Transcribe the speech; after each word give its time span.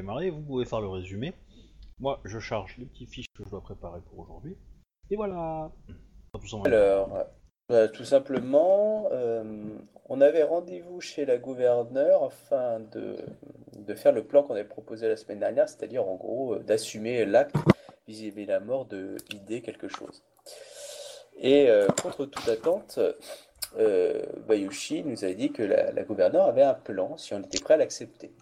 vous 0.00 0.42
pouvez 0.42 0.64
faire 0.64 0.80
le 0.80 0.88
résumé. 0.88 1.34
Moi, 1.98 2.20
je 2.24 2.38
charge 2.38 2.76
les 2.78 2.86
petits 2.86 3.06
fiches 3.06 3.32
que 3.34 3.44
je 3.44 3.50
dois 3.50 3.62
préparer 3.62 4.00
pour 4.02 4.18
aujourd'hui. 4.18 4.56
Et 5.10 5.16
voilà. 5.16 5.70
Alors, 6.64 7.24
euh, 7.72 7.88
tout 7.88 8.04
simplement, 8.04 9.08
euh, 9.12 9.42
on 10.08 10.20
avait 10.20 10.42
rendez-vous 10.44 11.00
chez 11.00 11.24
la 11.24 11.36
gouverneure 11.36 12.24
afin 12.24 12.80
de, 12.80 13.16
faire 13.94 14.12
le 14.12 14.24
plan 14.24 14.42
qu'on 14.42 14.54
avait 14.54 14.64
proposé 14.64 15.08
la 15.08 15.16
semaine 15.16 15.40
dernière, 15.40 15.68
c'est-à-dire 15.68 16.06
en 16.06 16.16
gros 16.16 16.54
euh, 16.54 16.58
d'assumer 16.60 17.24
l'acte 17.24 17.56
vis-à-vis 18.06 18.46
de 18.46 18.52
la 18.52 18.60
mort 18.60 18.84
de 18.84 19.16
idée 19.34 19.62
quelque 19.62 19.88
chose. 19.88 20.22
Et 21.38 21.68
contre 22.02 22.24
toute 22.24 22.48
attente, 22.48 22.98
Bayushi 24.46 25.04
nous 25.04 25.24
a 25.24 25.32
dit 25.32 25.52
que 25.52 25.62
la 25.62 26.02
gouverneure 26.04 26.46
avait 26.46 26.62
un 26.62 26.72
plan 26.72 27.18
si 27.18 27.34
on 27.34 27.40
était 27.40 27.58
prêt 27.58 27.74
à 27.74 27.76
l'accepter. 27.76 28.32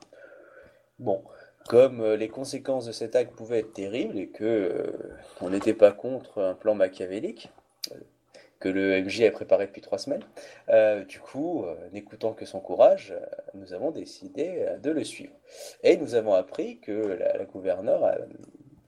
Bon, 1.00 1.24
comme 1.68 2.00
euh, 2.00 2.16
les 2.16 2.28
conséquences 2.28 2.86
de 2.86 2.92
cet 2.92 3.16
acte 3.16 3.34
pouvaient 3.34 3.60
être 3.60 3.72
terribles 3.72 4.18
et 4.18 4.28
que 4.28 4.44
euh, 4.44 4.92
on 5.40 5.50
n'était 5.50 5.74
pas 5.74 5.92
contre 5.92 6.42
un 6.42 6.54
plan 6.54 6.74
machiavélique 6.74 7.50
euh, 7.92 7.96
que 8.60 8.68
le 8.68 9.02
MJ 9.02 9.20
avait 9.22 9.30
préparé 9.30 9.66
depuis 9.66 9.82
trois 9.82 9.98
semaines, 9.98 10.22
du 11.06 11.20
coup, 11.20 11.66
n'écoutant 11.92 12.32
que 12.32 12.46
son 12.46 12.60
courage, 12.60 13.12
nous 13.52 13.74
avons 13.74 13.90
décidé 13.90 14.64
de 14.82 14.90
le 14.90 15.04
suivre. 15.04 15.34
Et 15.82 15.98
nous 15.98 16.14
avons 16.14 16.32
appris 16.32 16.78
que 16.78 16.92
la, 16.92 17.44
gouverneure 17.44 18.16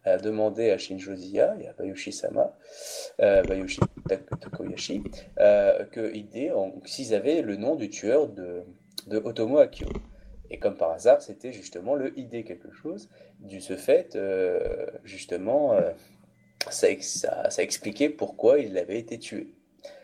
a, 0.05 0.17
demandé 0.17 0.71
à 0.71 0.79
Shinjo 0.79 1.15
Zia 1.15 1.57
et 1.61 1.69
à 1.69 1.75
Bayushi-sama, 1.75 2.57
Bayushi 3.19 3.81
Tak- 4.09 4.41
Tokoyashi, 4.41 5.03
que 5.37 6.15
Ide, 6.15 6.53
en- 6.55 6.73
s'ils 6.87 7.15
avaient 7.15 7.43
le 7.43 7.57
nom 7.57 7.75
du 7.75 7.91
tueur 7.91 8.29
de, 8.29 8.63
de 9.09 9.19
Otomo 9.19 9.59
Akio. 9.59 9.89
Et 10.51 10.59
comme 10.59 10.77
par 10.77 10.91
hasard, 10.93 11.23
c'était 11.23 11.53
justement 11.53 11.95
le 11.95 12.19
ID 12.19 12.45
quelque 12.45 12.71
chose. 12.73 13.09
Du 13.41 13.61
ce 13.61 13.77
fait, 13.77 14.17
euh, 14.17 14.87
justement, 15.05 15.73
euh, 15.75 15.93
ça, 16.71 16.91
ex- 16.91 17.21
ça, 17.21 17.51
ça 17.51 17.63
expliquait 17.63 18.09
pourquoi 18.11 18.59
il 18.59 18.77
avait 18.79 18.99
été 18.99 19.19
tué. 19.19 19.49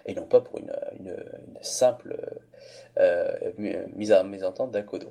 Et 0.06 0.14
non 0.14 0.26
pas 0.26 0.40
pour 0.40 0.58
une, 0.58 0.72
une, 0.98 1.10
une 1.48 1.58
simple 1.62 2.16
euh, 2.98 3.52
mi- 3.58 3.76
mise 3.94 4.12
en 4.12 4.24
mésentente 4.24 4.70
d'Akodo. 4.72 5.08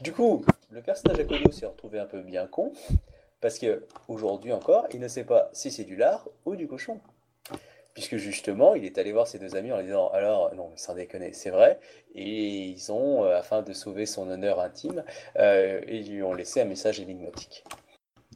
Du 0.00 0.12
coup, 0.12 0.44
le 0.70 0.82
personnage 0.82 1.20
Akodo 1.20 1.50
s'est 1.50 1.66
retrouvé 1.66 1.98
un 1.98 2.06
peu 2.06 2.22
bien 2.22 2.46
con, 2.46 2.72
parce 3.40 3.58
que 3.58 3.84
aujourd'hui 4.08 4.52
encore, 4.52 4.86
il 4.92 5.00
ne 5.00 5.08
sait 5.08 5.24
pas 5.24 5.50
si 5.52 5.70
c'est 5.70 5.84
du 5.84 5.96
lard 5.96 6.28
ou 6.46 6.56
du 6.56 6.66
cochon. 6.66 7.00
Puisque 7.94 8.16
justement, 8.16 8.74
il 8.74 8.84
est 8.86 8.96
allé 8.96 9.12
voir 9.12 9.26
ses 9.26 9.38
deux 9.38 9.54
amis 9.54 9.70
en 9.70 9.76
leur 9.76 9.84
disant 9.84 10.08
Alors, 10.08 10.54
non, 10.54 10.68
mais 10.70 10.76
sans 10.78 10.94
déconner, 10.94 11.32
c'est 11.34 11.50
vrai. 11.50 11.78
Et 12.14 12.64
ils 12.68 12.90
ont, 12.92 13.24
euh, 13.24 13.36
afin 13.36 13.60
de 13.62 13.72
sauver 13.74 14.06
son 14.06 14.28
honneur 14.30 14.60
intime, 14.60 15.04
euh, 15.36 15.80
ils 15.88 16.10
lui 16.10 16.22
ont 16.22 16.32
laissé 16.32 16.62
un 16.62 16.64
message 16.64 17.00
énigmatique. 17.00 17.64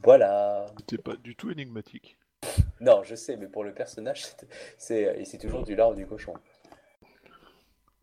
Voilà. 0.03 0.67
C'était 0.79 1.01
pas 1.01 1.15
du 1.15 1.35
tout 1.35 1.49
énigmatique. 1.51 2.17
Non, 2.79 3.01
je 3.03 3.15
sais, 3.15 3.35
mais 3.37 3.47
pour 3.47 3.63
le 3.63 3.73
personnage, 3.73 4.23
c'est- 4.23 4.47
c'est 4.77 5.25
c'est 5.25 5.39
toujours 5.39 5.63
du 5.63 5.75
lard 5.75 5.89
ou 5.89 5.95
du 5.95 6.05
cochon. 6.05 6.33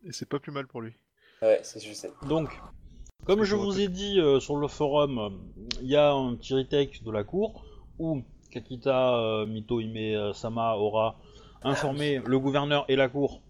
Et 0.05 0.11
c'est 0.11 0.27
pas 0.27 0.39
plus 0.39 0.51
mal 0.51 0.67
pour 0.67 0.81
lui. 0.81 0.93
Ouais, 1.41 1.61
c'est- 1.63 1.79
je 1.79 1.93
sais. 1.93 2.11
Donc, 2.27 2.49
comme 3.25 3.43
je 3.43 3.55
vous 3.55 3.79
ai 3.79 3.87
dit 3.87 4.19
euh, 4.19 4.41
sur 4.41 4.57
le 4.57 4.67
forum, 4.67 5.41
il 5.81 5.87
y 5.87 5.95
a 5.95 6.11
un 6.11 6.35
petit 6.35 6.53
retake 6.53 7.03
de 7.03 7.11
la 7.11 7.23
cour 7.23 7.65
où 7.99 8.21
Kakita 8.51 9.15
euh, 9.17 9.45
Mitohime 9.45 9.95
euh, 9.97 10.33
Sama 10.33 10.75
aura 10.75 11.17
informé 11.63 12.19
le 12.25 12.39
gouverneur 12.39 12.85
et 12.89 12.95
la 12.95 13.09
cour 13.09 13.41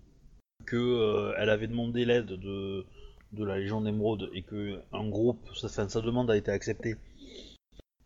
que 0.65 0.75
euh, 0.77 1.33
elle 1.37 1.49
avait 1.49 1.67
demandé 1.67 2.05
l'aide 2.05 2.27
de, 2.27 2.85
de 3.33 3.43
la 3.43 3.57
Légion 3.59 3.81
d'Émeraude 3.81 4.29
et 4.33 4.41
que 4.43 4.81
un 4.93 5.07
groupe, 5.09 5.39
sa, 5.55 5.67
enfin, 5.67 5.87
sa 5.89 6.01
demande 6.01 6.31
a 6.31 6.37
été 6.37 6.51
acceptée 6.51 6.95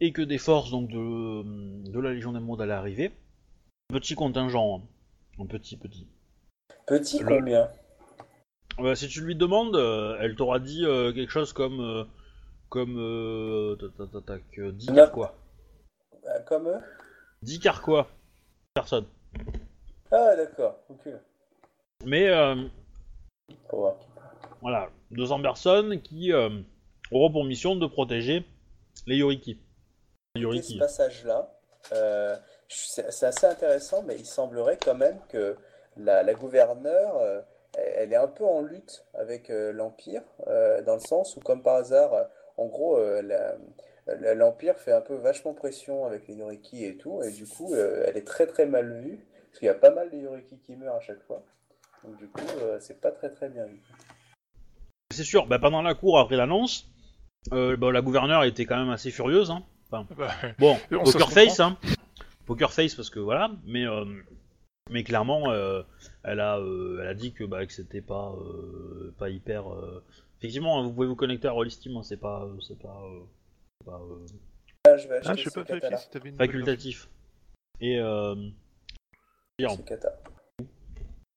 et 0.01 0.11
que 0.11 0.21
des 0.21 0.37
forces 0.37 0.71
donc 0.71 0.89
de, 0.89 1.89
de 1.91 1.99
la 1.99 2.13
Légion 2.13 2.33
d'Émeraude 2.33 2.61
allaient 2.61 2.73
arriver. 2.73 3.11
Petit 3.89 4.15
contingent, 4.15 4.77
hein. 4.83 5.41
un 5.41 5.45
petit 5.45 5.77
petit. 5.77 6.07
Petit 6.87 7.19
Le- 7.19 7.25
combien? 7.27 7.69
Bah, 8.77 8.95
si 8.95 9.07
tu 9.07 9.21
lui 9.21 9.35
demandes, 9.35 9.75
euh, 9.75 10.17
elle 10.21 10.35
t'aura 10.35 10.59
dit 10.59 10.85
euh, 10.85 11.11
quelque 11.11 11.31
chose 11.31 11.51
comme. 11.53 11.79
euh, 11.81 12.03
comme. 12.69 12.95
Euh, 12.97 13.75
tac, 13.75 13.95
tac, 13.97 14.11
tac, 14.11 14.25
tac, 14.25 14.59
euh, 14.59 14.71
10 14.71 14.89
Non. 14.89 14.95
carquois. 14.95 15.35
Ah, 16.27 16.39
Comme 16.47 16.67
eux 16.67 16.79
10 17.41 17.59
carquois. 17.59 18.07
Personne. 18.73 19.05
Ah, 20.11 20.35
d'accord, 20.35 20.79
ok. 20.89 21.13
Mais 22.05 22.29
euh, 22.29 22.55
voilà, 24.61 24.89
200 25.11 25.41
personnes 25.41 26.01
qui 26.01 26.31
euh, 26.31 26.49
auront 27.11 27.31
pour 27.31 27.43
mission 27.45 27.75
de 27.75 27.85
protéger 27.85 28.45
les 29.05 29.17
Yoriki. 29.17 29.59
Les 30.35 30.41
Yoriki. 30.41 30.73
ce 30.73 30.79
passage-là, 30.79 31.51
euh, 31.93 32.35
c'est 32.67 33.23
assez 33.23 33.45
intéressant, 33.45 34.03
mais 34.03 34.15
il 34.17 34.25
semblerait 34.25 34.77
quand 34.77 34.95
même 34.95 35.19
que 35.29 35.57
la, 35.97 36.23
la 36.23 36.33
gouverneure, 36.33 37.43
elle 37.77 38.13
est 38.13 38.17
un 38.17 38.27
peu 38.27 38.45
en 38.45 38.61
lutte 38.61 39.05
avec 39.13 39.49
euh, 39.49 39.71
l'Empire, 39.71 40.23
euh, 40.47 40.81
dans 40.81 40.95
le 40.95 41.01
sens 41.01 41.35
où, 41.37 41.39
comme 41.39 41.61
par 41.61 41.75
hasard, 41.75 42.13
euh, 42.13 42.23
en 42.57 42.67
gros, 42.67 42.99
l'Empire 44.07 44.77
fait 44.77 44.91
un 44.91 44.99
peu 44.99 45.15
vachement 45.15 45.53
pression 45.53 46.05
avec 46.05 46.27
les 46.27 46.35
Yoriki 46.35 46.83
et 46.83 46.97
tout, 46.97 47.23
et 47.23 47.31
du 47.31 47.45
coup, 47.47 47.73
elle 47.73 48.17
est 48.17 48.27
très 48.27 48.47
très 48.47 48.65
mal 48.65 48.91
vue, 48.99 49.25
parce 49.49 49.59
qu'il 49.59 49.65
y 49.65 49.69
a 49.69 49.73
pas 49.75 49.91
mal 49.91 50.09
de 50.11 50.17
Yoriki 50.17 50.57
qui 50.59 50.75
meurent 50.75 50.95
à 50.95 51.01
chaque 51.01 51.21
fois. 51.23 51.43
Donc 52.03 52.17
du 52.17 52.27
coup, 52.27 52.41
euh, 52.61 52.77
c'est 52.79 52.99
pas 53.01 53.11
très 53.11 53.29
très 53.29 53.49
bien 53.49 53.65
vu. 53.65 53.81
C'est 55.11 55.23
sûr, 55.23 55.47
bah, 55.47 55.59
pendant 55.59 55.81
la 55.81 55.95
cour 55.95 56.19
après 56.19 56.35
l'annonce, 56.37 56.87
euh, 57.51 57.75
bah, 57.75 57.91
la 57.91 58.01
gouverneure 58.01 58.43
était 58.43 58.65
quand 58.65 58.77
même 58.77 58.89
assez 58.91 59.11
furieuse. 59.11 59.51
Hein. 59.51 59.63
Bah, 59.91 60.05
Bon, 60.59 60.77
poker 60.89 61.31
face, 61.31 61.59
hein. 61.59 61.77
Poker 62.45 62.71
face 62.71 62.95
parce 62.95 63.09
que 63.09 63.19
voilà, 63.19 63.51
mais 63.65 63.85
euh, 63.85 64.05
mais 64.91 65.03
clairement, 65.03 65.51
euh, 65.51 65.81
elle 66.23 66.39
a 66.39 66.57
euh, 66.59 66.99
elle 67.01 67.07
a 67.07 67.13
dit 67.15 67.33
que 67.33 67.43
bah 67.43 67.65
que 67.65 67.73
c'était 67.73 68.01
pas 68.01 68.33
euh, 68.33 69.13
pas 69.17 69.29
hyper. 69.29 69.71
euh, 69.73 70.03
Effectivement, 70.39 70.79
hein, 70.79 70.83
vous 70.83 70.93
pouvez 70.93 71.07
vous 71.07 71.15
connecter 71.17 71.47
à 71.47 71.51
Rollistim, 71.51 71.97
hein, 71.97 72.03
c'est 72.03 72.17
pas 72.19 72.43
euh, 72.45 72.55
c'est 72.61 72.79
pas, 72.79 73.01
euh, 73.03 73.19
c'est 73.81 73.85
pas 73.85 73.99
euh, 73.99 74.25
Ah, 74.87 74.97
je 74.97 75.07
vais 75.09 75.15
acheter 75.17 75.29
ah, 75.31 75.35
je 75.35 75.43
sais 75.43 75.49
ce 75.49 75.53
pas 75.55 75.63
vérifier 75.63 75.81
kata-là. 75.81 75.97
si 75.97 76.09
t'avais 76.11 76.29
une 76.29 76.35
nouvelle 76.35 76.47
facultatif. 76.47 77.09
Et 77.81 77.99
euh. 79.65 80.67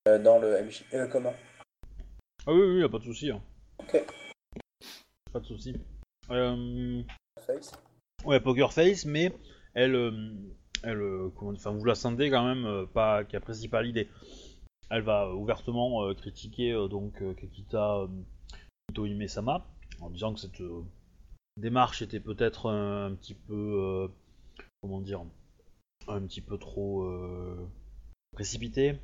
Euh, 0.09 0.19
dans 0.19 0.38
le 0.38 0.62
MJ, 0.65 0.84
euh, 0.94 1.06
comment? 1.09 1.33
ah 2.47 2.53
oui 2.53 2.60
oui, 2.60 2.81
y 2.81 2.84
a 2.84 2.88
pas 2.88 2.99
de 2.99 3.05
souci. 3.05 3.31
hein. 3.31 3.41
Ok. 3.78 4.05
Pas 5.33 5.41
de 5.41 5.44
souci. 5.47 5.77
Euh, 6.31 7.03
Face. 7.47 7.72
Ouais, 8.25 8.41
Poker 8.41 8.72
Face, 8.72 9.05
mais 9.05 9.33
elle, 9.75 9.94
euh, 9.94 10.34
elle, 10.83 11.00
euh, 11.00 11.31
comment, 11.37 11.53
enfin, 11.53 11.71
vous 11.72 11.84
la 11.84 11.94
sentez 11.94 12.31
quand 12.31 12.44
même 12.44 12.65
euh, 12.66 12.87
pas, 12.87 13.25
qui 13.25 13.37
apprécie 13.37 13.69
pas 13.69 13.83
l'idée. 13.83 14.09
Elle 14.91 15.03
va 15.03 15.33
ouvertement 15.34 16.04
euh, 16.04 16.15
critiquer 16.15 16.72
euh, 16.72 16.89
donc 16.89 17.22
euh, 17.22 17.33
Kakita 17.34 18.00
euh, 18.00 18.09
Mitohime 18.91 19.27
Sama 19.28 19.66
en 20.00 20.10
disant 20.10 20.34
que 20.34 20.41
cette 20.41 20.60
euh, 20.60 20.83
démarche 21.56 22.03
était 22.03 22.21
peut-être 22.21 22.69
un, 22.71 23.06
un 23.06 23.15
petit 23.15 23.34
peu, 23.34 23.54
euh, 23.54 24.09
comment 24.83 25.00
dire, 25.00 25.22
un 26.09 26.21
petit 26.22 26.41
peu 26.43 26.59
trop 26.59 27.04
euh, 27.04 27.56
précipitée, 28.32 28.98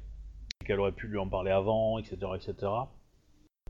qu'elle 0.65 0.81
aurait 0.81 0.93
pu 0.93 1.07
lui 1.07 1.19
en 1.19 1.29
parler 1.29 1.51
avant, 1.51 1.99
etc., 1.99 2.17
etc. 2.35 2.73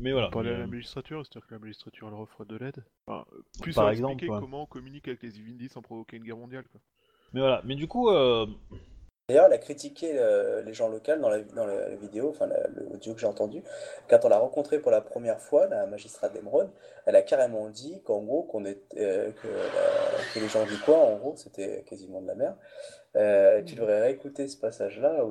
Mais 0.01 0.13
voilà. 0.13 0.29
Parler 0.29 0.51
à 0.51 0.59
la 0.59 0.65
euh, 0.65 0.67
magistrature, 0.67 1.25
c'est-à-dire 1.25 1.49
que 1.49 1.55
la 1.55 1.61
magistrature 1.61 2.09
leur 2.11 2.21
offre 2.21 2.45
de 2.45 2.57
l'aide. 2.57 2.85
Enfin, 3.07 3.25
euh, 3.33 3.43
plus 3.61 3.75
Par 3.75 3.91
exemple, 3.91 4.13
expliquer 4.15 4.33
ouais. 4.33 4.41
comment 4.41 4.63
on 4.63 4.67
communique 4.67 5.09
avec 5.09 5.23
les 5.23 5.39
Ivindis 5.39 5.69
sans 5.69 5.83
provoquer 5.83 6.17
une 6.17 6.25
guerre 6.25 6.37
mondiale. 6.37 6.65
Quoi. 6.71 6.81
mais 7.33 7.41
voilà. 7.41 7.63
Mais 7.65 7.75
du 7.75 7.89
coup, 7.89 8.11
euh, 8.11 8.47
D'ailleurs, 9.29 9.45
elle 9.45 9.53
a 9.53 9.59
critiqué 9.59 10.13
euh, 10.19 10.63
les 10.63 10.73
gens 10.73 10.89
locaux 10.89 11.17
dans 11.17 11.29
la, 11.29 11.41
dans 11.43 11.67
vidéo, 12.01 12.31
enfin 12.31 12.47
la- 12.47 12.67
le 12.69 12.87
audio 12.95 13.13
que 13.13 13.21
j'ai 13.21 13.27
entendu. 13.27 13.63
Quand 14.09 14.25
on 14.25 14.29
l'a 14.31 14.39
rencontrée 14.39 14.79
pour 14.79 14.91
la 14.91 15.03
première 15.03 15.39
fois, 15.39 15.67
la 15.67 15.85
magistrate 15.85 16.33
d'Emeraude, 16.33 16.71
elle 17.05 17.15
a 17.15 17.21
carrément 17.21 17.69
dit 17.69 18.01
qu'en 18.05 18.23
gros, 18.23 18.43
qu'on 18.45 18.65
est, 18.65 18.81
euh, 18.97 19.31
que, 19.33 19.49
que 20.35 20.41
les 20.41 20.49
gens 20.49 20.65
du 20.65 20.79
coin, 20.79 20.97
en 20.97 21.17
gros, 21.19 21.37
c'était 21.37 21.83
quasiment 21.83 22.23
de 22.23 22.27
la 22.27 22.35
merde. 22.37 22.57
Euh, 23.17 23.63
tu 23.63 23.75
devrais 23.75 24.01
réécouter 24.01 24.49
ce 24.49 24.57
passage-là, 24.57 25.23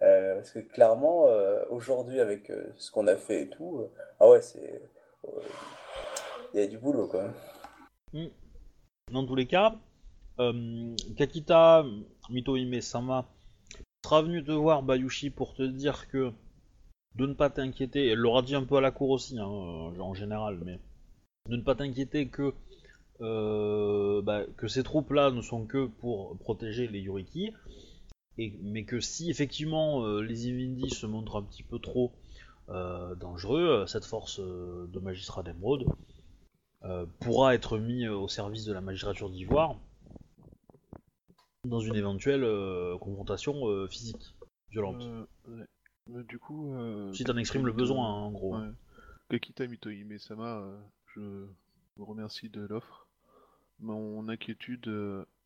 euh, 0.00 0.36
parce 0.36 0.50
que 0.52 0.60
clairement, 0.60 1.26
euh, 1.26 1.62
aujourd'hui, 1.68 2.20
avec 2.20 2.48
euh, 2.48 2.72
ce 2.78 2.90
qu'on 2.90 3.06
a 3.08 3.16
fait 3.16 3.42
et 3.42 3.48
tout, 3.50 3.80
euh, 3.80 3.90
ah 4.20 4.30
ouais, 4.30 4.40
c'est. 4.40 4.80
euh, 5.26 5.40
Il 6.54 6.60
y 6.60 6.62
a 6.62 6.66
du 6.66 6.78
boulot, 6.78 7.06
quoi. 7.08 7.24
Dans 9.12 9.26
tous 9.26 9.34
les 9.34 9.46
cas, 9.46 9.74
euh, 10.40 10.94
Kakita 11.16 11.84
Mitohime 12.30 12.80
Sama 12.80 13.26
sera 14.04 14.22
venue 14.22 14.44
te 14.44 14.52
voir 14.52 14.82
Bayushi 14.82 15.30
pour 15.30 15.54
te 15.54 15.62
dire 15.62 16.08
que 16.08 16.32
de 17.14 17.26
ne 17.26 17.34
pas 17.34 17.50
t'inquiéter, 17.50 18.08
elle 18.08 18.18
l'aura 18.18 18.42
dit 18.42 18.54
un 18.54 18.64
peu 18.64 18.76
à 18.76 18.80
la 18.80 18.90
cour 18.90 19.10
aussi, 19.10 19.38
hein, 19.38 19.48
euh, 19.48 20.00
en 20.00 20.14
général, 20.14 20.60
mais 20.64 20.78
de 21.48 21.56
ne 21.56 21.62
pas 21.62 21.74
t'inquiéter 21.74 22.28
que, 22.28 22.54
euh, 23.20 24.22
bah, 24.22 24.44
que 24.56 24.68
ces 24.68 24.82
troupes-là 24.82 25.30
ne 25.30 25.42
sont 25.42 25.66
que 25.66 25.86
pour 25.86 26.38
protéger 26.38 26.86
les 26.86 27.00
Yuriki, 27.00 27.52
mais 28.36 28.84
que 28.84 29.00
si 29.00 29.30
effectivement 29.30 30.06
les 30.20 30.46
Ivindis 30.46 30.90
se 30.90 31.06
montrent 31.06 31.36
un 31.36 31.42
petit 31.42 31.64
peu 31.64 31.80
trop 31.80 32.12
dangereux, 32.68 33.84
cette 33.88 34.04
force 34.04 34.38
de 34.38 34.98
magistrat 35.00 35.42
d'émeraude 35.42 35.86
pourra 37.20 37.54
être 37.54 37.78
mis 37.78 38.04
euh, 38.04 38.16
au 38.16 38.28
service 38.28 38.64
de 38.64 38.72
la 38.72 38.80
magistrature 38.80 39.30
d'Ivoire 39.30 39.76
dans 41.68 41.80
une 41.80 41.94
éventuelle 41.94 42.44
euh, 42.44 42.96
confrontation 42.98 43.68
euh, 43.68 43.86
physique, 43.88 44.34
violente. 44.70 45.02
Euh. 45.48 45.64
Mais 46.06 46.24
du 46.24 46.38
coup. 46.38 46.74
si 47.12 47.24
t'en 47.24 47.36
exprimes 47.36 47.66
le 47.66 47.72
besoin, 47.72 48.06
hein, 48.06 48.22
en 48.24 48.32
gros. 48.32 48.56
Ouais. 48.56 48.70
Kakita 49.28 49.66
Mitohime 49.66 50.18
Sama, 50.18 50.58
euh, 50.58 50.78
je 51.14 51.46
vous 51.96 52.04
remercie 52.04 52.48
de 52.48 52.62
l'offre. 52.62 53.06
Mon 53.78 54.28
inquiétude 54.28 54.88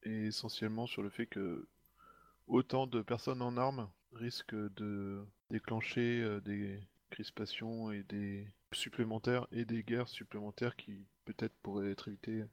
est 0.04 0.26
essentiellement 0.26 0.86
sur 0.86 1.02
le 1.02 1.10
fait 1.10 1.26
que 1.26 1.66
autant 2.46 2.86
de 2.86 3.02
personnes 3.02 3.42
en 3.42 3.56
armes 3.56 3.88
risquent 4.14 4.54
de 4.54 5.22
déclencher 5.50 6.40
des 6.44 6.80
crispations 7.10 7.90
et 7.90 8.04
des 8.04 8.46
supplémentaires 8.72 9.46
et 9.52 9.64
des 9.64 9.82
guerres 9.82 10.08
supplémentaires 10.08 10.76
qui 10.76 11.04
peut-être 11.26 11.54
pourraient 11.62 11.90
être 11.90 12.08
évitées 12.08 12.44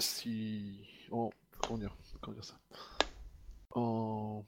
si 0.00 0.80
en 1.10 1.30
comment 1.62 1.78
dire 1.78 1.96
comment 2.20 2.34
dire 2.34 2.44
ça 2.44 2.58
en 3.74 4.44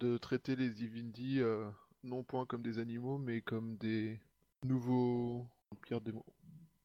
de 0.00 0.18
traiter 0.18 0.56
les 0.56 0.82
Ivindi 0.82 1.40
euh, 1.40 1.70
non 2.02 2.24
point 2.24 2.46
comme 2.46 2.62
des 2.62 2.78
animaux 2.78 3.18
mais 3.18 3.40
comme 3.40 3.76
des 3.76 4.20
nouveaux 4.64 5.46
pierres 5.82 6.00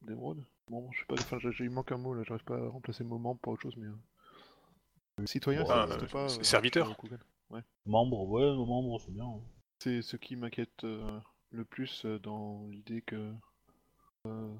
d'émeraude 0.02 0.44
bon 0.68 0.90
je 0.92 1.00
sais 1.00 1.06
pas 1.06 1.14
enfin 1.16 1.38
il 1.58 1.70
manque 1.70 1.92
un 1.92 1.98
mot 1.98 2.14
là 2.14 2.22
j'arrive 2.22 2.44
pas 2.44 2.58
à 2.58 2.68
remplacer 2.68 3.02
le 3.02 3.08
mot 3.08 3.18
membre 3.18 3.40
par 3.40 3.54
autre 3.54 3.62
chose 3.62 3.76
mais 3.76 3.88
euh, 3.88 5.26
citoyen 5.26 5.62
Bon, 5.62 5.68
ça 5.68 5.84
euh, 5.86 6.06
pas 6.06 6.28
c'est 6.28 6.40
euh, 6.40 6.44
serviteur. 6.44 6.96
Membres, 7.86 8.28
ouais, 8.28 8.42
nos 8.42 8.66
membres, 8.66 9.00
c'est 9.00 9.10
bien. 9.10 9.24
hein. 9.24 9.40
C'est 9.80 10.02
ce 10.02 10.16
qui 10.16 10.36
m'inquiète 10.36 10.84
euh, 10.84 11.18
le 11.50 11.64
plus 11.64 12.04
euh, 12.04 12.18
dans 12.18 12.68
l'idée 12.68 13.00
que 13.02 13.32
euh, 14.26 14.54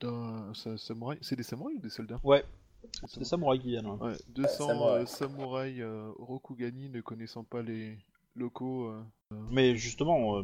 d'un 0.00 0.52
samouraï. 0.54 1.18
C'est 1.20 1.36
des 1.36 1.42
samouraïs 1.42 1.76
ou 1.78 1.82
des 1.82 1.90
soldats? 1.90 2.20
Ouais, 2.24 2.44
C'est 2.92 3.00
des 3.02 3.08
c'est 3.08 3.18
les 3.20 3.24
samouraïs 3.26 3.60
qui 3.62 3.68
viennent. 3.68 3.86
hein. 3.86 3.98
Ouais, 4.00 4.16
200 4.28 4.68
samouraïs. 4.68 5.02
euh, 5.02 5.06
samouraïs 5.16 5.80
euh, 5.80 6.10
Rokugani 6.18 6.90
ne 6.90 7.00
connaissant 7.00 7.44
pas 7.44 7.62
les 7.62 7.98
locaux. 8.36 8.88
euh, 8.88 9.02
Mais 9.50 9.74
justement, 9.76 10.36
euh, 10.38 10.42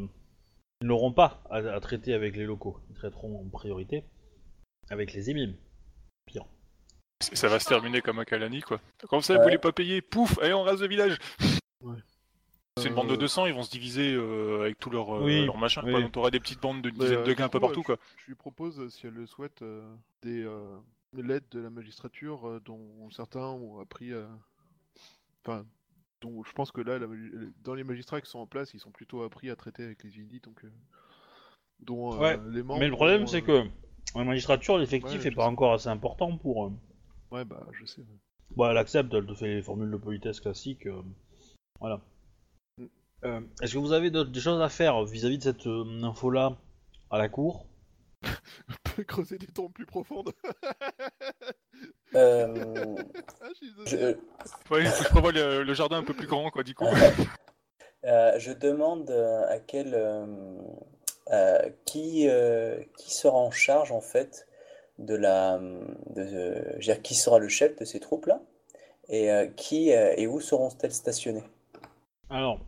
ils 0.80 0.86
n'auront 0.86 1.12
pas 1.12 1.42
à, 1.50 1.56
à 1.58 1.80
traiter 1.80 2.14
avec 2.14 2.36
les 2.36 2.44
locaux. 2.44 2.78
Ils 2.90 2.96
traiteront 2.96 3.40
en 3.44 3.48
priorité 3.48 4.04
avec 4.90 5.12
les 5.12 5.30
émimes. 5.30 5.54
Pire. 6.26 6.44
Ça 7.20 7.48
va 7.48 7.60
se 7.60 7.68
terminer 7.68 8.00
comme 8.00 8.18
à 8.18 8.24
Kalani, 8.24 8.62
quoi. 8.62 8.80
Comme 9.08 9.20
ça, 9.20 9.34
vous 9.34 9.38
Ouais. 9.40 9.44
voulez 9.44 9.58
pas 9.58 9.72
payer, 9.72 10.00
pouf, 10.00 10.38
allez, 10.38 10.54
on 10.54 10.62
rase 10.62 10.80
le 10.80 10.88
village. 10.88 11.18
C'est 12.78 12.86
une 12.86 12.92
euh, 12.92 12.96
bande 12.96 13.10
de 13.10 13.16
200, 13.16 13.46
ils 13.46 13.52
vont 13.52 13.62
se 13.62 13.70
diviser 13.70 14.14
euh, 14.14 14.60
avec 14.62 14.76
euh, 14.86 15.22
Oui, 15.22 15.44
leurs 15.44 15.58
machins, 15.58 15.82
oui. 15.84 15.92
quoi. 15.92 16.00
Donc 16.00 16.12
t'auras 16.12 16.30
des 16.30 16.40
petites 16.40 16.60
bandes 16.62 16.80
de 16.80 16.90
mais, 16.90 16.98
dizaines 16.98 17.18
euh, 17.18 17.24
de 17.24 17.30
du 17.30 17.34
gars 17.34 17.44
un 17.44 17.48
peu 17.48 17.58
coup, 17.58 17.66
partout, 17.66 17.80
euh, 17.80 17.84
quoi. 17.84 17.98
Je, 18.16 18.22
je 18.22 18.26
lui 18.28 18.34
propose, 18.36 18.80
euh, 18.80 18.88
si 18.88 19.06
elle 19.06 19.12
le 19.14 19.26
souhaite, 19.26 19.60
euh, 19.62 19.94
des 20.22 20.42
euh, 20.44 20.78
l'aide 21.14 21.44
de 21.50 21.60
la 21.60 21.70
magistrature 21.70 22.46
euh, 22.48 22.60
dont 22.64 23.10
certains 23.10 23.46
ont 23.48 23.80
appris 23.80 24.12
à. 24.12 24.28
Enfin, 25.44 25.64
dont 26.20 26.42
je 26.44 26.52
pense 26.52 26.70
que 26.70 26.80
là, 26.80 26.98
la 26.98 27.06
dans 27.64 27.74
les 27.74 27.84
magistrats 27.84 28.20
qui 28.20 28.30
sont 28.30 28.38
en 28.40 28.46
place, 28.46 28.74
ils 28.74 28.80
sont 28.80 28.90
plutôt 28.90 29.22
appris 29.22 29.50
à 29.50 29.56
traiter 29.56 29.84
avec 29.84 30.02
les 30.04 30.20
Indis, 30.20 30.40
donc. 30.40 30.64
euh, 30.64 30.70
dont 31.80 32.12
euh, 32.14 32.18
Ouais, 32.18 32.40
les 32.50 32.62
membres. 32.62 32.80
Mais 32.80 32.88
le 32.88 32.94
problème, 32.94 33.26
c'est 33.26 33.42
euh, 33.48 33.64
que 33.64 34.18
la 34.18 34.24
magistrature, 34.24 34.76
l'effectif 34.78 35.20
Ouais, 35.22 35.26
est 35.28 35.30
je 35.30 35.36
pas 35.36 35.44
sais. 35.44 35.48
encore 35.48 35.72
assez 35.72 35.88
important 35.88 36.36
pour. 36.36 36.66
euh, 36.66 36.70
Ouais, 37.30 37.44
bah, 37.44 37.66
je 37.72 37.86
sais. 37.86 38.02
Bon, 38.56 38.68
elle 38.68 38.76
accepte, 38.76 39.14
elle 39.14 39.26
te 39.26 39.34
fait 39.34 39.54
les 39.54 39.62
formules 39.62 39.90
de 39.90 39.96
politesse 39.96 40.40
classiques. 40.40 40.86
euh, 40.86 41.02
Voilà. 41.80 42.00
Mm. 42.78 42.84
Euh, 43.24 43.40
Est-ce 43.62 43.74
que 43.74 43.78
vous 43.78 43.92
avez 43.92 44.10
des 44.10 44.40
choses 44.40 44.60
à 44.60 44.68
faire 44.68 45.02
vis-à-vis 45.04 45.38
de 45.38 45.42
cette 45.44 45.66
euh, 45.66 46.02
info-là 46.02 46.56
à 47.10 47.18
la 47.18 47.28
cour? 47.28 47.64
Creuser 49.06 49.38
des 49.38 49.46
tombes 49.46 49.72
plus 49.72 49.86
profondes. 49.86 50.32
Euh, 52.14 52.96
Ah, 53.40 53.46
je 53.60 53.66
je, 53.86 53.96
désolé. 53.96 54.16
Ouais, 54.68 54.80
il 54.82 54.86
faut 54.88 54.98
que 54.98 55.04
je 55.04 55.08
prévois 55.10 55.30
le, 55.32 55.62
le 55.62 55.74
jardin 55.74 55.98
un 55.98 56.02
peu 56.02 56.12
plus 56.12 56.26
grand, 56.26 56.50
quoi, 56.50 56.64
du 56.64 56.74
coup. 56.74 56.84
euh, 58.04 58.36
je 58.36 58.52
demande 58.52 59.08
euh, 59.10 59.46
à 59.48 59.60
quel 59.60 59.94
euh, 59.94 61.68
qui 61.84 62.28
euh, 62.28 62.82
qui 62.98 63.14
sera 63.14 63.36
en 63.36 63.52
charge 63.52 63.92
en 63.92 64.00
fait 64.00 64.48
de 64.98 65.14
la 65.14 65.58
de, 65.58 66.24
je 66.24 66.74
veux 66.74 66.78
dire, 66.80 67.00
qui 67.00 67.14
sera 67.14 67.38
le 67.38 67.48
chef 67.48 67.76
de 67.76 67.84
ces 67.84 68.00
troupes 68.00 68.26
là 68.26 68.42
et 69.08 69.30
euh, 69.30 69.46
qui 69.46 69.92
euh, 69.92 70.12
et 70.16 70.26
où 70.26 70.40
seront-elles 70.40 70.92
stationnées? 70.92 71.44
Alors, 72.28 72.58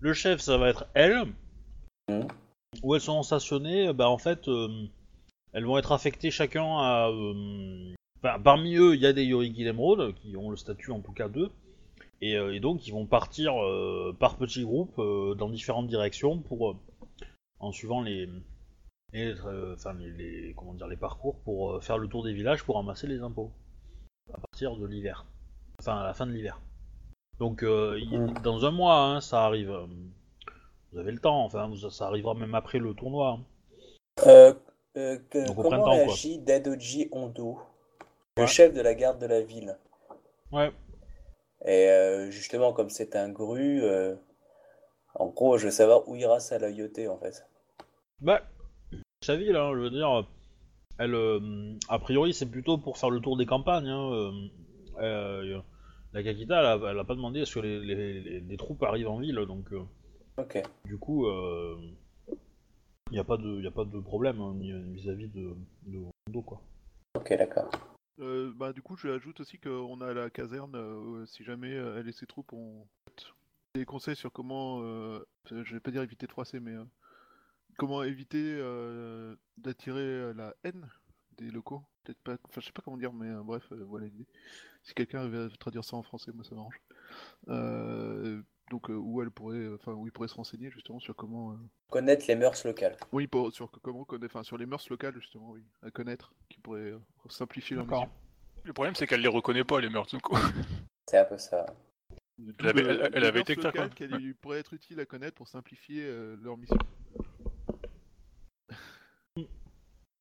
le 0.00 0.12
chef, 0.12 0.40
ça 0.40 0.58
va 0.58 0.68
être 0.68 0.86
elle. 0.94 1.24
Mhm. 2.08 2.28
Où 2.82 2.94
elles 2.94 3.00
sont 3.00 3.22
stationnées, 3.22 3.92
bah 3.94 4.10
en 4.10 4.18
fait, 4.18 4.46
euh, 4.48 4.68
elles 5.58 5.66
vont 5.66 5.76
être 5.78 5.90
affectées 5.92 6.30
chacun 6.30 6.64
à. 6.78 7.08
euh, 7.10 7.92
parmi 8.44 8.76
eux, 8.76 8.94
il 8.94 9.00
y 9.00 9.06
a 9.06 9.12
des 9.12 9.24
Yoriki 9.24 9.64
Emerald 9.66 10.14
qui 10.14 10.36
ont 10.36 10.50
le 10.50 10.56
statut 10.56 10.92
en 10.92 11.00
tout 11.00 11.12
cas 11.12 11.28
d'eux. 11.28 11.50
Et, 12.20 12.36
euh, 12.36 12.54
et 12.54 12.60
donc, 12.60 12.86
ils 12.86 12.92
vont 12.92 13.06
partir 13.06 13.60
euh, 13.62 14.14
par 14.18 14.36
petits 14.36 14.64
groupes 14.64 15.00
dans 15.36 15.48
différentes 15.50 15.88
directions 15.88 16.38
pour. 16.38 16.76
en 17.60 17.72
suivant 17.72 18.02
les. 18.02 18.28
comment 20.56 20.74
dire, 20.74 20.86
les 20.88 20.96
parcours 20.96 21.36
pour 21.40 21.82
faire 21.82 21.98
le 21.98 22.08
tour 22.08 22.22
des 22.24 22.32
villages 22.32 22.62
pour 22.64 22.76
ramasser 22.76 23.06
les 23.06 23.20
impôts. 23.20 23.50
À 24.32 24.38
partir 24.38 24.76
de 24.76 24.86
l'hiver. 24.86 25.24
Enfin, 25.80 25.96
à 25.98 26.04
la 26.04 26.14
fin 26.14 26.26
de 26.26 26.32
l'hiver. 26.32 26.60
Donc, 27.40 27.62
il- 27.64 28.32
dans 28.42 28.64
un 28.64 28.70
mois, 28.70 29.00
hein, 29.00 29.20
ça 29.20 29.44
arrive. 29.44 29.72
Vous 30.92 30.98
avez 30.98 31.12
le 31.12 31.18
temps, 31.18 31.44
enfin, 31.44 31.66
vous- 31.68 31.90
ça 31.90 32.06
arrivera 32.06 32.34
même 32.34 32.54
après 32.54 32.78
le 32.78 32.94
tournoi. 32.94 33.38
hein. 33.38 33.44
Euh, 34.26 34.52
euh, 34.98 35.18
que- 35.30 35.46
Donc 35.46 35.56
comment 35.62 35.84
réagit 35.92 36.38
Dadoji 36.38 37.08
Hondo, 37.12 37.58
le 38.36 38.42
Ouais. 38.42 38.46
chef 38.48 38.74
de 38.74 38.80
la 38.80 38.94
garde 38.94 39.18
de 39.20 39.26
la 39.26 39.40
ville? 39.40 39.76
Ouais. 40.52 40.70
Et 41.64 41.88
euh, 41.88 42.30
justement, 42.30 42.72
comme 42.72 42.90
c'est 42.90 43.16
un 43.16 43.28
gru, 43.28 43.82
euh, 43.82 44.14
en 45.14 45.26
gros, 45.26 45.58
je 45.58 45.66
veux 45.66 45.70
savoir 45.72 46.08
où 46.08 46.14
ira 46.16 46.40
sa 46.40 46.58
loyauté 46.58 47.08
en 47.08 47.18
fait. 47.18 47.46
Bah, 48.20 48.42
sa 49.22 49.36
ville, 49.36 49.56
hein, 49.56 49.70
je 49.74 49.80
veux 49.80 49.90
dire, 49.90 50.26
elle, 50.98 51.14
a 51.88 51.98
priori, 51.98 52.32
c'est 52.34 52.46
plutôt 52.46 52.78
pour 52.78 52.98
faire 52.98 53.10
le 53.10 53.20
tour 53.20 53.36
des 53.36 53.46
campagnes. 53.46 53.88
hein, 53.88 54.32
la 56.12 56.22
Kakita, 56.22 56.58
elle 56.60 56.66
a, 56.84 56.90
elle 56.90 56.98
a 56.98 57.04
pas 57.04 57.14
demandé 57.14 57.42
à 57.42 57.44
ce 57.44 57.54
que 57.54 57.60
les, 57.60 57.80
les- 57.80 58.20
les- 58.20 58.40
les 58.40 58.56
troupes 58.56 58.82
arrivent 58.82 59.08
en 59.10 59.18
ville, 59.18 59.36
donc 59.46 59.66
Ok. 60.38 60.62
du 60.84 60.98
coup, 60.98 61.26
il 63.10 63.14
n'y 63.14 63.18
a, 63.18 63.24
pas 63.24 63.36
de- 63.36 63.60
y 63.60 63.66
a 63.66 63.70
pas 63.70 63.84
de 63.84 64.00
problème 64.00 64.40
hein, 64.40 64.54
vis-à-vis 64.92 65.28
de, 65.28 65.56
de 65.86 65.98
Hondo, 66.28 66.42
quoi. 66.42 66.60
Ok, 67.14 67.30
d'accord. 67.36 67.70
Euh, 68.20 68.52
bah, 68.56 68.72
du 68.72 68.82
coup, 68.82 68.96
je 68.96 69.08
ajoute 69.08 69.40
aussi 69.40 69.58
qu'on 69.58 70.00
a 70.00 70.12
la 70.12 70.28
caserne, 70.30 70.74
euh, 70.74 71.24
si 71.26 71.44
jamais 71.44 71.74
euh, 71.74 71.98
elle 71.98 72.08
et 72.08 72.12
ses 72.12 72.26
troupes 72.26 72.52
ont 72.52 72.86
des 73.74 73.84
conseils 73.84 74.16
sur 74.16 74.32
comment, 74.32 74.80
euh, 74.82 75.20
je 75.50 75.72
vais 75.74 75.80
pas 75.80 75.90
dire 75.90 76.02
éviter 76.02 76.26
de 76.26 76.32
froisser, 76.32 76.58
mais 76.58 76.72
euh, 76.72 76.84
comment 77.76 78.02
éviter 78.02 78.56
euh, 78.58 79.36
d'attirer 79.56 80.34
la 80.34 80.54
haine 80.64 80.88
des 81.36 81.50
locaux. 81.50 81.82
Peut-être 82.02 82.18
pas, 82.22 82.36
enfin, 82.48 82.60
je 82.60 82.66
sais 82.66 82.72
pas 82.72 82.82
comment 82.82 82.96
dire, 82.96 83.12
mais 83.12 83.28
euh, 83.28 83.42
bref, 83.42 83.70
euh, 83.70 83.84
voilà 83.84 84.06
l'idée. 84.06 84.26
Si 84.82 84.94
quelqu'un 84.94 85.20
arrive 85.20 85.36
à 85.36 85.48
traduire 85.56 85.84
ça 85.84 85.96
en 85.96 86.02
français, 86.02 86.32
moi 86.32 86.42
ça 86.44 86.56
m'arrange. 86.56 86.80
Donc, 88.70 88.90
euh, 88.90 88.94
où 88.94 89.22
elle 89.22 89.30
pourrait, 89.30 89.56
euh, 89.56 89.76
enfin, 89.76 89.92
où 89.92 90.06
il 90.06 90.12
pourrait 90.12 90.28
se 90.28 90.34
renseigner 90.34 90.70
justement 90.70 91.00
sur 91.00 91.14
comment. 91.16 91.52
euh, 91.52 91.56
Connaître 91.90 92.26
les 92.28 92.36
mœurs 92.36 92.64
locales. 92.64 92.96
Oui, 93.12 93.26
pour, 93.26 93.52
sur 93.52 93.70
comment 93.82 94.04
connaître, 94.04 94.34
enfin, 94.36 94.42
sur 94.42 94.58
les 94.58 94.66
mœurs 94.66 94.88
locales 94.90 95.14
justement, 95.14 95.50
oui, 95.52 95.62
à 95.82 95.90
connaître, 95.90 96.32
qui 96.50 96.58
pourrait 96.60 96.90
euh, 96.92 96.98
simplifier 97.30 97.76
leur 97.76 97.86
mission. 97.86 98.10
Le 98.64 98.72
problème, 98.72 98.94
c'est 98.94 99.06
qu'elle 99.06 99.22
les 99.22 99.28
reconnaît 99.28 99.64
pas, 99.64 99.80
les 99.80 99.88
meurtres, 99.88 100.14
du 100.14 100.20
coup. 100.20 100.36
C'est 101.08 101.18
un 101.18 101.24
peu 101.24 101.38
ça. 101.38 101.64
Elle 102.58 102.66
avait- 102.68 102.82
le- 102.82 102.90
elle- 102.90 103.10
elle 103.14 103.24
avait 103.24 103.38
mœurs 103.38 103.50
été 103.50 103.54
locales 103.54 103.94
qu'elle 103.94 104.34
pourrait 104.34 104.58
être 104.58 104.74
utile 104.74 105.00
à 105.00 105.06
connaître 105.06 105.34
pour 105.36 105.48
simplifier 105.48 106.04
euh, 106.04 106.36
leur 106.42 106.56
mission. 106.58 106.76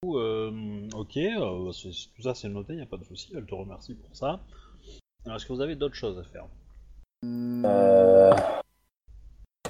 Euh, 0.06 0.88
ok, 0.94 1.18
euh, 1.18 1.72
tout 2.16 2.22
ça 2.22 2.34
c'est 2.36 2.48
noté, 2.50 2.74
il 2.74 2.78
n'y 2.78 2.82
a 2.84 2.86
pas 2.86 2.98
de 2.98 3.04
souci, 3.04 3.34
elle 3.36 3.46
te 3.46 3.54
remercie 3.56 3.96
pour 3.96 4.16
ça. 4.16 4.40
Alors, 5.26 5.36
est-ce 5.38 5.46
que 5.46 5.54
vous 5.54 5.62
avez 5.62 5.76
d'autres 5.76 5.96
choses 5.96 6.18
à 6.20 6.24
faire? 6.24 6.46
Euh... 7.24 8.34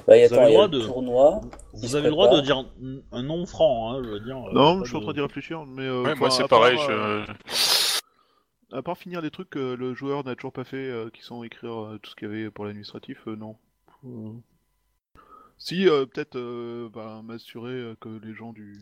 Bah, 0.06 0.16
y 0.16 0.26
Vous 0.26 0.34
attends, 0.34 0.42
avez 0.44 0.44
le 0.44 0.50
il 0.50 0.52
y 0.52 0.56
a 0.56 0.66
droit 0.66 0.66
le 0.68 0.78
de- 0.78 0.86
tournoi. 0.86 1.40
Vous 1.74 1.94
avez 1.96 2.04
le 2.06 2.10
droit 2.10 2.34
de 2.34 2.40
dire 2.40 2.58
un- 2.58 3.00
un 3.12 3.22
nom 3.22 3.46
franc, 3.46 3.92
hein, 3.94 4.02
je 4.04 4.08
veux 4.10 4.20
dire. 4.20 4.36
euh, 4.36 4.52
Non, 4.52 4.78
pas 4.78 4.84
je 4.84 4.88
suis 4.88 4.96
en 4.96 5.00
de- 5.00 5.04
train 5.04 5.12
d'y 5.14 5.20
réfléchir, 5.20 5.66
mais 5.66 5.82
euh, 5.82 6.02
Ouais, 6.02 6.14
moi, 6.14 6.28
enfin, 6.28 6.36
c'est 6.36 6.42
à 6.44 6.48
part, 6.48 6.60
pareil. 6.60 6.78
euh, 6.88 7.24
Je... 7.46 7.98
À 8.76 8.82
part 8.82 8.98
finir 8.98 9.20
les 9.22 9.30
trucs 9.30 9.50
que 9.50 9.74
le 9.74 9.94
joueur 9.94 10.24
n'a 10.24 10.34
toujours 10.34 10.52
pas 10.52 10.64
fait, 10.64 10.76
euh, 10.76 11.08
qui 11.10 11.22
sont 11.22 11.42
écrire 11.42 11.72
euh, 11.84 11.98
tout 12.02 12.10
ce 12.10 12.16
qu'il 12.16 12.28
y 12.28 12.30
avait 12.30 12.50
pour 12.50 12.64
l'administratif, 12.66 13.18
euh, 13.26 13.34
non. 13.36 13.56
Euh, 14.04 14.32
Si, 15.56 15.88
euh, 15.88 16.06
peut-être 16.06 16.36
euh, 16.36 16.88
bah, 16.92 17.20
m'assurer 17.24 17.72
euh, 17.72 17.94
que 18.00 18.08
les 18.22 18.34
gens 18.34 18.52
du 18.52 18.78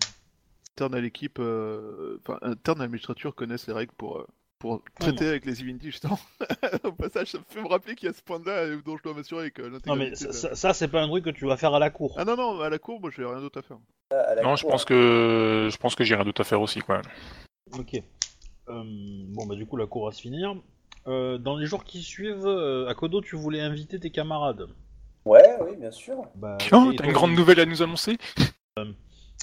interne 0.72 0.94
à 0.94 1.00
l'équipe, 1.00 1.38
euh, 1.38 2.18
enfin 2.20 2.38
interne 2.42 2.80
à 2.80 2.84
l'administrature 2.84 3.34
connaissent 3.34 3.66
les 3.68 3.72
règles 3.72 3.94
pour, 3.96 4.18
euh, 4.18 4.26
pour 4.58 4.82
traiter 4.98 5.26
avec 5.28 5.44
les 5.44 5.60
Evinti, 5.60 5.90
justement. 5.90 6.18
Au 6.84 6.92
passage, 6.92 7.28
ça 7.28 7.38
me 7.38 7.44
fait 7.48 7.62
me 7.62 7.68
rappeler 7.68 7.94
qu'il 7.94 8.06
y 8.08 8.10
a 8.10 8.14
ce 8.14 8.22
point-là 8.22 8.52
euh, 8.52 8.80
dont 8.84 8.96
je 8.96 9.02
dois 9.02 9.14
m'assurer 9.14 9.50
que 9.50 9.62
Non 9.62 9.70
l'intégralité. 9.72 10.10
mais 10.10 10.16
ça, 10.16 10.26
de- 10.28 10.32
ça- 10.32 10.54
ça, 10.54 10.74
c'est 10.74 10.88
pas 10.88 11.02
un 11.02 11.08
truc 11.08 11.24
que 11.24 11.30
tu 11.30 11.46
vas 11.46 11.56
faire 11.56 11.74
à 11.74 11.78
la 11.78 11.90
cour. 11.90 12.14
Ah 12.18 12.24
non, 12.24 12.36
non, 12.36 12.60
à 12.60 12.70
la 12.70 12.78
cour, 12.78 13.00
moi 13.00 13.10
j'ai 13.14 13.24
rien 13.24 13.40
d'autre 13.40 13.58
à 13.58 13.62
faire. 13.62 13.78
à 14.10 14.34
la 14.34 14.42
Non, 14.42 14.56
je 14.56 14.66
pense 14.66 14.84
que 14.84 15.68
je 15.70 15.76
pense 15.76 15.94
que 15.94 16.04
j'ai 16.04 16.14
rien 16.14 16.24
d'autre 16.24 16.40
à 16.40 16.44
faire 16.44 16.60
aussi, 16.60 16.80
quoi. 16.80 17.02
Ok. 17.78 17.94
Euh, 18.68 18.82
bon, 19.28 19.46
bah, 19.46 19.54
du 19.54 19.66
coup, 19.66 19.76
la 19.76 19.86
cour 19.86 20.06
va 20.06 20.12
se 20.12 20.20
finir. 20.22 20.54
Euh, 21.06 21.38
dans 21.38 21.56
les 21.56 21.66
jours 21.66 21.84
qui 21.84 22.02
suivent, 22.02 22.46
euh, 22.46 22.88
à 22.88 22.94
Kodo, 22.94 23.20
tu 23.20 23.36
voulais 23.36 23.60
inviter 23.60 24.00
tes 24.00 24.10
camarades. 24.10 24.66
Ouais, 25.24 25.56
oui, 25.60 25.76
bien 25.76 25.90
sûr. 25.92 26.22
Bah, 26.34 26.56
Tiens, 26.60 26.90
et 26.90 26.96
t'as 26.96 27.04
une 27.04 27.12
grande 27.12 27.32
nouvelle 27.34 27.60
à 27.60 27.66
nous 27.66 27.82
annoncer? 27.82 28.16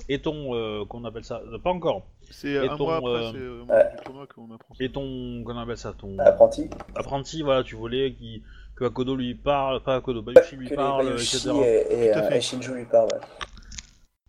Et 0.09 0.21
ton. 0.21 0.53
euh, 0.55 0.85
qu'on 0.85 1.03
appelle 1.05 1.23
ça 1.23 1.41
euh, 1.51 1.57
Pas 1.59 1.69
encore. 1.69 2.03
C'est 2.31 2.49
Et 2.49 2.57
un 2.67 2.75
ton, 2.77 2.85
mois 2.85 2.97
après 2.97 3.09
euh, 3.09 3.31
c'est 3.31 3.37
au 3.37 3.55
moment 3.65 3.73
ouais. 3.73 3.91
du 3.97 4.03
tournoi 4.03 4.27
qu'on 4.27 4.51
apprend 4.53 4.73
ça. 4.75 4.83
Et 4.83 4.91
ton. 4.91 5.43
Qu'on 5.45 5.57
appelle 5.57 5.77
ça 5.77 5.93
Ton. 5.97 6.17
Apprenti. 6.19 6.69
apprenti, 6.95 7.41
voilà, 7.41 7.63
tu 7.63 7.75
voulais 7.75 8.13
qui 8.13 8.43
que 8.75 8.85
Akodo 8.85 9.15
lui 9.15 9.35
parle, 9.35 9.83
pas 9.83 9.95
Akodo, 9.97 10.21
Bayushi 10.23 10.55
lui 10.55 10.67
Que 10.69 10.75
parle, 10.75 11.05
Bayushi 11.09 11.37
etc. 11.37 11.51
et, 11.91 12.07
et, 12.07 12.11
Tout 12.11 12.19
à 12.19 12.23
fait. 12.23 12.37
et 12.37 12.41
Shinju 12.41 12.73
lui 12.73 12.81
ouais. 12.81 13.07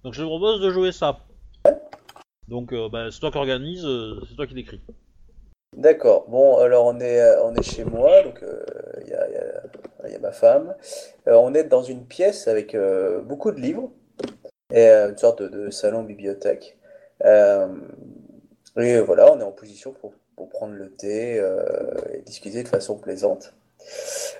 Donc 0.02 0.12
je 0.12 0.20
te 0.22 0.26
propose 0.26 0.60
de 0.60 0.70
jouer 0.70 0.92
ça. 0.92 1.18
Donc 2.48 2.72
euh, 2.74 2.90
bah, 2.90 3.10
c'est 3.10 3.20
toi 3.20 3.30
qui 3.30 3.38
organise, 3.38 3.84
euh, 3.86 4.20
c'est 4.28 4.34
toi 4.36 4.46
qui 4.46 4.52
l'écris. 4.54 4.82
D'accord. 5.74 6.26
Bon, 6.28 6.58
alors 6.58 6.84
on 6.86 7.00
est, 7.00 7.20
on 7.42 7.54
est 7.54 7.62
chez 7.62 7.84
moi, 7.84 8.22
donc 8.22 8.42
euh, 8.42 8.62
il 9.02 9.08
y 9.08 9.14
a, 9.14 9.28
il 9.28 9.32
y 9.34 9.36
a- 10.08 10.10
y 10.12 10.14
a 10.14 10.18
ma 10.18 10.30
femme. 10.32 10.74
Euh, 11.26 11.34
on 11.36 11.54
est 11.54 11.64
dans 11.64 11.82
une 11.82 12.04
pièce 12.04 12.46
avec 12.46 12.74
euh, 12.74 13.22
beaucoup 13.22 13.50
de 13.50 13.58
livres 13.60 13.90
et 14.72 14.88
euh, 14.88 15.10
une 15.10 15.18
sorte 15.18 15.42
de, 15.42 15.48
de 15.48 15.70
salon-bibliothèque. 15.70 16.78
Euh, 17.24 17.68
et 18.76 18.98
voilà, 19.00 19.32
on 19.32 19.40
est 19.40 19.44
en 19.44 19.52
position 19.52 19.92
pour, 19.92 20.14
pour 20.36 20.48
prendre 20.48 20.74
le 20.74 20.90
thé 20.90 21.38
euh, 21.38 21.64
et 22.12 22.22
discuter 22.22 22.62
de 22.62 22.68
façon 22.68 22.96
plaisante. 22.96 23.54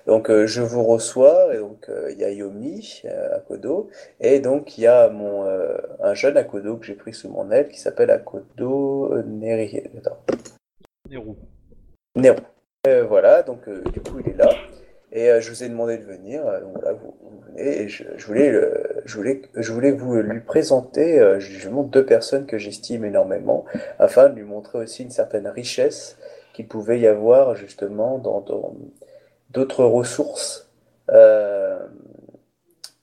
Donc 0.07 0.31
euh, 0.31 0.47
je 0.47 0.63
vous 0.63 0.85
reçois, 0.85 1.55
et 1.55 1.59
donc 1.59 1.89
euh, 1.91 2.11
il 2.11 2.19
y 2.19 2.25
a 2.25 2.31
Yomi 2.31 3.03
euh, 3.05 3.37
Akodo, 3.37 3.91
et 4.19 4.41
donc 4.41 4.79
il 4.79 4.83
y 4.83 4.87
a 4.87 5.11
mon, 5.11 5.45
un 6.01 6.15
jeune 6.15 6.39
Akodo 6.39 6.79
que 6.79 6.87
j'ai 6.87 6.95
pris 6.95 7.13
sous 7.13 7.29
mon 7.29 7.51
aile 7.51 7.69
qui 7.69 7.79
s'appelle 7.79 8.11
Akodo 8.11 9.23
Neri. 9.23 9.83
Attends. 9.99 10.19
Nero. 11.11 11.37
Nero. 12.17 12.39
Voilà, 13.07 13.43
donc 13.43 13.69
du 13.69 14.01
coup 14.01 14.19
il 14.21 14.31
est 14.31 14.37
là. 14.37 14.51
Et 15.15 15.31
euh, 15.31 15.41
je 15.41 15.49
vous 15.51 15.63
ai 15.63 15.69
demandé 15.69 15.97
de 15.97 16.03
venir, 16.03 16.45
euh, 16.45 16.61
donc 16.61 16.73
voilà, 16.75 16.93
vous, 16.93 17.15
venez, 17.47 17.83
et 17.83 17.89
je, 17.89 18.05
voulais, 18.27 18.51
euh, 18.51 19.01
je, 19.05 19.17
voulais, 19.17 19.43
je 19.55 19.73
voulais 19.73 19.93
vous 19.93 20.17
lui 20.17 20.41
présenter, 20.41 21.21
euh, 21.21 21.39
montre 21.71 21.91
deux 21.91 22.05
personnes 22.05 22.47
que 22.47 22.59
j'estime 22.59 23.05
énormément, 23.05 23.65
afin 24.01 24.29
de 24.29 24.35
lui 24.35 24.43
montrer 24.43 24.79
aussi 24.79 25.05
une 25.05 25.11
certaine 25.11 25.47
richesse 25.47 26.19
qu'il 26.53 26.67
pouvait 26.67 26.99
y 26.99 27.07
avoir 27.07 27.55
justement 27.55 28.19
dans 28.19 28.45
d'autres 29.51 29.85
ressources 29.85 30.69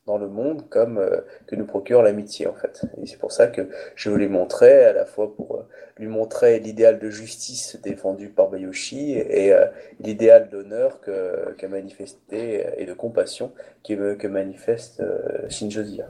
dans 0.07 0.17
le 0.17 0.27
monde, 0.27 0.67
comme 0.69 0.97
euh, 0.97 1.21
que 1.45 1.55
nous 1.55 1.65
procure 1.65 2.01
l'amitié 2.01 2.47
en 2.47 2.55
fait. 2.55 2.81
Et 3.01 3.05
c'est 3.05 3.19
pour 3.19 3.31
ça 3.31 3.47
que 3.47 3.69
je 3.95 4.09
voulais 4.09 4.27
montrer, 4.27 4.85
à 4.85 4.93
la 4.93 5.05
fois 5.05 5.35
pour 5.35 5.57
euh, 5.57 5.63
lui 5.97 6.07
montrer 6.07 6.59
l'idéal 6.59 6.99
de 6.99 7.09
justice 7.09 7.79
défendu 7.81 8.29
par 8.29 8.49
Bayoshi 8.49 9.11
et 9.13 9.53
euh, 9.53 9.67
l'idéal 9.99 10.49
d'honneur 10.49 11.01
que, 11.01 11.53
que 11.57 11.67
manifesté 11.67 12.65
et 12.77 12.85
de 12.85 12.93
compassion 12.93 13.53
qui, 13.83 13.95
que 13.95 14.27
manifeste 14.27 15.03
Shinjo 15.49 15.83
Zia. 15.83 16.09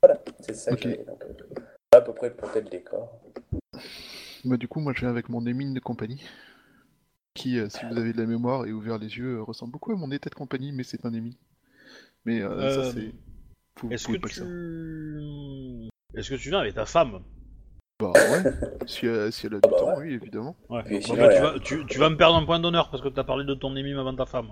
Voilà, 0.00 0.22
c'est 0.40 0.54
ça 0.54 0.72
Ok. 0.72 0.82
que. 0.82 1.04
Donc, 1.04 1.24
à 1.92 2.00
peu 2.00 2.12
près 2.12 2.30
pour 2.30 2.52
tel 2.52 2.64
décor. 2.64 3.18
Bah, 4.44 4.56
du 4.56 4.68
coup, 4.68 4.78
moi 4.78 4.92
je 4.94 5.00
viens 5.00 5.10
avec 5.10 5.28
mon 5.28 5.44
émine 5.46 5.74
de 5.74 5.80
compagnie, 5.80 6.22
qui, 7.34 7.58
si 7.70 7.86
vous 7.90 7.98
avez 7.98 8.12
de 8.12 8.18
la 8.18 8.26
mémoire 8.26 8.66
et 8.66 8.72
ouvert 8.72 8.98
les 8.98 9.16
yeux, 9.16 9.42
ressemble 9.42 9.72
beaucoup 9.72 9.90
à 9.90 9.96
mon 9.96 10.12
état 10.12 10.30
de 10.30 10.34
compagnie, 10.36 10.70
mais 10.70 10.84
c'est 10.84 11.04
un 11.04 11.12
émine. 11.12 11.34
Mais 12.28 12.42
euh, 12.42 12.50
Euh, 12.50 12.84
ça, 12.84 12.92
c'est. 12.92 13.10
Vous 13.82 13.90
Est-ce 13.90 14.06
que 14.08 14.16
tu 14.16 14.42
est-ce 16.14 16.30
que 16.30 16.34
tu 16.34 16.50
viens 16.50 16.58
avec 16.60 16.74
ta 16.74 16.84
femme? 16.84 17.20
Bah 18.00 18.12
ouais, 18.14 18.42
si, 18.86 19.06
elle- 19.06 19.32
si 19.32 19.46
elle 19.46 19.54
a 19.54 19.60
du 19.60 19.68
bah 19.70 19.76
temps, 19.78 19.94
oui, 19.98 20.12
évidemment. 20.12 20.54
Ouais. 20.68 20.82
Bah, 20.82 20.98
tu, 21.00 21.16
vas, 21.16 21.54
tu, 21.58 21.86
tu 21.86 21.98
vas 21.98 22.10
me 22.10 22.16
perdre 22.16 22.36
un 22.36 22.44
point 22.44 22.60
d'honneur 22.60 22.90
parce 22.90 23.02
que 23.02 23.08
t'as 23.08 23.24
parlé 23.24 23.44
de 23.46 23.54
ton 23.54 23.74
émime 23.76 23.98
avant 23.98 24.14
ta 24.14 24.26
femme. 24.26 24.50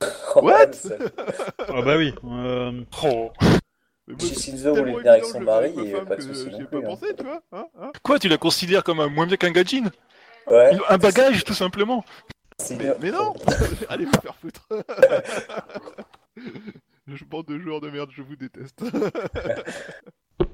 What? 0.36 0.72
Ah 1.68 1.80
bah 1.82 1.96
oui. 1.96 2.12
euh, 2.24 2.82
Oh. 3.02 3.32
Moi, 4.06 4.16
Si 4.18 4.34
c'est 4.34 4.40
Shinzo 4.50 4.74
voulait 4.74 4.92
venir 4.92 5.12
avec 5.12 5.24
son 5.24 5.40
mari, 5.40 5.72
il 5.74 5.76
y 5.76 5.80
avec 5.80 5.94
avait 5.94 6.02
ma 6.02 6.08
pas 6.10 6.16
de 6.16 6.22
femme 6.22 6.34
souci 6.34 6.44
que 6.44 6.50
non 6.50 6.56
J'y 6.58 6.62
ai 6.62 6.66
plus, 6.66 6.80
pas 6.82 6.86
hein. 6.86 6.90
pensé, 6.90 7.06
tu 7.16 7.24
vois 7.24 7.42
hein, 7.52 7.66
hein 7.80 7.92
Quoi, 8.02 8.18
tu 8.18 8.28
la 8.28 8.36
considères 8.36 8.84
comme 8.84 9.00
un 9.00 9.08
moins 9.08 9.26
bien 9.26 9.36
qu'un 9.38 9.50
gadjin 9.50 9.84
Ouais, 10.46 10.72
Un 10.90 10.98
bagage, 10.98 11.42
tout 11.44 11.54
simplement 11.54 12.04
c'est 12.62 12.76
mais, 12.76 12.94
mais 13.00 13.10
non 13.10 13.34
Allez 13.88 14.04
vous 14.04 14.20
faire 14.22 14.36
foutre 14.36 14.68
Je 17.06 17.24
bande 17.24 17.46
de 17.46 17.58
joueurs 17.58 17.80
de 17.80 17.90
merde, 17.90 18.10
je 18.12 18.22
vous 18.22 18.36
déteste. 18.36 18.82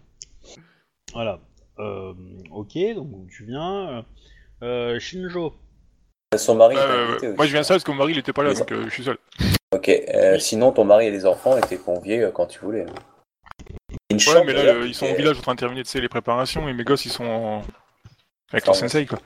voilà. 1.12 1.40
Euh, 1.78 2.12
ok, 2.50 2.76
donc 2.95 3.28
tu 3.30 3.45
viens. 3.45 4.04
Euh, 4.62 4.99
Shinjo. 4.99 5.54
Son 6.37 6.54
mari 6.54 6.76
Euh, 6.76 7.09
invité 7.09 7.28
aussi. 7.28 7.37
Moi 7.37 7.47
je 7.47 7.52
viens 7.52 7.62
ça 7.62 7.75
parce 7.75 7.85
que 7.85 7.90
mon 7.90 7.97
mari 7.97 8.12
il 8.12 8.19
était 8.19 8.33
pas 8.33 8.42
là, 8.42 8.54
donc 8.54 8.71
euh, 8.71 8.85
je 8.85 8.90
suis 8.90 9.04
seul. 9.04 9.19
Ok, 9.73 9.88
euh, 9.88 10.38
sinon 10.38 10.73
ton 10.73 10.85
mari 10.85 11.07
et 11.07 11.11
les 11.11 11.26
enfants 11.26 11.57
étaient 11.57 11.76
conviés 11.78 12.21
euh, 12.21 12.30
quand 12.30 12.47
tu 12.47 12.61
voulais. 12.61 12.87
Une 14.11 14.16
Ouais, 14.16 14.19
chambre, 14.19 14.45
mais 14.47 14.52
là 14.52 14.75
euh, 14.75 14.87
ils 14.87 14.95
sont 14.95 15.07
au 15.07 15.14
village 15.14 15.38
en 15.38 15.42
train 15.42 15.54
de 15.54 15.61
terminer 15.61 15.83
tu 15.83 15.90
sais, 15.90 16.00
les 16.00 16.09
préparations 16.09 16.69
et 16.69 16.73
mes 16.73 16.85
gosses 16.85 17.04
ils 17.04 17.11
sont 17.11 17.25
en... 17.25 17.62
avec 18.52 18.66
leur 18.66 18.75
sensei 18.75 19.07
quoi. 19.07 19.19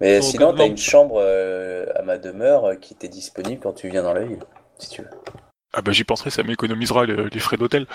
Mais 0.00 0.20
sinon, 0.20 0.52
t'as 0.52 0.66
une 0.66 0.76
chambre 0.76 1.16
euh, 1.20 1.86
à 1.94 2.02
ma 2.02 2.18
demeure 2.18 2.64
euh, 2.64 2.74
qui 2.74 2.94
était 2.94 3.08
disponible 3.08 3.60
quand 3.62 3.72
tu 3.72 3.88
viens 3.88 4.02
dans 4.02 4.14
la 4.14 4.24
ville, 4.24 4.40
si 4.78 4.90
tu 4.90 5.02
veux. 5.02 5.10
Ah 5.72 5.80
bah 5.82 5.92
j'y 5.92 6.04
penserai, 6.04 6.30
ça 6.30 6.42
m'économisera 6.42 7.06
le- 7.06 7.28
les 7.28 7.40
frais 7.40 7.56
d'hôtel. 7.56 7.86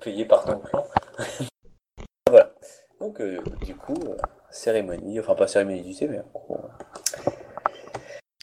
Payé 0.00 0.24
par 0.24 0.44
ton 0.44 0.58
clan. 0.58 0.86
voilà. 2.30 2.52
Donc, 3.00 3.20
euh, 3.20 3.40
du 3.64 3.74
coup, 3.74 3.94
euh, 4.06 4.16
cérémonie, 4.50 5.18
enfin 5.20 5.34
pas 5.34 5.46
cérémonie 5.48 5.82
du 5.82 5.94
thé, 5.94 6.08
mais 6.08 6.20
en 6.20 6.28
gros. 6.34 6.58
euh, 6.64 7.30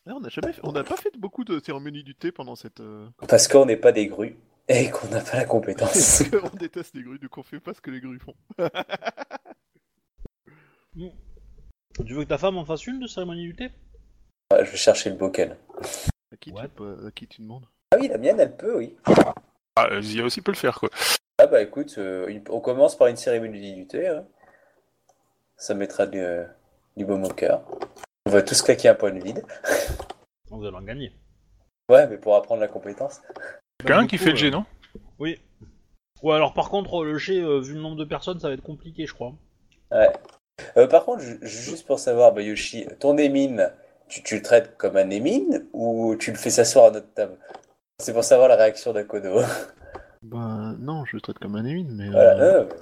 Là, 0.05 0.15
on 0.15 0.19
n'a 0.19 0.29
jamais 0.29 0.51
fait- 0.53 0.61
on 0.63 0.71
n'a 0.73 0.83
pas 0.83 0.97
fait 0.97 1.15
beaucoup 1.17 1.43
de 1.45 1.59
cérémonies 1.63 2.03
du 2.03 2.15
thé 2.15 2.31
pendant 2.31 2.55
cette. 2.55 2.79
euh, 2.81 3.07
Parce 3.27 3.47
qu'on 3.47 3.65
n'est 3.65 3.77
pas 3.77 3.91
des 3.93 4.07
grues 4.07 4.37
et 4.67 4.89
qu'on 4.89 5.07
n'a 5.07 5.21
pas 5.21 5.37
la 5.37 5.45
compétence. 5.45 6.23
on 6.53 6.55
déteste 6.57 6.95
les 6.95 7.03
grues, 7.03 7.19
donc 7.19 7.37
on 7.37 7.43
fait 7.43 7.59
pas 7.59 7.73
ce 7.73 7.79
que 7.81 7.91
les 7.91 8.01
grues 8.01 8.19
font. 8.19 8.35
Tu 12.05 12.13
veux 12.13 12.23
que 12.23 12.29
ta 12.29 12.37
femme 12.37 12.57
en 12.57 12.65
fasse 12.65 12.85
une 12.87 12.99
de 12.99 13.07
cérémonie 13.07 13.43
du 13.45 13.55
thé? 13.55 13.69
Ouais, 14.51 14.65
Je 14.65 14.71
vais 14.71 14.77
chercher 14.77 15.09
le 15.09 15.15
bocal. 15.15 15.57
À 16.31 16.37
qui, 16.39 16.51
What 16.51 16.67
tu, 16.75 16.83
à 17.07 17.11
qui 17.11 17.27
tu 17.27 17.41
demandes? 17.41 17.65
Ah 17.93 17.97
oui, 17.99 18.07
la 18.07 18.17
mienne, 18.17 18.39
elle 18.39 18.55
peut, 18.57 18.75
oui. 18.75 18.95
Ah, 19.75 19.87
euh, 19.91 20.01
Zia 20.01 20.23
aussi 20.25 20.41
peut 20.41 20.51
le 20.51 20.57
faire 20.57 20.79
quoi. 20.79 20.89
Ah 21.37 21.45
bah 21.45 21.61
écoute, 21.61 21.93
euh, 21.99 22.39
on 22.49 22.59
commence 22.59 22.97
par 22.97 23.05
une 23.07 23.17
cérémonie 23.17 23.75
du 23.75 23.85
thé. 23.85 24.07
hein. 24.07 24.25
Ça 25.57 25.75
mettra 25.75 26.07
du, 26.07 26.19
euh, 26.19 26.43
du 26.97 27.05
baume 27.05 27.23
au 27.23 27.29
cœur. 27.29 27.61
On 28.25 28.31
va 28.31 28.41
tous 28.41 28.63
claquer 28.63 28.89
un 28.89 28.95
point 28.95 29.11
de 29.11 29.23
vide. 29.23 29.45
Vous 30.49 30.65
allez 30.65 30.75
en 30.75 30.81
gagner. 30.81 31.13
Ouais, 31.87 32.07
mais 32.07 32.17
pour 32.17 32.35
apprendre 32.35 32.61
la 32.61 32.67
compétence. 32.67 33.21
Quelqu'un 33.77 34.01
du 34.01 34.07
qui 34.07 34.17
fait 34.17 34.31
le 34.31 34.37
G, 34.37 34.49
non? 34.49 34.65
Oui. 35.19 35.39
Ouais, 36.23 36.33
alors 36.35 36.55
par 36.55 36.69
contre, 36.69 37.03
le 37.03 37.19
G, 37.19 37.41
euh, 37.41 37.59
vu 37.59 37.75
le 37.75 37.81
nombre 37.81 37.97
de 37.97 38.05
personnes, 38.05 38.39
ça 38.39 38.47
va 38.47 38.55
être 38.55 38.63
compliqué, 38.63 39.05
je 39.05 39.13
crois. 39.13 39.33
Euh, 39.91 40.87
par 40.87 41.05
contre, 41.05 41.21
ju- 41.21 41.37
juste 41.43 41.85
pour 41.85 41.99
savoir, 41.99 42.31
Bayoshi, 42.33 42.87
ton 42.99 43.17
émine, 43.19 43.71
tu, 44.07 44.23
tu 44.23 44.35
le 44.37 44.41
traites 44.41 44.77
comme 44.77 44.97
un 44.97 45.11
émine 45.11 45.67
ou 45.73 46.15
tu 46.15 46.31
le 46.31 46.37
fais 46.37 46.49
s'asseoir 46.49 46.85
à 46.85 46.91
notre 46.91 47.13
table? 47.13 47.37
C'est 47.99 48.13
pour 48.13 48.23
savoir 48.23 48.47
la 48.49 48.55
réaction 48.55 48.91
d'Akodo. 48.93 49.41
Bah 50.21 50.73
non, 50.79 51.05
je 51.05 51.15
le 51.17 51.21
traite 51.21 51.39
comme 51.39 51.55
un 51.55 51.65
émine, 51.65 51.93
mais. 51.95 52.09
Voilà. 52.09 52.39
euh, 52.43 52.63
non, 52.63 52.67
mais- 52.69 52.75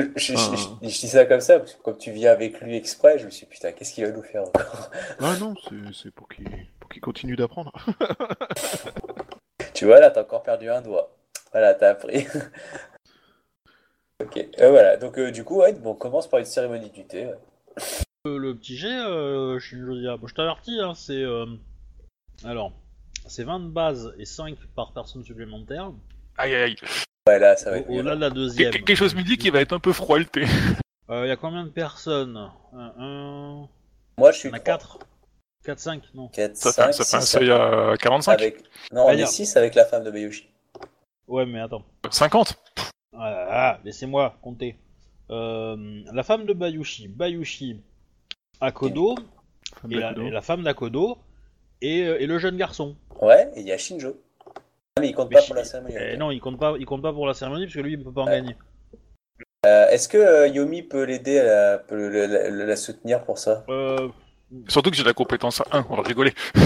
Euh, 0.00 0.08
je, 0.16 0.32
je- 0.32 0.38
Ah. 0.38 0.56
je- 0.82 0.88
je 0.88 1.00
dis 1.00 1.08
ça 1.08 1.24
comme 1.24 1.40
ça, 1.40 1.60
parce 1.60 1.74
que 1.74 1.82
comme 1.82 1.98
tu 1.98 2.10
viens 2.10 2.32
avec 2.32 2.60
lui 2.60 2.76
exprès, 2.76 3.16
je 3.18 3.26
me 3.26 3.30
suis 3.30 3.46
dit, 3.46 3.52
putain, 3.52 3.70
qu'est-ce 3.70 3.92
qu'il 3.94 4.04
va 4.04 4.10
nous 4.10 4.22
faire 4.24 4.42
encore 4.42 4.90
Ah 5.20 5.36
non, 5.38 5.54
c'est- 5.92 6.10
pour 6.10 6.28
qu'il 6.28 6.48
pour 6.80 6.90
qu'il 6.90 7.00
continue 7.00 7.36
d'apprendre. 7.36 7.72
Tu 9.72 9.86
vois, 9.86 9.98
là, 10.00 10.10
t'as 10.10 10.22
encore 10.22 10.42
perdu 10.44 10.68
un 10.70 10.80
doigt. 10.82 11.10
Voilà, 11.52 11.74
t'as 11.74 11.90
appris. 11.90 12.26
ok, 14.22 14.46
euh, 14.60 14.70
voilà. 14.70 14.96
Donc, 14.96 15.18
euh, 15.18 15.30
du 15.32 15.42
coup, 15.44 15.56
ouais, 15.60 15.72
bon, 15.72 15.90
on 15.90 15.94
commence 15.94 16.28
par 16.28 16.38
une 16.40 16.44
cérémonie 16.46 16.90
du 16.90 17.04
thé. 17.04 17.26
ouais. 17.26 17.34
Euh, 18.26 18.38
le 18.38 18.54
petit 18.56 18.78
euh, 18.86 19.58
Zia. 19.60 20.16
Bon, 20.16 20.26
je 20.26 20.34
t'avertis, 20.34 20.80
hein, 20.80 20.94
c'est. 20.94 21.12
euh, 21.22 21.46
Alors, 22.44 22.72
c'est 23.26 23.44
20 23.44 23.60
de 23.60 23.68
base 23.68 24.14
et 24.18 24.24
5 24.24 24.56
par 24.74 24.92
personne 24.92 25.24
supplémentaire. 25.24 25.90
Aïe 26.36 26.54
aïe 26.54 26.62
aïe. 26.62 26.76
Ouais, 27.28 27.38
là, 27.38 27.56
ça 27.56 27.70
va 27.70 27.78
être 27.78 27.88
Au-delà 27.90 28.16
de 28.16 28.20
la 28.20 28.28
Quel- 28.28 28.34
deuxième. 28.34 28.70
Quelque 28.72 28.94
chose 28.94 29.14
me 29.14 29.22
dit 29.22 29.38
qu'il 29.38 29.50
va 29.52 29.60
être 29.60 29.72
un 29.72 29.78
peu 29.80 29.92
froid 29.92 30.18
le 30.18 30.24
thé. 30.26 30.44
Il 31.10 31.26
y 31.26 31.30
a 31.30 31.36
combien 31.36 31.64
de 31.64 31.70
personnes? 31.70 32.36
Un, 32.72 32.92
un... 32.98 33.68
Moi, 34.18 34.32
je 34.32 34.38
suis 34.38 34.48
Il 34.48 34.52
y 34.52 34.54
en 34.54 34.56
a 34.56 34.60
4. 34.60 34.98
4 34.98 35.06
4, 35.64 35.78
5, 35.78 36.02
non. 36.14 36.28
4, 36.28 36.56
Ça 36.56 36.72
5, 36.72 36.86
fait, 36.86 36.92
ça 36.92 37.04
fait 37.04 37.16
un 37.16 37.20
6, 37.20 37.26
seuil 37.26 37.50
à 37.50 37.94
45 37.98 38.32
avec... 38.32 38.62
Non, 38.92 39.04
on 39.04 39.08
Ah, 39.08 39.14
est 39.14 39.16
bien. 39.16 39.26
6 39.26 39.56
avec 39.56 39.74
la 39.74 39.84
femme 39.86 40.04
de 40.04 40.10
Bayoshi. 40.10 40.46
Ouais, 41.26 41.46
mais 41.46 41.60
attends. 41.60 41.82
50 42.10 42.58
Ah, 43.16 43.46
ah, 43.50 43.80
laissez-moi 43.84 44.36
compter. 44.42 44.76
Euh, 45.30 46.02
la 46.12 46.22
femme 46.22 46.44
de 46.44 46.52
Bayushi, 46.52 47.08
Bayushi, 47.08 47.80
Akodo, 48.60 49.14
et 49.90 49.94
la, 49.94 50.12
et 50.12 50.30
la 50.30 50.42
femme 50.42 50.62
d'Akodo, 50.62 51.16
et, 51.84 52.06
euh, 52.06 52.20
et 52.20 52.26
le 52.26 52.38
jeune 52.38 52.56
garçon. 52.56 52.96
Ouais, 53.20 53.50
et 53.54 53.60
il 53.60 53.66
y 53.66 53.72
a 53.72 53.78
Shinjo. 53.78 54.16
Ah, 54.96 55.00
mais 55.00 55.08
il 55.08 55.14
compte 55.14 55.28
Mais 55.30 55.36
pas 55.36 55.42
pour 55.42 55.54
la 55.56 55.64
cérémonie. 55.64 55.96
Eh 55.98 56.16
non, 56.16 56.30
il 56.30 56.40
compte 56.40 56.58
pas, 56.58 56.74
il 56.78 56.86
compte 56.86 57.02
pas 57.02 57.12
pour 57.12 57.26
la 57.26 57.34
cérémonie 57.34 57.64
parce 57.66 57.74
que 57.74 57.80
lui 57.80 57.92
il 57.92 58.02
peut 58.02 58.12
pas 58.12 58.22
en 58.22 58.26
Ouais. 58.26 58.32
gagner. 58.32 58.56
Euh, 59.66 59.88
Est-ce 59.88 60.08
que 60.08 60.18
euh, 60.18 60.46
Yomi 60.48 60.82
peut 60.82 61.04
l'aider, 61.04 61.38
à 61.40 61.44
la- 61.44 61.78
peut 61.78 62.08
le- 62.08 62.64
la, 62.66 62.76
soutenir 62.76 63.22
pour 63.24 63.38
ça? 63.38 63.64
Euh, 63.68 64.08
Surtout 64.68 64.90
que 64.90 64.96
j'ai 64.96 65.02
la 65.04 65.14
compétence 65.14 65.62
1, 65.72 65.86
on 65.90 65.96
va 65.96 66.02
rigoler. 66.02 66.32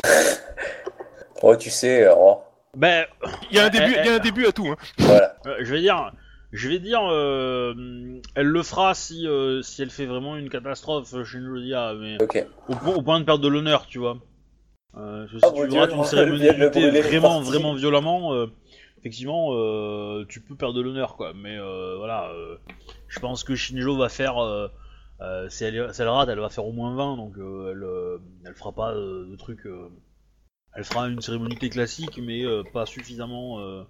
Oh, 1.42 1.54
tu 1.56 1.70
sais, 1.70 2.08
oh, 2.10 2.38
ben, 2.76 3.06
Il 3.50 3.56
y 3.56 3.60
a 3.60 3.64
un 3.64 3.68
Eh, 3.68 3.70
début, 3.70 3.94
eh, 3.96 4.00
il 4.00 4.06
y 4.06 4.08
a 4.08 4.14
un 4.14 4.18
début 4.18 4.46
à 4.46 4.52
tout. 4.52 4.66
Hein. 4.66 4.76
voilà. 4.98 5.36
euh, 5.46 5.56
je 5.60 5.72
vais 5.72 5.80
dire, 5.80 6.12
je 6.52 6.68
vais 6.68 6.80
dire, 6.80 7.00
euh, 7.12 7.74
elle 8.34 8.46
le 8.46 8.62
fera 8.64 8.92
si 8.94 9.26
euh, 9.28 9.62
si 9.62 9.82
elle 9.82 9.90
fait 9.90 10.06
vraiment 10.06 10.36
une 10.36 10.48
catastrophe, 10.50 11.10
Shinjodia, 11.24 11.94
mais 11.94 12.20
Ok. 12.20 12.44
au, 12.68 12.74
point- 12.74 12.94
au 12.94 13.02
point 13.02 13.20
de 13.20 13.24
perdre 13.24 13.44
de 13.44 13.48
l'honneur, 13.48 13.86
tu 13.86 13.98
vois. 14.00 14.18
Euh, 14.98 15.26
Ah, 15.42 15.48
si 15.48 15.60
mon 15.60 15.68
tu 15.68 15.78
on 15.78 15.98
une 15.98 16.04
cérémonie 16.04 17.00
vraiment, 17.02 17.40
vraiment 17.40 17.74
violemment, 17.74 18.34
euh, 18.34 18.46
effectivement, 18.98 19.50
euh, 19.52 20.24
tu 20.28 20.40
peux 20.40 20.56
perdre 20.56 20.74
de 20.74 20.80
l'honneur, 20.80 21.16
quoi. 21.16 21.32
Mais 21.34 21.56
euh, 21.56 21.96
voilà, 21.96 22.30
euh, 22.30 22.56
je 23.06 23.20
pense 23.20 23.44
que 23.44 23.54
Shinjo 23.54 23.96
va 23.96 24.08
faire, 24.08 24.38
euh, 24.38 24.68
euh, 25.20 25.48
si, 25.48 25.64
elle, 25.64 25.94
si 25.94 26.02
elle 26.02 26.08
rate, 26.08 26.28
elle 26.28 26.40
va 26.40 26.48
faire 26.48 26.66
au 26.66 26.72
moins 26.72 26.94
20, 26.96 27.16
donc 27.16 27.36
euh, 27.38 27.70
elle, 27.72 27.82
euh, 27.84 28.18
elle 28.44 28.54
fera 28.54 28.72
pas 28.72 28.92
euh, 28.92 29.30
de 29.30 29.36
trucs. 29.36 29.66
euh, 29.66 29.88
elle 30.74 30.84
fera 30.84 31.08
une 31.08 31.20
cérémonie 31.20 31.56
classique, 31.56 32.20
mais 32.22 32.44
euh, 32.44 32.62
pas 32.72 32.86
suffisamment 32.86 33.58
euh, 33.60 33.82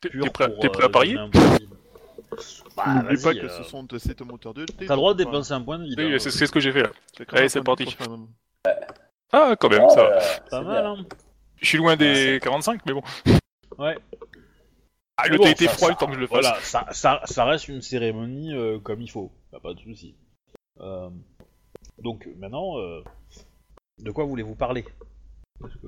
T'es 0.00 0.08
pure 0.08 0.24
t'es 0.24 0.30
prêt, 0.30 0.48
pour. 0.48 0.58
t'es 0.60 0.68
prêt 0.68 0.84
à 0.84 0.88
parier. 0.88 1.16
Bah, 2.76 2.84
N'oublie 2.94 3.22
pas 3.22 3.34
que 3.34 3.46
euh, 3.46 3.62
ce 3.62 3.64
sont 3.64 3.82
de 3.82 4.24
moteurs 4.24 4.54
de. 4.54 4.64
T'as 4.64 4.84
le 4.94 4.96
droit 4.96 5.12
de 5.12 5.18
dépenser 5.18 5.52
un 5.52 5.60
point 5.60 5.78
de 5.78 5.84
vie. 5.84 5.94
Oui, 5.96 6.12
là. 6.12 6.18
c'est 6.18 6.30
c'est 6.30 6.46
ce 6.46 6.52
que 6.52 6.60
j'ai 6.60 6.72
fait 6.72 6.82
là. 6.82 6.90
Allez, 7.32 7.48
c'est 7.48 7.62
parti. 7.62 7.96
Ah, 9.32 9.54
quand 9.58 9.68
même, 9.70 9.82
Oh 9.84 9.90
ça 9.94 10.02
va. 10.04 10.10
là, 10.16 10.22
Pas 10.50 10.60
mal, 10.62 10.86
hein. 10.86 10.96
Je 11.56 11.66
suis 11.66 11.78
loin 11.78 11.92
Ah, 11.92 11.96
des 11.96 12.14
c'est- 12.34 12.40
45, 12.42 12.80
mais 12.86 12.92
bon. 12.92 13.02
Ouais. 13.78 13.96
Ah, 15.16 15.28
le 15.28 15.36
bon, 15.38 15.44
thé 15.44 15.50
était 15.50 15.68
froid 15.68 15.88
ça- 15.88 15.94
le 15.94 15.98
temps 15.98 16.06
que 16.06 16.14
je 16.14 16.20
le 16.20 16.26
fasse. 16.26 16.40
Voilà, 16.40 16.56
ça, 16.62 16.86
ça, 16.90 17.20
ça 17.24 17.44
reste 17.44 17.68
une 17.68 17.80
cérémonie 17.82 18.54
euh, 18.54 18.78
comme 18.80 19.00
il 19.00 19.10
faut, 19.10 19.30
pas 19.62 19.72
de 19.74 19.78
souci. 19.80 20.14
Euh, 20.80 21.08
donc 21.98 22.28
maintenant, 22.38 22.78
euh, 22.78 23.02
de 24.00 24.10
quoi 24.10 24.24
voulez-vous 24.24 24.54
parler? 24.54 24.84
Parce 25.60 25.74
que... 25.76 25.86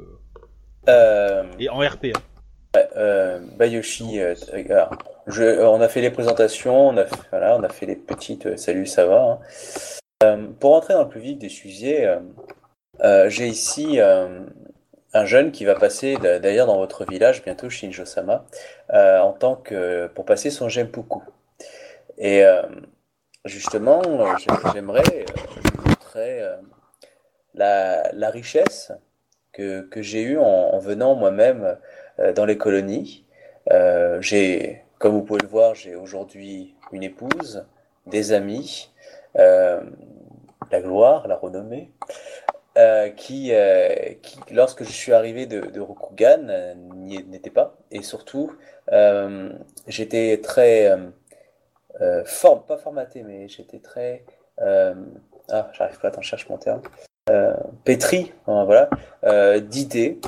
Euh, 0.89 1.45
Et 1.59 1.69
en 1.69 1.79
RP. 1.79 2.07
hein. 2.15 2.81
euh, 2.97 3.41
Bayoshi, 3.57 4.21
euh, 4.21 4.35
t- 4.35 4.71
alors, 4.71 4.97
je, 5.27 5.43
euh, 5.43 5.69
on 5.69 5.81
a 5.81 5.89
fait 5.89 6.01
les 6.03 6.11
présentations, 6.11 6.89
on 6.91 6.97
a, 6.97 7.05
fait- 7.07 7.29
voilà, 7.31 7.57
on 7.57 7.63
a 7.63 7.69
fait 7.69 7.87
les 7.87 7.97
petites 7.97 8.47
euh, 8.47 8.57
salut, 8.57 8.87
ça 8.87 9.07
va. 9.07 9.23
hein. 9.23 9.39
Euh, 10.23 10.47
pour 10.61 10.73
rentrer 10.73 10.95
dans 10.95 11.03
le 11.05 11.09
plus 11.09 11.21
vif 11.21 11.39
des 11.39 11.49
sujets, 11.49 12.07
euh, 13.03 13.29
j'ai 13.29 13.49
ici 13.49 14.01
euh, 14.01 14.41
un 15.13 15.25
jeune 15.25 15.53
qui 15.53 15.65
va 15.65 15.75
passer 15.75 16.17
d'ailleurs 16.17 16.67
dans 16.67 16.79
votre 16.79 17.05
village 17.05 17.43
bientôt, 17.43 17.71
Shinjo-sama, 17.71 18.45
euh, 18.93 19.19
en 19.21 19.33
tant 19.33 19.57
que 19.57 20.07
pour 20.09 20.25
passer 20.25 20.51
son 20.51 20.69
Genpuku. 20.69 21.21
Et 22.19 22.45
justement, 23.45 24.03
j'ai- 24.39 24.47
j'aimerais 24.73 25.03
lui 25.03 25.89
montrer 25.89 26.43
la, 27.55 28.31
richesse 28.31 28.93
que, 29.53 29.89
j'ai 29.97 30.23
eue 30.23 30.39
en, 30.39 30.45
en 30.45 30.79
venant 30.79 31.15
moi-même 31.17 31.77
dans 32.37 32.45
les 32.45 32.57
colonies. 32.57 33.25
J'ai, 34.21 34.85
comme 34.99 35.13
vous 35.13 35.23
pouvez 35.23 35.41
le 35.43 35.49
voir, 35.49 35.75
j'ai 35.75 35.97
aujourd'hui 35.97 36.75
une 36.93 37.03
épouse, 37.03 37.67
des 38.07 38.33
amis, 38.33 38.93
la 39.35 40.81
gloire, 40.81 41.27
la 41.29 41.37
renommée, 41.37 41.91
euh, 42.77 43.09
qui, 43.11 43.53
euh, 43.53 43.95
qui, 44.23 44.39
lorsque 44.51 44.85
je 44.85 44.93
suis 44.93 45.13
arrivé 45.13 45.47
de, 45.47 45.61
de 45.61 45.81
Rokugan, 45.81 46.49
euh, 46.49 46.75
n'y 46.75 47.23
n'était 47.25 47.51
pas. 47.51 47.77
Et 47.91 48.03
surtout, 48.03 48.53
euh, 48.93 49.53
j'étais 49.87 50.41
très 50.43 50.91
form- 52.27 52.67
pas 52.67 52.77
formaté, 52.77 53.23
mais 53.23 53.49
j'étais 53.49 53.79
très 53.79 54.25
ah, 54.59 55.71
j'arrive 55.73 55.99
pas, 56.01 56.09
attends, 56.09 56.23
je 56.23 56.29
cherche 56.29 56.49
mon 56.49 56.59
terme. 56.59 56.83
Pétri, 57.85 58.33
hein, 58.47 58.65
voilà, 58.65 58.91
d'idées, 59.61 60.19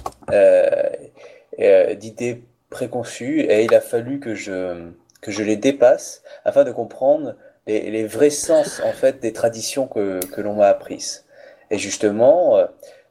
d'idées 1.97 2.43
préconçues, 2.71 3.41
et 3.41 3.65
il 3.65 3.75
a 3.75 3.81
fallu 3.81 4.21
que 4.21 4.35
je, 4.35 4.91
que 5.21 5.31
je 5.31 5.43
les 5.43 5.57
dépasse 5.57 6.23
afin 6.45 6.65
de 6.65 6.73
comprendre 6.73 7.37
les, 7.67 7.91
les 7.91 8.07
vrais 8.07 8.31
sens 8.31 8.81
en 8.85 8.93
fait 8.93 9.21
des 9.21 9.33
traditions 9.33 9.87
que, 9.89 10.21
que 10.27 10.41
l'on 10.41 10.55
m'a 10.55 10.69
apprises. 10.69 11.26
Et 11.71 11.79
justement, 11.79 12.57
euh, 12.57 12.67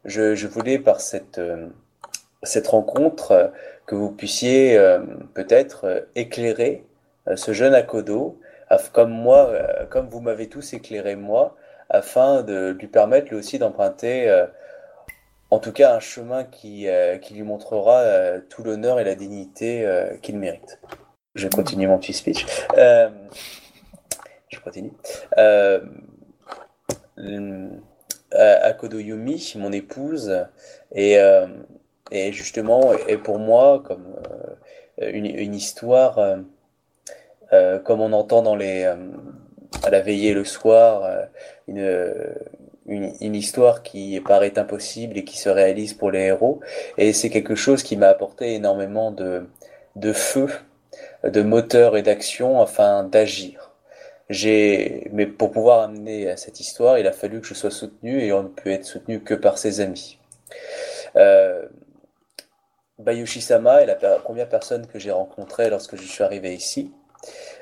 je, 0.06 0.48
voulais 0.48 0.80
par 0.80 1.02
cette, 1.02 1.40
euh, 1.40 1.68
cette 2.44 2.68
rencontre 2.68 3.32
euh, 3.32 3.48
que 3.86 3.96
vous 3.96 4.12
puissiez 4.12 4.80
peut-être 5.36 6.08
éclairer 6.16 6.88
ce 7.36 7.54
jeune 7.54 7.76
Akodo, 7.76 8.40
comme 8.94 9.12
moi, 9.12 9.54
comme 9.92 10.10
vous 10.10 10.22
m'avez 10.22 10.50
tous 10.50 10.74
éclairé 10.74 11.16
moi, 11.16 11.56
afin 11.92 12.42
de 12.42 12.76
lui 12.80 12.88
permettre 12.88 13.30
lui 13.30 13.36
aussi 13.36 13.60
d'emprunter 13.60 14.46
en 15.52 15.60
tout 15.60 15.72
cas 15.72 15.94
un 15.94 16.00
chemin 16.00 16.46
qui, 16.46 16.88
qui 17.22 17.36
lui 17.36 17.44
montrera 17.44 18.40
tout 18.50 18.64
l'honneur 18.64 19.00
et 19.00 19.04
la 19.04 19.14
dignité 19.14 19.88
qu'il 20.24 20.40
mérite. 20.40 20.80
Je 21.36 21.48
continue 21.48 21.88
mon 21.88 22.00
petit 22.00 22.14
speech. 22.14 22.48
Je 22.76 23.10
continue. 24.64 24.94
Euh, 28.36 28.40
euh, 28.40 28.60
Akodo 28.70 29.00
Yumi, 29.00 29.54
mon 29.58 29.72
épouse, 29.72 30.46
et, 30.94 31.20
euh, 31.20 31.48
et 32.12 32.32
justement 32.32 32.94
est 33.08 33.18
pour 33.18 33.40
moi 33.40 33.82
comme 33.86 34.06
euh, 35.02 35.12
une, 35.12 35.54
histoire 35.54 36.20
comme 37.84 38.02
on 38.02 38.12
entend 38.12 38.42
dans 38.42 38.56
les 38.56 38.84
à 39.84 39.90
la 39.90 40.02
veillée 40.02 40.34
le 40.34 40.44
soir, 40.44 41.28
une, 41.68 43.36
histoire 43.36 43.84
qui 43.84 44.20
paraît 44.22 44.58
impossible 44.60 45.18
et 45.18 45.24
qui 45.24 45.38
se 45.38 45.50
réalise 45.50 45.94
pour 45.94 46.12
les 46.12 46.24
héros. 46.24 46.60
Et 46.98 47.14
c'est 47.14 47.30
quelque 47.30 47.56
chose 47.56 47.84
qui 47.84 47.98
m'a 47.98 48.08
apporté 48.08 48.56
énormément 48.56 49.12
de 49.12 50.14
feu, 50.14 50.50
de 51.24 51.42
moteur 51.42 51.98
et 51.98 52.02
d'action 52.02 52.62
afin 52.62 53.04
d'agir. 53.04 53.65
J'ai, 54.30 55.08
mais 55.12 55.28
pour 55.28 55.52
pouvoir 55.52 55.82
amener 55.82 56.30
à 56.30 56.38
cette 56.38 56.60
histoire, 56.60 56.98
il 56.98 57.06
a 57.06 57.12
fallu 57.12 57.42
que 57.42 57.48
je 57.48 57.54
sois 57.54 57.72
soutenu 57.72 58.22
et 58.22 58.34
on 58.34 58.44
ne 58.44 58.48
peut 58.48 58.72
être 58.72 58.86
soutenu 58.86 59.22
que 59.22 59.34
par 59.34 59.58
ses 59.58 59.82
amis. 59.82 60.20
Euh, 61.16 61.68
Bayushi-sama 63.00 63.82
est 63.82 63.86
la 63.86 63.96
première 63.96 64.50
personne 64.50 64.88
que 64.88 65.00
j'ai 65.00 65.12
rencontrée 65.12 65.70
lorsque 65.70 65.96
je 65.96 66.04
suis 66.04 66.24
arrivé 66.24 66.56
ici. 66.56 66.92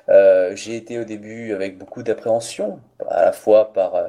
Euh, 0.09 0.55
j'ai 0.55 0.75
été 0.75 0.99
au 0.99 1.03
début 1.03 1.53
avec 1.53 1.77
beaucoup 1.77 2.03
d'appréhension, 2.03 2.79
à 3.09 3.25
la 3.25 3.31
fois 3.31 3.73
par 3.73 3.95
euh, 3.95 4.07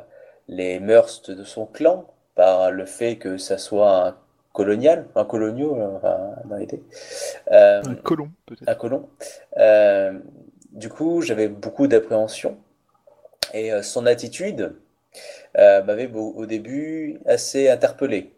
les 0.48 0.80
mœurs 0.80 1.22
de 1.22 1.44
son 1.44 1.66
clan, 1.66 2.06
par 2.34 2.70
le 2.70 2.84
fait 2.84 3.16
que 3.16 3.38
ça 3.38 3.58
soit 3.58 4.06
un 4.06 4.16
colonial, 4.52 5.06
un 5.14 5.24
colonial 5.24 5.68
enfin, 5.96 6.34
dans 6.44 6.56
l'idée, 6.56 6.82
euh, 7.52 7.82
Un 7.84 7.94
colon, 7.94 8.30
peut-être. 8.46 8.68
un 8.68 8.74
colon. 8.74 9.08
Euh, 9.56 10.18
du 10.74 10.88
coup, 10.88 11.22
j'avais 11.22 11.48
beaucoup 11.48 11.86
d'appréhension 11.86 12.58
et 13.52 13.72
euh, 13.72 13.82
son 13.82 14.06
attitude 14.06 14.74
euh, 15.56 15.82
m'avait 15.84 16.10
au 16.12 16.46
début 16.46 17.20
assez 17.26 17.68
interpellé. 17.70 18.32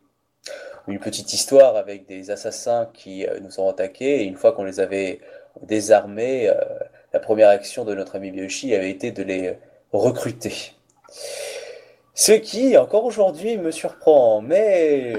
Une 0.87 1.01
petite 1.01 1.33
histoire 1.33 1.77
avec 1.77 2.07
des 2.07 2.31
assassins 2.31 2.91
qui 2.93 3.27
euh, 3.27 3.41
nous 3.41 3.59
ont 3.59 3.69
attaqués 3.71 4.21
et 4.21 4.25
une 4.25 4.37
fois 4.37 4.53
qu'on 4.53 4.65
les 4.65 4.81
avait 4.81 5.21
désarmés, 5.63 6.53
la 7.15 7.19
première 7.19 7.49
action 7.49 7.87
de 7.87 7.95
notre 7.95 8.17
ami 8.17 8.31
Biyoshi 8.31 8.75
avait 8.75 8.91
été 8.91 9.11
de 9.11 9.23
les 9.23 9.57
recruter. 9.91 10.75
Ce 12.13 12.33
qui, 12.33 12.77
encore 12.77 13.05
aujourd'hui, 13.07 13.57
me 13.57 13.71
surprend, 13.71 14.43
mais 14.43 15.15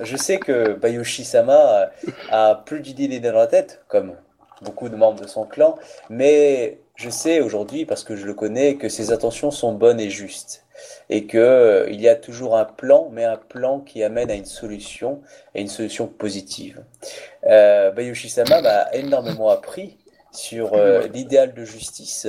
je 0.00 0.16
sais 0.16 0.38
que 0.38 0.74
Bayoshi-sama 0.74 1.90
a 2.30 2.62
plus 2.64 2.80
d'idées 2.80 3.18
dans 3.18 3.32
la 3.32 3.48
tête, 3.48 3.82
comme 3.88 4.14
beaucoup 4.62 4.88
de 4.88 4.96
membres 4.96 5.20
de 5.20 5.28
son 5.28 5.44
clan, 5.44 5.76
mais 6.08 6.78
je 6.96 7.08
sais 7.08 7.40
aujourd'hui, 7.40 7.86
parce 7.86 8.04
que 8.04 8.14
je 8.14 8.26
le 8.26 8.34
connais, 8.34 8.76
que 8.76 8.88
ses 8.88 9.10
intentions 9.10 9.50
sont 9.50 9.72
bonnes 9.72 10.00
et 10.00 10.10
justes, 10.10 10.66
et 11.08 11.26
que 11.26 11.38
euh, 11.38 11.90
il 11.90 12.00
y 12.00 12.08
a 12.08 12.14
toujours 12.14 12.56
un 12.56 12.66
plan, 12.66 13.08
mais 13.10 13.24
un 13.24 13.38
plan 13.38 13.80
qui 13.80 14.02
amène 14.02 14.30
à 14.30 14.34
une 14.34 14.44
solution, 14.44 15.22
et 15.54 15.62
une 15.62 15.68
solution 15.68 16.06
positive. 16.06 16.84
Euh, 17.46 17.90
Bayoshi-sama 17.90 18.60
m'a 18.60 18.92
énormément 18.92 19.48
appris 19.48 19.98
sur 20.32 20.74
euh, 20.74 21.06
l'idéal 21.08 21.54
de 21.54 21.64
justice, 21.64 22.28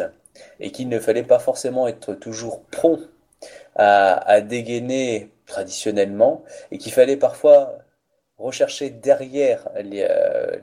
et 0.60 0.72
qu'il 0.72 0.88
ne 0.88 1.00
fallait 1.00 1.24
pas 1.24 1.39
forcément 1.39 1.88
être 1.88 2.13
toujours 2.13 2.62
prompt 2.63 3.10
à, 3.76 4.13
à 4.30 4.41
dégainer 4.41 5.32
traditionnellement, 5.46 6.44
et 6.72 6.78
qu'il 6.78 6.94
fallait 6.94 7.17
parfois 7.17 7.78
rechercher 8.38 8.89
derrière 8.89 9.70
les, 9.84 10.08
euh, 10.10 10.58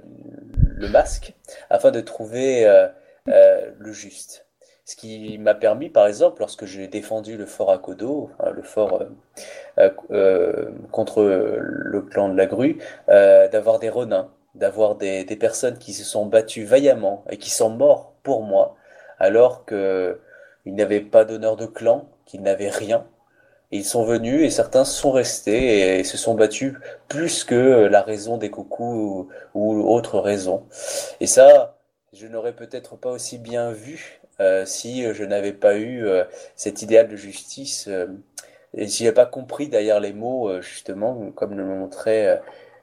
le 0.78 0.88
masque 0.88 1.34
afin 1.70 1.90
de 1.90 2.00
trouver 2.00 2.66
euh, 2.66 2.88
euh, 3.28 3.70
le 3.78 3.92
juste. 3.92 4.46
Ce 4.84 4.96
qui 4.96 5.36
m'a 5.36 5.54
permis, 5.54 5.90
par 5.90 6.06
exemple, 6.06 6.40
lorsque 6.40 6.64
j'ai 6.64 6.88
défendu 6.88 7.36
le 7.36 7.44
fort 7.44 7.70
Akodo, 7.70 8.30
hein, 8.40 8.50
le 8.54 8.62
fort 8.62 9.04
euh, 9.78 10.70
contre 10.90 11.22
le 11.22 12.00
clan 12.02 12.30
de 12.30 12.36
la 12.36 12.46
grue, 12.46 12.78
d'avoir 13.06 13.80
des 13.80 13.90
renins, 13.90 14.30
d'avoir 14.54 14.94
des, 14.94 15.24
des 15.24 15.36
personnes 15.36 15.76
qui 15.76 15.92
se 15.92 16.04
sont 16.04 16.24
battues 16.24 16.64
vaillamment 16.64 17.22
et 17.28 17.36
qui 17.36 17.50
sont 17.50 17.68
morts 17.68 18.14
pour 18.22 18.42
moi, 18.42 18.76
alors 19.18 19.66
que 19.66 20.18
ils 20.64 20.74
n'avaient 20.74 21.00
pas 21.00 21.26
d'honneur 21.26 21.56
de 21.56 21.66
clan, 21.66 22.08
qu'ils 22.24 22.42
n'avaient 22.42 22.70
rien. 22.70 23.06
Ils 23.70 23.85
sont 23.85 24.04
venus 24.04 24.42
et 24.46 24.50
certains 24.50 24.85
sont 24.85 25.11
restés 25.11 25.98
et 25.98 26.04
se 26.04 26.16
sont 26.16 26.35
battus 26.35 26.74
plus 27.09 27.44
que 27.44 27.87
la 27.87 28.02
raison 28.02 28.38
des 28.38 28.50
coucous 28.50 29.28
ou, 29.54 29.61
ou 29.61 29.88
autre 29.90 30.18
raison. 30.20 30.66
Et 31.20 31.26
ça, 31.26 31.76
je 32.12 32.26
n'aurais 32.26 32.54
peut-être 32.54 32.96
pas 32.96 33.11
aussi 33.11 33.38
bien 33.38 33.72
vu 33.72 34.20
euh, 34.40 34.64
si 34.64 35.02
je 35.12 35.24
n'avais 35.24 35.52
pas 35.52 35.76
eu 35.76 36.07
euh, 36.07 36.24
cet 36.57 36.83
idéal 36.83 37.09
de 37.09 37.16
justice. 37.16 37.88
Euh, 37.88 38.07
et 38.74 38.87
j'y 38.87 39.07
ai 39.07 39.12
pas 39.12 39.26
compris 39.26 39.68
derrière 39.68 40.00
les 40.00 40.12
mots, 40.12 40.48
euh, 40.48 40.61
justement, 40.62 41.31
comme 41.33 41.57
le 41.57 41.64
montrait. 41.64 42.40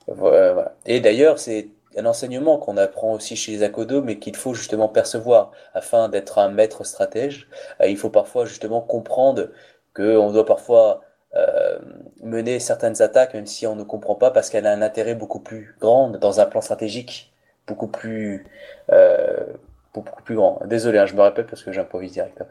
euh. 0.09 0.63
Et 0.85 0.99
d'ailleurs, 0.99 1.39
c'est 1.39 1.69
un 1.97 2.05
enseignement 2.05 2.57
qu'on 2.57 2.77
apprend 2.77 3.13
aussi 3.13 3.35
chez 3.35 3.53
les 3.53 3.63
Akodo, 3.63 4.01
mais 4.01 4.19
qu'il 4.19 4.35
faut 4.35 4.53
justement 4.53 4.89
percevoir 4.89 5.51
afin 5.73 6.09
d'être 6.09 6.37
un 6.39 6.49
maître 6.49 6.83
stratège. 6.83 7.47
Euh, 7.81 7.87
il 7.87 7.97
faut 7.97 8.09
parfois 8.09 8.45
justement 8.45 8.81
comprendre 8.81 9.49
qu'on 9.95 10.31
doit 10.31 10.45
parfois 10.45 11.01
euh, 11.35 11.79
mener 12.21 12.59
certaines 12.59 13.01
attaques, 13.01 13.33
même 13.33 13.45
si 13.45 13.65
on 13.67 13.75
ne 13.75 13.83
comprend 13.83 14.15
pas, 14.15 14.31
parce 14.31 14.49
qu'elle 14.49 14.67
a 14.67 14.71
un 14.71 14.81
intérêt 14.81 15.15
beaucoup 15.15 15.39
plus 15.39 15.75
grand 15.79 16.09
dans 16.09 16.39
un 16.39 16.45
plan 16.45 16.61
stratégique, 16.61 17.33
beaucoup 17.67 17.87
plus, 17.87 18.45
euh, 18.91 19.45
beaucoup 19.93 20.21
plus 20.23 20.35
grand. 20.35 20.59
Désolé, 20.65 20.99
hein, 20.99 21.05
je 21.05 21.15
me 21.15 21.21
répète 21.21 21.47
parce 21.47 21.63
que 21.63 21.71
j'improvise 21.71 22.11
direct. 22.11 22.41
hein. 22.41 22.47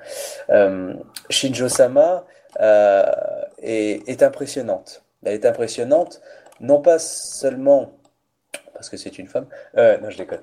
Euh, 0.51 0.95
Shinjo-sama 1.31 2.25
euh, 2.61 3.05
est, 3.63 4.09
est 4.09 4.23
impressionnante. 4.23 5.03
Elle 5.25 5.35
est 5.35 5.47
impressionnante, 5.47 6.21
non 6.61 6.81
pas 6.81 6.99
seulement 6.99 7.93
parce 8.75 8.91
que 8.91 8.97
c'est 8.97 9.19
une 9.19 9.29
femme. 9.29 9.47
Euh, 9.79 9.99
non, 9.99 10.11
je 10.11 10.19
déconne. 10.19 10.41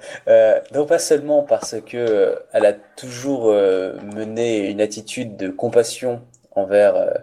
Non 0.73 0.85
pas 0.85 0.99
seulement 0.99 1.43
parce 1.43 1.75
que 1.81 2.39
elle 2.53 2.65
a 2.65 2.73
toujours 2.95 3.47
mené 3.51 4.69
une 4.69 4.79
attitude 4.79 5.35
de 5.35 5.49
compassion 5.49 6.21
envers 6.51 6.95
euh, 6.95 7.13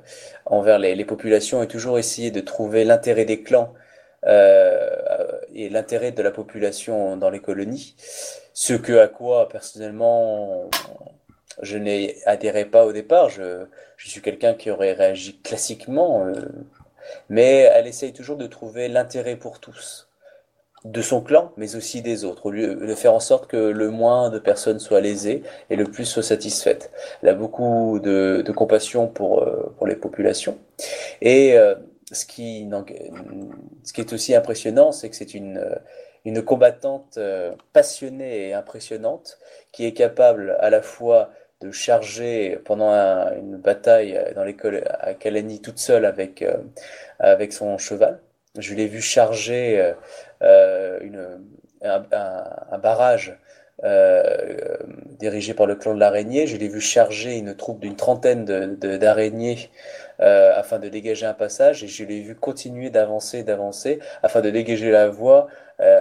envers 0.47 0.79
les, 0.79 0.95
les 0.95 1.05
populations 1.05 1.63
et 1.63 1.69
toujours 1.69 1.99
essayé 1.99 2.31
de 2.31 2.41
trouver 2.41 2.85
l'intérêt 2.85 3.25
des 3.25 3.43
clans 3.43 3.75
euh, 4.27 4.91
et 5.55 5.69
l'intérêt 5.69 6.13
de 6.13 6.23
la 6.23 6.31
population 6.31 7.17
dans 7.17 7.31
les 7.31 7.41
colonies. 7.41 7.95
Ce 8.55 8.75
que 8.75 8.99
à 8.99 9.09
quoi 9.09 9.49
personnellement 9.49 10.69
je 11.63 11.77
n'ai 11.79 12.17
adhéré 12.27 12.65
pas 12.65 12.87
au 12.87 12.93
départ. 12.93 13.29
Je, 13.31 13.67
je 13.97 14.09
suis 14.09 14.21
quelqu'un 14.21 14.55
qui 14.55 14.71
aurait 14.71 14.93
réagi 14.93 15.41
classiquement, 15.41 16.27
euh, 16.27 16.35
mais 17.29 17.69
elle 17.75 17.87
essaye 17.87 18.13
toujours 18.13 18.37
de 18.37 18.47
trouver 18.47 18.89
l'intérêt 18.89 19.37
pour 19.37 19.61
tous 19.61 20.08
de 20.85 21.03
son 21.03 21.21
clan, 21.21 21.53
mais 21.57 21.75
aussi 21.77 22.03
des 22.03 22.25
autres, 22.25 22.47
au 22.47 22.51
lieu 22.51 22.75
de 22.77 22.95
faire 22.95 23.13
en 23.15 23.21
sorte 23.21 23.49
que 23.49 23.57
le 23.57 23.91
moins 23.91 24.31
de 24.31 24.39
personnes 24.39 24.79
soient 24.79 25.01
lésées 25.01 25.43
et 25.71 25.77
le 25.77 25.85
plus 25.85 26.05
soient 26.05 26.23
satisfaites. 26.23 26.91
Elle 27.23 27.31
a 27.31 27.35
beaucoup 27.35 27.99
de, 28.01 28.45
compassion 28.55 29.09
pour, 29.09 29.43
euh, 29.43 29.75
pour 29.77 29.87
les 29.87 29.97
populations. 29.97 30.57
Et 31.21 31.59
euh, 31.59 31.75
ce 32.13 32.25
qui, 32.27 32.69
ce 33.85 33.93
qui 33.93 34.01
est 34.01 34.13
aussi 34.13 34.35
impressionnant, 34.35 34.93
c'est 34.93 35.11
que 35.11 35.17
c'est 35.17 35.35
une, 35.35 35.65
une 36.25 36.43
combattante 36.43 37.17
euh, 37.19 37.53
passionnée 37.73 38.49
et 38.49 38.55
impressionnante 38.55 39.39
qui 39.73 39.85
est 39.87 39.93
capable 39.93 40.57
à 40.61 40.71
la 40.71 40.83
fois 40.83 41.31
de 41.61 41.71
charger 41.73 42.59
pendant 42.65 42.91
un- 42.91 43.35
une 43.37 43.57
bataille 43.57 44.19
dans 44.37 44.45
l'école 44.45 44.85
à 45.01 45.15
Kalani 45.15 45.61
toute 45.61 45.79
seule 45.79 46.05
avec, 46.05 46.45
avec 47.19 47.53
son 47.53 47.79
cheval. 47.79 48.21
Je 48.57 48.75
l'ai 48.75 48.87
vu 48.87 49.01
charger 49.01 49.81
euh, 49.81 49.93
euh, 50.43 50.99
une, 51.01 51.41
un, 51.83 52.79
barrage 52.79 53.39
euh, 53.85 54.77
dirigé 55.19 55.55
par 55.55 55.67
le 55.67 55.77
clan 55.77 55.95
de 55.95 56.01
l'araignée. 56.01 56.47
Je 56.47 56.57
l'ai 56.57 56.69
vu 56.69 56.81
charger 56.81 57.37
une 57.37 57.55
troupe 57.55 57.81
d'une 57.81 57.97
trentaine 57.97 58.45
d'araignées 58.45 59.71
euh, 60.21 60.53
afin 60.57 60.79
de 60.79 60.89
dégager 60.89 61.27
un 61.27 61.35
passage 61.35 61.85
et 61.85 61.89
je 61.89 62.05
l'ai 62.05 62.21
vu 62.21 62.35
continuer 62.35 62.91
d'avancer, 62.91 63.43
d'avancer 63.43 64.01
afin 64.23 64.41
de 64.41 64.51
dégager 64.51 64.91
la 64.91 65.09
voie 65.09 65.49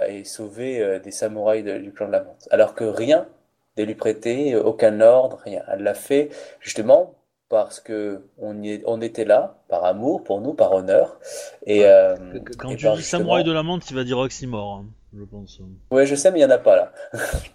et 0.08 0.24
sauver 0.24 0.98
des 0.98 1.12
samouraïs 1.12 1.62
du 1.62 1.92
clan 1.92 2.08
de 2.08 2.12
la 2.12 2.24
menthe. 2.24 2.48
Alors 2.50 2.74
que 2.74 2.82
rien 2.82 3.28
de 3.76 3.84
lui 3.84 3.94
prêter, 3.94 4.56
aucun 4.56 5.00
ordre, 5.00 5.38
rien. 5.44 5.62
Elle 5.72 5.84
l'a 5.84 5.94
fait 5.94 6.30
justement 6.58 7.14
parce 7.48 7.80
que 7.80 8.22
on 8.38 8.62
y 8.62 8.72
est- 8.72 8.82
on 8.86 9.00
était 9.00 9.24
là, 9.24 9.58
par 9.68 9.84
amour 9.84 10.22
pour 10.24 10.40
nous, 10.40 10.54
par 10.54 10.72
honneur. 10.72 11.18
Et, 11.66 11.84
euh, 11.86 12.16
Quand 12.58 12.70
et 12.70 12.76
tu 12.76 12.84
par 12.84 12.94
dis 12.96 13.00
justement- 13.02 13.20
samouraï 13.20 13.44
de 13.44 13.52
la 13.52 13.62
menthe, 13.62 13.88
il 13.90 13.96
va 13.96 14.04
dire 14.04 14.18
oxymore, 14.18 14.82
hein, 14.82 14.86
je 15.16 15.24
pense. 15.24 15.60
Ouais, 15.90 16.06
je 16.06 16.14
sais, 16.14 16.30
mais 16.30 16.40
il 16.40 16.46
n'y 16.46 16.52
en 16.52 16.54
a 16.54 16.58
pas 16.58 16.76
là. 16.76 16.92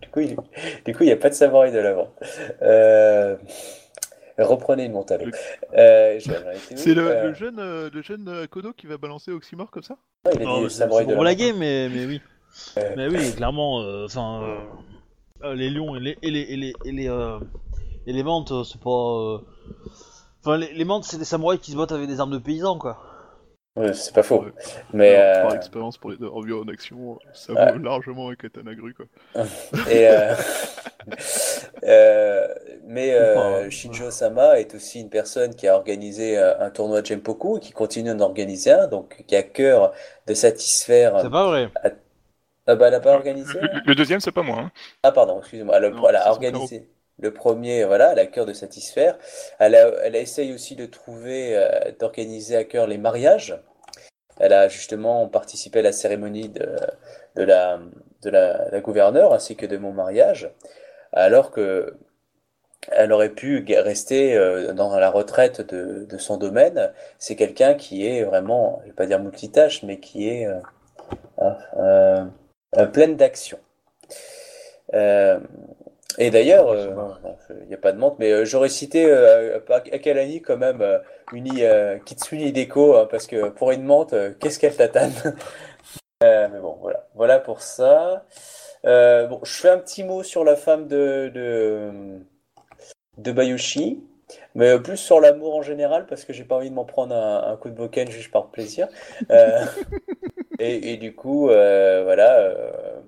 Du 0.00 0.08
coup, 0.08 0.20
il 0.20 0.94
coup, 0.94 1.04
n'y 1.04 1.12
a 1.12 1.16
pas 1.16 1.28
de 1.28 1.34
samouraï 1.34 1.72
de 1.72 1.78
l'avant. 1.78 2.08
Euh, 2.62 3.36
Reprenez 4.38 4.84
une 4.86 4.92
montagne. 4.92 5.30
Euh, 5.76 6.18
C'est 6.74 6.94
le, 6.94 7.06
Euh, 7.06 7.28
le 7.28 7.34
jeune, 7.34 7.60
le 7.92 8.02
jeune 8.02 8.46
Kodo 8.48 8.72
qui 8.72 8.86
va 8.86 8.96
balancer 8.96 9.30
Oxymore 9.30 9.70
comme 9.70 9.82
ça? 9.82 9.96
Il 10.34 10.40
a 10.40 10.44
Non, 10.44 10.68
c'est 10.70 10.88
pour 10.88 11.00
l'avant. 11.00 11.20
blaguer, 11.20 11.52
mais, 11.52 11.90
mais 11.90 12.06
oui. 12.06 12.20
Ouais. 12.76 12.94
Mais 12.96 13.08
oui, 13.08 13.30
clairement, 13.34 13.82
euh, 13.82 14.06
enfin, 14.06 14.42
euh, 14.42 14.58
euh, 15.48 15.54
les 15.54 15.68
lions 15.68 15.94
et 15.96 16.00
les 16.00 16.18
et 16.22 16.30
les 16.30 16.40
et 16.40 16.56
les 16.56 16.72
et 16.86 16.92
les, 16.92 17.08
euh, 17.10 17.38
et 18.06 18.12
les 18.12 18.22
menthes, 18.22 18.52
euh, 18.52 18.64
c'est 18.64 18.80
pas. 18.80 18.90
euh, 18.90 19.38
Enfin, 20.40 20.56
les, 20.58 20.72
les 20.72 20.84
menthes, 20.84 21.04
c'est 21.04 21.18
des 21.18 21.24
samouraïs 21.24 21.60
qui 21.60 21.72
se 21.72 21.76
battent 21.76 21.92
avec 21.92 22.08
des 22.08 22.20
armes 22.20 22.32
de 22.32 22.38
paysans, 22.38 22.78
quoi. 22.78 22.98
Ouais, 23.76 23.94
c'est 23.94 24.12
pas 24.14 24.22
faux. 24.22 24.44
Ouais. 24.44 24.52
Mais, 24.92 25.14
Alors, 25.16 25.42
Par 25.42 25.52
euh, 25.52 25.56
expérience 25.56 25.96
pour 25.96 26.10
les 26.10 26.16
revues 26.20 26.52
en 26.54 26.68
action, 26.68 27.18
ça 27.32 27.54
Ouais. 27.54 27.72
vaut 27.72 27.78
largement 27.78 28.28
un 28.28 28.34
katana 28.34 28.74
grue 28.74 28.92
quoi. 28.92 29.06
Et, 29.90 30.08
euh, 30.08 30.34
euh, 31.84 32.48
mais 32.84 33.14
euh. 33.14 33.70
Shinjo 33.70 34.10
Sama 34.10 34.58
est 34.60 34.74
aussi 34.74 35.00
une 35.00 35.08
personne 35.10 35.54
qui 35.54 35.68
a 35.68 35.74
organisé 35.74 36.38
euh, 36.38 36.58
un 36.60 36.70
tournoi 36.70 37.00
de 37.00 37.06
Genpoku 37.06 37.56
et 37.58 37.60
qui 37.60 37.72
continue 37.72 38.14
d'en 38.14 38.20
organiser 38.26 38.72
un, 38.72 38.88
donc 38.88 39.24
qui 39.26 39.36
a 39.36 39.42
cœur 39.42 39.92
de 40.26 40.34
satisfaire. 40.34 41.18
C'est 41.22 41.30
pas 41.30 41.46
vrai. 41.46 41.70
Ah 42.66 42.76
bah 42.76 42.86
elle 42.86 42.92
n'a 42.92 43.00
pas 43.00 43.14
organisé 43.14 43.58
Le, 43.60 43.80
le 43.86 43.94
deuxième, 43.94 44.20
c'est 44.20 44.32
pas 44.32 44.42
moi. 44.42 44.58
hein. 44.60 44.70
Ah 45.02 45.12
pardon, 45.12 45.38
excusez-moi. 45.40 45.76
Elle, 45.76 45.84
a- 45.86 45.90
Non, 45.90 46.08
elle 46.08 46.16
a 46.16 46.20
c'est 46.20 46.24
son 46.26 46.30
organisé 46.30 46.88
le 47.22 47.32
premier, 47.32 47.84
voilà, 47.84 48.12
elle 48.12 48.18
a 48.18 48.26
cœur 48.26 48.46
de 48.46 48.52
satisfaire. 48.52 49.18
Elle 49.58 49.74
a, 49.74 50.18
essayé 50.18 50.52
aussi 50.52 50.76
de 50.76 50.86
trouver, 50.86 51.56
euh, 51.56 51.92
d'organiser 51.98 52.56
à 52.56 52.64
cœur 52.64 52.86
les 52.86 52.98
mariages. 52.98 53.58
Elle 54.38 54.52
a 54.52 54.68
justement 54.68 55.28
participé 55.28 55.80
à 55.80 55.82
la 55.82 55.92
cérémonie 55.92 56.48
de, 56.48 57.42
la, 57.44 58.80
gouverneure 58.80 59.32
ainsi 59.32 59.56
que 59.56 59.66
de 59.66 59.76
mon 59.76 59.92
mariage, 59.92 60.50
alors 61.12 61.50
que 61.50 61.96
elle 62.90 63.12
aurait 63.12 63.28
pu 63.28 63.64
rester 63.68 64.36
euh, 64.36 64.72
dans 64.72 64.96
la 64.96 65.10
retraite 65.10 65.60
de, 65.60 66.18
son 66.18 66.36
domaine. 66.36 66.92
C'est 67.18 67.36
quelqu'un 67.36 67.74
qui 67.74 68.06
est 68.06 68.24
vraiment, 68.24 68.80
je 68.82 68.88
vais 68.88 68.94
pas 68.94 69.06
dire 69.06 69.20
multitâche, 69.20 69.82
mais 69.84 70.00
qui 70.00 70.28
est 70.28 70.46
euh, 70.46 72.24
euh, 72.76 72.86
pleine 72.92 73.16
d'action. 73.16 73.58
Et 76.18 76.30
d'ailleurs, 76.30 76.68
euh, 76.68 76.90
il 77.62 77.68
n'y 77.68 77.74
a 77.74 77.78
pas 77.78 77.92
de 77.92 77.98
montre, 77.98 78.16
mais 78.18 78.30
euh, 78.30 78.44
j'aurais 78.44 78.68
cité 78.68 79.06
euh, 79.06 79.58
Akalani 79.68 80.42
quand 80.42 80.56
même 80.56 80.82
euh, 80.82 80.98
une 81.32 81.48
euh, 81.60 81.98
Kitsune 82.04 82.40
Hideko, 82.40 82.96
hein, 82.96 83.08
parce 83.10 83.26
que 83.26 83.48
pour 83.48 83.72
une 83.72 83.84
menthe, 83.84 84.12
euh, 84.12 84.32
qu'est-ce 84.38 84.58
qu'elle 84.58 84.76
tatane 84.76 85.12
Euh, 86.22 86.48
Mais 86.52 86.60
bon, 86.60 86.78
voilà, 86.80 87.08
voilà 87.14 87.40
pour 87.40 87.62
ça. 87.62 88.24
Euh, 88.84 89.26
bon, 89.26 89.40
je 89.42 89.52
fais 89.52 89.70
un 89.70 89.78
petit 89.78 90.04
mot 90.04 90.22
sur 90.22 90.44
la 90.44 90.54
femme 90.56 90.86
de, 90.86 91.30
de, 91.34 91.90
de 93.18 93.32
Bayushi, 93.32 94.02
mais 94.54 94.68
euh, 94.70 94.78
plus 94.78 94.96
sur 94.96 95.20
l'amour 95.20 95.54
en 95.56 95.62
général, 95.62 96.06
parce 96.06 96.24
que 96.24 96.32
j'ai 96.32 96.44
pas 96.44 96.56
envie 96.56 96.70
de 96.70 96.74
m'en 96.74 96.84
prendre 96.84 97.14
un, 97.14 97.52
un 97.52 97.56
coup 97.56 97.70
de 97.70 97.74
boken 97.74 98.10
juste 98.10 98.30
par 98.30 98.50
plaisir. 98.50 98.88
Euh, 99.30 99.64
et, 100.58 100.92
et 100.92 100.96
du 100.96 101.14
coup, 101.14 101.50
euh, 101.50 102.02
voilà, 102.04 102.38
euh, 102.40 103.00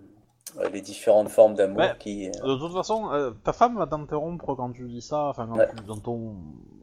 les 0.72 0.80
différentes 0.80 1.28
formes 1.28 1.54
d'amour 1.54 1.78
Ouais. 1.80 1.96
qui... 1.98 2.30
De 2.30 2.58
toute 2.58 2.72
façon, 2.72 3.10
euh, 3.12 3.30
ta 3.42 3.52
femme 3.52 3.76
va 3.76 3.86
t'interrompre 3.86 4.54
quand 4.54 4.72
tu 4.72 4.88
dis 4.88 5.02
ça, 5.02 5.24
enfin, 5.26 5.46
quand 5.46 5.56
Ouais. 5.58 5.68
tu- 5.76 5.84
dans 5.84 5.98
ton. 5.98 6.36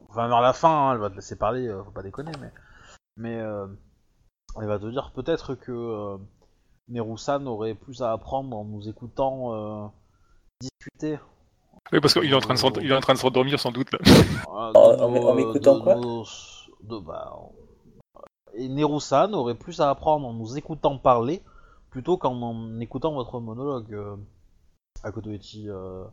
Enfin, 0.10 0.28
vers 0.28 0.42
la 0.42 0.54
fin, 0.54 0.70
hein, 0.90 0.94
elle 0.94 1.00
va 1.00 1.10
te 1.10 1.16
laisser 1.16 1.38
parler, 1.38 1.68
euh, 1.68 1.84
faut 1.84 1.92
pas 1.92 2.04
déconner, 2.04 2.32
mais. 2.42 2.52
Mais. 3.18 3.38
euh, 3.40 3.68
elle 4.60 4.68
va 4.68 4.80
te 4.80 4.86
dire 4.90 5.12
peut-être 5.16 5.56
que. 5.56 5.72
Euh, 5.72 6.18
Nerusan 6.90 7.46
aurait 7.46 7.74
plus 7.76 8.02
à 8.02 8.12
apprendre 8.12 8.58
en 8.58 8.66
nous 8.66 8.90
écoutant 8.90 9.54
euh, 9.54 9.88
discuter. 10.60 11.20
Oui, 11.94 12.02
parce 12.02 12.14
qu'il 12.14 12.30
est 12.30 12.36
en 12.36 12.42
train 12.42 12.56
de 12.56 12.60
s'end- 12.60 12.74
il 12.82 12.92
est 12.92 12.96
en 12.96 13.00
train 13.00 13.14
de 13.14 13.18
se 13.18 13.24
rendormir 13.24 13.60
sans 13.60 13.72
doute 13.72 13.92
là. 13.94 14.00
Euh, 14.02 14.04
En- 14.50 14.72
de 14.74 15.02
en 15.02 15.10
nos- 15.12 15.28
en 15.30 15.36
m'écoutant 15.36 15.80
quoi 15.82 15.96
nos- 15.96 16.26
de- 16.84 17.00
bah, 17.00 17.32
Et 18.56 18.68
Nerusan 18.68 19.32
aurait 19.34 19.56
plus 19.56 19.80
à 19.80 19.90
apprendre 19.90 20.28
en 20.28 20.34
nous 20.34 20.58
écoutant 20.58 20.98
parler 20.98 21.42
plutôt 21.92 22.18
qu'en 22.18 22.42
en 22.42 22.80
écoutant 22.80 23.14
votre 23.14 23.40
monologue. 23.40 23.94
Euh, 23.94 24.16
à 25.04 25.12
Kotoichi. 25.12 25.70
Euh... 25.70 26.04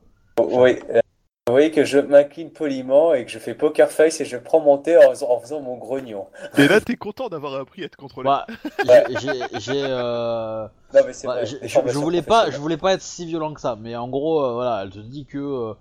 Oui, 0.40 0.78
euh, 0.90 1.00
vous 1.46 1.52
voyez 1.54 1.70
que 1.70 1.84
je 1.84 1.98
m'incline 1.98 2.50
poliment 2.50 3.14
et 3.14 3.24
que 3.24 3.30
je 3.30 3.38
fais 3.38 3.54
poker 3.54 3.90
face 3.90 4.20
et 4.20 4.24
je 4.24 4.36
prends 4.36 4.60
mon 4.60 4.76
thé 4.78 4.96
en 4.98 5.10
faisant, 5.10 5.30
en 5.30 5.40
faisant 5.40 5.60
mon 5.60 5.76
grognon. 5.78 6.26
Et 6.58 6.68
là, 6.68 6.80
t'es 6.80 6.96
content 6.96 7.28
d'avoir 7.28 7.54
appris 7.54 7.82
à 7.82 7.86
être 7.86 7.96
contrôlé. 7.96 8.26
Bah, 8.26 8.46
j'ai- 9.58 9.82
euh, 9.82 10.66
Non, 10.94 11.00
mais 11.06 11.12
c'est 11.12 11.26
bah, 11.26 11.34
vrai, 11.36 11.46
je, 11.46 11.56
je- 11.66 11.98
voulais 11.98 12.22
pas, 12.22 12.50
je 12.50 12.58
voulais 12.58 12.76
pas 12.76 12.92
être 12.94 13.02
si 13.02 13.24
violent 13.26 13.54
que 13.54 13.60
ça, 13.60 13.76
mais 13.80 13.96
en 13.96 14.08
gros, 14.08 14.44
euh, 14.44 14.52
voilà, 14.54 14.82
elle 14.82 14.90
te 14.90 14.98
dit 14.98 15.24
que 15.26 15.38
euh, 15.38 15.74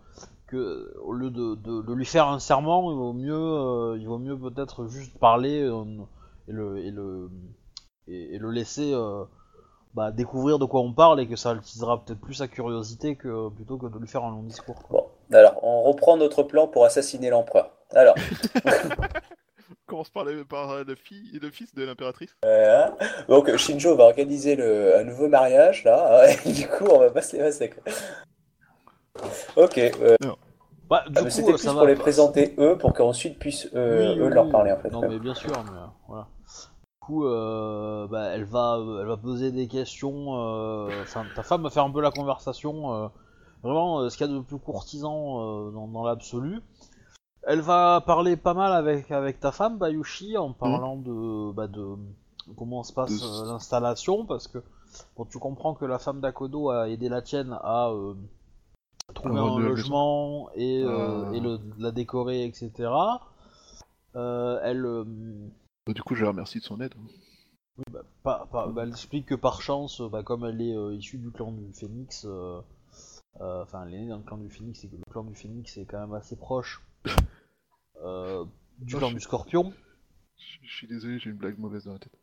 que 0.47 0.93
au 1.01 1.11
lieu 1.13 1.29
de, 1.29 1.55
de- 1.55 1.81
de 1.81 1.93
lui 1.93 2.05
faire 2.05 2.27
un 2.27 2.39
serment, 2.39 2.89
il 2.91 2.97
vaut 2.97 3.13
mieux, 3.13 3.33
euh, 3.35 3.97
il 3.99 4.07
vaut 4.07 4.19
mieux 4.19 4.37
peut-être 4.37 4.87
juste 4.87 5.17
parler 5.19 5.61
euh, 5.61 5.83
et 6.47 6.51
le 6.53 6.77
et 6.77 6.91
le 6.91 7.29
et, 8.07 8.35
et 8.35 8.37
le 8.37 8.51
laisser 8.51 8.93
euh, 8.93 9.23
bah, 9.93 10.11
découvrir 10.11 10.59
de 10.59 10.65
quoi 10.65 10.81
on 10.81 10.93
parle 10.93 11.19
et 11.21 11.27
que 11.27 11.35
ça 11.35 11.51
attisera 11.51 12.03
peut-être 12.03 12.19
plus 12.19 12.35
sa 12.35 12.47
curiosité 12.47 13.15
que 13.15 13.49
plutôt 13.49 13.77
que 13.77 13.87
de 13.87 13.97
lui 13.97 14.07
faire 14.07 14.23
un 14.23 14.31
long 14.31 14.43
discours. 14.43 14.81
quoi. 14.83 15.01
Bon, 15.29 15.35
alors, 15.37 15.63
on 15.63 15.83
reprend 15.83 16.17
notre 16.17 16.43
plan 16.43 16.67
pour 16.67 16.85
assassiner 16.85 17.29
l'empereur. 17.29 17.71
Alors, 17.93 18.15
On 19.69 19.91
commence 19.91 20.09
par, 20.09 20.25
le, 20.25 20.43
par 20.45 20.83
le, 20.83 20.95
fi- 20.95 21.39
le 21.41 21.49
fils 21.49 21.73
de 21.73 21.83
l'impératrice. 21.83 22.35
voilà. 22.43 22.95
donc 23.29 23.55
Shinjo 23.55 23.95
va 23.95 24.03
organiser 24.05 24.55
le, 24.57 24.97
un 24.97 25.03
nouveau 25.05 25.27
mariage, 25.29 25.83
là. 25.85 26.25
et 26.45 26.51
du 26.51 26.67
coup, 26.67 26.85
on 26.85 26.99
va 26.99 27.09
pas 27.09 27.21
se 27.21 27.35
les 27.37 27.43
passer. 27.43 27.69
quoi. 27.69 27.83
Ok, 29.55 29.77
euh, 29.77 30.15
Bah, 30.89 31.03
du 31.09 31.13
ah, 31.17 31.29
c'était 31.29 31.51
euh, 31.53 31.55
plus 31.55 31.65
pour 31.73 31.85
les 31.85 31.95
présenter 31.95 32.53
eux, 32.59 32.77
pour 32.77 32.93
qu'ensuite 32.93 33.39
puissent 33.39 33.69
euh, 33.75 34.13
Oui, 34.13 34.19
eux 34.19 34.27
oui, 34.27 34.33
leur 34.33 34.49
parler 34.49 34.71
en 34.71 34.77
fait. 34.77 34.89
Non 34.91 35.01
mais 35.01 35.19
bien 35.19 35.33
sûr, 35.33 35.51
mais 35.51 35.77
euh, 35.77 35.86
coup, 37.07 37.25
euh, 37.25 38.07
bah, 38.07 38.25
elle 38.35 38.43
va, 38.45 38.79
elle 39.01 39.07
va 39.07 39.17
poser 39.17 39.51
des 39.51 39.67
questions. 39.67 40.35
euh, 40.37 41.01
Enfin, 41.03 41.25
ta 41.35 41.43
femme 41.43 41.63
va 41.63 41.69
faire 41.69 41.83
un 41.85 41.91
peu 41.91 42.01
la 42.01 42.11
conversation. 42.11 42.93
euh, 42.93 43.07
vraiment, 43.63 43.99
euh, 44.01 44.09
ce 44.09 44.17
qu'il 44.17 44.27
y 44.27 44.29
a 44.29 44.33
de 44.33 44.39
plus 44.41 44.59
courtisan 44.59 45.39
euh, 45.41 45.71
dans, 45.71 45.87
dans 45.87 46.03
l'absolu. 46.05 46.61
Elle 47.43 47.61
va 47.61 48.01
parler 48.05 48.35
pas 48.37 48.53
mal 48.53 48.73
avec 48.73 49.09
avec 49.11 49.39
ta 49.39 49.51
femme, 49.51 49.77
Bayushi, 49.77 50.37
en 50.37 50.51
parlant 50.53 50.97
de, 50.97 51.51
bah, 51.53 51.67
de 51.67 51.95
comment 52.57 52.83
se 52.83 52.93
passe 52.93 53.21
De- 53.21 53.25
euh, 53.25 53.45
l'installation, 53.53 54.25
parce 54.25 54.47
que 54.47 54.59
bon, 55.15 55.25
tu 55.25 55.39
comprends 55.39 55.73
que 55.73 55.85
la 55.85 55.99
femme 55.99 56.19
d'Akodo 56.21 56.69
a 56.69 56.89
aidé 56.89 57.09
la 57.09 57.21
tienne 57.21 57.57
à 57.63 57.89
euh, 57.89 58.13
trouver 59.13 59.39
un 59.39 59.59
logement 59.69 60.49
et, 60.55 60.83
euh, 60.83 61.31
et 61.33 61.39
le, 61.39 61.59
la 61.79 61.91
décorer, 61.91 62.43
etc. 62.45 62.91
Euh, 64.15 64.59
elle, 64.63 64.85
euh, 64.85 65.05
du 65.93 66.03
coup, 66.03 66.15
je 66.15 66.23
la 66.23 66.29
remercie 66.31 66.59
de 66.59 66.63
son 66.63 66.79
aide. 66.81 66.93
pas- 68.23 68.47
pas- 68.51 68.67
bah, 68.67 68.83
elle 68.83 68.89
explique 68.89 69.27
que 69.27 69.35
par 69.35 69.61
chance, 69.61 70.01
bah, 70.01 70.23
comme 70.23 70.45
elle 70.45 70.61
est 70.61 70.75
euh, 70.75 70.95
issue 70.95 71.17
du 71.17 71.31
clan 71.31 71.51
du 71.51 71.71
Phénix, 71.73 72.25
euh, 72.25 72.59
euh, 73.41 73.61
enfin 73.63 73.85
elle 73.85 73.93
est 73.93 73.99
née 74.01 74.07
dans 74.09 74.17
le 74.17 74.23
clan 74.23 74.37
du 74.37 74.49
Phénix 74.49 74.83
et 74.83 74.89
que 74.89 74.95
le 74.95 75.03
clan 75.11 75.23
du 75.23 75.35
Phénix 75.35 75.77
est 75.77 75.85
quand 75.85 75.99
même 75.99 76.13
assez 76.13 76.35
proche 76.35 76.81
euh, 78.03 78.45
du 78.79 78.93
Non, 78.93 78.99
clan 78.99 79.09
je- 79.09 79.13
du 79.15 79.19
Scorpion, 79.21 79.73
Je, 80.37 80.57
je 80.67 80.75
suis 80.75 80.87
désolé, 80.87 81.19
j'ai 81.19 81.29
une 81.29 81.37
blague 81.37 81.57
mauvaise 81.59 81.85
dans 81.85 81.93
la 81.93 81.99
tête. 81.99 82.17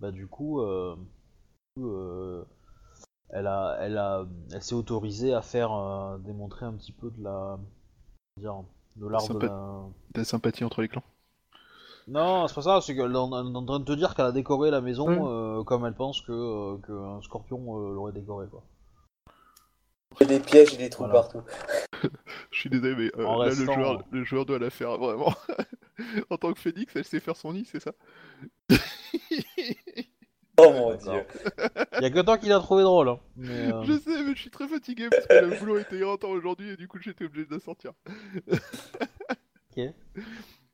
bah 0.00 0.10
du 0.12 0.26
coup, 0.28 0.60
euh, 0.60 0.96
euh, 1.78 2.44
elle 3.30 3.46
a, 3.48 3.76
elle 3.80 3.98
a, 3.98 4.26
elle 4.52 4.62
s'est 4.62 4.74
autorisée 4.74 5.34
à 5.34 5.42
faire 5.42 5.72
euh, 5.72 6.18
démontrer 6.18 6.66
un 6.66 6.72
petit 6.74 6.92
peu 6.92 7.10
de 7.10 7.22
la, 7.22 7.58
dire, 8.38 8.62
de 8.96 9.06
l'art 9.06 9.26
de 9.28 9.34
Sympa- 9.34 9.46
la. 9.46 9.84
De 10.14 10.18
la 10.20 10.24
sympathie 10.24 10.64
entre 10.64 10.82
les 10.82 10.88
clans. 10.88 11.02
Non, 12.08 12.48
c'est 12.48 12.54
pas 12.54 12.62
ça, 12.62 12.80
c'est 12.80 12.94
qu'elle 12.96 13.12
est 13.12 13.16
en, 13.16 13.28
train 13.66 13.78
de 13.80 13.84
te 13.84 13.92
dire 13.92 14.14
qu'elle 14.14 14.24
a 14.26 14.32
décoré 14.32 14.70
la 14.70 14.80
maison 14.80 15.08
Mm. 15.08 15.26
euh, 15.60 15.64
comme 15.64 15.84
elle 15.84 15.94
pense 15.94 16.22
que, 16.22 16.32
euh, 16.32 16.78
que 16.78 16.92
un 16.92 17.20
scorpion 17.22 17.58
euh, 17.78 17.92
l'aurait 17.94 18.12
décoré 18.12 18.46
quoi. 18.48 18.62
Il 20.20 20.22
y 20.22 20.34
a 20.34 20.38
des 20.38 20.40
pièges 20.44 20.72
et 20.74 20.78
des 20.78 20.88
trous 20.90 21.04
Voilà. 21.04 21.20
partout. 21.20 21.42
Je 22.50 22.58
suis 22.60 22.70
désolé, 22.70 22.94
mais 22.96 23.20
euh, 23.20 23.26
En 23.26 23.38
là, 23.42 23.50
restant- 23.50 23.66
le, 23.66 23.72
joueur, 23.74 24.02
le 24.10 24.24
joueur 24.24 24.46
doit 24.46 24.58
la 24.58 24.70
faire, 24.70 24.96
vraiment. 24.96 25.34
en 26.30 26.36
tant 26.38 26.52
que 26.54 26.58
Phoenix, 26.60 26.96
elle 26.96 27.04
sait 27.04 27.20
faire 27.20 27.36
son 27.36 27.52
nid, 27.52 27.66
c'est 27.66 27.80
ça? 27.80 27.92
Oh 30.60 30.72
mon 30.72 30.90
D'accord. 30.90 31.12
dieu. 31.12 31.24
Y 32.00 32.04
a 32.06 32.10
que 32.10 32.20
toi 32.20 32.36
qui 32.36 32.48
l'as 32.48 32.58
trouvé 32.58 32.82
drôle. 32.82 33.08
Hein. 33.10 33.20
Mais, 33.36 33.72
euh, 33.72 33.84
Je 33.84 33.92
sais, 33.96 34.24
mais 34.24 34.34
je 34.34 34.40
suis 34.40 34.50
très 34.50 34.66
fatigué 34.66 35.06
parce 35.08 35.24
que 35.24 35.34
le 35.34 35.56
boulot 35.56 35.78
était 35.78 35.98
irritant 35.98 36.30
aujourd'hui 36.30 36.70
et 36.70 36.76
du 36.76 36.88
coup 36.88 36.98
j'étais 37.00 37.26
obligé 37.26 37.46
de 37.46 37.54
la 37.54 37.60
sortir. 37.60 37.92
Ok. 38.50 39.84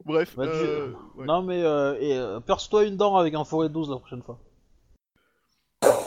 Bref, 0.05 0.37
Bah, 0.37 0.47
tu- 0.47 0.53
euh, 0.53 0.93
ouais. 1.17 1.27
Non 1.27 1.43
mais 1.43 1.63
euh, 1.63 1.97
et, 1.99 2.17
euh, 2.17 2.41
perce-toi 2.41 2.85
une 2.85 2.97
dent 2.97 3.17
avec 3.17 3.35
un 3.35 3.45
forêt 3.45 3.69
12 3.71 3.91
la 3.91 3.97
prochaine 3.97 4.23
fois. 4.23 4.39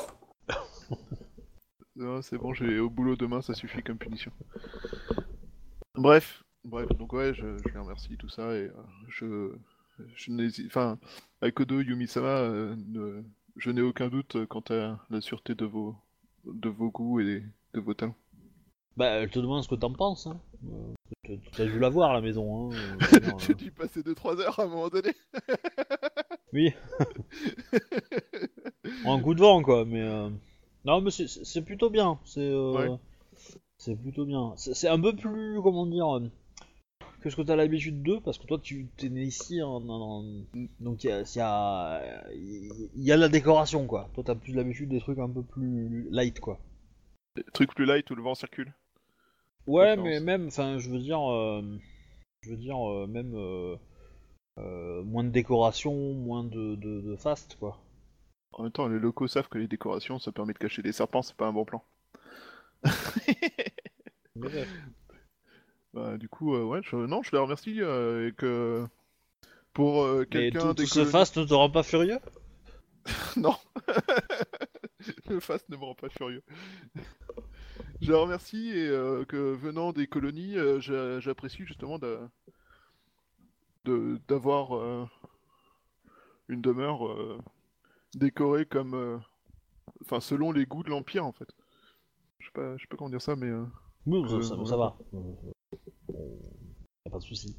Non, 1.95 2.21
c'est 2.21 2.37
bon, 2.37 2.53
j'ai 2.53 2.77
au 2.79 2.91
boulot 2.91 3.15
demain, 3.15 3.41
ça 3.41 3.55
suffit 3.55 3.81
comme 3.81 3.97
punition. 3.97 4.31
Bref, 5.95 6.43
bref, 6.63 6.87
donc 6.89 7.11
ouais, 7.13 7.33
je, 7.33 7.57
je 7.57 7.73
les 7.73 7.79
remercie, 7.79 8.15
tout 8.17 8.29
ça, 8.29 8.53
et 8.53 8.65
euh, 8.67 8.73
je, 9.07 9.51
je 10.15 10.31
n'hésite, 10.31 10.67
enfin, 10.67 10.99
Yumi-sama, 11.41 12.27
euh, 12.27 12.75
ne- 12.87 13.23
je 13.55 13.71
n'ai 13.71 13.81
aucun 13.81 14.09
doute 14.09 14.45
quant 14.45 14.63
à 14.69 14.99
la 15.09 15.21
sûreté 15.21 15.55
de 15.55 15.65
vos, 15.65 15.95
de 16.45 16.69
vos 16.69 16.91
goûts 16.91 17.19
et 17.19 17.43
de 17.73 17.79
vos 17.79 17.95
talents. 17.95 18.13
Bah 18.95 19.07
elle 19.07 19.31
te 19.31 19.39
demande 19.39 19.63
ce 19.63 19.67
que 19.69 19.73
t'en 19.75 19.91
penses. 19.93 20.27
Hein. 20.27 20.39
Euh, 21.29 21.35
tu- 21.43 21.51
tu 21.51 21.61
as 21.61 21.65
dû 21.65 21.79
la 21.79 21.89
voir 21.89 22.13
la 22.13 22.21
maison. 22.21 22.71
Hein. 22.71 22.75
euh, 23.13 23.19
J'ai 23.39 23.51
euh, 23.51 23.55
dû 23.55 23.71
passer 23.71 24.01
2-3 24.01 24.39
heures 24.41 24.59
à 24.59 24.63
un 24.63 24.67
moment 24.67 24.89
donné. 24.89 25.11
Oui. 26.53 26.73
un 29.05 29.19
coup 29.21 29.33
de 29.33 29.41
vent 29.41 29.61
quoi. 29.61 29.83
Mais 29.85 30.01
euh, 30.01 30.29
non 30.85 31.01
mais 31.01 31.11
c'est- 31.11 31.61
plutôt 31.61 31.89
bien. 31.89 32.19
C'est 32.25 32.39
euh, 32.41 32.71
Ouais. 32.89 32.97
c'est 33.77 33.95
plutôt 33.95 34.25
bien. 34.25 34.53
C'est 34.55 34.87
un 34.87 34.99
peu 34.99 35.13
plus 35.15 35.59
comment 35.61 35.85
dire 35.85 36.21
que 37.21 37.29
ce 37.29 37.35
que 37.35 37.41
t'as 37.41 37.55
l'habitude 37.57 38.01
de 38.03 38.15
parce 38.19 38.37
que 38.37 38.45
toi 38.47 38.59
tu 38.63 38.87
t'es 38.97 39.09
né 39.09 39.23
ici 39.23 39.61
en- 39.61 39.81
Mm. 39.81 40.67
donc 40.79 41.03
il 41.03 41.07
y 41.07 41.11
a, 41.11 41.21
il 41.21 41.35
y 41.35 41.41
a 41.41 42.23
il 42.95 43.03
y 43.03 43.11
a 43.11 43.17
la 43.17 43.27
décoration 43.27 43.85
quoi. 43.85 44.09
Toi 44.13 44.23
t'as 44.25 44.35
plus 44.35 44.53
l'habitude 44.53 44.89
des 44.89 44.99
trucs 45.01 45.19
un 45.19 45.29
peu 45.29 45.43
plus 45.43 46.07
light 46.11 46.39
quoi. 46.39 46.59
Truc 47.53 47.73
plus 47.75 47.85
light 47.85 48.09
où 48.09 48.15
le 48.15 48.23
vent 48.23 48.35
circule. 48.35 48.73
Ouais, 49.67 49.95
mais 49.97 50.19
même, 50.19 50.47
enfin, 50.47 50.79
je 50.79 50.89
veux 50.89 50.99
dire, 50.99 51.21
euh, 51.31 51.61
je 52.41 52.51
veux 52.51 52.57
dire, 52.57 52.77
euh, 52.89 53.07
même 53.07 53.33
euh, 53.35 53.77
moins 55.03 55.23
de 55.23 55.29
décoration, 55.29 56.13
moins 56.13 56.43
de, 56.43 56.75
de, 56.75 57.01
de 57.01 57.15
fast, 57.15 57.57
quoi. 57.59 57.79
En 58.51 58.63
même 58.63 58.73
temps, 58.73 58.89
les 58.89 58.99
locaux 58.99 59.27
savent 59.27 59.47
que 59.47 59.57
les 59.57 59.67
décorations, 59.69 60.19
ça 60.19 60.33
permet 60.33 60.51
de 60.51 60.57
cacher 60.57 60.81
des 60.81 60.91
serpents, 60.91 61.21
c'est 61.21 61.37
pas 61.37 61.47
un 61.47 61.53
bon 61.53 61.63
plan. 61.63 61.83
Bah, 65.93 66.17
du 66.17 66.29
coup, 66.29 66.55
euh, 66.55 66.63
ouais, 66.63 66.81
je... 66.83 66.95
non, 66.95 67.23
je 67.23 67.31
les 67.31 67.37
remercie 67.39 67.81
euh, 67.81 68.27
et 68.27 68.31
que 68.33 68.85
pour 69.73 70.03
euh, 70.03 70.25
quelqu'un 70.25 70.73
tout, 70.73 70.83
tout 70.83 70.85
ce 70.87 71.05
fast 71.05 71.37
ne 71.37 71.45
te 71.45 71.53
rend 71.53 71.69
pas 71.69 71.83
furieux? 71.83 72.19
Non. 73.37 73.55
le 75.29 75.39
fast 75.39 75.69
ne 75.69 75.77
me 75.77 75.83
rend 75.85 75.95
pas 75.95 76.09
furieux. 76.09 76.43
Je 78.01 78.11
les 78.11 78.17
remercie 78.17 78.69
et 78.69 78.87
euh, 78.87 79.25
que 79.25 79.53
venant 79.55 79.91
des 79.91 80.07
colonies, 80.07 80.57
euh, 80.57 80.79
j'a- 80.79 81.19
j'apprécie 81.19 81.63
justement 81.65 81.97
d'avoir 84.27 84.75
euh, 84.75 85.05
une 86.47 86.61
demeure 86.61 87.39
décorée 88.15 88.65
comme, 88.65 89.19
enfin 90.03 90.19
selon 90.19 90.51
les 90.51 90.65
goûts 90.65 90.83
de 90.83 90.89
l'empire 90.89 91.25
en 91.25 91.31
fait. 91.31 91.49
Je 92.39 92.45
sais 92.47 92.51
pas, 92.53 92.77
je 92.77 92.81
sais 92.83 92.87
pas 92.87 92.97
comment 92.97 93.09
dire 93.09 93.21
ça, 93.21 93.35
mais 93.35 93.51
Oui, 94.05 94.23
ça, 94.29 94.41
ça- 94.49 94.55
ouais. 94.57 94.65
ça 94.65 94.77
va. 94.77 94.95
Y 95.23 97.07
a 97.07 97.09
pas 97.09 97.17
de 97.17 97.23
souci. 97.23 97.55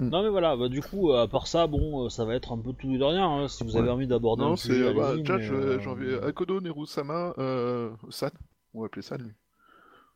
Hmm. 0.00 0.08
Non 0.08 0.22
mais 0.24 0.28
voilà, 0.28 0.56
bah, 0.56 0.68
du 0.68 0.82
coup, 0.82 1.12
à 1.12 1.28
part 1.28 1.46
ça, 1.46 1.68
bon, 1.68 2.08
ça 2.08 2.24
va 2.24 2.34
être 2.34 2.52
un 2.52 2.58
peu 2.58 2.72
tout 2.72 2.90
et 2.92 2.98
de 2.98 3.04
rien. 3.04 3.28
hein, 3.30 3.46
si 3.48 3.62
vous 3.62 3.76
avez 3.76 3.86
Ouais. 3.86 3.92
envie 3.94 4.06
d'aborder 4.08 4.42
non, 4.42 4.56
c'est 4.56 4.92
bah, 4.92 5.14
mais, 5.16 5.40
je- 5.40 5.54
euh, 5.54 6.26
Akodo 6.26 6.60
Neru-sama, 6.60 7.32
euh, 7.38 7.90
San, 8.10 8.30
on 8.74 8.80
va 8.80 8.86
appeler 8.86 9.02
San 9.02 9.22
lui. 9.22 9.32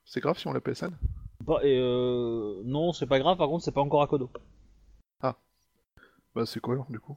C'est 0.05 0.21
grave 0.21 0.39
si 0.39 0.47
on 0.49 0.53
l'appelle 0.53 0.77
San. 0.77 0.97
et, 1.63 1.79
euh, 1.79 2.61
non, 2.65 2.93
c'est 2.93 3.07
pas 3.07 3.19
grave. 3.19 3.37
Par 3.39 3.49
contre, 3.49 3.65
c'est 3.65 3.73
pas 3.73 3.81
encore 3.83 4.03
Akodo. 4.03 4.31
Bah 6.35 6.45
c'est 6.47 6.61
quoi 6.61 6.75
alors 6.75 6.87
du 6.91 7.01
coup? 7.01 7.17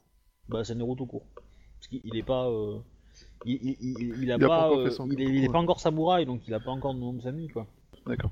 Bah, 0.49 0.63
c'est 0.63 0.73
Naruto 0.73 1.05
court. 1.05 1.25
Parce 1.77 1.87
qu'il 1.87 2.01
il 2.03 2.15
est 2.17 2.23
pas. 2.23 2.47
euh, 2.47 2.79
Il, 3.45 3.53
il, 3.61 3.77
il, 3.81 4.23
il 4.23 4.31
a 4.31 4.35
Il 4.37 4.43
a 4.43 4.47
pas 4.47 4.71
euh, 4.71 4.89
son 4.89 5.07
il, 5.09 5.43
est, 5.43 5.49
pas 5.51 5.59
encore 5.59 5.79
samouraï, 5.79 6.25
donc 6.25 6.47
il 6.47 6.53
a 6.53 6.59
pas 6.59 6.71
encore 6.71 6.93
de 6.93 6.99
nom 6.99 7.13
de 7.13 7.21
famille, 7.21 7.49
quoi. 7.49 7.67
D'accord. 8.05 8.31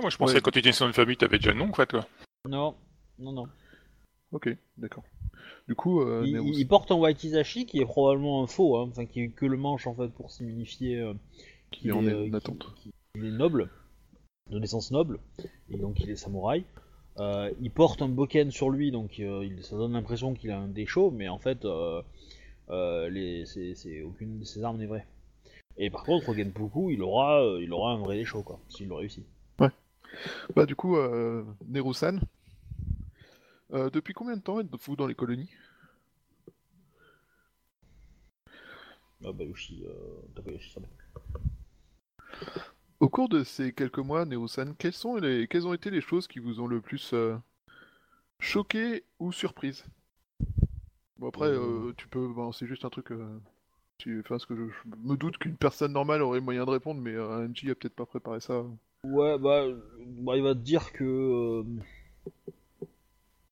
Moi, 0.00 0.10
je 0.10 0.16
pensais 0.16 0.34
Ouais. 0.34 0.40
que 0.40 0.44
quand 0.44 0.50
tu 0.50 0.58
étais 0.58 0.72
sur 0.72 0.86
une 0.86 0.92
famille, 0.92 1.16
t'avais 1.16 1.38
déjà 1.38 1.52
un 1.52 1.54
nom, 1.54 1.70
en 1.70 1.72
fait, 1.74 1.86
toi. 1.86 2.06
Non, 2.48 2.74
non, 3.18 3.32
non. 3.32 3.46
Ok, 4.32 4.54
d'accord. 4.78 5.04
Du 5.68 5.74
coup, 5.74 6.00
euh, 6.02 6.26
il 6.26 6.66
porte 6.66 6.90
un 6.90 6.96
wakizashi 6.96 7.66
qui 7.66 7.78
est 7.80 7.84
probablement 7.84 8.42
un 8.42 8.46
faux, 8.46 8.76
hein, 8.78 8.88
enfin 8.90 9.06
qui 9.06 9.20
est 9.20 9.28
que 9.28 9.46
le 9.46 9.56
manche 9.56 9.86
en 9.86 9.94
fait 9.94 10.08
pour 10.08 10.30
signifier 10.30 10.98
euh, 10.98 11.14
qui 11.72 11.82
qu'il 11.82 11.92
en 11.92 12.06
est 12.06 12.12
euh, 12.12 12.40
est 13.16 13.30
noble, 13.30 13.70
de 14.50 14.58
naissance 14.58 14.90
noble, 14.90 15.18
et 15.70 15.76
donc 15.76 16.00
il 16.00 16.10
est 16.10 16.16
samouraï. 16.16 16.64
Euh, 17.18 17.52
il 17.60 17.70
porte 17.70 18.00
un 18.00 18.08
boken 18.08 18.50
sur 18.50 18.70
lui, 18.70 18.90
donc 18.90 19.20
euh, 19.20 19.44
il- 19.44 19.62
ça 19.64 19.76
donne 19.76 19.92
l'impression 19.92 20.32
qu'il 20.34 20.50
a 20.50 20.58
un 20.58 20.68
déchaud, 20.68 21.10
mais 21.10 21.28
en 21.28 21.38
fait, 21.38 21.64
les, 22.70 24.02
aucune 24.04 24.38
de 24.38 24.44
ses 24.44 24.62
armes 24.64 24.78
n'est 24.78 24.86
vraie. 24.86 25.06
Et 25.76 25.90
par 25.90 26.04
contre, 26.04 26.34
Genpuku, 26.34 26.90
il 26.90 27.02
aura, 27.02 27.42
il 27.60 27.72
aura 27.72 27.92
un 27.92 27.98
vrai 27.98 28.16
déchaud, 28.16 28.42
quoi, 28.42 28.60
s'il 28.68 28.88
le 28.88 28.94
réussit. 28.94 29.24
Bah 30.54 30.66
du 30.66 30.76
coup, 30.76 30.96
Neru-san, 31.68 32.20
depuis 33.70 34.12
combien 34.14 34.36
de 34.36 34.42
temps 34.42 34.60
êtes-vous 34.60 34.96
dans 34.96 35.06
les 35.06 35.14
colonies? 35.14 35.50
Ah 39.24 39.32
bah 39.32 39.44
Yoshi, 39.44 39.84
Takayoshi, 40.34 40.70
ça. 40.72 40.80
Au 43.00 43.08
cours 43.10 43.28
de 43.28 43.44
ces 43.44 43.74
quelques 43.74 43.98
mois, 43.98 44.24
Neosan, 44.24 44.72
quelles, 44.78 44.94
sont 44.94 45.16
les... 45.16 45.46
quelles 45.46 45.66
ont 45.66 45.74
été 45.74 45.90
les 45.90 46.00
choses 46.00 46.26
qui 46.26 46.38
vous 46.38 46.60
ont 46.60 46.66
le 46.66 46.80
plus 46.80 47.12
euh, 47.12 47.36
choqué 48.40 49.04
ou 49.18 49.32
surprise? 49.32 49.84
Bon, 51.18 51.28
après, 51.28 51.46
euh, 51.48 51.92
tu 51.96 52.08
peux. 52.08 52.26
bon, 52.28 52.52
c'est 52.52 52.66
juste 52.66 52.84
un 52.84 52.90
truc. 52.90 53.10
euh, 53.12 53.38
tu... 53.98 54.20
Enfin, 54.20 54.38
ce 54.38 54.46
que 54.46 54.56
je... 54.56 54.64
je 54.68 54.96
me 55.08 55.16
doute 55.16 55.38
qu'une 55.38 55.56
personne 55.56 55.92
normale 55.92 56.22
aurait 56.22 56.40
moyen 56.40 56.64
de 56.66 56.70
répondre, 56.70 57.00
mais 57.00 57.12
euh, 57.14 57.30
un 57.32 57.48
MJ 57.48 57.70
a 57.70 57.74
peut-être 57.74 57.94
pas 57.96 58.06
préparé 58.06 58.40
ça. 58.40 58.64
Ouais, 59.04 59.38
bah, 59.38 59.64
bah, 60.06 60.36
il 60.36 60.42
va 60.42 60.54
te 60.54 60.60
dire 60.60 60.92
que 60.92 61.04
euh, 61.04 61.64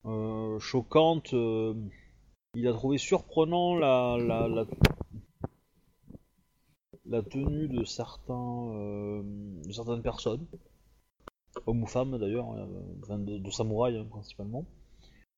euh, 0.05 0.59
choquante. 0.59 1.33
euh, 1.33 1.73
il 2.55 2.67
a 2.67 2.73
trouvé 2.73 2.97
surprenant 2.97 3.75
la 3.77 4.17
la, 4.19 4.47
la, 4.47 4.65
la 7.11 7.21
tenue 7.21 7.67
de 7.67 7.83
certains 7.83 8.69
euh, 8.73 9.21
de 9.65 9.71
certaines 9.71 10.01
personnes, 10.01 10.45
hommes 11.67 11.83
ou 11.83 11.87
femmes 11.87 12.17
d'ailleurs, 12.17 12.49
hein, 12.51 12.67
enfin, 13.03 13.19
de, 13.19 13.37
de 13.37 13.51
samouraïs 13.51 13.97
hein, 13.97 14.05
principalement. 14.09 14.65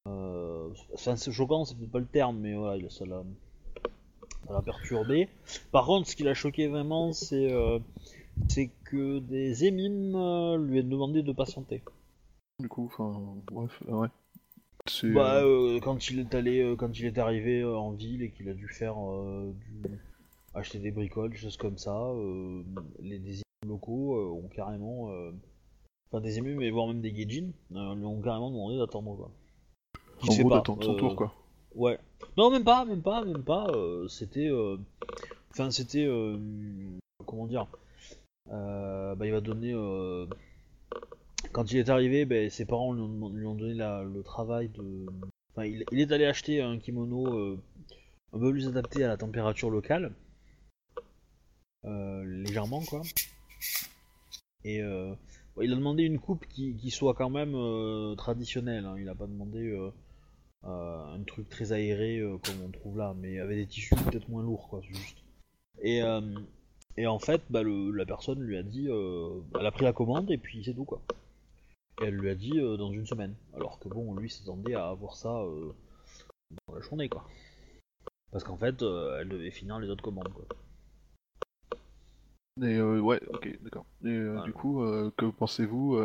Euh, 0.07 0.69
enfin, 0.93 1.15
c'est 1.15 1.31
choquant, 1.31 1.65
c'est 1.65 1.75
peut-être 1.77 1.91
pas 1.91 1.99
le 1.99 2.05
terme, 2.05 2.37
mais 2.39 2.53
voilà, 2.53 2.77
il- 2.77 2.91
ça 2.91 3.05
l'a 3.05 3.23
ça 4.47 4.53
l'a 4.53 4.61
perturbé. 4.61 5.29
Par 5.71 5.85
contre, 5.85 6.07
ce 6.09 6.15
qui 6.15 6.23
l'a 6.23 6.33
choqué 6.33 6.67
vraiment, 6.67 7.13
c'est 7.13 7.51
euh, 7.51 7.79
c'est 8.49 8.69
que 8.85 9.19
des 9.19 9.65
émimes 9.65 10.11
lui 10.67 10.81
ont 10.81 10.87
demandé 10.87 11.23
de 11.23 11.31
patienter. 11.31 11.81
Du 12.59 12.67
coup, 12.69 12.85
enfin, 12.91 13.19
bref, 13.51 13.81
ouais. 13.87 14.07
C'est. 14.87 15.09
Bah, 15.13 15.41
quand 15.81 16.09
il 16.09 16.19
est 16.19 16.35
allé, 16.35 16.75
quand 16.77 16.99
il 16.99 17.05
est 17.05 17.17
arrivé 17.17 17.63
en 17.63 17.91
ville 17.91 18.21
et 18.21 18.31
qu'il 18.31 18.49
a 18.49 18.53
dû 18.53 18.67
faire 18.67 18.95
du... 19.53 19.89
acheter 20.53 20.79
des 20.79 20.91
bricoles, 20.91 21.31
des 21.31 21.37
choses 21.37 21.57
comme 21.57 21.77
ça, 21.77 21.95
euh, 21.97 22.63
les 22.99 23.19
des 23.19 23.31
émimes 23.41 23.67
locaux 23.67 24.15
euh, 24.17 24.43
ont 24.43 24.47
carrément, 24.49 25.11
euh, 25.11 25.31
enfin 26.11 26.21
des 26.21 26.37
émimes, 26.37 26.57
mais 26.57 26.69
voire 26.69 26.87
même 26.87 27.01
des 27.01 27.11
gaijins, 27.11 27.51
euh, 27.75 27.95
lui 27.95 28.05
ont 28.05 28.21
carrément 28.21 28.51
demandé 28.51 28.77
d'attendre 28.77 29.15
quoi. 29.15 29.31
Qu'il 30.19 30.31
en 30.31 30.33
gros, 30.47 30.49
d'attendre 30.55 30.83
son 30.83 30.95
tour, 30.95 31.15
quoi. 31.15 31.33
Ouais. 31.75 31.97
Non, 32.37 32.51
même 32.51 32.63
pas, 32.63 32.85
même 32.85 33.01
pas, 33.01 33.25
même 33.25 33.43
pas. 33.43 33.67
c'était. 34.07 34.47
euh, 34.47 34.77
Enfin, 35.51 35.69
c'était. 35.71 36.07
Comment 37.25 37.45
dire 37.47 37.67
Bah, 38.49 39.15
il 39.23 39.31
va 39.31 39.41
donner. 39.41 39.73
Quand 41.51 41.71
il 41.71 41.77
est 41.77 41.89
arrivé, 41.89 42.25
ben, 42.25 42.49
ses 42.49 42.65
parents 42.65 42.93
lui 42.93 43.01
ont, 43.01 43.07
demandé- 43.09 43.37
lui 43.37 43.45
ont 43.45 43.55
donné 43.55 43.73
la- 43.73 44.03
le 44.03 44.23
travail 44.23 44.69
de. 44.69 45.05
Enfin, 45.51 45.65
il, 45.65 45.83
il 45.91 45.99
est 45.99 46.11
allé 46.11 46.25
acheter 46.25 46.61
un 46.61 46.79
kimono 46.79 47.55
un 48.33 48.39
peu 48.39 48.51
plus 48.51 48.67
adapté 48.67 49.03
à 49.03 49.07
la 49.09 49.17
température 49.17 49.69
locale. 49.69 50.13
Euh, 51.85 52.23
légèrement, 52.25 52.81
quoi. 52.81 53.01
Et 54.63 54.81
euh, 54.81 55.13
il 55.61 55.71
a 55.71 55.75
demandé 55.75 56.03
une 56.03 56.19
coupe 56.19 56.45
qui, 56.47 56.89
soit 56.91 57.13
quand 57.13 57.29
même 57.29 57.55
euh, 57.55 58.15
traditionnelle. 58.15 58.85
hein. 58.85 58.95
Il 58.99 59.09
a 59.09 59.15
pas 59.15 59.27
demandé. 59.27 59.77
un 60.63 61.21
truc 61.27 61.49
très 61.49 61.73
aéré 61.73 62.21
comme 62.43 62.61
on 62.65 62.69
trouve 62.71 62.97
là, 62.97 63.13
mais 63.17 63.39
avec 63.39 63.57
des 63.57 63.67
tissus 63.67 63.95
peut-être 63.95 64.29
moins 64.29 64.43
lourds, 64.43 64.67
quoi, 64.69 64.81
juste. 64.81 65.17
Et, 65.81 66.01
et 66.97 67.07
en 67.07 67.19
fait, 67.19 67.41
bah, 67.49 67.63
le- 67.63 67.91
la 67.91 68.05
personne 68.05 68.39
lui 68.41 68.57
a 68.57 68.63
dit, 68.63 68.87
elle 68.87 69.65
a 69.65 69.71
pris 69.71 69.83
la 69.83 69.93
commande 69.93 70.31
et 70.31 70.37
puis 70.37 70.63
c'est 70.63 70.73
tout, 70.73 70.85
quoi. 70.85 71.01
Et 72.01 72.05
elle 72.05 72.15
lui 72.15 72.29
a 72.29 72.35
dit 72.35 72.51
dans 72.77 72.91
une 72.93 73.05
semaine, 73.05 73.35
alors 73.53 73.77
que 73.79 73.89
bon, 73.89 74.15
lui 74.15 74.29
s'attendait 74.29 74.75
à 74.75 74.87
avoir 74.87 75.15
ça 75.17 75.29
dans 76.67 76.73
la 76.75 76.81
journée, 76.81 77.09
quoi. 77.09 77.27
Parce 78.31 78.43
qu'en 78.45 78.57
fait, 78.57 78.81
elle 78.81 79.27
devait 79.29 79.51
finir 79.51 79.79
les 79.79 79.89
autres 79.89 80.03
commandes, 80.03 80.31
quoi. 80.33 80.45
Et 82.61 82.75
euh, 82.77 82.99
ouais, 82.99 83.19
ok, 83.29 83.59
d'accord. 83.61 83.85
Et 84.03 84.09
euh, 84.09 84.33
Voilà. 84.33 84.45
du 84.45 84.53
coup, 84.53 84.83
euh, 84.83 85.11
que 85.17 85.25
pensez-vous 85.25 85.99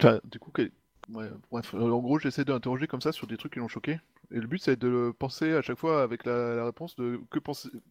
Enfin, 0.00 0.20
du 0.24 0.38
coup, 0.38 0.52
ouais, 0.56 1.30
bref, 1.50 1.74
en 1.74 1.98
gros, 1.98 2.18
j'essaie 2.18 2.44
d'interroger 2.44 2.86
comme 2.86 3.00
ça 3.00 3.12
sur 3.12 3.26
des 3.26 3.36
trucs 3.36 3.52
qui 3.54 3.58
l'ont 3.58 3.68
choqué. 3.68 4.00
Et 4.30 4.40
le 4.40 4.46
but, 4.46 4.58
c'est 4.58 4.78
de 4.78 4.88
le 4.88 5.12
penser 5.12 5.52
à 5.54 5.62
chaque 5.62 5.78
fois 5.78 6.02
avec 6.02 6.24
la, 6.24 6.54
la 6.54 6.64
réponse 6.66 6.94
de 6.96 7.20
que, 7.30 7.38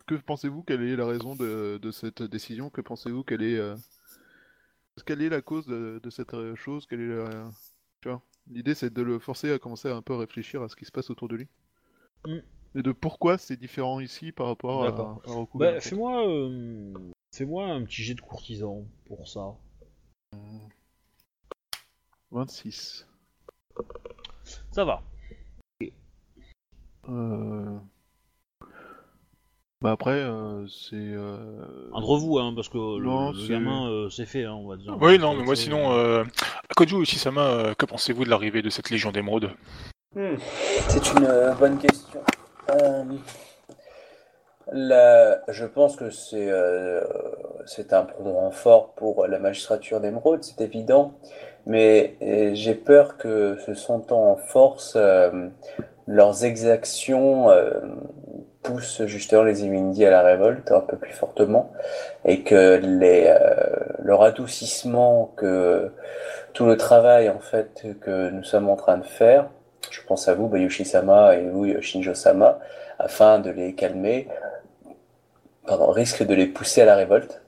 que 0.06 0.15
pensez-vous 0.15 0.63
quelle 0.63 0.84
est 0.84 0.95
la 0.95 1.06
raison 1.06 1.36
de, 1.36 1.80
de 1.82 1.91
cette 1.91 2.21
décision 2.23 2.69
Que 2.69 2.82
pensez-vous 2.82 3.23
quelle 3.23 3.41
est 3.43 3.60
quelle 5.06 5.21
est 5.21 5.30
la 5.30 5.41
cause 5.41 5.65
de, 5.67 5.99
de 6.01 6.10
cette 6.10 6.36
chose 6.56 6.86
Quelle 6.88 7.01
est 7.01 7.15
la- 7.15 7.51
tu 8.01 8.10
vois 8.10 8.21
L'idée, 8.49 8.75
c'est 8.75 8.93
de 8.93 9.01
le 9.01 9.19
forcer 9.19 9.51
à 9.51 9.60
commencer 9.60 9.89
à 9.89 9.95
un 9.95 10.01
peu 10.01 10.15
réfléchir 10.15 10.62
à 10.62 10.69
ce 10.69 10.75
qui 10.75 10.86
se 10.86 10.91
passe 10.91 11.10
autour 11.10 11.27
de 11.27 11.36
lui. 11.36 11.47
Mm. 12.25 12.38
Et 12.75 12.82
de 12.84 12.91
pourquoi 12.91 13.38
c'est 13.38 13.58
différent 13.58 13.99
ici 13.99 14.32
par 14.32 14.47
rapport 14.47 14.84
à, 14.84 14.91
D'accord. 14.91 15.21
à 15.25 15.32
en 15.32 15.47
Bah, 15.56 15.80
fais-moi 15.80 16.27
euh, 16.27 16.93
fais-moi 17.34 17.65
un 17.65 17.84
petit 17.84 18.03
jet 18.03 18.13
de 18.13 18.21
courtisan 18.21 18.84
pour 19.08 19.27
ça. 19.27 19.53
26. 22.32 23.08
Ça 24.71 24.84
va. 24.86 25.01
Euh... 27.10 27.77
Bah 29.82 29.91
après, 29.91 30.19
euh, 30.19 30.67
c'est... 30.67 30.95
euh, 30.95 31.89
Entre 31.93 32.17
vous, 32.17 32.39
hein, 32.39 32.51
parce 32.56 32.67
que 32.67 32.77
le, 32.97 33.06
Non, 33.06 33.32
le 33.32 33.39
c'est- 33.39 33.49
gamin, 33.49 33.88
euh, 33.89 34.10
c'est 34.10 34.25
fait, 34.25 34.43
hein, 34.43 34.53
on 34.53 34.67
va 34.67 34.75
dire. 34.75 34.97
Oui, 34.99 35.19
non, 35.19 35.36
mais 35.36 35.43
moi 35.43 35.56
sinon, 35.56 35.93
euh, 35.93 36.23
Koju 36.75 37.03
Ishisama, 37.03 37.41
euh, 37.41 37.73
que 37.75 37.86
pensez-vous 37.86 38.23
de 38.25 38.30
l'arrivée 38.30 38.62
de 38.63 38.69
cette 38.71 38.89
Légion 38.89 39.12
d'émeraude 39.12 39.51
Hmm, 40.15 40.36
C'est 40.89 41.12
une 41.13 41.25
euh, 41.25 41.53
bonne 41.53 41.77
question. 41.77 42.21
Euh, 42.69 43.03
la- 44.71 45.41
je 45.47 45.65
pense 45.65 45.95
que 45.95 46.10
c'est 46.10 46.49
euh, 46.49 47.01
un 47.91 48.08
renfort 48.23 48.93
pour 48.95 49.25
la 49.27 49.39
magistrature 49.39 50.01
d'Émeraude, 50.01 50.43
c'est 50.43 50.62
évident, 50.62 51.13
mais 51.65 52.15
euh, 52.21 52.51
j'ai 52.53 52.75
peur 52.75 53.17
que 53.17 53.58
ce 53.65 53.73
sont 53.73 54.12
en 54.12 54.36
force 54.36 54.93
euh, 54.97 55.47
leurs 56.08 56.43
exactions 56.45 57.49
poussent 58.63 59.03
justement 59.06 59.43
les 59.43 59.63
Imindi 59.63 60.06
à 60.06 60.10
la 60.10 60.21
révolte 60.21 60.71
un 60.71 60.82
peu 60.82 60.97
plus 60.97 61.13
fortement 61.13 61.71
et 62.25 62.43
que 62.43 62.75
les, 62.82 63.34
leur 64.03 64.23
adoucissement, 64.23 65.32
que 65.38 65.91
tout 66.53 66.65
le 66.65 66.77
travail 66.77 67.30
en 67.30 67.39
fait 67.39 67.86
que 68.01 68.30
nous 68.30 68.43
sommes 68.43 68.69
en 68.69 68.75
train 68.77 68.97
de 68.97 69.06
faire 69.06 69.49
je 69.91 70.02
pense 70.02 70.28
à 70.28 70.34
vous, 70.34 70.47
Bayushi-sama, 70.47 71.36
et 71.36 71.47
vous, 71.47 71.82
Shinjo-sama, 71.82 72.60
afin 73.00 73.39
de 73.39 73.50
les 73.50 73.73
calmer, 73.73 74.28
pardon, 75.65 75.91
risque 75.91 76.23
de 76.23 76.34
les 76.34 76.47
pousser 76.47 76.82
à 76.82 76.86
la 76.86 76.95
révolte 76.95 77.41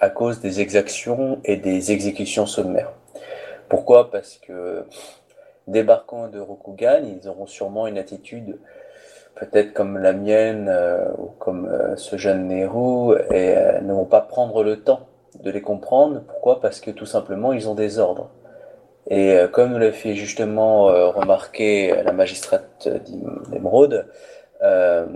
à 0.00 0.10
cause 0.10 0.40
des 0.40 0.60
exactions 0.60 1.40
et 1.44 1.56
des 1.56 1.92
exécutions 1.92 2.46
sommaires. 2.46 2.92
Pourquoi? 3.68 4.10
Parce 4.10 4.38
que 4.38 4.84
débarquant 5.66 6.28
de 6.28 6.38
Rokugan, 6.38 7.02
ils 7.04 7.28
auront 7.28 7.46
sûrement 7.46 7.86
une 7.86 7.98
attitude 7.98 8.58
peut-être 9.36 9.74
comme 9.74 9.98
la 9.98 10.12
mienne 10.12 10.66
euh, 10.68 11.08
ou 11.18 11.26
comme 11.38 11.66
euh, 11.66 11.96
ce 11.96 12.16
jeune 12.16 12.48
Nehru 12.48 13.16
et 13.30 13.56
euh, 13.56 13.80
ne 13.82 13.92
vont 13.92 14.06
pas 14.06 14.22
prendre 14.22 14.64
le 14.64 14.80
temps 14.80 15.00
de 15.42 15.50
les 15.50 15.60
comprendre. 15.60 16.22
Pourquoi? 16.26 16.60
Parce 16.60 16.80
que 16.80 16.90
tout 16.90 17.06
simplement 17.06 17.52
ils 17.52 17.68
ont 17.68 17.74
des 17.74 17.98
ordres. 17.98 18.30
Et 19.08 19.32
euh, 19.34 19.48
comme 19.48 19.78
l'a 19.78 19.92
fait 19.92 20.14
justement 20.14 20.88
euh, 20.88 21.08
remarquer 21.08 22.02
la 22.02 22.12
magistrate 22.12 22.88
euh, 24.62 25.06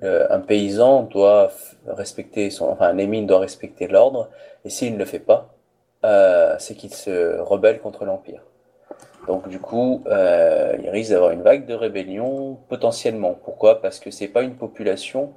le- 0.00 0.32
un 0.32 0.40
paysan 0.40 1.02
doit 1.04 1.52
respecter 1.86 2.50
son, 2.50 2.66
enfin 2.68 2.86
un 2.88 2.98
émine 2.98 3.26
doit 3.26 3.38
respecter 3.38 3.86
l'ordre, 3.88 4.28
et 4.64 4.70
s'il 4.70 4.94
ne 4.94 4.98
le 4.98 5.04
fait 5.04 5.18
pas, 5.20 5.54
c'est 6.58 6.74
qu'il 6.74 6.92
se 6.92 7.38
rebelle 7.40 7.80
contre 7.80 8.04
l'Empire. 8.04 8.42
Donc 9.26 9.48
du 9.48 9.58
coup, 9.58 10.02
il 10.06 10.90
risque 10.90 11.10
d'avoir 11.12 11.30
une 11.30 11.42
vague 11.42 11.64
de 11.64 11.74
rébellion 11.74 12.58
potentiellement. 12.68 13.34
Pourquoi? 13.44 13.80
Parce 13.80 13.98
que 14.00 14.10
c'est 14.10 14.28
pas 14.28 14.42
une 14.42 14.56
population 14.56 15.32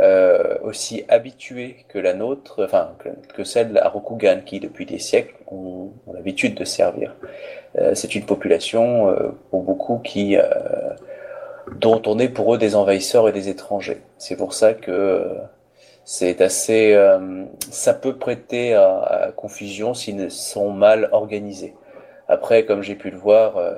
euh, 0.00 0.58
aussi 0.62 1.04
habituée 1.08 1.84
que 1.88 1.98
la 1.98 2.14
nôtre, 2.14 2.64
enfin 2.64 2.90
que, 2.98 3.08
que 3.32 3.44
celle 3.44 3.78
à 3.78 3.88
Rokugan, 3.88 4.40
qui 4.44 4.60
depuis 4.60 4.86
des 4.86 4.98
siècles 4.98 5.34
ont, 5.48 5.90
l'habitude 6.12 6.54
de 6.54 6.64
servir. 6.64 7.14
Euh, 7.78 7.94
c'est 7.94 8.14
une 8.14 8.24
population 8.24 9.10
euh, 9.10 9.28
pour 9.50 9.62
beaucoup 9.62 10.02
dont 11.80 12.02
on 12.06 12.18
est 12.18 12.28
pour 12.28 12.54
eux 12.54 12.58
des 12.58 12.76
envahisseurs 12.76 13.28
et 13.28 13.32
des 13.32 13.48
étrangers. 13.48 14.02
C'est 14.18 14.36
pour 14.36 14.54
ça 14.54 14.74
que 14.74 15.26
c'est 16.04 16.40
assez, 16.40 16.96
ça 17.70 17.92
peut 17.92 18.16
prêter 18.16 18.74
à, 18.74 19.00
à 19.00 19.32
confusion 19.32 19.92
s'ils 19.92 20.30
sont 20.30 20.70
mal 20.70 21.08
organisés. 21.10 21.74
Après, 22.28 22.64
comme 22.64 22.82
j'ai 22.82 22.96
pu 22.96 23.10
le 23.10 23.18
voir, 23.18 23.56
euh, 23.56 23.74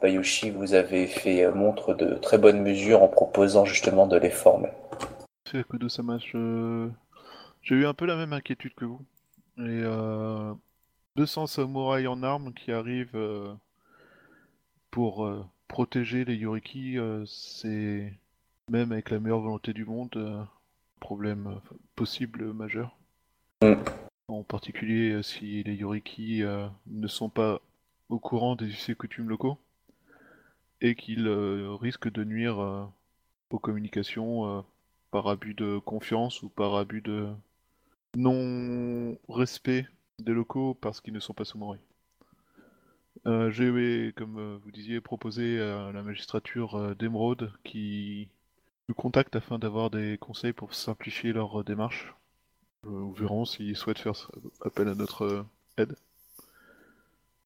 Bayushi, 0.00 0.50
vous 0.50 0.74
avez 0.74 1.06
fait 1.06 1.48
montre 1.52 1.94
de 1.94 2.14
très 2.14 2.36
bonnes 2.36 2.60
mesures 2.60 3.02
en 3.02 3.08
proposant 3.08 3.64
justement 3.64 4.06
de 4.06 4.16
les 4.16 4.30
former. 4.30 4.70
Que 5.52 5.76
de 5.76 6.90
j'ai 7.62 7.74
eu 7.74 7.84
un 7.84 7.92
peu 7.92 8.06
la 8.06 8.16
même 8.16 8.32
inquiétude 8.32 8.72
que 8.74 8.86
vous. 8.86 9.04
Et 9.58 9.82
euh, 9.84 10.54
200 11.16 11.46
samouraïs 11.46 12.08
en 12.08 12.22
armes 12.22 12.54
qui 12.54 12.72
arrivent 12.72 13.14
euh, 13.14 13.52
pour 14.90 15.26
euh, 15.26 15.44
protéger 15.68 16.24
les 16.24 16.36
Yoriki, 16.36 16.96
euh, 16.96 17.26
c'est 17.26 18.14
même 18.70 18.92
avec 18.92 19.10
la 19.10 19.20
meilleure 19.20 19.40
volonté 19.40 19.74
du 19.74 19.84
monde, 19.84 20.16
euh, 20.16 20.42
problème 21.00 21.48
euh, 21.48 21.76
possible 21.96 22.54
majeur. 22.54 22.96
En 24.28 24.44
particulier 24.44 25.10
euh, 25.10 25.22
si 25.22 25.62
les 25.64 25.74
Yoriki 25.74 26.42
euh, 26.42 26.66
ne 26.86 27.06
sont 27.08 27.28
pas 27.28 27.60
au 28.08 28.18
courant 28.18 28.56
des 28.56 28.68
us 28.68 28.88
et 28.88 28.94
coutumes 28.94 29.28
locaux 29.28 29.58
et 30.80 30.94
qu'ils 30.94 31.28
euh, 31.28 31.74
risquent 31.74 32.10
de 32.10 32.24
nuire 32.24 32.58
euh, 32.58 32.86
aux 33.50 33.58
communications 33.58 34.46
euh, 34.46 34.62
par 35.12 35.28
abus 35.28 35.54
de 35.54 35.78
confiance 35.78 36.42
ou 36.42 36.48
par 36.50 36.74
abus 36.76 37.02
de 37.02 37.28
non-respect 38.16 39.86
des 40.18 40.32
locaux 40.32 40.74
parce 40.74 41.00
qu'ils 41.00 41.14
ne 41.14 41.20
sont 41.20 41.34
pas 41.34 41.44
sous 41.44 41.58
Euh, 43.26 43.50
J'ai, 43.50 44.12
comme 44.16 44.38
euh, 44.38 44.58
vous 44.62 44.70
disiez, 44.70 45.00
proposé 45.00 45.60
à 45.60 45.92
la 45.92 46.02
magistrature 46.02 46.76
euh, 46.76 46.94
d'Emeraude 46.94 47.52
qui 47.64 48.28
nous 48.88 48.94
contacte 48.94 49.36
afin 49.36 49.58
d'avoir 49.58 49.90
des 49.90 50.18
conseils 50.18 50.52
pour 50.54 50.74
simplifier 50.74 51.32
leur 51.32 51.60
euh, 51.60 51.64
démarche. 51.64 52.14
Nous 52.84 53.12
verrons 53.14 53.44
s'ils 53.44 53.76
souhaitent 53.76 53.98
faire 53.98 54.14
appel 54.62 54.88
à 54.88 54.94
notre 54.94 55.46
aide. 55.78 55.96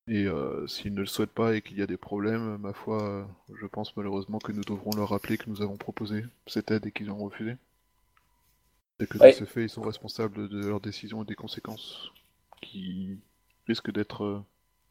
Et 0.08 0.26
euh, 0.26 0.66
s'ils 0.68 0.94
ne 0.94 1.00
le 1.00 1.06
souhaitent 1.06 1.32
pas 1.32 1.56
et 1.56 1.62
qu'il 1.62 1.78
y 1.78 1.82
a 1.82 1.86
des 1.86 1.96
problèmes, 1.96 2.58
ma 2.58 2.72
foi, 2.72 3.02
euh, 3.02 3.24
je 3.60 3.66
pense 3.66 3.96
malheureusement 3.96 4.38
que 4.38 4.52
nous 4.52 4.62
devrons 4.62 4.92
leur 4.96 5.08
rappeler 5.08 5.36
que 5.36 5.50
nous 5.50 5.62
avons 5.62 5.76
proposé 5.76 6.24
cette 6.46 6.70
aide 6.70 6.86
et 6.86 6.92
qu'ils 6.92 7.10
ont 7.10 7.18
refusé. 7.18 7.56
Et 9.00 9.06
que 9.06 9.18
de 9.18 9.30
ce 9.32 9.44
fait, 9.44 9.64
ils 9.64 9.68
sont 9.68 9.82
responsables 9.82 10.48
de 10.48 10.64
leurs 10.66 10.80
décisions 10.80 11.22
et 11.22 11.26
des 11.26 11.34
conséquences 11.34 12.10
qui 12.62 13.18
risquent 13.66 13.90
d'être 13.92 14.22
euh, 14.24 14.40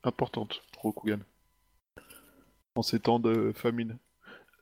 importantes 0.03 0.61
pour 0.73 0.83
Rokugan. 0.83 1.19
En 2.75 2.81
ces 2.81 2.99
temps 2.99 3.19
de 3.19 3.53
famine. 3.53 3.97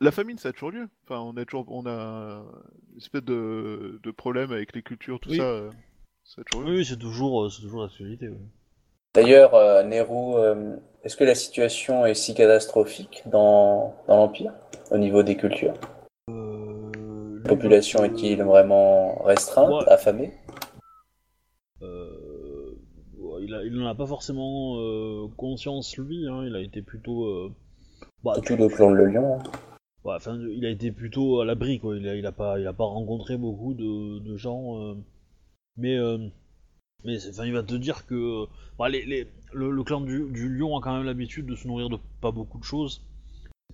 La 0.01 0.11
famine, 0.11 0.37
ça 0.37 0.49
a 0.49 0.53
toujours 0.53 0.71
lieu. 0.71 0.87
Enfin, 1.03 1.19
on 1.19 1.35
a 1.35 1.45
toujours, 1.45 1.65
on 1.71 1.87
a 1.87 2.45
une 2.91 2.97
espèce 2.97 3.23
de, 3.23 3.99
de 4.03 4.11
problème 4.11 4.51
avec 4.51 4.75
les 4.75 4.83
cultures, 4.83 5.19
tout 5.19 5.29
Oui. 5.29 5.37
ça. 5.37 5.69
ça 6.23 6.41
a 6.41 6.43
toujours 6.43 6.67
lieu. 6.67 6.75
Oui, 6.77 6.85
c'est 6.85 6.97
toujours, 6.99 7.51
c'est 7.51 7.61
toujours 7.63 7.81
l'actualité. 7.81 8.29
oui. 8.29 8.37
D'ailleurs, 9.15 9.53
euh, 9.53 9.83
Nero, 9.83 10.37
euh, 10.37 10.75
est-ce 11.03 11.15
que 11.15 11.23
la 11.23 11.35
situation 11.35 12.05
est 12.05 12.15
si 12.15 12.33
catastrophique 12.33 13.23
dans, 13.27 13.93
dans 14.07 14.17
l'Empire 14.17 14.53
au 14.91 14.97
niveau 14.97 15.21
des 15.21 15.35
cultures? 15.35 15.75
Euh, 16.29 17.39
La 17.43 17.49
population 17.49 18.03
est-il 18.03 18.41
vraiment 18.43 19.21
restreinte, 19.23 19.69
Ouais. 19.69 19.89
affamée? 19.91 20.33
Euh, 21.83 22.75
il, 23.41 23.53
a- 23.53 23.63
il 23.63 23.79
en 23.81 23.87
a 23.87 23.93
pas 23.95 24.07
forcément 24.07 24.77
euh, 24.79 25.27
conscience 25.37 25.95
lui. 25.97 26.27
hein, 26.27 26.43
il 26.47 26.55
a 26.55 26.61
été 26.61 26.81
plutôt. 26.81 27.25
euh, 27.25 27.51
bah, 28.23 28.33
Surtout 28.35 28.55
le 28.55 28.67
clan 28.67 28.91
de 28.91 28.95
le 28.95 29.05
lion. 29.07 29.39
hein. 29.39 29.43
Il 30.55 30.65
a 30.65 30.69
été 30.69 30.91
plutôt 30.91 31.39
à 31.39 31.45
l'abri, 31.45 31.79
quoi. 31.79 31.95
Il 31.97 32.07
a, 32.09 32.15
il 32.15 32.25
a 32.25 32.31
pas, 32.31 32.59
il 32.59 32.65
a 32.67 32.73
pas 32.73 32.83
rencontré 32.85 33.37
beaucoup 33.37 33.73
de, 33.73 34.19
de 34.19 34.37
gens, 34.37 34.81
euh, 34.81 34.95
mais, 35.77 35.95
euh, 35.97 36.17
mais, 37.05 37.17
enfin, 37.29 37.45
il 37.45 37.53
va 37.53 37.63
te 37.63 37.73
dire 37.75 38.05
que, 38.05 38.45
bah, 38.77 38.89
les, 38.89 39.05
les- 39.05 39.27
le, 39.53 39.69
le 39.71 39.83
clan 39.83 40.01
du, 40.01 40.25
du 40.31 40.49
lion 40.49 40.77
a 40.77 40.81
quand 40.81 40.95
même 40.95 41.05
l'habitude 41.05 41.45
de 41.45 41.55
se 41.55 41.67
nourrir 41.67 41.89
de 41.89 41.97
pas 42.21 42.31
beaucoup 42.31 42.57
de 42.59 42.63
choses. 42.63 43.01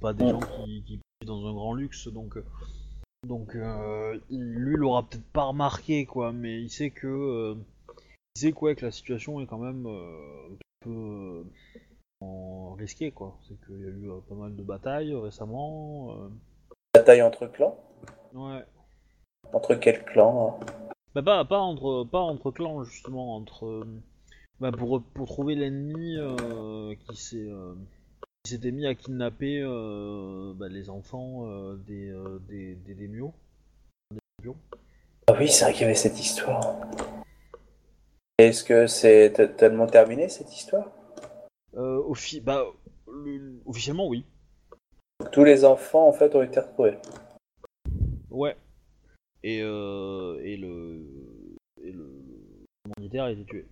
Pas 0.01 0.13
des 0.13 0.27
gens 0.29 0.39
qui, 0.39 0.83
qui 0.85 0.93
vivent 0.93 1.01
dans 1.25 1.45
un 1.47 1.53
grand 1.53 1.73
luxe, 1.73 2.07
donc, 2.07 2.37
donc, 3.27 3.55
euh, 3.55 4.13
lui, 4.29 4.73
il 4.73 4.79
l'aura 4.79 5.03
peut-être 5.03 5.25
pas 5.33 5.43
remarqué, 5.43 6.05
quoi, 6.05 6.31
mais 6.31 6.61
il 6.61 6.69
sait 6.69 6.89
que, 6.89 7.07
euh, 7.07 7.55
il 8.35 8.39
sait 8.41 8.51
quoi, 8.53 8.75
que 8.75 8.85
la 8.85 8.91
situation 8.91 9.41
est 9.41 9.45
quand 9.45 9.57
même 9.57 9.85
euh, 9.85 10.49
un 10.51 10.55
peu 10.81 10.89
euh, 10.89 11.43
en- 12.21 12.73
risquée, 12.75 13.11
quoi. 13.11 13.37
C'est 13.47 13.59
qu'il 13.65 13.79
y 13.81 13.85
a 13.85 13.89
eu 13.89 14.09
euh, 14.09 14.19
pas 14.29 14.35
mal 14.35 14.55
de 14.55 14.63
batailles 14.63 15.13
récemment. 15.15 16.15
Bataille 16.93 17.21
entre 17.21 17.47
clans? 17.47 17.77
Ouais. 18.33 18.63
Entre 19.51 19.75
quels 19.75 20.05
clans 20.05 20.59
hein? 20.61 20.65
Bah 21.15 21.23
pas, 21.23 21.43
pas 21.45 21.59
entre 21.59 22.03
pas 22.03 22.19
entre 22.19 22.51
clans 22.51 22.83
justement, 22.83 23.35
entre 23.35 23.65
euh, 23.65 23.85
bah 24.59 24.71
pour, 24.71 25.01
pour 25.01 25.27
trouver 25.27 25.55
l'ennemi 25.55 26.15
euh, 26.17 26.93
qui 27.07 27.15
s'est 27.15 27.47
euh, 27.49 27.73
qui 28.43 28.51
s'était 28.51 28.71
mis 28.71 28.85
à 28.85 28.95
kidnapper 28.95 29.61
euh, 29.61 30.53
bah, 30.55 30.69
les 30.69 30.89
enfants 30.89 31.45
des, 31.87 32.13
des 32.47 32.75
des. 32.75 33.09
Ah 35.27 35.33
oui, 35.37 35.47
c'est 35.49 35.65
vrai 35.65 35.73
qu'il 35.73 35.81
y 35.81 35.85
avait 35.85 35.95
cette 35.95 36.19
histoire. 36.19 36.77
Est-ce 38.37 38.63
que 38.63 38.87
c'est 38.87 39.33
t- 39.33 39.51
tellement 39.51 39.85
terminé 39.87 40.29
cette 40.29 40.55
histoire? 40.55 40.87
Euh, 41.75 42.01
offi- 42.07 42.41
bah, 42.41 42.65
le- 43.07 43.59
officiellement 43.65 44.07
oui. 44.07 44.25
Tous 45.31 45.43
les 45.43 45.65
enfants 45.65 46.07
en 46.07 46.13
fait 46.13 46.33
ont 46.35 46.41
été 46.41 46.59
retrouvés. 46.59 46.97
Ouais. 48.31 48.55
Et 49.43 49.61
euh, 49.61 50.39
et 50.43 50.57
le 50.57 51.01
et 51.83 51.91
le 51.91 52.05
commanditaire 52.83 53.23
a 53.25 53.31
été 53.31 53.43
tué. 53.45 53.65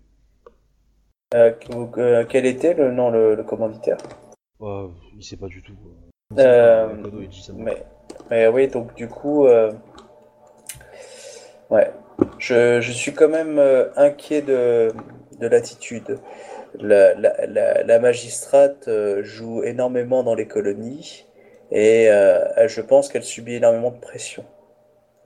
Euh, 1.34 1.52
euh, 1.98 2.26
quel 2.28 2.46
était 2.46 2.74
le 2.74 2.92
nom 2.92 3.10
le, 3.10 3.36
le 3.36 3.44
commanditaire? 3.44 3.98
Ouais, 4.60 4.88
il 5.16 5.24
sait 5.24 5.36
pas 5.36 5.48
du 5.48 5.62
tout. 5.62 5.76
Euh, 6.38 6.94
mais, 7.56 7.84
mais 8.30 8.48
oui, 8.48 8.68
donc 8.68 8.96
du 8.96 9.08
coup, 9.08 9.46
euh, 9.46 9.74
ouais, 11.70 11.92
je, 12.40 12.80
je 12.82 12.92
suis 12.92 13.14
quand 13.14 13.30
même 13.30 13.60
euh, 13.60 13.90
inquiet 13.96 14.42
de, 14.42 14.94
de 15.40 15.48
l'attitude. 15.48 16.20
La, 16.80 17.14
la, 17.16 17.46
la, 17.48 17.84
la 17.84 18.00
magistrate 18.00 18.88
euh, 18.88 19.24
joue 19.24 19.64
énormément 19.64 20.24
dans 20.24 20.36
les 20.36 20.48
colonies 20.48 21.26
et 21.72 22.10
euh, 22.10 22.68
je 22.68 22.82
pense 22.82 23.10
qu'elle 23.10 23.24
subit 23.24 23.56
énormément 23.56 23.92
de 23.92 24.00
pression 24.00 24.44
euh, 24.44 24.57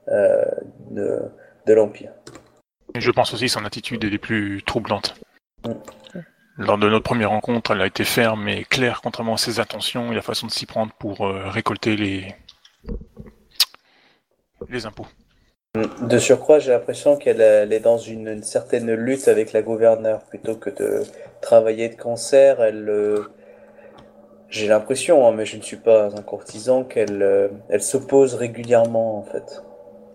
de, 0.08 1.20
de 1.66 1.72
l'Empire. 1.72 2.10
Je 2.94 3.10
pense 3.10 3.32
aussi 3.32 3.46
que 3.46 3.50
son 3.52 3.64
attitude 3.64 4.04
est 4.04 4.10
des 4.10 4.18
plus 4.18 4.62
troublantes. 4.64 5.14
Mm. 5.64 5.72
Lors 6.58 6.76
de 6.76 6.88
notre 6.88 7.04
première 7.04 7.30
rencontre, 7.30 7.70
elle 7.70 7.80
a 7.80 7.86
été 7.86 8.04
ferme 8.04 8.46
et 8.48 8.64
claire 8.64 9.00
contrairement 9.02 9.34
à 9.34 9.38
ses 9.38 9.58
intentions 9.58 10.12
et 10.12 10.14
la 10.14 10.22
façon 10.22 10.46
de 10.46 10.52
s'y 10.52 10.66
prendre 10.66 10.92
pour 10.98 11.26
euh, 11.26 11.48
récolter 11.48 11.96
les 11.96 12.34
les 14.68 14.86
impôts. 14.86 15.06
De 16.02 16.18
surcroît, 16.18 16.58
j'ai 16.58 16.72
l'impression 16.72 17.16
qu'elle 17.16 17.40
elle 17.40 17.72
est 17.72 17.80
dans 17.80 17.96
une, 17.96 18.28
une 18.28 18.42
certaine 18.42 18.92
lutte 18.92 19.28
avec 19.28 19.52
la 19.54 19.62
gouverneure 19.62 20.22
plutôt 20.24 20.54
que 20.54 20.68
de 20.68 21.02
travailler 21.40 21.88
de 21.88 21.96
concert. 21.96 22.62
Elle, 22.62 22.88
euh, 22.90 23.32
j'ai 24.50 24.68
l'impression, 24.68 25.26
hein, 25.26 25.32
mais 25.32 25.46
je 25.46 25.56
ne 25.56 25.62
suis 25.62 25.78
pas 25.78 26.14
un 26.14 26.22
courtisan, 26.22 26.84
qu'elle 26.84 27.22
euh, 27.22 27.48
elle 27.70 27.82
s'oppose 27.82 28.34
régulièrement 28.34 29.18
en 29.18 29.22
fait. 29.22 29.62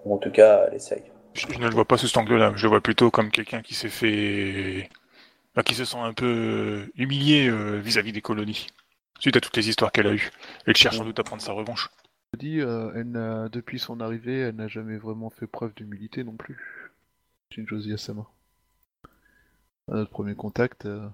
Ou 0.07 0.15
en 0.15 0.17
tout 0.17 0.31
cas, 0.31 0.65
elle 0.67 0.75
essaye. 0.75 1.03
Je, 1.33 1.45
je 1.49 1.57
ne 1.59 1.67
le 1.67 1.73
vois 1.73 1.85
pas 1.85 1.97
sous 1.97 2.07
cet 2.07 2.17
angle-là. 2.17 2.53
Je 2.55 2.63
le 2.63 2.69
vois 2.69 2.81
plutôt 2.81 3.11
comme 3.11 3.31
quelqu'un 3.31 3.61
qui 3.61 3.75
s'est 3.75 3.89
fait, 3.89 4.89
enfin, 5.53 5.63
qui 5.63 5.75
se 5.75 5.85
sent 5.85 5.99
un 5.99 6.13
peu 6.13 6.89
humilié 6.95 7.49
euh, 7.49 7.79
vis-à-vis 7.79 8.13
des 8.13 8.21
colonies 8.21 8.67
suite 9.19 9.37
à 9.37 9.41
toutes 9.41 9.57
les 9.57 9.69
histoires 9.69 9.91
qu'elle 9.91 10.07
a 10.07 10.13
eues. 10.13 10.31
Elle 10.67 10.77
cherche 10.77 10.97
sans 10.97 11.05
doute 11.05 11.19
à 11.19 11.23
prendre 11.23 11.41
sa 11.41 11.53
revanche. 11.53 11.89
Je 12.33 12.39
dis, 12.39 12.61
euh, 12.61 12.91
elle 12.95 13.11
n'a- 13.11 13.49
depuis 13.49 13.79
son 13.79 13.99
arrivée, 13.99 14.39
elle 14.39 14.55
n'a 14.55 14.67
jamais 14.67 14.97
vraiment 14.97 15.29
fait 15.29 15.47
preuve 15.47 15.73
d'humilité 15.75 16.23
non 16.23 16.37
plus. 16.37 16.91
Shinjozi 17.51 17.93
Asama. 17.93 18.27
À 19.89 19.95
notre 19.95 20.11
premier 20.11 20.33
contact, 20.33 20.85
euh, 20.85 21.09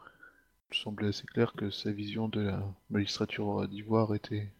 il 0.71 0.77
semblait 0.77 1.09
assez 1.09 1.25
clair 1.25 1.53
que 1.53 1.71
sa 1.71 1.91
vision 1.91 2.29
de 2.29 2.41
la 2.41 2.63
magistrature 2.89 3.67
d'Ivoire 3.67 4.15
était 4.15 4.51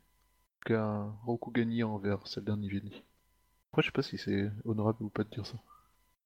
qu'un 0.65 1.15
Rokugani 1.25 1.83
envers 1.83 2.27
celle 2.27 2.45
d'un 2.45 2.57
Niveni. 2.57 3.03
Après, 3.73 3.81
je 3.81 3.87
sais 3.87 3.91
pas 3.91 4.03
si 4.03 4.19
c'est 4.19 4.51
honorable 4.65 5.01
ou 5.03 5.09
pas 5.09 5.23
de 5.23 5.29
dire 5.29 5.47
ça. 5.47 5.57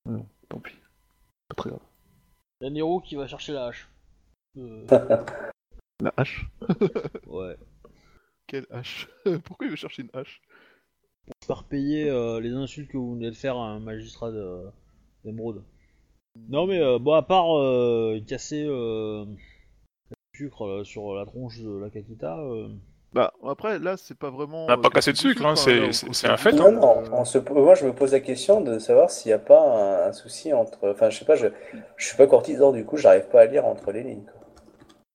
Bon, 0.06 0.28
tant 0.50 0.60
pis. 0.60 0.76
Pas 1.48 1.56
très 1.56 1.70
grave. 1.70 1.80
Il 2.60 2.66
y 2.66 2.68
a 2.68 2.70
Nero 2.72 3.00
qui 3.00 3.16
va 3.16 3.26
chercher 3.26 3.54
la 3.54 3.68
hache. 3.68 3.88
Euh, 4.58 4.86
La 6.02 6.14
hache 6.18 6.46
ouais. 7.28 7.56
Quelle 8.48 8.68
hache 8.70 9.08
Pourquoi 9.46 9.66
il 9.66 9.70
veut 9.70 9.78
chercher 9.78 10.02
une 10.04 10.10
hache 10.14 10.42
faire 11.46 11.64
payer 11.64 12.10
euh, 12.10 12.42
les 12.42 12.52
insultes 12.52 12.90
que 12.92 12.98
vous 12.98 13.14
venez 13.16 13.30
de 13.30 13.36
faire 13.36 13.56
à 13.56 13.70
un 13.70 13.80
magistrat 13.80 14.32
de- 14.32 14.70
d'émeraude. 15.24 15.64
Non 16.50 16.68
mais 16.68 16.80
euh, 16.82 17.00
bon 17.00 17.14
à 17.14 17.24
part 17.24 17.58
euh, 17.58 18.20
casser 18.28 18.66
euh, 18.68 19.26
le 19.26 20.16
sucre 20.36 20.84
sur 20.84 21.16
la 21.16 21.26
tronche 21.26 21.60
de 21.60 21.70
la 21.78 21.90
Kakita, 21.90 22.38
Bah, 23.14 23.34
après, 23.48 23.80
là, 23.80 23.96
c'est 23.98 24.18
pas 24.18 24.30
vraiment. 24.30 24.66
On 24.66 24.68
n'a 24.68 24.78
pas 24.78 24.88
euh, 24.88 24.92
cassé 24.92 25.12
de 25.14 25.18
sucre, 25.18 25.46
hein, 25.46 25.56
c'est- 25.56 25.80
là, 25.80 25.92
c'est- 25.94 26.28
un 26.28 26.38
fait, 26.38 26.52
Non, 26.52 26.72
non, 26.72 27.04
on 27.12 27.26
se- 27.26 27.38
moi 27.54 27.74
je 27.76 27.86
me 27.86 27.94
pose 27.94 28.12
la 28.12 28.20
question 28.20 28.62
de 28.62 28.80
savoir 28.80 29.10
s'il 29.10 29.30
n'y 29.30 29.34
a 29.34 29.40
pas 29.40 29.60
un, 30.06 30.10
un 30.10 30.14
souci 30.14 30.54
entre. 30.54 30.90
Enfin, 30.92 31.10
je 31.10 31.18
sais 31.20 31.26
pas, 31.26 31.36
je, 31.36 31.48
je 31.96 32.06
suis 32.06 32.18
pas 32.18 32.28
courtisan 32.28 32.72
du 32.72 32.86
coup, 32.86 32.98
j'arrive 32.98 33.28
pas 33.30 33.42
à 33.42 33.46
lire 33.46 33.66
entre 33.66 33.92
les 33.92 34.04
lignes. 34.04 34.26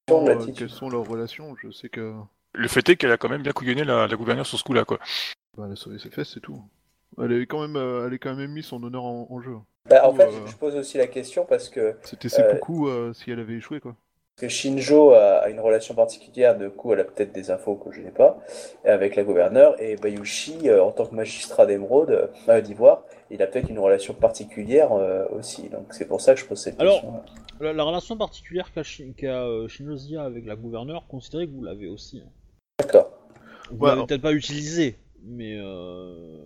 quoi. 0.09 0.17
Euh, 0.23 0.27
l'attitude. 0.27 0.55
quelles 0.57 0.71
sont 0.71 0.89
leurs 0.89 1.07
relations? 1.07 1.55
Je 1.63 1.71
sais 1.71 1.89
que. 1.89 2.15
Le 2.55 2.69
fait 2.69 2.87
est 2.89 2.97
qu'elle 2.97 3.13
a 3.13 3.17
quand 3.17 3.29
même 3.31 3.43
bien 3.43 3.53
couillonné 3.53 3.85
la, 3.85 4.07
la 4.07 4.17
gouverneure 4.17 4.47
sur 4.47 4.59
ce 4.59 4.65
coup-là, 4.65 4.85
quoi. 4.85 4.99
Bah, 5.57 5.65
elle 5.67 5.73
a 5.73 5.77
sauvé 5.77 5.99
ses 5.99 6.11
fesses, 6.11 6.33
c'est 6.35 6.41
tout. 6.41 6.63
Elle 7.19 7.33
avait 7.33 7.47
quand 7.47 7.61
même, 7.61 7.77
euh, 7.77 8.07
elle 8.07 8.15
a 8.15 8.19
quand 8.19 8.35
même 8.35 8.53
mis 8.53 8.63
son 8.63 8.83
honneur 8.83 9.05
en, 9.05 9.27
en 9.31 9.41
jeu. 9.41 9.57
Bah, 9.89 10.07
en 10.07 10.13
fait, 10.15 10.25
euh, 10.25 10.47
je 10.47 10.57
pose 10.57 10.77
aussi 10.77 10.99
la 10.99 11.07
question 11.07 11.45
parce 11.45 11.69
que 11.69 11.95
C'était 12.05 12.29
Euh, 12.29 12.31
seppuku 12.31 12.89
euh, 12.89 13.13
si 13.13 13.31
elle 13.31 13.41
avait 13.41 13.55
échoué, 13.55 13.81
quoi. 13.81 13.97
Que 14.37 14.49
Shinjo 14.49 15.13
a, 15.13 15.49
une 15.51 15.61
relation 15.61 15.95
particulière, 15.95 16.57
de 16.57 16.69
coup, 16.69 16.93
elle 16.93 17.01
a 17.01 17.05
peut-être 17.05 17.33
des 17.33 17.51
infos 17.51 17.75
que 17.77 17.93
je 17.93 18.01
n'ai 18.01 18.11
pas, 18.11 18.39
avec 18.85 19.15
la 19.15 19.25
gouverneure, 19.25 19.81
et 19.81 19.97
Bayushi, 19.97 20.69
euh, 20.69 20.83
en 20.83 20.91
tant 20.91 21.07
que 21.07 21.15
magistrat 21.15 21.67
d'émeraude, 21.67 22.31
euh, 22.49 22.61
d'Ivoire, 22.61 23.05
il 23.31 23.43
a 23.43 23.47
peut-être 23.47 23.69
une 23.71 23.79
relation 23.79 24.15
particulière 24.15 24.93
euh, 24.93 25.27
aussi. 25.31 25.69
Donc 25.69 25.93
c'est 25.93 26.07
pour 26.07 26.21
ça 26.21 26.35
que 26.35 26.41
je 26.41 26.47
pose 26.47 26.59
cette 26.61 26.81
Alors, 26.81 26.95
question. 27.03 27.23
La, 27.61 27.73
la 27.73 27.85
relation 27.85 28.17
particulière 28.17 28.73
qu'a 28.73 28.83
Shi- 28.83 29.13
qu'a, 29.15 29.45
euh, 29.45 29.69
Shinosia 29.69 30.23
avec 30.25 30.47
la 30.47 30.57
gouverneure, 30.57 31.05
considérez 31.09 31.47
que 31.47 31.53
vous 31.53 31.63
l'avez 31.65 31.89
aussi. 31.89 32.23
hein. 32.25 32.31
D'accord. 32.81 33.11
Vous 33.71 33.85
Ouais, 33.85 33.91
l'avez 33.95 34.07
peut-être 34.07 34.23
pas 34.23 34.33
utilisé, 34.33 34.97
mais 35.23 35.57
euh, 35.59 36.39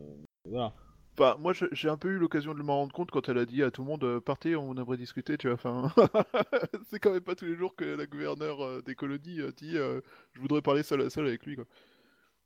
voilà. 0.49 0.73
Enfin, 1.19 1.37
moi, 1.39 1.53
j'ai 1.73 1.89
un 1.89 1.97
peu 1.97 2.09
eu 2.09 2.19
l'occasion 2.19 2.55
de 2.55 2.63
m'en 2.63 2.77
rendre 2.77 2.93
compte 2.93 3.11
quand 3.11 3.29
elle 3.29 3.39
a 3.39 3.47
dit 3.47 3.63
à 3.63 3.71
tout 3.71 3.83
le 3.83 3.89
monde 3.89 4.05
euh, 4.05 4.21
partez, 4.21 4.55
on 4.55 4.75
aimerait 4.75 4.99
discuter, 4.99 5.39
tu 5.39 5.49
vois. 5.49 5.55
Enfin, 5.55 5.91
c'est 6.91 6.99
quand 6.99 7.13
même 7.13 7.23
pas 7.23 7.35
tous 7.35 7.47
les 7.47 7.57
jours 7.57 7.75
que 7.75 7.85
la 7.85 8.07
gouverneure 8.07 8.63
euh, 8.63 8.83
des 8.83 8.95
colonies 8.95 9.41
euh, 9.41 9.51
dit 9.57 9.79
euh, 9.79 10.01
je 10.35 10.41
voudrais 10.41 10.61
parler 10.63 10.83
seul 10.83 11.01
à 11.01 11.11
seul 11.11 11.27
avec 11.27 11.45
lui, 11.47 11.57
quoi. 11.57 11.65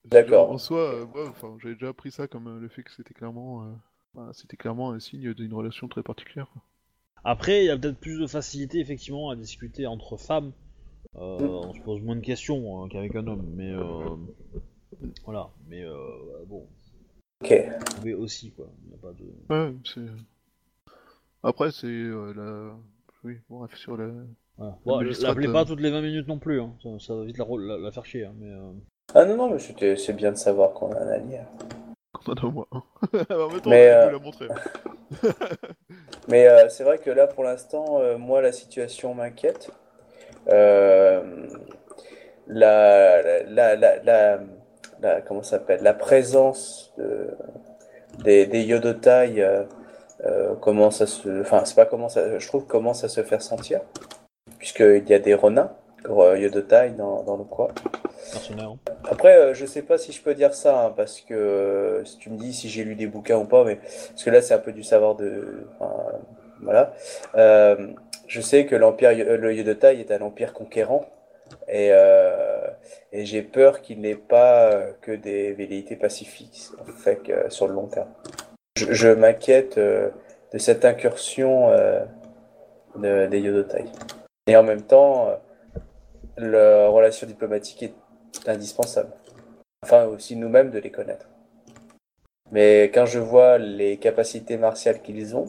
D'accord. 0.04 0.50
En 0.50 0.58
soi, 0.58 0.78
euh, 0.94 1.04
ouais, 1.06 1.28
enfin, 1.28 1.56
j'avais 1.60 1.74
déjà 1.74 1.92
pris 1.92 2.10
ça 2.10 2.26
comme 2.26 2.46
euh, 2.46 2.60
le 2.60 2.68
fait 2.68 2.82
que 2.82 2.90
c'était 2.90 3.12
clairement, 3.12 3.76
euh, 4.16 4.32
c'était 4.32 4.56
clairement 4.56 4.92
un 4.92 5.00
signe 5.00 5.34
d'une 5.34 5.52
relation 5.52 5.88
très 5.88 6.02
particulière. 6.02 6.48
quoi. 6.52 6.62
Après, 7.24 7.64
il 7.64 7.66
y 7.66 7.70
a 7.70 7.76
peut-être 7.76 7.98
plus 7.98 8.18
de 8.18 8.26
facilité 8.26 8.78
effectivement 8.78 9.30
à 9.30 9.36
discuter 9.36 9.86
entre 9.86 10.16
femmes. 10.16 10.52
On 11.14 11.74
se 11.74 11.80
pose 11.80 12.00
moins 12.02 12.16
de 12.16 12.20
questions 12.20 12.84
euh, 12.84 12.88
qu'avec 12.88 13.14
un 13.16 13.26
homme, 13.26 13.44
mais 13.54 13.72
euh, 13.72 14.16
voilà. 15.24 15.50
Mais 15.68 15.82
euh, 15.82 15.96
bon, 16.46 16.66
Ok. 17.42 17.54
pouvez 17.96 18.14
aussi 18.14 18.52
quoi. 18.52 18.66
Il 18.84 18.90
y 18.90 18.94
a 18.94 18.98
pas 18.98 19.12
de. 19.12 19.24
Ouais, 19.70 19.74
c'est. 19.84 20.00
Après, 21.42 21.70
c'est 21.70 21.86
euh, 21.86 22.32
la. 22.36 22.76
Oui, 23.24 23.38
bon, 23.48 23.60
bref, 23.60 23.74
sur 23.76 23.96
la. 23.96 24.08
Voilà. 24.58 24.76
Bon, 24.84 25.00
l'appelez 25.00 25.48
euh, 25.48 25.52
pas 25.52 25.64
toutes 25.64 25.80
les 25.80 25.90
20 25.90 26.02
minutes 26.02 26.28
non 26.28 26.38
plus. 26.38 26.60
Hein. 26.60 26.74
Ça, 26.82 26.88
ça 26.98 27.14
va 27.14 27.24
vite 27.24 27.38
la, 27.38 27.46
la- 27.58 27.78
la 27.78 27.90
faire 27.92 28.04
chier. 28.04 28.26
hein, 28.26 28.34
mais 28.38 28.50
euh, 28.52 28.72
Ah 29.14 29.24
non, 29.24 29.36
non, 29.36 29.50
mais 29.50 29.58
c'était- 29.58 29.96
c'est 29.96 30.12
bien 30.12 30.32
de 30.32 30.36
savoir 30.36 30.72
qu'on 30.74 30.92
a 30.92 30.98
un 31.00 31.08
allié. 31.08 31.40
qu'on 32.12 32.32
a 32.34 32.50
moi. 32.50 32.68
en 32.72 33.48
même 33.48 33.60
temps, 33.62 33.70
Mais, 33.70 33.90
on 33.90 33.96
euh, 33.96 34.06
vous 34.06 34.12
l'a 34.12 34.18
montré. 34.18 34.48
Mais 36.28 36.46
euh, 36.46 36.68
c'est 36.68 36.84
vrai 36.84 36.98
que 36.98 37.10
là, 37.10 37.26
pour 37.26 37.42
l'instant, 37.44 38.00
euh, 38.00 38.18
moi, 38.18 38.42
la 38.42 38.52
situation 38.52 39.14
m'inquiète. 39.14 39.70
Euh, 40.48 41.46
la, 42.46 43.44
la, 43.44 43.76
la, 43.76 44.02
la, 44.02 44.40
la- 45.02 45.20
comment 45.20 45.42
ça 45.42 45.58
s'appelle 45.58 45.82
La 45.82 45.94
présence 45.94 46.92
de, 46.98 47.30
des, 48.24 48.46
des 48.46 48.62
yodotai 48.62 49.34
euh, 49.38 49.64
euh, 50.24 50.54
commence 50.56 51.00
à 51.00 51.06
se... 51.06 51.40
Enfin, 51.40 51.62
c'est 51.64 51.76
pas 51.76 51.86
commence 51.86 52.16
à... 52.16 52.38
Je 52.38 52.46
trouve 52.46 52.66
commence 52.66 53.04
à 53.04 53.08
se 53.08 53.22
faire 53.22 53.42
sentir. 53.42 53.80
Puisqu'il 54.58 55.08
y 55.08 55.14
a 55.14 55.18
des 55.18 55.34
renins, 55.34 55.72
euh, 56.08 56.38
yodotai, 56.38 56.90
dans, 56.90 57.22
dans 57.22 57.36
le 57.36 57.44
coin. 57.44 57.68
Après, 59.10 59.36
euh, 59.36 59.54
je 59.54 59.64
sais 59.64 59.82
pas 59.82 59.96
si 59.96 60.12
je 60.12 60.22
peux 60.22 60.34
dire 60.34 60.54
ça, 60.54 60.84
hein, 60.84 60.92
parce 60.94 61.20
que 61.20 61.34
euh, 61.34 62.04
si 62.04 62.18
tu 62.18 62.30
me 62.30 62.36
dis 62.36 62.52
si 62.52 62.68
j'ai 62.68 62.84
lu 62.84 62.94
des 62.94 63.06
bouquins 63.06 63.38
ou 63.38 63.44
pas, 63.44 63.64
mais 63.64 63.76
parce 63.76 64.22
que 64.22 64.30
là 64.30 64.42
c'est 64.42 64.54
un 64.54 64.58
peu 64.58 64.72
du 64.72 64.82
savoir 64.82 65.14
de, 65.14 65.66
enfin, 65.78 65.94
voilà. 66.62 66.92
Euh, 67.36 67.88
je 68.26 68.40
sais 68.40 68.66
que 68.66 68.76
l'empire, 68.76 69.10
le 69.12 69.54
Yodotai 69.54 69.98
est 69.98 70.12
un 70.12 70.20
empire 70.20 70.52
conquérant, 70.52 71.06
et, 71.70 71.90
euh, 71.92 72.66
et 73.12 73.24
j'ai 73.24 73.42
peur 73.42 73.80
qu'il 73.80 74.00
n'ait 74.00 74.16
pas 74.16 74.72
euh, 74.72 74.92
que 75.00 75.12
des 75.12 75.52
velléités 75.52 75.96
pacifiques, 75.96 76.70
que 77.24 77.48
sur 77.48 77.68
le 77.68 77.74
long 77.74 77.86
terme. 77.86 78.08
Je, 78.76 79.08
m'inquiète 79.08 79.78
euh, 79.78 80.10
de 80.52 80.58
cette 80.58 80.84
incursion 80.84 81.70
euh, 81.70 82.00
de- 82.96 83.26
des 83.26 83.40
Yodotai. 83.40 83.84
Et 84.48 84.56
en 84.56 84.64
même 84.64 84.82
temps, 84.82 85.28
euh, 85.28 85.36
la 86.36 86.88
relation 86.88 87.26
diplomatique 87.26 87.84
est 87.84 88.48
indispensable. 88.48 89.12
Enfin, 89.84 90.06
aussi 90.06 90.34
nous-mêmes 90.34 90.70
de 90.70 90.78
les 90.78 90.90
connaître. 90.90 91.28
Mais 92.50 92.90
quand 92.92 93.06
je 93.06 93.20
vois 93.20 93.58
les 93.58 93.96
capacités 93.98 94.56
martiales 94.56 95.02
qu'ils 95.02 95.36
ont, 95.36 95.48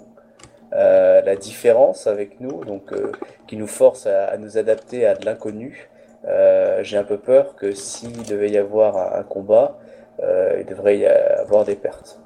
euh, 0.73 1.21
la 1.21 1.35
différence 1.35 2.05
avec 2.05 2.39
nous, 2.39 2.63
donc 2.63 2.93
euh, 2.93 3.11
qui 3.47 3.57
nous 3.57 3.67
force 3.67 4.05
à 4.05 4.37
nous 4.37 4.57
adapter 4.57 5.05
à 5.05 5.15
de 5.15 5.25
l'inconnu, 5.25 5.89
euh, 6.25 6.83
j'ai 6.83 6.97
un 6.97 7.03
peu 7.03 7.17
peur 7.17 7.55
que 7.55 7.73
s'il 7.73 8.23
devait 8.23 8.49
y 8.49 8.57
avoir 8.57 9.15
un, 9.15 9.23
combat, 9.23 9.79
euh, 10.19 10.57
il 10.59 10.65
devrait 10.65 10.97
y 10.99 11.05
avoir 11.05 11.65
des 11.65 11.75
pertes. 11.75 12.19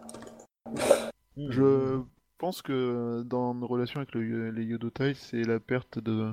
Je 1.38 2.02
pense 2.38 2.62
que 2.62 3.24
dans 3.24 3.54
nos 3.54 3.68
relations 3.68 4.00
avec 4.00 4.14
le- 4.14 4.52
les 4.52 4.64
Yodotai, 4.64 5.14
c'est 5.16 5.44
la 5.44 5.60
perte 5.60 6.00
de 6.00 6.32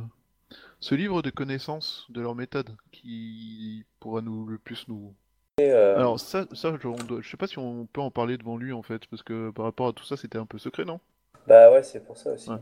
ce 0.80 0.94
livre 0.94 1.22
de 1.22 1.30
connaissances 1.30 2.06
de 2.10 2.20
leur 2.20 2.34
méthode 2.34 2.76
qui 2.90 3.84
pourra 4.00 4.20
nous 4.20 4.46
le 4.46 4.58
plus 4.58 4.86
nous. 4.88 5.14
Euh, 5.60 5.96
Alors 5.96 6.18
ça, 6.18 6.46
ça 6.52 6.76
je, 6.80 6.88
on 6.88 6.96
doit- 6.96 7.20
je 7.20 7.30
sais 7.30 7.36
pas 7.36 7.46
si 7.46 7.58
on 7.58 7.86
peut 7.86 8.00
en 8.00 8.10
parler 8.10 8.38
devant 8.38 8.56
lui 8.56 8.72
en 8.72 8.82
fait, 8.82 9.06
parce 9.06 9.22
que 9.22 9.50
par 9.50 9.64
rapport 9.66 9.88
à 9.88 9.92
tout 9.92 10.04
ça, 10.04 10.16
c'était 10.16 10.38
un 10.38 10.46
peu 10.46 10.58
secret, 10.58 10.84
non? 10.84 11.00
bah 11.46 11.70
ouais, 11.72 11.82
c'est 11.82 12.04
pour 12.04 12.16
ça 12.16 12.32
aussi. 12.32 12.50
Ouais. 12.50 12.56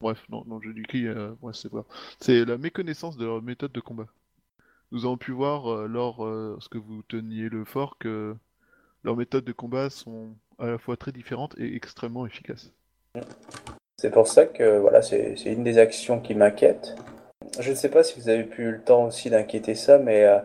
Bref, 0.00 0.24
non, 0.28 0.44
non, 0.46 0.60
j'ai 0.60 0.72
dit 0.72 0.82
qui, 0.84 1.06
euh, 1.06 1.32
ouais, 1.42 1.52
c'est. 1.54 1.68
C'est 2.20 2.44
la 2.44 2.58
méconnaissance 2.58 3.16
de 3.16 3.26
leur 3.26 3.42
méthode 3.42 3.72
de 3.72 3.80
combat. 3.80 4.06
Nous 4.90 5.04
avons 5.04 5.18
pu 5.18 5.32
voir 5.32 5.70
euh, 5.70 5.86
lors 5.86 6.24
euh, 6.24 6.56
ce 6.60 6.68
que 6.68 6.78
vous 6.78 7.02
teniez 7.02 7.48
le 7.48 7.64
fort 7.64 7.98
que 7.98 8.34
leurs 9.04 9.16
méthodes 9.16 9.44
de 9.44 9.52
combat 9.52 9.90
sont 9.90 10.30
à 10.58 10.66
la 10.66 10.78
fois 10.78 10.96
très 10.96 11.12
différentes 11.12 11.54
et 11.58 11.76
extrêmement 11.76 12.26
efficaces. 12.26 12.72
C'est 14.00 14.10
pour 14.10 14.28
ça 14.28 14.46
que 14.46 14.78
voilà, 14.78 15.02
c'est 15.02 15.34
une 15.44 15.64
des 15.64 15.78
actions 15.78 16.20
qui 16.20 16.34
m'inquiète. 16.34 16.96
Je 17.60 17.70
ne 17.70 17.74
sais 17.74 17.88
pas 17.88 18.02
si 18.02 18.18
vous 18.18 18.28
avez 18.28 18.44
pu 18.44 18.70
le 18.70 18.80
temps 18.80 19.06
aussi 19.06 19.28
d'inquiéter 19.28 19.74
ça, 19.74 19.98
mais 19.98 20.24
euh, 20.24 20.38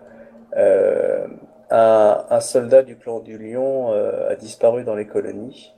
euh, 0.57 1.27
un, 1.69 2.25
un 2.29 2.39
soldat 2.39 2.83
du 2.83 2.97
clan 2.97 3.19
du 3.19 3.37
Lion 3.37 3.91
euh, 3.93 4.31
a 4.31 4.35
disparu 4.35 4.83
dans 4.83 4.95
les 4.95 5.07
colonies. 5.07 5.73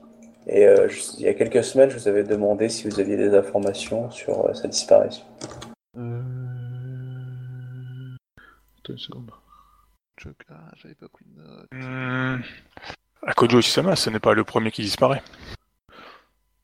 Et 0.46 0.66
euh, 0.66 0.88
je- 0.88 1.02
il 1.18 1.22
y 1.24 1.28
a 1.28 1.34
quelques 1.34 1.64
semaines, 1.64 1.90
je 1.90 1.98
vous 1.98 2.08
avais 2.08 2.24
demandé 2.24 2.68
si 2.68 2.88
vous 2.88 2.98
aviez 2.98 3.16
des 3.16 3.34
informations 3.34 4.10
sur 4.10 4.46
euh, 4.46 4.54
sa 4.54 4.68
disparition. 4.68 5.24
Attends 8.86 8.92
une 8.92 8.98
seconde. 9.00 9.30
Ah, 10.48 10.70
j'avais 10.76 10.94
pas 10.94 11.08
pris 11.08 11.24
de 11.24 11.42
note. 11.42 11.66
Hmm. 11.72 12.40
Akojo 13.26 13.58
Isama, 13.58 13.96
ce 13.96 14.10
n'est 14.10 14.20
pas 14.20 14.32
le 14.32 14.44
premier 14.44 14.70
qui 14.70 14.82
disparaît. 14.82 15.22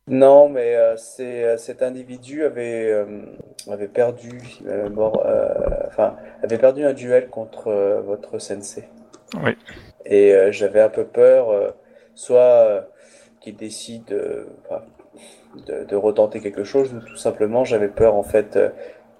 Non, 0.06 0.48
mais 0.48 0.76
euh, 0.76 0.96
c'est, 0.96 1.44
euh, 1.44 1.56
cet 1.56 1.82
individu 1.82 2.44
avait, 2.44 2.92
euh, 2.92 3.22
avait 3.68 3.88
perdu, 3.88 4.40
euh, 4.66 4.88
mort, 4.88 5.26
euh, 5.26 5.48
enfin, 5.88 6.16
avait 6.44 6.58
perdu 6.58 6.84
un 6.84 6.92
duel 6.92 7.28
contre 7.28 7.66
euh, 7.68 8.00
votre 8.02 8.38
sensei. 8.38 8.84
Oui. 9.42 9.56
Et 10.04 10.32
euh, 10.32 10.52
j'avais 10.52 10.80
un 10.80 10.90
peu 10.90 11.04
peur, 11.04 11.50
euh, 11.50 11.70
soit 12.14 12.86
qu'il 13.40 13.56
décide 13.56 14.12
euh, 14.12 14.44
de, 15.66 15.84
de 15.84 15.96
retenter 15.96 16.40
quelque 16.40 16.62
chose, 16.62 16.94
ou 16.94 17.00
tout 17.00 17.16
simplement 17.16 17.64
j'avais 17.64 17.88
peur 17.88 18.14
en 18.14 18.22
fait 18.22 18.56
euh, 18.56 18.70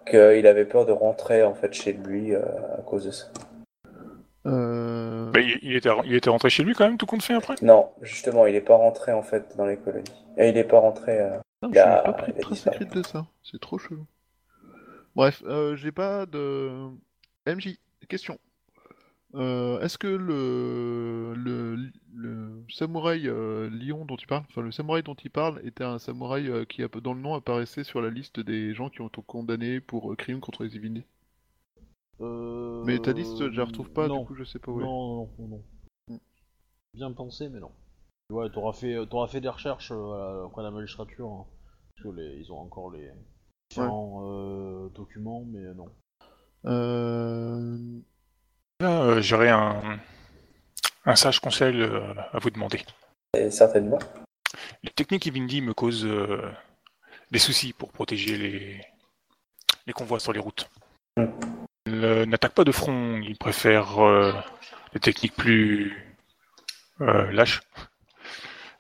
qu'il 0.07 0.47
avait 0.47 0.65
peur 0.65 0.87
de 0.87 0.93
rentrer 0.93 1.43
en 1.43 1.55
fait 1.55 1.73
chez 1.73 1.93
lui 1.93 2.35
euh, 2.35 2.43
à 2.79 2.83
cause 2.83 3.05
de 3.07 3.11
ça. 3.11 3.27
Euh... 4.47 5.31
Bah, 5.31 5.41
il, 5.41 5.77
était, 5.77 5.89
il 6.05 6.15
était 6.15 6.31
rentré 6.31 6.51
chez 6.51 6.65
lui 6.65 6.75
quand 6.75 6.85
même, 6.87 6.99
tout 6.99 7.07
compte 7.07 7.23
fait 7.23 7.35
après? 7.35 7.55
Non, 7.63 7.91
justement, 8.03 8.47
il 8.47 8.55
n'est 8.55 8.61
pas 8.61 8.75
rentré 8.77 9.13
en 9.13 9.23
fait 9.23 9.57
dans 9.57 9.67
les 9.67 9.77
colonies. 9.77 10.25
Et 10.37 10.49
il 10.49 10.55
n'est 10.55 10.65
pas 10.65 10.81
rentré. 10.81 11.21
euh, 11.21 11.37
Non, 11.63 11.69
Il 11.71 11.75
je 11.75 11.81
a- 11.81 11.99
pas 12.03 12.13
pris 12.13 12.33
de 12.33 12.85
de 13.01 13.03
ça. 13.07 13.27
C'est 13.45 13.61
trop 13.61 13.79
chelou. 13.79 14.05
Bref, 15.15 15.43
euh, 15.47 15.77
j'ai 15.77 15.93
pas 15.93 16.27
de... 16.27 16.71
MJ, 17.47 17.79
question. 18.09 18.39
Euh, 19.35 19.81
Est-ce 19.81 19.97
que 19.97 20.07
le, 20.07 21.33
le, 21.35 21.91
le 22.15 22.65
samouraï 22.69 23.29
euh, 23.29 23.71
lion 23.71 24.05
dont 24.05 24.17
tu 24.17 24.27
parles, 24.27 24.45
enfin 24.51 24.61
le 24.61 24.71
samouraï 24.73 25.03
dont 25.03 25.15
il 25.15 25.31
parle, 25.31 25.61
était 25.65 25.85
un 25.85 25.99
samouraï 25.99 26.49
euh, 26.49 26.65
qui, 26.67 26.83
dans 27.03 27.15
le 27.15 27.21
nom, 27.21 27.35
apparaissait 27.35 27.85
sur 27.85 28.03
la 28.03 28.11
liste 28.11 28.41
des 28.41 28.75
gens 28.75 28.91
qui 28.91 29.01
ont 29.01 29.09
été 29.09 29.23
condamnés 29.27 29.81
pour 29.81 30.13
euh, 30.13 30.17
crimes 30.17 30.41
contre 30.41 30.65
les 30.65 30.69
divinités 30.69 31.07
Mais 32.21 32.99
ta 32.99 33.13
liste, 33.13 33.51
je 33.51 33.57
la 33.59 33.65
retrouve 33.65 33.91
pas, 33.91 34.07
non. 34.07 34.21
du 34.21 34.27
coup 34.27 34.35
je 34.35 34.45
sais 34.45 34.59
pas 34.59 34.71
où 34.71 34.81
elle 34.81 34.85
est. 34.85 34.89
Non, 34.89 35.17
non, 35.17 35.29
non, 35.39 35.49
non. 35.49 35.63
Mm. 36.09 36.19
Bien 36.95 37.13
pensé, 37.13 37.49
mais 37.49 37.61
non. 37.61 37.73
Ouais, 38.31 38.51
t'auras 38.51 38.73
fait, 38.73 38.97
fait 39.29 39.41
des 39.41 39.49
recherches 39.49 39.91
auprès 39.91 40.63
de 40.63 40.67
la 40.67 40.71
magistrature. 40.71 41.29
hein. 41.31 41.47
parce 41.97 42.09
que 42.09 42.21
les, 42.21 42.37
ils 42.39 42.53
ont 42.53 42.59
encore 42.59 42.91
les 42.91 43.11
différents 43.71 44.89
documents, 44.95 45.45
mais 45.47 45.73
non. 45.75 45.89
Euh... 46.67 47.79
Là, 48.83 49.03
euh, 49.03 49.23
j'aurais 49.23 49.49
un, 49.49 50.01
un 51.05 51.15
sage 51.15 51.39
conseil 51.39 51.81
euh, 51.81 52.01
à 52.33 52.39
vous 52.41 52.51
demander. 52.51 52.83
et 53.37 53.49
certainement. 53.49 54.01
Les 54.83 54.91
techniques 54.91 55.25
Ibindi 55.25 55.63
me 55.63 55.73
causent 55.73 56.05
euh, 56.05 56.43
des 57.31 57.39
soucis 57.39 57.73
pour 57.73 57.93
protéger 57.93 58.37
les, 58.37 58.81
les 59.87 59.93
convois 59.93 60.19
sur 60.19 60.33
les 60.33 60.41
routes. 60.41 60.69
Mm. 61.17 61.27
Ils 61.87 62.29
n'attaquent 62.29 62.55
pas 62.55 62.65
de 62.65 62.73
front, 62.73 63.21
ils 63.23 63.37
préfèrent 63.37 63.99
des 64.93 65.01
techniques 65.01 65.37
plus 65.37 66.17
lâches 66.99 67.61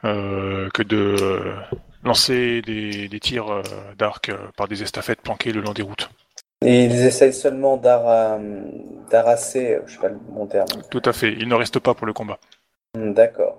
euh, 0.04 0.68
que 0.70 0.82
de 0.82 1.16
euh, 1.20 1.54
lancer 2.02 2.60
des, 2.62 3.06
des 3.06 3.20
tirs 3.20 3.48
euh, 3.52 3.62
d'arc 3.96 4.32
par 4.56 4.66
des 4.66 4.82
estafettes 4.82 5.20
planquées 5.20 5.52
le 5.52 5.60
long 5.60 5.72
des 5.72 5.82
routes. 5.82 6.10
Et 6.64 6.84
ils 6.84 7.04
essayent 7.06 7.32
seulement 7.32 7.76
d'ara- 7.76 8.38
d'arrasser, 9.10 9.78
je 9.86 9.92
sais 9.94 10.00
pas 10.00 10.08
le 10.08 10.18
bon 10.30 10.46
terme. 10.46 10.66
Tout 10.90 11.02
à 11.04 11.12
fait. 11.12 11.32
Il 11.32 11.48
ne 11.48 11.54
reste 11.54 11.78
pas 11.78 11.94
pour 11.94 12.06
le 12.06 12.12
combat. 12.12 12.38
Hmm, 12.96 13.12
D'accord. 13.12 13.58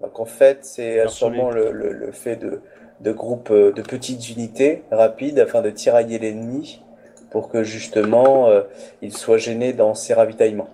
Donc 0.00 0.18
en 0.20 0.24
fait, 0.24 0.58
c'est 0.64 1.00
Harceler. 1.00 1.08
sûrement 1.16 1.50
le, 1.50 1.72
le- 1.72 1.92
le 1.92 2.12
fait 2.12 2.36
de, 2.36 2.60
de 3.00 3.12
groupes, 3.12 3.50
euh, 3.50 3.72
de 3.72 3.82
petites 3.82 4.28
unités 4.30 4.82
rapides 4.90 5.38
afin 5.38 5.62
de 5.62 5.70
tirailler 5.70 6.18
l'ennemi 6.18 6.82
pour 7.30 7.48
que 7.48 7.62
justement 7.62 8.48
euh, 8.48 8.62
il 9.02 9.16
soit 9.16 9.38
gêné 9.38 9.72
dans 9.72 9.94
ses 9.94 10.14
ravitaillements. 10.14 10.68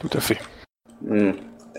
Tout 0.00 0.10
à 0.14 0.20
fait. 0.20 0.38
Hmm. 1.02 1.32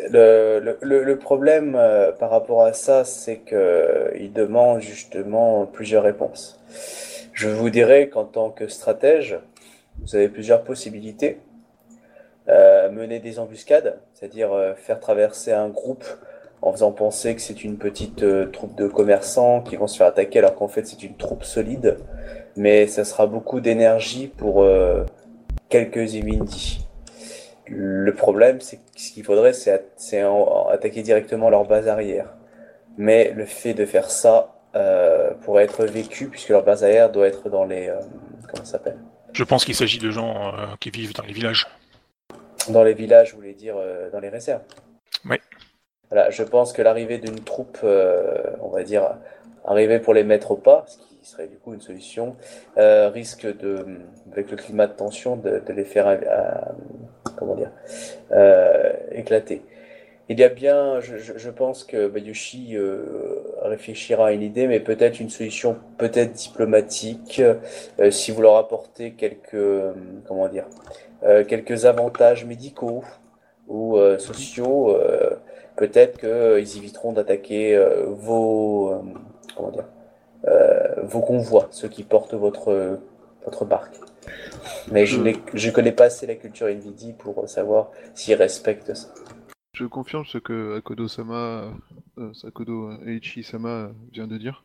Le, 0.09 0.59
le- 0.59 0.77
le- 0.81 1.03
le 1.03 1.17
problème 1.17 1.75
euh, 1.77 2.11
par 2.11 2.29
rapport 2.31 2.63
à 2.63 2.73
ça, 2.73 3.05
c'est 3.05 3.37
que 3.37 4.11
il 4.19 4.33
demande 4.33 4.81
justement 4.81 5.65
plusieurs 5.65 6.03
réponses. 6.03 6.59
Je 7.33 7.49
vous 7.49 7.71
dirais 7.71 8.09
qu'en 8.09 8.25
tant 8.25 8.51
que 8.51 8.67
stratège, 8.67 9.39
vous 9.99 10.15
avez 10.15 10.29
plusieurs 10.29 10.63
possibilités. 10.63 11.39
Euh, 12.49 12.91
mener 12.91 13.19
des 13.19 13.39
embuscades, 13.39 13.97
c'est-à-dire 14.13 14.51
euh, 14.51 14.73
faire 14.75 14.99
traverser 14.99 15.53
un 15.53 15.69
groupe 15.69 16.03
en 16.61 16.73
faisant 16.73 16.91
penser 16.91 17.35
que 17.35 17.41
c'est 17.41 17.63
une 17.63 17.77
petite 17.77 18.21
euh, 18.21 18.47
troupe 18.47 18.75
de 18.75 18.85
commerçants 18.87 19.61
qui 19.61 19.77
vont 19.77 19.87
se 19.87 19.95
faire 19.95 20.07
attaquer 20.07 20.39
alors 20.39 20.53
qu'en 20.55 20.67
fait 20.67 20.85
c'est 20.85 21.03
une 21.03 21.15
troupe 21.15 21.45
solide. 21.45 21.97
Mais 22.57 22.85
ça 22.87 23.05
sera 23.05 23.27
beaucoup 23.27 23.61
d'énergie 23.61 24.27
pour 24.27 24.63
quelques 25.69 26.13
Imindi. 26.13 26.85
Le 27.65 28.13
problème, 28.13 28.61
c'est 28.61 28.79
ce 28.95 29.11
qu'il 29.11 29.23
faudrait, 29.23 29.53
c'est 29.53 29.81
attaquer 30.69 31.01
directement 31.01 31.49
leur 31.49 31.65
base 31.65 31.87
arrière. 31.87 32.35
Mais 32.97 33.31
le 33.31 33.45
fait 33.45 33.73
de 33.73 33.85
faire 33.85 34.11
ça 34.11 34.53
euh, 34.75 35.31
pourrait 35.43 35.63
être 35.63 35.85
vécu 35.85 36.27
puisque 36.27 36.49
leur 36.49 36.63
base 36.63 36.83
arrière 36.83 37.11
doit 37.11 37.27
être 37.27 37.49
dans 37.49 37.65
les... 37.65 37.89
euh, 37.89 37.99
comment 38.49 38.65
ça 38.65 38.73
s'appelle? 38.73 38.97
Je 39.33 39.43
pense 39.43 39.65
qu'il 39.65 39.75
s'agit 39.75 39.99
de 39.99 40.11
gens 40.11 40.47
euh, 40.47 40.65
qui 40.79 40.89
vivent 40.89 41.13
dans 41.13 41.23
les 41.23 41.33
villages. 41.33 41.67
Dans 42.69 42.83
les 42.83 42.93
villages, 42.93 43.31
je 43.31 43.35
voulais 43.35 43.53
dire 43.53 43.75
dans 44.11 44.19
les 44.19 44.29
réserves? 44.29 44.61
Oui. 45.29 45.37
Voilà, 46.09 46.29
je 46.29 46.43
pense 46.43 46.71
que 46.71 46.81
l'arrivée 46.81 47.17
d'une 47.17 47.39
troupe, 47.39 47.79
on 47.83 48.69
va 48.69 48.83
dire, 48.83 49.17
arriver 49.65 49.99
pour 49.99 50.13
les 50.13 50.23
mettre 50.23 50.51
au 50.51 50.55
pas, 50.55 50.85
ce 50.87 50.97
qui 50.97 51.19
serait 51.23 51.47
du 51.47 51.57
coup 51.57 51.73
une 51.73 51.81
solution, 51.81 52.35
euh, 52.77 53.09
risque 53.09 53.45
de, 53.45 53.85
avec 54.31 54.51
le 54.51 54.57
climat 54.57 54.87
de 54.87 54.93
tension, 54.93 55.35
de, 55.35 55.61
de 55.65 55.73
les 55.73 55.83
faire, 55.83 56.19
comment 57.35 57.55
dire, 57.55 57.71
euh, 58.31 58.93
éclater. 59.11 59.61
Il 60.33 60.39
y 60.39 60.43
a 60.43 60.49
bien, 60.49 60.99
je, 60.99 61.49
pense 61.51 61.83
que 61.83 62.07
Bayushi 62.07 62.75
euh, 62.75 63.05
réfléchira 63.61 64.29
à 64.29 64.31
une 64.31 64.41
idée, 64.41 64.65
mais 64.65 64.79
peut-être 64.79 65.19
une 65.19 65.29
solution 65.29 65.77
peut-être 65.99 66.31
diplomatique, 66.31 67.39
euh, 67.39 68.09
si 68.09 68.31
vous 68.31 68.41
leur 68.41 68.55
apportez 68.55 69.11
quelques, 69.11 69.53
euh, 69.53 69.93
comment 70.27 70.47
dire, 70.47 70.65
euh, 71.21 71.43
quelques 71.43 71.85
avantages 71.85 72.45
médicaux 72.45 73.03
ou 73.67 73.97
euh, 73.97 74.17
sociaux, 74.17 74.97
peut-être 75.75 76.17
qu'ils 76.17 76.77
éviteront 76.79 77.13
d'attaquer 77.13 77.79
vos, 78.07 79.03
comment 79.55 79.69
dire, 79.69 79.85
vos 81.03 81.21
convois, 81.21 81.67
ceux 81.69 81.89
qui 81.89 82.01
portent 82.01 82.33
votre, 82.33 82.97
votre 83.45 83.65
barque. 83.65 83.99
Mais 84.91 85.05
je 85.05 85.19
ne 85.19 85.71
connais 85.71 85.91
pas 85.91 86.05
assez 86.05 86.25
la 86.25 86.33
culture 86.33 86.69
Nvidia 86.69 87.13
pour 87.19 87.47
savoir 87.47 87.91
s'ils 88.15 88.33
respectent 88.33 88.95
ça. 88.95 89.09
Je 89.73 89.85
confirme 89.85 90.25
ce 90.25 90.37
que 90.37 90.77
Akodo-sama, 90.77 91.73
euh, 92.19 92.33
Sakodo 92.33 92.91
Eiichi-sama 93.05 93.91
vient 94.11 94.27
de 94.27 94.37
dire. 94.37 94.63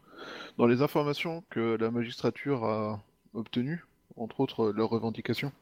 Dans 0.58 0.66
les 0.66 0.82
informations 0.82 1.44
que 1.50 1.76
la 1.80 1.90
magistrature 1.90 2.64
a 2.64 3.02
obtenues, 3.32 3.86
entre 4.16 4.40
autres 4.40 4.70
leurs 4.70 4.90
revendications, 4.90 5.52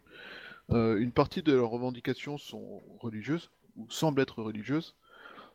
euh, 0.70 0.98
une 0.98 1.12
partie 1.12 1.42
de 1.42 1.52
leurs 1.52 1.70
revendications 1.70 2.38
sont 2.38 2.82
religieuses, 2.98 3.50
ou 3.76 3.88
semblent 3.88 4.20
être 4.20 4.42
religieuses, 4.42 4.96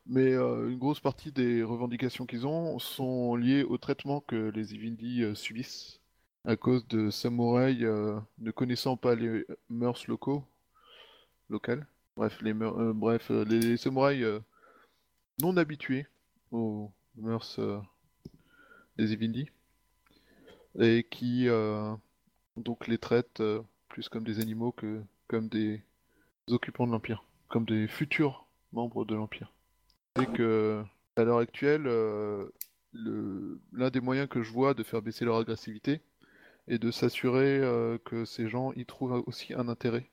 mais 0.06 0.34
euh, 0.34 0.70
une 0.70 0.80
grosse 0.80 1.00
partie 1.00 1.32
des 1.32 1.64
revendications 1.64 2.26
qu'ils 2.26 2.48
ont 2.48 2.80
sont 2.80 3.36
liées 3.36 3.64
au 3.64 3.78
traitement 3.78 4.22
que 4.22 4.52
les 4.56 4.74
Ivindi 4.74 5.24
euh, 5.24 5.36
subissent 5.36 6.00
à 6.46 6.56
cause 6.56 6.88
de 6.88 7.10
samouraïs 7.10 7.84
euh, 7.84 8.20
ne 8.39 8.52
connaissant 8.52 8.98
pas 8.98 9.16
les 9.16 9.46
mœurs 9.70 10.08
locaux, 10.08 10.44
locales. 11.50 11.86
Bref, 12.22 12.39
les, 12.43 12.53
euh, 12.53 12.93
bref, 12.93 13.32
euh, 13.32 13.43
les 13.45 13.78
samouraïs 13.78 14.22
euh, 14.22 14.39
non 15.41 15.57
habitués 15.57 16.05
aux 16.51 16.91
mœurs 17.15 17.57
euh, 17.57 17.80
des 18.95 19.13
Ivindi 19.13 19.49
et 20.78 21.03
qui 21.09 21.47
donc 22.57 22.86
les 22.88 22.99
traitent 22.99 23.41
plus 23.88 24.07
comme 24.07 24.24
des 24.24 24.39
animaux 24.39 24.72
que 24.72 25.01
comme 25.30 25.49
des 25.49 25.82
occupants 26.47 26.86
de 26.86 26.91
l'Empire, 26.91 27.24
comme 27.47 27.65
des 27.65 27.88
futurs 27.88 28.45
membres 28.72 29.03
de 29.03 29.15
l'Empire. 29.15 29.51
Et 30.22 30.28
que 30.28 30.84
à 31.15 31.24
l'heure 31.24 31.39
actuelle, 31.39 31.82
le- 31.86 33.59
l'un 33.74 33.89
des 33.89 33.99
moyens 33.99 34.30
que 34.30 34.43
je 34.43 34.51
vois 34.51 34.76
de 34.76 34.84
faire 34.84 35.01
baisser 35.01 35.26
leur 35.26 35.38
agressivité 35.38 36.01
est 36.67 36.78
de 36.78 36.91
s'assurer 36.91 37.61
que 38.05 38.26
ces 38.26 38.47
gens 38.47 38.74
y 38.74 38.86
trouvent 38.86 39.24
aussi 39.26 39.55
un 39.55 39.67
intérêt 39.67 40.07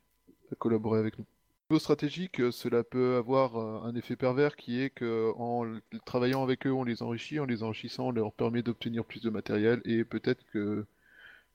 à 0.51 0.55
collaborer 0.55 1.01
avec 1.01 1.19
nous. 1.19 1.27
Au 1.71 1.75
niveau 1.75 1.81
stratégique, 1.81 2.41
euh, 2.41 2.51
cela 2.51 2.83
peut 2.83 3.17
avoir 3.17 3.57
euh, 3.57 3.83
un 3.83 3.95
effet 3.95 4.17
pervers 4.17 4.57
qui 4.57 4.81
est 4.81 4.89
que 4.89 5.33
en 5.37 5.79
travaillant 6.07 6.43
avec 6.43 6.67
eux, 6.67 6.73
on 6.73 6.83
les 6.83 7.03
enrichit, 7.03 7.41
en 7.41 7.45
les 7.45 7.63
enrichissant, 7.63 8.07
on 8.07 8.11
leur 8.11 8.33
permet 8.33 8.63
d'obtenir 8.63 9.05
plus 9.05 9.21
de 9.21 9.29
matériel 9.29 9.83
et 9.85 10.03
peut-être 10.03 10.43
que 10.51 10.87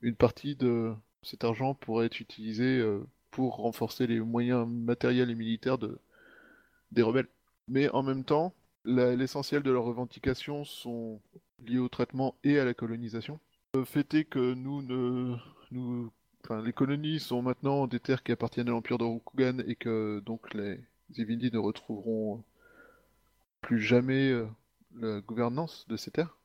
une 0.03 0.15
partie 0.15 0.55
de 0.55 0.93
cet 1.23 1.43
argent 1.43 1.73
pourrait 1.73 2.05
être 2.05 2.19
utilisée 2.19 2.77
euh, 2.77 3.03
pour 3.31 3.55
renforcer 3.55 4.05
les 4.05 4.19
moyens 4.19 4.67
matériels 4.67 5.31
et 5.31 5.35
militaires 5.35 5.79
de, 5.79 5.97
des 6.91 7.01
rebelles. 7.01 7.29
Mais 7.67 7.89
en 7.89 8.03
même 8.03 8.23
temps, 8.23 8.53
l'essentiel 8.85 9.63
de 9.63 9.71
leurs 9.71 9.85
revendications 9.85 10.63
sont 10.63 11.21
liées 11.65 11.79
au 11.79 11.89
traitement 11.89 12.35
et 12.43 12.59
à 12.59 12.65
la 12.65 12.75
colonisation. 12.75 13.39
Le 13.73 13.83
fait 13.83 14.13
est 14.13 14.25
que 14.25 14.53
nous 14.53 14.83
ne 14.83 16.07
Les 16.49 16.73
colonies 16.73 17.19
sont 17.19 17.41
maintenant 17.41 17.87
des 17.87 18.01
terres 18.01 18.21
qui 18.21 18.33
appartiennent 18.33 18.67
à 18.67 18.71
l'Empire 18.71 18.97
de 18.97 19.05
Rokugan 19.05 19.59
et 19.65 19.75
que 19.75 20.21
donc 20.25 20.53
les 20.53 20.79
Zivindi 21.11 21.49
ne 21.51 21.57
retrouveront 21.57 22.43
plus 23.61 23.79
jamais 23.79 24.29
euh, 24.29 24.45
la 24.99 25.21
gouvernance 25.21 25.87
de 25.87 25.95
ces 25.95 26.11
terres. 26.11 26.37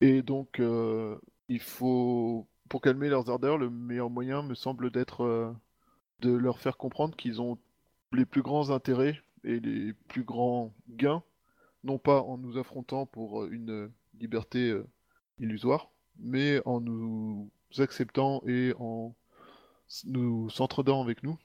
Et 0.00 0.22
donc, 0.22 0.60
euh, 0.60 1.18
il 1.48 1.60
faut, 1.60 2.48
pour 2.70 2.80
calmer 2.80 3.10
leurs 3.10 3.28
ardeurs, 3.28 3.58
le 3.58 3.68
meilleur 3.68 4.08
moyen 4.08 4.42
me 4.42 4.54
semble 4.54 4.90
d'être 4.90 5.24
euh, 5.24 5.52
de 6.20 6.32
leur 6.32 6.58
faire 6.58 6.78
comprendre 6.78 7.14
qu'ils 7.16 7.42
ont 7.42 7.58
les 8.12 8.24
plus 8.24 8.42
grands 8.42 8.70
intérêts 8.70 9.20
et 9.44 9.60
les 9.60 9.92
plus 10.08 10.24
grands 10.24 10.72
gains, 10.88 11.22
non 11.84 11.98
pas 11.98 12.22
en 12.22 12.38
nous 12.38 12.56
affrontant 12.56 13.04
pour 13.04 13.44
une 13.44 13.90
liberté 14.18 14.74
illusoire, 15.38 15.90
mais 16.18 16.60
en 16.66 16.80
nous 16.80 17.50
acceptant 17.78 18.42
et 18.46 18.74
en 18.78 19.14
nous 20.04 20.48
s'entraidant 20.50 21.02
avec 21.02 21.22
nous, 21.22 21.38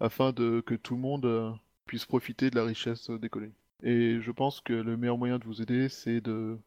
afin 0.00 0.32
de 0.32 0.62
que 0.64 0.74
tout 0.74 0.94
le 0.94 1.00
monde 1.00 1.26
euh, 1.26 1.50
puisse 1.86 2.06
profiter 2.06 2.50
de 2.50 2.56
la 2.56 2.64
richesse 2.64 3.10
euh, 3.10 3.18
des 3.18 3.28
colonies. 3.28 3.54
Et 3.82 4.20
je 4.20 4.30
pense 4.30 4.60
que 4.60 4.72
le 4.72 4.96
meilleur 4.96 5.18
moyen 5.18 5.38
de 5.38 5.44
vous 5.44 5.62
aider, 5.62 5.88
c'est 5.88 6.20
de 6.20 6.58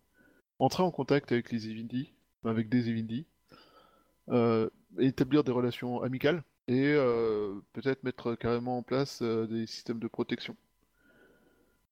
entrer 0.59 0.83
en 0.83 0.91
contact 0.91 1.31
avec 1.31 1.51
les 1.51 1.67
Ivindi, 1.67 2.13
avec 2.45 2.69
des 2.69 2.89
Ivindi, 2.89 3.25
euh, 4.29 4.69
établir 4.99 5.43
des 5.43 5.51
relations 5.51 6.01
amicales 6.01 6.43
et 6.67 6.95
peut-être 7.73 8.03
mettre 8.03 8.35
carrément 8.35 8.77
en 8.77 8.83
place 8.83 9.21
des 9.21 9.67
systèmes 9.67 9.99
de 9.99 10.07
protection. 10.07 10.55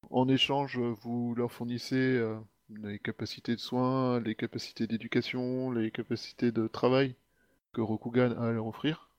En 0.09 0.29
échange, 0.29 0.79
vous 0.79 1.35
leur 1.35 1.51
fournissez 1.51 2.23
les 2.83 2.99
capacités 2.99 3.55
de 3.55 3.59
soins, 3.59 4.19
les 4.19 4.35
capacités 4.35 4.87
d'éducation, 4.87 5.71
les 5.71 5.91
capacités 5.91 6.51
de 6.51 6.67
travail 6.67 7.15
que 7.73 7.81
Rokugan 7.81 8.31
a 8.37 8.49
à 8.49 8.51
leur 8.51 8.67
offrir. 8.67 9.09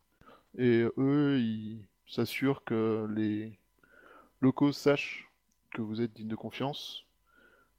Et 0.58 0.84
eux, 0.98 1.38
ils 1.38 1.84
s'assurent 2.06 2.64
que 2.64 3.06
les 3.14 3.52
locaux 4.40 4.72
sachent 4.72 5.30
que 5.74 5.82
vous 5.82 6.02
êtes 6.02 6.12
digne 6.12 6.28
de 6.28 6.36
confiance 6.36 7.04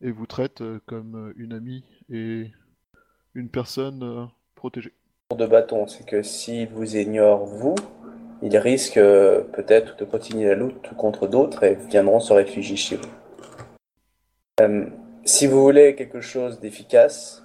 et 0.01 0.11
vous 0.11 0.25
traitent 0.25 0.63
comme 0.85 1.33
une 1.37 1.53
amie 1.53 1.83
et 2.09 2.51
une 3.35 3.49
personne 3.49 4.29
protégée. 4.55 4.93
de 5.35 5.45
bâton, 5.45 5.87
c'est 5.87 6.05
que 6.05 6.23
s'ils 6.23 6.69
vous 6.69 6.95
ignorent, 6.95 7.45
vous, 7.45 7.75
ils 8.41 8.57
risquent 8.57 8.95
peut-être 8.95 9.95
de 9.97 10.05
continuer 10.05 10.49
la 10.49 10.55
lutte 10.55 10.93
contre 10.97 11.27
d'autres 11.27 11.63
et 11.63 11.75
viendront 11.75 12.19
se 12.19 12.33
réfugier 12.33 12.75
chez 12.75 12.97
vous. 12.97 13.09
Euh, 14.61 14.85
si 15.25 15.47
vous 15.47 15.61
voulez 15.61 15.95
quelque 15.95 16.21
chose 16.21 16.59
d'efficace, 16.59 17.43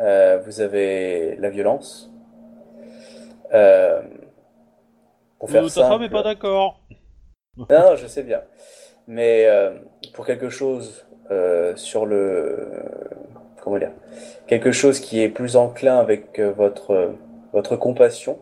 euh, 0.00 0.40
vous 0.44 0.60
avez 0.60 1.36
la 1.36 1.50
violence. 1.50 2.10
Euh, 3.54 4.02
pour 5.38 5.48
Mais 5.50 5.54
faire 5.60 5.62
ta 5.64 5.80
femme 5.82 5.90
simple- 5.92 6.04
est 6.04 6.08
pas 6.10 6.22
d'accord. 6.22 6.80
non, 7.56 7.96
je 7.96 8.06
sais 8.06 8.22
bien. 8.22 8.42
Mais 9.06 9.46
euh, 9.46 9.72
pour 10.14 10.24
quelque 10.26 10.48
chose 10.48 11.06
euh, 11.30 11.74
sur 11.76 12.06
le. 12.06 12.68
Comment 13.62 13.78
dire 13.78 13.92
Quelque 14.46 14.72
chose 14.72 15.00
qui 15.00 15.20
est 15.22 15.28
plus 15.28 15.56
enclin 15.56 15.98
avec 15.98 16.38
euh, 16.38 16.50
votre, 16.52 17.12
votre 17.52 17.76
compassion 17.76 18.38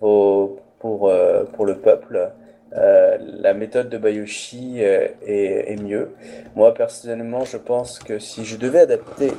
vos- 0.00 0.58
pour, 0.80 1.08
euh, 1.08 1.44
pour 1.44 1.64
le 1.64 1.78
peuple. 1.78 2.30
Euh, 2.72 3.16
la 3.20 3.54
méthode 3.54 3.88
de 3.88 3.96
Bayoshi 3.96 4.78
euh, 4.80 5.08
est, 5.24 5.80
mieux. 5.80 6.14
Moi, 6.56 6.74
personnellement, 6.74 7.44
je 7.44 7.58
pense 7.58 8.00
que 8.00 8.18
si 8.18 8.44
je 8.44 8.56
devais 8.56 8.80
adapter, 8.80 9.32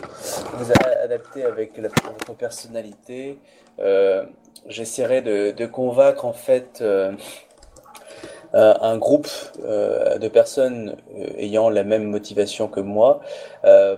vous 0.54 0.72
adapter 1.04 1.44
avec 1.44 1.78
votre 1.78 2.34
personnalité, 2.38 3.38
euh, 3.80 4.24
j'essaierais 4.68 5.22
de, 5.22 5.66
convaincre 5.66 6.24
en 6.26 6.32
fait 6.32 6.80
euh, 6.82 7.12
un 8.54 8.98
groupe 8.98 9.28
de 9.60 10.28
personnes 10.30 10.96
ayant 11.38 11.70
la 11.70 11.84
même 11.84 12.06
motivation 12.06 12.70
que 12.70 12.80
moi 12.80 13.20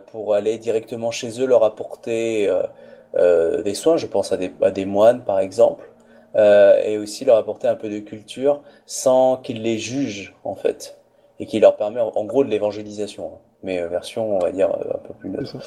pour 0.08 0.34
aller 0.34 0.58
directement 0.58 1.12
chez 1.12 1.40
eux, 1.40 1.46
leur 1.46 1.64
apporter 1.64 2.52
des 3.16 3.74
soins. 3.76 3.98
Je 3.98 4.08
pense 4.08 4.34
à 4.34 4.38
des 4.72 4.86
moines, 4.86 5.24
par 5.24 5.40
exemple. 5.40 5.88
Euh, 6.36 6.82
et 6.84 6.98
aussi 6.98 7.26
leur 7.26 7.38
apporter 7.38 7.68
un 7.68 7.76
peu 7.76 7.90
de 7.90 8.00
culture 8.00 8.62
sans 8.86 9.38
qu'ils 9.38 9.62
les 9.62 9.78
jugent 9.78 10.36
en 10.44 10.56
fait 10.56 11.00
et 11.40 11.46
qui 11.46 11.60
leur 11.60 11.76
permet 11.78 12.02
en, 12.02 12.26
gros 12.26 12.44
de 12.44 12.50
l'évangélisation 12.50 13.32
hein. 13.34 13.38
mais 13.64 13.80
euh, 13.80 13.88
version 13.88 14.36
on 14.36 14.40
va 14.40 14.52
dire 14.52 14.70
euh, 14.70 14.96
un 14.96 15.00
peu 15.00 15.14
plus 15.14 15.30
neutre. 15.30 15.58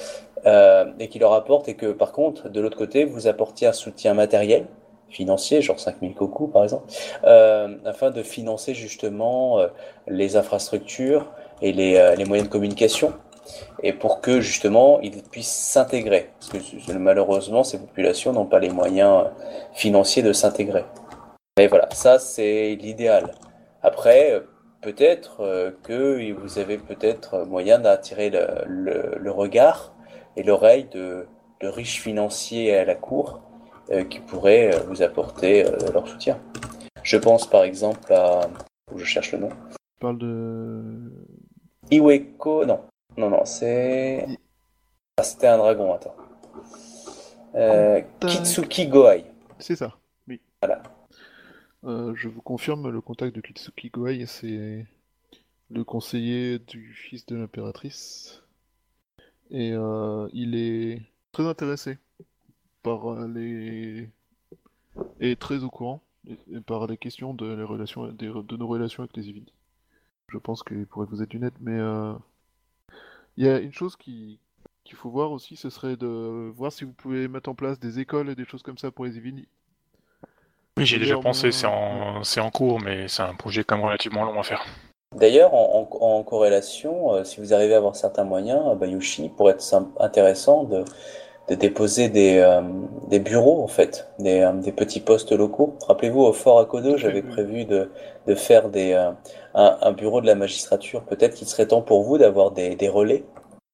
Euh, 0.47 0.87
et 0.99 1.09
qui 1.09 1.19
leur 1.19 1.33
apporte 1.33 1.69
et 1.69 1.75
que 1.75 1.93
par 1.93 2.13
contre 2.13 2.49
de 2.49 2.61
l'autre 2.61 2.77
côté 2.77 3.05
vous 3.05 3.27
apportiez 3.27 3.67
un 3.67 3.73
soutien 3.73 4.15
matériel 4.15 4.67
financier 5.09 5.63
genre 5.63 5.79
5000 5.79 6.15
cocos 6.15 6.49
par 6.49 6.63
exemple 6.63 6.85
euh, 7.25 7.77
afin 7.85 8.11
de 8.11 8.23
financer 8.23 8.75
justement 8.75 9.59
les 10.07 10.37
infrastructures 10.37 11.31
et 11.61 11.73
les, 11.73 12.15
les 12.17 12.25
moyens 12.25 12.49
de 12.49 12.53
communication 12.53 13.13
et 13.83 13.93
pour 13.93 14.21
que 14.21 14.41
justement 14.41 15.01
ils 15.01 15.23
puissent 15.23 15.49
s'intégrer 15.73 16.31
parce 16.39 16.51
que 16.51 16.93
malheureusement 16.93 17.65
ces 17.65 17.79
populations 17.79 18.33
n'ont 18.33 18.47
pas 18.47 18.59
les 18.61 18.71
moyens 18.71 19.27
financiers 19.73 20.23
de 20.23 20.33
s'intégrer 20.33 20.85
mais 21.59 21.67
voilà, 21.67 21.87
ça 21.93 22.19
c'est 22.19 22.77
l'idéal. 22.81 23.35
Après, 23.83 24.33
euh, 24.33 24.41
peut-être 24.81 25.41
euh, 25.41 25.71
que 25.83 26.33
vous 26.33 26.59
avez 26.59 26.79
peut-être 26.79 27.45
moyen 27.45 27.79
d'attirer 27.79 28.31
le, 28.31 28.47
le- 28.67 29.19
le 29.21 29.31
regard 29.31 29.93
et 30.37 30.45
l'oreille 30.45 30.85
de, 30.93 31.27
de 31.61 31.69
riches 31.69 32.01
financiers 32.01 32.75
à 32.75 32.87
la 32.87 32.95
cour 32.95 33.43
euh, 33.91 34.03
qui 34.05 34.21
pourraient 34.21 34.73
euh, 34.75 34.79
vous 34.89 35.03
apporter 35.03 35.67
euh, 35.67 35.93
leur 35.93 36.09
soutien. 36.09 36.39
Je 37.03 37.19
pense 37.19 37.47
par 37.47 37.65
exemple 37.65 38.11
à... 38.15 38.41
je 38.97 39.05
cherche 39.05 39.33
le 39.33 39.41
nom. 39.41 39.51
Je 39.71 39.77
parle 40.01 40.19
de. 40.19 41.13
Iweko, 41.91 42.65
non. 42.65 42.81
Non, 43.17 43.31
non, 43.31 43.45
c'est... 43.45 44.27
Ah, 45.17 45.23
c'était 45.23 45.47
un 45.49 45.59
dragon, 45.59 45.93
attends. 45.95 46.17
Euh. 47.55 48.01
Kitsuki 48.21 48.87
Goai. 48.89 49.25
C'est 49.59 49.77
ça, 49.77 49.99
oui. 50.27 50.41
Voilà. 50.63 50.83
Euh, 51.85 52.15
je 52.15 52.29
vous 52.29 52.41
confirme, 52.41 52.89
le 52.89 53.01
contact 53.01 53.35
de 53.37 53.41
Kitsuki 53.41 53.91
Goei, 53.91 54.25
c'est 54.27 54.87
le 55.71 55.85
conseiller 55.85 56.59
du 56.59 56.95
fils 56.95 57.27
de 57.27 57.37
l'impératrice. 57.37 58.43
Et 59.51 59.73
euh, 59.73 60.29
il 60.33 60.55
est 60.55 61.03
très 61.33 61.47
intéressé 61.47 61.99
par 62.83 63.27
les. 63.27 64.09
et 65.21 65.37
très 65.37 65.63
au 65.63 65.69
courant 65.71 66.01
et- 66.27 66.61
par 66.61 66.87
les 66.87 66.97
questions 66.97 67.35
de, 67.35 67.53
les 67.55 67.63
relations, 67.65 68.07
de 68.09 68.57
nos 68.57 68.67
relations 68.67 69.03
avec 69.03 69.15
les 69.17 69.29
Yvelines. 69.29 69.51
Je 70.29 70.39
pense 70.39 70.63
qu'il 70.63 70.87
pourrait 70.87 71.07
vous 71.11 71.23
être 71.23 71.29
d'une 71.29 71.45
aide, 71.45 71.53
mais 71.61 71.79
euh, 71.79 72.15
il 73.37 73.45
y 73.47 73.49
a 73.49 73.59
une 73.59 73.73
chose 73.73 73.97
qui 73.97 74.39
qu'il 74.85 74.97
faut 74.97 75.11
voir 75.11 75.31
aussi, 75.31 75.57
ce 75.57 75.71
serait 75.71 75.97
de 75.97 76.51
voir 76.57 76.73
si 76.73 76.85
vous 76.85 76.93
pouvez 76.93 77.29
mettre 77.29 77.49
en 77.51 77.55
place 77.55 77.79
des 77.79 78.01
écoles 78.01 78.29
et 78.31 78.35
des 78.35 78.45
choses 78.45 78.63
comme 78.63 78.79
ça 78.79 78.91
pour 78.91 79.05
les 79.05 79.17
Yvelines. 79.17 79.47
Oui, 80.79 80.87
j'ai 80.87 80.99
déjà 80.99 81.17
pensé, 81.19 81.53
c'est 81.53 81.67
en, 81.67 82.25
c'est 82.25 82.41
en 82.41 82.51
cours, 82.51 82.81
mais 82.81 83.07
c'est 83.09 83.23
un 83.23 83.35
projet 83.35 83.63
quand 83.65 83.77
même 83.77 83.85
relativement 83.87 84.25
long 84.25 84.39
à 84.41 84.43
faire. 84.43 84.65
D'ailleurs, 85.15 85.53
en, 85.55 85.89
en- 85.91 86.05
en 86.19 86.23
corrélation, 86.25 87.15
euh, 87.15 87.25
si 87.25 87.39
vous 87.41 87.53
arrivez 87.53 87.75
à 87.75 87.77
avoir 87.79 87.95
certains 87.97 88.25
moyens, 88.25 88.67
à 88.67 88.75
Bayushi, 88.75 89.29
pourrait 89.29 89.53
être 89.55 89.61
sim- 89.63 89.93
intéressant 90.01 90.65
de, 90.65 90.85
de 91.49 91.55
déposer 91.57 92.09
des, 92.09 92.39
euh, 92.39 92.63
des 93.09 93.19
bureaux, 93.19 93.63
en 93.63 93.69
fait, 93.69 94.09
des, 94.19 94.41
euh, 94.41 94.53
des 94.53 94.73
petits 94.73 95.01
postes 95.01 95.33
locaux. 95.33 95.77
Rappelez-vous, 95.89 96.23
au 96.23 96.33
Fort 96.33 96.61
Akodo, 96.61 96.97
j'avais 96.97 97.23
prévu 97.23 97.65
de, 97.65 97.91
de 98.27 98.35
faire 98.35 98.69
des, 98.69 98.93
euh, 98.93 99.11
un, 99.55 99.79
un 99.81 99.93
bureau 99.93 100.21
de 100.21 100.27
la 100.27 100.35
magistrature. 100.35 101.03
Peut-être 101.03 101.35
qu'il 101.35 101.49
serait 101.49 101.67
temps 101.67 101.83
pour 101.83 102.03
vous 102.05 102.17
d'avoir 102.17 102.53
des, 102.53 102.77
des 102.77 102.89
relais, 102.89 103.25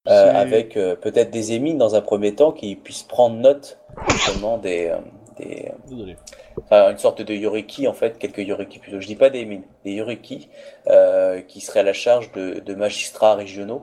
avec 0.07 0.73
peut-être 0.73 1.31
des 1.31 1.53
émines 1.53 1.77
dans 1.77 1.95
un 1.95 2.01
premier 2.01 2.35
temps 2.35 2.51
qui 2.53 2.77
puissent 2.77 3.03
prendre 3.03 3.37
note, 3.37 3.79
justement, 4.11 4.57
des... 4.57 4.91
des, 5.39 5.71
une 6.71 6.99
sorte 6.99 7.21
de 7.23 7.35
yoriki 7.35 7.87
en 7.87 7.93
fait, 7.93 8.19
quelques 8.19 8.39
yoriki 8.39 8.79
plutôt. 8.79 9.01
Je 9.01 9.07
dis 9.07 9.16
pas 9.16 9.31
des 9.31 9.45
mines, 9.45 9.62
des 9.85 9.93
yoriki 9.93 10.49
qui 11.47 11.61
seraient 11.61 11.81
à 11.81 11.85
la 11.85 11.93
charge 11.93 12.33
de, 12.33 12.61
de 12.61 12.75
magistrats 12.75 13.35
régionaux 13.35 13.83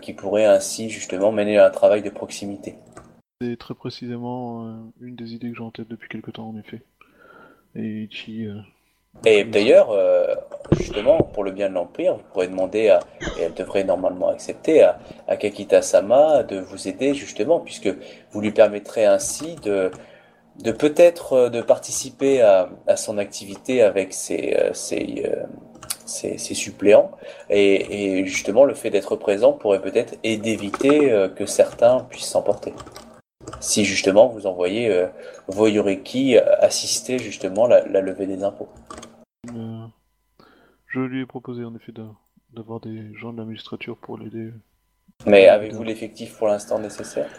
qui 0.00 0.14
pourraient 0.14 0.46
ainsi 0.46 0.88
justement 0.88 1.30
mener 1.30 1.58
un 1.58 1.70
travail 1.70 2.00
de 2.02 2.10
proximité. 2.10 2.76
C'est 3.40 3.58
très 3.58 3.74
précisément 3.74 4.64
euh, 4.64 4.74
une 5.00 5.16
des 5.16 5.34
idées 5.34 5.50
que 5.50 5.56
j'ai 5.56 5.62
en 5.62 5.72
tête 5.72 5.88
depuis 5.88 6.08
quelque 6.08 6.30
temps, 6.30 6.48
en 6.50 6.56
effet. 6.56 6.82
Et 7.74 8.08
euh, 9.26 9.44
d'ailleurs, 9.44 9.90
euh, 9.90 10.36
justement, 10.78 11.18
pour 11.18 11.42
le 11.42 11.50
bien 11.50 11.68
de 11.68 11.74
l'Empire, 11.74 12.14
vous 12.14 12.22
pourrez 12.32 12.46
demander 12.46 12.90
à, 12.90 13.00
et 13.36 13.42
elle 13.42 13.54
devrait 13.54 13.82
normalement 13.82 14.28
accepter, 14.28 14.84
à, 14.84 15.00
à 15.26 15.36
Kakita-sama 15.36 16.44
de 16.44 16.60
vous 16.60 16.86
aider 16.86 17.14
justement, 17.14 17.58
puisque 17.58 17.92
vous 18.30 18.40
lui 18.40 18.52
permettrez 18.52 19.04
ainsi 19.04 19.56
de, 19.56 19.90
peut-être 20.62 21.48
de 21.48 21.60
participer 21.60 22.40
à, 22.40 22.68
son 22.96 23.18
activité 23.18 23.82
avec 23.82 24.12
ses, 24.12 24.54
suppléants. 26.38 27.10
Et, 27.50 28.24
justement, 28.26 28.64
le 28.64 28.74
fait 28.74 28.90
d'être 28.90 29.16
présent 29.16 29.52
pourrait 29.52 29.82
peut-être 29.82 30.14
aider 30.22 30.56
d'éviter 30.56 31.28
que 31.34 31.46
certains 31.46 32.06
puissent 32.08 32.28
s'emporter. 32.28 32.72
Si 33.60 33.84
justement 33.84 34.28
vous 34.28 34.46
envoyez 34.46 34.90
euh, 34.90 35.06
vos 35.48 35.66
Yoriki 35.66 36.36
assister 36.38 37.18
justement 37.18 37.66
la, 37.66 37.86
la 37.86 38.00
levée 38.00 38.26
des 38.26 38.42
impôts. 38.44 38.68
euh, 39.54 39.86
je 40.86 41.00
lui 41.00 41.22
ai 41.22 41.26
proposé 41.26 41.64
en 41.64 41.74
effet 41.74 41.92
d'avoir 42.52 42.80
des 42.80 43.12
gens 43.14 43.32
de 43.32 43.38
la 43.38 43.44
magistrature 43.44 43.96
pour 43.96 44.18
l'aider. 44.18 44.50
Mais 45.26 45.48
avez-vous 45.48 45.82
l'effectif 45.82 46.36
pour 46.36 46.46
l'instant 46.48 46.78
nécessaire? 46.78 47.30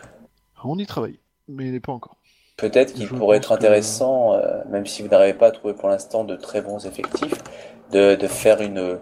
On 0.64 0.78
y 0.78 0.86
travaille, 0.86 1.20
mais 1.48 1.66
il 1.66 1.72
n'est 1.72 1.80
pas 1.80 1.92
encore. 1.92 2.18
Peut-être 2.58 2.94
qu'il 2.94 3.08
pourrait 3.08 3.38
être 3.38 3.50
que- 3.50 3.54
intéressant, 3.54 4.34
euh, 4.34 4.64
même 4.70 4.86
si 4.86 5.02
vous 5.02 5.10
n'arrivez 5.10 5.34
pas 5.38 5.48
à 5.48 5.52
trouver 5.52 5.74
pour 5.74 5.90
l'instant 5.90 6.24
de 6.24 6.36
très 6.36 6.62
bons 6.62 6.86
effectifs, 6.86 7.44
de, 7.92 8.16
de 8.16 8.28
faire 8.28 8.62
une, 8.62 9.00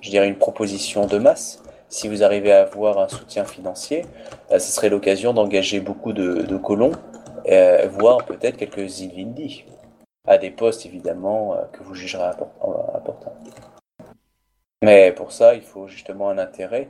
je 0.00 0.10
dirais 0.10 0.28
une 0.28 0.38
proposition 0.38 1.06
de 1.06 1.18
masse. 1.18 1.62
Si 1.88 2.08
vous 2.08 2.24
arrivez 2.24 2.52
à 2.52 2.62
avoir 2.62 2.98
un 2.98 3.08
soutien 3.08 3.44
financier, 3.44 4.04
euh, 4.50 4.58
ce 4.58 4.72
serait 4.72 4.88
l'occasion 4.88 5.32
d'engager 5.32 5.80
beaucoup 5.80 6.12
de, 6.12 6.56
colons, 6.56 6.92
euh, 7.48 7.86
voire 7.88 8.24
peut-être 8.24 8.56
quelques 8.56 9.00
Ilvindi, 9.00 9.64
à 10.26 10.36
des 10.38 10.50
postes 10.50 10.84
évidemment 10.84 11.54
euh, 11.54 11.62
que 11.72 11.84
vous 11.84 11.94
jugerez 11.94 12.24
importants. 12.24 13.34
Mais 14.82 15.12
pour 15.12 15.30
ça, 15.32 15.54
il 15.54 15.62
faut 15.62 15.86
justement 15.86 16.28
un 16.28 16.38
intérêt. 16.38 16.88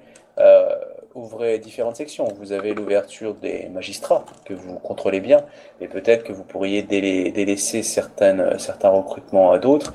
Ouvrez 1.15 1.59
différentes 1.59 1.97
sections. 1.97 2.29
Vous 2.39 2.53
avez 2.53 2.75
l'ouverture 2.75 3.35
des 3.35 3.71
magistrats, 3.71 4.27
que 4.45 4.53
vous 4.53 4.79
contrôlez 4.79 5.21
bien, 5.21 5.47
mais 5.81 5.89
peut-être 5.89 6.25
que 6.25 6.33
vous 6.33 6.45
pourriez 6.45 6.83
délai- 6.83 7.33
délaisser 7.33 7.83
certains 7.83 8.91
recrutements 8.91 9.53
à 9.53 9.59
d'autres. 9.59 9.95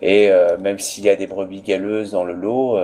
Et 0.00 0.30
même 0.60 0.78
s'il 0.78 1.04
y 1.04 1.08
a 1.08 1.16
des 1.16 1.26
brebis 1.26 1.62
galeuses 1.62 2.12
dans 2.12 2.22
le 2.22 2.34
lot, 2.34 2.78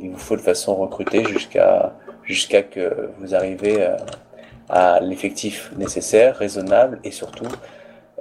il 0.00 0.10
vous 0.10 0.18
faut 0.18 0.36
de 0.36 0.42
façon 0.42 0.76
recruter 0.76 1.24
jusqu'à 1.24 1.92
jusqu'à 2.26 2.62
que 2.62 3.10
vous 3.18 3.34
arrivez 3.34 3.82
euh, 3.82 3.96
à 4.68 5.00
l'effectif 5.00 5.72
nécessaire, 5.76 6.36
raisonnable, 6.36 6.98
et 7.04 7.10
surtout 7.10 7.46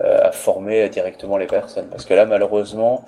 euh, 0.01 0.19
à 0.21 0.31
former 0.31 0.87
directement 0.89 1.37
les 1.37 1.47
personnes. 1.47 1.87
Parce 1.87 2.05
que 2.05 2.13
là, 2.13 2.25
malheureusement, 2.25 3.03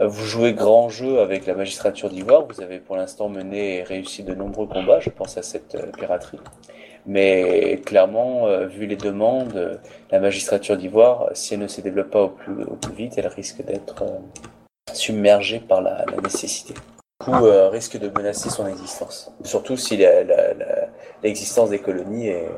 vous 0.00 0.24
jouez 0.24 0.54
grand 0.54 0.88
jeu 0.88 1.20
avec 1.20 1.46
la 1.46 1.54
magistrature 1.54 2.08
d'Ivoire. 2.08 2.46
Vous 2.46 2.62
avez 2.62 2.78
pour 2.78 2.96
l'instant 2.96 3.28
mené 3.28 3.78
et 3.78 3.82
réussi 3.82 4.22
de 4.22 4.34
nombreux 4.34 4.66
combats. 4.66 5.00
Je 5.00 5.10
pense 5.10 5.36
à 5.36 5.42
cette 5.42 5.74
euh, 5.74 5.92
piraterie. 5.92 6.40
Mais 7.06 7.80
clairement, 7.86 8.46
vu 8.66 8.84
les 8.84 8.96
demandes, 8.96 9.80
la 10.10 10.20
magistrature 10.20 10.76
d'Ivoire, 10.76 11.30
si 11.32 11.54
elle 11.54 11.60
ne 11.60 11.66
se 11.66 11.80
développe 11.80 12.10
pas 12.10 12.24
au 12.24 12.28
plus, 12.28 12.62
au 12.64 12.76
plus 12.76 12.92
vite, 12.92 13.14
elle 13.16 13.26
risque 13.26 13.64
d'être 13.64 14.04
submergée 14.92 15.60
par 15.60 15.80
la 15.80 16.04
nécessité. 16.22 16.74
Coup, 17.20 17.32
euh, 17.32 17.68
risque 17.68 17.98
de 17.98 18.08
menacer 18.08 18.48
son 18.48 18.66
existence. 18.66 19.30
Surtout 19.44 19.76
si 19.76 19.98
l'existence 21.22 21.68
des 21.70 21.78
colonies 21.78 22.28
est, 22.28 22.48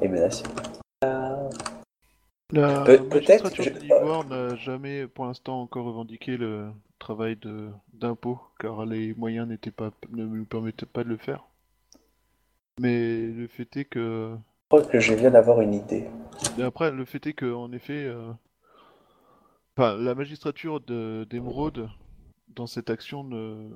est 0.00 0.08
menacée. 0.08 0.42
La 2.52 2.82
peut-être, 2.84 3.04
magistrature 3.44 3.64
je- 3.64 3.70
de 3.70 3.78
l'Ivoire 3.78 4.24
n'a 4.24 4.56
jamais, 4.56 5.06
pour 5.06 5.26
l'instant, 5.26 5.62
encore 5.62 5.86
revendiqué 5.86 6.36
le 6.36 6.70
travail 6.98 7.36
de 7.36 7.68
d'impôt, 7.92 8.40
car 8.58 8.84
les 8.86 9.14
moyens 9.14 9.46
n'étaient 9.46 9.70
pas, 9.70 9.90
ne 10.10 10.24
nous 10.24 10.44
permettaient 10.44 10.84
pas 10.84 11.04
de 11.04 11.08
le 11.10 11.16
faire. 11.16 11.44
Mais 12.80 13.20
le 13.20 13.46
fait 13.46 13.76
est 13.76 13.84
que 13.84 14.34
crois 14.68 14.82
que 14.82 14.98
je 14.98 15.14
viens 15.14 15.30
d'avoir 15.30 15.60
une 15.60 15.74
idée. 15.74 16.08
Et 16.58 16.62
après, 16.64 16.90
le 16.90 17.04
fait 17.04 17.24
est 17.28 17.34
que, 17.34 17.52
en 17.54 17.70
effet, 17.72 18.04
euh, 18.04 18.32
enfin, 19.76 19.96
la 19.96 20.16
magistrature 20.16 20.80
de- 20.80 21.24
d'Émeraude, 21.30 21.88
dans 22.54 22.66
cette 22.66 22.90
action, 22.90 23.24
ne... 23.24 23.70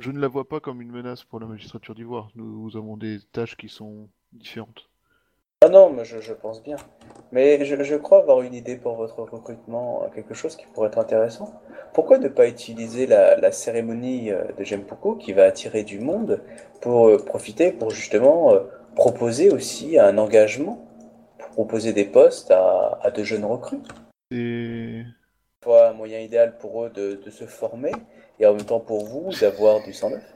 je 0.00 0.10
ne 0.10 0.20
la 0.20 0.28
vois 0.28 0.48
pas 0.48 0.60
comme 0.60 0.80
une 0.80 0.92
menace 0.92 1.24
pour 1.24 1.40
la 1.40 1.46
magistrature 1.46 1.94
d'Ivoire. 1.94 2.30
Nous 2.34 2.76
avons 2.76 2.96
des 2.96 3.18
tâches 3.32 3.56
qui 3.56 3.68
sont 3.68 4.08
différentes. 4.32 4.88
Ah 5.60 5.68
non, 5.68 5.90
mais 5.90 6.04
je, 6.04 6.20
je 6.20 6.32
pense 6.32 6.62
bien. 6.62 6.76
Mais 7.32 7.64
je, 7.64 7.82
je 7.82 7.96
crois 7.96 8.20
avoir 8.20 8.42
une 8.42 8.54
idée 8.54 8.76
pour 8.76 8.94
votre 8.94 9.20
recrutement, 9.22 10.04
euh, 10.04 10.08
quelque 10.14 10.32
chose 10.32 10.54
qui 10.54 10.66
pourrait 10.66 10.86
être 10.86 10.98
intéressant. 10.98 11.60
Pourquoi 11.94 12.18
ne 12.18 12.28
pas 12.28 12.46
utiliser 12.46 13.08
la, 13.08 13.36
la 13.36 13.50
cérémonie 13.50 14.30
euh, 14.30 14.44
de 14.56 14.62
Jempouko 14.62 15.16
qui 15.16 15.32
va 15.32 15.44
attirer 15.44 15.82
du 15.82 15.98
monde 15.98 16.40
pour 16.80 17.08
euh, 17.08 17.18
profiter, 17.18 17.72
pour 17.72 17.90
justement 17.90 18.54
euh, 18.54 18.60
proposer 18.94 19.50
aussi 19.50 19.98
un 19.98 20.16
engagement, 20.16 20.86
pour 21.38 21.48
proposer 21.50 21.92
des 21.92 22.04
postes 22.04 22.52
à, 22.52 23.00
à 23.02 23.10
de 23.10 23.24
jeunes 23.24 23.44
recrues? 23.44 23.80
Et 24.30 25.02
Un 25.66 25.92
moyen 25.92 26.20
idéal 26.20 26.56
pour 26.58 26.84
eux 26.84 26.90
de, 26.90 27.30
se 27.30 27.44
former 27.44 27.92
et 28.38 28.46
en 28.46 28.54
même 28.54 28.64
temps 28.64 28.80
pour 28.80 29.04
vous 29.06 29.30
d'avoir 29.40 29.82
du 29.82 29.92
sang 29.92 30.10
neuf? 30.10 30.34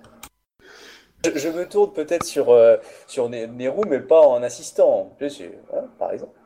Je, 1.24 1.48
me 1.48 1.66
tourne 1.68 1.92
peut-être 1.92 2.24
sur, 2.24 2.50
euh, 2.50 2.76
sur 3.06 3.28
Nehru, 3.28 3.82
mais 3.88 4.00
pas 4.00 4.20
en 4.26 4.42
assistant. 4.42 5.16
Je 5.20 5.28
sais, 5.28 5.58
voilà, 5.70 5.86
par 5.98 6.12
exemple. 6.12 6.36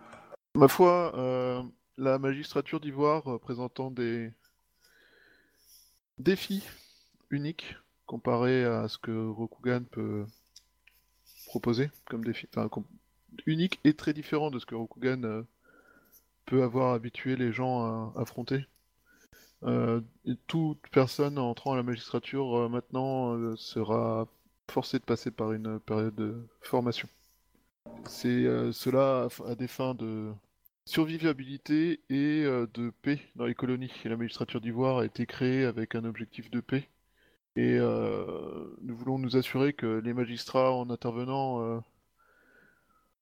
ma 0.55 0.69
foi, 0.69 1.13
euh, 1.17 1.63
la 1.97 2.19
magistrature 2.19 2.79
d'Ivoire 2.79 3.27
euh, 3.33 3.39
présentant 3.39 3.91
des 3.91 4.31
défis 6.19 6.63
uniques 7.31 7.77
comparés 8.05 8.65
à 8.65 8.89
ce 8.89 8.99
que 8.99 9.29
Rokugan 9.29 9.85
peut 9.91 10.27
proposer 11.47 11.91
comme 12.05 12.25
défi, 12.25 12.47
enfin, 12.55 12.69
unique 13.47 13.81
et 13.85 13.95
très 13.95 14.13
différent 14.13 14.51
de 14.51 14.59
ce 14.59 14.67
que 14.67 14.75
Rokugan 14.75 15.45
peut 16.47 16.63
avoir 16.63 16.95
habitué 16.95 17.37
les 17.37 17.53
gens 17.53 18.13
à 18.15 18.21
affronter. 18.21 18.67
Euh, 19.65 20.01
toute 20.47 20.81
personne 20.93 21.39
entrant 21.39 21.73
à 21.73 21.77
la 21.77 21.83
magistrature 21.83 22.57
euh, 22.57 22.69
maintenant 22.69 23.35
euh, 23.35 23.57
sera 23.57 24.29
forcée 24.71 24.99
de 24.99 25.05
passer 25.05 25.31
par 25.31 25.53
une 25.53 25.81
période 25.81 26.15
de 26.15 26.47
formation. 26.61 27.09
C'est 28.07 28.45
cela 28.73 29.29
à, 29.47 29.55
des 29.55 29.69
fins 29.69 29.95
de 29.95 30.33
survivabilité 30.85 32.01
et 32.11 32.45
de 32.45 32.93
paix 33.03 33.21
dans 33.37 33.47
les 33.47 33.55
colonies. 33.55 33.93
La 34.05 34.17
magistrature 34.17 34.61
d'Ivoire 34.61 34.99
a 34.99 35.05
été 35.05 35.25
créée 35.27 35.65
avec 35.65 35.95
un 35.95 36.05
objectif 36.05 36.51
de 36.51 36.61
paix. 36.61 36.89
Et 37.55 37.79
nous 37.79 38.97
voulons 38.97 39.19
nous 39.19 39.37
assurer 39.37 39.73
que 39.73 40.01
les 40.01 40.13
magistrats, 40.15 40.73
en 40.73 40.91
intervenant, 40.91 41.83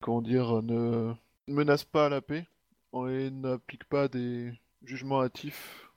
comment 0.01 0.23
dire, 0.23 0.63
ne 0.63 1.13
menacent 1.47 1.85
pas 1.85 2.09
la 2.09 2.23
paix 2.23 2.47
et 2.95 3.31
n'appliquent 3.31 3.89
pas 3.89 4.09
des 4.09 4.53
jugements 4.85 5.23
hâtifs 5.23 5.91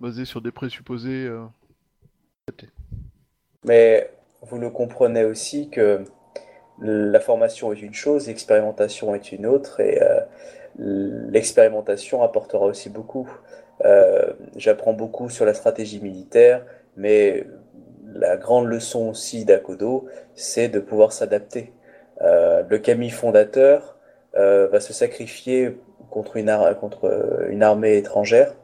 basés 0.00 0.24
sur 0.24 0.40
des 0.40 0.52
présupposés. 0.52 1.26
euh, 1.26 1.44
Mais 3.64 4.10
vous 4.42 4.58
le 4.58 4.70
comprenez 4.70 5.24
aussi 5.24 5.70
que 5.70 6.04
la 6.80 7.20
formation 7.20 7.72
est 7.72 7.82
une 7.82 7.94
chose, 7.94 8.26
l'expérimentation 8.28 9.14
est 9.14 9.32
une 9.32 9.46
autre, 9.46 9.80
et 9.80 10.00
euh, 10.02 10.20
l'expérimentation 10.78 12.22
apportera 12.22 12.66
aussi 12.66 12.90
beaucoup. 12.90 13.28
Euh, 13.84 14.32
J'apprends 14.56 14.92
beaucoup 14.92 15.30
sur 15.30 15.44
la 15.44 15.54
stratégie 15.54 16.00
militaire, 16.00 16.64
mais 16.96 17.46
la 18.12 18.36
grande 18.36 18.66
leçon 18.66 19.08
aussi 19.10 19.44
d'Akodo, 19.44 20.06
c'est 20.36 20.68
de 20.68 20.78
pouvoir 20.78 21.12
s'adapter. 21.12 21.72
Le 22.20 22.76
Kami 22.78 23.10
fondateur 23.10 23.98
va 24.34 24.80
se 24.80 24.92
sacrifier 24.92 25.76
contre 26.10 26.38
contre 26.80 27.46
une 27.50 27.62
armée 27.62 27.96
étrangère. 27.96 28.54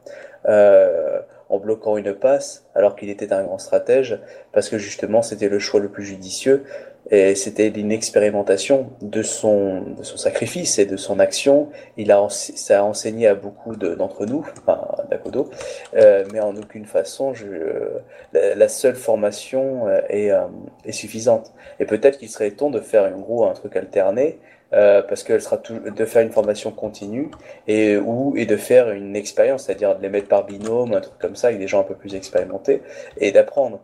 euh, 0.47 1.21
en 1.49 1.57
bloquant 1.59 1.97
une 1.97 2.13
passe, 2.13 2.65
alors 2.75 2.95
qu'il 2.95 3.09
était 3.09 3.33
un 3.33 3.43
grand 3.43 3.57
stratège, 3.57 4.17
parce 4.53 4.69
que 4.69 4.77
justement 4.77 5.21
c'était 5.21 5.49
le 5.49 5.59
choix 5.59 5.81
le 5.81 5.89
plus 5.89 6.05
judicieux, 6.05 6.63
et 7.09 7.35
c'était 7.35 7.69
l'inexpérimentation 7.69 8.91
de 9.01 9.21
son, 9.21 9.81
de 9.97 10.03
son 10.03 10.15
sacrifice 10.17 10.79
et 10.79 10.85
de 10.85 10.95
son 10.95 11.19
action. 11.19 11.69
Il 11.97 12.11
a, 12.11 12.25
ça 12.29 12.79
a 12.79 12.83
enseigné 12.83 13.27
à 13.27 13.35
beaucoup 13.35 13.75
de- 13.75 13.95
d'entre 13.95 14.25
nous, 14.25 14.45
enfin 14.59 14.79
d'Akodo, 15.09 15.49
euh, 15.95 16.23
mais 16.31 16.39
en 16.39 16.55
aucune 16.55 16.85
façon 16.85 17.33
euh, 17.43 17.99
la, 18.33 18.69
seule 18.69 18.95
formation 18.95 19.87
euh, 19.87 19.99
est, 20.09 20.31
euh, 20.31 20.43
est 20.85 20.93
suffisante. 20.93 21.51
Et 21.79 21.85
peut-être 21.85 22.17
qu'il 22.17 22.29
serait 22.29 22.51
temps 22.51 22.69
de 22.69 22.79
faire 22.79 23.03
en 23.13 23.19
gros 23.19 23.45
un 23.45 23.53
truc 23.53 23.75
alterné, 23.75 24.39
euh, 24.73 25.01
parce 25.03 25.23
qu'elle 25.23 25.41
sera 25.41 25.57
tout, 25.57 25.79
de 25.79 26.05
faire 26.05 26.23
une 26.23 26.31
formation 26.31 26.71
continue 26.71 27.29
et 27.67 27.97
ou 27.97 28.35
et 28.37 28.45
de 28.45 28.57
faire 28.57 28.91
une 28.91 29.15
expérience, 29.15 29.63
c'est-à-dire 29.65 29.97
de 29.97 30.01
les 30.01 30.09
mettre 30.09 30.27
par 30.29 30.45
binôme, 30.45 30.93
un 30.93 31.01
truc 31.01 31.17
comme 31.19 31.35
ça, 31.35 31.47
avec 31.47 31.59
des 31.59 31.67
gens 31.67 31.81
un 31.81 31.83
peu 31.83 31.95
plus 31.95 32.15
expérimentés, 32.15 32.81
et 33.17 33.31
d'apprendre. 33.31 33.81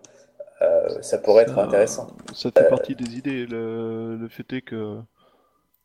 Euh, 0.61 1.01
ça 1.01 1.17
pourrait 1.19 1.43
être 1.43 1.55
Ça- 1.55 1.63
intéressant. 1.63 2.07
Ça 2.33 2.51
fait 2.51 2.67
partie 2.67 2.95
des 2.95 3.15
idées. 3.17 3.45
Le, 3.45 4.17
le 4.17 4.27
fait 4.29 4.51
est 4.53 4.61
que 4.61 5.01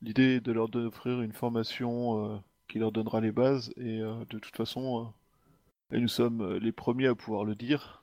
l'idée 0.03 0.37
est 0.37 0.41
de 0.41 0.53
leur 0.53 0.69
offrir 0.77 1.23
une 1.23 1.33
formation 1.33 2.35
euh, 2.35 2.39
qui 2.69 2.79
leur 2.79 2.93
donnera 2.93 3.21
les 3.21 3.33
bases, 3.33 3.73
et 3.77 4.01
euh, 4.01 4.15
de 4.31 4.39
toute 4.39 4.57
façon, 4.57 5.13
euh, 5.93 5.97
et 5.97 6.01
nous 6.01 6.09
sommes 6.09 6.43
euh, 6.43 6.59
les 6.59 6.73
premiers 6.73 7.09
à 7.09 7.15
pouvoir 7.15 7.45
le 7.45 7.55
dire. 7.55 8.03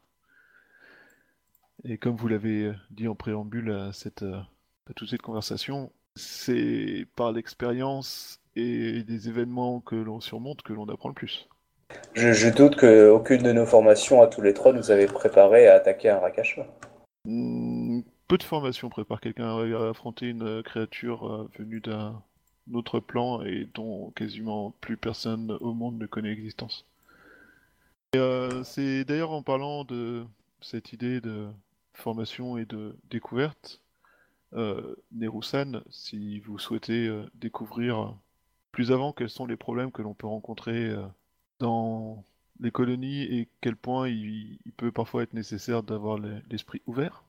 Et 1.84 1.98
comme 1.98 2.16
vous 2.16 2.28
l'avez 2.28 2.72
dit 2.92 3.08
en 3.08 3.16
préambule 3.16 3.72
à, 3.72 3.94
cette, 3.94 4.24
euh, 4.24 4.40
à 4.90 4.94
toute 4.94 5.10
cette 5.10 5.22
conversation, 5.22 5.92
c'est 6.16 7.06
par 7.16 7.32
l'expérience 7.32 8.40
et 8.56 9.04
des 9.04 9.30
événements 9.30 9.82
que 9.82 9.96
l'on 9.96 10.20
surmonte 10.22 10.62
que 10.64 10.74
l'on 10.74 10.88
apprend 10.90 11.10
le 11.10 11.16
plus. 11.16 11.50
Je, 12.14 12.34
je 12.34 12.50
doute 12.50 12.76
qu'aucune 12.76 13.42
de 13.42 13.52
nos 13.52 13.66
formations 13.66 14.22
à 14.22 14.28
tous 14.28 14.42
les 14.42 14.54
trois 14.54 14.74
nous 14.74 14.92
avait 14.92 15.08
préparé 15.08 15.68
à 15.68 15.74
attaquer 15.76 16.10
un 16.10 16.20
Rakashma. 16.20 16.68
Hmm, 17.26 18.02
Peu 18.28 18.38
de 18.38 18.44
formation 18.44 18.90
prépare 18.90 19.22
quelqu'un 19.22 19.58
à 19.58 19.90
affronter 19.90 20.28
une 20.28 20.44
euh, 20.44 20.62
créature 20.64 21.26
euh, 21.28 21.50
venue 21.58 21.80
d'un 21.82 22.22
autre 22.74 23.00
plan 23.00 23.42
et 23.44 23.70
dont 23.74 24.12
quasiment 24.12 24.72
plus 24.82 24.98
personne 24.98 25.52
au 25.62 25.74
monde 25.74 25.98
ne 26.00 26.06
connaît 26.08 26.30
l'existence. 26.30 26.86
Euh, 28.16 28.64
c'est 28.64 29.04
d'ailleurs 29.06 29.32
en 29.32 29.44
parlant 29.44 29.84
de 29.84 30.26
cette 30.62 30.94
idée 30.94 31.22
de 31.22 31.48
formation 31.94 32.58
et 32.58 32.66
de 32.66 32.96
découverte, 33.10 33.82
euh, 34.54 34.96
Nerusan, 35.12 35.82
si 35.90 36.40
vous 36.40 36.58
souhaitez 36.60 37.08
euh, 37.08 37.24
découvrir 37.36 38.16
plus 38.72 38.92
avant 38.92 39.14
quels 39.14 39.30
sont 39.30 39.46
les 39.46 39.58
problèmes 39.58 39.92
que 39.92 40.02
l'on 40.02 40.14
peut 40.14 40.28
rencontrer 40.28 40.90
euh, 40.90 41.04
dans 41.60 42.24
les 42.60 42.72
colonies 42.72 43.22
et 43.24 43.48
quel 43.62 43.76
point 43.76 44.08
il, 44.10 44.60
il 44.66 44.72
peut 44.74 44.92
parfois 44.92 45.24
être 45.24 45.34
nécessaire 45.34 45.84
d'avoir 45.84 46.18
le- 46.18 46.42
l'esprit 46.50 46.82
ouvert, 46.88 47.24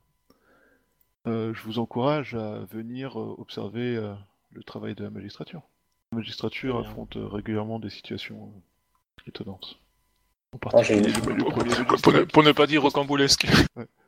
euh, 1.26 1.52
je 1.54 1.62
vous 1.62 1.78
encourage 1.78 2.34
à 2.34 2.60
venir 2.70 3.20
euh, 3.20 3.34
observer 3.38 3.96
euh, 3.96 4.14
le 4.52 4.62
travail 4.62 4.94
de 4.94 5.04
la 5.04 5.10
magistrature. 5.10 5.62
La 6.12 6.18
magistrature 6.18 6.80
bien. 6.80 6.88
affronte 6.88 7.16
régulièrement 7.16 7.78
des 7.78 7.90
situations 7.90 8.52
euh, 8.56 9.22
étonnantes. 9.28 9.78
En 10.52 10.56
Ah, 10.56 10.58
particulier, 10.72 11.12
pour 12.32 12.42
ne 12.42 12.52
pas 12.52 12.66
dire 12.66 12.82
rocambolesque. 12.82 13.46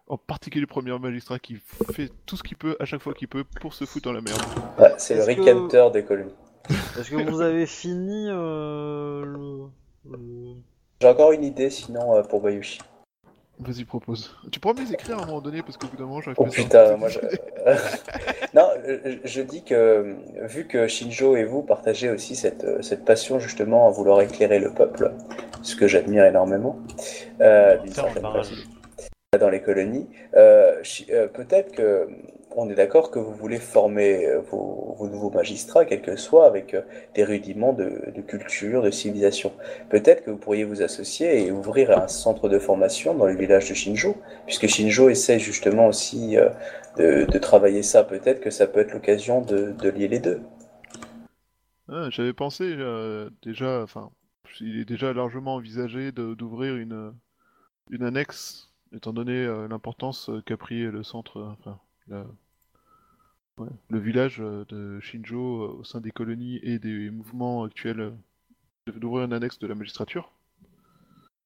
En 0.08 0.16
particulier 0.18 0.60
le 0.60 0.66
premier 0.66 0.96
magistrat 0.98 1.38
qui 1.38 1.56
fait 1.92 2.10
tout 2.26 2.36
ce 2.36 2.42
qu'il 2.42 2.56
peut 2.56 2.76
à 2.80 2.84
chaque 2.84 3.00
fois 3.00 3.14
qu'il 3.14 3.28
peut 3.28 3.44
pour 3.60 3.74
se 3.74 3.84
foutre 3.84 4.06
dans 4.06 4.12
la 4.12 4.20
merde. 4.20 4.40
Ouais, 4.78 4.92
c'est 4.98 5.14
le 5.14 5.34
que- 5.34 5.50
Hunter 5.50 5.88
des 5.92 6.04
colonies. 6.04 6.34
Est-ce 6.98 7.10
que 7.10 7.28
vous 7.30 7.40
avez 7.40 7.66
fini 7.66 8.26
euh, 8.30 9.24
le... 9.24 10.10
le- 10.10 10.54
J'ai 11.00 11.08
encore 11.08 11.32
une 11.32 11.44
idée 11.44 11.70
sinon 11.70 12.16
euh, 12.16 12.22
pour 12.22 12.40
Bayushi. 12.40 12.78
Vas-y, 13.58 13.84
propose. 13.84 14.34
Tu 14.50 14.58
pourras 14.58 14.74
me 14.74 14.80
les 14.80 14.92
écrire 14.92 15.18
à 15.18 15.22
un 15.22 15.26
moment 15.26 15.40
donné 15.40 15.62
parce 15.62 15.76
qu'au 15.76 15.86
bout 15.86 15.96
d'un 15.96 16.04
moment, 16.06 16.20
j'arrive 16.20 16.36
Oh 16.38 16.46
putain, 16.46 16.96
moi 16.96 17.08
je... 17.08 17.20
non, 18.54 18.68
je 19.24 19.42
dis 19.42 19.62
que 19.62 20.16
vu 20.46 20.66
que 20.66 20.88
Shinjo 20.88 21.36
et 21.36 21.44
vous 21.44 21.62
partagez 21.62 22.10
aussi 22.10 22.34
cette, 22.34 22.64
euh, 22.64 22.82
cette 22.82 23.04
passion 23.04 23.38
justement 23.38 23.86
à 23.86 23.90
vouloir 23.90 24.20
éclairer 24.20 24.58
le 24.58 24.72
peuple, 24.72 25.12
ce 25.62 25.76
que 25.76 25.86
j'admire 25.86 26.24
énormément, 26.24 26.78
euh, 27.40 27.76
d'une 27.78 27.92
certaine 27.92 28.22
façon, 28.22 28.54
dans 29.38 29.48
les 29.48 29.62
colonies, 29.62 30.06
euh, 30.36 30.82
euh, 31.08 31.26
peut-être 31.26 31.74
que 31.74 32.06
on 32.54 32.68
est 32.68 32.74
d'accord 32.74 33.10
que 33.10 33.18
vous 33.18 33.32
voulez 33.32 33.56
former 33.56 34.26
euh, 34.26 34.40
vos, 34.40 35.08
nouveaux 35.10 35.30
magistrats, 35.30 35.86
quels 35.86 36.02
que 36.02 36.16
soient, 36.16 36.44
avec 36.44 36.76
des 37.14 37.24
rudiments 37.24 37.72
de, 37.72 38.20
culture, 38.28 38.82
de 38.82 38.90
civilisation. 38.90 39.54
Peut-être 39.88 40.22
que 40.22 40.30
vous 40.30 40.36
pourriez 40.36 40.64
vous 40.64 40.82
associer 40.82 41.46
et 41.46 41.50
ouvrir 41.50 41.98
un 41.98 42.08
centre 42.08 42.50
de 42.50 42.58
formation 42.58 43.14
dans 43.14 43.24
le 43.24 43.34
village 43.34 43.70
de 43.70 43.74
Shinjo, 43.74 44.18
puisque 44.44 44.66
Shinjo 44.66 45.08
essaie 45.08 45.38
justement 45.38 45.86
aussi 45.86 46.36
de, 46.98 47.38
travailler 47.38 47.82
ça. 47.82 48.04
Peut-être 48.04 48.40
que 48.40 48.50
ça 48.50 48.66
peut 48.66 48.80
être 48.80 48.92
l'occasion 48.92 49.40
de, 49.40 49.88
lier 49.88 50.08
les 50.08 50.20
deux. 50.20 50.42
Ah, 51.88 52.08
J'avais 52.10 52.34
pensé 52.34 52.76
déjà, 53.42 53.82
enfin, 53.82 54.10
il 54.60 54.78
est 54.78 54.84
déjà 54.84 55.14
largement 55.14 55.54
envisagé 55.54 56.12
d'ouvrir 56.12 56.76
une, 56.76 57.14
une 57.90 58.02
annexe, 58.02 58.71
étant 58.94 59.12
donné 59.12 59.32
euh, 59.32 59.68
l'importance 59.68 60.28
euh, 60.28 60.42
qu'a 60.42 60.56
pris 60.56 60.82
le 60.82 61.02
centre, 61.02 61.38
euh, 62.10 62.24
enfin, 63.58 63.68
le 63.88 63.98
village 63.98 64.38
de 64.38 64.98
Shinjo 65.00 65.78
au 65.78 65.84
sein 65.84 66.00
des 66.00 66.10
colonies 66.10 66.58
et 66.62 66.78
des 66.78 67.10
mouvements 67.10 67.64
actuels 67.64 68.14
d'ouvrir 68.86 69.24
un 69.24 69.32
annexe 69.32 69.58
de 69.58 69.66
la 69.66 69.74
magistrature. 69.74 70.32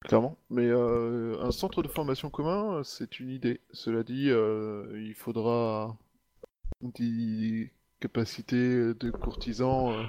Clairement. 0.00 0.38
Mais 0.48 0.70
un 0.70 1.50
centre 1.50 1.82
de 1.82 1.88
formation 1.88 2.30
commun, 2.30 2.82
c'est 2.84 3.18
une 3.18 3.28
idée. 3.28 3.60
Cela 3.72 4.02
dit, 4.04 4.28
il 4.28 5.14
faudra 5.14 5.96
des 6.80 7.72
capacités 8.00 8.94
de 8.94 9.10
courtisans 9.10 10.08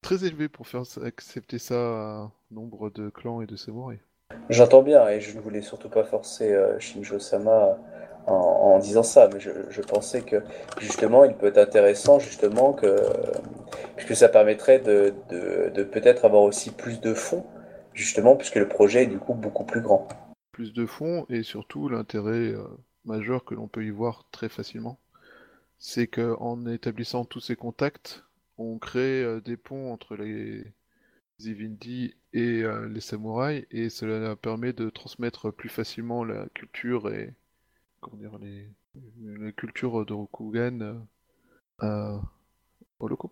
très 0.00 0.24
élevées 0.24 0.48
pour 0.48 0.68
faire 0.68 0.84
accepter 1.02 1.58
ça 1.58 1.74
à 1.74 2.32
nombre 2.50 2.88
de 2.90 3.10
clans 3.10 3.42
et 3.42 3.46
de 3.46 3.56
samouraïs. 3.56 4.00
J'entends 4.50 4.82
bien, 4.82 5.08
et 5.08 5.20
je 5.20 5.36
ne 5.36 5.40
voulais 5.40 5.62
surtout 5.62 5.88
pas 5.88 6.04
forcer 6.04 6.52
euh, 6.52 6.78
Shinjo-sama 6.78 7.78
en, 8.26 8.32
en 8.32 8.78
disant 8.78 9.02
ça, 9.02 9.28
mais 9.32 9.40
je, 9.40 9.80
pensais 9.82 10.22
que 10.22 10.42
justement, 10.78 11.24
il 11.24 11.34
peut 11.34 11.46
être 11.46 11.58
intéressant, 11.58 12.18
justement, 12.18 12.72
que, 12.72 12.96
puisque 13.96 14.16
ça 14.16 14.28
permettrait 14.28 14.80
de 14.80 15.82
peut-être 15.84 16.24
avoir 16.24 16.42
aussi 16.42 16.70
plus 16.70 17.00
de 17.00 17.14
fonds, 17.14 17.44
justement, 17.98 18.36
puisque 18.36 18.56
le 18.56 18.68
projet 18.68 19.02
est 19.02 19.06
du 19.06 19.18
coup 19.18 19.34
beaucoup 19.34 19.64
plus 19.64 19.80
grand. 19.80 20.08
plus 20.52 20.72
de 20.72 20.86
fonds 20.86 21.26
et 21.28 21.42
surtout 21.42 21.88
l'intérêt 21.88 22.52
euh, 22.52 22.64
majeur 23.04 23.44
que 23.44 23.54
l'on 23.54 23.68
peut 23.68 23.84
y 23.84 23.90
voir 23.90 24.24
très 24.30 24.48
facilement, 24.48 24.98
c'est 25.78 26.06
qu'en 26.06 26.66
établissant 26.66 27.24
tous 27.24 27.40
ces 27.40 27.56
contacts, 27.56 28.24
on 28.56 28.78
crée 28.78 29.22
euh, 29.22 29.40
des 29.40 29.56
ponts 29.56 29.92
entre 29.92 30.16
les 30.16 30.64
Zivindi 31.40 32.14
et 32.32 32.62
euh, 32.62 32.88
les 32.88 33.00
samouraïs 33.00 33.64
et 33.70 33.90
cela 33.90 34.34
permet 34.36 34.72
de 34.72 34.90
transmettre 34.90 35.52
plus 35.52 35.68
facilement 35.68 36.24
la 36.24 36.46
culture 36.54 37.12
et 37.12 37.32
comment 38.00 38.16
dire 38.16 38.38
les 38.40 38.66
la 39.22 39.52
culture 39.52 40.04
de 40.04 40.12
Rokugan 40.12 40.80
euh, 40.80 40.98
à- 41.78 42.20
locaux. 43.00 43.30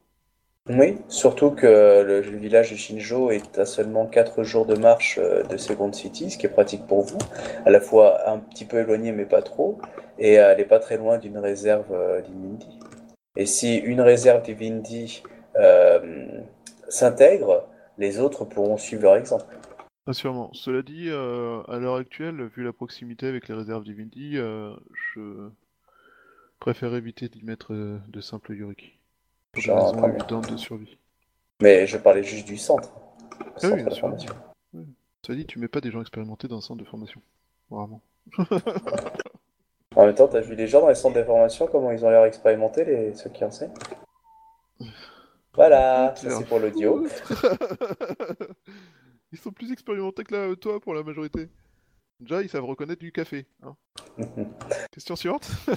Oui, 0.68 0.98
surtout 1.08 1.50
que 1.50 2.02
le, 2.02 2.20
village 2.20 2.70
de 2.70 2.76
Shinjo 2.76 3.30
est 3.30 3.58
à 3.58 3.66
seulement 3.66 4.06
4 4.06 4.44
jours 4.44 4.66
de 4.66 4.76
marche 4.76 5.18
euh, 5.18 5.42
de 5.44 5.56
Second 5.56 5.92
City, 5.92 6.30
ce 6.30 6.38
qui 6.38 6.46
est 6.46 6.50
pratique 6.50 6.86
pour 6.86 7.02
vous, 7.02 7.18
à 7.64 7.70
la 7.70 7.80
fois 7.80 8.30
un 8.30 8.38
petit 8.38 8.64
peu 8.64 8.78
éloigné 8.78 9.10
mais 9.10 9.26
pas 9.26 9.42
trop, 9.42 9.78
et 10.18 10.34
elle 10.34 10.58
n'est 10.58 10.64
pas 10.64 10.78
très 10.78 10.96
loin 10.96 11.18
d'une 11.18 11.38
réserve 11.38 11.92
d'Ivindi. 12.22 12.78
Et 13.36 13.46
si 13.46 13.76
une 13.76 14.00
réserve 14.00 14.42
d'Ivindi 14.42 15.22
s'intègre, 16.88 17.66
les 17.98 18.18
autres 18.20 18.44
pourront 18.44 18.76
suivre 18.76 19.02
leur 19.02 19.16
exemple. 19.16 19.56
Assurément. 20.06 20.52
Cela 20.52 20.82
dit, 20.82 21.08
euh, 21.08 21.62
à 21.68 21.78
l'heure 21.78 21.96
actuelle, 21.96 22.46
vu 22.54 22.62
la 22.62 22.72
proximité 22.72 23.26
avec 23.26 23.48
les 23.48 23.54
réserves 23.54 23.82
d'Ivindi, 23.84 24.36
euh, 24.36 24.72
je 25.14 25.48
préfère 26.60 26.94
éviter 26.94 27.28
d'y 27.28 27.44
mettre 27.44 27.74
euh, 27.74 27.98
de 28.08 28.20
simples 28.20 28.54
Yoriki. 28.54 28.92
Pour 29.52 29.62
des 29.62 29.72
raisons 29.72 30.40
de 30.40 30.56
survie. 30.56 30.98
Mais 31.60 31.86
je 31.86 31.96
parlais 31.96 32.22
juste 32.22 32.46
du 32.46 32.56
centre. 32.56 32.92
Ah 33.40 33.58
centre 33.58 33.74
oui, 33.74 33.82
bien 33.82 34.18
sûr. 34.18 34.36
Cela 35.22 35.38
dit, 35.38 35.46
tu 35.46 35.58
mets 35.58 35.68
pas 35.68 35.80
des 35.80 35.90
gens 35.90 36.00
expérimentés 36.00 36.46
dans 36.46 36.58
un 36.58 36.60
centre 36.60 36.80
de 36.80 36.88
formation. 36.88 37.20
Vraiment. 37.70 38.00
En 39.96 40.04
même 40.04 40.14
temps, 40.14 40.28
t'as 40.28 40.40
vu 40.40 40.54
les 40.54 40.66
gens 40.66 40.82
dans 40.82 40.88
les 40.88 40.94
centres 40.94 41.16
de 41.16 41.24
formation, 41.24 41.66
comment 41.66 41.90
ils 41.90 42.04
ont 42.04 42.10
l'air 42.10 42.24
expérimentés, 42.24 42.84
les... 42.84 43.14
ceux 43.14 43.30
qui 43.30 43.44
enseignent? 43.44 43.72
Voilà, 45.56 46.14
ça 46.16 46.30
c'est 46.30 46.46
pour 46.46 46.58
l'audio. 46.60 47.06
Ils 49.32 49.38
sont 49.38 49.50
plus 49.50 49.72
expérimentés 49.72 50.22
que 50.24 50.34
là, 50.34 50.54
toi 50.56 50.78
pour 50.80 50.94
la 50.94 51.02
majorité. 51.02 51.48
Déjà, 52.20 52.40
ils 52.42 52.48
savent 52.48 52.64
reconnaître 52.64 53.00
du 53.00 53.12
café. 53.12 53.46
hein. 53.62 53.76
Question 54.92 55.16
suivante 55.16 55.50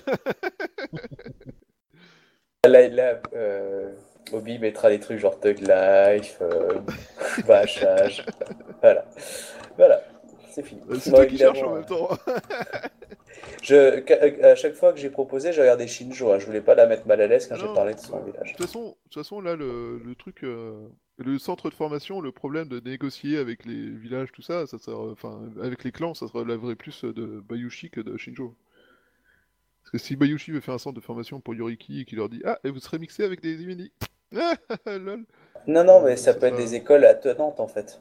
Là, 2.67 2.87
là 2.89 3.21
euh, 3.33 3.93
Obi 4.33 4.59
mettra 4.59 4.89
des 4.89 4.99
trucs 4.99 5.17
genre 5.19 5.39
Thug 5.39 5.59
Life, 5.59 6.37
euh, 6.41 6.79
bâchage. 7.47 8.25
voilà. 8.81 9.05
Voilà, 9.77 10.01
c'est 10.51 10.63
fini. 10.63 10.81
Euh, 10.89 10.95
C'est 10.99 11.11
Bon, 11.11 11.17
toi 11.17 11.25
qui 11.25 11.37
cherches 11.37 11.57
évidemment, 11.57 11.73
en 11.73 11.75
même 11.75 11.85
temps. 11.85 12.09
Je, 13.61 13.99
qu'à- 13.99 14.47
à 14.51 14.55
chaque 14.55 14.73
fois 14.75 14.93
que 14.93 14.99
j'ai 14.99 15.09
proposé, 15.09 15.51
j'ai 15.53 15.61
regardé 15.61 15.87
Shinjo. 15.87 16.31
Hein. 16.31 16.39
Je 16.39 16.45
voulais 16.45 16.61
pas 16.61 16.75
la 16.75 16.85
mettre 16.87 17.05
mal 17.07 17.19
à 17.21 17.27
l'aise 17.27 17.47
quand 17.47 17.55
j'ai 17.55 17.73
parlé 17.73 17.93
de 17.93 17.99
son 17.99 18.19
De 18.19 18.31
village. 18.31 18.55
toute 18.55 18.65
façon, 18.65 18.89
de 18.89 18.93
toute 19.09 19.13
façon 19.23 19.41
là, 19.41 19.55
le, 19.55 19.99
le 19.99 20.15
truc, 20.15 20.43
euh, 20.43 20.87
le 21.17 21.37
centre 21.39 21.69
de 21.69 21.75
formation, 21.75 22.21
le 22.21 22.31
problème 22.31 22.67
de 22.67 22.79
négocier 22.79 23.37
avec 23.37 23.65
les 23.65 23.89
villages, 23.89 24.31
tout 24.31 24.41
ça, 24.41 24.65
ça 24.67 24.77
enfin, 24.91 25.41
avec 25.61 25.83
les 25.83 25.91
clans, 25.91 26.13
ça 26.13 26.27
se 26.27 26.33
relèverait 26.33 26.75
plus 26.75 27.03
de 27.03 27.41
Bayushi 27.47 27.89
que 27.89 28.01
de 28.01 28.17
Shinjo. 28.17 28.55
Parce 29.81 29.91
que 29.91 29.97
si 29.97 30.15
Bayushi 30.15 30.51
veut 30.51 30.59
faire 30.61 30.75
un 30.75 30.79
centre 30.79 30.95
de 30.95 31.01
formation 31.03 31.39
pour 31.41 31.55
Yoriki 31.55 32.01
et 32.01 32.05
qu'il 32.05 32.17
leur 32.19 32.29
dit 32.29 32.41
Ah, 32.45 32.59
et 32.63 32.69
vous 32.69 32.79
serez 32.79 32.99
mixé 32.99 33.23
avec 33.23 33.41
des 33.41 33.61
Imini 33.61 33.91
Ah, 34.35 34.55
lol. 34.97 35.25
Non, 35.67 35.83
non, 35.83 36.01
mais 36.01 36.13
Euh, 36.13 36.15
ça 36.15 36.33
peut 36.33 36.45
être 36.45 36.55
des 36.57 36.75
écoles 36.75 37.05
attenantes 37.05 37.59
en 37.59 37.67
fait. 37.67 37.99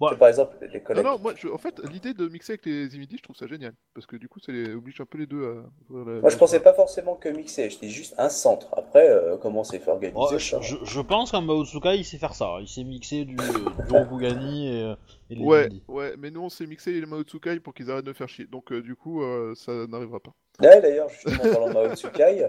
Ouais. 0.00 0.16
Par 0.16 0.28
exemple, 0.28 0.56
l'école. 0.72 0.96
Non, 0.96 1.02
non, 1.02 1.18
moi, 1.18 1.34
je- 1.36 1.48
en 1.48 1.56
fait, 1.58 1.80
l'idée 1.90 2.14
de 2.14 2.26
mixer 2.28 2.54
avec 2.54 2.66
les 2.66 2.94
Imini, 2.96 3.16
je 3.16 3.22
trouve 3.22 3.36
ça 3.36 3.46
génial. 3.46 3.72
Parce 3.94 4.06
que 4.06 4.16
du 4.16 4.28
coup, 4.28 4.40
ça 4.40 4.50
les 4.50 4.74
oblige 4.74 5.00
un 5.00 5.04
peu 5.06 5.18
les 5.18 5.26
deux 5.26 5.44
à 5.44 5.54
la. 5.90 6.20
Moi, 6.20 6.30
je 6.30 6.36
pensais 6.36 6.60
pas 6.60 6.74
forcément 6.74 7.14
que 7.14 7.28
mixer. 7.28 7.70
Je 7.70 7.78
dis 7.78 7.90
juste 7.90 8.14
un 8.18 8.28
centre. 8.28 8.68
Après, 8.76 9.08
euh, 9.08 9.36
comment 9.36 9.62
c'est 9.64 9.78
fait 9.78 9.90
organiser 9.90 10.18
Oh, 10.20 10.38
ça 10.38 10.60
je, 10.60 10.76
je 10.82 11.00
pense 11.00 11.30
qu'un 11.30 11.40
Maotsuka 11.40 11.94
il 11.94 12.04
sait 12.04 12.18
faire 12.18 12.34
ça. 12.34 12.56
Il 12.60 12.68
sait 12.68 12.82
mixer 12.84 13.24
du, 13.24 13.36
du 13.36 13.42
Rokugani 13.90 14.68
et, 14.68 14.82
euh, 14.82 14.94
et 15.30 15.34
les 15.36 15.44
Ouais, 15.44 15.68
ouais, 15.88 16.14
mais 16.18 16.30
nous, 16.30 16.42
on 16.42 16.48
s'est 16.48 16.66
mixé 16.66 16.92
les 16.92 17.06
Maotsukai 17.06 17.60
pour 17.60 17.72
qu'ils 17.72 17.90
arrêtent 17.90 18.04
de 18.04 18.12
faire 18.12 18.28
chier. 18.28 18.46
Donc, 18.46 18.72
euh, 18.72 18.82
du 18.82 18.96
coup, 18.96 19.22
euh, 19.22 19.54
ça 19.54 19.72
n'arrivera 19.86 20.18
pas. 20.20 20.32
Ouais, 20.60 20.80
d'ailleurs, 20.80 21.08
justement, 21.08 21.42
en 21.44 21.52
parlant 21.52 21.68
de 21.68 21.72
Mao 21.72 21.94
Tsukai, 21.96 22.46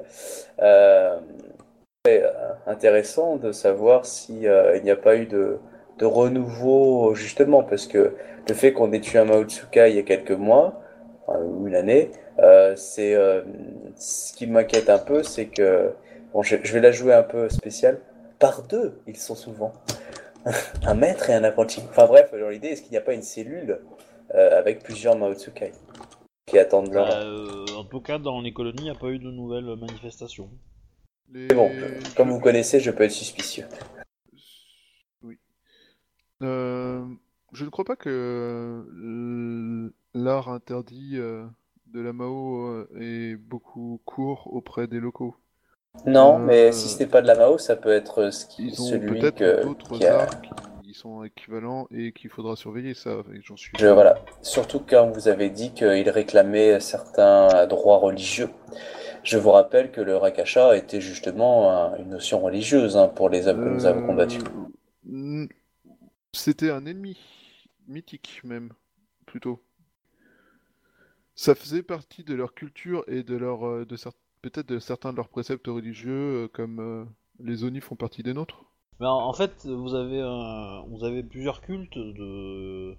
euh, 0.59 1.19
c'est 2.05 2.23
intéressant 2.67 3.37
de 3.37 3.51
savoir 3.51 4.05
si 4.05 4.47
euh, 4.47 4.77
il 4.77 4.83
n'y 4.83 4.91
a 4.91 4.95
pas 4.95 5.15
eu 5.17 5.25
de, 5.25 5.57
de 5.97 6.05
renouveau, 6.05 7.15
justement, 7.15 7.63
parce 7.63 7.87
que 7.87 8.15
le 8.47 8.53
fait 8.53 8.73
qu'on 8.73 8.91
ait 8.91 8.99
tué 8.99 9.19
un 9.19 9.25
Mao 9.25 9.43
Tsukai 9.43 9.91
il 9.91 9.95
y 9.95 9.99
a 9.99 10.03
quelques 10.03 10.31
mois, 10.31 10.81
ou 11.27 11.67
une 11.67 11.75
année, 11.75 12.11
euh, 12.39 12.75
c'est 12.75 13.15
euh, 13.15 13.41
ce 13.95 14.33
qui 14.33 14.47
m'inquiète 14.47 14.89
un 14.89 14.99
peu, 14.99 15.23
c'est 15.23 15.45
que, 15.45 15.93
bon, 16.33 16.43
je, 16.43 16.57
je 16.63 16.73
vais 16.73 16.81
la 16.81 16.91
jouer 16.91 17.13
un 17.13 17.23
peu 17.23 17.49
spéciale, 17.49 17.99
par 18.39 18.63
deux, 18.63 18.99
ils 19.07 19.17
sont 19.17 19.35
souvent. 19.35 19.73
un 20.85 20.93
maître 20.93 21.29
et 21.29 21.33
un 21.33 21.43
apprenti. 21.43 21.81
Enfin 21.89 22.05
bref, 22.05 22.31
dans 22.31 22.49
l'idée, 22.49 22.69
est-ce 22.69 22.81
qu'il 22.81 22.91
n'y 22.91 22.97
a 22.97 23.01
pas 23.01 23.13
une 23.13 23.23
cellule 23.23 23.79
euh, 24.35 24.59
avec 24.59 24.83
plusieurs 24.83 25.17
Mao 25.17 25.33
Tsukai 25.33 25.71
qui 26.45 26.59
attendent 26.59 26.93
leur... 26.93 27.07
Bah, 27.07 27.21
euh, 27.23 27.65
en 27.75 27.85
tout 27.85 28.01
cas, 28.01 28.19
dans 28.19 28.41
les 28.41 28.53
colonies, 28.53 28.81
il 28.81 28.83
n'y 28.83 28.89
a 28.89 28.95
pas 28.95 29.07
eu 29.07 29.17
de 29.17 29.31
nouvelles 29.31 29.75
manifestations. 29.75 30.49
Les... 31.31 31.47
Mais 31.47 31.55
bon, 31.55 31.71
comme 32.15 32.29
vous 32.29 32.39
connaissez, 32.39 32.79
je 32.79 32.91
peux 32.91 33.03
être 33.03 33.11
suspicieux. 33.11 33.65
Euh, 36.41 37.03
je 37.53 37.65
ne 37.65 37.69
crois 37.69 37.85
pas 37.85 37.95
que 37.95 38.09
euh, 38.09 39.89
l'art 40.13 40.49
interdit 40.49 41.13
euh, 41.15 41.45
de 41.87 42.01
la 42.01 42.13
Mao 42.13 42.85
est 42.99 43.35
beaucoup 43.35 44.01
court 44.05 44.49
auprès 44.53 44.87
des 44.87 44.99
locaux. 44.99 45.35
Non, 46.05 46.39
mais 46.39 46.73
si 46.73 46.89
ce 46.89 46.99
n'est 46.99 47.05
pas 47.09 47.21
de 47.21 47.27
la 47.27 47.35
Mao, 47.35 47.57
ça 47.57 47.77
peut 47.77 47.91
être 47.91 48.29
ce 48.29 48.45
qui, 48.45 48.67
Ils 48.67 48.81
ont 48.81 48.85
celui 48.85 49.19
que, 49.31 49.63
d'autres 49.63 49.97
qui 49.97 50.05
a- 50.05 50.23
arts 50.23 50.41
qui 50.83 50.93
sont 50.93 51.23
équivalents 51.23 51.87
et 51.91 52.11
qu'il 52.11 52.29
faudra 52.29 52.55
surveiller, 52.55 52.93
ça, 52.93 53.23
j'en 53.43 53.55
suis 53.55 53.71
Je, 53.77 53.87
voilà. 53.87 54.15
Surtout 54.41 54.79
quand 54.87 55.09
vous 55.09 55.27
avez 55.29 55.49
dit 55.49 55.71
qu'il 55.73 56.09
réclamait 56.09 56.79
certains 56.79 57.65
droits 57.67 57.97
religieux. 57.97 58.49
Je 59.23 59.37
vous 59.37 59.51
rappelle 59.51 59.91
que 59.91 60.01
le 60.01 60.15
Rakasha 60.17 60.75
était 60.77 61.01
justement 61.01 61.71
un- 61.71 61.95
une 61.97 62.09
notion 62.09 62.39
religieuse 62.41 62.97
hein, 62.97 63.07
pour 63.07 63.29
les 63.29 63.47
hommes 63.47 63.63
que 63.63 63.69
nous 63.69 63.85
avons 63.85 64.05
combattus. 64.05 64.43
C'était 66.35 66.69
un 66.69 66.85
ennemi 66.85 67.17
mythique 67.87 68.41
même, 68.43 68.73
plutôt. 69.25 69.63
Ça 71.33 71.55
faisait 71.55 71.81
partie 71.81 72.25
de 72.25 72.35
leur 72.35 72.53
culture 72.53 73.05
et 73.07 73.23
de 73.23 73.37
leur, 73.37 73.65
euh, 73.65 73.85
de 73.85 73.95
peut-être 74.41 74.67
de 74.67 74.79
certains 74.79 75.11
de 75.11 75.17
leurs 75.17 75.29
préceptes 75.29 75.67
religieux, 75.67 76.43
euh, 76.43 76.47
comme 76.49 76.79
euh, 76.79 77.05
les 77.39 77.63
Oni 77.63 77.79
font 77.79 77.95
partie 77.95 78.21
des 78.21 78.33
nôtres. 78.33 78.65
Mais 78.99 79.07
en, 79.07 79.31
fait, 79.31 79.65
vous 79.65 79.95
avez, 79.95 80.21
vous 80.89 81.05
avez 81.05 81.23
plusieurs 81.23 81.61
cultes 81.61 81.97
de. 81.97 82.95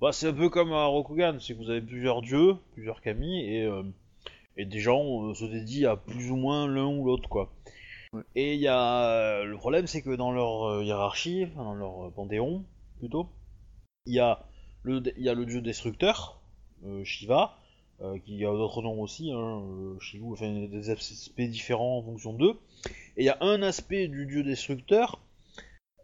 Bah, 0.00 0.10
c'est 0.10 0.28
un 0.28 0.34
peu 0.34 0.48
comme 0.50 0.72
à 0.72 0.84
Rokugan, 0.86 1.38
c'est 1.38 1.54
que 1.54 1.58
vous 1.58 1.70
avez 1.70 1.80
plusieurs 1.80 2.22
dieux, 2.22 2.54
plusieurs 2.72 3.00
kami, 3.00 3.40
et, 3.40 4.64
des 4.64 4.80
gens 4.80 5.32
se 5.32 5.44
dédient 5.44 5.92
à 5.92 5.96
plus 5.96 6.32
ou 6.32 6.36
moins 6.36 6.66
l'un 6.66 6.86
ou 6.86 7.04
l'autre, 7.06 7.28
quoi. 7.28 7.52
Et 8.34 8.54
il 8.54 8.60
y 8.60 8.68
a 8.68 9.44
le 9.44 9.56
problème, 9.56 9.86
c'est 9.86 10.02
que 10.02 10.14
dans 10.14 10.32
leur 10.32 10.64
euh, 10.64 10.84
hiérarchie, 10.84 11.46
dans 11.56 11.74
leur 11.74 12.06
euh, 12.06 12.10
panthéon 12.10 12.64
plutôt, 12.98 13.28
il 14.06 14.14
y 14.14 14.20
a 14.20 14.44
le, 14.82 15.00
le 15.00 15.44
dieu 15.44 15.60
destructeur, 15.60 16.40
euh, 16.86 17.04
Shiva, 17.04 17.58
euh, 18.00 18.18
qui 18.18 18.44
a 18.44 18.50
d'autres 18.50 18.80
noms 18.80 19.00
aussi, 19.00 19.30
hein, 19.32 19.62
euh, 19.62 19.98
enfin 20.32 20.66
des 20.68 20.90
aspects 20.90 21.40
différents 21.40 21.98
en 21.98 22.02
fonction 22.02 22.32
d'eux. 22.32 22.54
Et 23.16 23.22
il 23.22 23.24
y 23.24 23.30
a 23.30 23.36
un 23.40 23.60
aspect 23.62 24.08
du 24.08 24.26
dieu 24.26 24.42
destructeur 24.42 25.20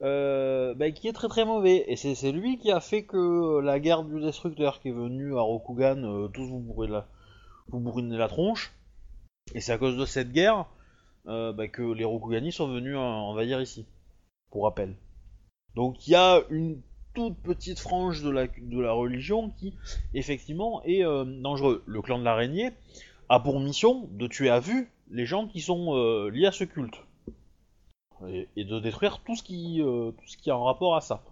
euh, 0.02 0.74
bah, 0.74 0.90
qui 0.90 1.08
est 1.08 1.12
très 1.12 1.28
très 1.28 1.44
mauvais. 1.44 1.84
Et 1.88 1.96
c'est 1.96 2.32
lui 2.32 2.58
qui 2.58 2.70
a 2.70 2.80
fait 2.80 3.04
que 3.04 3.60
la 3.60 3.80
guerre 3.80 4.02
du 4.02 4.20
destructeur 4.20 4.80
qui 4.80 4.88
est 4.88 4.92
venue 4.92 5.36
à 5.38 5.40
Rokugan, 5.40 6.02
euh, 6.04 6.28
tous 6.28 6.46
vous 6.46 6.58
bourrez 6.58 6.88
la, 6.88 7.06
vous 7.68 7.80
bourrinez 7.80 8.16
la 8.16 8.28
tronche. 8.28 8.74
Et 9.54 9.60
c'est 9.60 9.72
à 9.72 9.78
cause 9.78 9.96
de 9.96 10.04
cette 10.04 10.32
guerre 10.32 10.66
euh, 11.26 11.52
bah, 11.52 11.68
que 11.68 11.82
les 11.82 12.04
Rokugani 12.04 12.52
sont 12.52 12.68
venus 12.68 12.96
envahir 12.96 13.60
ici, 13.60 13.86
pour 14.50 14.64
rappel. 14.64 14.94
Donc 15.74 16.06
il 16.06 16.12
y 16.12 16.16
a 16.16 16.42
une 16.50 16.80
toute 17.14 17.36
petite 17.38 17.78
frange 17.78 18.22
de 18.22 18.30
la, 18.30 18.92
religion 18.92 19.50
qui, 19.50 19.74
effectivement, 20.12 20.82
est 20.84 21.04
euh, 21.04 21.24
dangereux. 21.24 21.82
Le 21.86 22.02
clan 22.02 22.18
de 22.18 22.24
l'araignée 22.24 22.72
a 23.28 23.40
pour 23.40 23.60
mission 23.60 24.08
de 24.12 24.26
tuer 24.26 24.50
à 24.50 24.60
vue 24.60 24.90
les 25.10 25.24
gens 25.24 25.46
qui 25.46 25.60
sont 25.60 25.94
euh, 25.94 26.28
liés 26.30 26.46
à 26.46 26.52
ce 26.52 26.64
culte. 26.64 27.00
Et, 28.26 28.64
de 28.64 28.80
détruire 28.80 29.20
tout 29.20 29.36
ce, 29.36 29.42
qui, 29.42 29.82
euh, 29.82 30.12
est 30.46 30.50
en 30.50 30.64
rapport 30.64 30.96
à 30.96 31.00
ça. 31.00 31.22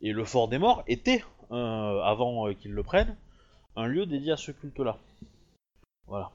Et 0.00 0.12
le 0.12 0.24
fort 0.24 0.48
des 0.48 0.58
morts 0.58 0.82
était, 0.86 1.24
avant 1.50 2.52
qu'ils 2.54 2.72
le 2.72 2.82
prennent, 2.82 3.16
un 3.76 3.86
lieu 3.86 4.06
dédié 4.06 4.32
à 4.32 4.36
ce 4.36 4.50
culte-là. 4.50 4.98
Voilà. 6.06 6.30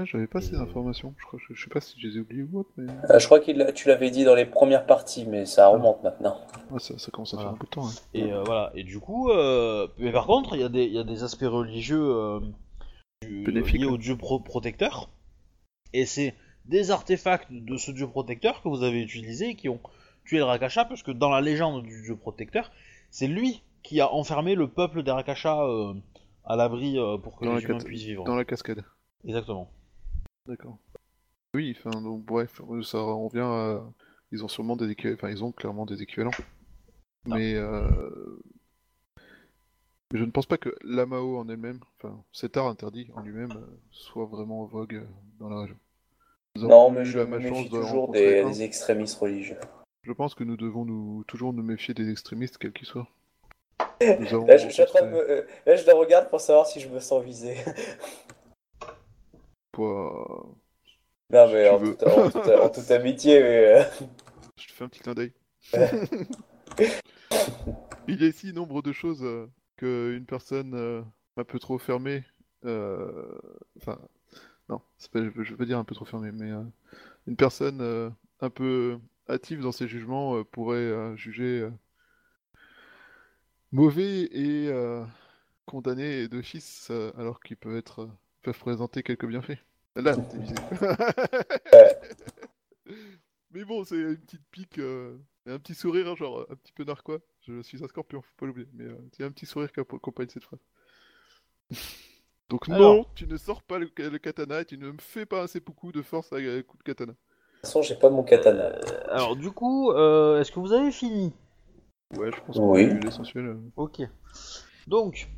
Ah, 0.00 0.04
J'avais 0.04 0.26
pas 0.26 0.40
ces 0.40 0.56
informations. 0.56 1.14
Je, 1.18 1.24
crois, 1.26 1.38
je, 1.48 1.54
je 1.54 1.64
sais 1.64 1.70
pas 1.70 1.80
si 1.80 2.00
je 2.00 2.06
les 2.08 2.16
ai 2.16 2.20
oubliées 2.20 2.42
ou 2.44 2.60
autre, 2.60 2.70
mais 2.76 2.92
Euh, 3.10 3.18
je 3.18 3.26
crois 3.26 3.40
que 3.40 3.70
tu 3.72 3.88
l'avais 3.88 4.10
dit 4.10 4.24
dans 4.24 4.34
les 4.34 4.46
premières 4.46 4.86
parties, 4.86 5.26
mais 5.26 5.44
ça 5.46 5.66
remonte 5.68 6.02
maintenant. 6.02 6.38
ouais, 6.70 6.78
ça, 6.78 6.96
ça 6.98 7.10
commence 7.10 7.34
à 7.34 7.38
faire 7.38 7.48
un 7.48 7.52
bout 7.52 7.66
de 7.66 7.70
temps. 7.70 7.86
hein. 7.86 7.92
Et 8.14 8.32
euh, 8.32 8.42
voilà. 8.44 8.70
Et 8.74 8.84
du 8.84 9.00
coup, 9.00 9.30
euh, 9.30 9.88
mais 9.98 10.12
par 10.12 10.26
contre, 10.26 10.54
il 10.54 10.60
y, 10.60 10.64
a 10.64 10.68
des- 10.68 10.84
il 10.84 10.92
y 10.92 10.98
a 10.98 11.04
des 11.04 11.22
aspects 11.24 11.42
religieux 11.46 12.00
euh, 12.00 12.40
liés 13.22 13.84
au 13.86 13.98
dieu 13.98 14.16
pro- 14.16 14.40
protecteur. 14.40 15.10
Et 15.92 16.06
c'est 16.06 16.34
des 16.66 16.90
artefacts 16.90 17.50
de 17.50 17.76
ce 17.76 17.90
dieu 17.90 18.06
protecteur 18.06 18.62
que 18.62 18.68
vous 18.68 18.82
avez 18.82 19.00
utilisés 19.02 19.50
et 19.50 19.54
qui 19.56 19.68
ont 19.68 19.80
tué 20.26 20.36
le 20.38 20.44
Rakasha, 20.44 20.84
parce 20.84 21.02
que 21.02 21.10
dans 21.10 21.30
la 21.30 21.40
légende 21.40 21.82
du 21.82 22.02
dieu 22.02 22.14
protecteur, 22.16 22.70
c'est 23.10 23.26
lui 23.26 23.62
qui 23.82 24.00
a 24.00 24.12
enfermé 24.12 24.54
le 24.54 24.68
peuple 24.68 25.02
des 25.02 25.10
Rakasha 25.10 25.62
euh, 25.62 25.94
à 26.44 26.56
l'abri 26.56 26.98
euh, 26.98 27.16
pour 27.16 27.38
que 27.38 27.46
Dans 27.46 27.54
les 27.54 27.62
la 27.62 27.68
humains 27.70 27.78
puissent 27.78 28.02
vivre. 28.04 28.24
Dans 28.24 28.36
la 28.36 28.44
cascade. 28.44 28.84
Exactement. 29.24 29.70
D'accord. 30.48 30.78
Oui, 31.54 31.76
enfin, 31.78 32.00
donc 32.00 32.24
bref, 32.24 32.62
ça 32.82 32.98
revient 32.98 33.40
à... 33.40 33.82
Ils 34.32 34.44
ont 34.44 34.48
sûrement 34.48 34.76
des 34.76 34.90
équivalents, 34.90 35.16
enfin, 35.16 35.30
ils 35.30 35.44
ont 35.44 35.52
clairement 35.52 35.84
des 35.84 36.02
équivalents. 36.02 36.30
Mais, 37.26 37.54
euh... 37.54 38.40
je 40.14 40.24
ne 40.24 40.30
pense 40.30 40.46
pas 40.46 40.56
que 40.56 40.74
l'Amao 40.82 41.38
en 41.38 41.48
elle-même, 41.48 41.80
enfin, 41.96 42.22
cet 42.32 42.56
art 42.56 42.66
interdit 42.66 43.10
en 43.14 43.20
lui-même, 43.20 43.52
euh, 43.52 43.78
soit 43.90 44.24
vraiment 44.24 44.62
en 44.62 44.64
vogue 44.64 44.94
euh, 44.94 45.06
dans 45.38 45.50
la 45.50 45.60
région. 45.60 45.76
Nous 46.56 46.66
Non, 46.66 46.90
mais 46.90 47.04
je 47.04 47.18
la 47.18 47.26
me 47.26 47.38
méfie 47.38 47.68
toujours 47.68 48.08
des, 48.08 48.62
extrémistes 48.62 49.18
religieux. 49.18 49.58
Je 50.02 50.12
pense 50.12 50.34
que 50.34 50.44
nous 50.44 50.56
devons 50.56 50.86
nous 50.86 51.24
toujours 51.24 51.52
nous 51.52 51.62
méfier 51.62 51.92
des 51.92 52.10
extrémistes, 52.10 52.56
quels 52.56 52.72
qu'ils 52.72 52.86
soient. 52.86 53.08
Là, 54.00 54.56
je, 54.56 54.70
je 54.70 54.82
rencontré- 54.82 55.10
me- 55.10 55.30
euh, 55.30 55.46
là, 55.66 55.76
je 55.76 55.84
le 55.84 55.92
regarde 55.92 56.30
pour 56.30 56.40
savoir 56.40 56.66
si 56.66 56.80
je 56.80 56.88
me 56.88 57.00
sens 57.00 57.22
visé. 57.22 57.56
Non, 61.30 61.46
mais 61.52 61.68
en, 61.68 61.78
toute, 61.78 62.02
en 62.04 62.30
toute- 62.30 62.36
en 62.48 62.68
toute 62.70 62.90
amitié, 62.90 63.40
mais. 63.42 63.80
euh, 63.80 63.84
Je 64.56 64.66
te 64.66 64.72
fais 64.72 64.84
un 64.84 64.88
petit 64.88 65.00
clin 65.00 65.14
d'œil. 65.14 65.32
Il 68.08 68.20
y 68.20 68.24
a 68.24 68.28
ici 68.28 68.52
nombre 68.52 68.82
de 68.82 68.92
choses 68.92 69.22
euh, 69.22 69.46
que 69.76 70.14
une 70.16 70.26
personne 70.26 70.74
euh, 70.74 71.02
un 71.36 71.44
peu 71.44 71.58
trop 71.58 71.78
fermée, 71.78 72.24
enfin, 73.76 73.98
non, 74.68 74.80
pas, 75.12 75.22
je 75.24 75.30
veux- 75.30 75.44
dire 75.66 75.78
un 75.78 75.84
peu 75.84 75.94
trop 75.94 76.04
fermée, 76.06 76.32
mais 76.32 76.50
euh, 76.52 76.62
une 77.28 77.36
personne 77.36 77.80
euh, 77.82 78.10
un 78.40 78.50
peu 78.50 78.98
hâtive 79.30 79.62
dans 79.62 79.72
ses 79.72 79.88
jugements 79.88 80.36
euh, 80.38 80.44
pourrait 80.44 81.16
juger 81.16 81.68
mauvais 83.72 84.24
et 84.32 84.68
condamné 85.66 86.28
d'office, 86.28 86.88
euh, 86.90 87.12
alors 87.18 87.40
qu'ils 87.40 87.56
peuvent 87.56 87.76
être, 87.76 88.08
peuvent 88.42 88.58
présenter 88.58 89.02
quelques 89.02 89.26
bienfaits. 89.26 89.58
Là, 89.98 90.16
t'es 90.16 90.38
visé. 90.38 90.54
Mais 93.50 93.64
bon, 93.64 93.84
c'est 93.84 93.96
une 93.96 94.16
petite 94.18 94.44
pique, 94.50 94.78
euh, 94.78 95.16
et 95.46 95.50
un 95.52 95.58
petit 95.58 95.74
sourire, 95.74 96.06
hein, 96.08 96.14
genre 96.16 96.46
un 96.50 96.54
petit 96.56 96.72
peu 96.72 96.84
narquois. 96.84 97.18
Je 97.46 97.62
suis 97.62 97.82
un 97.82 97.88
scorpion, 97.88 98.20
faut 98.22 98.34
pas 98.38 98.46
l'oublier. 98.46 98.68
Mais 98.74 98.84
euh, 98.84 98.96
il 99.18 99.20
y 99.20 99.24
a 99.24 99.26
un 99.26 99.30
petit 99.32 99.46
sourire 99.46 99.72
qui 99.72 99.80
accompagne 99.80 100.28
cette 100.28 100.44
phrase. 100.44 100.60
Donc 102.50 102.68
non, 102.68 103.04
tu 103.14 103.26
ne 103.26 103.36
sors 103.36 103.62
pas 103.62 103.78
le, 103.78 103.90
le 103.96 104.18
katana 104.18 104.60
et 104.62 104.64
tu 104.64 104.78
ne 104.78 104.90
me 104.92 104.98
fais 104.98 105.26
pas 105.26 105.42
un 105.42 105.46
seppuku 105.46 105.92
de 105.92 106.00
force 106.02 106.32
avec 106.32 106.46
un 106.48 106.62
coup 106.62 106.78
de 106.78 106.82
katana. 106.82 107.12
De 107.12 107.16
toute 107.16 107.66
façon, 107.66 107.82
j'ai 107.82 107.94
pas 107.94 108.08
mon 108.08 108.22
katana. 108.22 108.68
Alors 109.10 109.36
du 109.36 109.50
coup, 109.50 109.90
euh, 109.92 110.40
est-ce 110.40 110.52
que 110.52 110.60
vous 110.60 110.72
avez 110.72 110.90
fini? 110.90 111.32
Ouais, 112.16 112.30
je 112.34 112.40
pense 112.40 112.56
Oui. 112.58 112.86
que 112.88 112.94
c'est 112.94 113.00
l'essentiel. 113.04 113.46
euh. 113.46 113.58
Ok. 113.76 114.00
Donc, 114.86 115.28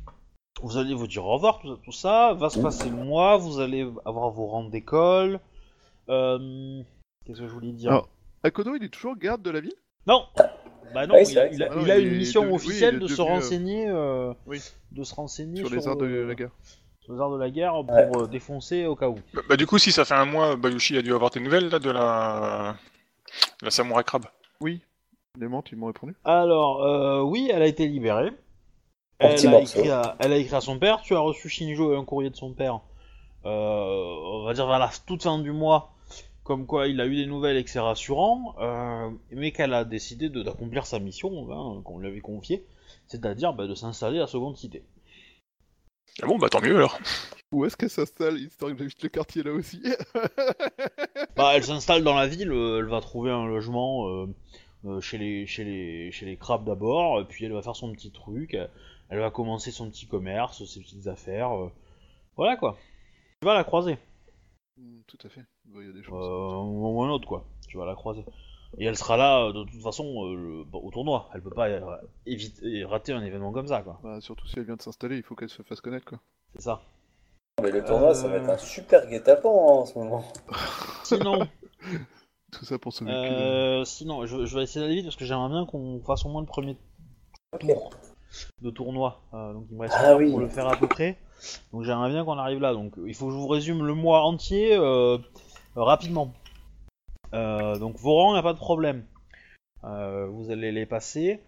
vous 0.63 0.77
allez 0.77 0.93
vous 0.93 1.07
dire 1.07 1.25
au 1.25 1.33
revoir, 1.33 1.59
tout 1.59 1.67
ça, 1.75 1.79
tout 1.83 1.91
ça. 1.91 2.33
Va 2.33 2.49
se 2.49 2.59
passer 2.59 2.89
le 2.89 2.95
mois, 2.95 3.37
vous 3.37 3.59
allez 3.59 3.87
avoir 4.05 4.29
vos 4.29 4.45
rangs 4.47 4.69
d'école. 4.69 5.39
Euh, 6.09 6.81
Qu'est-ce 7.25 7.39
que 7.41 7.47
je 7.47 7.51
voulais 7.53 7.71
dire 7.71 7.91
Alors, 7.91 8.09
Akono, 8.43 8.75
il 8.75 8.83
est 8.83 8.89
toujours 8.89 9.15
garde 9.15 9.41
de 9.41 9.49
la 9.51 9.59
ville? 9.61 9.75
Non 10.07 10.25
Bah 10.93 11.05
non, 11.07 11.15
il, 11.19 11.25
c'est 11.27 11.37
a, 11.37 11.41
vrai 11.41 11.49
que 11.51 11.55
il 11.55 11.63
a- 11.63 11.67
ça- 11.69 11.73
il 11.81 11.91
a 11.91 11.93
Ah 11.93 11.97
non, 11.97 12.01
une 12.03 12.07
il 12.07 12.13
est 12.13 12.17
mission 12.17 12.41
devenu- 12.41 12.51
oui, 12.51 12.55
officielle 12.55 12.95
il 12.95 12.97
est 12.97 12.99
de 13.01 13.07
se 13.07 13.13
devenu, 13.13 13.29
euh, 13.29 13.33
renseigner, 13.35 13.87
euh, 13.89 14.33
oui. 14.47 14.61
de 14.91 15.03
se 15.03 15.13
renseigner 15.15 15.57
sur 15.63 15.69
les 15.69 15.87
arts 15.87 15.95
de 15.97 16.05
euh, 16.05 16.27
la 16.27 16.35
guerre. 16.35 16.49
sur 17.01 17.13
les 17.13 17.19
arts 17.21 17.31
de 17.31 17.37
la 17.39 17.49
guerre 17.51 17.73
pour 17.85 17.91
Ouais. 17.95 18.09
euh, 18.23 18.27
défoncer 18.27 18.85
au 18.87 18.95
cas 18.95 19.07
où. 19.09 19.15
Bah, 19.33 19.41
bah, 19.49 19.57
du 19.57 19.65
coup, 19.67 19.77
si 19.77 19.91
ça 19.91 20.03
fait 20.05 20.15
un 20.15 20.25
mois, 20.25 20.55
Bayushi 20.55 20.97
a 20.97 21.01
dû 21.01 21.13
avoir 21.13 21.29
tes 21.31 21.39
nouvelles 21.39 21.69
là 21.69 21.79
de 21.79 21.89
la, 21.91 22.75
la 23.61 23.69
samouraï 23.71 24.03
crabe. 24.03 24.25
Oui, 24.59 24.81
les 25.39 25.47
mentes, 25.47 25.71
ils 25.71 25.77
m'ont 25.77 25.87
répondu. 25.87 26.15
Alors, 26.25 26.83
euh, 26.83 27.21
oui, 27.21 27.49
elle 27.53 27.61
a 27.61 27.67
été 27.67 27.87
libérée. 27.87 28.31
Elle 29.21 29.47
a, 29.47 29.59
écrit 29.61 29.89
à, 29.89 30.15
elle 30.19 30.33
a 30.33 30.37
écrit 30.37 30.55
à 30.55 30.61
son 30.61 30.77
père. 30.79 31.01
Tu 31.01 31.15
as 31.15 31.19
reçu 31.19 31.49
Shinjo 31.49 31.95
un 31.95 32.05
courrier 32.05 32.29
de 32.29 32.35
son 32.35 32.53
père. 32.53 32.79
euh, 33.45 34.15
on 34.23 34.43
va 34.45 34.53
dire 34.53 34.67
vers 34.67 34.79
la 34.79 34.89
toute 35.05 35.23
fin 35.23 35.39
du 35.39 35.51
mois. 35.51 35.91
Comme 36.43 36.65
quoi 36.65 36.87
il 36.87 36.99
a 36.99 37.05
eu 37.05 37.15
des 37.15 37.27
nouvelles 37.27 37.57
et 37.57 37.63
que 37.63 37.69
c'est 37.69 37.79
rassurant. 37.79 38.55
euh, 38.59 39.09
mais 39.31 39.51
qu'elle 39.51 39.73
a 39.73 39.85
décidé 39.85 40.29
de- 40.29 40.41
d'accomplir 40.43 40.85
sa 40.85 40.99
mission 40.99 41.47
hein, 41.51 41.81
qu'on 41.83 41.99
lui 41.99 42.07
avait 42.07 42.19
confiée. 42.21 42.63
C'est-à-dire 43.07 43.53
bah, 43.53 43.67
de 43.67 43.75
s'installer 43.75 44.19
à 44.19 44.27
Seconde 44.27 44.57
Cité. 44.57 44.83
Ah 46.21 46.25
bon, 46.27 46.37
bah 46.37 46.49
tant 46.49 46.61
mieux 46.61 46.75
alors. 46.75 46.97
Où 47.51 47.65
est-ce 47.65 47.77
qu'elle 47.77 47.89
s'installe? 47.89 48.37
Histoire 48.37 48.71
que 48.71 48.77
j'habite 48.77 49.01
le 49.03 49.09
quartier 49.09 49.43
là 49.43 49.51
aussi 49.51 49.81
Bah, 51.35 51.51
elle 51.55 51.63
s'installe 51.63 52.03
dans 52.03 52.15
la 52.15 52.27
ville. 52.27 52.51
euh, 52.51 52.79
elle 52.79 52.85
va 52.89 53.01
trouver 53.01 53.31
un 53.31 53.45
logement 53.45 54.07
euh, 54.85 54.99
chez, 55.01 55.17
les, 55.17 55.45
chez, 55.47 55.63
les, 55.63 56.11
chez 56.11 56.25
les 56.25 56.37
crabes 56.37 56.65
d'abord. 56.65 57.21
et 57.21 57.25
Puis 57.25 57.45
elle 57.45 57.53
va 57.53 57.61
faire 57.61 57.75
son 57.75 57.91
petit 57.93 58.11
truc. 58.11 58.53
Elle, 58.53 58.69
elle 59.11 59.19
va 59.19 59.29
commencer 59.29 59.69
son 59.71 59.89
petit 59.91 60.07
commerce, 60.07 60.65
ses 60.65 60.79
petites 60.79 61.05
affaires. 61.07 61.51
euh, 61.55 61.69
voilà 62.37 62.55
quoi. 62.57 62.77
Tu 63.41 63.45
vas 63.45 63.53
la 63.53 63.63
croiser. 63.63 63.97
Hmm, 64.77 65.01
Tout 65.07 65.17
à 65.23 65.29
fait. 65.29 65.41
Il 65.75 65.85
y 65.85 65.89
a 65.89 65.91
des 65.93 65.99
Euh, 65.99 66.03
choses. 66.03 66.25
un 66.25 66.63
moment 66.65 66.91
ou 66.93 67.03
un 67.03 67.09
autre, 67.11 67.27
quoi. 67.27 67.45
Tu 67.67 67.77
vas 67.77 67.85
la 67.85 67.93
croiser. 67.95 68.25
Et 68.77 68.85
elle 68.85 68.95
sera 68.97 69.17
là, 69.17 69.43
euh, 69.47 69.53
de 69.53 69.63
toute 69.65 69.81
façon, 69.81 70.05
euh, 70.25 70.35
le- 70.35 70.65
au 70.77 70.89
tournoi. 70.91 71.29
Elle 71.33 71.41
peut 71.41 71.49
pas 71.49 71.67
euh, 71.67 71.97
éviter, 72.25 72.85
rater 72.85 73.11
un 73.11 73.21
événement 73.23 73.51
comme 73.51 73.67
ça, 73.67 73.81
quoi. 73.81 73.99
Bah, 74.01 74.21
surtout 74.21 74.47
si 74.47 74.57
elle 74.59 74.65
vient 74.65 74.77
de 74.77 74.81
s'installer, 74.81 75.17
il 75.17 75.23
faut 75.23 75.35
qu'elle 75.35 75.49
se 75.49 75.61
fasse 75.61 75.81
connaître 75.81 76.05
quoi. 76.05 76.19
C'est 76.55 76.61
ça. 76.61 76.81
Mais 77.61 77.69
le 77.71 77.83
tournoi, 77.83 78.13
ça 78.15 78.27
va 78.29 78.35
Euh. 78.35 78.41
être 78.43 78.49
un 78.49 78.57
super 78.57 79.07
guet-apens 79.07 79.49
hein, 79.49 79.73
en 79.81 79.85
ce 79.85 79.99
moment. 79.99 80.23
Sinon, 81.03 81.47
Tout 82.51 82.65
ça 82.65 82.77
pour 82.79 82.93
euh, 83.01 83.83
sinon 83.85 84.25
je, 84.25 84.45
je 84.45 84.57
vais 84.57 84.63
essayer 84.63 84.81
d'aller 84.81 84.95
vite 84.97 85.05
parce 85.05 85.15
que 85.15 85.23
j'aimerais 85.25 85.49
bien 85.49 85.65
qu'on 85.65 86.01
fasse 86.01 86.25
au 86.25 86.29
moins 86.29 86.41
le 86.41 86.47
premier 86.47 86.75
tour 87.59 87.89
de 88.61 88.69
tournoi. 88.69 89.21
Euh, 89.33 89.53
donc 89.53 89.65
il 89.69 89.75
me 89.77 89.81
reste 89.81 89.95
Ah 89.97 90.15
oui. 90.15 90.29
pour 90.29 90.39
le 90.39 90.47
faire 90.47 90.67
à 90.67 90.75
peu 90.75 90.87
près. 90.87 91.17
Donc 91.73 91.83
j'aimerais 91.83 92.09
bien 92.09 92.23
qu'on 92.23 92.37
arrive 92.37 92.59
là. 92.59 92.73
Donc 92.73 92.93
il 93.05 93.13
faut 93.15 93.27
que 93.27 93.31
je 93.31 93.37
vous 93.37 93.47
résume 93.47 93.85
le 93.85 93.93
mois 93.93 94.21
entier 94.23 94.75
euh, 94.75 95.17
rapidement. 95.75 96.33
Euh, 97.33 97.77
donc 97.77 97.95
vos 97.97 98.15
rangs, 98.15 98.35
y 98.35 98.39
a 98.39 98.43
pas 98.43 98.53
de 98.53 98.57
problème. 98.59 99.05
Vous 99.83 100.51
allez 100.51 100.71
les 100.71 100.85
passer. 100.85 101.39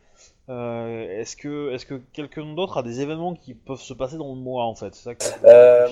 Est-ce 0.49 1.35
que, 1.35 1.71
est-ce 1.71 1.85
que 1.85 2.01
quelqu'un 2.11 2.53
d'autre 2.53 2.77
a 2.77 2.83
des 2.83 3.01
événements 3.01 3.35
qui 3.35 3.53
peuvent 3.53 3.79
se 3.79 3.93
passer 3.93 4.17
dans 4.17 4.33
le 4.33 4.39
mois 4.39 4.65
en 4.65 4.75
fait? 4.75 4.95
Ça 4.95 5.11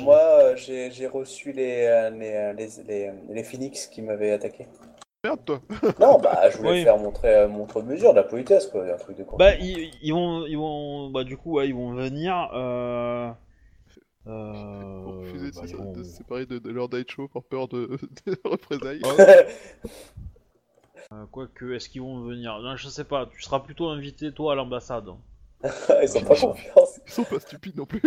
moi, 0.02 0.56
j'ai 0.56 1.08
reçu 1.08 1.52
les, 1.52 2.10
les, 2.18 2.54
les, 2.58 2.68
les, 2.88 3.12
les 3.30 3.44
Phoenix 3.44 3.88
qui 3.88 4.02
m'avaient 4.02 4.32
attaqué. 4.32 4.68
Merde 5.24 5.46
toi 5.46 5.62
Non, 6.00 6.18
bah, 6.20 6.50
je 6.50 6.58
voulais 6.58 6.72
Oui. 6.72 6.84
faire 6.84 6.98
montrer, 6.98 7.36
euh, 7.36 7.48
montre 7.48 7.82
mesure 7.84 8.12
de 8.12 8.18
la 8.18 8.24
politesse, 8.24 8.66
quoi. 8.68 8.84
Un 8.92 8.98
truc 8.98 9.18
de 9.18 9.24
con. 9.24 9.38
Bah 9.38 9.54
ils, 9.56 9.92
ils 10.02 10.12
vont, 10.14 10.46
ils 10.48 10.58
vont, 10.58 11.12
bah 11.12 11.24
du 11.24 11.38
coup 11.38 11.54
ouais, 11.58 11.68
ils 11.70 11.76
vont 11.76 11.94
venir. 11.94 12.50
Euh... 12.54 13.30
Euh... 14.28 15.04
Pour 15.04 15.14
refuser 15.20 15.52
de, 15.52 15.56
bah, 15.56 15.62
se- 15.68 15.68
ils 15.72 15.76
vont- 15.78 15.92
de 15.92 16.04
se 16.04 16.10
séparer 16.18 16.46
de, 16.48 16.58
de 16.58 16.70
leur 16.72 16.90
date 16.90 17.10
show 17.12 17.28
par 17.28 17.44
peur 17.44 17.68
de, 17.68 17.98
de 18.26 18.38
représailles. 18.44 19.02
Euh, 21.14 21.26
Quoique, 21.30 21.74
est-ce 21.74 21.90
qu'ils 21.90 22.02
vont 22.02 22.22
venir? 22.22 22.58
Non, 22.62 22.78
je 22.78 22.88
sais 22.88 23.04
pas. 23.04 23.26
Tu 23.26 23.42
seras 23.42 23.60
plutôt 23.60 23.90
invité 23.90 24.32
toi 24.32 24.54
à 24.54 24.56
l'ambassade. 24.56 25.10
Ils 26.02 26.08
sont 26.08 26.22
pas 26.24 26.36
confiance. 26.40 27.02
Ils 27.06 27.12
sont 27.12 27.26
pas 27.26 27.40
stupides 27.42 27.76
non 27.76 27.86
plus. 27.86 28.02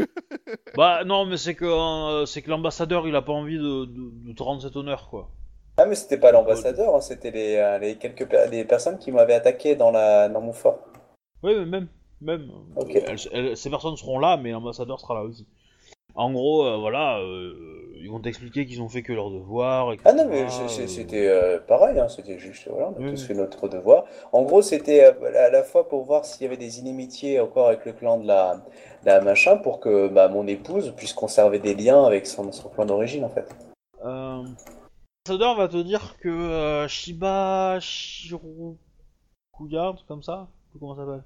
Bah 0.75 1.05
non, 1.05 1.27
mais 1.27 1.37
c'est 1.37 1.55
que 1.55 1.67
euh, 1.67 2.25
c'est 2.25 2.41
que 2.41 2.49
l'ambassadeur 2.49 3.07
il 3.07 3.15
a 3.15 3.21
pas 3.21 3.35
envie 3.35 3.59
de, 3.59 3.85
de, 3.85 4.11
de 4.29 4.33
te 4.33 4.43
rendre 4.43 4.63
cet 4.63 4.77
honneur 4.77 5.09
quoi. 5.11 5.29
Ah, 5.77 5.87
mais 5.87 5.97
c'était 5.97 6.19
pas 6.19 6.31
l'ambassadeur, 6.31 6.95
hein, 6.95 7.01
c'était 7.01 7.33
les, 7.33 7.57
euh, 7.57 7.79
les 7.79 7.97
quelques 7.97 8.27
per- 8.29 8.47
les 8.51 8.65
personnes 8.65 8.99
qui 8.99 9.11
m'avaient 9.11 9.35
attaqué 9.35 9.75
dans, 9.75 9.91
la, 9.91 10.29
dans 10.29 10.41
mon 10.41 10.53
fort. 10.53 10.79
Oui, 11.43 11.55
mais 11.59 11.65
même, 11.67 11.89
même. 12.21 12.49
Ok. 12.77 12.95
Elles- 12.95 13.19
elles- 13.33 13.57
ces 13.57 13.71
personnes 13.71 13.97
seront 13.97 14.19
là, 14.21 14.37
mais 14.37 14.53
l'ambassadeur 14.53 15.01
sera 15.01 15.15
là 15.15 15.23
aussi. 15.23 15.47
En 16.15 16.33
gros, 16.33 16.65
euh, 16.65 16.77
voilà, 16.77 17.19
euh, 17.19 17.53
ils 17.97 18.09
vont 18.09 18.21
t'expliquer 18.21 18.67
qu'ils 18.67 18.81
ont 18.83 18.89
fait 18.89 19.03
que 19.03 19.13
leur 19.13 19.31
devoir. 19.33 19.93
Ah 20.05 20.13
non, 20.13 20.29
mais 20.29 20.43
etc., 20.43 20.69
c'est- 20.69 20.69
c'est- 20.69 20.83
euh, 20.83 20.87
c'était 20.87 21.27
euh, 21.27 21.59
pareil, 21.59 21.99
hein, 21.99 22.09
c'était 22.09 22.39
juste, 22.39 22.69
voilà, 22.69 22.91
on 22.91 22.93
a 22.93 22.99
Oui, 23.05 23.11
tous 23.11 23.21
oui. 23.23 23.27
fait 23.27 23.35
notre 23.35 23.67
devoir. 23.67 24.05
En 24.33 24.43
gros, 24.43 24.63
c'était 24.63 25.03
euh, 25.05 25.47
à 25.47 25.51
la 25.51 25.65
fois 25.65 25.89
pour 25.89 26.05
voir 26.05 26.25
s'il 26.25 26.43
y 26.43 26.47
avait 26.47 26.57
des 26.57 26.79
inimitiés 26.79 27.41
encore 27.41 27.67
avec 27.67 27.85
le 27.85 27.95
clan 27.95 28.19
de 28.19 28.29
la, 28.29 28.55
de 29.03 29.07
la 29.07 29.21
machin, 29.23 29.57
pour 29.57 29.81
que 29.81 30.07
bah, 30.07 30.29
mon 30.29 30.47
épouse 30.47 30.93
puisse 30.97 31.15
conserver 31.15 31.59
des 31.59 31.75
liens 31.75 32.05
avec 32.05 32.29
son, 32.29 32.53
son 32.53 32.69
clan 32.69 32.85
d'origine, 32.87 33.25
en 33.25 33.29
fait. 33.31 33.49
Euh, 34.05 34.45
L'ambassadeur 35.27 35.55
va 35.57 35.69
te 35.69 35.79
dire 35.83 36.19
que 36.19 36.29
euh, 36.29 36.87
Shiba 36.87 37.79
Shirokuya, 37.81 38.77
un 39.87 39.95
truc 39.95 40.07
comme 40.07 40.23
ça 40.23 40.49
Comment 40.79 40.95
ça 40.95 41.07
s'appelle 41.07 41.25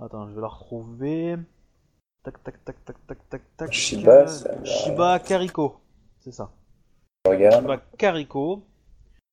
Attends, 0.00 0.28
je 0.28 0.34
vais 0.34 0.40
la 0.40 0.48
retrouver. 0.48 1.36
Tac, 2.24 2.42
tac, 2.42 2.64
tac, 2.64 2.84
tac, 2.84 2.96
tac, 3.06 3.28
tac, 3.28 3.42
tac. 3.56 3.72
Shiba, 3.72 4.24
Euh. 4.24 4.64
Shiba 4.64 5.20
Kariko. 5.20 5.78
C'est 6.18 6.32
ça. 6.32 6.50
Regarde. 7.28 7.60
Shiba 7.62 7.76
Kariko, 7.98 8.66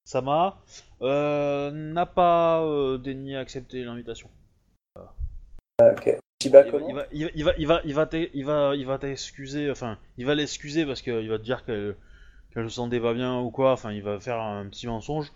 Sama, 0.06 0.62
euh, 1.02 1.72
n'a 1.72 2.06
pas 2.06 2.62
euh, 2.66 3.00
daigné 3.00 3.36
accepter 3.36 3.84
l'invitation. 3.84 4.30
Ah, 4.96 5.12
ok. 5.94 6.20
Shiba, 6.44 6.68
Il 6.68 6.72
va- 6.72 6.72
comment 6.72 6.88
il 6.90 6.94
va, 6.96 7.06
il 7.12 7.24
va, 7.26 7.32
il 7.34 7.44
va, 7.46 7.54
il 7.58 7.68
va, 7.68 7.82
il 7.84 7.94
va, 7.96 8.06
il 8.14 8.46
va, 8.46 8.76
il 8.76 8.86
va 8.86 8.98
t'excuser, 9.00 9.72
enfin, 9.72 9.98
il 10.18 10.26
va 10.28 10.36
l'excuser 10.36 10.86
parce 10.86 11.02
qu'il 11.02 11.28
va 11.30 11.40
te 11.40 11.44
dire 11.44 11.66
qu'elle, 11.66 11.96
qu'elle 12.58 12.70
se 12.72 12.76
sentait 12.78 13.00
pas 13.00 13.14
bien 13.14 13.40
ou 13.40 13.52
quoi, 13.52 13.74
enfin, 13.74 13.92
il 13.92 14.02
va 14.02 14.20
faire 14.20 14.42
un 14.42 14.66
petit 14.68 14.88
mensonge. 14.88 15.32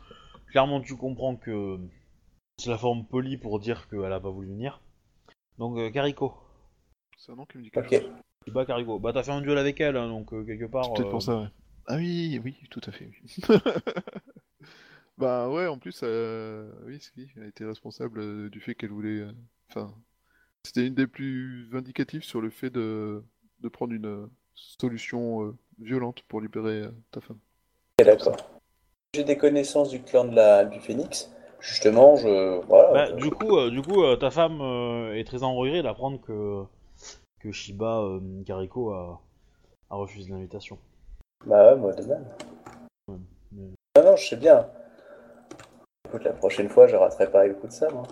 Clairement, 0.49 0.81
tu 0.81 0.95
comprends 0.97 1.35
que 1.35 1.77
c'est 2.57 2.71
la 2.71 2.79
forme 2.79 3.05
polie 3.05 3.37
pour 3.37 3.59
dire 3.59 3.87
qu'elle 3.89 4.11
a 4.11 4.19
pas 4.19 4.31
voulu 4.31 4.47
venir. 4.47 4.81
Donc, 5.59 5.77
euh, 5.77 5.91
Kariko. 5.91 6.33
C'est 7.19 7.31
un 7.31 7.35
nom 7.35 7.45
qui 7.45 7.59
me 7.59 7.63
dit 7.63 7.69
quelque 7.69 7.93
Ok. 7.93 8.01
chose. 8.01 8.11
Bah, 8.47 8.65
Kariko. 8.65 8.97
Bah, 8.97 9.13
t'as 9.13 9.21
fait 9.21 9.31
un 9.31 9.41
duel 9.41 9.59
avec 9.59 9.79
elle, 9.79 9.97
hein, 9.97 10.07
donc 10.07 10.33
euh, 10.33 10.43
quelque 10.43 10.65
part. 10.65 10.91
Peut-être 10.95 11.07
euh, 11.07 11.11
pour 11.11 11.21
ça, 11.21 11.41
ouais. 11.41 11.47
Ah 11.85 11.97
oui, 11.97 12.41
oui, 12.43 12.55
tout 12.71 12.81
à 12.87 12.91
fait. 12.91 13.11
oui. 13.23 13.35
bah 15.19 15.47
ouais, 15.49 15.67
en 15.67 15.77
plus, 15.77 15.99
euh, 16.03 16.71
oui, 16.87 16.99
si, 16.99 17.29
elle 17.35 17.43
a 17.43 17.47
été 17.47 17.65
responsable 17.65 18.19
euh, 18.19 18.49
du 18.49 18.59
fait 18.59 18.73
qu'elle 18.73 18.89
voulait. 18.89 19.19
euh, 19.19 19.31
Enfin, 19.69 19.93
c'était 20.63 20.87
une 20.87 20.95
des 20.95 21.07
plus 21.07 21.69
vindicatives 21.69 22.23
sur 22.23 22.41
le 22.41 22.49
fait 22.49 22.69
de, 22.69 23.23
de 23.59 23.69
prendre 23.69 23.93
une 23.93 24.05
euh, 24.05 24.27
solution 24.55 25.45
euh, 25.45 25.57
violente 25.79 26.21
pour 26.27 26.41
libérer 26.41 26.81
euh, 26.83 26.91
ta 27.11 27.21
femme. 27.21 27.37
Ok, 27.99 28.05
d'accord. 28.05 28.37
J'ai 29.13 29.23
des 29.23 29.37
connaissances 29.37 29.89
du 29.89 30.01
clan 30.01 30.25
de 30.25 30.35
la, 30.35 30.65
du 30.65 30.79
Phénix. 30.79 31.31
Justement, 31.59 32.15
je. 32.15 32.59
Voilà. 32.67 32.91
Bah, 32.93 33.05
je- 33.09 33.15
du 33.23 33.29
coup, 33.31 33.57
euh, 33.57 33.69
du 33.69 33.81
coup, 33.81 34.03
euh, 34.03 34.15
ta 34.15 34.31
femme 34.31 34.61
euh, 34.61 35.13
est 35.15 35.23
très 35.25 35.43
en 35.43 35.53
regret 35.55 35.83
d'apprendre 35.83 36.19
que 36.21 36.63
que 37.39 37.51
Shiba 37.51 37.99
euh, 38.01 38.19
Kariko 38.45 38.91
a, 38.91 39.19
a 39.89 39.95
refusé 39.95 40.31
l'invitation. 40.31 40.77
Bah 41.45 41.71
ouais, 41.73 41.79
moi 41.79 41.93
de 41.93 42.03
même. 42.03 42.25
mais- 43.51 43.71
Non, 43.97 44.03
non, 44.03 44.15
je 44.15 44.27
sais 44.29 44.35
bien. 44.37 44.67
Écoute, 46.07 46.23
la 46.23 46.33
prochaine 46.33 46.69
fois, 46.69 46.87
je 46.87 46.95
raterai 46.95 47.31
pas 47.31 47.45
le 47.47 47.53
coup 47.55 47.67
de 47.67 47.71
ça, 47.71 47.89
moi. 47.89 48.03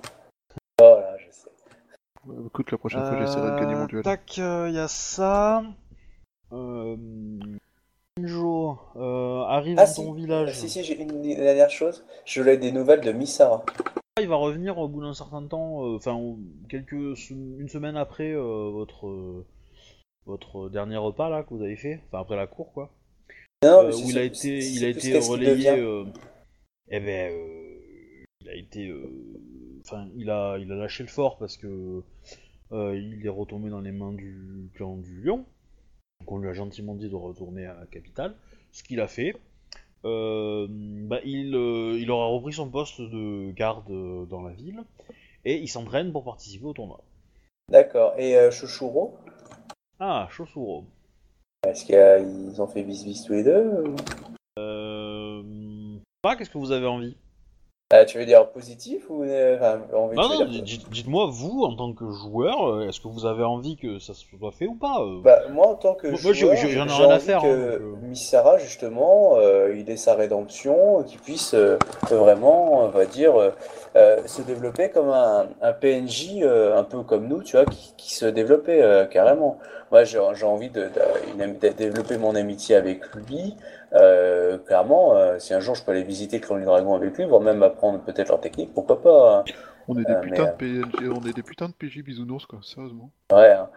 Voilà, 0.80 1.18
je 1.18 1.26
sais. 1.31 1.49
Écoute, 2.45 2.72
la 2.72 2.77
prochaine 2.77 3.02
fois, 3.06 3.18
j'essaierai 3.19 3.52
de 3.52 3.60
gagner 3.60 3.76
mon 3.76 3.86
duel. 3.86 4.03
Tac, 4.03 4.38
il 4.38 4.72
y 4.73 4.80
a 4.80 4.88
ça. 4.88 5.64
Euh, 6.52 6.98
Shinjo 8.18 8.78
euh, 8.96 9.42
arrive 9.44 9.78
Ah, 9.80 9.86
dans 9.86 9.92
si. 9.92 10.04
ton 10.04 10.14
village. 10.14 10.54
Si, 10.56 10.70
si, 10.70 10.84
j'ai 10.84 11.02
une, 11.02 11.22
dernière 11.22 11.70
chose. 11.70 12.06
Je 12.26 12.42
voulais 12.42 12.58
des 12.58 12.72
nouvelles 12.72 13.02
de 13.02 13.12
Misara. 13.12 13.64
Il 14.22 14.28
va 14.28 14.36
revenir 14.36 14.78
au 14.78 14.88
bout 14.88 15.02
d'un 15.02 15.14
certain 15.14 15.46
temps, 15.48 15.86
euh, 15.86 15.96
enfin 15.96 16.20
quelques 16.68 16.92
une 17.30 17.70
semaine 17.70 17.96
après 17.96 18.34
votre 18.34 19.46
votre 20.26 20.70
dernier 20.70 20.98
repas 20.98 21.30
là 21.30 21.44
que 21.44 21.54
vous 21.54 21.64
avez 21.64 21.78
fait, 21.78 22.02
enfin 22.08 22.20
après 22.22 22.36
la 22.36 22.46
cour 22.46 22.74
quoi, 22.74 22.92
Non, 23.64 23.80
euh, 23.86 23.88
mais 23.88 23.96
où 23.96 24.10
il 24.10 24.18
a 24.18 24.24
été 24.24 24.60
il 24.60 24.84
a 24.84 24.90
été 24.90 25.18
relayé. 25.20 25.70
euh, 25.70 26.04
eh 26.90 27.00
ben, 27.00 27.32
euh, 27.34 28.26
il 28.42 28.50
a 28.50 28.56
été, 28.56 28.94
enfin 29.86 30.08
il 30.18 30.30
a 30.30 30.58
il 30.58 30.70
a 30.72 30.76
lâché 30.76 31.04
le 31.04 31.10
fort 31.10 31.38
parce 31.38 31.56
que 31.56 32.04
il 32.72 33.22
est 33.24 33.30
retombé 33.30 33.70
dans 33.70 33.80
les 33.82 33.94
mains 33.94 34.12
du 34.12 34.70
clan 34.76 34.98
du 34.98 35.22
Lion. 35.22 35.46
Donc 36.20 36.32
on 36.34 36.38
lui 36.38 36.50
a 36.50 36.54
gentiment 36.54 36.96
dit 36.96 37.10
de 37.10 37.16
retourner 37.16 37.66
à 37.66 37.74
la 37.74 37.86
capitale, 37.86 38.36
ce 38.72 38.84
qu'il 38.84 39.00
a 39.00 39.08
fait. 39.08 39.36
Euh, 40.06 40.68
bah, 40.70 41.20
il, 41.26 41.56
euh, 41.56 41.98
il 42.00 42.10
aura 42.12 42.28
repris 42.28 42.54
son 42.54 42.70
poste 42.70 43.02
de 43.02 43.52
garde 43.52 43.90
euh, 43.90 44.26
dans 44.26 44.41
la 44.41 44.54
ville 44.54 44.84
et 45.46 45.58
il 45.58 45.68
s'entraîne 45.68 46.12
pour 46.12 46.24
participer 46.24 46.66
au 46.66 46.74
tournoi. 46.74 47.02
D'accord. 47.70 48.14
Et 48.18 48.38
euh, 48.38 48.52
Shoshuro 48.52 49.18
Ah, 50.00 50.28
Chosuro. 50.30 50.86
Est-ce 51.68 51.86
qu'ils 51.86 52.62
ont 52.62 52.68
fait 52.68 52.84
bis-bis 52.84 53.24
tous 53.26 53.34
les 53.34 53.44
deux 53.44 53.84
ou- 53.88 53.96
Euh... 54.58 55.44
Pas, 56.22 56.36
qu'est-ce 56.36 56.50
que 56.50 56.58
vous 56.58 56.72
avez 56.72 56.88
envie? 56.88 57.16
Ah, 57.91 58.06
Tu 58.06 58.20
veux 58.20 58.26
dire 58.28 58.48
positif 58.52 59.10
ou 59.10 59.24
euh, 59.24 59.57
enfin, 59.57 59.82
envie 59.98 60.16
veux 60.16 60.22
non, 60.22 60.45
dire- 60.45 60.61
dites- 60.61 60.90
dites-moi, 60.91 61.26
vous, 61.32 61.64
en 61.64 61.76
tant 61.76 61.91
que 61.94 62.07
joueur, 62.11 62.68
euh, 62.70 62.88
est-ce 62.88 62.99
que 62.99 63.07
vous 63.07 63.26
avez 63.26 63.44
envie 63.44 63.78
que 63.78 63.98
ça 63.98 64.14
soit 64.14 64.52
fait 64.52 64.68
ou 64.68 64.76
pas 64.76 65.02
euh? 65.02 65.22
Bah, 65.24 65.40
moi, 65.52 65.70
en 65.70 65.74
tant 65.74 65.95
que 65.95 66.06
Moi, 66.06 66.18
joueur, 66.18 66.56
j'en 66.56 66.68
ai 66.68 66.72
rien 66.72 67.10
à 67.10 67.16
envie 67.16 67.26
faire, 67.26 67.41
que 67.41 67.48
hein, 67.48 67.49
euh. 67.82 67.95
Misara, 68.03 68.60
justement, 68.60 69.38
euh, 69.38 69.74
il 69.76 69.90
ait 69.90 69.98
sa 69.98 70.14
rédemption, 70.14 71.02
qu'il 71.02 71.18
puisse 71.20 71.56
euh, 71.56 71.78
vraiment, 72.11 72.84
on 72.86 72.90
va 72.90 73.06
dire, 73.06 73.36
euh, 73.36 73.49
euh, 73.95 74.20
se 74.28 74.44
développer 74.44 74.91
comme 74.91 75.10
un, 75.10 75.48
un 75.60 75.74
PNJ, 75.74 76.41
euh, 76.44 76.78
un 76.78 76.84
peu 76.84 77.02
comme 77.02 77.28
nous, 77.28 77.41
tu 77.41 77.56
vois, 77.57 77.66
qui, 77.66 77.95
qui 77.98 78.14
se 78.14 78.28
développait 78.28 78.84
euh, 78.84 79.06
carrément. 79.06 79.57
Moi, 79.91 80.03
j'ai 80.03 80.20
envie 80.20 80.70
de 80.70 80.90
développer 81.76 82.20
mon 82.20 82.36
amitié 82.36 82.76
avec 82.76 83.02
lui. 83.16 83.56
Euh, 83.94 84.57
clairement, 84.60 85.16
euh, 85.16 85.40
si 85.40 85.53
un 85.53 85.60
jour 85.60 85.76
je 85.76 85.84
peux 85.84 85.91
aller 85.91 86.03
visiter 86.03 86.38
le 86.40 86.45
clan 86.45 86.57
du 86.57 86.66
dragon 86.66 86.95
avec 86.95 87.18
lui, 87.18 87.26
voire 87.26 87.41
même 87.41 87.64
apprendre 87.64 87.99
peut-être 87.99 88.30
leur 88.30 88.40
technique, 88.40 88.74
pourquoi 88.74 89.02
pas. 89.02 89.44
Hein. 89.90 89.94
On 89.95 89.99
est 89.99 90.06
des 90.06 90.11
Euh, 90.14 90.22
putains 90.22 90.53
mais, 90.61 90.68
de 90.68 90.86
PNG, 90.86 91.10
on 91.11 91.26
est 91.28 91.34
des 91.34 91.44
putains 91.44 91.68
de 91.70 91.74
PJ 91.74 92.03
bisounours, 92.03 92.45
quoi, 92.45 92.60
sérieusement. 92.61 93.11
Ouais. 93.32 93.52
hein. 93.52 93.70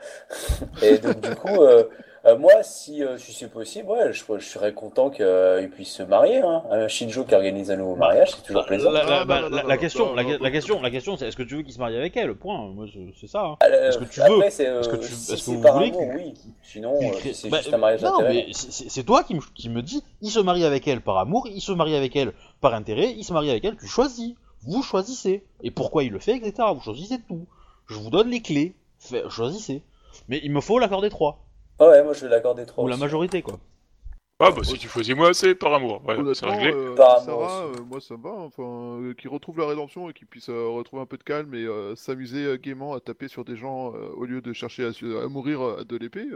Et 0.82 0.98
donc, 0.98 1.20
du 1.20 1.34
coup, 1.34 1.60
euh, 1.62 1.84
euh, 2.24 2.38
moi, 2.38 2.62
si, 2.62 3.02
euh, 3.02 3.18
si 3.18 3.32
c'est 3.32 3.50
possible, 3.50 3.88
ouais, 3.88 4.12
je, 4.12 4.22
je 4.38 4.44
serais 4.44 4.72
content 4.72 5.10
qu'il 5.10 5.70
puisse 5.74 5.90
se 5.92 6.02
marier. 6.02 6.38
Hein. 6.38 6.62
Un 6.70 6.88
Shinjo 6.88 7.24
qui 7.24 7.34
organise 7.34 7.70
un 7.70 7.76
nouveau 7.76 7.96
mariage, 7.96 8.30
c'est 8.30 8.42
toujours 8.42 8.62
Bah, 8.62 8.66
plaisant. 8.68 8.90
la, 8.92 9.76
question, 9.76 10.14
la, 10.14 10.50
question, 10.50 10.80
la 10.80 10.90
question, 10.90 11.16
c'est 11.16 11.26
est-ce 11.28 11.36
que 11.36 11.42
tu 11.42 11.56
veux 11.56 11.62
qu'il 11.62 11.72
se 11.72 11.78
marie 11.78 11.96
avec 11.96 12.16
elle 12.16 12.34
Point. 12.34 12.68
Moi, 12.68 12.86
c'est- 13.18 13.26
ça. 13.26 13.42
hein. 13.44 13.56
Euh, 13.64 13.88
Est-ce 13.88 13.98
que 13.98 14.04
tu 14.04 14.20
après, 14.20 14.34
veux 14.34 14.50
c'est, 14.50 14.68
euh, 14.68 14.80
Est-ce 14.80 14.88
que 14.88 14.96
tu- 14.96 15.06
si 15.08 15.12
est-ce 15.12 15.30
que 15.32 15.36
c'est 15.38 15.50
vous 15.52 15.60
voulez 15.60 15.88
amour, 15.88 16.00
qu'il- 16.00 16.16
oui. 16.16 16.34
Sinon, 16.62 16.96
euh, 17.02 17.10
crée- 17.10 17.34
c'est 17.34 17.48
bah, 17.48 17.58
juste 17.58 17.74
un 17.74 17.78
mariage 17.78 18.02
non, 18.02 18.20
mais 18.22 18.46
c'est- 18.52 18.70
c'est 18.72 18.88
c'est 18.90 19.02
toi 19.04 19.22
qui 19.24 19.34
me, 19.34 19.40
qui 19.54 19.68
me 19.68 19.82
dis, 19.82 20.02
il 20.22 20.30
se 20.30 20.40
marie 20.40 20.64
avec 20.64 20.86
elle 20.88 21.00
par 21.00 21.18
amour, 21.18 21.48
il 21.50 21.60
se 21.60 21.72
marie 21.72 21.94
avec 21.96 22.14
elle 22.16 22.32
par 22.60 22.74
intérêt, 22.74 23.10
il 23.16 23.24
se 23.24 23.32
marie 23.32 23.50
avec 23.50 23.64
elle, 23.64 23.76
tu 23.76 23.86
choisis. 23.86 24.34
Vous 24.64 24.82
choisissez. 24.82 25.44
Et 25.62 25.70
pourquoi 25.70 26.04
il 26.04 26.12
le 26.12 26.18
fait, 26.18 26.36
etc. 26.36 26.68
Vous 26.74 26.80
choisissez 26.80 27.18
tout. 27.28 27.46
Je 27.88 27.98
vous 27.98 28.10
donne 28.10 28.28
les 28.30 28.42
clés. 28.42 28.74
Fait- 28.98 29.28
choisissez. 29.28 29.82
Mais 30.28 30.40
il 30.44 30.52
me 30.52 30.60
faut 30.60 30.78
l'accord 30.78 31.00
des 31.02 31.10
trois. 31.10 31.44
Ah 31.78 31.88
ouais, 31.88 32.02
moi 32.04 32.12
je 32.12 32.20
vais 32.20 32.28
l'accorder 32.28 32.66
trop. 32.66 32.84
Ou 32.84 32.88
la 32.88 32.96
majorité, 32.96 33.42
quoi. 33.42 33.58
Ah 34.44 34.50
bah 34.50 34.64
si 34.64 34.76
tu 34.76 34.88
choisis 34.88 35.14
moi, 35.14 35.32
c'est 35.34 35.54
par 35.54 35.72
amour. 35.72 36.00
Voilà, 36.04 36.34
c'est 36.34 36.46
réglé. 36.46 36.72
euh, 36.72 36.94
Par 36.96 37.20
Sarah, 37.20 37.62
amour 37.62 37.76
euh, 37.76 37.82
moi 37.84 38.00
ça 38.00 38.16
me 38.16 38.22
va, 38.22 38.30
enfin, 38.32 38.98
euh, 39.00 39.14
qu'ils 39.14 39.30
retrouvent 39.30 39.58
la 39.58 39.66
rédemption 39.68 40.10
et 40.10 40.12
qu'ils 40.12 40.26
puissent 40.26 40.48
euh, 40.48 40.66
retrouver 40.68 41.00
un 41.02 41.06
peu 41.06 41.16
de 41.16 41.22
calme 41.22 41.54
et 41.54 41.64
euh, 41.64 41.94
s'amuser 41.94 42.44
euh, 42.44 42.56
gaiement 42.56 42.92
à 42.94 43.00
taper 43.00 43.28
sur 43.28 43.44
des 43.44 43.56
gens 43.56 43.94
euh, 43.94 44.08
au 44.16 44.24
lieu 44.24 44.40
de 44.40 44.52
chercher 44.52 44.84
à, 44.86 45.28
mourir 45.28 45.60
euh, 45.62 45.84
de 45.84 45.96
l'épée. 45.96 46.26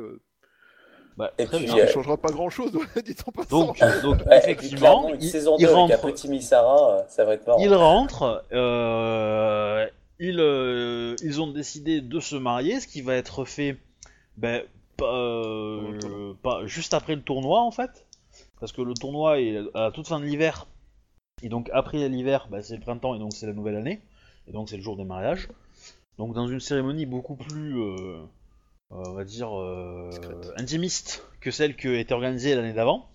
Euh, 1.18 1.24
Bah, 1.24 1.32
Et 1.38 1.46
très 1.46 1.56
puis, 1.58 1.66
bien. 1.66 1.74
ça 1.74 1.80
euh, 1.80 1.82
ne 1.84 1.88
changera 1.88 2.16
pas 2.16 2.30
grand 2.30 2.50
chose, 2.50 2.72
dit 3.04 3.14
en 3.26 3.32
passant. 3.32 3.74
Donc, 4.02 4.24
Ouais, 4.26 4.38
effectivement, 4.38 4.78
clairement, 4.78 5.08
une 5.14 5.22
il, 5.22 5.28
saison 5.30 5.56
il 5.58 5.66
2 5.66 5.66
avec 5.66 5.76
un 5.76 5.80
rentre, 5.80 5.92
euh, 6.90 7.02
ça 7.08 7.24
va 7.24 7.34
être 7.34 7.46
marrant. 7.46 7.60
il 7.62 7.74
rentre, 7.74 8.44
euh, 8.52 9.86
euh, 10.20 11.16
ils 11.22 11.40
ont 11.40 11.46
décidé 11.52 12.00
de 12.00 12.20
se 12.20 12.36
marier, 12.36 12.80
ce 12.80 12.86
qui 12.86 13.02
va 13.02 13.14
être 13.14 13.44
fait 13.44 13.76
ben, 14.36 14.62
pas, 14.96 15.14
euh, 15.14 16.34
pas- 16.42 16.66
juste 16.66 16.94
après 16.94 17.14
le 17.14 17.22
tournoi 17.22 17.60
en 17.62 17.70
fait, 17.70 18.06
parce 18.60 18.72
que 18.72 18.82
le 18.82 18.94
tournoi 18.94 19.40
est 19.40 19.58
à 19.74 19.80
la 19.84 19.90
toute 19.90 20.06
fin 20.08 20.20
de 20.20 20.24
l'hiver, 20.24 20.66
et 21.42 21.48
donc 21.48 21.70
après 21.72 22.08
l'hiver, 22.08 22.48
ben, 22.50 22.62
c'est 22.62 22.74
le 22.76 22.80
printemps 22.82 23.14
et 23.14 23.18
donc 23.18 23.32
c'est 23.34 23.46
la 23.46 23.52
nouvelle 23.52 23.76
année, 23.76 24.00
et 24.48 24.52
donc 24.52 24.68
c'est 24.68 24.76
le 24.76 24.82
jour 24.82 24.96
des 24.96 25.04
mariages. 25.04 25.48
Donc 26.18 26.32
dans 26.34 26.48
une 26.48 26.60
cérémonie 26.60 27.04
beaucoup 27.06 27.36
plus, 27.36 27.78
euh, 27.78 27.96
euh, 28.00 28.24
on 28.90 29.12
va 29.12 29.24
dire, 29.24 29.48
euh, 29.58 30.10
intimiste 30.56 31.24
que 31.40 31.50
celle 31.50 31.76
qui 31.76 31.88
était 31.88 32.14
organisée 32.14 32.54
l'année 32.54 32.72
d'avant. 32.72 33.08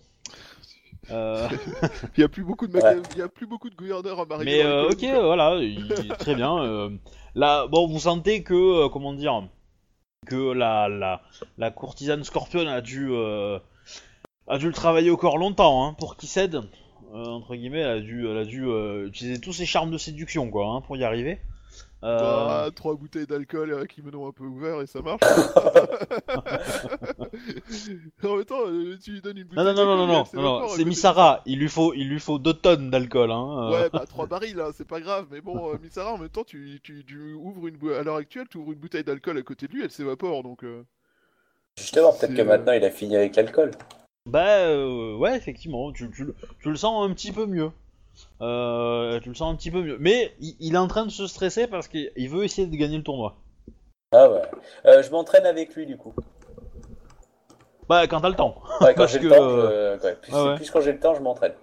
Euh, 1.09 1.47
Il 2.15 2.19
n'y 2.19 2.23
a 2.23 2.29
plus 2.29 2.43
beaucoup 2.43 2.67
de 2.67 2.77
Ouais. 2.77 2.97
il 3.13 3.17
y 3.17 3.21
a 3.21 3.27
plus 3.27 3.47
beaucoup 3.47 3.69
de 3.69 3.75
gouverneurs 3.75 4.19
à 4.19 4.25
marier. 4.25 4.45
Mais 4.45 4.63
euh, 4.63 4.91
ok, 4.91 5.03
euh, 5.03 5.23
voilà, 5.23 5.55
il- 5.55 6.13
très 6.19 6.35
bien. 6.35 6.57
euh, 6.63 6.89
là, 7.35 7.67
bon, 7.67 7.87
vous 7.87 7.99
sentez 7.99 8.43
que, 8.43 8.53
euh, 8.85 8.89
comment 8.89 9.13
dire, 9.13 9.47
que 10.27 10.51
la, 10.53 10.87
la, 10.87 11.21
la 11.57 11.71
courtisane 11.71 12.23
Scorpion 12.23 12.67
a 12.67 12.81
dû, 12.81 13.09
euh, 13.11 13.59
a 14.47 14.57
dû 14.57 14.67
le 14.67 14.73
travailler 14.73 15.09
au 15.09 15.17
corps 15.17 15.37
longtemps 15.37 15.85
hein, 15.85 15.93
pour 15.97 16.15
qu'il 16.15 16.29
cède. 16.29 16.55
euh, 17.13 17.25
entre 17.25 17.55
guillemets, 17.55 17.79
elle 17.79 17.97
a 17.97 17.99
dû, 17.99 18.27
elle 18.29 18.37
a 18.37 18.45
dû 18.45 18.65
euh, 18.67 19.07
utiliser 19.07 19.41
tous 19.41 19.53
ses 19.53 19.65
charmes 19.65 19.91
de 19.91 19.97
séduction, 19.97 20.49
quoi, 20.51 20.67
hein, 20.67 20.81
pour 20.81 20.95
y 20.95 21.03
arriver. 21.03 21.39
Euh, 22.03 22.19
Bah, 22.19 22.69
trois 22.75 22.95
bouteilles 22.95 23.27
d'alcool 23.27 23.71
et 23.71 23.73
un 23.73 23.85
kimono 23.85 24.25
un 24.25 24.31
peu 24.31 24.43
ouvert 24.43 24.81
et 24.81 24.87
ça 24.87 25.01
marche. 25.01 25.21
en 28.23 28.35
même 28.35 28.45
temps, 28.45 28.65
euh, 28.65 28.97
tu 29.03 29.11
lui 29.11 29.21
donnes 29.21 29.37
une 29.37 29.43
bouteille 29.43 29.63
Non, 29.63 29.73
non, 29.73 29.85
non, 29.85 29.97
non, 29.97 30.07
non, 30.07 30.25
non, 30.33 30.67
c'est 30.69 30.85
Misara. 30.85 31.41
Il 31.45 31.59
lui 31.59 31.69
faut, 31.69 31.93
il 31.93 32.09
lui 32.09 32.19
faut 32.19 32.39
deux 32.39 32.53
tonnes 32.53 32.89
d'alcool. 32.89 33.31
Hein. 33.31 33.71
euh. 33.71 33.71
Ouais, 33.71 33.89
bah 33.91 34.05
trois 34.07 34.25
barils, 34.27 34.55
là, 34.55 34.69
c'est 34.73 34.87
pas 34.87 34.99
grave. 34.99 35.27
Mais 35.31 35.41
bon, 35.41 35.73
euh, 35.73 35.77
Misara, 35.81 36.13
en 36.13 36.17
même 36.17 36.29
temps, 36.29 36.43
tu, 36.43 36.79
tu, 36.81 37.05
tu 37.05 37.33
ouvres 37.33 37.67
une 37.67 37.77
à 37.93 38.03
l'heure 38.03 38.15
actuelle, 38.15 38.47
tu 38.49 38.57
ouvres 38.57 38.71
une 38.71 38.79
bouteille 38.79 39.03
d'alcool 39.03 39.37
à 39.37 39.41
côté 39.43 39.67
de 39.67 39.73
lui, 39.73 39.83
elle 39.83 39.91
s'évapore. 39.91 40.43
Donc, 40.43 40.63
euh, 40.63 40.83
Justement, 41.77 42.13
peut-être 42.13 42.35
que 42.35 42.41
maintenant 42.41 42.73
il 42.73 42.83
a 42.83 42.91
fini 42.91 43.15
avec 43.15 43.35
l'alcool. 43.35 43.71
Bah 44.25 44.59
euh, 44.59 45.15
ouais, 45.15 45.35
effectivement, 45.35 45.91
tu, 45.91 46.09
tu, 46.11 46.27
tu 46.61 46.69
le 46.69 46.75
sens 46.75 47.09
un 47.09 47.13
petit 47.13 47.31
peu 47.31 47.45
mieux. 47.45 47.71
Euh, 48.41 49.19
tu 49.19 49.29
le 49.29 49.35
sens 49.35 49.53
un 49.53 49.55
petit 49.55 49.71
peu 49.71 49.81
mieux. 49.81 49.97
Mais 49.99 50.33
il, 50.39 50.55
il 50.59 50.75
est 50.75 50.77
en 50.79 50.87
train 50.87 51.05
de 51.05 51.11
se 51.11 51.27
stresser 51.27 51.67
parce 51.67 51.87
qu'il 51.87 52.11
il 52.15 52.29
veut 52.29 52.43
essayer 52.43 52.67
de 52.67 52.75
gagner 52.75 52.97
le 52.97 53.03
tournoi. 53.03 53.35
Ah 54.13 54.29
ouais. 54.29 54.41
Euh, 54.85 55.03
je 55.03 55.09
m'entraîne 55.11 55.45
avec 55.45 55.73
lui 55.75 55.85
du 55.85 55.97
coup. 55.97 56.13
Bah 57.89 58.07
quand 58.07 58.21
t'as 58.21 58.29
le 58.29 58.35
temps. 58.35 58.61
Ouais, 58.81 58.93
quand 58.93 58.95
Parce 59.01 59.13
j'ai 59.13 59.19
que, 59.19 59.25
le 59.25 59.29
temps, 59.31 59.49
je... 59.49 60.05
ouais, 60.07 60.15
plus, 60.15 60.31
ah 60.33 60.45
ouais. 60.45 60.55
plus 60.55 60.71
quand 60.71 60.81
j'ai 60.81 60.93
le 60.93 60.99
temps, 60.99 61.13
je 61.15 61.21
m'entraîne. 61.21 61.53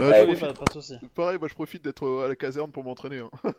euh, 0.00 0.24
profite- 0.26 0.40
pas, 0.40 0.52
pas 0.54 0.64
de. 0.74 1.06
Pareil, 1.14 1.38
moi 1.38 1.48
je 1.48 1.54
profite 1.54 1.84
d'être 1.84 2.06
à 2.24 2.28
la 2.28 2.36
caserne 2.36 2.70
pour 2.70 2.84
m'entraîner. 2.84 3.18
hein. 3.18 3.30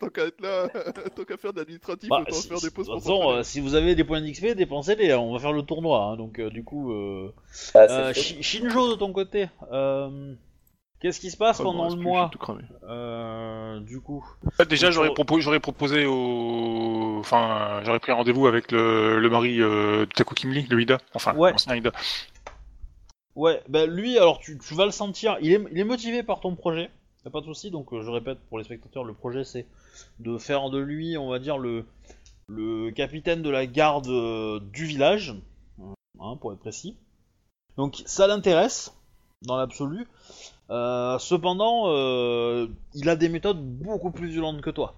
tant 0.00 0.08
qu'à 0.08 0.24
être 0.26 0.40
là, 0.42 0.68
tant 1.16 1.24
qu'à 1.24 1.36
faire 1.38 1.52
de 1.54 1.58
l'administratif, 1.60 2.10
Bah, 2.10 2.20
autant 2.22 2.34
si- 2.34 2.48
faire 2.48 2.60
des 2.60 2.70
pauses 2.70 2.88
de 2.88 2.92
toute 2.92 3.02
façon, 3.02 3.30
euh, 3.30 3.42
si 3.42 3.60
vous 3.60 3.74
avez 3.74 3.94
des 3.94 4.04
points 4.04 4.20
d'XP, 4.20 4.54
dépensez-les. 4.54 5.12
hein, 5.12 5.18
On 5.18 5.32
va 5.32 5.38
faire 5.38 5.52
le 5.52 5.62
tournoi. 5.62 6.02
hein, 6.02 6.16
donc 6.16 6.38
euh, 6.38 6.50
du 6.50 6.62
coup, 6.64 6.92
euh... 6.92 7.32
Ah, 7.74 7.78
euh, 7.88 8.12
Shinjo 8.12 8.90
de 8.90 8.94
ton 8.96 9.12
côté, 9.12 9.48
euh, 9.72 10.34
qu'est-ce 11.00 11.20
qui 11.20 11.30
se 11.30 11.36
passe 11.36 11.58
bon, 11.58 11.64
pendant 11.72 11.84
le 11.84 11.88
plus, 11.90 11.96
je 11.96 12.00
suis 12.00 12.08
mois 12.08 12.30
euh, 12.88 13.80
Du 13.80 14.00
coup. 14.00 14.24
Déjà, 14.68 14.86
Donc, 14.88 14.94
j'aurais 14.94 15.08
sur- 15.08 15.14
propo- 15.14 15.40
j'aurais 15.40 15.60
proposé 15.60 16.06
au, 16.06 17.16
enfin, 17.20 17.80
j'aurais 17.84 18.00
pris 18.00 18.12
rendez-vous 18.12 18.46
avec 18.46 18.72
le, 18.72 19.18
le 19.20 19.30
mari 19.30 19.60
euh, 19.60 20.00
de 20.06 20.12
Taku 20.12 20.34
Kimli, 20.34 20.66
le 20.68 20.80
Ida, 20.80 20.98
enfin, 21.14 21.34
Ouais. 21.34 21.52
l'ancien 21.52 21.74
Ida. 21.76 21.92
Ouais, 23.36 23.62
bah 23.68 23.86
lui, 23.86 24.16
alors 24.18 24.40
tu, 24.40 24.58
tu 24.58 24.74
vas 24.74 24.84
le 24.84 24.90
sentir, 24.90 25.36
il 25.40 25.52
est, 25.52 25.64
il 25.70 25.78
est 25.78 25.84
motivé 25.84 26.22
par 26.24 26.40
ton 26.40 26.56
projet, 26.56 26.90
y 27.24 27.28
a 27.28 27.30
pas 27.30 27.40
de 27.40 27.46
souci, 27.46 27.70
donc 27.70 27.92
euh, 27.92 28.02
je 28.02 28.10
répète 28.10 28.38
pour 28.48 28.58
les 28.58 28.64
spectateurs, 28.64 29.04
le 29.04 29.14
projet 29.14 29.44
c'est 29.44 29.64
de 30.18 30.38
faire 30.38 30.70
de 30.70 30.78
lui, 30.78 31.16
on 31.16 31.28
va 31.30 31.38
dire, 31.38 31.56
le, 31.56 31.84
le 32.48 32.90
capitaine 32.90 33.42
de 33.42 33.50
la 33.50 33.66
garde 33.66 34.08
euh, 34.08 34.58
du 34.72 34.86
village, 34.86 35.36
hein, 36.20 36.36
pour 36.40 36.52
être 36.52 36.58
précis. 36.58 36.96
Donc 37.76 38.02
ça 38.06 38.26
l'intéresse, 38.26 38.92
dans 39.42 39.56
l'absolu. 39.56 40.08
Euh, 40.70 41.18
cependant, 41.18 41.84
euh, 41.86 42.68
il 42.94 43.08
a 43.08 43.16
des 43.16 43.28
méthodes 43.28 43.62
beaucoup 43.62 44.10
plus 44.10 44.28
violentes 44.28 44.60
que 44.60 44.70
toi. 44.70 44.94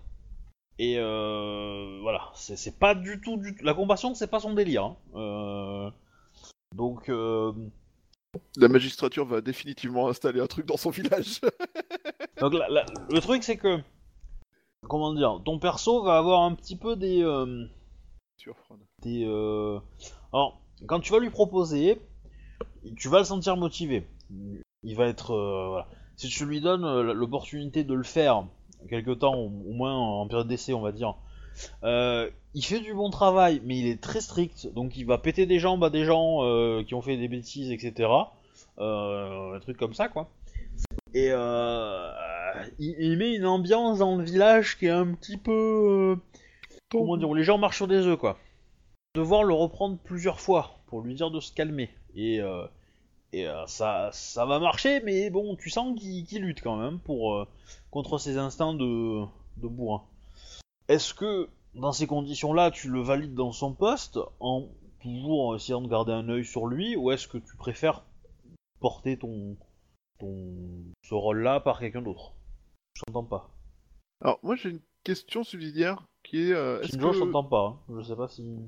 Et 0.78 0.96
euh, 0.98 1.98
voilà, 2.02 2.30
c'est 2.34 2.78
pas 2.78 2.94
du 2.94 3.20
tout, 3.20 3.36
du 3.36 3.54
tout... 3.54 3.64
La 3.64 3.74
compassion, 3.74 4.14
c'est 4.14 4.30
pas 4.30 4.40
son 4.40 4.54
délire. 4.54 4.94
hein. 5.14 5.92
Donc... 6.74 7.10
La 8.56 8.68
magistrature 8.68 9.24
va 9.26 9.40
définitivement 9.40 10.08
installer 10.08 10.40
un 10.40 10.46
truc 10.46 10.64
dans 10.66 10.76
son 10.76 10.90
village. 10.90 11.40
Donc 12.40 12.54
la- 12.54 12.68
la- 12.68 12.86
le 13.10 13.20
truc 13.20 13.42
c'est 13.42 13.56
que 13.56 13.80
comment 14.88 15.12
dire, 15.12 15.40
ton 15.44 15.58
perso 15.58 16.02
va 16.04 16.16
avoir 16.16 16.42
un 16.42 16.54
petit 16.54 16.76
peu 16.76 16.94
des 16.94 17.24
des 19.02 19.24
alors 20.32 20.60
quand 20.86 21.00
tu 21.00 21.12
vas 21.12 21.18
lui 21.18 21.30
proposer, 21.30 22.00
tu 22.96 23.08
vas 23.08 23.18
le 23.18 23.24
sentir 23.24 23.56
motivé. 23.56 24.06
Il 24.82 24.96
va 24.96 25.06
être 25.06 25.32
euh, 25.32 25.68
voilà. 25.68 25.88
Si 26.16 26.28
tu 26.28 26.44
lui 26.44 26.60
donnes 26.60 26.84
euh, 26.84 27.12
l'opportunité 27.14 27.84
de 27.84 27.94
le 27.94 28.02
faire 28.02 28.44
quelque 28.88 29.10
temps 29.12 29.34
au, 29.36 29.48
moins 29.48 29.94
en 29.94 30.26
période 30.26 30.48
d'essai 30.48 30.72
on 30.72 30.80
va 30.80 30.92
dire. 30.92 31.14
euh, 31.84 32.30
il 32.54 32.64
fait 32.64 32.80
du 32.80 32.94
bon 32.94 33.10
travail, 33.10 33.60
mais 33.64 33.78
il 33.78 33.86
est 33.86 34.00
très 34.00 34.20
strict, 34.20 34.72
donc 34.74 34.96
il 34.96 35.04
va 35.06 35.18
péter 35.18 35.46
des 35.46 35.58
jambes 35.58 35.84
à 35.84 35.90
des 35.90 36.04
gens 36.04 36.38
qui 36.84 36.94
ont 36.94 37.02
fait 37.02 37.16
des 37.16 37.28
bêtises, 37.28 37.70
etc. 37.70 38.08
Un 38.78 39.58
truc 39.60 39.76
comme 39.76 39.94
ça, 39.94 40.08
quoi. 40.08 40.30
Et 41.14 41.28
euh, 41.30 42.10
il, 42.78 42.94
il 42.98 43.18
met 43.18 43.34
une 43.36 43.46
ambiance 43.46 43.98
dans 43.98 44.16
le 44.16 44.24
village 44.24 44.78
qui 44.78 44.86
est 44.86 44.90
un 44.90 45.12
petit 45.14 45.36
peu. 45.36 45.52
euh, 45.52 46.16
comment 46.90 47.16
dire, 47.16 47.28
où 47.28 47.34
les 47.34 47.44
gens 47.44 47.58
marchent 47.58 47.76
sur 47.78 47.88
des 47.88 48.06
œufs, 48.06 48.18
quoi. 48.18 48.38
Devoir 49.14 49.44
le 49.44 49.54
reprendre 49.54 49.98
plusieurs 50.04 50.40
fois 50.40 50.80
pour 50.86 51.02
lui 51.02 51.14
dire 51.14 51.30
de 51.30 51.40
se 51.40 51.52
calmer. 51.52 51.90
Et, 52.14 52.40
euh, 52.40 52.66
et 53.32 53.46
euh, 53.46 53.66
ça, 53.66 54.10
ça 54.12 54.44
va 54.46 54.58
marcher, 54.58 55.00
mais 55.04 55.30
bon, 55.30 55.56
tu 55.56 55.70
sens 55.70 55.98
qu'il 55.98 56.42
lutte 56.42 56.62
quand 56.62 56.76
même 56.76 56.98
pour, 56.98 57.34
euh, 57.34 57.46
contre 57.90 58.18
ses 58.18 58.38
instincts 58.38 58.74
de, 58.74 59.22
de 59.58 59.68
bourrin. 59.68 60.04
Est-ce 60.88 61.14
que 61.14 61.48
dans 61.74 61.92
ces 61.92 62.06
conditions-là, 62.06 62.70
tu 62.70 62.88
le 62.88 63.00
valides 63.00 63.34
dans 63.34 63.52
son 63.52 63.72
poste 63.72 64.18
en 64.40 64.68
toujours 65.00 65.54
essayant 65.54 65.80
de 65.80 65.88
garder 65.88 66.12
un 66.12 66.28
œil 66.28 66.44
sur 66.44 66.66
lui, 66.66 66.96
ou 66.96 67.10
est-ce 67.10 67.28
que 67.28 67.38
tu 67.38 67.56
préfères 67.56 68.04
porter 68.80 69.16
ton, 69.16 69.56
ton 70.18 70.56
ce 71.02 71.14
rôle-là 71.14 71.60
par 71.60 71.78
quelqu'un 71.78 72.02
d'autre? 72.02 72.34
Je 72.94 73.02
t'entends 73.06 73.24
pas. 73.24 73.50
Alors, 74.20 74.40
moi 74.42 74.56
j'ai 74.56 74.70
une 74.70 74.80
question 75.04 75.44
subsidiaire 75.44 76.06
qui 76.22 76.50
est. 76.50 76.52
euh, 76.52 76.82
est-ce 76.82 76.92
Shinjo, 76.92 77.10
que... 77.10 77.14
je 77.14 77.20
t'entends 77.20 77.44
pas. 77.44 77.66
hein. 77.66 77.78
Je 77.96 78.02
sais 78.02 78.16
pas 78.16 78.28
si. 78.28 78.58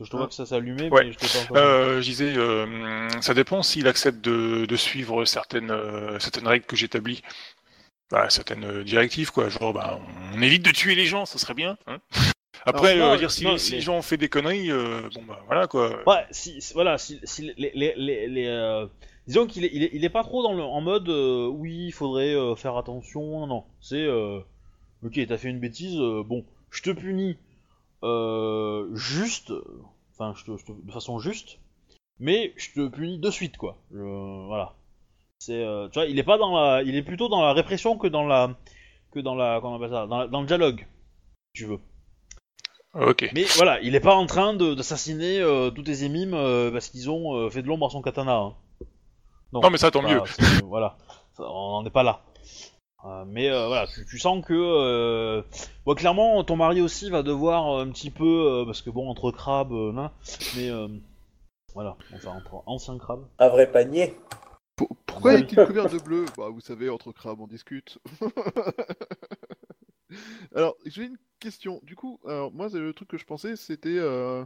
Je 0.00 0.04
te 0.10 0.16
vois 0.16 0.26
Ah. 0.26 0.28
que 0.28 0.34
ça 0.34 0.46
Ouais. 0.90 1.04
mais 1.06 1.12
je 1.12 1.18
t'ai 1.18 1.26
pas. 1.52 1.58
Euh, 1.60 2.00
je 2.00 2.04
disais, 2.06 2.32
euh, 2.36 3.08
ça 3.20 3.34
dépend 3.34 3.62
s'il 3.62 3.88
accepte 3.88 4.20
de, 4.24 4.64
de 4.66 4.76
suivre 4.76 5.24
certaines, 5.24 5.70
euh, 5.70 6.18
certaines 6.20 6.46
règles 6.46 6.66
que 6.66 6.76
j'établis. 6.76 7.22
Bah, 8.10 8.30
certaines 8.30 8.64
euh, 8.64 8.84
directives, 8.84 9.32
quoi. 9.32 9.48
Genre, 9.48 9.72
bah, 9.74 9.98
on 10.34 10.40
évite 10.40 10.64
de 10.64 10.70
tuer 10.70 10.94
les 10.94 11.06
gens, 11.06 11.26
ça 11.26 11.38
serait 11.38 11.54
bien. 11.54 11.76
hein. 11.86 11.98
Après, 12.64 12.96
non, 12.96 13.16
dire 13.16 13.30
si, 13.30 13.44
non, 13.44 13.56
si 13.56 13.70
les- 13.72 13.76
les 13.78 13.82
gens 13.82 13.96
ont 13.96 14.02
fait 14.02 14.16
des 14.16 14.28
conneries, 14.28 14.70
euh, 14.70 15.08
bon 15.14 15.22
bah 15.22 15.40
voilà 15.46 15.66
quoi. 15.68 16.02
Ouais, 16.06 16.26
si, 16.30 16.60
si- 16.60 16.74
voilà, 16.74 16.98
si, 16.98 17.18
si 17.24 17.52
les, 17.56 17.70
les, 17.74 17.94
les, 17.96 18.26
les, 18.28 18.86
disons 19.26 19.46
qu'il 19.46 19.64
est, 19.64 19.70
il 19.72 19.84
est, 19.84 19.90
il 19.94 20.04
est 20.04 20.10
pas 20.10 20.22
trop 20.24 20.42
dans 20.42 20.52
le, 20.52 20.62
en 20.62 20.80
mode 20.80 21.08
oui, 21.08 21.86
il 21.86 21.92
faudrait 21.92 22.34
faire 22.56 22.76
attention, 22.76 23.46
non, 23.46 23.64
c'est 23.80 24.02
euh, 24.04 24.40
ok, 25.04 25.18
t'as 25.28 25.38
fait 25.38 25.48
une 25.48 25.60
bêtise, 25.60 25.96
bon, 26.26 26.44
je 26.70 26.82
te 26.82 26.90
punis 26.90 27.38
euh, 28.02 28.88
juste, 28.94 29.52
enfin, 30.12 30.34
je 30.36 30.44
te, 30.44 30.56
je 30.56 30.64
te- 30.64 30.86
de 30.86 30.92
façon 30.92 31.18
juste, 31.18 31.58
mais 32.18 32.52
je 32.56 32.72
te 32.72 32.88
punis 32.88 33.18
de 33.18 33.30
suite, 33.30 33.56
quoi. 33.56 33.78
Je- 33.92 34.46
voilà, 34.46 34.74
c'est, 35.38 35.62
euh, 35.64 35.88
tu 35.88 35.94
vois, 35.94 36.06
il 36.06 36.18
est 36.18 36.22
pas 36.24 36.38
dans 36.38 36.54
la, 36.58 36.82
il 36.82 36.94
est 36.96 37.02
plutôt 37.02 37.28
dans 37.28 37.42
la 37.42 37.52
répression 37.52 37.96
que 37.98 38.06
dans 38.06 38.24
la, 38.26 38.56
que 39.12 39.20
dans 39.20 39.34
la, 39.34 39.58
comment 39.60 39.74
on 39.74 39.76
appelle 39.76 39.90
ça, 39.90 40.06
dans, 40.06 40.18
la- 40.18 40.26
dans 40.28 40.40
le 40.40 40.46
dialogue, 40.46 40.86
si 41.54 41.62
tu 41.62 41.66
veux. 41.66 41.80
Ok. 42.94 43.30
Mais 43.34 43.44
voilà, 43.56 43.80
il 43.82 43.94
est 43.94 44.00
pas 44.00 44.14
en 44.14 44.26
train 44.26 44.54
de- 44.54 44.74
d'assassiner 44.74 45.40
euh, 45.40 45.70
tous 45.70 45.82
tes 45.82 46.04
émimes 46.04 46.34
euh, 46.34 46.70
parce 46.70 46.88
qu'ils 46.88 47.10
ont 47.10 47.48
fait 47.50 47.62
de 47.62 47.68
l'ombre 47.68 47.86
à 47.86 47.90
son 47.90 48.02
katana. 48.02 48.36
hein. 48.36 48.54
Non, 49.52 49.70
mais 49.70 49.78
ça, 49.78 49.90
tant 49.90 50.02
mieux. 50.02 50.20
voilà, 50.64 50.96
Ça, 51.32 51.44
on 51.50 51.80
n'en 51.80 51.84
est 51.86 51.90
pas 51.90 52.02
là. 52.02 52.22
Euh, 53.04 53.24
mais 53.26 53.48
euh, 53.48 53.66
voilà, 53.68 53.86
tu, 53.86 54.04
tu 54.04 54.18
sens 54.18 54.44
que, 54.44 54.52
euh, 54.54 55.42
bon, 55.86 55.94
clairement, 55.94 56.42
ton 56.44 56.56
mari 56.56 56.80
aussi 56.80 57.08
va 57.10 57.22
devoir 57.22 57.78
un 57.78 57.88
petit 57.90 58.10
peu, 58.10 58.24
euh, 58.24 58.64
parce 58.64 58.82
que 58.82 58.90
bon, 58.90 59.08
entre 59.08 59.30
crabes, 59.30 59.72
euh, 59.72 59.92
nan, 59.92 60.10
mais 60.52 60.68
euh, 60.68 60.88
voilà, 61.74 61.96
enfin 62.12 62.30
entre 62.32 62.62
anciens 62.66 62.98
crabes. 62.98 63.26
Un 63.40 63.48
vrai 63.48 63.70
panier. 63.70 64.16
Pour- 64.76 64.94
Pourquoi 65.06 65.32
Ouais. 65.32 65.38
est-il 65.38 65.60
couvert 65.60 65.88
de 65.88 65.98
bleu? 65.98 66.26
Bah, 66.36 66.48
vous 66.50 66.60
savez, 66.60 66.90
entre 66.90 67.12
crabes, 67.12 67.40
on 67.40 67.46
discute. 67.46 67.98
alors, 70.54 70.76
j'ai 70.86 71.04
une 71.04 71.18
question. 71.40 71.80
Du 71.82 71.96
coup, 71.96 72.18
alors, 72.26 72.52
moi, 72.52 72.68
le 72.72 72.92
truc 72.92 73.08
que 73.08 73.18
je 73.18 73.24
pensais, 73.24 73.56
c'était 73.56 73.96
euh, 73.98 74.44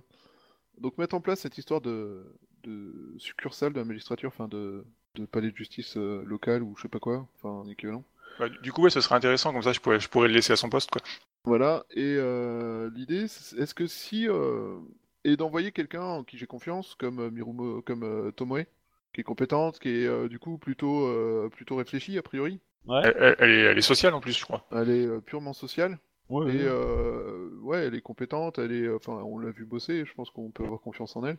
donc 0.79 0.99
mettre 0.99 1.15
en 1.17 1.21
place 1.21 1.41
cette 1.41 1.59
histoire 1.59 1.81
de, 1.81 2.25
de 2.65 3.15
succursale 3.19 3.75
de 3.75 3.81
la 3.81 3.87
magistrature, 3.87 4.29
enfin 4.29 4.49
de, 4.49 4.85
de 5.17 5.27
palais 5.27 5.53
de 5.53 5.57
justice 5.57 5.97
euh, 5.99 6.25
local 6.27 6.65
ou 6.65 6.77
je 6.77 6.83
sais 6.83 6.89
pas 6.89 7.01
quoi, 7.01 7.29
enfin 7.37 7.65
équivalent. 7.71 8.05
Bah, 8.43 8.49
du 8.63 8.73
coup, 8.73 8.83
ouais, 8.83 8.91
ce 8.91 9.01
serait 9.01 9.15
intéressant, 9.15 9.53
comme 9.53 9.63
ça 9.63 9.73
je 9.73 9.81
pourrais, 9.81 10.01
je 10.01 10.09
pourrais 10.09 10.29
le 10.29 10.35
laisser 10.35 10.53
à 10.53 10.57
son 10.57 10.69
poste, 10.69 10.91
quoi. 10.91 11.01
Voilà, 11.45 11.85
et 11.91 12.15
euh, 12.19 12.89
l'idée, 12.95 13.27
c'est- 13.29 13.57
est-ce 13.59 13.75
que 13.75 13.87
si. 13.87 14.29
euh, 14.29 14.79
et 15.25 15.37
d'envoyer 15.37 15.73
quelqu'un 15.73 16.03
en 16.03 16.25
qui 16.25 16.37
j'ai 16.39 16.47
confiance, 16.47 16.95
comme 16.97 17.21
euh, 17.21 17.31
Mirumo, 17.31 17.81
comme 17.83 18.03
euh, 18.05 18.31
Tomoe, 18.33 18.65
qui 19.13 19.21
est 19.21 19.25
compétente, 19.25 19.79
qui 19.81 19.89
est 19.91 20.07
euh, 20.07 20.29
du 20.29 20.39
coup 20.39 20.59
plutôt, 20.59 21.07
euh, 21.07 21.49
plutôt 21.51 21.77
réfléchie 21.77 22.19
a 22.19 22.23
priori? 22.23 22.61
Ouais, 22.87 23.13
Elle, 23.41 23.51
est, 23.51 23.61
elle 23.63 23.79
est 23.79 23.83
sociale 23.83 24.15
en 24.15 24.21
plus, 24.21 24.39
je 24.39 24.45
crois. 24.45 24.65
Elle 24.73 24.91
est 24.91 25.07
euh, 25.07 25.21
purement 25.21 25.53
sociale. 25.53 26.01
ouais, 26.29 26.47
Et 26.47 26.51
ouais. 26.51 26.67
euh, 26.67 27.51
ouais, 27.61 27.85
elle 27.87 27.95
est 27.95 28.01
compétente, 28.03 28.59
elle 28.59 28.73
est, 28.73 28.89
enfin, 28.89 29.13
on 29.13 29.39
l'a 29.39 29.53
vu 29.53 29.65
bosser, 29.65 30.05
je 30.05 30.13
pense 30.15 30.31
qu'on 30.31 30.51
peut 30.51 30.65
avoir 30.65 30.81
confiance 30.81 31.15
en 31.15 31.25
elle. 31.25 31.39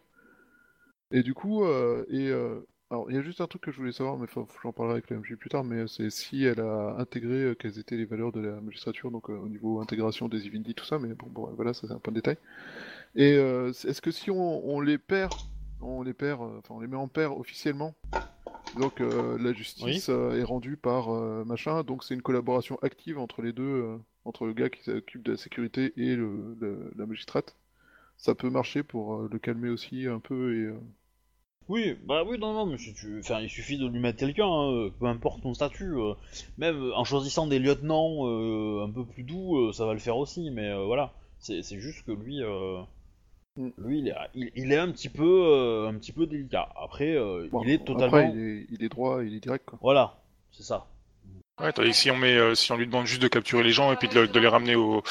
Et 1.12 1.24
du 1.24 1.34
coup, 1.34 1.64
euh, 1.66 2.06
et 2.10 2.30
euh, 2.30 2.60
alors 2.94 3.10
il 3.10 3.16
y 3.16 3.20
a 3.20 3.24
juste 3.24 3.42
un 3.42 3.48
truc 3.48 3.64
que 3.64 3.72
je 3.72 3.78
voulais 3.78 3.92
savoir, 3.92 4.18
mais 4.18 4.28
j'en 4.62 4.72
parlerai 4.72 4.94
avec 4.98 5.10
la 5.10 5.18
MJ 5.18 5.36
plus 5.36 5.50
tard, 5.50 5.64
mais 5.64 5.88
c'est 5.88 6.10
si 6.12 6.44
elle 6.44 6.60
a 6.60 6.96
intégré 7.00 7.34
euh, 7.44 7.56
quelles 7.56 7.80
étaient 7.80 7.98
les 7.98 8.06
valeurs 8.06 8.32
de 8.32 8.40
la 8.40 8.62
magistrature, 8.62 9.10
donc 9.12 9.30
euh, 9.30 9.34
au 9.38 9.50
niveau 9.50 9.80
intégration 9.82 10.30
des 10.30 10.46
Ivindy, 10.46 10.76
tout 10.76 10.86
ça, 10.86 11.00
mais 11.00 11.14
bon, 11.16 11.28
bon 11.28 11.50
voilà, 11.56 11.74
ça 11.74 11.88
c'est 11.88 11.94
un 11.94 12.00
point 12.00 12.12
de 12.14 12.20
détail. 12.20 12.38
Et 13.16 13.34
euh, 13.34 13.70
est-ce 13.72 14.02
que 14.02 14.12
si 14.12 14.30
on, 14.32 14.66
on 14.68 14.80
les 14.82 14.98
perd, 15.00 15.32
on 15.82 16.04
les 16.04 16.14
perd, 16.14 16.42
euh, 16.42 16.60
enfin 16.60 16.76
on 16.76 16.80
les 16.82 16.88
met 16.88 16.96
en 16.98 17.08
paire 17.08 17.38
officiellement, 17.38 17.96
donc 18.78 19.02
euh, 19.02 19.38
la 19.40 19.54
justice 19.54 20.10
euh, 20.10 20.40
est 20.40 20.44
rendue 20.44 20.78
par 20.78 21.10
euh, 21.14 21.44
machin, 21.46 21.84
donc 21.84 22.04
c'est 22.04 22.14
une 22.14 22.22
collaboration 22.22 22.78
active 22.82 23.18
entre 23.20 23.42
les 23.42 23.54
deux. 23.54 23.64
euh, 23.64 23.98
entre 24.26 24.46
le 24.46 24.54
gars 24.54 24.70
qui 24.70 24.82
s'occupe 24.84 25.22
de 25.24 25.32
la 25.32 25.38
sécurité 25.38 25.92
et 25.98 26.16
le, 26.16 26.56
le- 26.62 26.94
la 26.96 27.06
magistrate, 27.06 27.58
ça 28.18 28.36
peut 28.36 28.50
marcher 28.50 28.82
pour 28.84 29.16
euh, 29.16 29.30
le 29.32 29.40
calmer 29.40 29.70
aussi 29.70 30.08
un 30.08 30.20
peu 30.20 30.56
et. 30.56 30.74
Euh, 31.70 31.74
Oui, 31.74 31.96
bah 32.06 32.24
oui, 32.26 32.38
non, 32.40 32.54
non, 32.54 32.66
mais 32.66 32.78
si 32.78 32.94
tu... 32.94 33.20
enfin, 33.20 33.40
il 33.42 33.50
suffit 33.50 33.78
de 33.78 33.88
lui 33.88 34.00
mettre 34.00 34.20
quelqu'un, 34.20 34.48
hein, 34.48 34.90
peu 35.00 35.06
importe 35.08 35.42
ton 35.42 35.54
statut. 35.54 35.94
euh, 35.98 36.14
même 36.58 36.82
euh, 36.82 36.96
en 36.96 37.04
choisissant 37.04 37.48
des 37.48 37.60
lieutenants 37.60 38.28
euh, 38.28 38.84
un 38.86 38.90
peu 38.92 39.06
plus 39.06 39.24
doux, 39.24 39.58
euh, 39.58 39.72
ça 39.74 39.86
va 39.86 39.94
le 39.94 40.00
faire 40.00 40.18
aussi, 40.18 40.50
mais 40.52 40.70
euh, 40.70 40.84
voilà. 40.86 41.14
C'est 41.40 41.62
juste 41.80 42.06
que 42.06 42.12
lui, 42.12 42.42
euh, 42.42 42.82
Mm. 43.56 43.70
lui, 43.78 44.00
il 44.00 44.08
est, 44.08 44.16
il, 44.34 44.52
il 44.56 44.72
est 44.72 44.78
un 44.78 44.92
petit 44.92 45.10
peu, 45.10 45.24
euh, 45.46 45.88
un 45.88 45.94
petit 46.00 46.12
peu 46.12 46.26
délicat. 46.26 46.70
Après, 46.76 47.16
euh, 47.16 47.48
bon, 47.52 47.62
il 47.64 47.70
est 47.70 47.86
totalement, 47.86 48.18
Après, 48.18 48.32
il 48.34 48.40
est, 48.40 48.68
il 48.72 48.84
est 48.84 48.90
droit, 48.90 49.24
il 49.24 49.36
est 49.36 49.40
direct 49.40 49.66
quoi. 49.66 49.78
voilà, 49.82 50.16
c'est 50.52 50.64
ça. 50.64 50.88
Ouais, 51.62 51.72
tandis 51.72 51.94
si 51.94 52.10
on 52.10 52.18
met, 52.18 52.36
euh, 52.36 52.56
si 52.56 52.72
on 52.72 52.78
lui 52.78 52.88
demande 52.88 53.06
juste 53.06 53.22
de 53.22 53.28
capturer 53.28 53.62
les 53.62 53.72
gens 53.72 53.92
et 53.92 53.96
puis 53.96 54.08
de, 54.08 54.22
le- 54.22 54.28
de 54.28 54.40
les 54.40 54.48
ramener 54.48 54.76
au, 54.76 55.04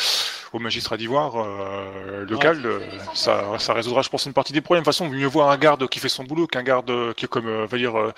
au 0.52 0.58
magistrat 0.58 0.96
d'ivoire 0.96 1.36
euh, 1.36 2.26
local, 2.26 2.66
euh, 2.66 2.80
ça, 3.14 3.58
ça 3.60 3.72
résoudra, 3.72 4.02
je 4.02 4.08
pense, 4.08 4.26
une 4.26 4.32
partie 4.32 4.52
des 4.52 4.60
problèmes. 4.60 4.82
De 4.82 4.84
toute 4.84 4.92
façon, 4.94 5.08
mieux 5.08 5.26
voir 5.28 5.50
un 5.50 5.56
garde 5.56 5.86
qui 5.88 6.00
fait 6.00 6.08
son 6.08 6.24
boulot 6.24 6.48
qu'un 6.48 6.64
garde 6.64 6.90
euh, 6.90 7.12
qui 7.14 7.26
est 7.26 7.28
comme, 7.28 7.46
euh, 7.46 7.66
va 7.66 7.78
dire, 7.78 7.96
euh, 7.96 8.12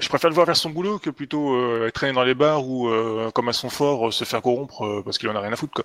je 0.00 0.08
préfère 0.08 0.30
le 0.30 0.34
voir 0.34 0.46
faire 0.46 0.56
son 0.56 0.70
boulot 0.70 0.98
que 0.98 1.10
plutôt 1.10 1.54
euh, 1.54 1.86
être 1.88 1.94
traîné 1.94 2.14
dans 2.14 2.24
les 2.24 2.34
bars 2.34 2.66
ou, 2.66 2.88
euh, 2.88 3.30
comme 3.32 3.48
à 3.50 3.52
son 3.52 3.68
fort, 3.68 4.08
euh, 4.08 4.10
se 4.10 4.24
faire 4.24 4.40
corrompre 4.40 4.82
euh, 4.86 5.02
parce 5.04 5.18
qu'il 5.18 5.28
en 5.28 5.36
a 5.36 5.40
rien 5.40 5.52
à 5.52 5.56
foutre, 5.56 5.74
quoi. 5.74 5.84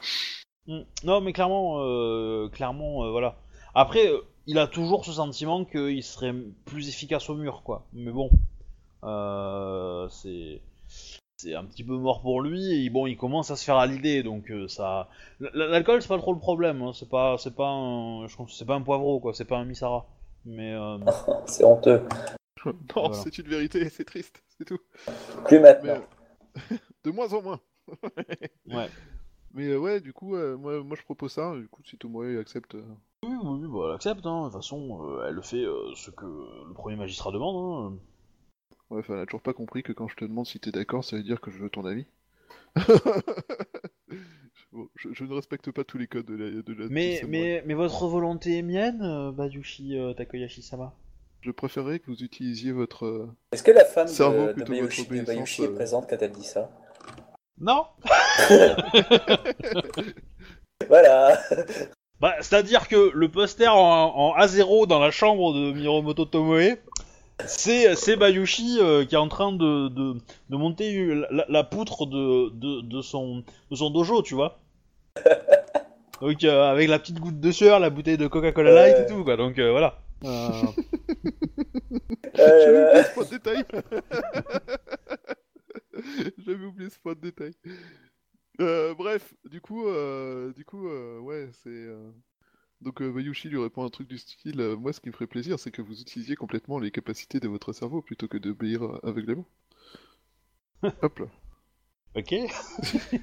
Mm. 0.68 0.82
Non, 1.04 1.22
mais 1.22 1.34
clairement, 1.34 1.78
euh, 1.84 2.50
clairement, 2.50 3.04
euh, 3.06 3.12
voilà. 3.12 3.36
Après, 3.76 4.10
il 4.48 4.58
a 4.60 4.68
toujours 4.68 5.06
ce 5.06 5.14
sentiment 5.14 5.66
qu'il 5.66 6.04
serait 6.04 6.34
plus 6.66 6.90
efficace 6.90 7.30
au 7.30 7.36
mur, 7.36 7.62
quoi. 7.64 7.86
Mais 7.94 8.12
bon, 8.12 8.30
euh, 9.04 10.08
c'est 10.10 10.62
c'est 11.42 11.56
un 11.56 11.66
petit 11.66 11.84
peu 11.84 11.96
mort 11.98 12.22
pour 12.22 12.42
lui. 12.42 12.86
Et 12.86 12.90
bon, 12.90 13.08
il 13.08 13.18
commence 13.18 13.52
à 13.52 13.56
se 13.56 13.64
faire 13.66 13.78
à 13.78 13.88
l'idée, 13.88 14.24
donc 14.24 14.50
euh, 14.52 14.68
ça. 14.68 15.10
L'alcool, 15.40 16.02
c'est 16.02 16.08
pas 16.08 16.18
trop 16.18 16.34
le 16.34 16.40
problème. 16.40 16.82
hein. 16.82 16.92
C'est 16.94 17.10
pas, 17.10 17.38
c'est 17.38 17.56
pas, 17.56 17.70
un... 17.70 18.28
je 18.28 18.36
pense, 18.36 18.52
que 18.52 18.58
c'est 18.58 18.66
pas 18.66 18.76
un 18.76 18.82
poivreau, 18.82 19.20
quoi. 19.20 19.34
C'est 19.34 19.46
pas 19.46 19.58
un 19.58 19.66
misara. 19.66 20.06
Mais 20.46 20.74
euh, 20.74 20.98
C'est 21.46 21.64
honteux. 21.64 22.02
non, 22.66 22.74
Voilà. 22.96 23.14
c'est 23.14 23.38
une 23.38 23.48
vérité, 23.48 23.90
c'est 23.90 24.06
triste, 24.06 24.44
c'est 24.58 24.66
tout. 24.66 24.80
Plus 25.46 25.60
Mais, 25.60 25.74
maintenant. 25.74 26.02
euh, 26.72 26.76
de 27.04 27.12
moins 27.12 27.32
en 27.34 27.42
moins. 27.42 27.60
ouais. 28.68 28.90
Mais 29.54 29.68
euh, 29.68 29.78
ouais, 29.78 30.00
du 30.00 30.14
coup, 30.14 30.36
euh, 30.36 30.56
moi, 30.58 30.82
moi 30.84 30.96
je 30.98 31.04
propose 31.04 31.34
ça. 31.34 31.54
Du 31.56 31.68
coup, 31.68 31.82
si 31.86 31.98
Tomoe 31.98 32.40
accepte. 32.40 32.76
euh, 32.76 32.84
Oui, 33.24 33.36
oui, 33.44 33.68
bah, 33.68 33.80
elle 33.90 33.96
accepte. 33.96 34.26
Hein. 34.26 34.42
De 34.42 34.46
toute 34.46 34.54
façon, 34.62 35.00
euh, 35.04 35.28
elle 35.28 35.42
fait 35.44 35.64
euh, 35.66 35.94
ce 35.96 36.10
que 36.12 36.26
le 36.26 36.74
premier 36.74 36.96
magistrat 36.96 37.32
demande. 37.32 37.94
Hein. 37.94 37.98
Ouais, 38.92 39.00
enfin, 39.00 39.14
elle 39.16 39.22
a 39.22 39.26
toujours 39.26 39.42
pas 39.42 39.54
compris 39.54 39.82
que 39.84 39.94
quand 39.94 40.08
je 40.10 40.16
te 40.18 40.26
demande 40.26 40.46
si 40.46 40.60
t'es 40.60 40.72
d'accord, 40.72 41.04
ça 41.04 41.16
veut 41.16 41.24
dire 41.24 41.40
que 41.42 41.50
je 41.50 41.58
veux 41.58 41.70
ton 41.70 41.86
avis. 41.86 42.06
Bon, 44.74 44.88
je, 44.96 45.10
je 45.12 45.26
ne 45.26 45.34
respecte 45.34 45.70
pas 45.72 45.84
tous 45.84 45.98
les 45.98 46.08
codes 46.08 46.28
de 46.28 46.34
la. 46.36 46.50
De 46.50 46.74
la 46.74 46.88
du 46.88 46.94
Mais, 46.94 47.22
mais, 47.28 47.62
mais 47.66 47.74
votre 47.74 48.08
volonté 48.08 48.60
est 48.60 48.62
mienne, 48.62 49.02
euh, 49.02 49.30
Bayushi 49.34 50.00
euh, 50.00 50.14
Takoyashi-sama 50.14 50.94
Je 51.42 51.52
préférais 51.52 52.00
que 52.00 52.06
vous 52.08 52.24
utilisiez 52.24 52.72
votre. 52.72 53.06
euh, 53.06 53.30
Est-ce 53.52 53.64
que 53.64 53.72
la 53.72 53.84
femme 53.84 54.08
Cerveau 54.08 54.54
de, 54.54 54.64
Bayushi, 54.64 55.64
est 55.64 55.68
euh. 55.68 55.76
présente 55.76 56.10
quand 56.10 56.16
elle 56.22 56.32
dit 56.32 56.46
ça? 56.46 56.70
Non 57.60 57.84
Voilà 60.88 61.38
Bah, 62.22 62.36
c'est-à-dire 62.40 62.88
que 62.88 63.12
le 63.14 63.30
poster 63.30 63.68
en, 63.68 63.76
en 63.78 64.38
A0 64.38 64.88
dans 64.88 65.00
la 65.00 65.12
chambre 65.12 65.54
de 65.54 65.74
Miromoto 65.74 66.24
Tomoe, 66.24 66.78
c'est, 67.48 67.96
c'est 67.96 68.16
Bayushi 68.16 68.78
euh, 68.80 69.06
qui 69.06 69.16
est 69.16 69.18
en 69.18 69.28
train 69.28 69.52
de, 69.52 69.90
de, 69.90 70.16
de 70.50 70.58
monter 70.58 71.14
la, 71.30 71.46
la 71.48 71.64
poutre 71.64 72.06
de, 72.06 72.50
de, 72.50 72.82
de, 72.82 73.02
son, 73.02 73.44
de 73.70 73.76
son 73.76 73.90
dojo, 73.90 74.22
tu 74.22 74.36
vois. 74.36 74.60
Donc, 76.22 76.44
euh, 76.44 76.72
avec 76.72 76.88
la 76.88 77.00
petite 77.00 77.20
goutte 77.20 77.40
de 77.40 77.52
sueur, 77.52 77.80
la 77.80 77.90
bouteille 77.90 78.18
de 78.18 78.28
Coca-Cola 78.28 78.72
Light 78.72 78.98
et 79.00 79.06
tout, 79.12 79.24
quoi. 79.24 79.38
Donc, 79.38 79.58
euh, 79.58 79.72
voilà. 79.72 80.00
Euh, 80.24 80.50
J'avais 82.36 82.76
oublié 82.76 82.96
Euh, 82.96 83.04
ce 83.04 83.14
point 83.14 83.24
de 83.26 83.30
détail. 83.30 83.64
J'avais 86.46 86.66
oublié 86.66 86.90
ce 86.90 87.00
point 87.00 87.14
de 87.14 87.20
détail. 87.22 87.52
Euh, 88.60 88.94
bref, 88.94 89.34
du 89.50 89.62
coup, 89.62 89.88
euh, 89.88 90.54
du 90.54 90.64
coup, 90.64 90.88
euh, 90.88 91.20
ouais, 91.20 91.50
c'est. 91.64 91.88
Donc 92.82 93.02
euh, 93.02 93.12
Bayushi 93.12 93.50
lui 93.50 93.62
répond 93.62 93.86
un 93.86 93.90
truc 93.90 94.08
du 94.08 94.18
style 94.18 94.60
euh, 94.60 94.76
Moi, 94.76 94.92
ce 94.92 95.00
qui 95.00 95.10
me 95.10 95.14
ferait 95.14 95.28
plaisir, 95.28 95.60
c'est 95.60 95.72
que 95.72 95.82
vous 95.82 96.02
utilisiez 96.02 96.36
complètement 96.36 96.80
les 96.80 96.92
capacités 96.92 97.40
de 97.40 97.48
votre 97.48 97.74
cerveau 97.74 98.02
plutôt 98.02 98.28
que 98.28 98.38
d'obéir 98.38 98.84
euh, 98.84 99.00
aveuglément. 99.04 99.46
Hop 101.02 101.20
là. 101.20 101.28
ok. 102.16 102.34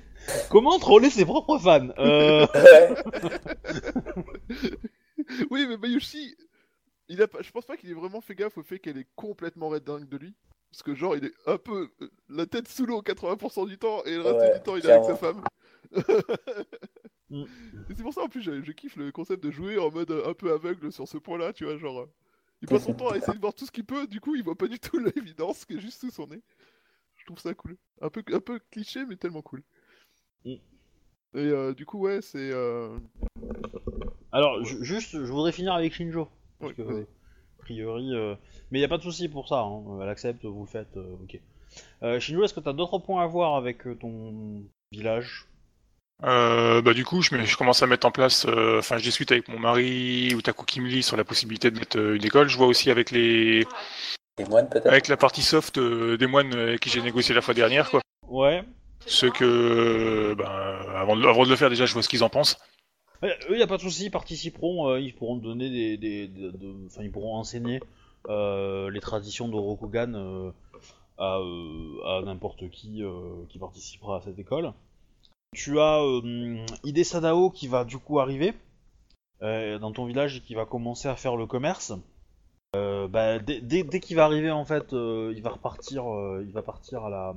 Comment 0.50 0.78
troller 0.78 1.10
ses 1.10 1.24
propres 1.24 1.58
fans 1.58 1.88
euh... 1.98 2.46
oui, 5.50 5.66
mais 5.68 5.76
Bayushi, 5.76 6.36
il 7.08 7.20
a 7.20 7.26
pas... 7.26 7.42
je 7.42 7.50
pense 7.50 7.66
pas 7.66 7.76
qu'il 7.76 7.90
ait 7.90 7.94
vraiment 7.94 8.20
fait 8.20 8.36
gaffe 8.36 8.58
au 8.58 8.62
fait 8.62 8.78
qu'elle 8.78 8.98
est 8.98 9.08
complètement 9.16 9.70
red 9.70 9.82
dingue 9.82 10.08
de 10.08 10.16
lui. 10.16 10.34
Parce 10.70 10.82
que, 10.82 10.94
genre, 10.94 11.16
il 11.16 11.24
est 11.24 11.32
un 11.46 11.56
peu 11.56 11.90
euh, 12.02 12.10
la 12.28 12.46
tête 12.46 12.68
sous 12.68 12.86
l'eau 12.86 13.00
80% 13.00 13.66
du 13.66 13.78
temps 13.78 14.04
et 14.04 14.14
le 14.14 14.22
reste 14.22 14.38
Ouais, 14.38 14.58
du 14.58 14.62
temps, 14.62 14.76
il 14.76 14.86
est 14.86 14.92
avec 14.92 15.04
sa 15.04 15.16
femme. 15.16 15.42
Mm. 17.30 17.42
Et 17.90 17.94
c'est 17.94 18.02
pour 18.02 18.14
ça, 18.14 18.22
en 18.22 18.28
plus, 18.28 18.40
je, 18.40 18.62
je 18.62 18.72
kiffe 18.72 18.96
le 18.96 19.12
concept 19.12 19.42
de 19.44 19.50
jouer 19.50 19.76
en 19.78 19.90
mode 19.90 20.10
euh, 20.10 20.30
un 20.30 20.32
peu 20.34 20.50
aveugle 20.52 20.90
sur 20.90 21.06
ce 21.06 21.18
point-là, 21.18 21.52
tu 21.52 21.64
vois. 21.64 21.76
Genre, 21.76 22.00
euh, 22.00 22.10
il 22.62 22.68
passe 22.68 22.84
son 22.84 22.94
temps 22.94 23.10
à 23.10 23.16
essayer 23.18 23.34
de 23.34 23.40
voir 23.40 23.52
tout 23.52 23.66
ce 23.66 23.70
qu'il 23.70 23.84
peut, 23.84 24.06
du 24.06 24.18
coup, 24.20 24.34
il 24.34 24.42
voit 24.42 24.56
pas 24.56 24.66
du 24.68 24.78
tout 24.80 24.98
l'évidence 25.14 25.64
qui 25.66 25.74
est 25.74 25.80
juste 25.80 26.00
sous 26.00 26.10
son 26.10 26.26
nez. 26.26 26.40
Je 27.16 27.26
trouve 27.26 27.38
ça 27.38 27.52
cool. 27.52 27.76
Un 28.00 28.08
peu, 28.08 28.22
un 28.32 28.40
peu 28.40 28.58
cliché, 28.70 29.04
mais 29.04 29.16
tellement 29.16 29.42
cool. 29.42 29.62
Mm. 30.46 30.52
Et 30.54 30.58
euh, 31.34 31.74
du 31.74 31.84
coup, 31.84 31.98
ouais, 31.98 32.22
c'est. 32.22 32.50
euh, 32.50 32.96
Alors, 34.32 34.64
ju- 34.64 34.82
juste, 34.82 35.10
je 35.12 35.30
voudrais 35.30 35.52
finir 35.52 35.74
avec 35.74 35.92
Shinjo. 35.92 36.28
Parce 36.58 36.72
que, 36.72 36.82
vas-y. 36.82 37.02
a 37.02 37.06
priori. 37.58 38.14
euh, 38.14 38.34
Mais 38.70 38.78
il 38.80 38.84
a 38.84 38.88
pas 38.88 38.96
de 38.96 39.02
souci 39.02 39.28
pour 39.28 39.48
ça, 39.48 39.60
hein. 39.60 39.82
elle 40.00 40.08
accepte, 40.08 40.44
vous 40.46 40.60
le 40.60 40.66
faites, 40.66 40.96
euh, 40.96 41.16
ok. 41.24 41.38
Euh, 42.02 42.18
Shinjo, 42.20 42.44
est-ce 42.44 42.54
que 42.54 42.60
t'as 42.60 42.72
d'autres 42.72 42.98
points 42.98 43.22
à 43.22 43.26
voir 43.26 43.56
avec 43.56 43.86
euh, 43.86 43.94
ton 43.94 44.62
village? 44.90 45.46
Euh, 46.24 46.82
bah 46.82 46.94
du 46.94 47.04
coup, 47.04 47.22
je, 47.22 47.56
commence 47.56 47.82
à 47.82 47.86
mettre 47.86 48.06
en 48.06 48.10
place, 48.10 48.44
euh, 48.48 48.80
enfin 48.80 48.98
je 48.98 49.04
discute 49.04 49.30
avec 49.30 49.46
mon 49.48 49.58
mari 49.58 50.34
ou 50.34 50.42
Taku 50.42 50.64
Kimli 50.64 51.02
sur 51.02 51.16
la 51.16 51.24
possibilité 51.24 51.70
de 51.70 51.78
mettre 51.78 51.96
euh, 51.98 52.16
une 52.16 52.24
école. 52.24 52.48
Je 52.48 52.56
vois 52.56 52.66
aussi 52.66 52.90
avec 52.90 53.12
les, 53.12 53.64
Les 54.38 54.44
moines 54.46 54.68
peut-être? 54.68 54.86
avec 54.86 55.08
la 55.08 55.16
partie 55.16 55.42
soft 55.42 55.78
euh, 55.78 56.16
des 56.16 56.26
moines 56.26 56.52
avec 56.54 56.80
qui 56.80 56.90
j'ai 56.90 57.02
négocié 57.02 57.34
la 57.34 57.40
fois 57.42 57.54
dernière, 57.54 57.88
quoi. 57.90 58.00
Ouais. 58.26 58.64
Ce 59.06 59.26
que, 59.26 59.44
euh, 59.44 60.34
ben, 60.34 60.44
avant 60.94 61.16
de, 61.16 61.24
avant 61.26 61.44
de 61.44 61.50
le 61.50 61.56
faire 61.56 61.70
déjà, 61.70 61.86
je 61.86 61.92
vois 61.92 62.02
ce 62.02 62.08
qu'ils 62.08 62.24
en 62.24 62.28
pensent. 62.28 62.58
Ouais, 63.22 63.36
eux, 63.50 63.58
y 63.58 63.62
a 63.62 63.66
pas 63.66 63.76
de 63.76 63.82
souci, 63.82 64.06
ils 64.06 64.10
participeront, 64.10 64.88
euh, 64.90 65.00
ils 65.00 65.14
pourront 65.14 65.36
donner 65.36 65.70
des. 65.70 65.96
des, 65.96 66.26
des- 66.28 66.52
de- 66.52 66.86
Enfin, 66.86 67.02
ils 67.02 67.10
pourront 67.12 67.36
enseigner 67.36 67.80
euh, 68.28 68.90
les 68.90 69.00
traditions 69.00 69.48
de 69.48 69.54
Rokugan 69.56 70.14
euh, 70.14 70.50
à, 71.18 71.38
euh, 71.38 72.18
à 72.18 72.22
n'importe 72.24 72.70
qui 72.70 73.02
euh, 73.02 73.44
qui 73.48 73.58
participera 73.58 74.18
à 74.18 74.20
cette 74.20 74.38
école. 74.38 74.72
Tu 75.54 75.80
as 75.80 76.02
euh, 76.02 76.56
Ide 76.84 77.04
Sadao 77.04 77.50
qui 77.50 77.68
va 77.68 77.84
du 77.84 77.98
coup 77.98 78.20
arriver 78.20 78.52
euh, 79.42 79.78
dans 79.78 79.92
ton 79.92 80.04
village 80.04 80.36
et 80.36 80.40
qui 80.40 80.54
va 80.54 80.66
commencer 80.66 81.08
à 81.08 81.16
faire 81.16 81.36
le 81.36 81.46
commerce. 81.46 81.92
Euh, 82.76 83.08
bah, 83.08 83.38
dès 83.38 83.60
dès- 83.60 83.82
dès 83.82 84.00
qu'il 84.00 84.16
va 84.16 84.24
arriver, 84.26 84.50
en 84.50 84.64
fait, 84.64 84.92
euh, 84.92 85.32
il 85.34 85.42
va 85.42 85.50
repartir, 85.50 86.04
il 86.42 86.52
va 86.52 86.62
partir 86.62 87.04
à 87.06 87.10
la, 87.10 87.34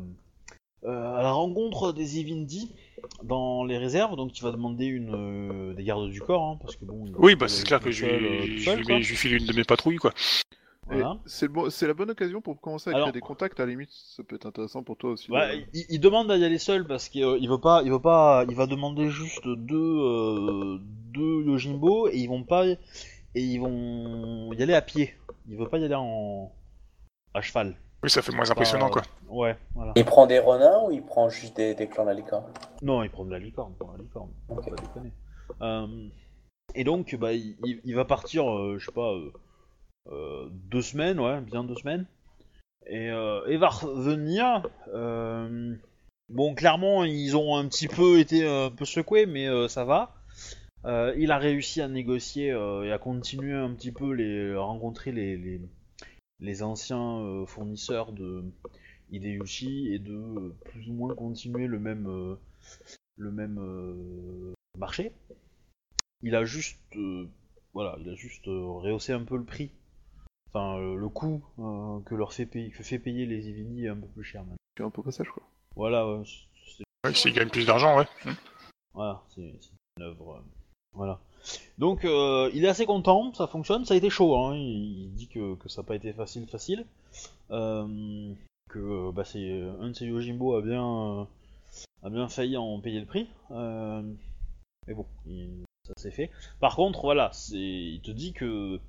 à 0.85 1.21
la 1.23 1.31
rencontre 1.31 1.93
des 1.93 2.19
Evindi 2.19 2.75
dans 3.23 3.63
les 3.63 3.77
réserves, 3.77 4.17
donc 4.17 4.37
il 4.37 4.43
va 4.43 4.51
demander 4.51 4.85
une 4.85 5.73
des 5.73 5.83
gardes 5.83 6.09
du 6.09 6.21
corps, 6.21 6.43
hein, 6.43 6.57
parce 6.61 6.75
que 6.75 6.83
bon. 6.85 7.05
Oui, 7.17 7.35
bah 7.35 7.47
c'est 7.47 7.65
clair 7.65 7.79
que 7.79 7.91
je 7.91 8.05
lui, 8.05 8.57
je 8.59 8.71
lui 9.09 9.15
file 9.15 9.35
une 9.37 9.45
de 9.45 9.53
mes 9.53 9.63
patrouilles, 9.63 9.97
quoi. 9.97 10.13
Voilà. 10.91 11.17
C'est 11.25 11.47
bon- 11.47 11.69
la 11.87 11.93
bonne 11.93 12.11
occasion 12.11 12.41
pour 12.41 12.59
commencer 12.59 12.89
à 12.89 12.93
créer 12.93 13.01
Alors- 13.03 13.13
des 13.13 13.19
contacts, 13.21 13.59
à 13.59 13.65
la 13.65 13.71
limite, 13.71 13.89
ça 13.91 14.23
peut 14.23 14.35
être 14.35 14.45
intéressant 14.45 14.83
pour 14.83 14.97
toi 14.97 15.11
aussi. 15.11 15.31
De- 15.55 15.65
il, 15.73 15.85
il 15.89 15.99
demande 15.99 16.29
à 16.31 16.37
y 16.37 16.43
aller 16.43 16.57
seul 16.57 16.85
parce 16.85 17.07
qu'il 17.09 17.23
euh, 17.23 17.37
veut 17.49 17.59
pas, 17.59 17.81
il 17.83 17.91
veut 17.91 18.01
pas, 18.01 18.45
il 18.49 18.55
va 18.55 18.67
demander 18.67 19.09
juste 19.09 19.47
deux, 19.47 19.77
euh, 19.99 20.77
deux 21.13 21.43
Yojimbo 21.43 22.07
et 22.09 22.17
ils 22.17 22.27
vont 22.27 22.43
pas, 22.43 22.65
et 22.67 22.77
ils 23.35 23.59
vont 23.59 24.51
y 24.53 24.61
aller 24.61 24.73
à 24.73 24.81
pied. 24.81 25.13
Il 25.47 25.57
veut 25.57 25.67
pas 25.67 25.77
y 25.79 25.85
aller 25.85 25.95
en 25.95 26.51
à 27.33 27.41
cheval. 27.41 27.75
Oui, 28.03 28.09
ça 28.09 28.21
fait 28.21 28.31
moins 28.33 28.49
impressionnant, 28.49 28.87
Pas, 28.89 28.93
quoi. 28.93 29.01
euh, 29.03 29.33
Ouais, 29.33 29.57
voilà. 29.75 29.93
Il 29.95 30.03
prend 30.05 30.25
des 30.27 30.39
renins 30.39 30.81
ou 30.85 30.91
il 30.91 31.03
prend 31.03 31.29
juste 31.29 31.55
des, 31.55 31.75
des 31.75 31.87
clans 31.87 32.03
de 32.03 32.09
la 32.09 32.15
licorne? 32.15 32.43
Non, 32.81 33.03
il 33.03 33.09
prend 33.11 33.23
de 33.25 33.31
la 33.31 33.39
licorne, 33.39 33.73
la 33.79 34.05
pas 34.75 34.81
déconner. 34.81 35.11
Euh, 35.61 36.07
et 36.73 36.83
donc, 36.83 37.15
bah, 37.15 37.31
il, 37.33 37.55
il- 37.63 37.79
il 37.85 37.95
va 37.95 38.03
partir, 38.03 38.49
euh, 38.51 38.77
je 38.79 38.85
sais 38.87 38.91
pas, 38.91 39.13
deux 40.07 40.81
semaines, 40.81 41.19
ouais, 41.19 41.41
bien 41.41 41.63
deux 41.63 41.75
semaines. 41.75 42.05
Et, 42.87 43.09
euh, 43.09 43.45
et 43.47 43.57
va 43.57 43.69
revenir. 43.69 44.67
euh, 44.93 45.75
bon, 46.29 46.55
clairement, 46.55 47.03
ils 47.03 47.35
ont 47.37 47.55
un 47.55 47.67
petit 47.67 47.87
peu 47.87 48.19
été 48.19 48.43
euh, 48.43 48.67
un 48.67 48.71
peu 48.71 48.85
secoués, 48.85 49.25
mais 49.25 49.47
euh, 49.47 49.67
ça 49.67 49.85
va. 49.85 50.15
Euh, 50.85 51.13
il 51.17 51.31
a 51.31 51.37
réussi 51.37 51.81
à 51.81 51.87
négocier 51.87 52.51
euh, 52.51 52.83
et 52.83 52.91
à 52.91 52.97
continuer 52.97 53.53
un 53.53 53.71
petit 53.73 53.91
peu 53.91 54.13
les 54.13 54.55
rencontrer 54.55 55.11
les, 55.11 55.61
les, 56.39 56.63
anciens 56.63 57.19
euh, 57.19 57.45
fournisseurs 57.45 58.13
de 58.13 58.43
Hideyushi 59.11 59.93
et 59.93 59.99
de 59.99 60.15
euh, 60.15 60.55
plus 60.65 60.89
ou 60.89 60.93
moins 60.93 61.13
continuer 61.13 61.67
le 61.67 61.79
même 61.79 62.07
euh, 62.07 62.35
le 63.17 63.31
même 63.31 63.59
euh, 63.59 64.53
marché. 64.77 65.11
Il 66.23 66.35
a 66.35 66.45
juste, 66.45 66.79
euh, 66.95 67.27
voilà, 67.73 67.97
il 68.01 68.09
a 68.09 68.15
juste 68.15 68.47
euh, 68.47 68.65
rehaussé 68.65 69.13
un 69.13 69.23
peu 69.23 69.37
le 69.37 69.43
prix. 69.43 69.71
Enfin, 70.53 70.77
euh, 70.79 70.95
le 70.95 71.07
coût 71.09 71.41
euh, 71.59 71.99
que 72.05 72.15
leur 72.15 72.33
fait 72.33 72.45
payer, 72.45 72.69
que 72.71 72.83
fait 72.83 72.99
payer 72.99 73.25
les 73.25 73.47
Ivini 73.49 73.85
est 73.85 73.89
un 73.89 73.95
peu 73.95 74.07
plus 74.07 74.23
cher 74.23 74.41
maintenant. 74.41 74.55
Es 74.79 74.83
un 74.83 74.89
peu 74.89 75.01
passage, 75.03 75.29
quoi. 75.29 75.43
Voilà, 75.75 76.05
ouais, 76.07 76.23
c'est 76.25 76.83
Ouais, 77.05 77.13
s'il 77.15 77.33
gagne 77.33 77.49
plus 77.49 77.65
d'argent, 77.65 77.97
ouais. 77.97 78.05
voilà, 78.93 79.21
c'est 79.29 79.53
c'est 79.59 79.71
une 79.97 80.03
œuvre. 80.03 80.35
euh, 80.35 80.41
voilà. 80.93 81.19
Donc, 81.77 82.05
euh, 82.05 82.51
il 82.53 82.63
est 82.65 82.67
assez 82.67 82.85
content, 82.85 83.33
ça 83.33 83.47
fonctionne. 83.47 83.85
Ça 83.85 83.93
a 83.93 83.97
été 83.97 84.09
chaud, 84.09 84.35
hein. 84.37 84.55
il, 84.55 85.03
il 85.05 85.13
dit 85.13 85.27
que, 85.27 85.55
que 85.55 85.69
ça 85.69 85.81
n'a 85.81 85.87
pas 85.87 85.95
été 85.95 86.13
facile, 86.13 86.45
facile. 86.47 86.85
Euh, 87.49 88.33
que 88.69 89.11
bah, 89.11 89.23
c'est 89.25 89.61
un 89.79 89.89
de 89.89 89.93
ses 89.93 90.05
Yojimbo 90.05 90.55
a 90.55 90.61
bien, 90.61 90.85
euh, 90.85 91.23
a 92.03 92.09
bien 92.09 92.27
failli 92.27 92.57
en 92.57 92.79
payer 92.79 92.99
le 92.99 93.05
prix. 93.05 93.27
Euh, 93.51 94.01
mais 94.87 94.93
bon, 94.93 95.05
il- 95.25 95.63
ça 95.87 95.93
s'est 95.97 96.11
fait. 96.11 96.29
Par 96.59 96.75
contre, 96.75 97.01
voilà, 97.01 97.31
c'est, 97.33 97.57
il 97.57 98.01
te 98.01 98.11
dit 98.11 98.33
que 98.33 98.79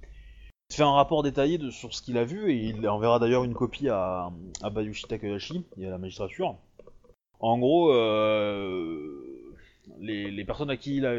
fait 0.76 0.82
un 0.82 0.92
rapport 0.92 1.22
détaillé 1.22 1.58
sur 1.70 1.94
ce 1.94 2.02
qu'il 2.02 2.18
a 2.18 2.24
vu 2.24 2.50
et 2.50 2.56
il 2.56 2.88
enverra 2.88 3.18
d'ailleurs 3.18 3.44
une 3.44 3.54
copie 3.54 3.88
à, 3.88 4.30
à 4.62 4.70
Bayushi 4.70 5.06
Takahashi 5.06 5.64
et 5.78 5.86
à 5.86 5.90
la 5.90 5.98
magistrature. 5.98 6.56
En 7.42 7.58
gros, 7.58 7.92
euh, 7.92 9.52
les, 9.98 10.44
personnes 10.44 10.70
à 10.70 10.76
qui 10.76 10.96
il 10.96 11.06
a, 11.06 11.14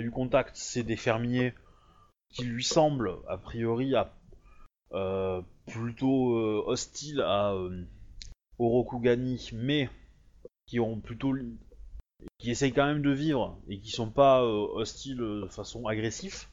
eu 0.00 0.10
contact, 0.12 0.54
c'est 0.54 0.84
des 0.84 0.94
fermiers 0.94 1.52
qui 2.30 2.44
lui 2.44 2.62
semblent, 2.62 3.16
a 3.28 3.36
priori, 3.36 3.94
euh, 4.92 5.42
plutôt 5.66 6.38
euh, 6.38 6.62
hostiles 6.66 7.20
à 7.20 7.52
Orokugani, 8.60 9.50
mais 9.54 9.90
qui 10.66 10.78
ont 10.78 11.00
plutôt 11.00 11.34
qui 12.38 12.50
essayent 12.50 12.72
quand 12.72 12.86
même 12.86 13.02
de 13.02 13.10
vivre 13.10 13.58
et 13.68 13.80
qui 13.80 13.90
sont 13.90 14.10
pas 14.10 14.44
hostiles 14.44 15.16
de 15.16 15.48
façon 15.50 15.86
agressive. 15.86 16.46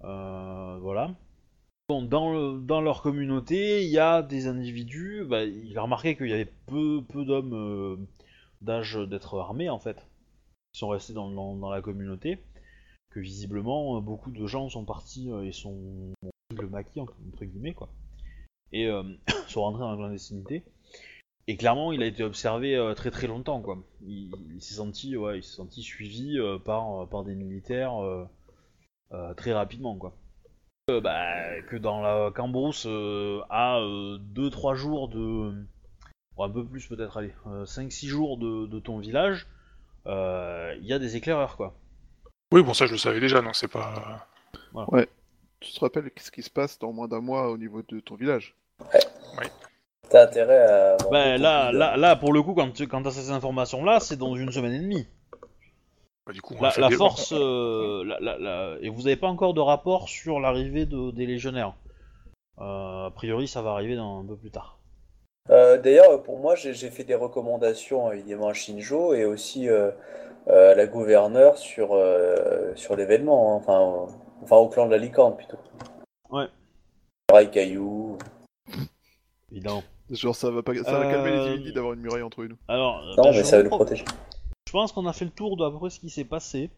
Voilà. 0.00 1.14
Dans, 1.90 2.32
le- 2.32 2.60
dans 2.60 2.80
leur 2.80 3.02
communauté, 3.02 3.84
il 3.84 3.90
y 3.90 3.98
a 3.98 4.22
des 4.22 4.46
individus. 4.46 5.24
bah, 5.24 5.42
il 5.42 5.76
a 5.76 5.82
remarqué 5.82 6.16
qu'il 6.16 6.28
y 6.28 6.32
avait 6.32 6.52
peu, 6.66 7.02
peu 7.02 7.24
d'hommes 7.24 7.52
euh, 7.52 7.96
d'âge 8.60 8.94
d'être 8.94 9.40
armés 9.40 9.68
en 9.68 9.80
fait, 9.80 9.96
qui 10.72 10.78
sont 10.78 10.88
restés 10.88 11.14
dans, 11.14 11.68
la 11.68 11.82
communauté. 11.82 12.38
Que 13.10 13.18
visiblement, 13.18 13.96
euh, 13.96 14.00
beaucoup 14.00 14.30
de 14.30 14.46
gens 14.46 14.68
sont 14.68 14.84
partis 14.84 15.32
euh, 15.32 15.42
et 15.42 15.50
sont 15.50 16.12
le 16.56 16.68
maquis 16.68 17.00
entre, 17.00 17.16
guillemets 17.44 17.74
quoi. 17.74 17.88
Et 18.72 18.88
sont 19.48 19.62
rentrés 19.62 19.80
dans 19.80 19.90
la 19.90 19.96
clandestinité. 19.96 20.62
Et 21.48 21.56
clairement, 21.56 21.90
il 21.90 22.04
a 22.04 22.06
été 22.06 22.22
observé 22.22 22.78
très 22.94 23.10
très 23.10 23.26
longtemps, 23.26 23.60
quoi. 23.62 23.82
Il, 24.06 24.30
s'est 24.60 24.74
senti, 24.74 25.16
ouais, 25.16 25.38
il 25.38 25.42
s'est 25.42 25.56
senti 25.56 25.82
suivi 25.82 26.38
par, 26.64 27.08
par 27.08 27.24
des 27.24 27.34
militaires 27.34 27.94
très 29.36 29.52
rapidement, 29.52 29.96
quoi. 29.96 30.16
Euh, 30.90 31.00
bah, 31.00 31.62
que 31.68 31.76
dans 31.76 32.00
la 32.00 32.30
Cambrousse, 32.34 32.86
euh, 32.86 33.40
à 33.48 33.78
2-3 33.80 34.74
jours 34.74 35.08
de. 35.08 35.52
bon, 36.36 36.44
un 36.44 36.50
peu 36.50 36.64
plus 36.64 36.86
peut-être, 36.86 37.16
allez, 37.16 37.32
5-6 37.64 38.06
jours 38.06 38.38
de, 38.38 38.66
de 38.66 38.80
ton 38.80 38.98
village, 38.98 39.46
euh, 40.06 40.74
il 40.80 40.86
y 40.86 40.92
a 40.92 40.98
des 40.98 41.16
éclaireurs, 41.16 41.56
quoi. 41.56 41.74
Oui, 42.52 42.62
bon, 42.62 42.74
ça, 42.74 42.86
je 42.86 42.92
le 42.92 42.98
savais 42.98 43.20
déjà, 43.20 43.40
donc 43.40 43.54
c'est 43.54 43.68
pas. 43.68 44.26
Tu 45.60 45.72
te 45.72 45.80
rappelles 45.80 46.10
ce 46.16 46.30
qui 46.30 46.42
se 46.42 46.50
passe 46.50 46.78
dans 46.78 46.92
moins 46.92 47.06
d'un 47.06 47.20
mois 47.20 47.50
au 47.50 47.58
niveau 47.58 47.82
de 47.82 48.00
ton 48.00 48.16
village? 48.16 48.56
T'as 50.08 50.24
intérêt 50.24 50.62
à. 50.64 50.96
Bah, 51.10 51.36
ton 51.36 51.42
là, 51.42 51.70
là, 51.70 51.96
là, 51.96 52.16
pour 52.16 52.32
le 52.32 52.42
coup, 52.42 52.54
quand 52.54 52.72
tu 52.72 52.88
quand 52.88 53.06
as 53.06 53.12
ces 53.12 53.30
informations-là, 53.30 54.00
c'est 54.00 54.16
dans 54.16 54.34
une 54.34 54.50
semaine 54.50 54.72
et 54.72 54.80
demie. 54.80 55.06
Bah, 56.30 56.34
du 56.34 56.40
coup, 56.42 56.54
on 56.58 56.62
La, 56.62 56.90
force, 56.90 57.32
euh, 57.36 58.04
la- 58.04 58.20
la- 58.20 58.38
la- 58.38 58.76
et 58.80 58.88
vous 58.88 59.02
n'avez 59.02 59.16
pas 59.16 59.26
encore 59.28 59.54
de 59.54 59.60
rapport 59.60 60.08
sur 60.08 60.40
l'arrivée 60.40 60.86
de- 60.86 61.10
des 61.10 61.26
légionnaires. 61.26 61.74
Euh, 62.60 63.06
a 63.06 63.10
priori, 63.14 63.48
ça 63.48 63.62
va 63.62 63.70
arriver 63.70 63.96
dans, 63.96 64.20
un 64.20 64.24
peu 64.26 64.36
plus 64.36 64.50
tard. 64.50 64.78
Euh, 65.50 65.78
D'ailleurs, 65.78 66.22
pour 66.22 66.38
moi, 66.38 66.54
j'ai 66.54 66.74
fait 66.74 67.04
des 67.04 67.14
recommandations 67.14 68.12
évidemment 68.12 68.48
à 68.48 68.52
Shinjo 68.54 69.14
et 69.14 69.24
aussi 69.24 69.68
euh, 69.68 69.90
euh, 70.48 70.72
à 70.72 70.74
la 70.74 70.86
gouverneure 70.86 71.58
sur, 71.58 71.92
euh, 71.92 72.72
sur 72.76 72.94
l'événement, 72.96 73.52
hein. 73.54 73.56
enfin, 73.56 73.80
euh, 73.80 74.12
enfin 74.42 74.56
au 74.56 74.68
clan 74.68 74.86
de 74.86 74.90
la 74.92 74.98
licorne 74.98 75.36
plutôt. 75.36 75.58
Ouais. 76.30 76.46
Raikaiyu. 77.32 78.16
Évidemment. 79.50 79.82
Genre, 80.10 80.34
ça 80.34 80.50
va, 80.50 80.62
pas... 80.62 80.74
ça 80.74 80.98
va 80.98 81.10
calmer 81.10 81.30
les 81.30 81.54
Ivini 81.54 81.72
d'avoir 81.72 81.94
une 81.94 82.00
muraille 82.00 82.22
entre 82.22 82.44
nous. 82.44 82.56
Alors, 82.68 83.00
Non, 83.16 83.24
bah, 83.24 83.30
mais 83.32 83.44
ça 83.44 83.58
va 83.58 83.62
nous 83.62 83.68
pro- 83.68 83.78
protéger. 83.78 84.04
Je 84.70 84.72
pense 84.72 84.92
qu'on 84.92 85.06
a 85.06 85.12
fait 85.12 85.24
le 85.24 85.32
tour 85.32 85.56
de 85.56 85.88
ce 85.88 85.98
qui 85.98 86.10
s'est 86.10 86.24
passé 86.24 86.70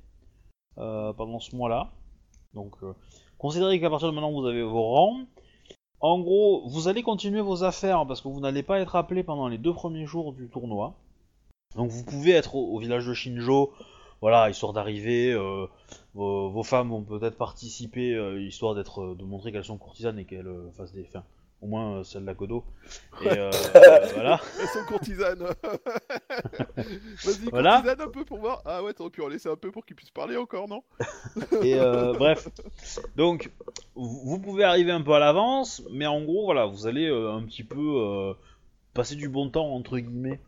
euh, 0.78 1.12
pendant 1.12 1.40
ce 1.40 1.54
mois-là. 1.54 1.90
Donc, 2.54 2.74
euh, 2.82 2.94
considérez 3.36 3.78
qu'à 3.80 3.90
partir 3.90 4.08
de 4.08 4.14
maintenant, 4.14 4.32
vous 4.32 4.46
avez 4.46 4.62
vos 4.62 4.82
rangs. 4.82 5.26
En 6.00 6.18
gros, 6.20 6.66
vous 6.70 6.88
allez 6.88 7.02
continuer 7.02 7.42
vos 7.42 7.64
affaires 7.64 8.06
parce 8.06 8.22
que 8.22 8.28
vous 8.28 8.40
n'allez 8.40 8.62
pas 8.62 8.80
être 8.80 8.96
appelé 8.96 9.22
pendant 9.22 9.46
les 9.46 9.58
deux 9.58 9.74
premiers 9.74 10.06
jours 10.06 10.32
du 10.32 10.48
tournoi. 10.48 10.94
Donc, 11.76 11.90
vous 11.90 12.02
pouvez 12.02 12.30
être 12.30 12.54
au, 12.54 12.78
village 12.78 13.06
de 13.06 13.12
Shinjo, 13.12 13.74
voilà, 14.22 14.48
histoire 14.48 14.72
d'arriver. 14.72 15.30
euh, 15.30 15.66
vos, 16.14 16.48
vos 16.48 16.62
femmes 16.62 16.88
vont 16.88 17.02
peut-être 17.02 17.36
participer, 17.36 18.16
histoire 18.40 18.74
d'être, 18.74 19.14
de 19.14 19.24
montrer 19.24 19.52
qu'elles 19.52 19.64
sont 19.64 19.76
courtisanes 19.76 20.18
et 20.18 20.24
qu'elles 20.24 20.50
fassent 20.78 20.94
des, 20.94 21.04
enfin, 21.06 21.24
au 21.62 21.66
moins 21.68 21.98
euh, 21.98 22.02
celle 22.04 22.24
d'Akodo. 22.24 22.64
Et 23.22 23.28
euh, 23.28 23.50
voilà. 24.14 24.40
Elles 24.60 24.68
sont 24.68 24.84
courtisanes 24.88 25.38
Vas-y, 26.76 27.50
Voilà. 27.50 27.76
courtisane 27.76 28.00
un 28.00 28.10
peu 28.10 28.24
pour 28.24 28.38
voir. 28.38 28.62
Ah 28.64 28.82
ouais, 28.82 28.92
t'aurais 28.92 29.10
pu 29.10 29.22
en 29.22 29.28
laisser 29.28 29.48
un 29.48 29.56
peu 29.56 29.70
pour 29.70 29.86
qu'ils 29.86 29.96
puissent 29.96 30.10
parler 30.10 30.36
encore, 30.36 30.68
non? 30.68 30.82
Et 31.62 31.78
euh, 31.78 32.12
bref, 32.14 32.48
donc 33.16 33.50
vous 33.94 34.38
pouvez 34.40 34.64
arriver 34.64 34.90
un 34.92 35.02
peu 35.02 35.12
à 35.12 35.18
l'avance, 35.18 35.82
mais 35.90 36.06
en 36.06 36.22
gros, 36.22 36.44
voilà, 36.44 36.66
vous 36.66 36.86
allez 36.86 37.08
euh, 37.08 37.32
un 37.32 37.42
petit 37.44 37.64
peu 37.64 37.78
euh, 37.78 38.34
passer 38.92 39.14
du 39.14 39.28
bon 39.28 39.48
temps 39.48 39.72
entre 39.72 39.98
guillemets 39.98 40.40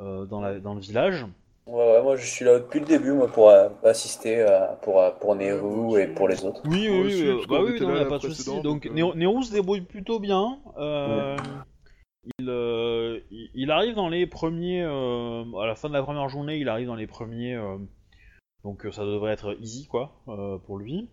euh, 0.00 0.26
dans, 0.26 0.40
la, 0.40 0.58
dans 0.58 0.74
le 0.74 0.80
village. 0.80 1.24
Ouais, 1.66 1.74
ouais, 1.74 2.02
moi 2.02 2.16
je 2.16 2.24
suis 2.24 2.44
là 2.44 2.58
depuis 2.58 2.78
le 2.80 2.86
début 2.86 3.12
moi, 3.12 3.26
pour 3.26 3.50
euh, 3.50 3.68
assister 3.82 4.42
à- 4.42 4.78
pour, 4.82 5.00
euh, 5.00 5.10
pour 5.10 5.34
moi 5.34 6.00
et 6.00 6.06
pour 6.06 6.28
les 6.28 6.44
autres. 6.44 6.62
Oui, 6.64 6.88
oui, 6.88 7.00
oui, 7.04 7.26
euh, 7.26 7.42
bah 7.48 7.60
oui, 7.64 7.80
non, 7.80 7.96
y 7.96 8.00
a 8.00 8.04
pas 8.06 8.18
de 8.18 8.22
souci. 8.22 8.60
Donc 8.62 8.86
euh, 8.86 9.14
Néo 9.14 9.42
se 9.42 9.52
débrouille 9.52 9.80
plutôt 9.80 10.20
bien. 10.20 10.58
euh, 10.78 11.36
il, 12.38 12.48
euh, 12.48 13.20
arrive 13.68 13.94
dans 13.94 14.08
les 14.08 14.26
premiers, 14.26 14.82
euh, 14.82 15.44
à 15.60 15.66
la 15.66 15.74
fin 15.74 15.88
de 15.88 15.94
la 15.94 16.02
première 16.02 16.28
journée, 16.28 16.58
il 16.58 16.68
arrive 16.68 16.86
dans 16.86 16.94
les 16.94 17.06
premiers, 17.06 17.54
euh, 17.54 17.78
donc 18.64 18.86
euh, 18.86 18.92
ça 18.92 19.04
devrait 19.04 19.32
être 19.32 19.56
easy 19.60 19.86
quoi 19.86 20.12
euh, 20.28 20.58
pour 20.58 20.78
lui. 20.78 21.08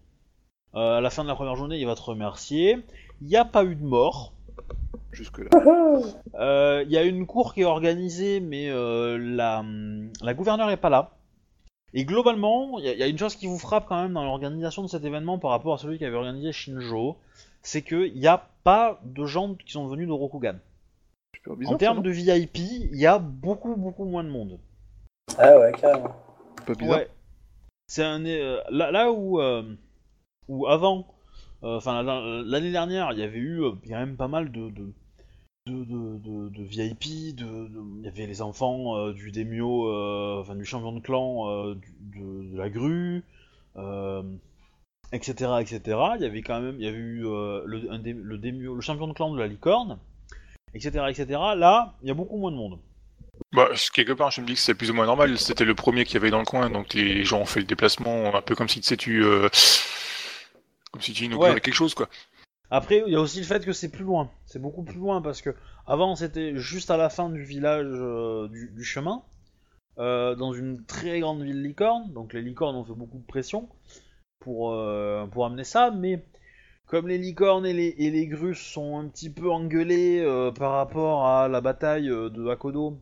Euh, 0.76 0.98
à 0.98 1.02
la 1.02 1.10
fin 1.10 1.24
de 1.24 1.28
la 1.30 1.36
première 1.36 1.56
journée, 1.56 1.78
il 1.80 1.86
va 1.86 1.96
te 1.96 2.02
remercier. 2.02 2.78
Il 3.22 3.28
n'y 3.28 3.36
a 3.36 3.46
pas 3.46 3.64
eu 3.64 3.76
de 3.76 3.84
mort. 3.84 4.34
Jusque-là. 5.12 5.50
Euh, 6.36 6.84
Il 6.88 6.92
y 6.92 6.98
a 6.98 7.04
une 7.04 7.26
cour 7.28 7.54
qui 7.54 7.62
est 7.62 7.66
organisée, 7.66 8.40
mais 8.40 8.70
euh, 8.70 9.18
la, 9.20 9.64
la 10.22 10.34
gouverneure 10.34 10.68
n'est 10.68 10.78
pas 10.78 10.90
là. 10.90 11.12
Et 11.94 12.06
globalement, 12.06 12.80
il 12.80 12.86
y, 12.86 12.90
a- 12.90 12.94
il 12.94 13.00
y 13.00 13.04
a 13.04 13.08
une 13.08 13.18
chose 13.20 13.36
qui 13.36 13.46
vous 13.46 13.60
frappe 13.60 13.86
quand 13.88 14.02
même 14.02 14.14
dans 14.14 14.24
l'organisation 14.26 14.82
de 14.82 14.88
cet 14.88 15.06
événement 15.06 15.38
par 15.38 15.52
rapport 15.52 15.76
à 15.76 15.78
celui 15.78 16.00
qui 16.00 16.06
avait 16.06 16.16
organisé 16.18 16.52
Shinjo, 16.52 17.18
c'est 17.62 17.84
qu'il 17.84 18.16
n'y 18.16 18.26
a 18.26 18.48
pas 18.64 19.00
de 19.04 19.26
gens 19.26 19.54
qui 19.54 19.72
sont 19.72 19.86
venus 19.88 20.08
de 20.08 20.12
Rokugan. 20.14 20.56
Bizarre. 21.46 21.74
en 21.74 21.78
termes 21.78 22.02
de 22.02 22.10
VIP, 22.10 22.58
il 22.58 22.96
y 22.98 23.06
a 23.06 23.20
beaucoup 23.20 23.76
beaucoup 23.76 24.06
moins 24.06 24.24
de 24.24 24.30
monde. 24.30 24.58
Ah 25.38 25.60
ouais, 25.60 25.72
carrément. 25.74 26.16
de. 26.60 26.64
Pas 26.66 26.74
bizarre. 26.74 26.98
Ouais. 26.98 27.10
C'est 27.88 28.04
un 28.04 28.26
euh, 28.26 28.62
là, 28.72 28.90
là 28.92 29.12
où 29.12 29.40
euh, 29.42 29.76
où 30.48 30.66
avant, 30.68 31.00
euh, 31.00 31.04
enfin 31.64 32.04
la- 32.04 32.44
l'année 32.46 32.72
dernière, 32.72 33.12
il 33.14 33.20
y 33.20 33.24
avait 33.24 33.40
eu 33.40 33.64
euh, 33.64 33.72
quand 33.88 33.96
même 33.96 34.16
pas 34.18 34.28
mal 34.28 34.52
de 34.52 34.72
VIP, 36.64 37.06
il 37.06 38.02
y 38.04 38.08
avait 38.08 38.28
les 38.28 38.42
enfants 38.42 38.98
euh, 38.98 39.14
du 39.14 39.32
Demio, 39.32 39.88
euh, 39.90 40.40
enfin 40.42 40.56
du 40.56 40.66
champion 40.66 40.92
de 40.92 41.00
clan 41.00 41.50
euh, 41.50 41.76
de, 42.02 42.58
la 42.58 42.70
grue, 42.70 43.24
euh, 43.78 44.24
etc., 45.14 45.52
etc. 45.62 45.98
Il 46.18 46.22
y 46.22 46.26
avait 46.26 46.42
quand 46.42 46.60
même, 46.60 46.76
il 46.80 46.86
y 46.86 46.90
eu 46.90 47.26
euh, 47.26 47.62
le, 47.66 47.80
le 48.76 48.82
champion 48.82 49.08
de 49.08 49.14
clan 49.14 49.34
de 49.34 49.40
la 49.40 49.48
licorne, 49.48 50.00
etc., 50.74 51.06
etc. 51.10 51.26
Là, 51.56 51.94
il 52.02 52.10
y 52.10 52.12
a 52.12 52.16
beaucoup 52.16 52.38
moins 52.38 52.52
de 52.52 52.58
monde. 52.58 52.80
Bah, 53.54 53.70
quelque 53.94 54.14
part, 54.14 54.32
je 54.32 54.42
me 54.42 54.46
dis 54.48 54.54
que 54.54 54.60
c'est 54.60 54.76
plus 54.76 54.92
ou 54.92 54.94
moins 54.94 55.06
normal. 55.06 55.38
C'était 55.38 55.66
le 55.66 55.76
premier 55.76 56.06
qu'il 56.06 56.16
y 56.16 56.18
avait 56.18 56.30
dans 56.32 56.40
le 56.40 56.46
coin, 56.46 56.70
donc 56.70 56.94
les 56.94 57.24
gens 57.24 57.40
ont 57.40 57.46
fait 57.46 57.60
le 57.62 57.66
déplacement 57.66 58.36
un 58.36 58.42
peu 58.42 58.56
comme 58.56 58.70
si 58.70 58.82
tu 58.82 58.88
sais, 58.88 58.98
tu. 58.98 59.24
euh, 59.24 59.50
Comme 60.94 61.02
si 61.02 61.12
tu 61.12 61.26
inaugurais 61.26 61.56
Ouais. 61.56 61.60
quelque 61.60 61.74
chose, 61.74 61.94
quoi. 61.96 62.08
Après, 62.70 63.04
il 63.06 63.12
y 63.14 63.16
a 63.16 63.20
aussi 63.20 63.40
le 63.40 63.46
fait 63.46 63.66
que 63.66 63.74
c'est 63.74 63.90
plus 63.92 64.04
loin. 64.04 64.32
C'est 64.46 64.60
beaucoup 64.62 64.84
plus 64.84 64.98
loin 64.98 65.22
parce 65.22 65.42
que 65.42 65.54
avant 65.86 66.16
c'était 66.16 66.56
juste 66.56 66.90
à 66.90 66.98
la 66.98 67.10
fin 67.10 67.30
du 67.30 67.44
village 67.44 67.86
euh, 67.88 68.48
du, 68.48 68.72
du 68.72 68.84
chemin, 68.84 69.22
euh, 70.00 70.34
dans 70.36 70.54
une 70.54 70.84
très 70.86 71.20
grande 71.20 71.44
ville 71.44 71.62
licorne. 71.62 72.12
Donc 72.14 72.34
les 72.34 72.42
licornes 72.42 72.76
ont 72.76 72.84
fait 72.84 72.94
beaucoup 72.96 73.20
de 73.20 73.26
pression 73.26 73.70
pour 74.40 74.72
euh, 74.72 75.28
pour 75.28 75.46
amener 75.46 75.64
ça, 75.64 75.92
mais 75.92 76.26
comme 76.88 77.08
les 77.08 77.20
licornes 77.20 77.66
et 77.66 77.74
les, 77.74 77.94
et 77.98 78.10
les 78.10 78.28
grues 78.28 78.56
sont 78.56 78.98
un 78.98 79.08
petit 79.08 79.30
peu 79.30 79.52
engueulés 79.52 80.20
euh, 80.22 80.52
par 80.52 80.72
rapport 80.72 81.28
à 81.28 81.48
la 81.48 81.62
bataille 81.62 82.08
de 82.08 82.48
Hakodo 82.48 82.98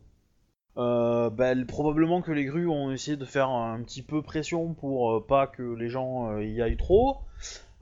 bah, 0.76 1.30
probablement 1.66 2.20
que 2.20 2.32
les 2.32 2.44
grues 2.44 2.68
ont 2.68 2.90
essayé 2.92 3.16
de 3.16 3.24
faire 3.24 3.48
un 3.48 3.82
petit 3.82 4.02
peu 4.02 4.22
pression 4.22 4.74
pour 4.74 5.26
pas 5.26 5.46
que 5.46 5.62
les 5.62 5.88
gens 5.88 6.38
y 6.38 6.60
aillent 6.60 6.76
trop. 6.76 7.18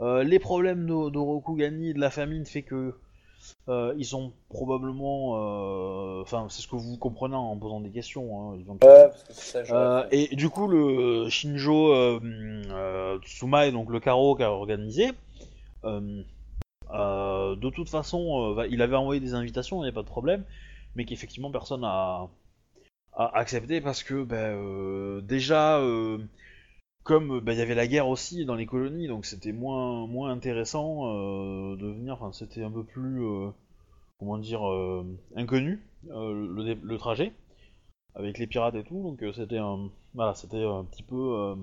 Euh, 0.01 0.23
les 0.23 0.39
problèmes 0.39 0.87
de, 0.87 1.11
de 1.11 1.19
Rokugani 1.19 1.91
et 1.91 1.95
de 1.95 2.01
la 2.01 2.11
famine 2.11 2.47
fait 2.47 2.63
que 2.63 2.95
euh, 3.69 3.95
ils 3.99 4.05
sont 4.05 4.33
probablement, 4.49 5.37
euh, 5.37 6.23
enfin 6.23 6.47
c'est 6.49 6.63
ce 6.63 6.69
que 6.69 6.77
vous 6.77 6.97
comprenez 6.97 7.35
en 7.35 7.57
posant 7.57 7.81
des 7.81 7.91
questions. 7.91 8.53
Hein, 8.53 8.59
ils 8.59 8.71
Ouais, 8.87 9.09
parce 9.09 9.25
que 9.25 9.33
ça, 9.33 9.63
Euh, 9.75 10.07
et 10.11 10.35
du 10.35 10.49
coup, 10.49 10.69
le 10.69 11.29
Shinjo 11.29 12.21
Tsumae, 13.23 13.71
donc 13.73 13.91
le 13.91 14.01
carreau 14.01 14.35
qu'a 14.35 14.51
organisé, 14.51 15.11
euh, 15.85 16.23
euh, 16.93 17.57
de 17.57 17.71
toute 17.71 17.89
façon, 17.89 18.65
il 18.71 18.83
avait 18.83 18.97
envoyé 18.97 19.21
des 19.21 19.35
invitations, 19.35 19.83
il 19.83 19.85
n'y 19.85 19.91
a 19.91 19.93
pas 19.93 20.03
de 20.03 20.07
problème, 20.07 20.45
mais 20.97 21.05
qu'effectivement 21.05 21.51
personne 21.51 21.85
a, 21.85 22.29
a 23.13 23.39
accepté 23.39 23.81
parce 23.81 24.03
que 24.03 24.23
ben, 24.25 25.21
déjà, 25.21 25.81
comme 27.05 27.41
ben, 27.41 27.53
il 27.53 27.59
y 27.59 27.63
avait 27.63 27.75
la 27.75 27.87
guerre 27.87 28.09
aussi 28.09 28.45
dans 28.45 28.55
les 28.57 28.67
colonies, 28.67 29.09
donc 29.09 29.27
c'était 29.27 29.53
moins, 29.53 30.07
moins 30.07 30.31
intéressant 30.33 31.07
euh, 31.09 31.77
de 31.77 31.87
venir, 31.89 32.15
enfin 32.15 32.33
c'était 32.33 32.63
un 32.63 32.71
peu 32.71 32.85
plus, 32.85 33.25
euh, 33.25 33.51
comment 34.19 34.39
dire, 34.39 34.69
euh, 34.69 35.05
inconnu 35.37 35.83
euh, 36.11 36.35
le, 36.35 36.75
le 36.75 36.99
trajet 36.99 37.33
avec 38.15 38.39
les 38.39 38.47
pirates 38.49 38.77
et 38.77 38.85
tout, 38.85 39.03
donc 39.03 39.23
euh, 39.23 39.33
c'était 39.33 39.59
un, 39.59 39.91
voilà, 40.15 40.35
c'était 40.35 40.65
un 40.65 40.85
petit 40.85 41.05
peu 41.05 41.17
euh, 41.17 41.57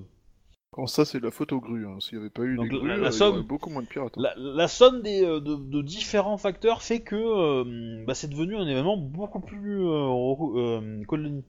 Alors 0.78 0.88
ça, 0.88 1.04
c'est 1.04 1.20
de 1.20 1.26
la 1.26 1.32
faute 1.32 1.52
aux 1.52 1.60
grues. 1.60 1.86
hein. 1.86 2.00
S'il 2.00 2.18
n'y 2.20 2.24
avait 2.24 2.30
pas 2.30 2.44
eu 2.44 2.56
Donc, 2.56 2.68
les 2.70 2.72
la- 2.72 2.80
grues, 2.80 2.98
la 2.98 3.12
euh, 3.12 3.20
il 3.20 3.26
y 3.26 3.28
aurait 3.28 3.44
beaucoup 3.44 3.70
moins 3.70 3.82
de 3.84 3.88
pirates. 3.90 4.18
hein. 4.18 4.24
la, 4.24 4.34
la 4.38 4.68
somme 4.68 5.02
des, 5.02 5.24
euh, 5.24 5.40
de, 5.40 5.56
de 5.56 5.82
différents 5.82 6.38
facteurs 6.38 6.82
fait 6.82 7.02
que 7.02 7.16
euh, 7.16 8.04
bah, 8.06 8.16
c'est 8.16 8.28
devenu 8.30 8.56
un 8.58 8.68
événement 8.68 8.98
beaucoup 8.98 9.40
plus 9.40 9.82
euh, 9.88 10.10
euh, 10.58 11.04
colonie. 11.06 11.44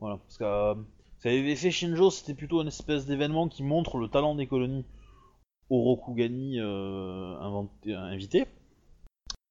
Voilà, 0.00 0.18
parce 0.18 0.38
que 0.38 0.44
euh, 0.44 0.74
ça 1.24 1.30
avait 1.30 1.56
fait 1.56 1.70
Shinjo, 1.70 2.10
c'était 2.10 2.34
plutôt 2.34 2.60
une 2.60 2.68
espèce 2.68 3.06
d'événement 3.06 3.48
qui 3.48 3.62
montre 3.62 3.96
le 3.96 4.08
talent 4.08 4.34
des 4.34 4.46
colonies 4.46 4.84
au 5.70 5.80
Rokugani 5.80 6.60
euh, 6.60 7.34
inventé- 7.40 7.94
invité. 7.94 8.44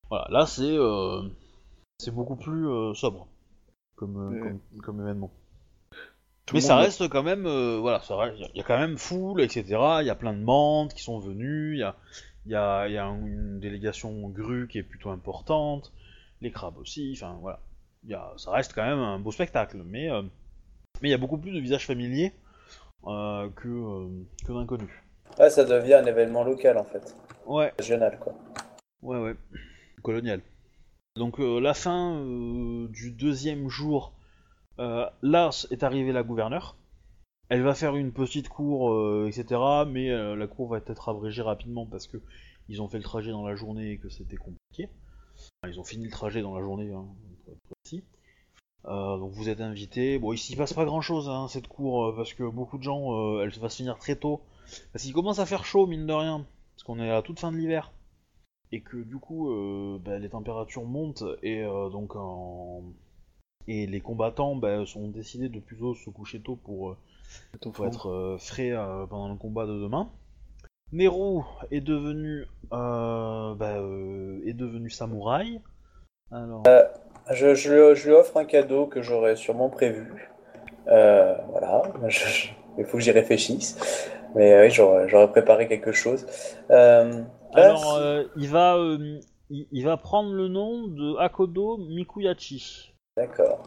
Voilà, 0.07 0.27
là 0.29 0.45
c'est 0.45 0.61
euh, 0.77 1.23
c'est 1.97 2.13
beaucoup 2.13 2.35
plus 2.35 2.67
euh, 2.67 2.93
sobre 2.93 3.27
comme, 3.95 4.17
euh, 4.17 4.29
Ouais. 4.29 4.39
comme, 4.71 4.81
comme 4.83 5.01
événement. 5.01 5.31
Tout 6.45 6.53
Mais 6.53 6.61
ça 6.61 6.77
reste 6.77 7.09
quand 7.09 7.23
même, 7.23 7.47
voilà, 7.79 8.03
il 8.37 8.57
y 8.57 8.59
a 8.59 8.63
quand 8.63 8.77
même 8.77 8.97
foule, 8.99 9.41
etc. 9.41 9.63
Il 10.01 10.05
y 10.05 10.11
a 10.11 10.15
plein 10.15 10.33
de 10.33 10.43
membres 10.43 10.93
qui 10.93 11.01
sont 11.01 11.17
venus, 11.17 11.75
il 11.75 11.79
y 11.79 11.83
a, 11.83 11.95
y 12.45 12.53
a, 12.53 12.87
y 12.87 12.97
a 12.99 13.05
une 13.05 13.59
délégation 13.59 14.29
grue 14.29 14.67
qui 14.67 14.77
est 14.77 14.83
plutôt 14.83 15.09
importante, 15.09 15.91
les 16.41 16.51
crabes 16.51 16.77
aussi, 16.77 17.13
enfin 17.15 17.37
voilà. 17.41 17.61
Il 18.03 18.11
y 18.11 18.13
a, 18.13 18.31
ça 18.37 18.51
reste 18.51 18.73
quand 18.75 18.83
même 18.85 18.99
un 18.99 19.17
beau 19.17 19.31
spectacle, 19.31 19.81
mais 19.85 20.11
mais 21.03 21.09
il 21.09 21.11
y 21.11 21.15
a 21.15 21.19
beaucoup 21.19 21.37
plus 21.37 21.51
de 21.51 21.59
visages 21.59 21.85
familiers 21.85 22.31
euh, 23.05 23.49
que, 23.49 23.67
euh, 23.67 24.07
que 24.47 24.53
d'inconnus. 24.53 24.89
Ouais, 25.37 25.49
ça 25.49 25.65
devient 25.65 25.95
un 25.95 26.05
événement 26.05 26.43
local 26.43 26.77
en 26.77 26.85
fait, 26.85 27.15
Ouais, 27.45 27.73
régional 27.77 28.17
quoi. 28.19 28.33
ouais, 29.01 29.19
ouais, 29.19 29.35
colonial. 30.01 30.41
Donc 31.17 31.39
euh, 31.39 31.59
la 31.59 31.73
fin 31.75 32.23
du 32.89 33.11
deuxième 33.11 33.67
jour, 33.69 34.13
là 34.77 35.49
est 35.69 35.83
arrivée 35.83 36.11
la 36.13 36.23
gouverneure. 36.23 36.77
Elle 37.49 37.61
va 37.61 37.75
faire 37.75 37.95
une 37.95 38.13
petite 38.13 38.47
cour, 38.49 38.91
euh, 38.93 39.27
etc. 39.27 39.59
Mais 39.87 40.09
euh, 40.09 40.35
la 40.35 40.47
cour 40.47 40.69
va 40.69 40.77
être 40.77 41.09
abrégée 41.09 41.41
rapidement 41.41 41.85
parce 41.85 42.07
que 42.07 42.17
ils 42.69 42.81
ont 42.81 42.87
fait 42.87 42.97
le 42.97 43.03
trajet 43.03 43.31
dans 43.31 43.45
la 43.45 43.55
journée 43.55 43.91
et 43.91 43.97
que 43.97 44.09
c'était 44.09 44.37
compliqué. 44.37 44.89
Enfin, 45.35 45.71
ils 45.71 45.79
ont 45.79 45.83
fini 45.83 46.05
le 46.05 46.09
trajet 46.11 46.41
dans 46.41 46.55
la 46.55 46.61
journée, 46.61 46.91
hein, 46.93 47.05
pour 47.43 47.53
être 47.53 47.59
précis. 47.83 48.03
Euh, 48.85 49.17
donc 49.17 49.31
vous 49.31 49.49
êtes 49.49 49.61
invités. 49.61 50.19
Bon, 50.19 50.33
ici 50.33 50.53
il 50.53 50.57
passe 50.57 50.73
pas 50.73 50.85
grand 50.85 51.01
chose 51.01 51.29
hein, 51.29 51.47
cette 51.47 51.67
cour 51.67 52.05
euh, 52.05 52.15
parce 52.15 52.33
que 52.33 52.43
beaucoup 52.43 52.77
de 52.77 52.83
gens, 52.83 53.13
euh, 53.13 53.43
elle 53.43 53.59
va 53.59 53.69
se 53.69 53.77
finir 53.77 53.97
très 53.97 54.15
tôt. 54.15 54.41
Parce 54.91 55.03
qu'il 55.03 55.13
commence 55.13 55.39
à 55.39 55.45
faire 55.45 55.65
chaud 55.65 55.87
mine 55.87 56.05
de 56.07 56.13
rien, 56.13 56.45
parce 56.75 56.83
qu'on 56.83 56.99
est 56.99 57.11
à 57.11 57.21
toute 57.21 57.39
fin 57.39 57.51
de 57.51 57.57
l'hiver 57.57 57.91
et 58.73 58.81
que 58.81 58.97
du 58.97 59.17
coup 59.17 59.51
euh, 59.51 59.99
bah, 60.03 60.17
les 60.17 60.29
températures 60.29 60.83
montent 60.83 61.23
et 61.43 61.61
euh, 61.61 61.89
donc 61.89 62.15
en... 62.15 62.81
et 63.67 63.85
les 63.85 64.01
combattants 64.01 64.55
bah, 64.55 64.83
sont 64.87 65.09
décidés 65.09 65.47
de 65.47 65.59
plutôt 65.59 65.93
se 65.93 66.09
coucher 66.09 66.41
tôt 66.41 66.55
pour, 66.55 66.89
euh, 66.89 67.85
être 67.85 68.07
euh, 68.09 68.37
frais 68.39 68.71
euh, 68.71 69.05
pendant 69.05 69.29
le 69.29 69.37
combat 69.37 69.67
de 69.67 69.73
demain. 69.73 70.09
Nero 70.91 71.45
est 71.69 71.81
devenu 71.81 72.47
euh, 72.71 73.53
bah, 73.53 73.77
euh, 73.77 74.41
est 74.43 74.53
devenu 74.53 74.89
samouraï. 74.89 75.61
Alors 76.31 76.63
Je, 77.31 77.55
je, 77.55 77.95
je 77.95 78.07
lui 78.09 78.15
offre 78.15 78.37
un 78.37 78.45
cadeau 78.45 78.85
que 78.85 79.01
j'aurais 79.01 79.35
sûrement 79.35 79.69
prévu. 79.69 80.29
Euh, 80.87 81.35
voilà, 81.49 81.83
Je- 82.09 82.49
il 82.77 82.85
faut 82.85 82.97
que 82.97 83.03
j'y 83.03 83.11
réfléchisse. 83.11 84.09
Mais 84.35 84.59
oui, 84.61 84.71
j'aurais 84.71 85.29
préparé 85.31 85.67
quelque 85.67 85.91
chose. 85.91 86.25
Euh, 86.71 87.23
là, 87.53 87.65
alors 87.65 87.93
euh, 87.95 88.23
il 88.35 88.49
va 88.49 88.75
euh, 88.77 89.19
il, 89.49 89.67
il 89.71 89.85
va 89.85 89.95
prendre 89.97 90.33
le 90.33 90.47
nom 90.47 90.87
de 90.87 91.17
Akodo 91.19 91.77
Mikuyachi 91.77 92.93
D'accord. 93.15 93.61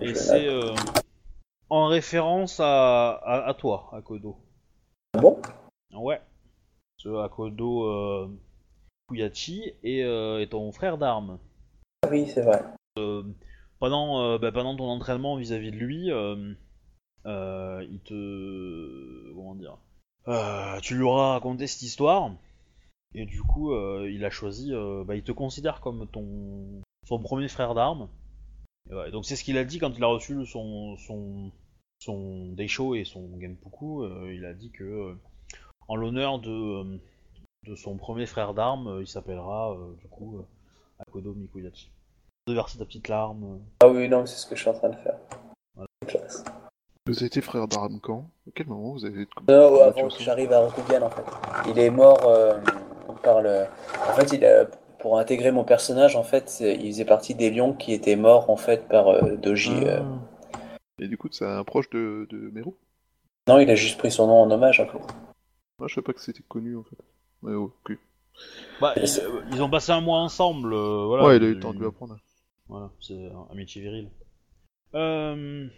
et 0.00 0.14
c'est 0.14 0.48
euh, 0.48 0.74
en 1.70 1.86
référence 1.86 2.58
à, 2.58 3.10
à, 3.12 3.48
à 3.48 3.54
toi 3.54 3.88
Akodo. 3.92 4.36
Bon, 5.16 5.40
Ouais. 5.94 6.20
Ce 6.96 7.08
Akodo 7.22 7.84
euh, 7.84 8.28
Kuyachi 9.08 9.74
est, 9.84 10.02
euh, 10.02 10.40
est 10.40 10.48
ton 10.50 10.72
frère 10.72 10.98
d'armes. 10.98 11.38
Oui, 12.10 12.26
c'est 12.28 12.42
vrai. 12.42 12.62
Pendant, 13.78 14.22
euh, 14.22 14.38
bah, 14.38 14.52
pendant 14.52 14.76
ton 14.76 14.88
entraînement 14.88 15.36
vis-à-vis 15.36 15.70
de 15.70 15.76
lui, 15.76 16.10
euh, 16.10 16.54
euh, 17.26 17.84
il 17.90 18.00
te. 18.00 19.32
Comment 19.34 19.54
dire 19.54 19.76
Euh, 20.28 20.78
Tu 20.80 20.94
lui 20.94 21.02
auras 21.02 21.32
raconté 21.32 21.66
cette 21.66 21.82
histoire, 21.82 22.30
et 23.14 23.26
du 23.26 23.42
coup, 23.42 23.72
euh, 23.72 24.10
il 24.10 24.24
a 24.24 24.30
choisi. 24.30 24.72
euh, 24.72 25.04
bah, 25.04 25.16
il 25.16 25.22
te 25.22 25.32
considère 25.32 25.80
comme 25.80 26.06
ton 26.08 26.82
son 27.06 27.18
premier 27.20 27.48
frère 27.48 27.74
d'armes. 27.74 28.08
Ouais, 28.90 29.10
donc 29.10 29.24
c'est 29.26 29.36
ce 29.36 29.44
qu'il 29.44 29.58
a 29.58 29.64
dit 29.64 29.78
quand 29.78 29.96
il 29.96 30.04
a 30.04 30.08
reçu 30.08 30.44
son 30.46 30.96
son 30.98 31.50
son 31.98 32.54
et 32.58 33.04
son 33.04 33.40
Genpuku. 33.40 34.02
euh, 34.04 34.32
il 34.34 34.44
a 34.44 34.54
dit 34.54 34.70
que 34.70 34.84
euh, 34.84 35.14
en 35.88 35.96
l'honneur 35.96 36.38
de 36.38 36.50
euh, 36.50 37.76
son 37.76 37.96
premier 37.96 38.26
frère 38.26 38.54
d'armes, 38.54 38.88
euh, 38.88 39.02
il 39.02 39.06
s'appellera 39.06 39.72
euh, 39.72 39.94
du 40.00 40.08
coup 40.08 40.38
euh, 40.38 40.46
Akodo 40.98 41.34
Mikuyachi. 41.34 41.90
De 42.46 42.52
verser 42.54 42.78
ta 42.78 42.84
petite 42.84 43.08
larme. 43.08 43.42
euh. 43.44 43.58
Ah 43.80 43.88
oui, 43.88 44.08
non, 44.08 44.26
c'est 44.26 44.36
ce 44.36 44.46
que 44.46 44.54
je 44.54 44.60
suis 44.60 44.70
en 44.70 44.74
train 44.74 44.90
de 44.90 44.96
faire. 44.96 45.16
Voilà. 45.74 45.88
Classe. 46.06 46.44
Vous 47.06 47.16
avez 47.16 47.26
été 47.26 47.40
frère 47.40 47.66
d'armes 47.68 48.00
quand 48.02 48.26
À 48.46 48.50
quel 48.54 48.66
moment 48.66 48.92
vous 48.92 49.04
avez 49.06 49.22
été 49.22 49.32
Non, 49.48 49.80
avant 49.82 50.08
que 50.08 50.22
j'arrive 50.22 50.52
à 50.52 50.60
Rokugan 50.60 51.02
en 51.02 51.10
fait. 51.10 51.24
Il 51.70 51.78
est 51.78 51.90
mort 51.90 52.20
euh, 52.26 52.58
par 53.22 53.40
le. 53.40 53.64
En 54.08 54.12
fait, 54.12 54.32
il 54.36 54.44
a... 54.44 54.66
pour 54.98 55.18
intégrer 55.18 55.52
mon 55.52 55.64
personnage, 55.64 56.16
en 56.16 56.22
fait, 56.22 56.60
il 56.60 56.86
faisait 56.92 57.04
partie 57.06 57.34
des 57.34 57.50
lions 57.50 57.72
qui 57.72 57.92
étaient 57.94 58.16
morts 58.16 58.50
en 58.50 58.56
fait 58.56 58.88
par 58.88 59.08
euh, 59.08 59.36
Doji. 59.36 59.72
euh. 59.84 60.00
Ah. 60.02 60.58
Et 60.98 61.08
du 61.08 61.16
coup, 61.16 61.28
c'est 61.30 61.46
un 61.46 61.64
proche 61.64 61.88
de, 61.90 62.26
de 62.30 62.50
Meru? 62.52 62.72
Non, 63.48 63.58
il 63.58 63.70
a 63.70 63.74
juste 63.74 63.98
pris 63.98 64.10
son 64.10 64.26
nom 64.26 64.42
en 64.42 64.50
hommage 64.50 64.80
en 64.80 64.86
fait. 64.86 64.98
Moi, 65.78 65.88
je 65.88 65.94
savais 65.94 66.04
pas 66.04 66.12
que 66.12 66.20
c'était 66.20 66.42
connu 66.46 66.76
en 66.76 66.82
fait. 66.84 66.96
Ouais, 67.42 67.54
ok. 67.54 67.98
Bah, 68.80 68.92
ils, 68.96 69.02
euh, 69.20 69.40
ils 69.50 69.62
ont 69.62 69.70
passé 69.70 69.92
un 69.92 70.00
mois 70.00 70.18
ensemble. 70.18 70.72
euh, 70.74 71.04
voilà, 71.06 71.24
ouais, 71.24 71.36
il 71.38 71.42
a 71.42 71.46
eu 71.46 71.54
le 71.54 71.60
temps 71.60 71.72
de 71.72 71.78
lui 71.78 71.86
apprendre. 71.86 72.16
Voilà, 72.68 72.90
c'est 73.00 73.30
un 73.50 73.54
métier 73.54 73.80
viril. 73.80 74.10
Euh, 74.94 75.68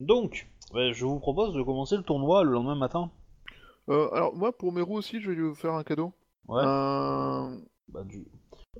donc, 0.00 0.48
je 0.74 1.04
vous 1.04 1.20
propose 1.20 1.54
de 1.54 1.62
commencer 1.62 1.96
le 1.96 2.02
tournoi 2.02 2.44
le 2.44 2.52
lendemain 2.52 2.74
matin. 2.74 3.10
Euh, 3.88 4.08
alors, 4.12 4.34
moi, 4.34 4.56
pour 4.56 4.72
Meru 4.72 4.94
aussi, 4.94 5.20
je 5.20 5.30
vais 5.30 5.36
lui 5.36 5.54
faire 5.54 5.74
un 5.74 5.84
cadeau. 5.84 6.12
Ouais. 6.48 6.62
Un- 6.64 7.60
Bah, 7.88 8.04
du 8.04 8.24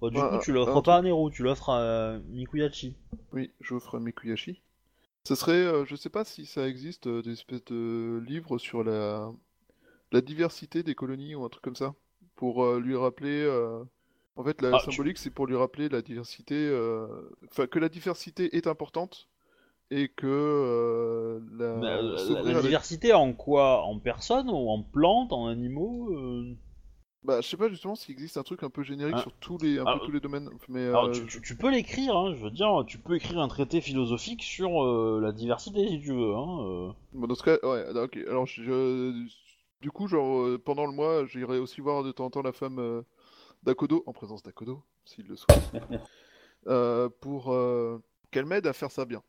bah, 0.01 0.11
du 0.11 0.17
Ouais, 0.17 0.29
coup, 0.29 0.39
tu 0.45 0.53
l'offres 0.53 0.81
pas 0.83 0.97
à 0.97 1.03
Nero, 1.03 1.31
tu 1.31 1.43
l'offres 1.43 1.71
à 1.71 2.19
Mikuyachi. 2.29 2.97
Oui, 3.33 3.51
je 3.61 3.77
ferai 3.79 3.97
un 3.99 4.01
Mikuyashi. 4.01 4.63
Ce 5.27 5.35
serait, 5.35 5.53
euh, 5.53 5.85
je 5.87 5.97
sais 5.97 6.11
pas 6.11 6.25
si 6.25 6.45
ça 6.47 6.69
existe, 6.69 7.07
euh, 7.07 7.23
des 7.23 7.33
espèces 7.33 7.65
de 7.65 8.23
livres 8.27 8.59
sur 8.59 8.85
la, 8.85 9.31
la 10.13 10.21
diversité 10.23 10.83
des 10.83 10.95
colonies 10.97 11.35
ou 11.37 11.45
un 11.45 11.51
truc 11.51 11.65
comme 11.65 11.77
ça, 11.77 11.95
pour 12.37 12.65
euh, 12.65 12.81
lui 12.81 12.97
rappeler. 12.97 13.31
Euh, 14.41 14.43
En 14.43 14.45
fait, 14.45 14.63
la 14.63 14.77
Ah, 14.77 14.81
tu- 14.83 14.91
symbolique, 14.91 15.19
c'est 15.19 15.31
pour 15.31 15.47
lui 15.47 15.57
rappeler 15.57 15.89
la 15.89 16.03
diversité, 16.03 16.55
euh, 16.57 17.07
enfin 17.51 17.67
que 17.67 17.79
la 17.79 17.89
diversité 17.89 18.57
est 18.57 18.67
importante 18.67 19.29
et 19.91 20.09
que 20.09 20.27
euh, 20.27 21.41
la, 21.53 21.75
Bah, 21.77 22.03
la- 22.03 22.61
diversité 22.63 23.13
en 23.13 23.33
quoi? 23.33 23.83
En 23.83 23.99
personnes 23.99 24.49
ou 24.49 24.69
en 24.71 24.83
plantes, 24.83 25.33
en 25.33 25.47
animaux 25.49 26.11
euh? 26.13 26.55
Bah, 27.23 27.43
je 27.43 27.49
sais 27.49 27.59
pas 27.59 27.69
justement 27.69 27.97
s'il 27.97 28.13
existe 28.15 28.39
un 28.39 28.43
truc 28.43 28.63
un 28.63 28.71
peu 28.71 28.83
générique 28.83 29.17
Ah. 29.19 29.21
sur 29.23 29.33
tous 29.41 29.59
les, 29.59 29.79
un 29.79 29.85
peu 29.85 29.91
Alors- 29.91 30.07
tous 30.07 30.13
les 30.13 30.21
domaines, 30.21 30.49
mais 30.69 30.87
Alors, 30.87 31.05
euh, 31.07 31.11
tu, 31.13 31.27
tu- 31.27 31.43
tu 31.43 31.55
peux 31.55 31.71
l'écrire, 31.71 32.17
hein, 32.17 32.35
je 32.35 32.43
veux 32.43 32.51
dire, 32.51 32.83
tu 32.87 32.97
peux 32.99 33.15
écrire 33.17 33.41
un 33.41 33.49
traité 33.49 33.83
philosophique 33.83 34.43
sur 34.43 34.83
euh, 34.83 35.21
la 35.23 35.31
diversité 35.33 35.87
si 35.87 36.01
tu 36.01 36.13
veux. 36.15 36.35
Hein, 36.35 36.59
euh. 36.63 36.89
Bon, 37.13 37.27
dans 37.27 37.35
ce 37.35 37.43
cas, 37.43 37.59
ouais, 37.63 37.85
ok. 37.95 38.17
Alors, 38.27 38.47
je, 38.47 39.27
du 39.83 39.91
coup, 39.91 40.09
genre, 40.09 40.41
euh, 40.47 40.59
pendant 40.65 40.87
le 40.87 40.93
mois, 40.93 41.27
j'irai 41.27 41.59
aussi 41.59 41.83
voir 41.83 42.03
de 42.05 42.11
temps 42.13 42.25
en 42.27 42.31
temps 42.31 42.43
la 42.43 42.53
femme 42.53 42.79
euh, 42.79 43.03
d'Akodo, 43.63 44.03
en 44.07 44.13
présence 44.13 44.43
d'Akodo, 44.43 44.83
s'il 45.05 45.27
le 45.27 45.37
souhaite, 45.37 45.71
euh, 46.67 47.09
pour 47.21 47.53
euh, 47.53 47.99
qu'elle 48.31 48.47
m'aide 48.47 48.67
à 48.67 48.73
faire 48.73 48.91
ça 48.91 49.05
bien. 49.05 49.23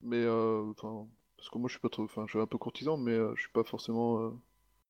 Mais 0.00 0.18
euh, 0.22 0.70
enfin, 0.76 1.06
parce 1.36 1.48
que 1.50 1.58
moi 1.58 1.68
je 1.68 1.72
suis 1.74 1.80
pas 1.80 1.88
trop, 1.88 2.04
enfin, 2.04 2.24
je 2.26 2.30
suis 2.32 2.40
un 2.40 2.46
peu 2.46 2.58
courtisan, 2.58 2.96
mais 2.96 3.12
euh, 3.12 3.32
je 3.36 3.42
suis 3.42 3.52
pas 3.52 3.64
forcément 3.64 4.18
euh, 4.18 4.30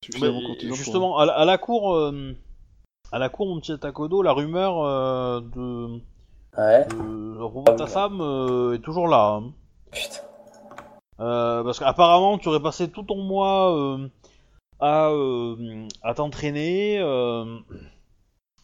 suffisamment 0.05 0.41
Mais, 0.41 0.47
courtisan. 0.47 0.69
pour- 0.75 0.77
justement, 0.77 1.19
à 1.19 1.27
la, 1.27 1.33
à 1.35 1.45
la 1.45 1.59
cour, 1.59 1.95
euh, 1.95 2.33
à 3.12 3.19
la 3.19 3.29
cour, 3.29 3.47
mon 3.47 3.61
petit 3.61 3.79
Takodo, 3.79 4.23
la 4.23 4.33
rumeur 4.33 4.83
euh, 4.85 5.41
de, 5.41 6.01
Ouais. 6.57 6.87
de 6.87 7.37
revoir 7.41 7.77
ta 7.77 7.87
femme 7.87 8.21
euh, 8.21 8.75
est 8.75 8.79
toujours 8.81 9.09
là. 9.09 9.41
hein. 9.43 9.53
Putain. 9.93 10.21
Euh, 11.21 11.62
parce 11.62 11.79
qu'apparemment, 11.79 12.39
tu 12.39 12.49
aurais 12.49 12.62
passé 12.62 12.91
tout 12.91 13.05
ton 13.05 13.23
mois 13.23 13.73
euh, 13.77 14.09
à, 14.81 15.11
euh, 15.11 15.87
à 16.03 16.15
t'entraîner, 16.15 16.99
euh, 16.99 17.59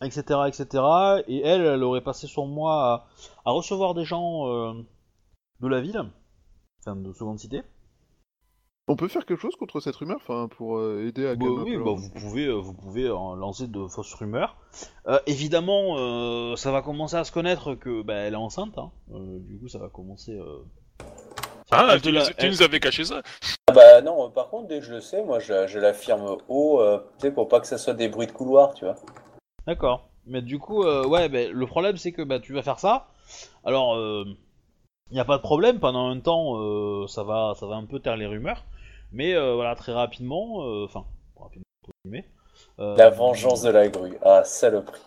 etc., 0.03 0.41
etc. 0.49 0.67
Et 1.29 1.41
elle, 1.45 1.63
elle 1.63 1.83
aurait 1.83 2.01
passé 2.03 2.27
son 2.27 2.47
mois 2.47 2.85
à, 2.93 3.07
à 3.45 3.51
recevoir 3.53 3.95
des 3.95 4.05
gens 4.05 4.47
euh, 4.49 4.73
de 5.61 5.69
la 5.69 5.81
ville, 5.81 6.03
enfin 6.81 6.97
de 6.97 7.13
seconde 7.13 7.39
cité. 7.39 7.63
On 8.89 8.97
peut 8.97 9.07
faire 9.07 9.25
quelque 9.25 9.39
chose 9.41 9.55
contre 9.55 9.79
cette 9.79 9.95
rumeur, 9.95 10.17
enfin, 10.17 10.49
pour 10.57 10.79
euh, 10.79 11.07
aider 11.07 11.25
à 11.29 11.37
Bah 11.37 11.47
oui, 11.65 11.77
bah 11.77 11.93
vous 11.95 12.11
pouvez, 12.11 12.47
euh, 12.47 12.55
vous 12.55 12.73
pouvez 12.75 13.05
euh, 13.05 13.37
lancer 13.37 13.69
de 13.69 13.87
fausses 13.87 14.15
rumeurs. 14.15 14.57
Euh, 15.07 15.21
évidemment, 15.27 15.95
euh, 15.97 16.57
ça 16.57 16.73
va 16.73 16.83
commencer 16.83 17.15
à 17.15 17.23
se 17.23 17.31
connaître 17.31 17.75
que 17.77 18.03
bah, 18.03 18.15
elle 18.15 18.33
est 18.33 18.37
enceinte. 18.37 18.77
hein. 18.79 18.91
Euh, 19.13 19.39
du 19.47 19.61
coup, 19.61 19.69
ça 19.69 19.79
va 19.79 19.89
commencer. 19.91 20.33
euh, 20.33 20.65
Ah, 21.71 21.97
tu, 22.03 22.09
nous, 22.09 22.15
l'a- 22.15 22.27
tu 22.27 22.35
elle- 22.39 22.51
nous 22.51 22.63
avais 22.63 22.81
caché 22.81 23.05
ça 23.05 23.23
Ah 23.69 23.73
bah 23.73 24.03
non, 24.03 24.29
par 24.33 24.49
contre, 24.49 24.67
dès 24.67 24.81
que 24.81 24.85
je 24.87 24.95
le 24.95 25.01
sais, 25.01 25.23
moi 25.23 25.39
je, 25.39 25.69
je 25.69 25.79
l'affirme 25.79 26.37
haut, 26.49 26.81
euh, 26.81 26.99
tu 27.21 27.29
sais, 27.29 27.33
pour 27.33 27.47
pas 27.47 27.61
que 27.61 27.69
ça 27.69 27.79
soit 27.79 27.95
des 27.95 28.09
bruits 28.09 28.27
de 28.27 28.33
couloir, 28.33 28.75
tu 28.75 28.85
vois. 28.87 28.97
D'accord. 29.71 30.09
Mais 30.27 30.43
du 30.43 30.59
coup, 30.59 30.83
euh, 30.83 31.07
ouais, 31.07 31.29
bah, 31.29 31.47
le 31.49 31.67
problème 31.67 31.97
c'est 31.97 32.11
que 32.11 32.23
bah, 32.23 32.41
tu 32.41 32.53
vas 32.53 32.63
faire 32.63 32.81
ça. 32.81 33.07
Alors, 33.65 33.97
il 35.11 35.15
n'y 35.15 35.21
a 35.21 35.25
pas 35.25 35.37
de 35.37 35.43
problème. 35.43 35.79
Pendant 35.79 36.09
un 36.09 36.19
temps, 36.19 36.57
euh, 36.57 37.07
ça 37.07 37.23
va, 37.23 37.55
ça 37.55 37.67
va 37.67 37.77
un 37.77 37.85
peu 37.85 38.01
taire 38.01 38.17
les 38.17 38.27
rumeurs. 38.27 38.65
Mais 39.13 39.37
euh, 39.37 39.55
voilà, 39.55 39.77
très 39.77 39.93
rapidement, 39.93 40.65
euh, 40.65 40.87
enfin, 40.87 41.05
rapidement, 41.37 41.63
euh, 42.81 42.97
La 42.97 43.11
vengeance 43.11 43.63
de 43.63 43.71
la 43.71 43.87
grue. 43.87 44.19
Ah, 44.23 44.43
saloperie. 44.43 45.01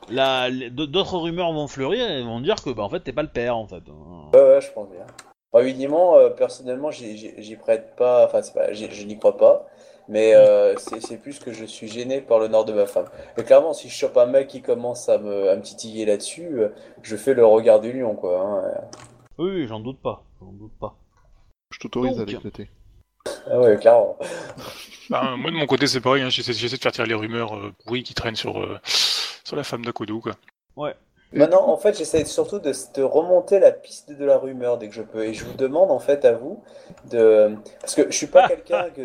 d'autres 0.72 1.18
rumeurs 1.18 1.52
vont 1.52 1.68
fleurir 1.68 2.10
et 2.10 2.24
vont 2.24 2.40
dire 2.40 2.56
que 2.56 2.70
bah, 2.70 2.84
en 2.84 2.90
fait 2.90 3.02
t'es 3.02 3.12
pas 3.12 3.24
le 3.24 3.28
père 3.30 3.58
en 3.58 3.68
fait. 3.68 3.84
hein. 3.90 4.30
Ouais, 4.34 4.42
ouais, 4.42 4.62
je 4.62 4.72
pense 4.72 4.90
bien. 4.90 5.06
Bah, 5.54 5.62
évidemment, 5.62 6.18
euh, 6.18 6.30
personnellement, 6.30 6.90
j'y- 6.92 7.56
prête 7.62 7.96
pas, 7.96 8.26
enfin, 8.26 8.42
c'est 8.42 8.54
pas, 8.54 8.74
je 8.74 9.04
n'y 9.06 9.18
crois 9.20 9.38
pas, 9.38 9.68
mais 10.08 10.34
euh, 10.36 10.76
c'est 10.78 11.18
plus 11.18 11.38
que 11.40 11.54
je 11.54 11.64
suis 11.66 11.88
gêné 11.88 12.22
par 12.22 12.40
l'honneur 12.40 12.66
de 12.66 12.74
ma 12.74 12.88
femme. 12.88 13.06
Et 13.38 13.44
clairement, 13.44 13.74
si 13.74 13.88
je 13.88 13.94
chope 13.96 14.18
un 14.18 14.26
mec 14.26 14.48
qui 14.48 14.62
commence 14.62 15.10
à 15.10 15.18
me, 15.20 15.50
à 15.50 15.56
me 15.56 15.62
titiller 15.62 16.06
là-dessus, 16.06 16.60
euh, 16.60 16.70
je 17.04 17.16
fais 17.16 17.34
le 17.36 17.46
regard 17.46 17.80
du 17.80 17.94
lion, 17.94 18.16
quoi. 18.16 18.42
hein. 18.42 18.74
Oui, 19.38 19.50
oui, 19.52 19.68
j'en 19.68 19.80
doute 19.80 20.00
pas, 20.02 20.24
j'en 20.42 20.52
doute 20.52 20.74
pas. 20.80 20.96
Je 21.72 21.80
t'autorise 21.80 22.20
à 22.20 22.26
l'éclater. 22.26 22.70
Ah 23.50 23.60
ouais, 23.60 23.78
clairement. 23.78 24.18
Bah, 25.10 25.36
Moi, 25.38 25.52
de 25.52 25.56
mon 25.56 25.66
côté, 25.66 25.88
c'est 25.88 26.02
pareil. 26.02 26.24
hein, 26.24 26.30
J'essaie 26.30 26.54
de 26.78 26.82
faire 26.82 26.92
tirer 26.92 27.08
les 27.08 27.14
rumeurs 27.14 27.56
euh, 27.56 27.74
pourries 27.86 28.04
qui 28.04 28.14
traînent 28.14 28.36
sur, 28.36 28.60
euh, 28.62 28.80
sur 28.86 29.56
la 29.56 29.64
femme 29.64 29.84
d'Akodo, 29.86 30.20
quoi. 30.20 30.34
Et 30.90 31.13
Maintenant, 31.34 31.68
en 31.68 31.78
fait, 31.78 31.98
j'essaie 31.98 32.26
surtout 32.26 32.60
de, 32.60 32.72
de 32.96 33.04
remonter 33.04 33.60
la 33.60 33.72
piste 33.72 34.12
de 34.12 34.24
la 34.26 34.38
rumeur 34.38 34.78
dès 34.78 34.88
que 34.88 34.94
je 34.94 35.02
peux. 35.02 35.26
Et 35.26 35.34
je 35.34 35.46
vous 35.46 35.54
demande, 35.54 35.92
en 35.92 36.00
fait, 36.00 36.26
à 36.26 36.34
vous, 36.34 36.62
de... 37.10 37.56
Parce 37.82 37.96
que 37.96 38.04
je 38.12 38.16
suis 38.16 38.28
pas 38.28 38.48
quelqu'un 38.50 38.90
que- 38.92 39.02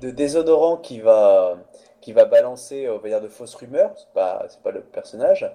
de 0.00 0.10
déshonorant 0.10 0.78
qui 0.78 1.00
va, 1.00 1.58
qui 2.00 2.12
va 2.12 2.24
balancer, 2.24 2.88
on 2.88 2.98
va 2.98 3.08
dire, 3.08 3.20
de 3.20 3.28
fausses 3.28 3.54
rumeurs. 3.54 3.92
C'est 3.96 4.08
pas, 4.14 4.46
c'est 4.48 4.60
pas 4.62 4.70
le 4.70 4.80
personnage. 4.80 5.50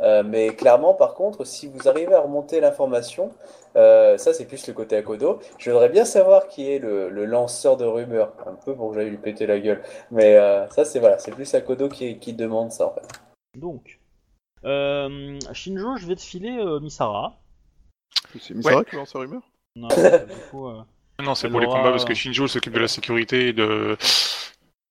Euh, 0.00 0.22
mais 0.24 0.50
clairement, 0.54 0.94
par 0.94 1.14
contre, 1.14 1.44
si 1.44 1.66
vous 1.66 1.88
arrivez 1.88 2.14
à 2.14 2.20
remonter 2.20 2.60
l'information, 2.60 3.30
euh, 3.76 4.16
ça, 4.18 4.32
c'est 4.32 4.44
plus 4.46 4.66
le 4.68 4.72
côté 4.72 4.96
Akodo. 4.96 5.40
Je 5.58 5.70
voudrais 5.70 5.88
bien 5.88 6.04
savoir 6.04 6.46
qui 6.48 6.72
est 6.72 6.78
le, 6.78 7.08
le 7.10 7.24
lanceur 7.24 7.76
de 7.76 7.84
rumeurs. 7.84 8.32
Un 8.46 8.54
peu 8.54 8.74
pour 8.74 8.90
que 8.90 8.96
j'aille 8.96 9.10
lui 9.10 9.18
péter 9.18 9.46
la 9.46 9.58
gueule. 9.58 9.82
Mais 10.10 10.36
euh, 10.36 10.68
ça, 10.70 10.84
c'est 10.84 11.00
voilà, 11.00 11.18
c'est 11.18 11.32
plus 11.32 11.52
Akodo 11.54 11.88
qui, 11.88 12.18
qui 12.18 12.32
demande 12.32 12.70
ça, 12.72 12.86
en 12.86 12.94
fait. 12.94 13.06
Donc, 13.58 13.98
euh, 14.64 15.38
Shinjo, 15.52 15.96
je 15.96 16.06
vais 16.06 16.16
te 16.16 16.22
filer 16.22 16.56
euh, 16.58 16.80
Misara. 16.80 17.38
C'est 18.40 18.54
Misara 18.54 18.84
qui 18.84 18.96
lance 18.96 19.10
sa 19.12 19.18
rumeur 19.20 19.42
Non, 19.76 19.88
du 19.88 19.94
coup, 20.50 20.68
euh, 20.68 20.82
Non, 21.22 21.34
c'est 21.34 21.48
pour 21.48 21.60
les 21.60 21.66
combats 21.66 21.90
parce 21.90 22.04
que 22.04 22.14
Shinjo 22.14 22.46
s'occupe 22.46 22.72
de 22.74 22.80
la 22.80 22.88
sécurité 22.88 23.48
et 23.48 23.52
de. 23.52 23.96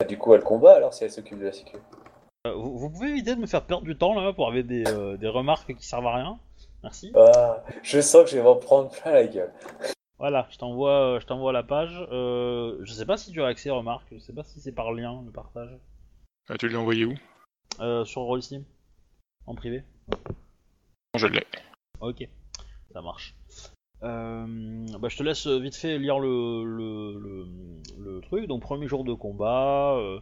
Du 0.08 0.18
coup, 0.18 0.34
elle 0.34 0.42
combat 0.44 0.76
alors 0.76 0.94
si 0.94 1.04
elle 1.04 1.12
s'occupe 1.12 1.40
de 1.40 1.46
la 1.46 1.52
sécurité. 1.54 1.86
euh, 2.48 2.54
vous, 2.54 2.78
vous 2.78 2.90
pouvez 2.90 3.10
éviter 3.10 3.36
de 3.36 3.40
me 3.40 3.46
faire 3.46 3.64
perdre 3.64 3.84
du 3.84 3.96
temps 3.98 4.20
là 4.20 4.34
pour 4.34 4.48
avoir 4.48 4.64
des, 4.64 4.84
euh, 4.88 5.16
des 5.18 5.28
remarques 5.28 5.76
qui 5.76 5.86
servent 5.86 6.08
à 6.08 6.16
rien. 6.16 6.40
Merci. 6.84 7.12
Ah, 7.16 7.64
je 7.84 8.02
sens 8.02 8.24
que 8.24 8.32
je 8.32 8.38
vais 8.38 8.44
m'en 8.44 8.56
prendre 8.56 8.90
plein 8.90 9.12
la 9.12 9.28
gueule. 9.28 9.54
Voilà, 10.18 10.48
je 10.52 10.58
t'envoie, 10.58 11.20
je 11.20 11.26
t'envoie 11.28 11.52
la 11.52 11.62
page. 11.64 11.96
Euh, 12.12 12.78
je 12.82 12.94
sais 12.94 13.06
pas 13.06 13.18
si 13.18 13.32
tu 13.32 13.42
as 13.42 13.48
accès 13.48 13.70
aux 13.70 13.78
remarques. 13.78 14.08
Je 14.12 14.18
sais 14.20 14.34
pas 14.34 14.44
si 14.44 14.60
c'est 14.60 14.72
par 14.72 14.92
lien 14.92 15.22
le 15.26 15.32
partage. 15.32 15.70
Ah, 16.50 16.58
tu 16.58 16.68
l'as 16.68 16.80
envoyé 16.80 17.06
où? 17.06 17.14
Euh, 17.80 18.04
sur 18.06 18.22
Rollsteam, 18.24 18.64
en 19.48 19.56
privé. 19.56 19.84
Je 21.16 21.28
l'ai. 21.28 21.46
Ok, 22.00 22.28
ça 22.94 23.02
marche. 23.02 23.36
Euh, 24.04 24.86
bah, 25.00 25.10
je 25.10 25.18
te 25.18 25.24
laisse 25.24 25.46
vite 25.48 25.76
fait 25.76 26.00
lire 26.00 26.20
le, 26.20 26.64
le, 26.64 27.20
le, 27.20 27.46
le 28.16 28.22
truc. 28.22 28.48
Donc, 28.48 28.62
premier 28.62 28.88
jour 28.88 29.04
de 29.04 29.14
combat. 29.14 29.96
euh, 29.98 30.20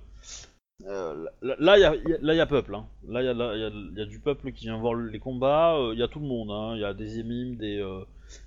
euh, 0.86 1.28
là, 1.42 1.78
il 1.78 1.82
y 1.82 1.86
a, 1.86 1.96
y 1.96 2.14
a- 2.14 2.18
là, 2.22 2.34
y 2.34 2.40
a 2.40 2.46
peuple. 2.46 2.76
Hein. 2.76 2.86
Là, 3.08 3.22
il 3.22 3.26
y, 3.26 3.30
a- 3.30 3.34
là, 3.34 3.56
y, 3.56 3.64
a, 3.64 3.70
y 3.70 4.02
a 4.02 4.06
du 4.06 4.20
peuple 4.20 4.52
qui 4.52 4.66
vient 4.66 4.78
voir 4.78 4.96
les 4.96 5.20
combats. 5.20 5.78
Il 5.94 6.00
y 6.00 6.04
a 6.04 6.08
tout 6.08 6.20
le 6.20 6.28
monde. 6.28 6.52
hein. 6.52 6.76
Il 6.76 6.82
y 6.82 6.86
a 6.86 6.94
des 6.94 7.20
émimes, 7.20 7.56
des, 7.56 7.78
euh, 7.80 8.04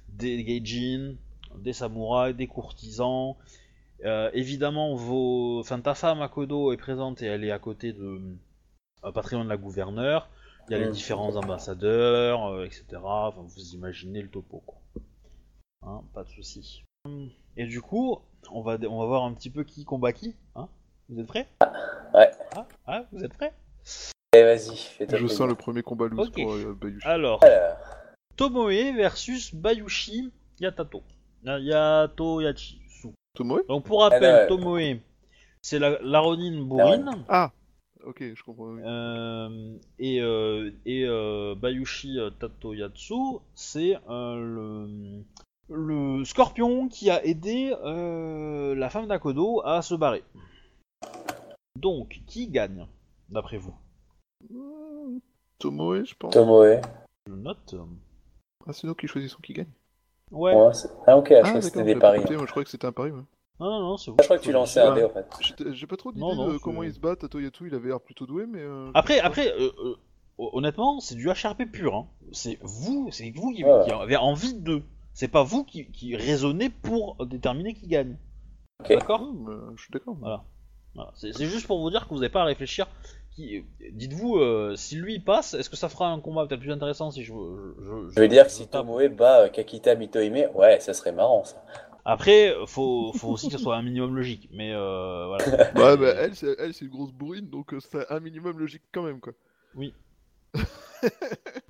des 0.09 0.43
gaijin, 0.45 1.15
des 1.57 1.73
samouraïs, 1.73 2.37
des 2.37 2.47
courtisans. 2.47 3.37
Euh, 4.05 4.31
évidemment, 4.35 4.95
vos... 4.95 5.61
enfin, 5.61 5.81
ta 5.81 5.95
femme 5.95 6.21
Akodo 6.23 6.73
est 6.73 6.77
présente 6.77 7.23
et 7.23 7.27
elle 7.27 7.45
est 7.45 7.53
à 7.53 7.59
côté 7.59 7.93
de 7.93 8.21
euh, 9.05 9.13
loin 9.33 9.45
de 9.45 9.49
la 9.49 9.57
gouverneure. 9.57 10.29
Il 10.69 10.73
y 10.73 10.75
a 10.77 10.79
les 10.79 10.91
différents 10.91 11.37
ambassadeurs, 11.37 12.47
euh, 12.47 12.65
etc. 12.65 12.85
Enfin, 13.03 13.43
vous 13.43 13.75
imaginez 13.75 14.23
le 14.23 14.29
topo, 14.29 14.63
quoi. 14.65 14.79
Hein, 15.83 16.03
pas 16.15 16.23
de 16.25 16.29
souci. 16.29 16.85
Et 17.57 17.67
du 17.67 17.83
coup, 17.83 18.19
on 18.53 18.63
va, 18.63 18.79
on 18.89 18.99
va 19.01 19.07
voir 19.07 19.25
un 19.25 19.35
petit 19.35 19.51
peu 19.51 19.65
qui 19.65 19.85
combat 19.85 20.13
qui. 20.13 20.37
Hein 20.55 20.69
vous 21.09 21.21
êtes 21.21 21.27
prêts? 21.27 21.49
Ouais. 22.15 22.31
Ah, 22.55 22.67
ah, 22.87 23.05
vous 23.13 23.25
êtes 23.25 23.35
prêts? 23.35 23.53
Allez, 24.33 24.45
vas-y, 24.45 24.89
Je 25.11 25.27
sens 25.27 25.49
le 25.49 25.55
premier 25.55 25.83
combat 25.83 26.07
loose 26.07 26.29
Ok. 26.29 26.35
pour 26.35 26.55
euh, 26.55 26.79
Bayushi. 26.81 27.07
Alors, 27.07 27.43
Alors, 27.45 27.77
Tomoe 28.37 28.93
versus 28.97 29.55
Bayushi 29.55 30.31
Yatato. 30.61 31.03
Euh, 31.47 31.59
Yato 31.59 32.41
Yachisu. 32.41 33.09
Tomoe? 33.35 33.63
Donc 33.69 33.85
pour 33.85 34.03
rappel, 34.03 34.25
Alors, 34.25 34.47
Tomoe, 34.49 35.01
c'est 35.61 35.79
la, 35.79 35.99
la 36.01 36.21
Ronin 36.21 36.63
Bourine. 36.63 37.25
Ah 37.29 37.51
Ok, 38.05 38.23
je 38.35 38.43
comprends. 38.43 38.67
oui. 38.75 38.83
Euh, 38.85 39.77
et 39.99 40.21
euh, 40.21 40.71
et 40.87 41.05
euh, 41.07 41.55
Bayushi 41.55 42.19
Tatoyatsu, 42.41 43.15
c'est 43.55 43.97
euh, 44.09 45.25
le, 45.69 45.75
le 45.75 46.25
scorpion 46.25 46.89
qui 46.89 47.11
a 47.11 47.25
aidé 47.25 47.73
euh, 47.85 48.75
la 48.75 48.91
femme 48.91 49.07
d'Akodo 49.07 49.63
à 49.65 49.83
se 49.83 49.95
barrer. 49.95 50.25
Donc, 51.77 52.21
qui 52.27 52.49
gagne, 52.49 52.87
d'après 53.29 53.57
vous? 53.57 53.75
Hmm, 54.51 55.19
Tomoe, 55.59 56.05
je 56.05 56.15
pense. 56.15 56.33
Tomoe. 56.35 56.81
Je 57.29 57.33
note. 57.35 57.75
Ah, 58.67 58.73
c'est 58.73 58.87
nous 58.87 58.95
qui 58.95 59.07
choisissons 59.07 59.39
qui 59.43 59.53
gagne. 59.53 59.71
Ouais. 60.31 60.55
Ouais, 60.55 60.75
c'est- 60.75 60.91
ah, 61.07 61.17
ok, 61.17 61.29
je 61.29 61.35
Ah, 61.35 61.41
crois 61.41 61.53
que 61.53 61.55
d'accord, 61.55 61.63
c'était 61.63 61.79
j'avais 61.79 61.95
des 61.95 62.01
pas 62.01 62.09
paris. 62.09 62.19
compris, 62.21 62.37
moi 62.37 62.47
je 62.47 62.51
croyais 62.51 62.65
que 62.65 62.71
c'était 62.71 62.87
un 62.87 62.93
pari. 62.93 63.11
ouais. 63.11 63.23
Non, 63.61 63.71
non, 63.71 63.81
non, 63.81 63.97
c'est 63.97 64.11
vous. 64.11 64.17
Ah, 64.19 64.23
je 64.23 64.27
crois 64.27 64.39
que 64.39 64.43
tu 64.43 64.53
lançais 64.53 64.81
un 64.81 64.95
dé 64.95 65.05
en 65.05 65.09
fait. 65.11 65.27
J'ai 65.73 65.87
pas 65.87 65.97
trop 65.97 66.11
d'idées 66.11 66.21
Non, 66.25 66.35
non, 66.35 66.49
de 66.53 66.59
comment 66.59 66.83
il 66.83 66.93
se 66.93 66.99
bat. 66.99 67.15
Tatoyatu, 67.17 67.69
il 67.69 67.75
avait 67.75 67.89
l'air 67.89 68.01
plutôt 68.01 68.27
doué, 68.27 68.47
mais. 68.47 68.61
euh, 68.61 68.91
Après, 68.95 69.21
après, 69.21 69.53
euh, 69.53 69.71
euh, 69.85 69.95
honnêtement, 70.39 70.99
c'est 71.01 71.15
du 71.15 71.29
HRP 71.29 71.67
pur. 71.71 71.95
Hein. 71.95 72.07
C'est 72.33 72.59
vous, 72.63 73.09
c'est 73.13 73.31
vous 73.31 73.53
qui, 73.53 73.65
Ouais. 73.65 73.85
qui 73.85 73.91
avez 73.93 74.17
envie 74.17 74.55
de. 74.55 74.83
C'est 75.15 75.29
pas 75.29 75.43
vous 75.43 75.63
qui, 75.65 75.91
qui 75.93 76.17
raisonnez 76.17 76.71
pour 76.71 77.25
déterminer 77.27 77.75
qui 77.75 77.87
gagne. 77.87 78.17
Ok. 78.81 78.89
D'accord? 78.89 79.29
Je 79.77 79.83
suis 79.83 79.93
d'accord. 79.93 80.17
Voilà. 80.19 80.43
Voilà. 80.95 81.11
C'est 81.15 81.33
c'est 81.33 81.47
juste 81.47 81.67
pour 81.67 81.81
vous 81.81 81.91
dire 81.91 82.05
que 82.09 82.15
vous 82.15 82.21
n'avez 82.21 82.33
pas 82.33 82.41
à 82.43 82.45
réfléchir. 82.47 82.89
Qui... 83.35 83.65
Dites-vous, 83.93 84.37
euh, 84.39 84.75
si 84.77 84.97
lui 84.97 85.19
passe, 85.21 85.55
est-ce 85.55 85.71
que 85.71 85.77
ça 85.77 85.89
fera 85.89 86.09
un 86.09 86.21
combat 86.21 86.47
peut-être 86.47 86.61
plus 86.61 86.73
intéressant 86.73 87.11
si 87.11 87.23
je. 87.23 87.33
Je, 87.33 88.11
Je 88.15 88.21
veux 88.21 88.29
dire 88.29 88.45
que 88.47 88.51
si 88.53 88.67
Tomoe 88.67 89.09
bat 89.09 89.43
euh, 89.45 89.49
Kakita 89.49 89.95
Mitohime, 89.95 90.49
ouais, 90.55 90.81
ça 90.81 90.93
serait 90.95 91.13
marrant 91.13 91.45
ça. 91.45 91.63
Après, 92.05 92.55
faut, 92.67 93.13
faut 93.15 93.29
aussi 93.29 93.47
que 93.49 93.57
ce 93.57 93.63
soit 93.63 93.77
un 93.77 93.83
minimum 93.83 94.17
logique. 94.17 94.49
Mais 94.53 94.73
euh, 94.73 95.27
voilà. 95.29 95.45
Ouais, 95.77 95.97
bah 95.97 96.15
elle, 96.19 96.35
c'est 96.35 96.57
elle, 96.59 96.75
c'est 96.75 96.85
une 96.85 96.91
grosse 96.91 97.13
bourrine, 97.13 97.49
donc 97.49 97.73
euh, 97.75 97.81
c'est 97.81 98.11
un 98.11 98.21
minimum 98.21 98.59
logique 98.59 98.83
quand 98.93 99.03
même, 99.03 99.21
quoi. 99.21 99.33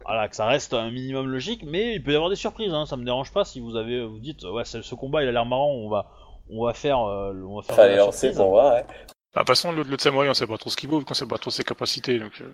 Voilà, 0.05 0.29
que 0.29 0.37
ça 0.37 0.47
reste 0.47 0.75
un 0.75 0.91
minimum 0.91 1.31
logique, 1.31 1.63
mais 1.65 1.95
il 1.95 2.03
peut 2.03 2.13
y 2.13 2.15
avoir 2.15 2.29
des 2.31 2.37
surprises. 2.37 2.73
Hein. 2.75 2.87
Ça 2.87 2.97
me 2.97 3.05
dérange 3.05 3.33
pas 3.33 3.45
si 3.45 3.61
vous 3.61 3.77
avez, 3.77 4.05
vous 4.05 4.19
dites, 4.19 4.43
ouais, 4.45 4.65
ce, 4.65 4.83
ce 4.83 4.95
combat 4.95 5.23
il 5.23 5.29
a 5.29 5.33
l'air 5.33 5.47
marrant, 5.47 5.71
on 5.71 5.89
va, 5.89 6.11
on 6.51 6.65
va 6.65 6.75
faire, 6.75 7.01
euh, 7.01 7.33
on 7.47 7.57
va 7.57 7.63
faire. 7.63 7.77
Fallait 7.77 7.97
lancer 7.97 8.33
pour 8.35 8.51
voir, 8.51 8.75
ouais. 8.75 8.85
Bah, 8.85 8.97
De 9.35 9.39
toute 9.41 9.49
façon, 9.49 9.73
l'autre 9.73 9.89
l'autre 9.91 10.03
samouraï, 10.03 10.29
on 10.29 10.35
sait 10.35 10.47
pas 10.47 10.59
trop 10.59 10.69
ce 10.71 10.77
qu'il 10.77 10.91
vaut, 10.91 11.03
on 11.09 11.15
sait 11.15 11.27
pas 11.27 11.39
trop 11.39 11.51
ses 11.51 11.65
capacités. 11.65 12.19
Donc, 12.19 12.33
euh, 12.43 12.53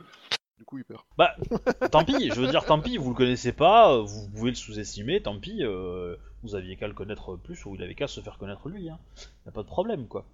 Du 0.59 0.65
coup, 0.65 0.79
il 0.79 0.85
perd. 0.85 1.01
Tant 1.91 2.05
pis, 2.05 2.31
je 2.31 2.41
veux 2.41 2.47
dire, 2.49 2.65
tant 2.65 2.79
pis, 2.81 2.97
vous 2.99 3.11
le 3.11 3.17
connaissez 3.17 3.53
pas, 3.53 3.97
vous 3.99 4.29
pouvez 4.29 4.51
le 4.51 4.57
sous-estimer, 4.57 5.21
tant 5.23 5.39
pis. 5.39 5.65
euh, 5.65 6.17
vous 6.43 6.55
aviez 6.55 6.77
qu'à 6.77 6.89
le 6.89 6.95
connaître 6.95 7.37
plus 7.37 7.65
ou 7.67 7.75
il 7.75 7.83
avait 7.83 7.95
qu'à 7.95 8.09
se 8.09 8.21
faire 8.21 8.39
connaître 8.39 8.69
lui. 8.69 8.89
Hein. 8.89 8.99
Y 9.47 9.49
a 9.49 9.53
pas 9.53 9.63
de 9.63 9.69
problème 9.69 10.07
quoi. 10.07 10.25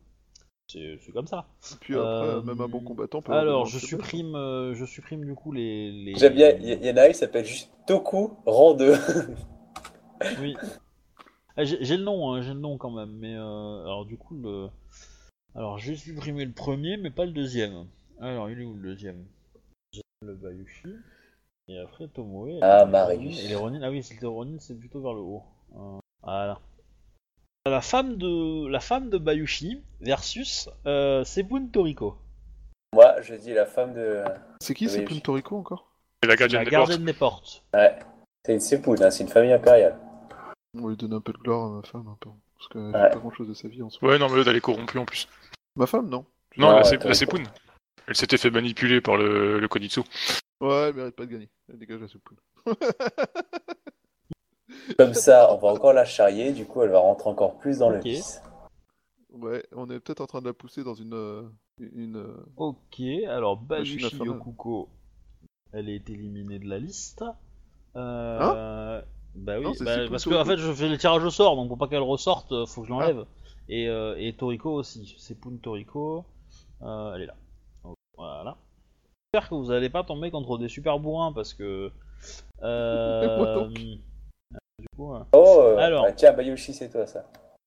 C'est 0.68 0.98
c'est 1.02 1.12
comme 1.12 1.26
ça. 1.26 1.46
Et 1.72 1.76
puis 1.80 1.94
après, 1.94 2.06
Euh, 2.06 2.42
même 2.42 2.60
un 2.60 2.68
bon 2.68 2.80
combattant 2.80 3.20
peut 3.20 3.32
Alors 3.32 3.66
je 3.66 3.78
supprime, 3.78 4.34
euh, 4.34 4.74
je 4.74 4.84
supprime 4.84 5.24
du 5.24 5.34
coup 5.34 5.52
les. 5.52 5.92
les... 5.92 6.14
J'aime 6.14 6.34
bien, 6.34 6.50
il 6.50 6.64
y, 6.68 6.72
il 6.72 6.86
y 6.86 6.90
en 6.90 6.96
a 6.96 7.02
un 7.02 7.08
qui 7.08 7.14
s'appelle 7.14 7.44
juste 7.44 7.70
Toku, 7.86 8.36
rang 8.46 8.74
2. 8.74 8.94
Oui. 10.40 10.56
Ah, 11.56 11.64
j'ai 11.64 11.96
le 11.96 12.02
nom, 12.02 12.32
hein, 12.32 12.40
j'ai 12.40 12.54
le 12.54 12.60
nom 12.60 12.78
quand 12.78 12.90
même, 12.90 13.12
mais 13.12 13.34
euh, 13.34 13.82
alors 13.82 14.06
du 14.06 14.16
coup 14.16 14.34
le. 14.34 14.68
Alors 15.54 15.78
j'ai 15.78 15.94
supprimé 15.94 16.44
le 16.44 16.52
premier, 16.52 16.96
mais 16.96 17.10
pas 17.10 17.26
le 17.26 17.32
deuxième. 17.32 17.86
Alors 18.20 18.50
il 18.50 18.60
est 18.60 18.64
où 18.64 18.74
le 18.74 18.82
deuxième? 18.90 19.24
J'ai 19.92 20.02
Le 20.22 20.34
Bayushi. 20.34 20.88
Et 21.68 21.78
après 21.78 22.08
Tomoe. 22.08 22.58
Ah, 22.62 22.84
Marius. 22.86 23.44
Et 23.44 23.48
les 23.48 23.54
Ronin, 23.54 23.80
ah 23.82 23.90
oui, 23.90 24.02
c'est 24.02 24.20
les 24.20 24.26
Ronin, 24.26 24.56
c'est 24.58 24.74
plutôt 24.78 25.00
vers 25.00 25.14
le 25.14 25.20
haut. 25.20 25.42
Euh, 25.76 25.98
voilà. 26.22 26.58
La 27.66 27.80
femme 27.80 28.16
de 28.16 28.66
la 28.68 28.80
femme 28.80 29.08
de 29.10 29.18
Bayushi 29.18 29.82
versus 30.00 30.68
euh, 30.86 31.24
Sebun 31.24 31.66
Toriko. 31.68 32.16
Moi, 32.92 33.20
je 33.22 33.34
dis 33.34 33.52
la 33.54 33.66
femme 33.66 33.94
de. 33.94 34.22
C'est 34.60 34.74
qui 34.74 34.86
oui. 34.88 35.04
Punto 35.04 35.32
Rico 35.32 35.56
encore? 35.56 35.90
C'est 36.22 36.28
la 36.28 36.36
gardienne 36.36 36.60
La 36.60 36.64
des 36.64 36.70
portes. 36.76 36.88
gardienne 36.88 37.06
des 37.06 37.12
portes. 37.12 37.64
Ouais. 37.74 37.98
C'est 38.44 38.52
une 38.54 38.60
Sepoun, 38.60 39.02
hein, 39.02 39.10
c'est 39.10 39.24
une 39.24 39.30
famille 39.30 39.52
impériale. 39.52 39.98
On 40.76 40.82
va 40.82 40.90
lui 40.90 40.96
donner 40.96 41.14
un 41.16 41.20
peu 41.20 41.32
de 41.32 41.38
gloire 41.38 41.64
à 41.64 41.68
ma 41.76 41.82
femme, 41.82 42.06
un 42.08 42.16
peu. 42.20 42.28
Parce 42.58 42.68
qu'elle 42.68 42.92
fait 42.92 42.98
Ouais. 42.98 43.10
pas 43.10 43.16
grand 43.18 43.30
chose 43.32 43.48
de 43.48 43.54
sa 43.54 43.68
vie 43.68 43.82
en 43.82 43.88
ce 43.90 43.98
moment. 44.00 44.12
Ouais, 44.12 44.18
non, 44.18 44.28
mais 44.28 44.36
l'autre, 44.36 44.50
elle 44.50 44.56
est 44.56 44.60
corrompue 44.60 44.98
en 44.98 45.04
plus. 45.06 45.26
Ma 45.76 45.86
femme, 45.86 46.08
non 46.08 46.26
Non, 46.56 46.68
Non, 46.68 46.76
la, 46.76 46.82
ouais, 46.82 46.98
la. 46.98 47.40
Elle 48.06 48.14
s'était 48.14 48.36
fait 48.36 48.50
manipuler 48.50 49.00
par 49.00 49.16
le, 49.16 49.58
le 49.58 49.68
Koditsu. 49.68 50.00
Ouais, 50.60 50.88
elle 50.88 50.94
mérite 50.94 51.16
pas 51.16 51.24
de 51.24 51.30
gagner. 51.32 51.48
Elle 51.70 51.78
dégage 51.78 52.00
la 52.00 52.08
soupe. 52.08 52.28
Comme 54.98 55.14
ça, 55.14 55.52
on 55.52 55.56
va 55.58 55.68
encore 55.68 55.92
la 55.92 56.04
charrier, 56.04 56.52
du 56.52 56.66
coup, 56.66 56.82
elle 56.82 56.90
va 56.90 56.98
rentrer 57.00 57.28
encore 57.30 57.56
plus 57.58 57.78
dans 57.78 57.90
le 57.90 58.00
vice. 58.00 58.42
Ouais, 59.32 59.64
on 59.72 59.88
est 59.90 59.98
peut-être 60.00 60.20
en 60.20 60.26
train 60.26 60.40
de 60.40 60.46
la 60.46 60.52
pousser 60.52 60.84
dans 60.84 60.94
une. 60.94 61.14
euh, 61.14 61.42
une 61.80 62.16
euh, 62.16 62.46
Ok, 62.56 63.00
alors 63.28 63.56
Bayushi 63.56 64.04
infernale. 64.04 64.36
Okuko, 64.36 64.88
elle 65.72 65.88
est 65.88 66.08
éliminée 66.08 66.58
de 66.60 66.68
la 66.68 66.78
liste. 66.78 67.24
Euh, 67.96 69.02
bah 69.34 69.58
oui, 69.58 69.64
Non, 69.64 69.74
c'est 69.74 69.84
bah, 69.84 69.96
parce 70.08 70.24
que 70.24 70.30
Toriko. 70.30 70.42
en 70.42 70.44
fait 70.44 70.56
je 70.58 70.72
fais 70.72 70.88
le 70.88 70.96
tirage 70.98 71.24
au 71.24 71.30
sort, 71.30 71.56
donc 71.56 71.66
pour 71.68 71.78
pas 71.78 71.88
qu'elle 71.88 72.02
ressorte, 72.02 72.64
faut 72.66 72.82
que 72.82 72.86
je 72.86 72.92
l'enlève. 72.92 73.24
Et, 73.68 73.88
euh, 73.88 74.14
et 74.18 74.34
Toriko 74.34 74.72
aussi, 74.72 75.16
Sepun 75.18 75.56
Toriko, 75.60 76.24
euh, 76.82 77.14
elle 77.14 77.22
est 77.22 77.26
là. 77.26 77.34
Donc, 77.82 77.96
voilà. 78.16 78.56
J'espère 79.32 79.48
que 79.48 79.54
vous 79.56 79.70
allez 79.72 79.88
pas 79.90 80.04
tomber 80.04 80.30
contre 80.30 80.58
des 80.58 80.68
super 80.68 80.98
bourrins 81.00 81.32
parce 81.32 81.54
que. 81.54 81.90
Euh. 82.62 83.68
Du 84.90 84.96
coup, 84.96 85.14
euh, 85.14 85.20
Oh, 85.32 85.60
euh, 85.60 85.76
Alors. 85.78 86.04
bah, 86.04 86.12
tiens, 86.12 86.32
Bayushi, 86.32 86.72
c'est 86.74 86.90
toi 86.90 87.06
ça. 87.06 87.24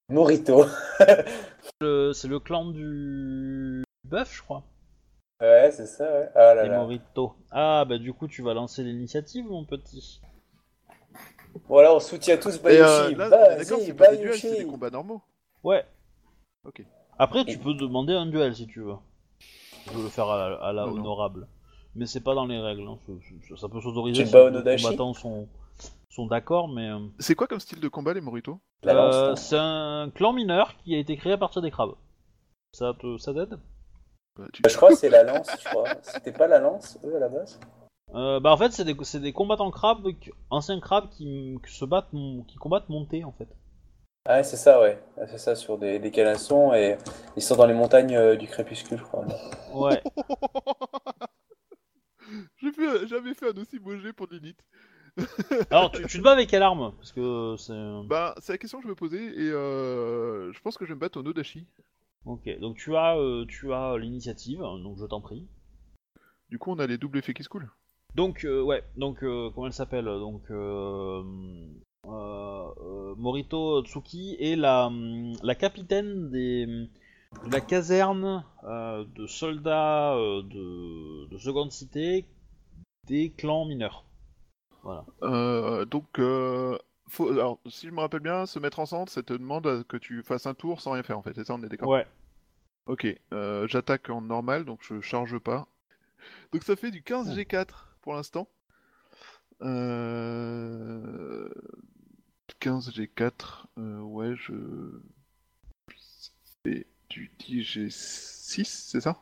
Morito. 0.09 0.65
c'est 1.81 2.27
le 2.27 2.39
clan 2.39 2.65
du 2.71 3.83
bœuf, 4.05 4.33
je 4.35 4.41
crois. 4.41 4.63
ouais, 5.41 5.69
c'est 5.71 5.85
ça, 5.85 6.05
ouais. 6.05 6.29
Ah 6.35 6.53
là 6.53 6.65
Et 6.65 6.69
là. 6.69 6.77
Morito. 6.77 7.33
Ah 7.51 7.83
bah 7.85 7.97
du 7.97 8.13
coup 8.13 8.27
tu 8.27 8.41
vas 8.41 8.53
lancer 8.53 8.83
l'initiative, 8.83 9.45
mon 9.49 9.65
petit. 9.65 10.21
Voilà, 11.67 11.93
on 11.93 11.99
soutient 11.99 12.37
tous 12.37 12.61
Bayushi. 12.61 12.81
euh, 12.83 13.11
d'accord, 13.15 13.79
c'est 13.81 13.93
pas 13.93 14.11
des 14.11 14.17
duels, 14.17 14.33
c'est 14.37 14.57
des 14.59 14.65
combats 14.65 14.89
normaux. 14.91 15.21
Ouais. 15.63 15.85
Ok. 16.65 16.83
Après, 17.19 17.43
tu 17.45 17.57
peux 17.57 17.73
demander 17.73 18.13
un 18.13 18.27
duel 18.27 18.55
si 18.55 18.67
tu 18.67 18.81
veux. 18.81 18.93
Tu 19.39 19.89
veux 19.95 20.03
le 20.03 20.09
faire 20.09 20.29
à 20.29 20.49
la, 20.49 20.55
à 20.57 20.71
la 20.73 20.83
Non, 20.85 20.91
non. 20.91 21.01
honorable. 21.01 21.47
Mais 21.95 22.05
c'est 22.05 22.21
pas 22.21 22.35
dans 22.35 22.45
les 22.45 22.59
règles. 22.59 22.87
hein. 22.87 22.99
Ça, 23.07 23.13
ça- 23.49 23.61
ça 23.61 23.69
peut 23.69 23.81
s'autoriser 23.81 24.23
si 24.25 24.33
les 24.35 24.77
combattants 24.83 25.13
sont, 25.13 25.47
sont 26.17 26.27
d'accord, 26.27 26.67
mais. 26.67 26.89
euh, 26.89 26.99
C'est 27.19 27.35
quoi 27.35 27.47
comme 27.47 27.59
style 27.59 27.79
de 27.79 27.87
combat, 27.87 28.13
les 28.13 28.21
Morito 28.21 28.59
La 28.83 28.93
lance, 28.93 29.15
euh, 29.15 29.31
hein. 29.31 29.35
c'est 29.35 29.57
un 29.57 30.11
clan 30.13 30.33
mineur 30.33 30.75
qui 30.77 30.95
a 30.95 30.99
été 30.99 31.15
créé 31.15 31.33
à 31.33 31.37
partir 31.37 31.61
des 31.61 31.71
crabes. 31.71 31.93
Ça 32.73 32.93
te, 32.99 33.17
ça 33.17 33.33
t'aide? 33.33 33.57
Bah, 34.37 34.45
tu- 34.51 34.61
Je 34.67 34.75
crois 34.75 34.89
que 34.89 34.95
c'est 34.95 35.09
la 35.09 35.23
lance, 35.23 35.49
je 35.61 35.69
crois. 35.69 35.85
C'était 36.03 36.31
pas 36.31 36.47
la 36.47 36.59
lance, 36.59 36.99
eux, 37.03 37.15
à 37.15 37.19
la 37.19 37.29
base? 37.29 37.59
Euh, 38.15 38.39
Bah 38.39 38.51
en 38.51 38.57
fait, 38.57 38.71
c'est 38.71 38.85
des, 38.85 38.95
c'est 39.03 39.19
des 39.19 39.33
combattants 39.33 39.71
crabes, 39.71 40.07
qui- 40.19 40.31
anciens 40.49 40.79
crabes 40.79 41.09
qui, 41.09 41.57
qui 41.65 41.73
se 41.73 41.85
battent, 41.85 42.11
mon- 42.13 42.43
qui 42.43 42.57
combattent 42.57 42.89
montés 42.89 43.23
en 43.23 43.31
fait. 43.31 43.47
Ah, 44.25 44.43
c'est 44.43 44.57
ça, 44.57 44.81
ouais. 44.81 45.01
Ah, 45.17 45.27
C'est 45.27 45.37
ça, 45.37 45.55
sur 45.55 45.77
des, 45.77 45.99
des 45.99 46.11
calassons, 46.11 46.73
et 46.73 46.97
ils 47.35 47.41
sont 47.41 47.55
dans 47.55 47.65
les 47.65 47.73
montagnes 47.73 48.15
euh, 48.15 48.35
du 48.35 48.47
crépuscule, 48.47 48.97
je 48.97 49.03
crois. 49.03 49.25
Ouais. 49.73 50.01
J'ai 52.61 52.71
fait- 52.71 53.07
jamais 53.07 53.33
fait 53.33 53.49
un 53.49 53.61
aussi 53.61 53.79
beau 53.79 53.95
jet 53.97 54.13
pour 54.13 54.27
l'élite. 54.29 54.59
Alors, 55.71 55.91
tu, 55.91 56.05
tu 56.05 56.17
te 56.19 56.23
bats 56.23 56.33
avec 56.33 56.49
quelle 56.49 56.61
arme? 56.61 56.93
Parce 56.97 57.11
que 57.11 57.55
c'est. 57.57 57.73
Bah, 58.07 58.35
c'est 58.39 58.53
la 58.53 58.57
question 58.57 58.79
que 58.79 58.83
je 58.83 58.89
me 58.89 58.95
posais, 58.95 59.23
et 59.23 59.49
euh, 59.49 60.51
je 60.53 60.61
pense 60.61 60.77
que 60.77 60.85
je 60.85 60.89
vais 60.89 60.95
me 60.95 60.99
battre 60.99 61.19
au 61.19 61.23
Nodashi. 61.23 61.65
Ok, 62.25 62.47
donc 62.59 62.77
tu 62.77 62.95
as, 62.95 63.17
euh, 63.17 63.45
tu 63.47 63.73
as 63.73 63.97
l'initiative, 63.97 64.59
donc 64.59 64.97
je 64.99 65.05
t'en 65.05 65.21
prie. 65.21 65.47
Du 66.49 66.59
coup, 66.59 66.71
on 66.71 66.79
a 66.79 66.87
les 66.87 66.97
doubles 66.97 67.17
effets 67.17 67.33
qui 67.33 67.43
se 67.43 67.49
coulent. 67.49 67.69
Donc 68.15 68.45
euh, 68.45 68.61
ouais, 68.61 68.83
donc 68.95 69.19
comment 69.19 69.67
elle 69.67 69.73
s'appelle? 69.73 70.05
Donc 70.05 70.49
Morito 73.17 73.83
Tsuki 73.83 74.37
est 74.39 74.55
la, 74.55 74.91
la 75.43 75.55
capitaine 75.55 76.29
des, 76.29 76.65
de 76.65 77.51
la 77.51 77.61
caserne 77.61 78.43
de 78.63 79.27
soldats 79.27 80.15
de, 80.15 81.27
de 81.27 81.37
seconde 81.37 81.71
cité 81.71 82.25
des 83.05 83.31
clans 83.31 83.65
mineurs. 83.65 84.06
Voilà. 84.83 85.05
Euh, 85.23 85.85
donc, 85.85 86.19
euh, 86.19 86.77
faut, 87.07 87.29
alors, 87.29 87.59
si 87.67 87.87
je 87.87 87.91
me 87.91 87.99
rappelle 87.99 88.21
bien, 88.21 88.45
se 88.45 88.59
mettre 88.59 88.79
en 88.79 88.85
centre, 88.85 89.11
ça 89.11 89.23
te 89.23 89.33
demande 89.33 89.85
que 89.87 89.97
tu 89.97 90.23
fasses 90.23 90.45
un 90.45 90.53
tour 90.53 90.81
sans 90.81 90.91
rien 90.91 91.03
faire 91.03 91.17
en 91.17 91.21
fait. 91.21 91.33
C'est 91.35 91.45
ça, 91.45 91.55
on 91.55 91.63
est 91.63 91.69
d'accord? 91.69 91.89
Ouais. 91.89 92.05
Ok, 92.85 93.05
euh, 93.33 93.67
j'attaque 93.67 94.09
en 94.09 94.21
normal, 94.21 94.63
donc 94.63 94.79
je 94.81 95.01
charge 95.01 95.37
pas. 95.39 95.67
Donc 96.53 96.63
ça 96.63 96.75
fait 96.75 96.91
du 96.91 97.03
15 97.03 97.35
G4 97.35 97.67
pour 98.01 98.13
l'instant. 98.13 98.47
Euh... 99.61 101.49
15 102.59 102.91
G4, 102.91 103.65
euh, 103.77 103.99
ouais, 103.99 104.35
je... 104.35 104.53
Fait 106.63 106.87
du 107.09 107.31
10 107.39 107.61
G6, 107.61 108.63
c'est 108.65 109.01
ça? 109.01 109.21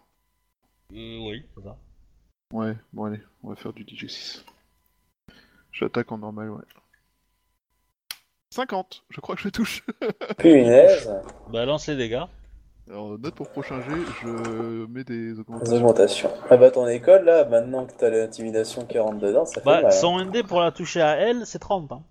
Euh, 0.93 1.19
oui, 1.19 1.43
c'est 1.55 1.63
ça. 1.63 1.77
Ouais, 2.53 2.77
bon 2.93 3.05
allez, 3.05 3.21
on 3.43 3.49
va 3.49 3.55
faire 3.55 3.73
du 3.73 3.83
10 3.83 3.95
G6. 3.95 4.43
J'attaque 5.75 6.09
en 6.13 6.17
normal, 6.19 6.51
ouais. 6.51 6.63
50, 8.51 9.03
je 9.09 9.19
crois 9.19 9.35
que 9.35 9.41
je 9.41 9.49
touche. 9.49 9.83
Punaise. 10.37 11.11
Bah 11.49 11.65
lance 11.65 11.87
les 11.87 11.97
dégâts. 11.97 12.23
Alors, 12.89 13.19
note 13.19 13.35
pour 13.35 13.49
prochain 13.49 13.81
jet, 13.81 13.97
je 14.21 14.85
mets 14.85 15.03
des 15.03 15.37
augmentations. 15.37 15.75
augmentations. 15.75 16.31
Ah 16.49 16.55
bah 16.55 16.71
ton 16.71 16.87
école, 16.87 17.25
là, 17.25 17.43
maintenant 17.43 17.85
que 17.85 17.91
t'as 17.91 18.09
l'intimidation 18.09 18.85
qui 18.85 18.97
rentre 18.99 19.17
dedans, 19.19 19.43
ça 19.45 19.59
fait 19.59 19.65
Bah 19.65 19.81
mal. 19.81 19.85
hein. 19.87 19.91
son 19.91 20.23
ND 20.23 20.47
pour 20.47 20.61
la 20.61 20.71
toucher 20.71 21.01
à 21.01 21.17
elle, 21.17 21.45
c'est 21.45 21.59
30. 21.59 21.91
Hein. 21.91 22.03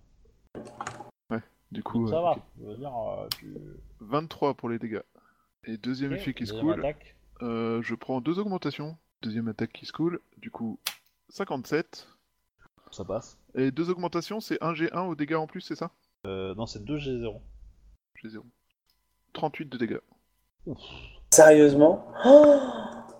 Du 1.73 1.83
coup, 1.83 2.01
Donc 2.01 2.11
ça 2.11 2.19
euh, 2.19 2.23
va. 2.23 2.37
Je 2.61 2.67
veux 2.67 2.77
dire, 2.77 2.93
euh, 2.95 3.27
tu... 3.39 3.57
23 4.01 4.55
pour 4.55 4.69
les 4.69 4.79
dégâts. 4.79 5.03
Et 5.65 5.79
deuxième 5.79 6.13
effet 6.13 6.35
qui 6.35 6.47
se 6.47 6.53
coule, 6.53 6.85
euh, 7.43 7.81
je 7.83 7.95
prends 7.95 8.21
deux 8.21 8.39
augmentations. 8.39 8.97
Deuxième 9.23 9.49
attaque 9.49 9.73
qui 9.73 9.87
se 9.87 9.93
coule, 9.93 10.21
du 10.37 10.51
coup 10.51 10.79
57. 11.31 12.07
Ça 12.95 13.05
passe. 13.05 13.37
Et 13.57 13.71
deux 13.73 13.91
augmentations, 13.91 14.39
c'est 14.41 14.63
1 14.63 14.73
G1 14.73 15.07
aux 15.09 15.15
dégâts 15.17 15.35
en 15.35 15.47
plus, 15.49 15.61
c'est 15.63 15.75
ça? 15.75 15.91
Euh, 16.27 16.55
non, 16.55 16.65
c'est 16.67 16.85
2 16.85 16.97
G0. 16.99 17.41
J'ai 18.23 18.29
0. 18.29 18.45
38 19.33 19.69
de 19.69 19.77
dégâts. 19.77 20.01
Sérieusement? 21.33 22.07
Oh 22.25 22.61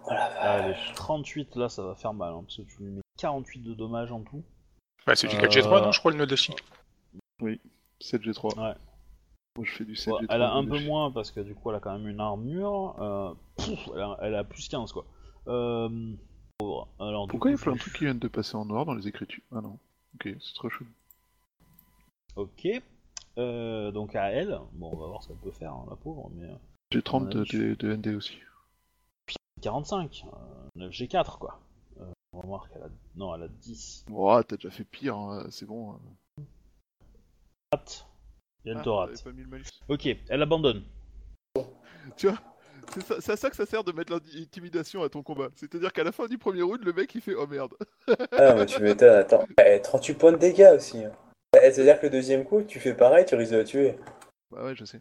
Ah, 0.09 0.69
les 0.69 0.75
38 0.95 1.57
là, 1.57 1.69
ça 1.69 1.83
va 1.83 1.95
faire 1.97 2.15
mal, 2.15 2.33
hein, 2.35 2.43
parce 2.45 2.57
que 2.59 2.63
tu 2.63 2.83
lui 2.83 2.91
mets 2.93 3.01
48 3.19 3.61
de 3.63 3.75
dommages 3.75 4.13
en 4.13 4.21
tout. 4.23 4.45
Bah, 5.07 5.17
c'est 5.17 5.27
du 5.29 5.37
Euh, 5.37 5.41
4G3, 5.41 5.83
non, 5.83 5.93
je 5.93 5.99
crois, 5.99 6.13
le 6.13 6.19
Nodashi 6.19 6.53
7 8.01 8.23
G3. 8.23 8.57
Ouais. 8.59 8.75
Moi 9.57 9.65
je 9.67 9.73
fais 9.73 9.85
du 9.85 9.97
7 9.97 10.13
Ouais, 10.15 10.21
G3. 10.23 10.27
elle 10.31 10.43
a 10.43 10.53
un 10.53 10.63
de 10.65 10.69
peu 10.71 10.81
moins 10.85 11.11
parce 11.11 11.31
que 11.31 11.41
du 11.41 11.55
coup 11.55 11.71
elle 11.71 11.77
a 11.77 11.81
quand 11.81 11.93
même 11.99 12.09
une 12.09 12.21
armure. 12.21 12.97
Euh, 13.01 13.35
elle, 13.95 14.01
a, 14.01 14.19
elle 14.23 14.35
a 14.35 14.45
plus 14.45 14.69
15 14.69 14.93
quoi. 14.93 15.05
Euh, 15.49 15.89
pauvre. 16.59 16.89
Alors, 16.99 17.27
du 17.27 17.31
Pourquoi 17.33 17.51
il 17.51 17.55
y 17.55 17.57
a 17.57 17.63
plein 17.63 17.73
de 17.73 17.79
trucs 17.79 17.95
qui 17.95 18.05
viennent 18.05 18.19
de 18.19 18.29
passer 18.29 18.57
en 18.57 18.65
noir 18.65 18.85
dans 18.85 18.95
les 18.95 19.09
écritures? 19.09 19.43
Ah 19.53 19.61
non. 19.61 19.79
Ok, 20.15 20.29
c'est 20.41 20.55
trop 20.55 20.69
chaud. 20.71 20.87
Ok. 22.37 22.69
Euh, 23.37 23.91
donc 23.91 24.15
à 24.15 24.31
elle, 24.31 24.61
bon 24.73 24.91
on 24.93 24.97
va 24.97 25.07
voir 25.09 25.23
ce 25.23 25.29
qu'elle 25.29 25.37
peut 25.39 25.51
faire, 25.51 25.73
hein, 25.73 25.87
la 25.91 25.97
pauvre, 25.97 26.31
mais 26.37 26.45
euh, 26.49 26.55
J'ai 26.93 27.03
30 27.03 27.29
de, 27.29 27.45
de- 27.45 27.75
de 27.75 27.93
ND 27.97 28.15
aussi. 28.15 28.39
45, 29.61 30.25
euh, 30.27 30.87
9G4 30.89 31.39
quoi. 31.39 31.61
Euh, 32.01 32.05
on 32.33 32.41
va 32.41 32.47
voir 32.47 32.69
qu'elle 32.69 32.83
a. 32.83 32.89
Non, 33.17 33.35
elle 33.35 33.45
a 33.45 33.49
10. 33.49 34.05
Oh, 34.13 34.41
t'as 34.47 34.57
déjà 34.57 34.71
fait 34.71 34.85
pire, 34.85 35.17
hein, 35.17 35.47
c'est 35.51 35.67
bon. 35.67 35.95
hein. 35.95 36.43
Rate. 37.73 38.07
Viens 38.65 38.77
Ah, 38.79 38.83
t'avais 38.85 39.23
pas 39.23 39.33
mis 39.33 39.43
le 39.43 39.49
malus. 39.49 39.65
Ok, 39.89 40.07
elle 40.29 40.43
abandonne. 40.43 40.85
Tu 42.17 42.29
vois? 42.29 42.39
C'est 42.93 43.23
ça- 43.23 43.33
à 43.33 43.37
ça 43.37 43.51
que 43.51 43.57
ça 43.57 43.67
sert 43.67 43.85
de 43.85 43.93
mettre 43.93 44.13
l'intimidation 44.13 45.03
à 45.03 45.09
ton 45.09 45.23
combat. 45.23 45.49
C'est-à-dire 45.57 45.93
qu'à 45.93 46.05
la 46.05 46.13
fin 46.13 46.27
du 46.27 46.39
premier 46.39 46.63
round, 46.63 46.83
le 46.85 46.93
mec 46.93 47.15
il 47.15 47.21
fait 47.21 47.35
oh 47.35 47.47
merde. 47.47 47.75
Ah, 48.33 48.55
mais 48.55 48.67
tu 48.67 48.83
m'étonnes, 48.83 49.17
attends. 49.19 49.47
Eh, 49.65 49.81
38 49.81 50.15
points 50.15 50.33
de 50.33 50.37
dégâts 50.39 50.73
aussi. 50.77 51.05
hein. 51.05 51.13
Eh, 51.57 51.71
C'est-à-dire 51.73 51.99
que 52.01 52.07
le 52.07 52.11
deuxième 52.11 52.45
coup, 52.45 52.63
tu 52.63 52.81
fais 52.81 52.95
pareil, 52.95 53.25
tu 53.27 53.35
risques 53.35 53.53
de 53.53 53.59
la 53.59 53.65
tuer. 53.65 53.95
Bah 54.51 54.65
ouais, 54.65 54.75
je 54.75 54.85
sais. 54.85 55.01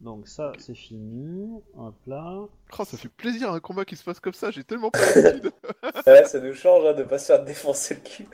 Donc 0.00 0.28
ça, 0.28 0.52
c'est 0.58 0.74
fini. 0.74 1.60
Hop 1.76 1.94
là. 2.06 2.40
Oh, 2.78 2.84
ça 2.84 2.96
fait 2.96 3.08
plaisir 3.10 3.52
un 3.52 3.60
combat 3.60 3.84
qui 3.84 3.96
se 3.96 4.04
passe 4.04 4.18
comme 4.20 4.32
ça, 4.32 4.50
j'ai 4.50 4.64
tellement 4.64 4.90
pas 4.90 4.98
l'habitude. 5.16 5.52
Ouais, 6.06 6.24
ça 6.24 6.40
nous 6.40 6.54
change 6.54 6.86
hein, 6.86 6.94
de 6.94 7.02
pas 7.04 7.18
se 7.18 7.26
faire 7.26 7.44
défoncer 7.44 7.94
le 7.94 8.00
cul. 8.00 8.28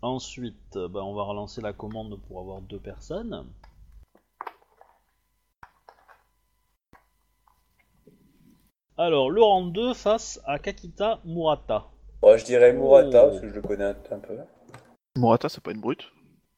Ensuite, 0.00 0.76
bah, 0.90 1.00
on 1.04 1.14
va 1.14 1.22
relancer 1.22 1.60
la 1.60 1.72
commande 1.72 2.20
pour 2.26 2.40
avoir 2.40 2.60
deux 2.60 2.80
personnes. 2.80 3.46
Alors, 8.98 9.30
le 9.30 9.42
rang 9.42 9.62
2 9.66 9.94
face 9.94 10.40
à 10.44 10.58
Kakita 10.58 11.20
Murata. 11.24 11.84
Bon, 12.20 12.36
je 12.36 12.44
dirais 12.44 12.72
Murata, 12.72 13.24
Oh. 13.26 13.28
parce 13.30 13.40
que 13.40 13.48
je 13.48 13.54
le 13.54 13.62
connais 13.62 13.84
un, 13.84 13.96
un 14.10 14.18
peu. 14.18 14.36
Morata, 15.16 15.48
c'est 15.48 15.62
pas 15.62 15.72
une 15.72 15.80
brute. 15.80 16.10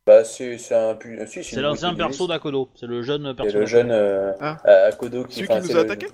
Bah, 0.06 0.22
c'est 0.24 0.58
c'est 0.58 0.74
un. 0.74 0.94
pu- 0.94 1.18
si, 1.26 1.42
C'est 1.42 1.56
une 1.56 1.62
l'ancien 1.62 1.94
perso 1.94 2.26
d'Akodo. 2.26 2.68
C'est 2.74 2.86
le 2.86 3.02
jeune 3.02 3.26
C'est 3.28 3.34
perso. 3.36 3.44
le 3.46 3.52
d'Akodo. 3.52 3.66
jeune 3.66 3.90
euh, 3.90 4.32
Ah. 4.40 4.58
Akodo 4.88 5.24
qui. 5.24 5.36
Celui 5.36 5.48
enfin, 5.50 5.60
qui 5.60 5.66
c'est 5.68 5.72
nous 5.72 5.78
a 5.78 5.82
le- 5.84 5.90
attaqué 5.90 6.06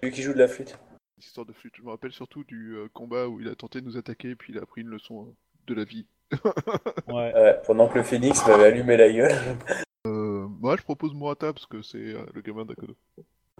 Celui 0.00 0.12
qui 0.12 0.22
joue 0.22 0.32
de 0.32 0.38
la 0.38 0.48
flûte. 0.48 0.78
Histoire 1.18 1.46
de 1.46 1.52
flûte. 1.52 1.74
Je 1.76 1.82
me 1.82 1.90
rappelle 1.90 2.12
surtout 2.12 2.44
du 2.44 2.74
euh, 2.76 2.88
combat 2.94 3.28
où 3.28 3.40
il 3.40 3.48
a 3.48 3.54
tenté 3.54 3.80
de 3.80 3.86
nous 3.86 3.96
attaquer, 3.98 4.34
puis 4.36 4.52
il 4.54 4.58
a 4.58 4.64
pris 4.66 4.80
une 4.80 4.88
leçon 4.88 5.26
euh, 5.26 5.34
de 5.66 5.74
la 5.74 5.84
vie. 5.84 6.06
Ouais. 7.08 7.32
Ouais, 7.34 7.60
pendant 7.66 7.88
que 7.88 7.98
le 7.98 8.04
phénix 8.04 8.46
m'avait 8.46 8.64
allumé 8.64 8.96
la 8.96 9.12
gueule. 9.12 9.32
Euh, 10.06 10.46
moi, 10.60 10.76
je 10.78 10.82
propose 10.82 11.12
Morata 11.14 11.52
parce 11.52 11.66
que 11.66 11.82
c'est 11.82 11.98
euh, 11.98 12.24
le 12.32 12.40
gamin 12.40 12.64
d'Akodo. 12.64 12.94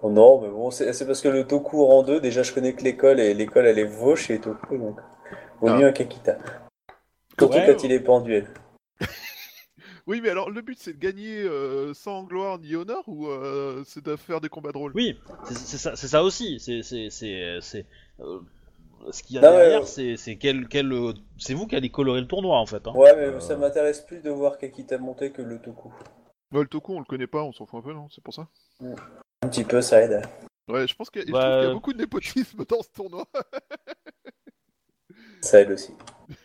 Oh 0.03 0.11
non, 0.11 0.41
mais 0.41 0.49
bon, 0.49 0.71
c'est 0.71 1.07
parce 1.07 1.21
que 1.21 1.29
le 1.29 1.47
Toku 1.47 1.85
rang 1.87 2.03
2, 2.03 2.21
déjà 2.21 2.43
je 2.43 2.53
connais 2.53 2.73
que 2.75 2.83
l'école, 2.83 3.21
et 3.21 3.35
l'école 3.35 3.67
elle 3.67 3.79
est 3.79 3.85
vauche 3.85 4.31
et 4.31 4.39
Toku, 4.41 4.77
donc. 4.77 4.99
Vaut 5.61 5.69
Ah. 5.69 5.79
mieux 5.79 5.87
un 5.87 5.93
Kakita. 5.93 6.39
Surtout 7.39 7.55
Ouais. 7.57 7.67
quand 7.67 7.85
il 7.85 7.93
est 7.93 8.01
pas 8.01 8.13
en 8.13 8.21
duel. 8.21 8.49
Oui, 10.09 10.21
mais 10.21 10.31
alors 10.31 10.51
le 10.51 10.61
but 10.63 10.77
c'est 10.81 10.95
de 10.95 10.99
gagner 10.99 11.43
euh, 11.43 11.95
sans 11.95 12.25
gloire 12.25 12.59
ni 12.59 12.75
honneur 12.75 13.05
ou 13.07 13.29
euh, 13.29 13.85
c'est 13.87 14.05
de 14.05 14.17
faire 14.17 14.41
des 14.41 14.49
combats 14.49 14.73
drôles? 14.73 14.91
Oui, 14.97 15.17
c'est 15.45 15.77
ça, 16.09 16.25
aussi. 16.25 16.59
C'est 16.59 16.83
c'est 16.83 17.09
c'est 17.11 17.59
c'est 17.61 17.87
euh, 18.19 18.41
ce 19.13 19.23
qu'il 19.23 19.37
y 19.37 19.39
a 19.39 19.43
Non, 19.43 19.51
derrière, 19.57 19.81
ouais. 19.83 19.87
c'est 19.87 20.17
c'est 20.17 20.35
quel 20.37 20.67
quel 20.67 20.93
c'est 21.39 21.55
vous 21.55 21.69
qui 21.69 21.77
allez 21.77 21.91
colorer 21.91 22.21
le 22.21 22.27
tournoi 22.27 22.59
en 22.59 22.67
fait. 22.67 22.85
hein. 22.89 22.93
Ouais, 22.97 23.15
mais 23.15 23.27
Euh, 23.27 23.39
ça 23.41 23.57
m'intéresse 23.57 24.01
plus 24.01 24.21
de 24.21 24.31
voir 24.31 24.59
Kakita 24.59 24.99
monter 24.99 25.31
que 25.31 25.41
le 25.43 25.61
Toku. 25.61 25.93
Ouais, 26.53 26.61
le 26.61 26.67
Toku, 26.69 26.95
on 26.95 26.99
le 26.99 27.05
connaît 27.05 27.27
pas, 27.27 27.43
on 27.43 27.53
s'en 27.53 27.67
fout 27.67 27.81
un 27.81 27.83
peu, 27.83 27.93
non 27.95 28.09
C'est 28.11 28.23
pour 28.23 28.35
ça 28.35 28.49
Un 28.81 29.49
petit 29.49 29.65
peu, 29.65 29.81
ça 29.81 30.03
aide. 30.03 30.23
Ouais, 30.69 30.87
je 30.87 30.95
pense 30.95 31.11
qu'il 31.11 31.23
y, 31.23 31.29
a- 31.29 31.33
Bah, 31.33 31.63
y 31.63 31.67
a 31.67 31.73
beaucoup 31.73 31.93
de 31.93 31.99
népotisme 31.99 32.65
dans 32.65 32.83
ce 32.83 32.91
tournoi. 32.91 33.27
Ça 35.43 35.61
aide 35.61 35.71
aussi. 35.73 35.93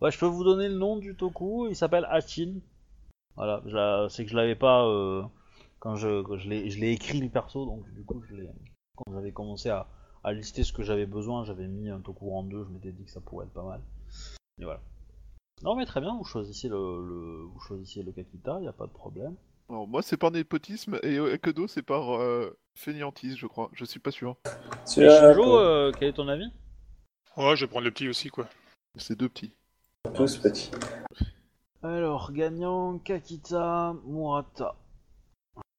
Ouais, 0.00 0.10
je 0.10 0.18
peux 0.18 0.26
vous 0.26 0.42
donner 0.42 0.68
le 0.68 0.74
nom 0.74 0.96
du 0.96 1.14
Toku. 1.14 1.68
Il 1.68 1.76
s'appelle 1.76 2.04
Hachin. 2.10 2.54
Voilà, 3.36 3.62
c'est 4.10 4.24
que 4.24 4.30
je 4.32 4.36
l'avais 4.36 4.56
pas 4.56 4.84
euh, 4.86 5.22
quand 5.78 5.94
je 5.94 6.22
quand 6.22 6.38
je 6.38 6.48
l'ai 6.48 6.70
je 6.70 6.80
l'ai 6.80 6.90
écrit 6.90 7.20
le 7.20 7.28
perso, 7.28 7.64
donc 7.66 7.88
du 7.92 8.02
coup 8.04 8.20
je 8.28 8.34
l'ai 8.34 8.48
quand 8.96 9.12
j'avais 9.12 9.30
commencé 9.30 9.68
à, 9.70 9.86
à 10.24 10.32
lister 10.32 10.64
ce 10.64 10.72
que 10.72 10.82
j'avais 10.82 11.06
besoin, 11.06 11.44
j'avais 11.44 11.68
mis 11.68 11.88
un 11.88 12.00
Toku 12.00 12.34
en 12.34 12.42
deux. 12.42 12.64
Je 12.64 12.70
m'étais 12.70 12.90
dit 12.90 13.04
que 13.04 13.12
ça 13.12 13.20
pourrait 13.20 13.46
être 13.46 13.52
pas 13.52 13.62
mal. 13.62 13.80
Et 14.60 14.64
voilà. 14.64 14.80
Non 15.62 15.76
mais 15.76 15.86
très 15.86 16.00
bien, 16.00 16.16
vous 16.16 16.24
choisissez 16.24 16.68
le, 16.68 16.76
le- 16.76 17.44
vous 17.44 17.60
choisissez 17.60 18.02
le 18.02 18.12
Kakita, 18.12 18.60
y 18.60 18.66
a 18.68 18.72
pas 18.72 18.86
de 18.86 18.92
problème. 18.92 19.36
Alors, 19.68 19.86
moi, 19.86 20.02
c'est 20.02 20.16
par 20.16 20.30
népotisme 20.32 20.98
et 21.02 21.16
euh, 21.18 21.32
Akodo, 21.34 21.66
c'est 21.68 21.82
par 21.82 22.14
euh, 22.20 22.58
fainéantise, 22.76 23.36
je 23.36 23.46
crois. 23.46 23.70
Je 23.72 23.84
suis 23.84 24.00
pas 24.00 24.10
sûr. 24.10 24.36
Et 24.44 24.48
Celui-là, 24.84 25.32
Shinjo, 25.34 25.56
euh, 25.58 25.92
quel 25.98 26.08
est 26.08 26.12
ton 26.12 26.28
avis? 26.28 26.50
Ouais, 27.36 27.56
je 27.56 27.64
vais 27.64 27.70
prendre 27.70 27.84
le 27.84 27.90
petit 27.92 28.08
aussi, 28.08 28.28
quoi. 28.28 28.48
C'est 28.96 29.16
deux 29.16 29.28
petits. 29.28 29.52
tous 30.14 30.36
petits. 30.38 30.70
Alors, 31.82 32.32
gagnant, 32.32 32.98
Kakita, 32.98 33.94
Murata. 34.04 34.74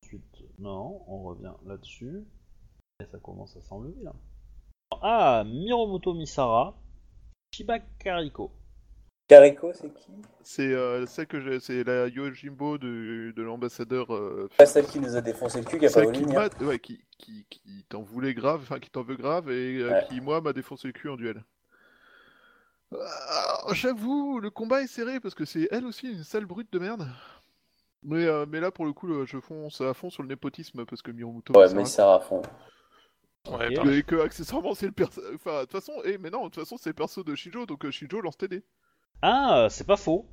Ensuite, 0.04 0.44
non, 0.60 1.04
on 1.08 1.24
revient 1.24 1.54
là-dessus. 1.66 2.24
Et 3.02 3.06
ça 3.06 3.20
commence 3.20 3.56
à 3.58 3.62
s'enlever 3.62 3.94
là. 4.02 4.14
Ah, 5.02 5.44
Miromoto 5.46 6.14
Misara, 6.14 6.74
Shiba 7.54 7.80
Kariko. 8.00 8.52
Kariko, 9.34 9.72
c'est 9.74 9.94
qui 9.94 10.12
C'est 10.44 10.74
euh, 10.74 11.06
celle 11.06 11.28
que 11.28 11.40
j'ai, 11.42 11.60
c'est 11.60 11.84
la 11.84 12.08
Yojimbo 12.08 12.78
de, 12.78 13.32
de 13.36 13.42
l'ambassadeur. 13.42 14.14
Euh, 14.14 14.50
Pas 14.58 14.66
celle 14.66 14.86
qui 14.86 15.00
nous 15.00 15.16
a 15.16 15.22
défoncé 15.22 15.60
le 15.60 15.66
cul, 15.66 15.80
qui 15.80 15.86
a 15.86 15.90
pas 15.90 15.94
celle 15.96 16.06
voulu 16.06 16.18
qui, 16.20 16.24
venir. 16.26 16.50
ouais, 16.62 16.80
qui, 16.80 17.04
qui, 17.18 17.46
qui 17.50 17.86
t'en 17.90 18.02
voulait 18.02 18.34
grave, 18.34 18.60
enfin 18.64 18.80
qui 18.80 18.90
t'en 18.90 19.04
veut 19.04 19.16
grave 19.16 19.50
et 19.50 19.80
euh, 19.80 19.90
Ouais. 19.92 20.06
qui 20.10 20.22
moi 20.22 20.42
m'a 20.42 20.54
défoncé 20.54 20.88
le 20.88 20.94
cul 20.94 21.10
en 21.10 21.16
duel. 21.16 21.44
Alors, 22.92 23.74
J'avoue, 23.74 24.40
le 24.40 24.50
combat 24.50 24.82
est 24.84 24.88
serré 24.88 25.20
parce 25.20 25.34
que 25.34 25.46
c'est 25.46 25.68
elle 25.72 25.86
aussi 25.86 26.12
une 26.12 26.24
sale 26.24 26.46
brute 26.46 26.72
de 26.72 26.80
merde. 26.80 27.08
Mais, 28.04 28.26
euh, 28.26 28.46
mais 28.48 28.60
là 28.60 28.70
pour 28.70 28.86
le 28.86 28.94
coup, 28.94 29.26
je 29.26 29.40
fonce 29.40 29.82
à 29.82 29.94
fond 29.94 30.10
sur 30.10 30.22
le 30.24 30.30
népotisme 30.30 30.86
parce 30.86 31.02
que 31.02 31.10
Miromoto. 31.12 31.58
Ouais, 31.58 31.74
mais 31.74 31.86
ça 31.86 32.16
à 32.16 32.20
fond. 32.20 32.42
Ouais. 33.50 33.74
Et 33.98 34.04
que 34.04 34.16
accessoirement 34.22 34.74
c'est 34.76 34.86
le 34.86 34.92
perso. 34.92 35.22
Enfin, 35.34 35.56
de 35.56 35.62
toute 35.62 35.72
façon, 35.72 35.94
eh, 36.06 36.18
mais 36.18 36.30
non, 36.30 36.40
de 36.46 36.50
toute 36.50 36.64
façon 36.64 36.78
c'est 36.78 36.92
le 36.92 36.94
perso 36.96 37.24
de 37.24 37.34
Shinjo, 37.36 37.66
donc 37.66 37.90
Shinjo 37.90 38.22
lance 38.22 38.38
TD. 38.38 38.64
Ah, 39.26 39.68
c'est 39.70 39.88
pas 39.88 39.96
faux. 39.98 40.26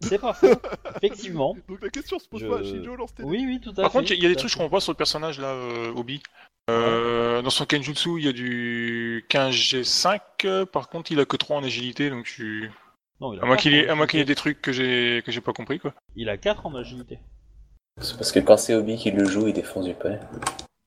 C'est 0.00 0.18
pas 0.18 0.34
faux, 0.34 0.48
effectivement. 0.96 1.56
Donc 1.68 1.80
la 1.80 1.88
question 1.88 2.18
se 2.18 2.28
pose 2.28 2.40
Je- 2.42 2.46
pas, 2.48 2.62
Shinjo 2.62 2.96
lance 2.96 3.14
TD. 3.14 3.26
Oui, 3.26 3.44
oui, 3.46 3.60
tout 3.62 3.70
à 3.70 3.82
Par 3.82 3.92
fait. 3.92 3.98
contre, 3.98 4.10
il 4.12 4.22
y 4.22 4.26
a 4.26 4.28
des 4.28 4.34
trucs 4.34 4.46
que 4.48 4.52
je 4.52 4.54
fait. 4.56 4.62
comprends 4.64 4.76
pas 4.76 4.80
sur 4.80 4.92
le 4.92 4.96
personnage 4.96 5.38
là, 5.40 5.52
euh, 5.52 5.92
Obi. 5.94 6.20
Euh, 6.68 7.40
dans 7.42 7.50
son 7.50 7.64
Kenjutsu, 7.64 8.18
il 8.18 8.24
y 8.24 8.28
a 8.28 8.32
du 8.32 9.24
15G5. 9.30 10.20
euh, 10.44 10.66
Par 10.66 10.88
contre, 10.88 11.12
il 11.12 11.20
a 11.20 11.24
que 11.24 11.36
3 11.36 11.56
en 11.58 11.62
agilité, 11.64 12.10
donc 12.10 12.26
je 12.26 12.32
suis. 12.32 12.68
Non, 13.20 13.32
il 13.32 13.38
a 13.38 13.44
À 13.44 13.46
moins 13.46 13.56
qu'il 13.56 13.72
ait, 13.74 13.76
y 13.78 13.80
ait 13.84 13.90
agilité. 13.90 14.24
des 14.24 14.34
trucs 14.34 14.60
que 14.60 14.72
j'ai 14.72 15.22
que 15.24 15.30
j'ai 15.32 15.40
pas 15.40 15.52
compris 15.54 15.78
quoi. 15.78 15.94
Il 16.16 16.28
a 16.28 16.36
4 16.36 16.66
en 16.66 16.74
agilité. 16.74 17.18
C'est 18.00 18.16
parce 18.18 18.32
que 18.32 18.40
quand 18.40 18.58
c'est 18.58 18.74
Obi 18.74 18.96
qui 18.96 19.10
le 19.12 19.24
joue, 19.24 19.46
il 19.48 19.54
défonce 19.54 19.86
du 19.86 19.94
palais. 19.94 20.20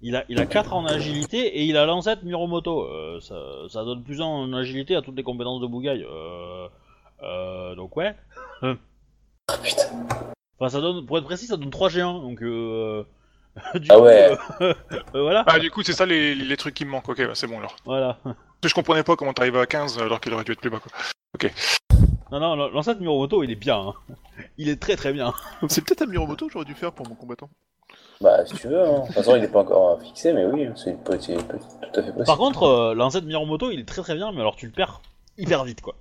Il 0.02 0.16
a, 0.16 0.24
il 0.30 0.40
a 0.40 0.45
4 0.45 0.74
en 0.74 0.86
agilité 0.86 1.40
et 1.40 1.64
il 1.64 1.76
a 1.78 1.86
l'ancêtre 1.86 2.24
Miromoto. 2.24 2.84
Euh, 2.84 3.20
ça, 3.22 3.36
ça 3.70 3.84
donne 3.84 4.03
plus 4.03 4.22
en 4.22 4.53
agilité 4.53 4.95
à 4.95 5.02
toutes 5.02 5.16
les 5.18 5.24
compétences 5.24 5.61
de 5.61 5.68
Bougaï. 5.68 6.03
Euh, 6.03 6.68
euh, 7.24 7.76
donc 7.76 7.96
ouais. 7.98 8.16
Ah 9.52 9.58
putain. 9.64 9.84
Enfin, 10.60 10.70
ça 10.70 10.82
donne, 10.82 11.06
pour 11.06 11.18
être 11.18 11.24
précis, 11.26 11.48
ça 11.48 11.58
donne 11.58 11.70
3 11.72 11.90
G1. 11.90 12.22
Donc 12.22 12.41
euh, 12.44 13.04
du 13.76 13.88
Ah 13.90 13.96
coup, 13.96 14.02
ouais. 14.04 14.38
euh, 14.62 14.74
euh, 15.16 15.22
voilà. 15.22 15.44
Ah, 15.48 15.58
du 15.60 15.72
coup, 15.72 15.82
c'est 15.84 15.94
ça 15.94 16.06
les, 16.06 16.36
les 16.36 16.58
trucs 16.58 16.76
qui 16.76 16.86
me 16.86 16.91
manquent. 16.91 17.10
Ok, 17.10 17.26
bah, 17.26 17.32
c'est 17.34 17.48
bon 17.48 17.58
alors. 17.60 17.76
Voilà. 17.86 18.18
Parce 18.24 18.36
que 18.62 18.68
je 18.70 18.74
comprenais 18.76 19.04
pas 19.04 19.16
comment 19.16 19.34
t'arrivais 19.34 19.60
à 19.60 19.66
15 19.66 20.00
alors 20.00 20.20
qu'il 20.22 20.34
aurait 20.34 20.44
dû 20.44 20.52
être 20.52 20.60
plus 20.62 20.70
bas 20.70 20.80
quoi. 20.80 21.50
Non, 22.32 22.40
non, 22.40 22.56
l'ancêtre 22.70 23.00
Miromoto, 23.02 23.41
il 23.44 23.50
est 23.52 23.56
bien. 23.56 23.80
hein. 23.80 23.94
Il 24.58 24.70
est 24.70 24.80
très 24.80 24.96
très 24.96 25.14
bien. 25.14 25.34
C'est 25.68 25.84
peut-être 25.84 26.04
un 26.04 26.06
Miromoto 26.06 26.46
que 26.48 26.54
j'aurais 26.54 26.66
dû 26.66 26.76
faire 26.76 26.91
pour 26.91 27.08
mon 27.08 27.16
combattant. 27.16 27.50
Bah, 28.22 28.46
si 28.46 28.54
tu 28.56 28.68
veux, 28.68 28.84
hein. 28.86 29.00
De 29.00 29.06
toute 29.08 29.16
façon, 29.16 29.36
il 29.36 29.44
est 29.44 29.48
pas 29.48 29.62
encore 29.62 29.91
euh, 29.98 30.04
fixé, 30.04 30.32
mais 30.34 30.46
oui, 30.46 30.68
c'est 30.76 30.91
une 30.91 31.02
petite- 31.04 31.38
tout 31.40 31.56
à 32.00 32.04
fait 32.04 32.12
possible. 32.12 32.26
Par 32.26 32.38
contre, 32.38 32.64
euh, 32.64 32.94
l'ancêtre 32.94 33.26
Miromoto, 33.26 33.72
il 33.72 33.80
est 33.80 33.88
très 33.88 34.02
très 34.04 34.14
bien, 34.14 34.32
mais 34.32 34.41
alors 34.41 34.56
tu 34.56 34.68
le 34.68 34.72
perds 34.72 35.02
hyper 35.40 35.64
vite, 35.64 35.82
quoi. 35.82 35.96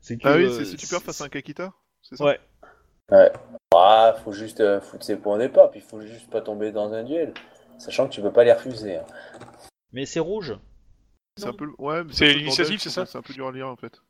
C'est 0.00 0.16
que, 0.18 0.26
Ah 0.28 0.36
oui, 0.36 0.44
euh, 0.44 0.50
c'est 0.50 0.64
si 0.64 0.76
tu 0.76 0.86
perds 0.86 1.02
face 1.02 1.20
à 1.20 1.24
un 1.24 1.28
Kakita 1.28 1.72
C'est 2.02 2.16
ça 2.16 2.24
Ouais. 2.24 2.40
Ah, 3.74 4.14
faut 4.24 4.32
juste 4.32 4.60
euh, 4.60 4.80
foutre 4.80 5.04
ses 5.04 5.16
points 5.16 5.36
au 5.36 5.38
départ, 5.38 5.70
puis 5.70 5.80
il 5.80 5.86
faut 5.86 6.00
juste 6.00 6.28
pas 6.30 6.40
tomber 6.40 6.72
dans 6.72 6.92
un 6.92 7.04
duel. 7.04 7.32
Sachant 7.78 8.06
que 8.08 8.12
tu 8.12 8.20
peux 8.20 8.32
pas 8.32 8.44
les 8.44 8.52
refuser. 8.52 8.96
hein. 8.96 9.06
Mais 9.92 10.04
c'est 10.04 10.20
rouge. 10.20 10.56
C'est 11.36 11.46
un 11.46 11.52
peu. 11.52 11.68
Ouais, 11.78 12.02
mais 12.04 12.12
C'est 12.12 12.24
un 12.24 12.28
peu 12.28 12.34
le 12.34 12.38
l'initiative, 12.40 12.64
bordel, 12.76 12.80
c'est 12.80 12.90
ça 12.90 13.06
C'est 13.06 13.16
un 13.18 13.22
peu 13.22 13.32
dur 13.32 13.46
à 13.46 13.52
lire 13.52 13.68
en 13.68 13.76
fait. 13.76 14.00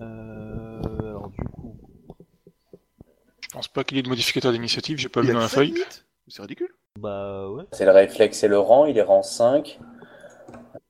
Euh, 0.00 0.80
alors 1.00 1.28
du 1.30 1.44
coup, 1.44 1.76
Je 3.42 3.48
pense 3.52 3.68
pas 3.68 3.84
qu'il 3.84 3.96
y 3.96 4.00
ait 4.00 4.02
de 4.02 4.08
modificateur 4.08 4.52
d'initiative, 4.52 4.98
j'ai 4.98 5.08
pas 5.08 5.20
vu 5.22 5.32
dans 5.32 5.38
la 5.40 5.48
feuille. 5.48 5.74
C'est 6.28 6.42
ridicule. 6.42 6.72
bah 6.98 7.48
ouais. 7.50 7.64
C'est 7.72 7.84
le 7.84 7.90
réflexe 7.92 8.42
et 8.42 8.48
le 8.48 8.58
rang, 8.58 8.86
il 8.86 8.96
est 8.98 9.02
rang 9.02 9.22
5. 9.22 9.78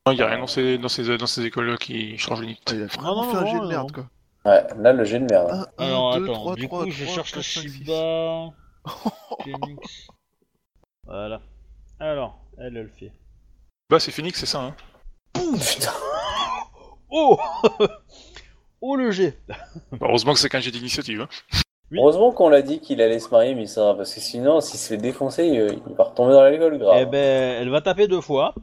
Non, 0.07 0.12
il 0.12 0.19
y 0.19 0.23
a 0.23 0.27
rien 0.27 0.39
dans 0.39 0.47
ces, 0.49 0.79
dans 0.79 0.89
ces, 0.89 1.16
dans 1.16 1.27
ces 1.27 1.45
écoles-là 1.45 1.77
qui 1.77 2.19
change 2.19 2.41
les 2.41 2.47
limites. 2.49 2.62
Ah, 2.70 2.74
il 2.74 2.83
a 2.83 2.87
vraiment 2.87 3.24
non, 3.24 3.31
fait 3.31 3.37
un 3.37 3.41
non, 3.43 3.47
jet 3.53 3.61
de 3.61 3.66
merde 3.69 3.93
quoi. 3.93 4.07
Ouais, 4.45 4.66
là, 4.79 4.93
le 4.93 5.05
jet 5.05 5.20
de 5.20 5.27
merde. 5.31 5.49
hein. 5.53 5.66
1, 5.79 5.87
Alors 5.87 6.16
2, 6.19 6.24
attends, 6.24 6.33
3, 6.35 6.55
du 6.57 6.66
3, 6.66 6.85
coup, 6.85 6.91
je 6.91 7.05
3, 7.05 7.15
cherche 7.15 7.31
4, 7.33 7.37
le 7.37 7.43
5, 7.43 7.61
6. 7.62 7.73
Shiba. 7.79 8.49
Phoenix. 9.45 10.07
Voilà. 11.07 11.41
Alors, 12.01 12.39
elle, 12.59 12.77
elle 12.77 12.91
fait. 12.99 13.12
Bah, 13.89 14.01
c'est 14.01 14.11
Phoenix, 14.11 14.41
c'est 14.41 14.47
ça, 14.47 14.61
hein. 14.62 14.74
Putain. 15.35 15.93
Oh 17.15 17.39
Oh 18.81 18.97
le 18.97 19.11
G 19.11 19.35
Bah, 19.47 19.57
heureusement 20.01 20.33
que 20.33 20.39
c'est 20.39 20.49
qu'un 20.49 20.61
jet 20.61 20.70
d'initiative. 20.70 21.20
Hein. 21.20 21.29
Oui. 21.91 21.99
Heureusement 22.01 22.33
qu'on 22.33 22.49
l'a 22.49 22.62
dit 22.62 22.81
qu'il 22.81 23.03
allait 23.03 23.19
se 23.19 23.29
marier, 23.29 23.55
Misara, 23.55 23.95
parce 23.95 24.15
que 24.15 24.20
sinon, 24.20 24.62
s'il 24.62 24.81
se 24.81 24.89
fait 24.89 24.97
défoncer, 24.97 25.45
il, 25.47 25.79
il 25.87 25.95
va 25.95 26.05
retomber 26.05 26.33
dans 26.33 26.41
l'alcool 26.43 26.79
grave. 26.79 26.97
Eh 27.03 27.05
ben, 27.07 27.61
elle 27.61 27.69
va 27.69 27.83
taper 27.83 28.09
deux 28.09 28.23
fois. 28.23 28.55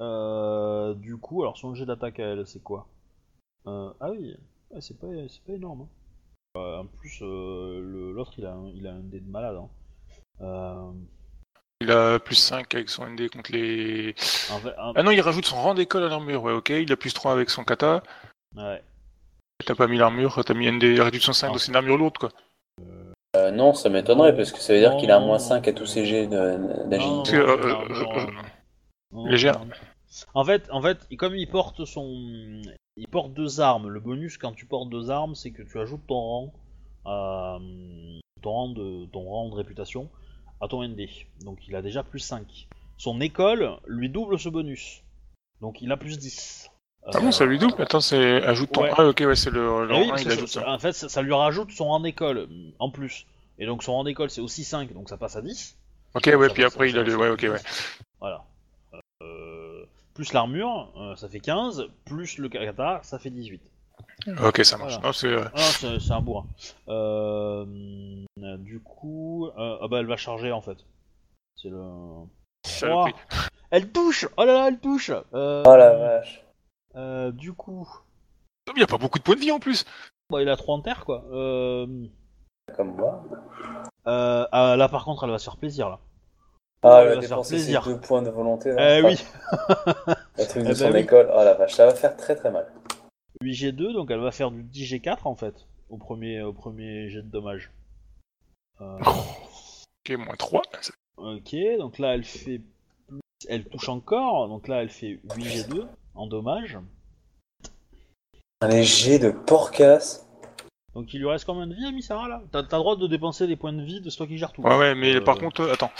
Euh, 0.00 0.94
du 0.94 1.16
coup, 1.16 1.42
alors 1.42 1.56
son 1.56 1.74
jet 1.74 1.86
d'attaque 1.86 2.18
à 2.20 2.24
elle, 2.24 2.46
c'est 2.46 2.62
quoi 2.62 2.86
euh, 3.66 3.90
Ah 4.00 4.10
oui, 4.10 4.36
Ouais, 4.70 4.80
c'est 4.80 4.98
pas, 4.98 5.06
c'est 5.28 5.42
pas 5.44 5.52
énorme. 5.52 5.82
hein. 5.82 5.88
Euh, 6.58 6.78
en 6.78 6.86
plus, 6.86 7.20
euh, 7.22 7.80
le- 7.80 8.12
l'autre, 8.12 8.32
il, 8.38 8.46
a 8.46 8.52
un- 8.52 8.70
il 8.74 8.86
a 8.86 8.92
un 8.92 9.00
dé 9.00 9.20
de 9.20 9.28
malade. 9.30 9.56
hein. 9.56 9.68
Euh, 10.40 10.90
Il 11.80 11.90
a 11.90 12.18
plus 12.18 12.34
5 12.36 12.74
avec 12.74 12.88
son 12.88 13.04
ND 13.06 13.28
contre 13.28 13.52
les. 13.52 14.14
en 14.50 14.58
fait, 14.58 14.74
en- 14.78 14.92
Ah 14.96 15.02
non, 15.02 15.10
il 15.10 15.20
rajoute 15.20 15.44
son 15.46 15.56
rang 15.56 15.74
d'école 15.74 16.04
à 16.04 16.08
l'armure, 16.08 16.42
ouais, 16.44 16.52
ok. 16.52 16.70
Il 16.70 16.90
a 16.92 16.96
plus 16.96 17.12
3 17.12 17.32
avec 17.32 17.50
son 17.50 17.62
kata. 17.64 18.02
Ouais. 18.56 18.82
T'as 19.64 19.74
pas 19.74 19.86
mis 19.86 19.98
l'armure, 19.98 20.44
t'as 20.44 20.54
mis 20.54 20.66
une 20.66 20.78
des 20.78 21.00
réductions 21.00 21.32
5 21.32 21.48
Ah. 21.48 21.52
dans 21.52 21.58
une 21.58 21.76
armure 21.76 21.96
lourde 21.98 22.18
quoi. 22.18 22.30
Euh, 23.36 23.50
non, 23.50 23.74
ça 23.74 23.88
m'étonnerait 23.88 24.34
parce 24.36 24.52
que 24.52 24.58
ça 24.58 24.72
veut 24.72 24.78
dire 24.80 24.96
qu'il 24.96 25.10
a 25.10 25.16
un 25.18 25.24
moins 25.26 25.38
5 25.38 25.66
à 25.68 25.72
tous 25.72 25.86
ses 25.86 26.04
jets 26.06 26.26
d'agilité. 26.26 27.36
Légère. 29.14 29.60
En 30.34 30.44
fait, 30.44 30.68
en 30.70 30.80
fait, 30.82 31.08
comme 31.16 31.34
il 31.34 31.48
porte 31.48 31.84
son, 31.84 32.62
il 32.96 33.08
porte 33.08 33.32
deux 33.32 33.60
armes. 33.60 33.88
Le 33.88 34.00
bonus 34.00 34.38
quand 34.38 34.52
tu 34.52 34.66
portes 34.66 34.88
deux 34.90 35.10
armes, 35.10 35.34
c'est 35.34 35.50
que 35.50 35.62
tu 35.62 35.78
ajoutes 35.80 36.06
ton 36.06 36.20
rang, 36.20 36.52
à, 37.04 37.58
ton 38.42 38.50
rang 38.50 38.68
de, 38.68 39.06
ton 39.06 39.24
rang 39.24 39.48
de 39.50 39.54
réputation 39.54 40.08
à 40.60 40.68
ton 40.68 40.86
ND. 40.86 41.08
Donc 41.44 41.66
il 41.66 41.74
a 41.76 41.82
déjà 41.82 42.02
plus 42.02 42.20
5. 42.20 42.68
Son 42.96 43.20
école 43.20 43.76
lui 43.86 44.08
double 44.08 44.38
ce 44.38 44.48
bonus. 44.48 45.02
Donc 45.60 45.80
il 45.82 45.90
a 45.90 45.96
plus 45.96 46.18
10. 46.18 46.70
Ah 47.06 47.20
bon, 47.20 47.32
ça 47.32 47.44
lui 47.44 47.58
double? 47.58 47.74
Attends, 47.82 48.00
c'est 48.00 48.42
ajoute 48.44 48.72
ton. 48.72 48.82
ouais. 48.82 48.90
Ah, 48.96 49.04
ok, 49.06 49.22
ouais, 49.26 49.36
c'est 49.36 49.50
le, 49.50 49.86
le 49.86 49.94
oui, 49.94 50.10
rang, 50.10 50.16
il 50.16 50.30
ajoute 50.30 50.48
ça- 50.48 50.68
en 50.70 50.78
fait, 50.78 50.92
ça, 50.92 51.08
ça 51.08 51.20
lui 51.22 51.34
rajoute 51.34 51.70
son 51.72 51.86
rang 51.86 52.00
d'école 52.00 52.38
euh, 52.38 52.70
en 52.78 52.90
plus. 52.90 53.26
Et 53.58 53.66
donc 53.66 53.82
son 53.82 53.92
rang 53.92 54.04
d'école 54.04 54.30
c'est 54.30 54.40
aussi 54.40 54.64
5, 54.64 54.92
donc 54.94 55.08
ça 55.08 55.16
passe 55.18 55.36
à 55.36 55.42
10. 55.42 55.76
Ok, 56.14 56.26
ouais, 56.26 56.48
puis 56.50 56.64
après 56.64 56.88
il 56.90 56.98
a 56.98 57.02
le. 57.02 57.16
Ouais, 57.16 57.28
ok, 57.28 57.40
ouais. 57.42 57.58
10. 57.58 57.98
Voilà. 58.20 58.44
Plus 60.14 60.32
l'armure, 60.32 60.92
euh, 60.96 61.16
ça 61.16 61.28
fait 61.28 61.40
15, 61.40 61.86
plus 62.04 62.38
le 62.38 62.48
kata, 62.48 63.00
ça 63.02 63.18
fait 63.18 63.30
18. 63.30 63.60
Ok, 64.44 64.64
ça 64.64 64.76
marche. 64.78 64.96
Voilà. 64.98 65.12
C'est. 65.12 65.26
euh, 65.28 65.44
Ah, 65.54 65.58
c'est 65.58 65.98
c'est 66.00 66.12
un 66.12 66.20
bourrin. 66.20 66.46
Euh, 66.88 67.64
du 68.58 68.80
coup, 68.80 69.46
euh, 69.58 69.78
ah 69.82 69.88
bah 69.88 69.98
elle 70.00 70.06
va 70.06 70.16
charger 70.16 70.52
en 70.52 70.60
fait. 70.60 70.78
C'est 71.56 71.68
le. 71.68 71.80
Oh, 71.80 73.06
elle 73.70 73.90
touche 73.92 74.26
Oh 74.36 74.44
là 74.44 74.52
là, 74.54 74.68
elle 74.68 74.78
touche 74.80 75.10
Euh, 75.34 75.62
Oh 75.66 75.76
la 75.76 75.94
vache. 75.94 76.44
euh, 76.96 77.30
Du 77.32 77.52
coup, 77.52 77.88
Il 78.74 78.80
y 78.80 78.84
a 78.84 78.86
pas 78.86 78.98
beaucoup 78.98 79.18
de 79.18 79.24
points 79.24 79.34
de 79.36 79.40
vie 79.40 79.52
en 79.52 79.58
plus. 79.60 79.84
bon, 80.30 80.38
il 80.38 80.48
a 80.48 80.56
3 80.56 80.76
en 80.76 80.80
terre 80.80 81.04
quoi. 81.04 81.24
Euh, 81.32 81.86
Comme 82.76 82.94
moi. 82.96 83.22
euh, 84.06 84.46
ah, 84.52 84.76
là 84.76 84.88
par 84.88 85.04
contre, 85.04 85.24
elle 85.24 85.30
va 85.30 85.38
se 85.38 85.44
faire 85.44 85.56
plaisir 85.56 85.88
là. 85.88 85.98
Ah, 86.84 87.02
elle 87.04 87.18
elle 87.22 87.26
va 87.28 87.42
ses 87.42 87.50
plaisir. 87.56 87.82
deux 87.84 87.98
points 87.98 88.22
de 88.22 88.30
volonté. 88.30 88.72
là. 88.72 88.98
Eh 88.98 89.02
Enfin, 89.02 89.08
oui 89.08 89.24
Le 90.38 90.44
truc 90.46 90.62
de 90.62 90.66
Eh 90.66 90.68
ben 90.68 90.74
son 90.74 90.92
oui. 90.92 90.98
école. 91.00 91.30
Oh 91.32 91.42
la 91.44 91.54
vache, 91.54 91.74
ça 91.74 91.86
va 91.86 91.94
faire 91.94 92.16
très 92.16 92.36
très 92.36 92.50
mal. 92.50 92.66
8G2, 93.42 93.92
donc 93.92 94.10
elle 94.10 94.20
va 94.20 94.30
faire 94.30 94.50
du 94.50 94.62
10G4 94.62 95.18
en 95.24 95.34
fait, 95.34 95.54
au 95.90 95.96
premier, 95.96 96.42
au 96.42 96.52
premier 96.52 97.08
jet 97.10 97.22
de 97.22 97.28
dommage. 97.30 97.70
Euh, 98.80 98.98
Ok, 100.06 100.16
moins 100.18 100.36
3. 100.36 100.62
ok, 101.16 101.56
donc 101.78 101.98
là 101.98 102.14
elle 102.14 102.24
fait 102.24 102.60
plus, 103.08 103.20
elle 103.48 103.64
touche 103.64 103.88
encore, 103.88 104.48
donc 104.48 104.68
là 104.68 104.82
elle 104.82 104.90
fait 104.90 105.18
8G2 105.36 105.86
en 106.14 106.26
dommage. 106.26 106.78
Un 108.60 108.68
léger 108.68 109.18
de 109.18 109.30
porcasse. 109.30 110.26
Donc 110.94 111.12
il 111.12 111.20
lui 111.20 111.28
reste 111.28 111.44
combien 111.44 111.66
de 111.66 111.74
vie, 111.74 111.84
Amisara 111.86 112.28
là? 112.28 112.42
T'as 112.52 112.62
t'as 112.62 112.76
le 112.76 112.82
droit 112.82 112.96
de 112.96 113.06
dépenser 113.06 113.46
des 113.46 113.56
points 113.56 113.72
de 113.72 113.82
vie 113.82 114.00
de 114.00 114.10
ce 114.10 114.16
toi 114.16 114.26
qui 114.26 114.38
gère 114.38 114.52
tout. 114.52 114.62
Ouais, 114.62 114.78
ouais, 114.78 114.94
mais 114.94 115.16
Euh, 115.16 115.20
par 115.20 115.38
contre, 115.38 115.62
euh, 115.62 115.72
attends. 115.72 115.90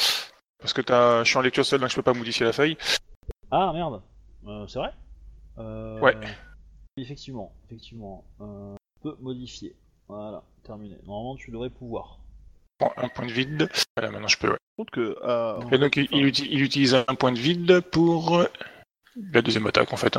Parce 0.65 0.73
que 0.73 0.81
t'as... 0.81 1.23
je 1.25 1.29
suis 1.29 1.37
en 1.37 1.43
lecture 1.43 1.67
seule, 1.67 1.81
donc 1.81 1.91
je 1.91 1.95
peux 1.95 2.01
pas 2.03 2.15
modifier 2.15 2.47
la 2.47 2.55
feuille. 2.55 2.79
Ah 3.51 3.71
merde, 3.75 4.01
Euh, 4.47 4.67
c'est 4.67 4.79
vrai? 4.79 4.93
Euh, 5.59 6.01
Ouais. 6.01 6.17
Effectivement, 6.97 7.53
effectivement. 7.67 8.25
Euh, 8.41 8.75
peut 9.03 9.15
modifier. 9.21 9.77
Voilà, 10.09 10.43
terminé. 10.63 10.97
Normalement 11.07 11.37
tu 11.37 11.51
devrais 11.51 11.69
pouvoir. 11.69 12.19
Bon, 12.81 12.89
un 12.97 13.09
point 13.09 13.27
de 13.27 13.33
vide. 13.33 13.69
Voilà, 13.95 14.11
maintenant 14.11 14.29
je 14.29 14.39
peux, 14.39 14.51
ouais. 14.53 14.85
Que. 14.91 15.19
Et 15.75 15.77
donc 15.77 15.97
il, 15.97 16.09
il 16.13 16.25
uti- 16.27 16.49
il 16.51 16.63
utilise 16.63 16.95
un 16.95 17.15
point 17.15 17.33
de 17.33 17.39
vide 17.39 17.81
pour 17.81 18.43
la 19.33 19.43
deuxième 19.43 19.67
attaque 19.67 19.93
en 19.93 19.97
fait. 19.99 20.17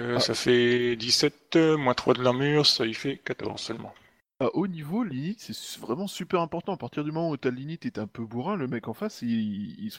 Euh, 0.00 0.16
Ah. 0.16 0.20
Ça 0.20 0.34
fait 0.34 0.96
17, 0.96 1.54
euh, 1.56 1.76
moins 1.76 1.94
3 1.94 2.14
de 2.14 2.22
l'armure, 2.22 2.66
ça 2.66 2.84
y 2.84 2.94
fait 2.94 3.18
14 3.18 3.60
seulement. 3.60 3.94
À 4.40 4.50
haut 4.54 4.68
niveau, 4.68 5.02
l'init, 5.02 5.34
c'est 5.38 5.80
vraiment 5.80 6.06
super 6.06 6.40
important. 6.40 6.72
À 6.72 6.76
partir 6.76 7.02
du 7.02 7.10
moment 7.10 7.30
où 7.30 7.36
ta 7.36 7.50
l'init 7.50 7.80
est 7.84 7.98
un 7.98 8.06
peu 8.06 8.22
bourrin, 8.24 8.54
le 8.54 8.68
mec 8.68 8.86
en 8.86 8.94
face, 8.94 9.20
il. 9.22 9.84
il, 9.84 9.90
se- 9.90 9.98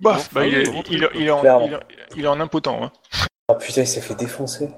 Bah, 0.00 0.18
bah, 0.32 0.46
est, 0.46 0.62
il, 0.88 1.08
il 1.16 1.30
en, 1.32 1.42
il, 2.16 2.24
est, 2.24 2.26
impotent. 2.40 2.84
Hein. 2.84 2.92
Oh 3.48 3.54
putain, 3.56 3.80
il 3.80 3.86
s'est 3.88 4.00
fait 4.00 4.14
défoncer. 4.14 4.70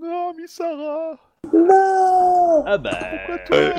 Non, 0.00 0.32
Misara 0.38 1.16
Non 1.52 2.62
Ah 2.66 2.78
bah. 2.78 2.90
Pourquoi 3.26 3.38
toi 3.46 3.56
Euh, 3.56 3.72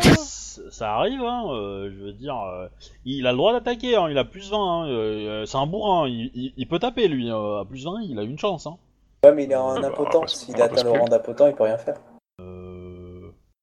Ça 0.70 0.96
arrive, 0.96 1.22
hein. 1.24 1.46
euh, 1.52 1.90
je 1.98 2.04
veux 2.04 2.14
dire, 2.14 2.38
euh, 2.38 2.68
il 3.06 3.26
a 3.28 3.32
le 3.32 3.38
droit 3.38 3.54
d'attaquer, 3.54 3.96
hein, 3.96 4.10
il 4.10 4.18
a 4.18 4.26
plus 4.26 4.52
20. 4.52 4.58
hein, 4.58 4.88
euh, 4.90 5.46
c'est 5.46 5.58
un 5.58 5.66
bourrin, 5.66 6.10
il, 6.10 6.30
il- 6.36 6.54
il 6.58 6.68
peut 6.68 6.80
taper 6.80 7.08
lui. 7.08 7.32
euh, 7.32 7.62
à 7.62 7.66
plus 7.66 7.86
20, 7.86 8.02
il 8.02 8.20
a 8.20 8.24
une 8.24 8.38
chance. 8.38 8.68
Hein. 8.68 8.76
Ouais, 9.24 9.32
mais 9.34 9.46
il 9.46 9.52
est 9.54 9.56
en 9.56 9.78
Ah 9.78 9.80
bah, 9.80 9.88
impotent. 9.88 10.28
S'il 10.28 10.62
atteint 10.62 10.84
le 10.84 10.90
rang 10.92 11.06
d'impotent, 11.06 11.48
il 11.48 11.56
peut 11.56 11.64
rien 11.64 11.78
faire. 11.78 11.96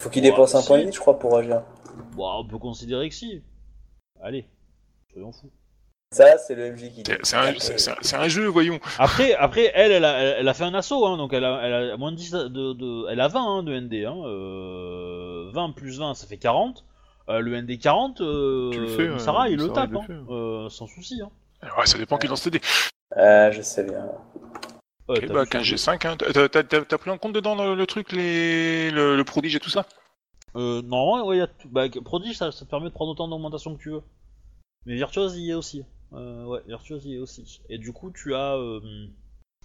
Euh... 0.00 0.04
Faut 0.04 0.10
qu'il 0.10 0.22
Ouais, 0.24 0.30
dépense 0.30 0.54
un 0.54 0.60
si. 0.60 0.66
point 0.68 0.78
de 0.78 0.84
vie, 0.84 0.92
je 0.92 1.00
crois, 1.00 1.18
pour 1.18 1.36
agir. 1.36 1.62
Bon, 2.12 2.30
on 2.40 2.44
peut 2.46 2.58
considérer 2.58 3.08
que 3.08 3.14
si. 3.14 3.42
Allez, 4.22 4.46
soyons 5.12 5.32
fous. 5.32 5.50
Ça, 6.12 6.38
c'est 6.38 6.54
le 6.54 6.72
MJ 6.72 6.90
qui 6.90 7.02
dit. 7.02 7.12
C'est 7.22 7.36
un, 7.36 7.52
c'est- 7.58 7.78
c'est 7.78 7.90
un- 7.90 7.96
c'est 8.00 8.16
un 8.16 8.28
jeu, 8.28 8.46
voyons. 8.46 8.80
Après, 8.98 9.34
après 9.34 9.70
elle, 9.74 9.92
elle 9.92 10.04
a, 10.06 10.18
elle, 10.18 10.36
elle 10.40 10.48
a 10.48 10.54
fait 10.54 10.64
un 10.64 10.72
assaut, 10.74 11.04
hein, 11.04 11.18
donc 11.18 11.32
elle 11.34 11.44
a, 11.44 11.60
elle 11.62 11.90
a 11.90 11.96
moins 11.98 12.12
de 12.12 12.16
10 12.16 12.30
de, 12.32 12.48
de- 12.72 13.06
Elle 13.10 13.20
a 13.20 13.28
20 13.28 13.58
hein, 13.58 13.62
de 13.62 13.74
ND. 13.78 14.06
Hein, 14.06 14.16
euh, 14.24 15.50
20 15.52 15.72
plus 15.72 15.98
20, 15.98 16.14
ça 16.14 16.26
fait 16.26 16.38
40. 16.38 16.84
Euh, 17.28 17.40
le 17.40 17.60
ND 17.60 17.78
40, 17.78 18.22
euh, 18.22 18.70
Tu 18.72 18.80
le 18.80 18.88
fais, 18.88 19.10
ouais, 19.10 19.18
Sarah, 19.18 19.50
il 19.50 19.58
le 19.58 19.66
Sarah, 19.66 19.86
tape, 19.86 19.90
il 19.90 19.92
le 19.92 19.98
hein, 19.98 20.02
fait, 20.06 20.32
euh, 20.32 20.68
sans 20.70 20.86
souci. 20.86 21.20
Hein. 21.22 21.28
Ouais, 21.76 21.84
ça 21.86 21.98
dépend 21.98 22.16
qui 22.16 22.26
lance 22.26 22.42
tes 22.42 22.50
dés. 22.50 22.60
Ah, 23.14 23.50
je 23.50 23.60
sais 23.60 23.84
bien. 23.84 24.06
Ouais, 25.08 25.16
Ok, 25.16 25.26
t'as 25.26 25.34
bah 25.34 25.44
vu 25.44 25.46
son 25.46 25.58
15G5, 25.58 26.06
hein. 26.06 26.16
T'as- 26.16 26.98
pris 26.98 27.10
en 27.10 27.18
compte 27.18 27.32
dedans 27.34 27.54
le, 27.54 27.74
le 27.74 27.86
truc, 27.86 28.12
les, 28.12 28.90
le, 28.90 29.16
le 29.16 29.24
prodige 29.24 29.56
et 29.56 29.60
tout 29.60 29.70
ça? 29.70 29.86
Euh, 30.56 30.82
normalement, 30.82 31.26
ouais, 31.26 31.38
y 31.38 31.40
a 31.40 31.46
tout. 31.46 31.68
Bah, 31.68 31.88
Prodige, 31.88 32.36
ça, 32.36 32.52
ça 32.52 32.64
te 32.64 32.70
permet 32.70 32.88
de 32.88 32.94
prendre 32.94 33.12
autant 33.12 33.28
d'augmentation 33.28 33.76
que 33.76 33.82
tu 33.82 33.90
veux. 33.90 34.02
Mais 34.86 34.94
Virtuose 34.96 35.36
y 35.38 35.50
est 35.50 35.54
aussi. 35.54 35.84
Euh, 36.12 36.44
ouais, 36.46 36.60
Virtuose 36.66 37.06
y 37.06 37.14
est 37.16 37.18
aussi. 37.18 37.60
Et 37.68 37.78
du 37.78 37.92
coup, 37.92 38.10
tu 38.10 38.34
as. 38.34 38.56
euh, 38.56 38.80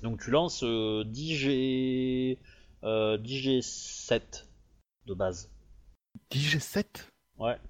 donc, 0.04 0.22
tu 0.22 0.32
lances 0.32 0.64
euh, 0.64 1.04
10G. 1.06 2.40
Euh, 2.84 3.18
10G7 3.18 4.48
de 5.08 5.14
base. 5.14 5.50
10G7 6.32 7.08
Ouais. 7.38 7.58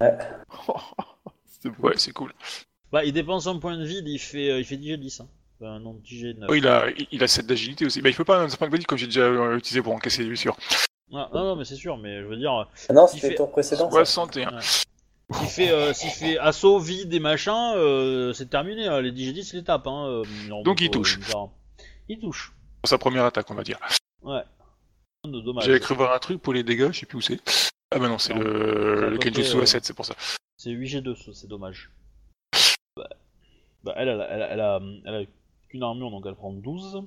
C'est. 1.46 1.70
Ouais, 1.78 1.96
c'est 1.96 2.12
cool. 2.12 2.32
Bah, 2.92 3.04
il 3.04 3.12
dépense 3.12 3.46
un 3.46 3.58
point 3.58 3.76
de 3.76 3.84
vide, 3.84 4.08
il 4.08 4.18
fait, 4.18 4.50
euh, 4.50 4.58
il 4.58 4.64
fait 4.64 4.76
10G10. 4.78 5.20
Hein. 5.20 5.28
Non, 5.80 5.94
10G9. 6.04 6.46
Oh, 6.48 6.54
il, 6.54 6.66
a, 6.66 6.86
il- 7.10 7.22
a 7.22 7.28
7 7.28 7.46
d'agilité 7.46 7.86
aussi. 7.86 8.00
Bah, 8.02 8.08
il 8.10 8.14
peut 8.16 8.24
pas 8.24 8.40
un 8.42 8.48
point 8.48 8.68
de 8.68 8.84
comme 8.84 8.98
j'ai 8.98 9.06
déjà 9.06 9.22
euh, 9.22 9.56
utilisé 9.56 9.82
pour 9.82 9.92
encaisser, 9.94 10.24
lui, 10.24 10.36
sûr. 10.36 10.56
Ah, 11.12 11.28
non, 11.32 11.44
non, 11.44 11.56
mais 11.56 11.64
c'est 11.64 11.76
sûr, 11.76 11.96
mais 11.98 12.20
je 12.22 12.26
veux 12.26 12.36
dire, 12.36 12.52
Ah 12.88 12.92
non, 12.92 13.06
Il 13.06 13.16
c'était 13.16 13.30
fait- 13.30 13.34
tour 13.36 13.50
précédent. 13.50 13.90
ça. 13.90 14.04
61. 14.04 14.60
s'il 14.60 15.48
fait, 15.48 15.70
euh, 15.70 15.92
fait 15.94 16.38
assaut, 16.38 16.78
vide 16.78 17.12
et 17.14 17.20
machin, 17.20 17.74
euh, 17.76 18.32
c'est 18.32 18.50
terminé. 18.50 18.86
hein. 18.88 19.00
Les 19.00 19.12
10G10, 19.12 19.50
il 19.52 19.56
les 19.58 19.64
tape. 19.64 19.86
Hein, 19.86 20.06
euh, 20.08 20.22
non, 20.48 20.62
Donc, 20.62 20.80
il 20.80 20.90
touche. 20.90 21.18
bizarre. 21.18 21.48
Il 22.08 22.18
touche. 22.18 22.52
Pour 22.82 22.88
sa 22.88 22.98
première 22.98 23.24
attaque, 23.24 23.50
on 23.50 23.54
va 23.54 23.62
dire. 23.62 23.78
Ouais. 24.22 24.42
J'avais 25.62 25.80
cru 25.80 25.94
voir 25.94 26.12
un 26.12 26.18
truc 26.18 26.42
pour 26.42 26.52
les 26.52 26.62
dégâts, 26.62 26.90
je 26.92 27.00
sais 27.00 27.06
plus 27.06 27.16
où 27.16 27.22
c'est. 27.22 27.40
Ah 27.90 27.98
bah 27.98 28.08
non, 28.08 28.18
c'est 28.18 28.34
Non. 28.34 28.40
Le, 28.40 29.08
le 29.10 29.18
Kenjutsu 29.18 29.58
à 29.60 29.66
7, 29.66 29.84
c'est 29.86 29.94
pour 29.94 30.04
ça. 30.04 30.14
C'est 30.58 30.70
8G2, 30.70 31.14
ça, 31.16 31.30
c'est 31.32 31.46
dommage. 31.46 31.90
Bah, 32.96 33.08
bah, 33.82 33.94
elle, 33.96 34.08
elle, 34.08 34.20
a- 34.20 34.28
elle, 34.30 34.42
a- 34.42 34.48
elle 34.50 34.60
a, 34.60 34.80
elle 35.06 35.14
a 35.14 35.20
qu'une 35.74 35.82
armure, 35.82 36.10
donc 36.10 36.24
elle 36.26 36.36
prend 36.36 36.52
12. 36.52 37.02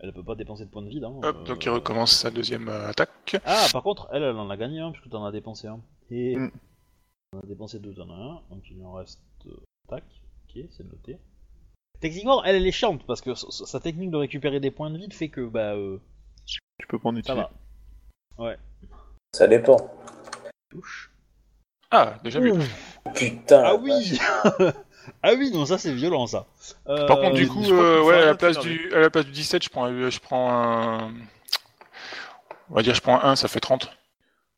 Elle 0.00 0.12
peut 0.12 0.22
pas 0.22 0.34
dépenser 0.34 0.64
de 0.66 0.70
points 0.70 0.82
de 0.82 0.88
vide. 0.88 1.04
Hein, 1.04 1.18
Hop, 1.22 1.36
euh, 1.40 1.44
donc 1.44 1.64
il 1.64 1.70
recommence 1.70 2.12
sa 2.12 2.30
deuxième 2.30 2.68
euh, 2.68 2.88
attaque. 2.88 3.36
Ah, 3.44 3.66
par 3.72 3.82
contre, 3.82 4.08
elle, 4.12 4.22
elle 4.22 4.36
en 4.36 4.50
a 4.50 4.56
gagné 4.56 4.78
un, 4.78 4.92
puisque 4.92 5.08
t'en 5.08 5.24
as 5.24 5.32
dépensé 5.32 5.66
un. 5.66 5.80
Et. 6.10 6.36
Mm. 6.36 6.52
On 7.32 7.38
a 7.40 7.46
dépensé 7.46 7.78
deux, 7.78 7.94
t'en 7.94 8.08
as 8.10 8.14
un, 8.14 8.42
donc 8.50 8.62
il 8.70 8.82
en 8.84 8.92
reste. 8.92 9.20
euh, 9.46 9.56
Tac, 9.88 10.04
ok, 10.04 10.62
c'est 10.70 10.84
noté. 10.84 11.18
Techniquement, 12.00 12.44
elle, 12.44 12.56
elle 12.56 12.66
est 12.66 12.72
chiante, 12.72 13.04
parce 13.06 13.20
que 13.20 13.34
sa, 13.34 13.80
technique 13.80 14.10
de 14.10 14.16
récupérer 14.16 14.60
des 14.60 14.70
points 14.70 14.90
de 14.90 14.98
vide 14.98 15.12
fait 15.12 15.28
que, 15.30 15.46
bah, 15.46 15.74
euh, 15.74 15.98
Tu 16.46 16.86
peux 16.88 16.98
prendre 16.98 17.18
ça 17.24 17.32
utile. 17.34 17.48
va. 18.38 18.56
Ça 19.34 19.48
dépend. 19.48 19.76
Touche. 20.70 21.10
Ah, 21.90 22.18
déjà 22.22 22.38
vu. 22.40 22.52
Putain. 23.14 23.62
Ah 23.64 23.74
oui 23.74 24.18
Ah 25.22 25.32
oui, 25.36 25.50
non, 25.52 25.66
ça 25.66 25.78
c'est 25.78 25.92
violent, 25.92 26.26
ça. 26.26 26.46
Euh, 26.88 27.06
Par 27.06 27.18
contre, 27.20 27.34
du 27.34 27.44
je 27.44 27.48
coup, 27.50 27.64
euh, 27.72 28.02
ouais, 28.02 28.14
à 28.22 28.26
la, 28.26 28.34
place 28.34 28.58
du, 28.58 28.92
à 28.94 28.98
la 29.00 29.10
place 29.10 29.24
du 29.26 29.32
17, 29.32 29.64
je 29.64 29.68
prends, 29.70 29.84
un- 29.86 30.10
je 30.10 30.18
prends 30.20 30.50
un. 30.52 31.12
On 32.70 32.74
va 32.74 32.82
dire, 32.82 32.94
je 32.94 33.00
prends 33.00 33.20
un 33.22 33.30
1, 33.32 33.36
ça 33.36 33.48
fait 33.48 33.60
30. 33.60 33.90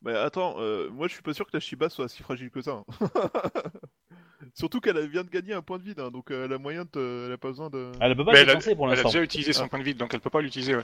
Mais 0.03 0.15
attends, 0.15 0.55
euh, 0.59 0.89
moi 0.89 1.07
je 1.07 1.13
suis 1.13 1.21
pas 1.21 1.33
sûr 1.33 1.45
que 1.45 1.51
la 1.53 1.59
Shiba 1.59 1.87
soit 1.89 2.09
si 2.09 2.23
fragile 2.23 2.49
que 2.49 2.61
ça. 2.61 2.71
hein. 2.71 2.85
Surtout 4.55 4.81
qu'elle 4.81 5.07
vient 5.07 5.23
de 5.23 5.29
gagner 5.29 5.53
un 5.53 5.61
point 5.61 5.77
de 5.77 5.83
vide, 5.83 5.99
hein, 5.99 6.09
donc 6.11 6.31
euh, 6.31 6.45
elle 6.45 6.53
a 6.53 6.57
moyen 6.57 6.83
de. 6.85 6.89
te- 6.89 7.25
Elle 7.27 7.33
a 7.33 7.37
pas 7.37 7.49
besoin 7.49 7.69
de. 7.69 7.91
Elle 7.99 8.15
peut 8.15 8.25
pas 8.25 8.31
Mais 8.31 8.43
le 8.43 8.49
elle 8.51 8.57
a- 8.57 8.75
pour 8.75 8.87
Elle 8.87 8.93
a 8.93 8.95
l'instant. 8.95 9.09
déjà 9.09 9.21
utilisé 9.21 9.53
son 9.53 9.65
Ah. 9.65 9.67
point 9.69 9.79
de 9.79 9.83
vide, 9.83 9.97
donc 9.97 10.13
elle 10.13 10.19
peut 10.19 10.31
pas 10.31 10.41
l'utiliser. 10.41 10.75
Ouais. 10.75 10.83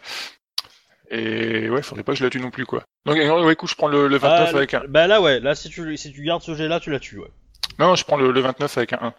Et 1.10 1.70
ouais, 1.70 1.82
faudrait 1.82 2.04
pas 2.04 2.12
que 2.12 2.18
je 2.20 2.24
la 2.24 2.30
tue 2.30 2.40
non 2.40 2.52
plus, 2.52 2.66
quoi. 2.66 2.84
Donc, 3.06 3.18
euh, 3.18 3.44
ouais, 3.46 3.54
écoute, 3.54 3.70
je 3.70 3.76
prends 3.76 3.88
le, 3.88 4.08
le 4.08 4.18
29 4.18 4.52
Ah, 4.54 4.58
avec 4.58 4.74
un. 4.74 4.84
Bah 4.88 5.08
là, 5.08 5.22
ouais, 5.22 5.40
là, 5.40 5.56
si 5.56 5.70
tu, 5.70 5.96
si 5.98 6.12
tu 6.14 6.22
gardes 6.24 6.42
ce 6.44 6.54
jet 6.54 6.68
là, 6.68 6.80
tu 6.80 6.92
la 6.92 7.00
tues, 7.00 7.18
ouais. 7.20 7.32
Non, 7.80 7.96
je 7.96 8.04
prends 8.06 8.18
le, 8.18 8.32
le 8.32 8.40
29 8.42 8.78
avec 8.78 8.94
un 8.94 9.00
1. 9.02 9.14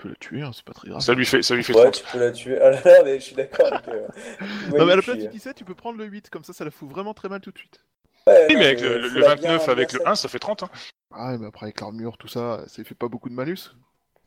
Peux 0.00 0.08
la 0.08 0.14
tuer, 0.16 0.42
hein, 0.42 0.50
c'est 0.52 0.64
pas 0.64 0.72
très 0.72 0.88
grave. 0.88 1.00
Ça 1.00 1.14
lui 1.14 1.24
fait, 1.26 1.42
ça 1.42 1.54
lui 1.54 1.62
fait 1.64 1.74
Ouais, 1.74 1.82
30. 1.90 1.94
tu 1.94 2.04
peux 2.12 2.18
la 2.18 2.30
tuer. 2.32 2.58
Ah 2.60 2.70
là 2.70 2.80
là, 2.84 3.02
mais 3.04 3.18
je 3.18 3.24
suis 3.24 3.36
d'accord 3.36 3.66
avec. 3.72 3.88
euh, 3.88 4.06
Non, 4.78 4.86
mais 4.86 4.92
à 4.92 4.96
la 4.96 5.02
place 5.02 5.16
du 5.16 5.22
suis- 5.22 5.30
17, 5.30 5.56
tu 5.56 5.64
peux 5.64 5.74
prendre 5.74 5.98
le 5.98 6.04
8, 6.04 6.30
comme 6.30 6.44
ça, 6.44 6.52
ça 6.52 6.64
la 6.64 6.70
fout 6.70 6.88
vraiment 6.88 7.14
très 7.14 7.28
mal 7.28 7.40
tout 7.40 7.50
de 7.52 7.58
suite. 7.58 7.80
Ouais, 8.26 8.46
Oui, 8.48 8.54
non, 8.54 8.60
mais 8.60 8.66
avec 8.66 8.80
le, 8.80 8.98
le 8.98 9.08
faut 9.08 9.18
la 9.20 9.28
29 9.34 9.64
bien- 9.64 9.72
avec 9.72 9.92
le 9.92 9.98
set. 9.98 10.06
1, 10.08 10.14
ça 10.14 10.28
fait 10.28 10.38
30. 10.38 10.62
Hein. 10.64 10.70
Ah, 11.12 11.36
mais 11.38 11.46
après, 11.46 11.66
avec 11.66 11.80
l'armure, 11.80 12.16
tout 12.18 12.28
ça, 12.28 12.62
ça 12.66 12.84
fait 12.84 12.94
pas 12.94 13.08
beaucoup 13.08 13.28
de 13.28 13.34
malus. 13.34 13.56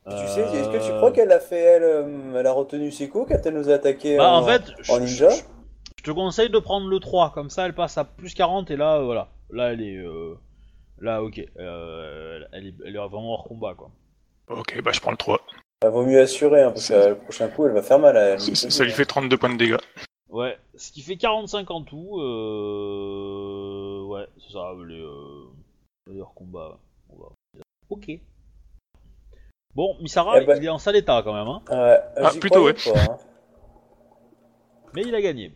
Tu 0.06 0.10
sais, 0.28 0.40
est-ce 0.42 0.68
que 0.68 0.84
tu 0.84 0.92
Euh, 0.92 0.96
crois 0.98 1.12
qu'elle 1.12 1.32
a 1.32 1.40
fait, 1.40 1.56
elle, 1.60 1.82
euh, 1.82 2.38
elle 2.38 2.46
a 2.46 2.52
retenu 2.52 2.90
ses 2.92 3.08
coups 3.08 3.28
quand 3.30 3.46
elle 3.46 3.54
nous 3.54 3.70
a 3.70 3.74
attaqué 3.74 4.18
Bah, 4.18 4.32
en, 4.32 4.40
en 4.42 4.46
fait, 4.46 4.62
je, 4.82 4.92
en 4.92 5.00
ninja 5.00 5.30
je- 5.30 5.42
je 5.96 6.02
te 6.02 6.10
conseille 6.10 6.50
de 6.50 6.58
prendre 6.58 6.88
le 6.88 7.00
3, 7.00 7.32
comme 7.32 7.48
ça 7.48 7.64
elle 7.64 7.74
passe 7.74 7.96
à 7.96 8.04
plus 8.04 8.34
40 8.34 8.70
et 8.70 8.76
là, 8.76 8.96
euh, 8.98 9.04
voilà. 9.04 9.28
Là, 9.50 9.72
elle 9.72 9.80
est. 9.82 9.96
euh, 9.96 10.34
Là, 11.00 11.22
ok. 11.22 11.40
Euh, 11.58 12.40
elle, 12.52 12.66
est, 12.68 12.74
elle 12.86 12.94
est 12.94 12.98
vraiment 12.98 13.32
hors 13.32 13.44
combat, 13.44 13.74
quoi. 13.74 13.90
Ok, 14.48 14.80
bah 14.82 14.92
je 14.92 15.00
prends 15.00 15.10
le 15.10 15.16
3. 15.16 15.40
Bah, 15.82 15.90
vaut 15.90 16.04
mieux 16.04 16.20
assurer, 16.20 16.62
hein, 16.62 16.70
parce 16.72 16.88
que 16.88 16.94
euh, 16.94 17.08
le 17.10 17.18
prochain 17.18 17.48
coup, 17.48 17.66
elle 17.66 17.72
va 17.72 17.82
faire 17.82 17.98
mal 17.98 18.16
à 18.16 18.20
elle. 18.30 18.40
Ça, 18.40 18.70
ça 18.70 18.84
lui 18.84 18.92
fait 18.92 19.04
32 19.04 19.36
points 19.36 19.52
de 19.52 19.58
dégâts. 19.58 19.76
Ouais, 20.28 20.58
ce 20.76 20.90
qui 20.92 21.02
fait 21.02 21.16
45 21.16 21.70
en 21.70 21.82
tout. 21.82 22.18
Euh... 22.20 24.02
Ouais, 24.06 24.26
c'est 24.38 24.52
ça, 24.52 24.72
les, 24.86 25.00
euh... 25.00 26.20
hors 26.20 26.34
combat. 26.34 26.78
On 27.10 27.16
va... 27.22 27.26
Ok. 27.90 28.10
Bon, 29.74 29.96
Misara, 30.00 30.40
Eh 30.40 30.44
ben- 30.46 30.56
il 30.56 30.64
est 30.64 30.68
en 30.68 30.78
sale 30.78 30.96
état 30.96 31.20
quand 31.24 31.32
même, 31.34 31.48
hein. 31.48 31.62
Ouais, 31.70 32.00
Ah, 32.24 32.30
plutôt, 32.40 32.64
pas, 32.72 33.00
hein. 33.00 33.18
Mais 34.94 35.02
il 35.02 35.14
a 35.14 35.20
gagné. 35.20 35.52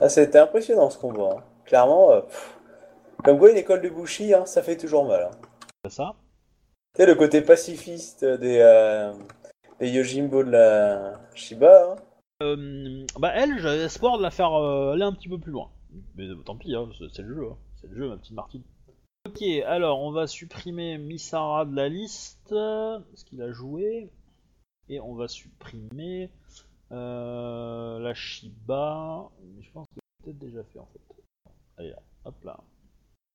Ah, 0.00 0.08
c'était 0.08 0.38
impressionnant 0.38 0.90
ce 0.90 0.98
combat. 0.98 1.36
hein. 1.38 1.42
Clairement, 1.64 2.12
euh, 2.12 2.20
comme 3.24 3.38
quoi 3.38 3.50
une 3.50 3.56
école 3.56 3.82
de 3.82 3.88
Bushi, 3.88 4.32
hein, 4.34 4.46
ça 4.46 4.62
fait 4.62 4.76
toujours 4.76 5.04
mal. 5.06 5.22
hein. 5.24 5.30
C'est 5.84 5.92
ça 5.92 6.14
sais, 6.96 7.06
le 7.06 7.14
côté 7.14 7.42
pacifiste 7.42 8.24
des, 8.24 8.58
euh, 8.60 9.12
des 9.80 9.90
Yojimbo 9.90 10.42
de 10.44 10.50
la 10.50 11.20
Shiba. 11.34 11.92
hein. 11.92 11.96
Euh, 12.42 13.06
Bah, 13.18 13.32
elle, 13.34 13.58
j'avais 13.58 13.82
espoir 13.84 14.18
de 14.18 14.22
la 14.22 14.30
faire 14.30 14.52
euh, 14.54 14.92
aller 14.92 15.02
un 15.04 15.12
petit 15.12 15.28
peu 15.28 15.38
plus 15.38 15.52
loin. 15.52 15.70
Mais 16.16 16.24
euh, 16.24 16.34
tant 16.36 16.56
pis, 16.56 16.74
hein, 16.74 16.88
c'est 17.12 17.22
le 17.22 17.34
jeu. 17.34 17.48
hein. 17.50 17.56
C'est 17.80 17.88
le 17.88 17.96
jeu, 17.96 18.08
ma 18.08 18.16
petite 18.16 18.34
Martine. 18.34 18.62
Ok, 19.26 19.42
alors 19.66 20.00
on 20.02 20.12
va 20.12 20.26
supprimer 20.26 20.98
Misara 20.98 21.64
de 21.64 21.74
la 21.74 21.88
liste, 21.88 22.48
ce 22.50 23.24
qu'il 23.24 23.42
a 23.42 23.50
joué. 23.52 24.10
Et 24.88 25.00
on 25.00 25.14
va 25.14 25.26
supprimer 25.26 26.30
la 26.90 28.12
Shiba. 28.14 29.28
Je 29.60 29.70
pense 29.72 29.86
que 29.88 29.94
c'est 29.96 30.24
peut-être 30.26 30.38
déjà 30.38 30.62
fait 30.72 30.78
en 30.78 30.86
fait. 30.92 31.22
Allez 31.78 31.92
hop 32.24 32.34
là. 32.44 32.58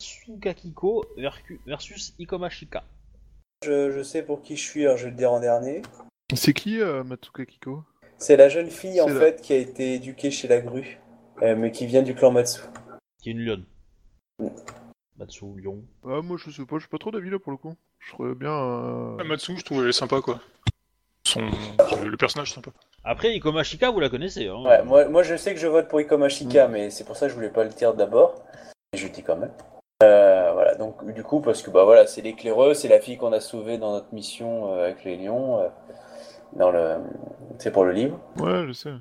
Sukakiko 0.02 1.04
vercu- 1.18 1.60
versus 1.66 2.14
Ikomashika. 2.20 2.84
Je, 3.64 3.92
je 3.92 4.02
sais 4.02 4.24
pour 4.24 4.42
qui 4.42 4.58
je 4.58 4.68
suis, 4.68 4.86
alors 4.86 4.98
je 4.98 5.04
vais 5.06 5.12
le 5.12 5.16
dire 5.18 5.32
en 5.32 5.40
dernier. 5.40 5.84
C'est 6.34 6.54
qui, 6.54 6.82
euh, 6.82 7.04
Matsuka 7.04 7.46
Kiko? 7.46 7.84
C'est 8.18 8.36
la 8.36 8.50
jeune 8.50 8.72
fille 8.72 9.00
en 9.02 9.08
la- 9.08 9.20
fait 9.20 9.40
qui 9.42 9.54
a 9.54 9.58
été 9.58 9.94
éduquée 9.94 10.32
chez 10.32 10.48
la 10.48 10.62
grue, 10.62 11.00
euh, 11.44 11.56
mais 11.56 11.72
qui 11.72 11.86
vient 11.86 12.02
du 12.02 12.16
clan 12.16 12.32
Matsu. 12.32 12.62
Qui 13.22 13.30
est 13.30 13.34
une 13.34 13.46
lionne. 13.46 13.66
Matsu, 15.18 15.46
lion. 15.58 15.84
Ah, 16.04 16.22
moi, 16.24 16.38
je 16.44 16.50
sais 16.50 16.66
pas, 16.66 16.78
je 16.78 16.82
suis 16.82 16.90
pas 16.90 16.98
trop 16.98 17.12
d'avis 17.12 17.30
là 17.30 17.38
pour 17.38 17.52
le 17.52 17.58
coup. 17.60 17.76
Je 18.00 18.12
serais 18.12 18.34
bien. 18.34 18.52
euh, 18.52 19.18
Ah, 19.20 19.24
Matsu, 19.26 19.56
je 19.56 19.64
trouve 19.64 19.84
elle 19.84 19.90
est 19.90 19.94
sympa 19.94 20.22
quoi. 20.22 20.40
Son... 21.28 21.42
Le 22.04 22.18
personnage 22.18 22.52
sympa. 22.54 22.72
Après, 23.04 23.36
Ikomashika, 23.36 23.92
vous 23.92 24.00
la 24.00 24.10
connaissez. 24.10 24.48
Hein. 24.48 24.64
Ouais, 24.66 24.82
moi, 24.84 25.06
moi 25.08 25.22
je 25.22 25.36
sais 25.36 25.54
que 25.54 25.60
je 25.60 25.68
vote 25.68 25.88
pour 25.88 26.02
Ikomashika, 26.02 26.68
mais 26.68 26.90
c'est 26.90 27.04
pour 27.04 27.16
ça 27.16 27.28
que 27.28 27.30
je 27.30 27.36
voulais 27.36 27.50
pas 27.52 27.64
le 27.64 27.70
dire 27.70 27.94
d'abord. 27.94 28.44
Je 28.96 29.04
le 29.06 29.12
dis 29.12 29.22
quand 29.22 29.38
même. 29.38 29.52
Euh, 30.02 30.52
voilà, 30.54 30.76
donc 30.76 31.06
du 31.12 31.24
coup, 31.24 31.42
parce 31.42 31.62
que 31.62 31.70
bah 31.70 31.84
voilà, 31.84 32.08
c'est 32.08 32.22
l'éclaireux, 32.22 32.74
c'est 32.74 32.88
la 32.88 33.00
fille 33.00 33.18
qu'on 33.18 33.34
a 33.34 33.40
sauvée 33.40 33.78
dans 33.78 33.92
notre 33.92 34.14
mission 34.14 34.74
euh, 34.74 34.86
avec 34.86 35.04
les 35.04 35.18
lions, 35.18 35.60
euh, 35.60 35.68
dans 36.54 36.72
le, 36.72 36.98
c'est 37.60 37.72
pour 37.72 37.86
le 37.86 37.92
livre. 37.92 38.20
Ouais, 38.40 38.66
je 38.68 38.74
sais. 38.74 38.92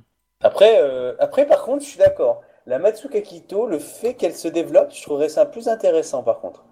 Après, 0.43 0.81
après, 1.19 1.47
par 1.47 1.63
contre, 1.63 1.85
je 1.85 1.89
suis 1.91 1.99
d'accord. 1.99 2.41
La 2.67 2.79
Matsuka 2.79 3.21
Kito, 3.21 3.67
le 3.67 3.79
fait 3.79 4.15
qu'elle 4.15 4.35
se 4.35 4.49
développe, 4.49 4.91
je 4.91 5.03
trouverais 5.03 5.29
ça 5.29 5.45
plus 5.45 5.69
intéressant, 5.69 6.23
par 6.23 6.41
contre. 6.41 6.65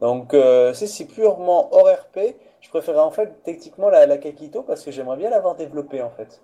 Donc, 0.00 0.32
c'est 0.74 0.86
c'est 0.86 1.06
purement 1.06 1.74
hors 1.74 1.88
RP. 1.88 2.36
Je 2.60 2.68
préférerais 2.68 3.02
en 3.02 3.10
fait 3.10 3.42
techniquement 3.44 3.88
la, 3.88 4.06
la 4.06 4.18
Kakito 4.18 4.62
parce 4.62 4.84
que 4.84 4.90
j'aimerais 4.90 5.16
bien 5.16 5.30
l'avoir 5.30 5.54
développée 5.54 6.02
en 6.02 6.10
fait. 6.10 6.42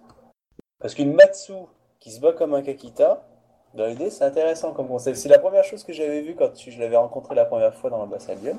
Parce 0.79 0.95
qu'une 0.95 1.13
Matsu 1.13 1.53
qui 1.99 2.13
se 2.13 2.21
bat 2.21 2.33
comme 2.33 2.55
un 2.55 2.63
Kakita, 2.63 3.25
dans 3.75 3.87
l'idée, 3.87 4.11
c'est 4.11 4.25
intéressant 4.25 4.73
comme 4.73 4.89
concept. 4.89 5.17
C'est 5.17 5.29
la 5.29 5.39
première 5.39 5.65
chose 5.65 5.83
que 5.85 5.93
j'avais 5.93 6.21
vue 6.23 6.35
quand 6.35 6.51
je 6.57 6.79
l'avais 6.81 6.97
rencontré 6.97 7.35
la 7.35 7.45
première 7.45 7.75
fois 7.75 7.91
dans 7.91 7.99
l'ambassade 7.99 8.43
Lyon. 8.43 8.59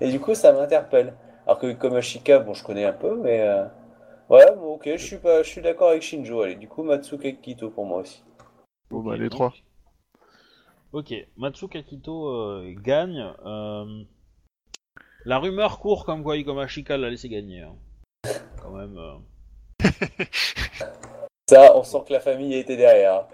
Et 0.00 0.10
du 0.10 0.20
coup, 0.20 0.34
ça 0.34 0.52
m'interpelle. 0.52 1.14
Alors 1.46 1.58
que 1.58 1.72
Komashika, 1.72 2.38
bon, 2.38 2.54
je 2.54 2.64
connais 2.64 2.84
un 2.86 2.92
peu, 2.94 3.16
mais 3.16 3.40
euh, 3.42 3.64
ouais, 4.30 4.54
bon, 4.56 4.74
ok, 4.76 4.88
je 4.96 5.04
suis 5.04 5.18
pas, 5.18 5.42
je 5.42 5.48
suis 5.50 5.60
d'accord 5.60 5.90
avec 5.90 6.02
Shinjo. 6.02 6.40
Allez, 6.42 6.54
du 6.54 6.68
coup, 6.68 6.82
Matsuka 6.82 7.30
Kito 7.32 7.68
pour 7.70 7.84
moi 7.84 7.98
aussi. 7.98 8.22
Bon, 8.90 9.00
Ok, 9.00 9.06
bah, 9.06 9.16
les 9.18 9.28
trois. 9.28 9.52
Ok, 10.92 11.12
Matsuka 11.36 11.82
Kito 11.82 12.28
euh, 12.28 12.72
gagne. 12.82 13.32
euh, 13.44 14.04
La 15.26 15.38
rumeur 15.38 15.78
court 15.80 16.04
comme 16.06 16.22
quoi 16.22 16.36
Ikomashika 16.36 16.96
l'a 16.96 17.10
laissé 17.10 17.28
gagner. 17.28 17.60
hein. 17.62 17.74
Quand 18.62 18.70
même. 18.70 18.96
euh, 18.96 19.16
Ça, 21.50 21.76
on 21.76 21.82
sent 21.82 21.98
que 22.08 22.12
la 22.14 22.20
famille 22.20 22.54
était 22.54 22.76
derrière. 22.76 23.26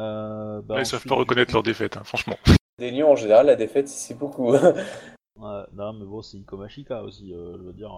Euh, 0.00 0.60
bah, 0.62 0.76
Là, 0.76 0.80
ils 0.80 0.86
savent 0.86 1.04
pas 1.06 1.14
reconnaître 1.14 1.52
leur 1.52 1.62
défaite, 1.72 1.96
hein, 1.96 2.02
franchement. 2.04 2.36
Des 2.78 2.90
lions, 2.90 3.12
en 3.12 3.16
général, 3.16 3.46
la 3.46 3.56
défaite, 3.56 3.88
c'est 3.88 4.18
beaucoup. 4.18 4.54
Ouais, 5.38 5.62
non, 5.72 5.94
mais 5.94 6.04
bon, 6.04 6.20
c'est 6.20 6.36
Ikomashika 6.36 7.02
aussi, 7.02 7.32
euh, 7.32 7.56
je 7.56 7.62
veux 7.62 7.72
dire. 7.72 7.90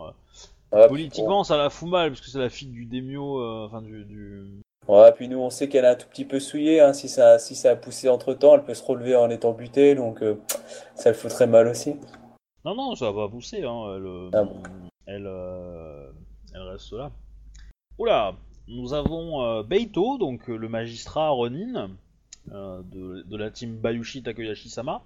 euh, 0.73 0.77
Ouais, 0.77 0.87
Politiquement, 0.87 1.43
ça 1.43 1.57
la 1.57 1.71
fout 1.71 1.89
mal 1.89 2.11
parce 2.11 2.21
que 2.21 2.29
c'est 2.29 2.39
la 2.39 2.49
fille 2.51 2.69
du 2.69 2.85
Demio, 2.87 3.41
euh, 3.41 3.67
enfin 3.67 3.83
du. 3.83 4.05
du... 4.05 4.61
Ouais, 4.87 5.11
puis 5.13 5.27
nous, 5.29 5.39
on 5.41 5.51
sait 5.51 5.69
qu'elle 5.69 5.85
est 5.85 5.89
un 5.89 5.97
tout 5.97 6.07
petit 6.09 6.25
peu 6.25 6.39
souillée. 6.39 6.81
Hein. 6.81 6.93
Si, 6.93 7.09
ça, 7.09 7.41
si 7.41 7.57
ça 7.57 7.73
a 7.73 7.77
poussé 7.77 8.09
entre 8.09 8.33
temps, 8.35 8.55
elle 8.55 8.65
peut 8.65 8.75
se 8.75 8.85
relever 8.85 9.17
en 9.17 9.29
étant 9.29 9.53
butée, 9.53 9.97
donc 9.97 10.23
euh, 10.23 10.37
ça 10.95 11.11
le 11.11 11.17
foutrait 11.17 11.49
mal 11.49 11.67
aussi. 11.67 11.97
Non, 12.65 12.77
non, 12.77 12.95
ça 12.95 13.11
va 13.11 13.29
pousser, 13.29 13.65
hein. 13.65 13.95
Elle, 13.97 14.31
Ah 14.35 14.45
bon. 14.45 14.63
elle, 15.07 15.27
euh, 15.27 16.13
elle 16.55 16.63
reste 16.63 16.93
là. 16.93 17.11
Oula, 17.99 18.35
nous 18.69 18.95
avons 18.95 19.43
euh, 19.43 19.63
Beito, 19.63 20.19
donc 20.19 20.49
euh, 20.49 20.57
le 20.57 20.69
magistrat 20.69 21.29
Ronin 21.31 21.91
euh, 22.53 22.83
de, 22.85 23.23
de 23.23 23.37
la 23.37 23.51
team 23.51 23.77
Bayushi 23.77 24.23
Takoyashi-sama. 24.23 25.03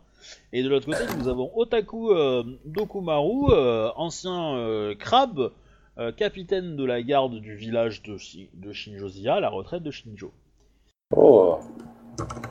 Et 0.53 0.63
de 0.63 0.69
l'autre 0.69 0.87
côté, 0.87 1.05
nous 1.19 1.29
avons 1.29 1.51
Otaku 1.55 2.11
euh, 2.11 2.43
Dokumaru, 2.65 3.51
euh, 3.51 3.91
ancien 3.97 4.57
euh, 4.57 4.95
crabe, 4.95 5.53
euh, 5.99 6.13
capitaine 6.13 6.77
de 6.77 6.85
la 6.85 7.03
garde 7.03 7.41
du 7.41 7.55
village 7.55 8.03
de, 8.03 8.17
de 8.55 8.73
Shinjozia, 8.73 9.41
la 9.41 9.49
retraite 9.49 9.83
de 9.83 9.91
Shinjo. 9.91 10.33
Oh. 11.15 11.59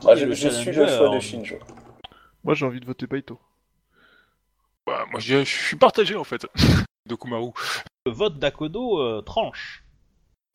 Est 0.10 0.18
je, 0.18 0.50
suis 0.50 0.72
le 0.72 0.88
choix 0.88 1.10
de. 1.14 1.20
Shinjo. 1.20 1.56
Moi, 2.44 2.54
j'ai 2.54 2.66
envie 2.66 2.80
de 2.80 2.86
voter 2.86 3.08
Baito. 3.08 3.40
Bah, 4.86 5.06
moi, 5.12 5.20
je, 5.20 5.44
suis 5.44 5.78
partagé 5.78 6.16
en 6.16 6.24
fait. 6.24 6.48
De 7.08 7.14
Kumaru. 7.14 7.52
Le 8.08 8.12
vote 8.12 8.40
d'Akodo 8.40 9.00
euh, 9.00 9.22
tranche. 9.22 9.85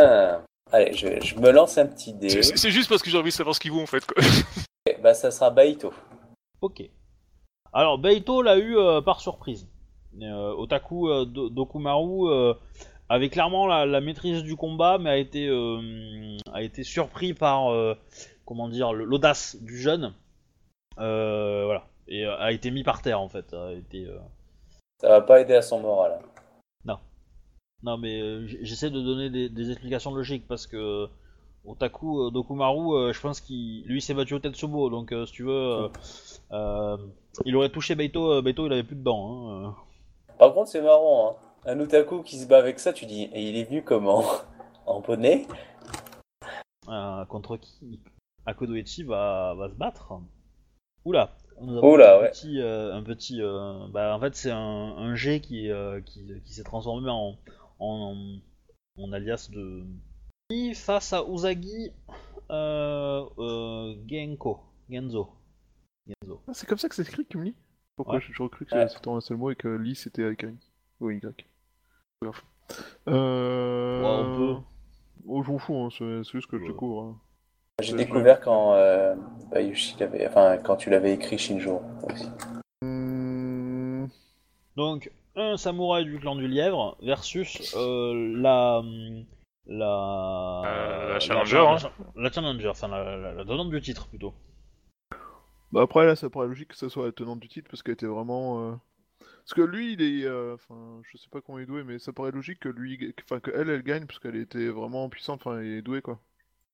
Ah. 0.01 0.43
Allez, 0.73 0.93
je, 0.93 1.21
je 1.21 1.35
me 1.37 1.51
lance 1.51 1.77
un 1.79 1.87
petit 1.87 2.13
dé. 2.13 2.29
C'est- 2.31 2.71
juste 2.71 2.89
parce 2.89 3.03
que 3.03 3.11
j'ai 3.11 3.19
envie 3.19 3.31
de 3.31 3.35
savoir 3.35 3.55
ce 3.55 3.61
qu'il 3.61 3.73
vaut 3.73 3.81
en 3.83 3.87
fait. 3.87 4.05
Quoi. 4.07 4.23
Bah, 5.03 5.15
ça 5.15 5.31
sera 5.31 5.51
Baito. 5.51 5.93
Ok. 6.61 6.83
Alors, 7.73 7.99
Beito 7.99 8.43
l'a 8.43 8.57
eu 8.59 8.77
euh, 8.77 9.01
par 9.01 9.21
surprise. 9.21 9.67
Euh, 10.21 10.53
Otaku 10.57 11.09
euh, 11.09 11.25
Do- 11.25 11.49
Dokumaru 11.51 12.29
euh, 12.31 12.55
avait 13.09 13.29
clairement 13.31 13.67
la, 13.67 13.87
la 13.87 14.01
maîtrise 14.01 14.43
du 14.43 14.57
combat, 14.57 14.99
mais 14.99 15.11
a 15.11 15.17
été, 15.17 15.47
euh, 15.49 16.37
a 16.53 16.63
été 16.63 16.83
surpris 16.83 17.33
par 17.35 17.71
euh, 17.73 17.95
comment 18.45 18.69
dire 18.69 18.93
l'audace 18.93 19.57
du 19.61 19.79
jeune. 19.79 20.13
Euh, 20.99 21.65
voilà. 21.65 21.85
Et 22.09 22.27
euh, 22.27 22.37
a 22.39 22.53
été 22.53 22.71
mis 22.71 22.83
par 22.83 23.01
terre 23.03 23.21
en 23.21 23.29
fait. 23.29 23.53
A 23.55 23.73
été, 23.73 24.05
euh, 24.07 24.19
Ça 25.01 25.09
va 25.09 25.21
pas 25.21 25.41
aider 25.41 25.55
à 25.55 25.63
son 25.63 25.81
moral. 25.81 26.19
hein. 26.21 26.27
Non, 27.83 27.97
mais 27.97 28.21
euh, 28.21 28.47
j'essaie 28.47 28.91
de 28.91 29.01
donner 29.01 29.31
des, 29.31 29.49
des 29.49 29.71
explications 29.71 30.15
logiques 30.15 30.47
parce 30.47 30.67
que 30.67 31.09
Otaku 31.65 32.27
euh, 32.27 32.31
Dokumaru, 32.31 32.95
euh, 32.95 33.13
je 33.13 33.21
pense 33.21 33.41
qu'il 33.41 33.85
lui 33.87 34.01
s'est 34.03 34.15
battu 34.15 34.35
au 34.35 34.39
Tetsubo, 34.39 34.91
donc 34.91 35.13
euh, 35.13 35.27
si 35.27 35.33
tu 35.33 35.45
veux, 35.45 35.51
euh, 35.53 35.89
euh, 36.53 36.97
il 37.45 37.57
aurait 37.57 37.71
touché 37.71 37.95
Beito, 37.95 38.33
euh, 38.33 38.43
Beito 38.43 38.67
il 38.67 38.73
avait 38.73 38.83
plus 38.83 38.97
de 38.97 39.03
dents. 39.03 39.49
Hein, 39.51 39.65
euh. 39.65 40.35
Par 40.39 40.55
contre, 40.55 40.71
c'est 40.71 40.83
marrant. 40.83 41.39
Hein. 41.67 41.71
Un 41.73 41.81
otaku 41.81 42.23
qui 42.23 42.39
se 42.39 42.47
bat 42.47 42.59
avec 42.59 42.79
ça, 42.79 42.93
tu 42.93 43.05
dis, 43.07 43.25
et 43.35 43.43
il 43.49 43.57
est 43.57 43.65
venu 43.65 43.83
comment 43.83 44.25
En 44.87 45.01
poney 45.03 45.47
Euh, 46.89 47.25
contre 47.27 47.57
qui? 47.59 48.01
Akodoichi 48.47 49.03
va, 49.05 49.55
va 49.57 49.69
se 49.69 49.75
battre. 49.75 50.15
Oula 51.05 51.31
nous 51.63 51.77
avons 51.77 51.93
Oula, 51.93 52.17
un 52.17 52.21
ouais. 52.23 52.31
petit, 52.31 52.59
euh, 52.59 52.95
un 52.95 53.03
petit 53.03 53.43
euh, 53.43 53.87
bah, 53.93 54.17
en 54.17 54.21
fait 54.21 54.35
c'est 54.35 54.51
un, 54.51 54.57
un 54.59 55.15
G 55.15 55.41
qui, 55.41 55.71
euh, 55.71 56.01
qui, 56.01 56.25
qui 56.43 56.55
s'est 56.55 56.63
transformé 56.65 57.11
en, 57.11 57.37
en, 57.81 58.39
en 58.99 59.13
alias 59.13 59.49
de 59.53 59.85
face 60.75 61.13
à 61.13 61.25
Uzagi 61.29 61.91
euh, 62.51 63.25
euh, 63.39 63.95
Genko 64.09 64.61
Genzo 64.91 65.31
Genzo 66.07 66.41
Ah, 66.49 66.53
c'est 66.55 66.67
comme 66.67 66.79
ça 66.79 66.89
que 66.89 66.95
c'est 66.95 67.09
écrit, 67.09 67.25
Kumli 67.27 67.55
Pourquoi 67.97 68.17
Ouais. 68.17 68.21
j'ai 68.21 68.29
toujours 68.29 68.51
cru 68.51 68.67
que 68.67 68.75
Ouais. 68.75 68.89
c'était 68.89 69.09
en 69.09 69.17
un 69.17 69.21
seul 69.21 69.37
mot 69.37 69.51
et 69.51 69.57
que 69.57 69.69
Lee 69.69 69.95
c'était 69.95 70.25
avec 70.25 70.45
un 70.45 70.51
I 70.51 70.59
ou 71.01 71.11
Y 71.11 71.47
Euh... 73.09 74.03
Ouais, 74.03 74.09
on 74.09 74.37
peut. 74.37 74.63
Oh, 75.27 75.43
je 75.43 75.51
m'en 75.51 75.59
fous, 75.59 75.77
hein, 75.77 75.89
c'est 75.91 76.25
c'est 76.25 76.33
juste 76.33 76.49
que 76.51 76.59
je 76.59 76.63
Ouais. 76.65 76.69
découvre. 76.69 77.03
hein. 77.03 77.21
J'ai 77.83 77.93
Je- 77.93 77.97
découvert 77.97 78.41
quand 78.41 78.75
euh, 78.75 79.15
Bayushi 79.51 79.97
l'avait, 79.99 80.27
enfin 80.29 80.59
quand 80.59 80.77
tu 80.77 80.91
l'avais 80.91 81.15
écrit 81.15 81.39
Shinjo 81.39 81.81
aussi. 82.03 82.29
Hmm, 82.83 84.07
Donc, 84.77 85.11
un 85.37 85.57
samouraï 85.57 86.05
du 86.05 86.19
clan 86.21 86.37
du 86.37 86.47
lièvre 86.49 86.97
versus 87.03 87.75
euh, 87.77 88.15
la. 88.37 88.83
La. 89.67 90.63
Euh, 90.65 91.13
la 91.15 91.21
challenger, 91.21 91.59
hein. 91.59 91.77
La, 92.17 92.23
la 92.23 92.33
challenger, 92.33 92.69
enfin 92.69 92.89
la, 92.89 93.17
la, 93.17 93.33
la 93.35 93.45
tenante 93.45 93.71
du 93.71 93.81
titre 93.81 94.09
plutôt. 94.09 94.35
Bah 95.73 95.83
après 95.83 96.07
là, 96.07 96.17
ça 96.17 96.31
paraît 96.31 96.49
logique 96.49 96.69
que 96.69 96.77
ce 96.77 96.89
soit 96.89 97.07
la 97.07 97.13
tenante 97.13 97.41
du 97.41 97.49
titre 97.49 97.69
parce 97.71 97.83
qu'elle 97.83 97.95
était 97.95 98.07
vraiment. 98.07 98.73
euh, 98.73 98.77
Parce 99.45 99.55
que 99.55 99.63
lui, 99.63 99.95
il 99.95 100.03
est, 100.03 100.25
euh, 100.27 100.55
enfin, 100.55 101.01
je 101.05 101.19
sais 101.19 101.29
pas 101.31 101.41
comment 101.43 101.59
il 101.59 101.63
est 101.63 101.67
doué, 101.67 101.85
mais 101.85 101.99
ça 101.99 102.13
paraît 102.13 102.33
logique 102.33 102.61
que 102.61 102.69
lui, 102.71 103.15
enfin 103.25 103.41
que 103.41 103.51
elle, 103.53 103.71
elle 103.71 103.83
gagne 103.83 104.07
parce 104.07 104.19
qu'elle 104.21 104.37
était 104.37 104.69
vraiment 104.69 105.09
puissante, 105.11 105.41
enfin, 105.47 105.61
elle 105.61 105.67
est 105.67 105.83
douée 105.83 106.03
quoi. 106.03 106.21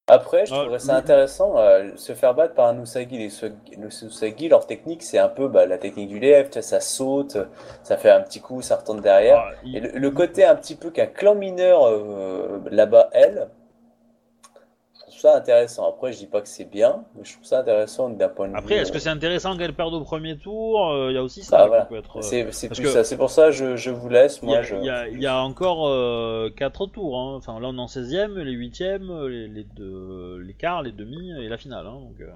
Après, 0.09 0.47
je 0.47 0.55
Ah, 0.55 0.55
trouverais 0.55 0.79
ça 0.79 0.95
intéressant, 0.97 1.59
euh, 1.59 1.97
se 1.97 2.13
faire 2.15 2.35
battre 2.35 2.55
par 2.55 2.69
un 2.69 2.81
Usagi. 2.81 3.19
Les 3.19 3.27
Usagi, 3.27 3.55
le 3.77 3.89
Usagi, 3.89 4.49
leur 4.49 4.67
technique, 4.67 5.03
c'est 5.03 5.19
un 5.19 5.29
peu 5.29 5.49
bah, 5.49 5.67
la 5.67 5.79
technique 5.79 6.09
du 6.09 6.19
sais, 6.21 6.63
ça 6.63 6.81
saute, 6.81 7.37
ça 7.83 7.97
fait 7.97 8.11
un 8.11 8.21
petit 8.23 8.41
coup, 8.41 8.63
ça 8.63 8.77
retourne 8.77 9.01
derrière. 9.01 9.39
Ah, 9.39 9.51
il- 9.65 9.77
Et 9.77 9.81
le, 9.81 9.91
le 9.99 10.11
côté 10.13 10.45
un 10.45 10.55
petit 10.55 10.77
peu 10.77 10.91
qu'un 10.91 11.07
clan 11.07 11.35
mineur 11.35 11.87
euh, 11.89 12.61
là-bas, 12.71 13.09
elle, 13.13 13.49
ça 15.27 15.37
intéressant. 15.37 15.89
Après, 15.89 16.13
je 16.13 16.19
dis 16.19 16.27
pas 16.27 16.41
que 16.41 16.49
c'est 16.49 16.65
bien, 16.71 17.05
mais 17.17 17.25
je 17.25 17.33
trouve 17.35 17.45
ça 17.45 17.61
intéressant 17.61 18.09
d'un 18.11 18.29
point 18.29 18.47
de 18.49 18.53
vue. 18.53 18.59
Après, 18.59 18.75
est-ce 18.77 18.91
que 18.93 18.97
euh, 18.97 19.01
c'est 19.01 19.09
intéressant 19.09 19.57
qu'elle 19.57 19.75
perde 19.75 19.95
au 19.95 20.01
premier 20.03 20.37
tour? 20.39 20.95
Il 21.11 21.15
y 21.15 21.19
a 21.19 21.23
aussi 21.23 21.43
ça 21.43 21.57
bah, 21.59 21.63
qui 21.65 21.69
voilà. 21.69 21.85
peut 21.87 21.97
être. 21.97 22.19
euh, 22.19 22.23
C'est 22.23 22.53
c'est 22.53 22.69
parce 22.69 22.81
plus 22.81 22.87
que- 22.89 22.93
ça. 22.93 23.05
C'est 23.05 23.17
pour 23.17 23.31
ça 23.31 23.47
que 23.47 23.53
je, 23.53 23.77
je 23.77 23.91
vous 23.91 24.09
laisse. 24.09 24.41
Il 24.43 24.51
y, 24.51 24.59
je... 24.63 24.77
il 24.77 24.85
y 24.85 24.91
a- 24.91 25.09
il 25.09 25.21
y 25.23 25.27
a 25.27 25.39
encore 25.43 25.91
4 26.57 26.87
tours. 26.87 27.19
hein. 27.19 27.35
Enfin, 27.37 27.59
là, 27.61 27.69
on 27.69 27.77
est 27.77 27.81
en 27.81 27.87
16ème, 27.87 28.35
les 28.39 28.53
8ème, 28.53 29.27
les, 29.27 29.49
les, 29.49 29.65
deux, 29.65 30.39
les 30.39 30.55
quarts, 30.55 30.83
les 30.83 30.93
demi 30.93 31.33
et 31.41 31.49
la 31.49 31.57
finale. 31.59 31.87
hein. 31.87 31.99
Donc, 32.01 32.21
euh, 32.21 32.27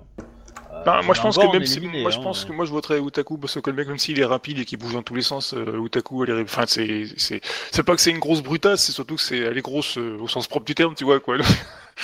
euh, 0.72 0.80
Enfin, 0.82 1.02
moi 1.02 1.14
je 1.16 1.20
pense 1.20 1.36
que 1.36 1.50
même 1.52 1.64
si, 1.66 1.78
éliminé, 1.78 2.02
moi 2.02 2.12
je 2.12 2.18
hein. 2.18 2.22
pense 2.22 2.44
que 2.44 2.52
moi 2.52 2.64
je 2.64 2.70
voterais 2.70 3.00
Utaku 3.00 3.38
parce 3.38 3.60
que 3.60 3.70
le 3.70 3.74
mec 3.74 3.88
même 3.88 3.98
s'il 3.98 4.20
est 4.20 4.24
rapide 4.24 4.60
et 4.60 4.64
qu'il 4.64 4.78
bouge 4.78 4.92
dans 4.92 5.02
tous 5.02 5.16
les 5.16 5.22
sens, 5.22 5.52
euh, 5.52 5.84
Utaku 5.84 6.22
elle 6.24 6.30
est, 6.30 6.42
enfin 6.42 6.62
c'est 6.68 7.06
c'est 7.16 7.40
c'est 7.72 7.82
pas 7.82 7.96
que 7.96 8.00
c'est 8.00 8.12
une 8.12 8.20
grosse 8.20 8.40
brutasse, 8.40 8.84
c'est 8.84 8.92
surtout 8.92 9.16
que 9.16 9.20
c'est 9.20 9.38
elle 9.38 9.58
est 9.58 9.62
grosse 9.62 9.98
euh, 9.98 10.16
au 10.20 10.28
sens 10.28 10.46
propre 10.46 10.66
du 10.66 10.76
terme, 10.76 10.94
tu 10.94 11.02
vois 11.02 11.18
quoi. 11.18 11.38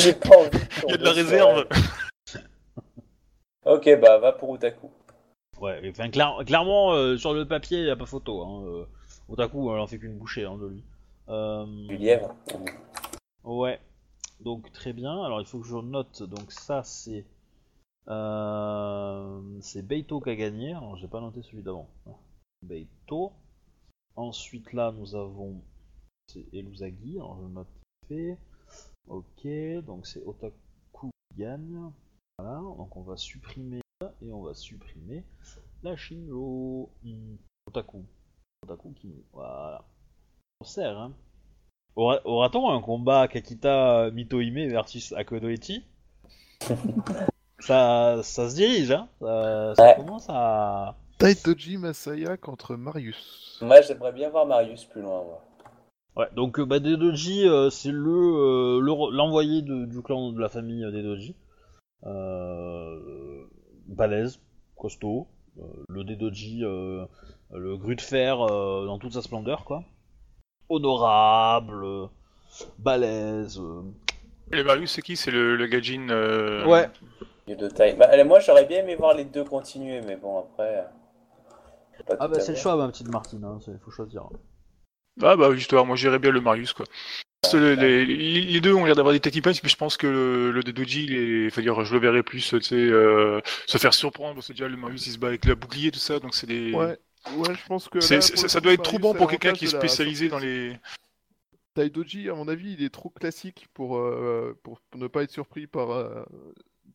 J'ai 0.01 0.13
pas 0.15 0.37
envie. 0.37 0.59
Il 0.85 0.91
y 0.91 0.95
a 0.95 0.97
de 0.97 1.05
la 1.05 1.13
réserve. 1.13 1.67
Ok, 3.65 3.89
bah 4.01 4.19
va 4.19 4.31
pour 4.33 4.55
Utaku. 4.55 4.89
Ouais, 5.61 5.81
enfin, 5.91 6.09
clair- 6.09 6.45
clairement, 6.47 6.93
euh, 6.93 7.17
sur 7.17 7.35
le 7.35 7.49
papier, 7.49 7.79
il 7.79 7.85
n'y 7.85 7.91
a 7.91 7.97
pas 7.97 8.07
photo. 8.07 8.43
Hein. 8.43 8.65
Euh, 8.65 8.85
Otaku, 9.29 9.73
elle 9.73 9.81
en 9.81 9.89
fait 9.89 9.99
qu'une 9.99 10.17
bouchée 10.19 10.45
hein, 10.45 10.57
de 10.57 10.67
lui. 10.69 10.85
Euh, 11.29 11.67
Du 11.89 11.97
lièvre. 11.97 12.33
Ouais. 13.43 13.81
Donc 14.39 14.71
très 14.73 14.93
bien. 14.93 15.21
Alors 15.25 15.41
il 15.41 15.47
faut 15.47 15.59
que 15.59 15.67
je 15.67 15.75
note. 15.77 16.23
Donc 16.23 16.53
ça 16.53 16.85
c'est 16.85 17.27
euh, 18.07 19.41
c'est 19.61 19.83
Beito 19.85 20.21
qui 20.21 20.31
a 20.31 20.37
gagné. 20.37 20.71
Alors 20.73 20.97
j'ai 20.97 21.09
pas 21.09 21.21
noté 21.21 21.43
celui 21.43 21.63
d'avant. 21.65 21.89
Beito. 22.63 23.33
Ensuite 24.15 24.73
là 24.75 24.93
nous 24.93 25.17
avons 25.17 25.61
c'est 26.29 26.45
Eluzagi. 26.53 27.17
Alors 27.17 27.39
je 27.43 27.49
note 27.49 27.69
fait. 28.09 28.39
Ok. 29.09 29.47
Donc 29.87 30.07
c'est 30.07 30.23
Otaku 30.25 31.11
qui 31.31 31.41
gagne. 31.43 31.91
Voilà. 32.39 32.59
Donc 32.59 32.97
on 32.97 33.03
va 33.03 33.17
supprimer 33.17 33.81
ça 34.03 34.13
et 34.23 34.33
on 34.33 34.43
va 34.43 34.55
supprimer 34.55 35.25
la 35.83 35.97
Shinjo. 35.97 36.91
Hmm, 37.05 37.37
Otaku. 37.69 38.05
Otaku 38.65 38.93
qui 38.93 39.13
voilà. 39.33 39.85
On 40.61 40.65
sert 40.65 40.99
hein. 40.99 41.13
Aura- 41.97 42.21
Aura-t-on 42.27 42.71
un 42.71 42.81
combat 42.83 43.27
Kakita 43.29 44.11
Mitohime 44.11 44.69
versus 44.69 45.13
Akodoichi? 45.13 45.85
Ça, 47.59 48.21
ça 48.23 48.51
se 48.51 48.55
dirige, 48.55 48.91
hein 48.91 49.09
ça, 49.21 49.75
ça 49.77 49.83
Ouais. 49.85 49.97
commence 49.97 50.27
à... 50.29 50.95
Taitoji 51.19 51.79
Masaya 51.79 52.37
contre 52.37 52.77
Marius. 52.77 53.59
Moi, 53.63 53.81
j'aimerais 53.81 54.13
bien 54.13 54.29
voir 54.29 54.45
Marius 54.47 54.85
plus 54.85 55.01
loin. 55.01 55.25
moi. 55.25 55.43
Ouais, 56.17 56.29
donc 56.35 56.59
euh, 56.59 56.65
bah, 56.65 56.79
Dedoji, 56.79 57.47
euh, 57.47 57.69
c'est 57.71 57.93
le 57.93 58.11
euh, 58.11 58.81
le 58.81 59.17
l'envoyé 59.17 59.63
de- 59.63 59.85
du 59.85 60.03
clan 60.03 60.33
de 60.33 60.41
la 60.41 60.49
famille 60.49 60.81
Dedoji. 60.83 61.35
Euh, 62.05 63.45
balèze, 63.87 64.41
costaud, 64.77 65.27
euh, 65.59 65.63
le 65.89 66.05
Dedoji, 66.05 66.65
euh, 66.65 67.05
le 67.53 67.77
grue 67.77 67.97
de 67.97 68.01
fer 68.01 68.41
euh, 68.43 68.87
dans 68.87 68.99
toute 68.99 69.13
sa 69.13 69.23
splendeur, 69.23 69.65
quoi. 69.65 69.85
Honorable, 70.69 72.09
balèze... 72.79 73.61
euh, 73.61 73.83
Et 74.53 74.63
Marius 74.63 74.93
c'est 74.93 75.03
qui? 75.03 75.17
C'est 75.17 75.31
le, 75.31 75.57
le 75.57 75.67
Gajin. 75.67 76.09
euh, 76.11 76.67
Ouais, 76.67 76.89
de 77.49 77.69
taille. 77.69 77.95
Bah, 77.95 78.07
allez, 78.11 78.25
moi, 78.25 78.41
j'aurais 78.41 78.65
bien 78.65 78.81
aimé 78.81 78.95
voir 78.97 79.15
les 79.15 79.25
deux 79.25 79.45
continuer, 79.45 80.01
mais 80.01 80.17
bon, 80.17 80.39
après. 80.39 80.87
ah 82.19 82.29
bah 82.29 82.41
c'est 82.41 82.53
le 82.53 82.59
choix, 82.59 82.77
ma 82.77 82.89
petite 82.89 83.09
Martine, 83.09 83.45
hein, 83.45 83.59
il 83.69 83.79
faut 83.79 83.91
choisir. 83.91 84.29
Ah 85.23 85.37
bah 85.37 85.55
justement, 85.55 85.87
moi 85.87 85.97
j'irais 85.97 86.19
bien 86.19 86.31
le 86.31 86.41
Marius 86.41 86.73
quoi. 86.73 86.87
Les, 87.53 88.61
deux 88.61 88.75
ont 88.75 88.85
l'air 88.85 88.97
d'avoir 88.97 89.19
des 89.19 89.41
punch, 89.41 89.63
mais 89.63 89.69
je 89.69 89.77
pense 89.77 89.97
que 89.97 90.07
le, 90.07 90.51
le 90.51 90.63
Dedoji, 90.63 91.05
il 91.05 91.15
est, 91.15 91.51
faut 91.51 91.61
dire, 91.61 91.85
je 91.85 91.95
le 91.95 92.01
verrais 92.01 92.23
plus, 92.23 92.55
euh, 92.73 93.41
se 93.67 93.79
faire 93.79 93.95
surprendre, 93.95 94.35
parce 94.35 94.49
que 94.49 94.53
déjà 94.53 94.69
le 94.69 94.77
Marius 94.77 95.07
il 95.07 95.13
se 95.13 95.19
bat 95.19 95.29
avec 95.29 95.45
la 95.45 95.55
bouclier 95.55 95.91
tout 95.91 95.99
ça, 95.99 96.19
donc 96.19 96.35
c'est 96.35 96.47
des. 96.47 96.73
Ouais, 96.73 96.99
ouais, 97.37 97.55
je 97.55 97.67
pense 97.67 97.89
que. 97.89 98.01
C'est- 98.01 98.17
là, 98.17 98.21
c'est- 98.21 98.49
ça, 98.49 98.59
le 98.59 98.63
doit 98.63 98.73
être 98.73 98.83
trop 98.83 98.99
bon 98.99 99.15
pour 99.15 99.29
quelqu'un 99.29 99.53
qui 99.53 99.67
est 99.67 99.73
la 99.73 99.79
spécialisé 99.79 100.29
dans 100.29 100.39
les. 100.39 100.77
Taidoji, 101.75 102.31
à 102.31 102.35
mon 102.35 102.49
avis, 102.49 102.73
il 102.73 102.83
est 102.83 102.91
trop 102.91 103.11
classique 103.11 103.67
pour, 103.75 103.99
euh, 103.99 104.59
pour, 104.63 104.81
ne 104.95 105.09
pas 105.09 105.23
être 105.23 105.31
surpris 105.31 105.67
par, 105.67 105.91
euh, 105.91 106.25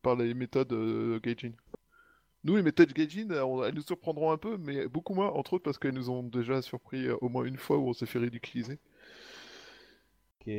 par 0.02 0.16
les 0.16 0.34
méthodes 0.34 0.74
Gaijin. 1.22 1.52
Nous, 2.44 2.56
les 2.56 2.62
méthodes 2.62 2.92
Gaijin, 2.92 3.30
euh, 3.30 3.64
elles 3.64 3.74
nous 3.74 3.82
surprendront 3.82 4.32
un 4.32 4.36
peu, 4.36 4.56
mais 4.56 4.88
beaucoup 4.88 5.14
moins, 5.14 5.30
entre 5.30 5.54
autres 5.54 5.64
parce 5.64 5.78
qu'elles 5.78 5.94
nous 5.94 6.10
ont 6.10 6.24
déjà 6.24 6.60
surpris 6.60 7.06
euh, 7.06 7.16
au 7.20 7.28
moins 7.28 7.44
une 7.44 7.56
fois 7.56 7.78
où 7.78 7.88
on 7.88 7.92
s'est 7.92 8.06
fait 8.06 8.18
ridiculiser. 8.18 8.80
Ok. 10.40 10.52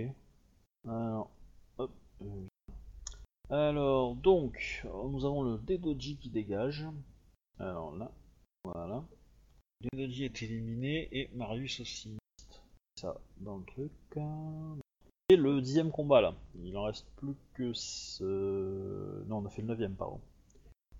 Alors, 0.87 1.29
hop. 1.77 1.91
euh, 2.21 2.47
Alors, 3.49 4.15
donc, 4.15 4.85
nous 4.85 5.25
avons 5.25 5.43
le 5.43 5.57
Dedoji 5.57 6.15
qui 6.17 6.29
dégage. 6.29 6.85
Alors 7.59 7.93
là, 7.97 8.11
voilà. 8.63 9.03
Dedoji 9.81 10.23
est 10.23 10.41
éliminé 10.41 11.09
et 11.11 11.29
Marius 11.35 11.81
aussi. 11.81 12.17
Ça, 12.95 13.19
dans 13.37 13.57
le 13.57 13.65
truc. 13.65 13.91
Et 15.29 15.35
le 15.35 15.59
dixième 15.59 15.91
combat 15.91 16.21
là. 16.21 16.35
Il 16.63 16.77
en 16.77 16.83
reste 16.83 17.07
plus 17.17 17.35
que 17.55 17.73
ce. 17.73 18.23
Non, 19.27 19.39
on 19.39 19.45
a 19.45 19.49
fait 19.49 19.61
le 19.61 19.67
neuvième, 19.67 19.95
pardon. 19.95 20.21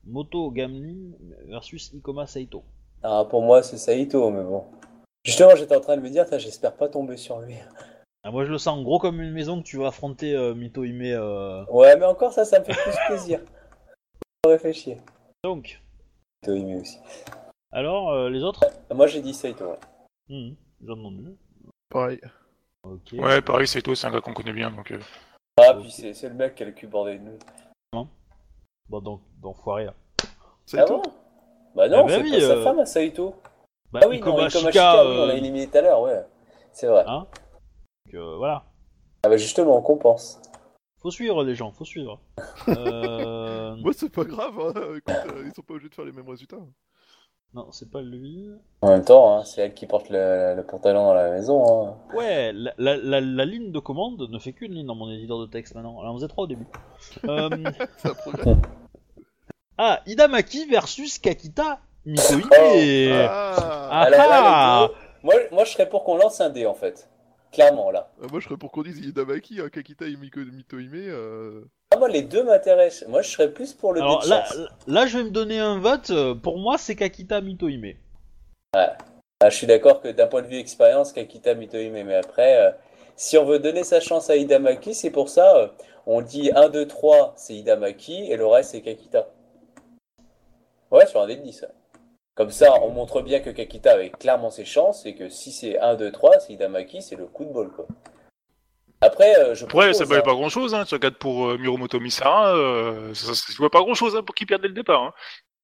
Moto 0.05 0.51
Gamlin 0.51 1.11
versus 1.47 1.91
Ikoma 1.93 2.27
Saito. 2.27 2.63
Ah, 3.03 3.25
pour 3.30 3.41
moi, 3.41 3.63
c'est 3.63 3.77
Saito, 3.77 4.30
mais 4.30 4.43
bon. 4.43 4.65
Justement, 5.25 5.55
j'étais 5.55 5.75
en 5.75 5.81
train 5.81 5.95
de 5.97 6.01
me 6.01 6.09
dire, 6.09 6.25
j'espère 6.38 6.75
pas 6.75 6.89
tomber 6.89 7.17
sur 7.17 7.39
lui. 7.39 7.55
Ah, 8.25 8.31
moi 8.31 8.45
je 8.45 8.51
le 8.51 8.57
sens 8.57 8.81
gros 8.84 8.99
comme 8.99 9.19
une 9.19 9.31
maison 9.34 9.61
que 9.61 9.65
tu 9.67 9.77
vas 9.77 9.88
affronter 9.88 10.34
euh, 10.34 10.53
Mito 10.53 10.84
Hime. 10.85 11.01
euh. 11.01 11.65
Ouais, 11.65 11.97
mais 11.97 12.05
encore 12.05 12.31
ça, 12.31 12.45
ça 12.45 12.59
me 12.59 12.63
fait 12.65 12.71
plus 12.73 12.95
plaisir. 13.07 13.41
Faut 14.45 14.51
réfléchir. 14.51 14.97
Donc, 15.43 15.81
Tohime 16.41 16.80
aussi. 16.81 16.99
alors, 17.71 18.11
euh, 18.11 18.30
les 18.30 18.41
autres? 18.43 18.61
Moi, 18.93 19.07
j'ai 19.07 19.21
dit 19.21 19.34
Saito, 19.34 19.65
ouais. 19.71 19.80
Hmm, 20.30 20.53
J'ai 20.81 20.91
entendu. 20.91 21.35
Pareil. 21.89 22.21
Ouais, 23.13 23.41
pareil, 23.41 23.67
Saito, 23.67 23.93
c'est 23.95 24.07
un 24.07 24.11
gars 24.11 24.21
qu'on 24.21 24.34
connaît 24.34 24.53
bien, 24.53 24.71
donc. 24.71 24.91
euh, 24.91 24.99
Ah, 25.59 25.73
puis 25.80 25.91
c'est 25.91 26.13
c'est 26.13 26.30
le 26.30 26.35
mec 26.35 26.55
qui 26.55 26.63
a 26.63 26.65
le 26.65 26.71
cul 26.71 26.88
bordé 26.88 27.17
de 27.17 27.23
nous. 27.23 28.05
Bon, 28.89 29.01
donc, 29.01 29.22
d'enfoiré 29.41 29.85
là. 29.85 29.93
C'est 30.65 30.80
Ah 30.80 30.85
tout. 30.85 30.97
bon? 30.97 31.11
Bah 31.76 31.88
non, 31.89 31.99
Ah 31.99 32.03
bah 32.03 32.10
c'est 32.10 32.22
oui, 32.23 32.31
pas 32.31 32.39
sa 32.39 32.45
euh, 32.45 32.64
femme, 32.64 32.80
à 32.80 32.85
Saito. 32.85 33.35
Bah, 33.91 33.99
Ah 34.03 34.07
oui, 34.07 34.18
Ikoma 34.18 34.41
non, 34.41 34.47
Ikoma 34.47 34.49
Shika, 34.49 34.72
Shika, 34.72 35.05
oui, 35.05 35.18
on 35.18 35.26
l'a 35.26 35.34
euh, 35.34 35.38
éliminé 35.38 35.68
tout 35.68 35.77
à 35.77 35.81
l'heure, 35.81 36.01
ouais. 36.01 36.26
C'est 36.72 36.88
vrai. 36.88 37.03
hein? 37.07 37.27
Donc, 38.05 38.15
euh, 38.15 38.35
voilà. 38.38 38.64
Ah 39.23 39.30
bah 39.30 39.38
justement, 39.38 39.77
on 39.77 39.81
compense. 39.81 40.41
Faut 41.01 41.11
suivre 41.11 41.43
les 41.43 41.55
gens, 41.55 41.72
faut 41.72 41.85
suivre. 41.85 42.19
euh... 42.69 43.76
Moi, 43.77 43.91
c'est 43.95 44.10
pas 44.11 44.23
grave, 44.23 44.53
hein. 44.60 44.73
Écoute, 44.97 45.34
euh, 45.34 45.43
ils 45.45 45.53
sont 45.53 45.61
pas 45.61 45.73
obligés 45.73 45.89
de 45.89 45.95
faire 45.95 46.05
les 46.05 46.11
mêmes 46.11 46.30
résultats. 46.30 46.57
Non, 47.53 47.67
c'est 47.71 47.91
pas 47.91 48.01
lui. 48.01 48.49
En 48.81 48.89
même 48.89 49.05
temps, 49.05 49.38
hein, 49.38 49.43
c'est 49.45 49.61
elle 49.61 49.73
qui 49.75 49.85
porte 49.85 50.09
le, 50.09 50.55
le 50.55 50.63
pantalon 50.63 51.03
dans 51.05 51.13
la 51.13 51.30
maison. 51.31 51.88
Hein. 51.88 51.97
Ouais, 52.15 52.51
la, 52.51 52.73
la, 52.77 52.97
la, 52.97 53.21
la 53.21 53.45
ligne 53.45 53.71
de 53.71 53.80
commande 53.80 54.27
ne 54.30 54.39
fait 54.39 54.53
qu'une 54.53 54.73
ligne 54.73 54.88
dans 54.88 54.95
mon 54.95 55.11
éditeur 55.11 55.39
de 55.39 55.45
texte 55.45 55.75
maintenant. 55.75 55.99
Elle 56.01 56.07
en 56.09 56.15
faisait 56.15 56.27
trois 56.27 56.45
au 56.45 56.47
début. 56.47 56.67
Euh. 57.25 57.49
Ah, 59.77 60.01
Idamaki 60.05 60.65
versus 60.67 61.17
Kakita 61.17 61.80
Mitohime. 62.05 63.11
Ah, 63.27 63.55
Ah 63.91 64.07
ah 64.11 64.88
deux, 64.88 64.93
moi, 65.23 65.34
moi, 65.51 65.63
je 65.65 65.71
serais 65.71 65.89
pour 65.89 66.03
qu'on 66.03 66.17
lance 66.17 66.41
un 66.41 66.49
dé, 66.49 66.65
en 66.65 66.75
fait. 66.75 67.09
Clairement, 67.51 67.91
là. 67.91 68.11
Euh, 68.21 68.27
Moi, 68.31 68.39
je 68.39 68.45
serais 68.47 68.57
pour 68.57 68.71
qu'on 68.71 68.84
dise 68.84 68.99
Idamaki, 68.99 69.61
hein, 69.61 69.69
Kakita 69.69 70.05
et 70.05 70.15
Miko 70.15 70.41
Mitohime. 70.41 70.91
Euh... 70.93 71.65
Ah, 71.94 71.99
moi, 71.99 72.10
les 72.10 72.24
deux 72.24 72.44
m'intéressent. 72.44 73.07
Moi, 73.07 73.22
je 73.22 73.30
serais 73.30 73.52
plus 73.52 73.74
pour 73.74 73.94
le 73.94 74.02
Alors 74.02 74.26
là, 74.88 75.06
je 75.06 75.18
vais 75.18 75.24
me 75.26 75.30
donner 75.30 75.60
un 75.60 75.80
vote. 75.80 76.10
euh, 76.10 76.34
Pour 76.34 76.57
moi, 76.57 76.78
c'est 76.80 76.95
Kakita 76.95 77.40
Mitohime. 77.41 77.94
Ah, 78.76 78.95
je 79.44 79.56
suis 79.56 79.68
d'accord 79.68 80.02
que 80.02 80.07
d'un 80.07 80.26
point 80.28 80.41
de 80.41 80.48
vue 80.48 80.57
expérience, 80.57 81.11
Kakita 81.11 81.53
Mitohime, 81.53 82.03
mais 82.03 82.15
après, 82.15 82.57
euh, 82.57 82.72
si 83.15 83.38
on 83.38 83.45
veut 83.45 83.60
donner 83.60 83.84
sa 83.84 83.99
chance 83.99 84.30
à 84.30 84.36
Hidamaki, 84.38 84.95
c'est 84.95 85.11
pour 85.11 85.30
ça, 85.30 85.56
euh, 85.57 85.68
on 86.07 86.22
dit 86.22 86.49
1, 86.56 86.70
2, 86.70 86.88
3, 86.88 87.34
c'est 87.36 87.53
Hidamaki, 87.53 88.32
et 88.32 88.38
le 88.38 88.48
reste, 88.48 88.72
c'est 88.72 88.82
Kakita. 88.82 89.28
Ouais, 90.90 91.06
sur 91.06 91.22
un 91.22 91.28
des 91.28 91.36
10. 91.36 91.61
ouais. 91.61 91.68
Comme 92.36 92.49
ça, 92.49 92.74
on 92.82 92.90
montre 92.90 93.22
bien 93.22 93.41
que 93.41 93.52
Kakita 93.52 93.91
avait 93.91 94.10
clairement 94.10 94.49
ses 94.49 94.65
chances, 94.65 95.06
et 95.06 95.14
que 95.14 95.30
si 95.30 95.52
c'est 95.52 95.78
1, 95.78 95.94
2, 95.95 96.11
3, 96.11 96.40
c'est 96.40 96.53
Hidamaki, 96.53 97.03
c'est 97.03 97.15
le 97.18 97.26
coup 97.28 97.44
de 97.45 97.52
bol, 97.52 97.70
quoi. 97.70 97.86
Après, 99.03 99.38
euh, 99.38 99.55
je 99.55 99.63
Ouais, 99.65 99.69
propose, 99.69 99.97
ça 99.97 100.05
valait 100.05 100.21
hein. 100.21 100.23
pas 100.23 100.34
grand 100.34 100.49
chose, 100.49 100.73
hein. 100.73 100.85
Tu 100.85 100.95
regardes 100.95 101.15
pour 101.15 101.47
euh, 101.49 101.57
Miromoto 101.57 101.99
Misara, 101.99 102.55
euh, 102.55 103.13
ça, 103.13 103.34
ça, 103.35 103.43
tu 103.47 103.57
vois 103.57 103.69
pas 103.69 103.81
grand 103.81 103.93
chose 103.93 104.15
hein, 104.15 104.23
pour 104.23 104.34
qu'il 104.35 104.47
perde 104.47 104.61
dès 104.61 104.67
le 104.69 104.73
départ. 104.73 105.01
Hein. 105.03 105.13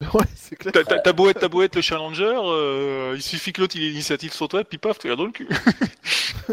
Ouais, 0.14 0.24
c'est 0.34 0.56
clair. 0.56 0.72
T'as- 0.72 1.12
beau 1.12 1.30
être, 1.30 1.40
t'as 1.42 1.50
beau 1.50 1.62
être 1.62 1.76
le 1.76 1.82
challenger, 1.82 2.34
euh, 2.34 3.12
il 3.18 3.22
suffit 3.22 3.52
que 3.52 3.60
l'autre 3.60 3.76
il 3.76 3.84
ait 3.84 3.90
l'initiative 3.90 4.32
sur 4.32 4.48
toi, 4.48 4.64
puis 4.64 4.78
paf, 4.78 4.98
tu 4.98 5.10
l'as 5.10 5.18
dans 5.18 5.26
le 5.26 5.32
cul. 5.32 5.48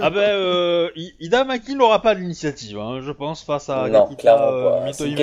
Ah 0.03 0.11
ben, 0.11 0.19
euh, 0.21 0.91
I- 0.97 1.15
Idamaki 1.21 1.75
n'aura 1.75 2.03
pas 2.03 2.13
l'initiative, 2.13 2.79
hein, 2.79 3.01
je 3.01 3.13
pense, 3.13 3.43
face 3.43 3.71
à 3.71 3.89
Non, 3.89 4.15
clairement 4.15 4.43
euh, 4.53 4.85
Mitohime, 4.85 5.17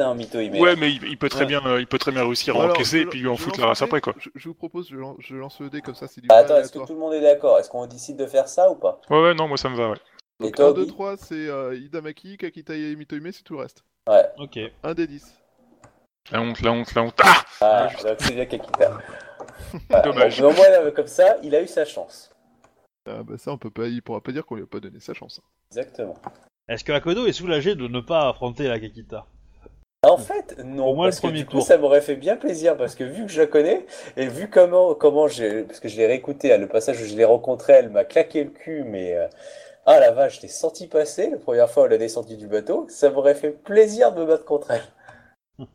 hein, 0.00 0.14
Mitohime. 0.14 0.54
ouais, 0.56 0.76
mais 0.76 0.92
il, 0.92 1.02
il 1.08 1.18
peut 1.18 1.28
très 1.28 1.40
Ouais. 1.40 1.46
bien, 1.46 1.60
euh, 1.66 1.80
il 1.80 1.86
peut 1.86 1.98
très 1.98 2.10
bien 2.12 2.22
réussir 2.22 2.56
à 2.56 2.60
Alors, 2.62 2.70
encaisser 2.74 2.98
je- 3.00 3.02
et 3.02 3.06
puis 3.06 3.18
lui 3.18 3.28
en 3.28 3.36
foutre 3.36 3.60
la 3.60 3.66
race 3.66 3.82
après 3.82 4.00
quoi. 4.00 4.14
Je, 4.18 4.30
je 4.34 4.48
vous 4.48 4.54
propose, 4.54 4.88
je 4.88 4.96
lance, 4.96 5.16
je 5.18 5.34
lance 5.36 5.60
le 5.60 5.68
dé 5.68 5.82
comme 5.82 5.94
ça, 5.94 6.06
c'est 6.06 6.20
du 6.22 6.28
Ah, 6.30 6.36
attends, 6.36 6.56
est-ce 6.56 6.72
que 6.72 6.78
tout 6.78 6.94
le 6.94 6.98
monde 7.00 7.12
est 7.12 7.20
d'accord? 7.20 7.58
Est-ce 7.58 7.68
qu'on 7.68 7.86
décide 7.86 8.16
de 8.16 8.26
faire 8.26 8.48
ça 8.48 8.70
ou 8.70 8.76
pas? 8.76 9.00
Ouais, 9.10 9.20
ouais, 9.20 9.34
non, 9.34 9.46
moi 9.48 9.58
ça 9.58 9.68
me 9.68 9.76
va, 9.76 9.90
ouais. 9.90 9.98
Et 10.40 10.44
Donc 10.44 10.56
toi, 10.56 10.68
1, 10.70 10.72
2, 10.72 10.82
Obi 10.82 10.90
3, 10.90 11.16
c'est 11.16 11.34
euh, 11.48 11.76
Hidamaki, 11.76 12.36
Kakita 12.36 12.74
et 12.74 12.96
Mitohime, 12.96 13.30
c'est 13.32 13.42
tout 13.42 13.54
le 13.54 13.60
reste. 13.60 13.84
Ouais. 14.08 14.24
Ok. 14.38 14.58
1 14.82 14.94
des 14.94 15.06
10. 15.06 15.34
La 16.32 16.40
honte, 16.40 16.60
la 16.62 16.72
honte, 16.72 16.94
la 16.94 17.02
honte. 17.02 17.20
Ah 17.22 17.42
Ah, 17.60 17.88
juste. 17.88 18.04
donc 18.06 18.16
c'est 18.20 18.34
bien 18.34 18.46
Kakita. 18.46 18.98
Voilà, 19.90 20.04
Dommage. 20.04 20.40
au 20.40 20.50
moins, 20.50 20.90
comme 20.94 21.06
ça, 21.06 21.36
il 21.42 21.54
a 21.54 21.62
eu 21.62 21.66
sa 21.66 21.84
chance. 21.84 22.30
Ah 23.06 23.22
bah 23.22 23.34
ça, 23.36 23.52
on 23.52 23.58
peut 23.58 23.70
pas, 23.70 23.86
il 23.86 24.00
pourra 24.02 24.22
pas 24.22 24.32
dire 24.32 24.46
qu'on 24.46 24.54
lui 24.56 24.62
a 24.62 24.66
pas 24.66 24.80
donné 24.80 24.98
sa 24.98 25.12
chance. 25.12 25.40
Exactement. 25.70 26.14
Est-ce 26.68 26.82
que 26.82 26.92
Akodo 26.92 27.26
est 27.26 27.32
soulagé 27.34 27.74
de 27.74 27.86
ne 27.86 28.00
pas 28.00 28.28
affronter 28.30 28.66
la 28.66 28.80
Kakita? 28.80 29.26
En 30.06 30.16
fait, 30.18 30.58
non, 30.64 30.86
Au 30.88 30.94
moins 30.94 31.06
le 31.06 31.10
parce 31.10 31.20
que 31.20 31.26
premier 31.26 31.40
du 31.40 31.46
coup, 31.46 31.52
tour. 31.58 31.66
ça 31.66 31.76
m'aurait 31.78 32.00
fait 32.00 32.16
bien 32.16 32.36
plaisir, 32.36 32.76
parce 32.76 32.94
que 32.94 33.04
vu 33.04 33.24
que 33.26 33.32
je 33.32 33.40
la 33.42 33.46
connais, 33.46 33.86
et 34.16 34.26
vu 34.26 34.48
comment, 34.50 34.94
comment 34.94 35.28
j'ai, 35.28 35.62
parce 35.64 35.80
que 35.80 35.88
je 35.88 35.96
l'ai 35.96 36.06
réécouté, 36.06 36.52
hein, 36.52 36.58
le 36.58 36.68
passage 36.68 37.00
où 37.00 37.04
je 37.04 37.14
l'ai 37.14 37.24
rencontrée, 37.24 37.74
elle 37.74 37.90
m'a 37.90 38.04
claqué 38.04 38.44
le 38.44 38.50
cul, 38.50 38.84
mais, 38.84 39.14
euh, 39.14 39.28
ah 39.86 40.00
la 40.00 40.12
vache, 40.12 40.36
je 40.38 40.42
l'ai 40.42 40.48
senti 40.48 40.86
passer, 40.88 41.30
la 41.30 41.38
première 41.38 41.70
fois 41.70 41.84
où 41.84 41.86
elle 41.86 41.92
a 41.94 41.98
descendu 41.98 42.36
du 42.36 42.46
bateau, 42.48 42.86
ça 42.88 43.10
m'aurait 43.10 43.34
fait 43.34 43.50
plaisir 43.50 44.12
de 44.14 44.20
me 44.20 44.26
battre 44.26 44.44
contre 44.44 44.70
elle. 44.70 44.84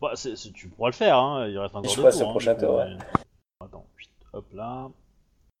Bah, 0.00 0.12
c'est- 0.14 0.34
c'est- 0.34 0.52
tu 0.52 0.68
pourras 0.68 0.88
le 0.88 0.94
faire, 0.94 1.18
hein. 1.18 1.46
il 1.46 1.58
reste 1.58 1.74
encore 1.76 1.90
Je 1.90 1.96
deux 1.96 2.02
passe 2.02 2.16
tours. 2.18 2.26
au 2.26 2.30
hein, 2.30 2.32
prochain 2.32 2.54
du 2.54 2.60
coup, 2.60 2.66
tour, 2.66 2.76
ouais. 2.76 2.94
mais- 2.96 3.66
Attends, 3.66 3.86
chut, 3.98 4.10
hop 4.32 4.46
là. 4.54 4.90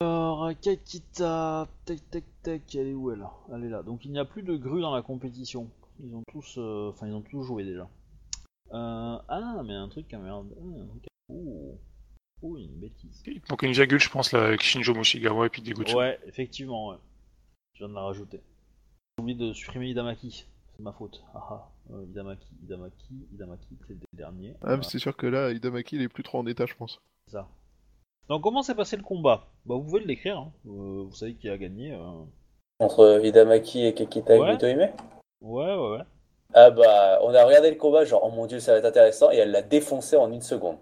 Alors, 0.00 0.50
Kakita, 0.62 1.68
tac 1.84 1.98
tac 2.10 2.24
tac, 2.42 2.74
elle 2.74 2.86
est 2.86 2.94
où 2.94 3.10
elle? 3.12 3.22
Elle 3.52 3.64
est 3.64 3.68
là. 3.68 3.82
Donc 3.82 4.06
il 4.06 4.12
n'y 4.12 4.18
a 4.18 4.24
plus 4.24 4.42
de 4.42 4.56
grue 4.56 4.80
dans 4.80 4.94
la 4.94 5.02
compétition. 5.02 5.68
Ils 6.02 6.14
ont 6.14 6.22
tous, 6.32 6.54
euh, 6.56 6.88
enfin 6.88 7.06
ils 7.06 7.12
ont 7.12 7.20
tous 7.20 7.42
joué 7.42 7.64
déjà. 7.64 7.86
Euh, 8.72 9.18
ah, 9.28 9.62
mais 9.66 9.74
un 9.74 9.88
truc 9.90 10.12
à 10.14 10.18
merde. 10.18 10.48
Ah, 10.58 10.82
un 10.84 10.86
truc 10.86 11.04
à- 11.06 11.32
Ouh. 11.34 11.78
Ouh, 12.40 12.56
une 12.56 12.80
bêtise. 12.80 13.22
Il 13.26 13.42
manque 13.50 13.62
une 13.64 13.72
virgule, 13.72 14.00
je 14.00 14.08
pense, 14.08 14.32
là, 14.32 14.42
avec 14.46 14.62
Shinjo 14.62 14.94
Moshigawa 14.94 15.44
et 15.44 15.50
puis 15.50 15.60
Deguchi. 15.60 15.94
Ouais, 15.94 16.18
effectivement, 16.26 16.88
ouais. 16.88 16.96
Je 17.80 17.86
viens 17.86 17.94
de 17.94 17.94
la 17.94 18.02
rajouter. 18.02 18.42
J'ai 19.16 19.22
oublié 19.22 19.38
de 19.38 19.54
supprimer 19.54 19.88
Idamaki. 19.88 20.44
C'est 20.76 20.82
ma 20.82 20.92
faute. 20.92 21.24
Ah 21.34 21.40
ah. 21.50 21.68
Euh, 21.90 22.04
Idamaki, 22.10 22.46
Idamaki, 22.62 23.26
Idamaki, 23.32 23.68
c'est 23.88 23.94
le 23.94 24.00
dernier. 24.12 24.54
Ah, 24.62 24.76
mais 24.76 24.82
c'est 24.82 24.98
sûr 24.98 25.16
que 25.16 25.26
là, 25.26 25.50
Hidamaki, 25.50 25.96
il 25.96 26.02
est 26.02 26.08
plus 26.10 26.22
trop 26.22 26.38
en 26.40 26.46
état, 26.46 26.66
je 26.66 26.74
pense. 26.74 27.00
C'est 27.26 27.32
ça. 27.32 27.48
Donc 28.28 28.42
comment 28.42 28.62
s'est 28.62 28.74
passé 28.74 28.98
le 28.98 29.02
combat? 29.02 29.46
Bah 29.64 29.76
vous 29.76 29.82
pouvez 29.84 30.00
l'écrire, 30.00 30.36
hein. 30.36 30.52
Euh, 30.66 31.04
vous 31.08 31.14
savez 31.14 31.34
qui 31.36 31.48
a 31.48 31.56
gagné. 31.56 31.92
euh. 31.92 32.22
Entre 32.80 33.22
Hidamaki 33.24 33.86
et 33.86 33.94
Kakita 33.94 34.38
Ouais. 34.38 34.48
et 34.50 34.52
Mitohime 34.52 34.90
Ouais, 35.40 35.74
ouais, 35.74 35.90
ouais. 35.96 36.04
Ah 36.52 36.70
bah, 36.70 37.18
on 37.22 37.32
a 37.32 37.44
regardé 37.46 37.70
le 37.70 37.76
combat, 37.76 38.04
genre, 38.04 38.22
oh 38.24 38.30
mon 38.30 38.46
dieu, 38.46 38.60
ça 38.60 38.72
va 38.72 38.78
être 38.80 38.84
intéressant, 38.84 39.30
et 39.30 39.36
elle 39.36 39.52
l'a 39.52 39.62
défoncé 39.62 40.16
en 40.16 40.30
une 40.30 40.42
seconde. 40.42 40.76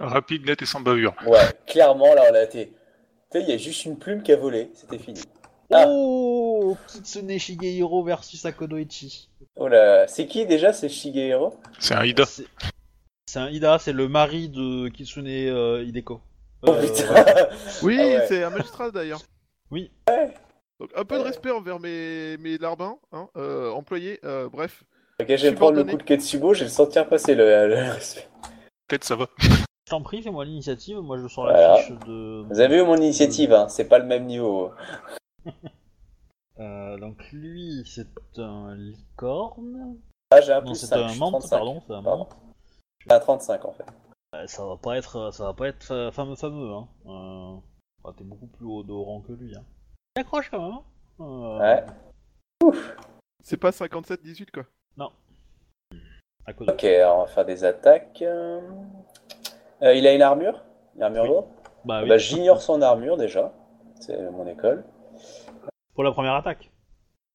Rapide, 0.00 0.46
net 0.46 0.62
et 0.62 0.66
sans 0.66 0.80
bavure. 0.80 1.14
Ouais, 1.26 1.52
clairement, 1.66 2.14
là, 2.14 2.22
on 2.30 2.34
a 2.34 2.42
été... 2.42 2.68
Tu 3.30 3.38
sais, 3.38 3.42
il 3.42 3.50
y 3.50 3.52
a 3.52 3.56
juste 3.58 3.84
une 3.84 3.98
plume 3.98 4.22
qui 4.22 4.32
a 4.32 4.36
volé, 4.36 4.70
c'était 4.72 4.98
fini. 4.98 5.20
Ah. 5.72 5.84
Oh 5.88 6.76
Kitsune 6.88 7.38
Shigehiro 7.38 8.02
versus 8.02 8.44
Akodoichi. 8.44 9.28
Oh 9.56 9.68
là, 9.68 10.06
c'est 10.08 10.26
qui 10.26 10.46
déjà, 10.46 10.72
c'est 10.72 10.88
Shigehiro? 10.88 11.54
C'est 11.78 11.94
un 11.94 12.04
Ida. 12.04 12.24
C'est 12.26 12.46
c'est 13.26 13.38
un 13.38 13.48
Ida, 13.48 13.78
c'est 13.78 13.92
le 13.92 14.08
mari 14.08 14.48
de 14.48 14.88
Kitsune 14.88 15.26
euh, 15.28 15.82
Hideko. 15.84 16.20
Oh 16.66 16.70
Euh, 16.72 16.80
putain 16.82 17.14
Oui, 17.82 17.96
Ah 17.98 18.04
ouais. 18.04 18.24
c'est 18.28 18.42
un 18.42 18.50
magistrat 18.50 18.90
d'ailleurs. 18.90 19.22
Oui. 19.70 19.90
Donc 20.80 20.90
un 20.96 21.04
peu 21.04 21.16
de 21.18 21.22
respect 21.22 21.50
envers 21.50 21.78
mes, 21.80 22.36
mes 22.38 22.58
larbins, 22.58 22.96
hein, 23.12 23.28
euh, 23.36 23.70
employés, 23.70 24.18
euh, 24.24 24.48
bref. 24.48 24.84
Ok, 25.20 25.28
je 25.28 25.46
vais 25.48 25.54
prendre 25.54 25.76
le 25.76 25.84
coup 25.84 25.96
de 25.96 26.02
Ketsubo, 26.02 26.54
je 26.54 26.60
vais 26.60 26.64
le 26.66 26.70
sentir 26.70 27.08
passer 27.08 27.34
le, 27.34 27.68
le 27.68 27.74
respect. 27.92 28.28
Peut-être 28.88 29.04
ça 29.04 29.14
va. 29.16 29.28
Je 29.38 29.90
t'en 29.90 30.02
prie, 30.02 30.22
fais-moi 30.22 30.44
l'initiative, 30.44 30.98
moi 30.98 31.18
je 31.22 31.28
sors 31.28 31.46
la 31.46 31.76
fiche 31.76 31.90
de... 32.06 32.44
Vous 32.48 32.60
avez 32.60 32.76
vu 32.76 32.82
mon 32.84 32.96
initiative, 32.96 33.52
hein, 33.52 33.68
c'est 33.68 33.84
pas 33.84 33.98
le 33.98 34.06
même 34.06 34.24
niveau. 34.26 34.70
Euh, 36.60 36.98
donc 36.98 37.16
lui, 37.32 37.82
c'est 37.86 38.06
un 38.38 38.74
licorne. 38.74 39.96
Ah, 40.30 40.42
j'ai 40.42 40.52
un 40.52 40.60
Non, 40.60 40.66
plus 40.66 40.74
c'est 40.80 40.86
5, 40.86 40.96
un 41.00 41.08
suis 41.08 41.18
35. 41.18 41.48
pardon, 41.56 41.82
c'est 41.86 41.94
un 41.94 42.02
Pardon. 42.02 42.26
un 43.08 43.18
35 43.20 43.64
en 43.64 43.72
fait. 43.72 43.86
Euh, 44.34 44.46
ça 44.46 44.66
va 44.66 44.76
pas 44.76 44.98
être, 44.98 45.32
ça 45.32 45.44
va 45.44 45.54
pas 45.54 45.68
être 45.68 45.90
euh, 45.92 46.10
fameux 46.12 46.36
fameux, 46.36 46.70
hein. 46.74 46.88
Euh, 47.06 47.56
bah, 48.04 48.12
T'es 48.16 48.22
beaucoup 48.24 48.48
plus 48.48 48.66
haut 48.66 48.82
de 48.82 48.92
rang 48.92 49.22
que 49.22 49.32
lui, 49.32 49.56
hein. 49.56 49.64
T'accroches 50.14 50.50
quand 50.50 50.60
même, 50.62 50.72
hein. 50.74 50.84
Euh, 51.20 51.58
Ouais. 51.58 52.72
C'est 53.42 53.56
pas 53.56 53.70
57-18 53.70 54.50
quoi. 54.52 54.64
à 56.44 56.52
cause 56.52 56.66
de- 56.66 56.72
Ok, 56.74 56.84
alors 56.84 57.16
on 57.16 57.20
va 57.22 57.26
faire 57.28 57.46
des 57.46 57.64
attaques. 57.64 58.20
Euh, 58.20 58.60
il 59.82 60.06
a 60.06 60.12
une 60.14 60.22
armure? 60.22 60.62
Une 60.96 61.02
armure 61.02 61.22
Oui. 61.22 61.28
lourde 61.28 61.46
Bah 61.86 62.02
oui, 62.02 62.08
Bah, 62.10 62.18
J'ignore 62.18 62.60
son 62.60 62.82
armure 62.82 63.16
déjà. 63.16 63.52
C'est 64.00 64.30
mon 64.30 64.46
école. 64.46 64.84
Pour 65.94 66.04
la 66.04 66.12
première 66.12 66.34
attaque. 66.34 66.70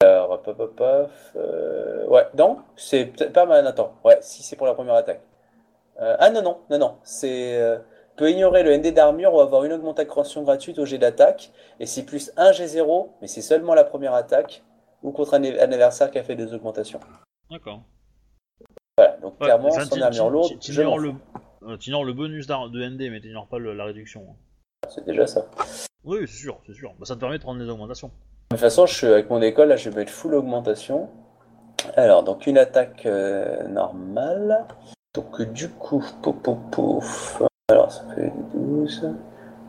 Alors, 0.03 0.31
hop, 0.31 0.47
hop, 0.59 0.81
euh, 1.35 2.05
Ouais, 2.07 2.27
non, 2.37 2.59
c'est 2.75 3.05
peut-être 3.05 3.33
pas 3.33 3.45
mal. 3.45 3.65
Attends, 3.67 3.93
ouais, 4.03 4.17
si 4.21 4.43
c'est 4.43 4.55
pour 4.55 4.67
la 4.67 4.73
première 4.73 4.93
attaque. 4.95 5.21
Euh, 5.99 6.15
ah 6.19 6.29
non, 6.29 6.41
non, 6.43 6.59
non, 6.69 6.77
non. 6.77 6.97
C'est. 7.03 7.59
euh, 7.59 7.79
peut 8.15 8.31
ignorer 8.31 8.63
le 8.63 8.71
ND 8.75 8.93
d'armure 8.93 9.33
ou 9.33 9.39
avoir 9.41 9.63
une 9.63 9.73
augmentation 9.73 10.41
gratuite 10.43 10.79
au 10.79 10.85
jet 10.85 10.97
d'attaque. 10.97 11.51
Et 11.79 11.85
c'est 11.85 12.03
plus 12.03 12.31
1 12.37 12.51
G0, 12.51 13.09
mais 13.21 13.27
c'est 13.27 13.41
seulement 13.41 13.73
la 13.75 13.83
première 13.83 14.13
attaque. 14.13 14.63
Ou 15.03 15.11
contre 15.11 15.35
un, 15.35 15.43
un 15.43 15.71
adversaire 15.71 16.09
qui 16.09 16.17
a 16.17 16.23
fait 16.23 16.35
des 16.35 16.53
augmentations. 16.53 16.99
D'accord. 17.51 17.81
Voilà, 18.97 19.17
donc 19.17 19.33
Ouais, 19.39 19.45
clairement, 19.45 19.69
son 19.69 20.01
armure 20.01 20.29
lourde, 20.31 20.53
fous. 20.95 20.97
le, 20.97 21.13
euh, 21.69 21.77
le 22.03 22.13
bonus 22.13 22.47
de 22.47 22.81
ND, 22.81 23.11
mais 23.11 23.21
t'ignores 23.21 23.47
pas 23.47 23.59
le- 23.59 23.73
la 23.73 23.85
réduction. 23.85 24.25
hein. 24.29 24.35
C'est 24.89 25.05
déjà 25.05 25.27
ça. 25.27 25.45
Oui, 26.03 26.19
c'est 26.21 26.33
sûr, 26.37 26.59
c'est 26.65 26.73
sûr. 26.73 26.93
Bah, 26.97 27.05
ça 27.05 27.13
te 27.15 27.19
permet 27.19 27.37
de 27.37 27.43
prendre 27.43 27.59
des 27.63 27.69
augmentations. 27.69 28.09
De 28.49 28.55
toute 28.55 28.61
façon, 28.61 28.85
je 28.85 28.95
suis 28.95 29.07
avec 29.07 29.29
mon 29.29 29.41
école, 29.41 29.67
là, 29.67 29.75
je 29.75 29.89
vais 29.89 29.97
mettre 29.97 30.11
full 30.11 30.33
augmentation. 30.33 31.09
Alors, 31.95 32.23
donc 32.23 32.47
une 32.47 32.57
attaque 32.57 33.05
euh, 33.05 33.67
normale. 33.67 34.65
Donc, 35.13 35.41
euh, 35.41 35.45
du 35.45 35.69
coup, 35.69 36.03
pouf, 36.21 36.35
pouf, 36.41 36.57
pouf. 36.71 37.41
Alors, 37.69 37.91
ça 37.91 38.03
fait 38.15 38.31
12. 38.53 39.15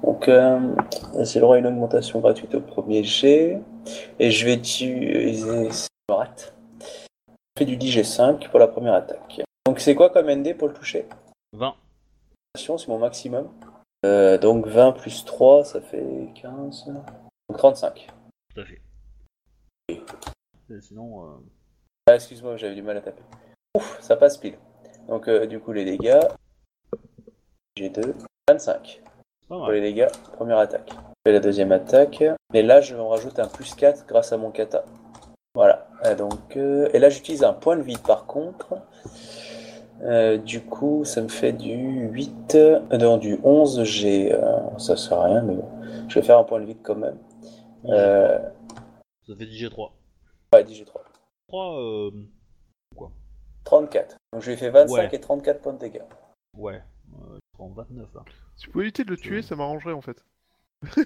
Donc, 0.05 0.28
euh, 0.28 0.60
j'ai 1.20 1.40
le 1.40 1.44
droit 1.44 1.56
à 1.56 1.59
une 1.59 1.66
augmentation 1.66 2.20
gratuite 2.20 2.55
au 2.55 2.60
premier 2.60 3.02
G. 3.02 3.59
Et 4.20 4.30
je 4.30 4.46
vais 4.46 4.55
utiliser. 4.55 5.70
Je 5.70 6.14
rate. 6.14 6.55
Je 6.86 7.34
fais 7.59 7.64
du 7.64 7.76
10G5 7.76 8.48
pour 8.48 8.60
la 8.60 8.68
première 8.68 8.94
attaque. 8.94 9.42
Donc, 9.66 9.80
c'est 9.80 9.96
quoi 9.96 10.10
comme 10.10 10.30
ND 10.30 10.56
pour 10.56 10.68
le 10.68 10.74
toucher? 10.74 11.09
20. 11.56 11.74
C'est 12.56 12.88
mon 12.88 12.98
maximum. 12.98 13.48
Euh, 14.06 14.38
donc, 14.38 14.68
20 14.68 14.92
plus 14.92 15.24
3, 15.24 15.64
ça 15.64 15.80
fait 15.80 16.28
15. 16.40 16.86
Donc, 17.48 17.59
35. 17.59 18.09
Tout 18.59 18.62
à 18.62 18.66
fait. 18.66 18.80
Et 20.70 20.80
sinon, 20.80 21.22
euh, 21.24 21.36
Ah, 22.09 22.16
excuse-moi, 22.16 22.56
j'avais 22.56 22.74
du 22.74 22.82
mal 22.82 22.97
à 22.97 23.01
taper. 23.01 23.22
Ouf, 23.76 23.98
ça 24.01 24.16
passe 24.16 24.36
pile. 24.36 24.59
Donc, 25.06 25.28
euh, 25.28 25.47
du 25.47 25.60
coup, 25.60 25.72
les 25.72 25.85
dégâts. 25.85 26.18
G2. 27.78 28.14
25 28.51 29.01
c'est 29.40 29.48
pas 29.48 29.55
pour 29.55 29.66
mal. 29.66 29.74
les 29.76 29.80
dégâts. 29.80 30.09
Première 30.32 30.59
attaque. 30.59 30.90
Je 30.90 31.30
fais 31.30 31.32
la 31.32 31.39
deuxième 31.40 31.70
attaque. 31.70 32.24
Et 32.52 32.62
là, 32.62 32.80
je 32.80 32.97
vais 32.97 33.01
en 33.01 33.09
rajouter 33.10 33.40
un 33.40 33.47
plus 33.47 33.74
4 33.74 34.06
grâce 34.09 34.32
à 34.32 34.36
mon 34.39 34.51
kata. 34.51 34.85
Voilà. 35.55 35.86
Ah, 36.02 36.16
donc, 36.16 36.56
euh, 36.56 36.89
et 36.93 36.98
là, 36.98 37.10
j'utilise 37.10 37.44
un 37.44 37.52
point 37.52 37.76
de 37.76 37.82
vide 37.82 38.02
par 38.02 38.26
contre. 38.26 38.74
Euh, 40.02 40.36
du 40.36 40.62
coup, 40.62 41.05
ça 41.05 41.22
me 41.22 41.28
fait 41.28 41.52
du 41.52 42.09
8. 42.10 42.56
euh, 42.56 42.80
non, 42.98 43.18
du 43.18 43.39
11 43.44 43.85
G. 43.85 44.32
euh, 44.32 44.78
ça 44.78 44.97
sert 44.97 45.18
à 45.20 45.24
rien, 45.26 45.43
mais 45.43 45.55
bon. 45.55 45.68
Je 46.09 46.16
vais 46.18 46.26
faire 46.26 46.39
un 46.39 46.44
point 46.44 46.59
de 46.60 46.64
vide 46.66 46.78
quand 46.82 46.97
même. 46.97 47.18
Euh, 47.86 48.38
Ça 49.26 49.34
fait 49.36 49.46
10G3. 49.46 49.90
ouais, 50.55 50.64
10G3. 50.64 50.92
3, 51.48 51.80
euh... 51.80 52.10
34. 53.64 54.16
Donc, 54.32 54.42
je 54.42 54.46
lui 54.46 54.55
ai 54.55 54.56
fait 54.56 54.70
25 54.70 54.94
Ouais. 54.94 55.09
et 55.12 55.20
34 55.20 55.60
points 55.60 55.72
de 55.74 55.78
dégâts. 55.78 56.02
Ouais. 56.56 56.82
Euh, 57.14 57.36
il 57.36 57.56
prend 57.56 57.68
29 57.68 58.09
là. 58.14 58.22
Si 58.56 58.66
vous 58.66 58.72
pouvez 58.72 58.84
éviter 58.84 59.05
de 59.05 59.10
le 59.10 59.16
tuer, 59.16 59.42
ça 59.42 59.56
m'arrangerait 59.56 59.92
en 59.92 60.00
fait. 60.00 60.24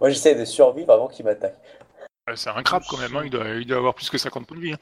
Moi, 0.00 0.10
j'essaie 0.10 0.34
de 0.34 0.44
survivre 0.44 0.92
avant 0.92 1.08
qu'il 1.08 1.24
m'attaque. 1.24 1.56
Ouais, 2.28 2.36
C'est 2.36 2.50
un 2.50 2.62
crabe 2.62 2.82
quand 2.88 2.98
même, 2.98 3.14
hein, 3.16 3.22
il, 3.24 3.30
doit, 3.30 3.48
il 3.50 3.66
doit 3.66 3.78
avoir 3.78 3.94
plus 3.94 4.10
que 4.10 4.18
50 4.18 4.46
points 4.46 4.56
de 4.56 4.62
vie. 4.62 4.74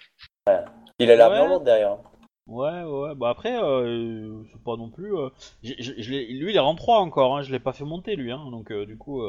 hein. 0.47 0.65
Il 0.99 1.11
a 1.11 1.17
l'armure 1.17 1.43
Ouais. 1.43 1.49
lourde 1.49 1.65
derrière. 1.65 1.99
Ouais, 2.47 2.83
ouais, 2.83 3.15
bah 3.15 3.29
après, 3.31 3.63
euh, 3.63 4.43
c'est 4.53 4.63
pas 4.63 4.77
non 4.77 4.91
plus. 4.91 5.15
euh, 5.17 5.29
je 5.63 5.93
lui, 6.11 6.27
il 6.51 6.57
est 6.57 6.59
rang 6.59 6.75
3 6.75 6.99
encore, 7.01 7.37
hein, 7.37 7.43
je 7.43 7.53
l'ai 7.53 7.61
pas 7.61 7.73
fait 7.73 7.85
monter 7.85 8.17
lui, 8.17 8.33
hein, 8.33 8.51
donc 8.51 8.73
euh, 8.73 8.87
du 8.87 8.97
coup. 8.99 9.23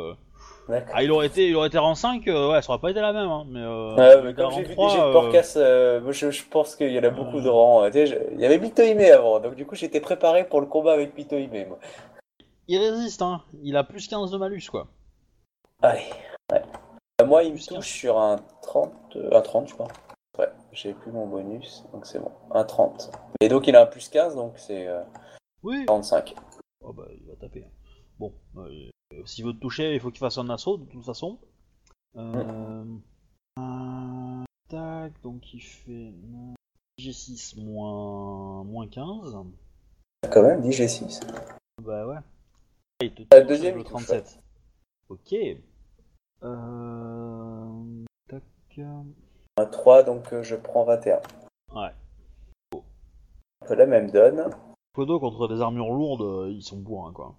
Euh. 0.69 0.79
Ah, 0.93 1.03
il 1.03 1.11
aurait 1.11 1.27
été, 1.27 1.47
il 1.49 1.55
aurait 1.55 1.67
été 1.67 1.77
rang 1.77 1.95
5, 1.95 2.27
euh, 2.27 2.51
ouais, 2.51 2.61
ça 2.61 2.71
aurait 2.71 2.81
pas 2.81 2.91
été 2.91 3.01
la 3.01 3.11
même, 3.13 3.29
hein, 3.29 3.45
mais. 3.49 3.59
Euh, 3.61 3.95
Ouais, 3.95 4.21
mais 4.23 4.33
comme 4.33 4.51
j'ai 4.51 4.63
vu 4.63 4.73
3, 4.73 4.87
des 4.87 4.91
jets 4.93 5.01
de 5.03 5.07
euh, 5.07 5.11
Porcas, 5.13 5.53
euh, 5.57 6.01
moi, 6.01 6.11
je, 6.11 6.31
je 6.31 6.43
pense 6.45 6.75
qu'il 6.75 6.91
y 6.91 6.99
en 6.99 7.03
a 7.03 7.09
beaucoup 7.09 7.41
de 7.41 7.49
rangs. 7.49 7.83
euh, 7.83 7.87
tu 7.87 7.93
sais, 7.93 8.05
je- 8.07 8.15
Il 8.33 8.39
y 8.39 8.45
avait 8.45 8.57
Mitohime 8.59 8.99
avant, 9.01 9.39
donc 9.39 9.55
du 9.55 9.65
coup 9.65 9.75
j'étais 9.75 9.99
préparé 9.99 10.45
pour 10.47 10.61
le 10.61 10.67
combat 10.67 10.93
avec 10.93 11.17
Mitohime. 11.17 11.67
Moi. 11.67 11.79
Il 12.67 12.77
résiste, 12.77 13.21
hein, 13.21 13.41
il 13.63 13.75
a 13.75 13.83
plus 13.83 14.07
15 14.07 14.31
de 14.31 14.37
malus, 14.37 14.69
quoi. 14.69 14.87
Allez. 15.81 16.01
Ouais. 16.51 16.61
Euh, 17.21 17.25
Moi, 17.25 17.43
il 17.43 17.53
me 17.53 17.57
touche 17.67 17.87
sur 17.87 18.19
un 18.19 18.37
30, 18.61 18.93
euh, 19.15 19.29
un 19.35 19.41
30, 19.41 19.67
je 19.67 19.73
crois. 19.73 19.87
Ouais, 20.39 20.47
j'ai 20.71 20.93
plus 20.93 21.11
mon 21.11 21.27
bonus, 21.27 21.83
donc 21.91 22.05
c'est 22.05 22.19
bon. 22.19 22.31
Un 22.51 22.63
30. 22.63 23.11
Et 23.41 23.49
donc 23.49 23.67
il 23.67 23.75
a 23.75 23.81
un 23.81 23.85
plus 23.85 24.07
15, 24.07 24.35
donc 24.35 24.53
c'est 24.57 24.87
euh, 24.87 25.01
Oui. 25.63 25.85
45. 25.87 26.33
Oh 26.83 26.93
bah, 26.93 27.03
il 27.19 27.27
va 27.27 27.35
taper. 27.35 27.65
hein. 27.67 27.71
Bon, 28.19 28.31
euh, 28.57 28.89
s'il 29.25 29.45
veut 29.45 29.53
te 29.53 29.59
toucher, 29.59 29.93
il 29.93 29.99
faut 29.99 30.09
qu'il 30.11 30.19
fasse 30.19 30.37
un 30.37 30.49
assaut, 30.49 30.77
de 30.77 30.85
toute 30.85 31.03
façon. 31.05 31.37
Euh... 32.15 32.83
un- 33.57 34.43
Tac, 34.69 35.11
donc 35.21 35.53
il 35.53 35.59
fait 35.61 36.13
G6 36.99 37.61
moins, 37.61 38.63
moins 38.63 38.87
15. 38.87 39.35
Quand 40.31 40.43
même, 40.43 40.61
10 40.61 40.69
G6. 40.69 41.21
Bah 41.83 42.07
ouais. 42.07 42.17
Il 43.01 43.13
te 43.13 43.23
Ah, 43.31 43.39
touche 43.41 43.47
deuxième, 43.49 43.75
le 43.75 43.81
il 43.81 43.83
touche, 43.83 44.05
37. 44.05 44.39
Ok. 45.09 45.35
Euh... 46.43 48.03
Tac. 48.29 48.43
Un 49.57 49.65
3, 49.65 50.03
donc 50.03 50.31
euh, 50.33 50.43
je 50.43 50.55
prends 50.55 50.85
21. 50.85 51.19
Ouais. 51.75 51.91
Un 52.73 53.67
peu 53.67 53.75
la 53.75 53.85
même 53.85 54.09
donne. 54.11 54.49
Kodo 54.93 55.19
contre 55.19 55.47
des 55.47 55.61
armures 55.61 55.91
lourdes, 55.91 56.21
euh, 56.21 56.49
ils 56.51 56.63
sont 56.63 56.77
bourrins 56.77 57.11
quoi. 57.13 57.35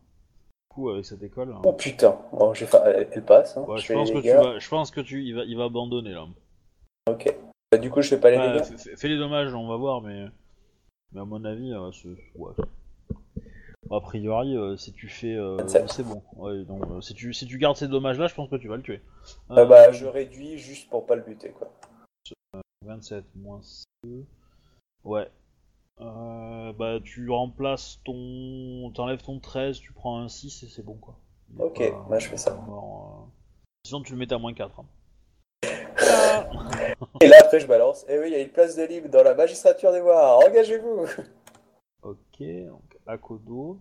Coup, 0.74 0.89
avec 0.89 1.05
cette 1.05 1.23
école. 1.23 1.53
hein. 1.53 1.61
Oh 1.65 1.73
putain, 1.74 2.19
bon, 2.32 2.55
j'ai 2.55 2.65
fa- 2.65 2.90
elle, 2.90 3.23
passe. 3.24 3.59
Hein. 3.59 3.65
Ouais, 3.69 3.78
je 3.78 3.93
pense 3.93 4.11
que 4.11 4.19
tu 4.20 4.28
vas, 4.28 4.59
je 4.59 4.69
pense 4.70 4.90
que 4.90 5.03
tu, 5.03 5.23
il 5.23 5.35
va, 5.35 5.44
il 5.44 5.55
va 5.57 5.65
abandonner 5.65 6.12
là. 6.12 6.27
Ok. 7.11 7.36
Bah, 7.70 7.77
du 7.77 7.90
coup, 7.90 8.01
je 8.01 8.09
fais 8.09 8.19
pas 8.20 8.31
les 8.31 8.39
Ouais, 8.39 8.53
dégâts. 8.62 8.97
fais, 8.97 9.09
les 9.09 9.19
dommages, 9.19 9.53
on 9.55 9.69
va 9.69 9.77
voir, 9.77 10.01
mais, 10.01 10.27
mais 11.12 11.20
à 11.20 11.24
mon 11.27 11.44
avis, 11.44 11.73
euh, 11.73 11.90
ouais. 12.36 12.53
A 13.90 14.01
priori, 14.01 14.57
euh, 14.57 14.78
si 14.78 14.94
tu 14.94 15.09
fais, 15.09 15.35
euh, 15.35 15.57
27. 15.59 15.90
c'est 15.90 16.03
bon. 16.05 16.23
Ouais, 16.36 16.65
donc, 16.65 16.82
euh, 16.90 17.03
si 17.03 17.12
tu, 17.12 17.35
si 17.35 17.47
tu 17.47 17.59
gardes 17.59 17.77
ces 17.77 17.89
dommages-là, 17.89 18.28
je 18.28 18.35
pense 18.35 18.49
que 18.49 18.57
tu 18.57 18.69
vas 18.69 18.77
le 18.77 18.82
tuer. 18.82 19.03
Ah 19.51 19.66
bah, 19.66 19.93
je 19.93 20.07
réduis 20.07 20.57
juste 20.57 20.89
pour 20.89 21.05
pas 21.05 21.16
le 21.16 21.23
buter, 21.23 21.51
quoi. 21.51 21.70
27 22.86 23.24
moins 23.36 23.61
2. 24.05 24.24
Ouais. 25.05 25.28
Euh, 26.01 26.73
bah, 26.73 26.98
tu 27.05 27.28
remplaces 27.31 28.01
ton. 28.05 28.90
T'enlèves 28.94 29.23
ton 29.23 29.39
13, 29.40 29.78
tu 29.78 29.93
prends 29.93 30.19
un 30.20 30.28
6 30.28 30.62
et 30.64 30.69
c'est 30.69 30.82
bon 30.82 30.94
quoi. 30.94 31.16
Ok, 31.59 31.78
pas- 31.78 32.06
bah, 32.09 32.19
je 32.19 32.28
fais 32.28 32.36
ça. 32.36 32.52
euh. 32.52 33.24
Sinon, 33.86 34.02
tu 34.02 34.12
le 34.12 34.19
mettais 34.19 34.35
à 34.35 34.39
moins 34.39 34.55
4. 34.55 34.81
hein. 34.81 34.86
Ah 36.01 36.48
Et 37.20 37.28
là, 37.28 37.36
après, 37.40 37.60
je 37.60 37.66
balance. 37.66 38.05
Et 38.09 38.19
oui, 38.19 38.27
il 38.28 38.32
y 38.32 38.36
a 38.36 38.40
une 38.40 38.48
place 38.48 38.77
de 38.77 38.82
libre 38.85 39.09
dans 39.09 39.23
la 39.23 39.35
magistrature 39.35 39.93
des 39.93 40.01
voirs. 40.01 40.39
Engagez-vous 40.39 41.06
ok, 42.05 42.43
donc 42.66 42.98
Akodo. 43.06 43.78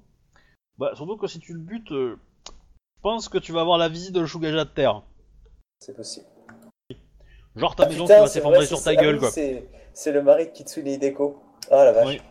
Bah, 0.78 0.92
surtout 0.96 1.18
que 1.18 1.26
si 1.28 1.40
tu 1.40 1.54
le 1.54 1.60
butes, 1.60 1.92
euh, 1.92 2.20
je 2.48 3.02
pense 3.02 3.30
que 3.30 3.38
tu 3.40 3.52
vas 3.52 3.62
avoir 3.62 3.78
la 3.80 3.90
visite 3.90 4.14
de 4.14 4.26
Shugaja 4.26 4.64
de 4.66 4.70
terre. 4.70 5.02
C'est 5.80 5.96
possible. 5.96 6.28
Genre 7.56 7.76
ta 7.76 7.84
Ah, 7.86 7.90
maison 7.90 8.04
putain, 8.04 8.16
qui 8.16 8.22
va 8.22 8.28
s'effondrer 8.28 8.66
sur 8.66 8.82
ta 8.84 8.92
ah 8.92 8.96
gueule 8.96 9.16
oui, 9.16 9.20
quoi. 9.22 9.32
c'est- 9.32 9.68
C'est 9.94 10.12
le 10.12 10.22
mari 10.22 10.46
de 10.48 10.52
Kitsune 10.52 10.88
Hideko. 10.88 11.42
Ah 11.72 11.86
la 11.86 11.92
vache. 11.94 12.08
Oui. 12.08 12.22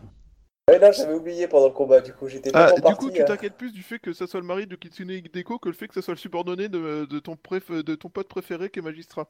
Ouais, 0.69 0.79
non, 0.79 0.93
j'avais 0.93 1.15
oublié 1.15 1.49
pendant 1.49 1.67
le 1.67 1.73
combat, 1.73 2.01
du 2.01 2.13
coup, 2.13 2.29
j'étais 2.29 2.51
Ah, 2.55 2.73
du 2.73 2.81
parti. 2.83 2.97
coup, 2.97 3.11
tu 3.11 3.23
hein. 3.23 3.25
t'inquiètes 3.25 3.57
plus 3.57 3.73
du 3.73 3.83
fait 3.83 3.99
que 3.99 4.13
ça 4.13 4.27
soit 4.27 4.39
le 4.41 4.47
mari 4.47 4.67
de 4.67 4.77
Kitsune 4.77 5.11
Hideko 5.11 5.59
que 5.59 5.69
le 5.69 5.75
fait 5.75 5.89
que 5.89 5.95
ça 5.95 6.03
soit 6.03 6.15
le 6.15 6.19
subordonné 6.19 6.69
de, 6.69 7.07
de 7.07 7.19
ton, 7.19 7.35
préf... 7.37 7.71
de 7.73 7.95
ton 7.97 8.09
pote 8.09 8.29
préféré 8.29 8.71
qui 8.71 8.79
est 8.79 8.83
magistrat. 8.83 9.29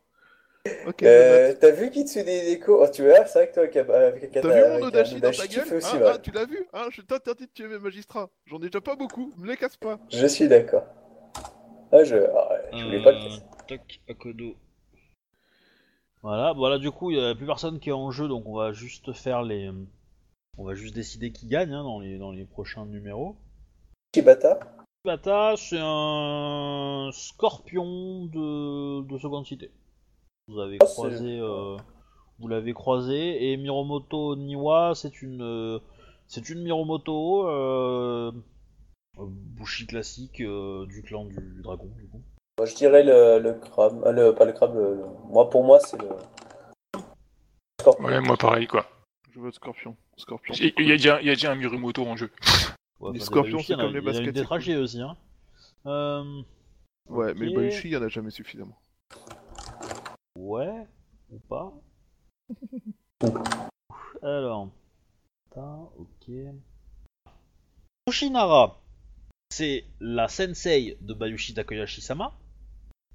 Ok, 0.86 1.02
Euh. 1.02 1.54
T'as 1.58 1.70
vu 1.70 1.90
Kitsune 1.90 2.28
Hideko? 2.28 2.82
Oh, 2.84 2.88
tu 2.92 3.02
vois, 3.02 3.24
c'est 3.24 3.38
vrai 3.38 3.48
que 3.48 3.54
toi, 3.54 3.62
avec 3.62 3.76
un- 3.76 3.88
avec 3.88 4.32
T'as 4.32 4.42
vu 4.42 4.80
mon 4.80 4.86
Odachi 4.86 5.20
dans 5.20 5.30
ta 5.30 5.46
gueule? 5.46 5.74
aussi 5.78 5.96
Hein, 5.96 6.00
mal. 6.00 6.14
hein, 6.14 6.18
Tu 6.22 6.30
l'as 6.32 6.44
vu? 6.44 6.66
Hein, 6.74 6.88
Je 6.90 7.00
t'interdis 7.00 7.46
de 7.46 7.52
tuer 7.52 7.68
mes 7.68 7.78
magistrats. 7.78 8.28
J'en 8.44 8.58
ai 8.58 8.66
déjà 8.66 8.82
pas 8.82 8.96
beaucoup, 8.96 9.32
me 9.38 9.46
les 9.46 9.56
casse 9.56 9.76
pas. 9.78 9.98
Je 10.10 10.26
suis 10.26 10.48
d'accord. 10.48 10.84
Ah, 11.92 12.04
je... 12.04 12.16
ah, 12.16 12.48
je 12.76 12.84
voulais 12.84 13.02
pas 13.02 13.12
le 13.12 13.18
casser. 13.18 13.40
Euh, 13.40 13.66
Tac, 13.68 14.00
Akodo. 14.08 14.54
Voilà, 16.22 16.52
voilà, 16.52 16.78
du 16.78 16.90
coup, 16.90 17.10
il 17.10 17.18
n'y 17.18 17.24
a 17.24 17.34
plus 17.34 17.46
personne 17.46 17.80
qui 17.80 17.88
est 17.88 17.92
en 17.92 18.10
jeu, 18.10 18.28
donc 18.28 18.44
on 18.46 18.54
va 18.56 18.72
juste 18.72 19.12
faire 19.14 19.42
les. 19.42 19.70
On 20.60 20.64
va 20.64 20.74
juste 20.74 20.94
décider 20.94 21.32
qui 21.32 21.46
gagne 21.46 21.72
hein, 21.72 21.82
dans, 21.82 22.00
les, 22.00 22.18
dans 22.18 22.32
les 22.32 22.44
prochains 22.44 22.84
numéros. 22.84 23.34
Shibata 24.14 24.60
Bata, 25.06 25.54
c'est 25.56 25.78
un 25.80 27.08
scorpion 27.14 28.26
de, 28.26 29.00
de 29.00 29.18
seconde 29.18 29.46
cité. 29.46 29.70
Vous 30.48 30.58
avez 30.58 30.76
Ah, 30.82 30.84
croisé, 30.84 31.38
euh, 31.40 31.78
vous 32.38 32.46
l'avez 32.48 32.74
croisé, 32.74 33.50
et 33.50 33.56
Miromoto 33.56 34.36
Niwa, 34.36 34.92
c'est 34.94 35.22
une, 35.22 35.40
euh, 35.40 35.78
c'est 36.28 36.50
une 36.50 36.62
Miromoto, 36.62 37.48
euh, 37.48 38.30
Bushi 39.16 39.86
classique 39.86 40.42
euh, 40.42 40.84
du 40.84 41.02
clan 41.02 41.24
du 41.24 41.62
dragon, 41.62 41.88
du 41.96 42.06
coup. 42.06 42.20
Moi, 42.58 42.66
je 42.66 42.74
dirais 42.74 43.02
le, 43.02 43.38
le 43.38 43.54
crabe. 43.54 44.04
euh, 44.04 44.12
le, 44.12 44.34
pas 44.34 44.44
le 44.44 44.52
crabe, 44.52 44.74
le- 44.74 44.96
le- 44.96 45.06
moi, 45.30 45.48
pour 45.48 45.64
moi, 45.64 45.80
c'est 45.80 45.96
le. 46.02 46.08
Scorpion. 47.80 48.04
Ouais, 48.04 48.20
moi 48.20 48.36
pareil 48.36 48.66
quoi. 48.66 48.84
Je 49.30 49.40
veux 49.40 49.50
Scorpion. 49.52 49.96
Scorpion. 50.20 50.54
Il 50.54 50.86
y, 50.86 50.92
a 50.92 50.96
déjà- 50.96 51.20
il 51.20 51.26
y 51.26 51.30
a 51.30 51.34
déjà 51.34 51.50
un 51.52 51.56
Mirumoto 51.56 52.06
en 52.06 52.16
jeu. 52.16 52.30
Ouais, 53.00 53.12
Les 53.14 53.20
scorpions, 53.20 53.58
c'est 53.58 53.68
il 53.68 53.70
y 53.72 53.74
en 53.74 53.78
a- 53.78 53.82
comme 53.84 53.92
les 53.94 54.00
Il 54.00 54.04
y 54.04 54.08
a 54.08 54.12
baskets, 54.24 54.44
trachées 54.44 54.76
aussi, 54.76 55.00
hein. 55.00 55.16
Euh, 55.86 56.42
Ouais, 57.08 57.34
mais 57.34 57.48
ok. 57.48 57.54
Bayushi, 57.54 57.88
il 57.88 57.92
y 57.92 57.96
en 57.96 58.02
a 58.02 58.08
jamais 58.08 58.30
suffisamment. 58.30 58.78
Ouais, 60.36 60.86
ou 61.32 61.38
pas. 61.40 61.72
Alors. 64.22 64.68
Putain, 65.50 65.88
ok. 65.98 66.30
Toshinara, 68.06 68.80
c'est 69.50 69.84
la 70.00 70.28
sensei 70.28 70.96
de 71.00 71.14
Bayushi 71.14 71.54
Takoyashi-sama. 71.54 72.32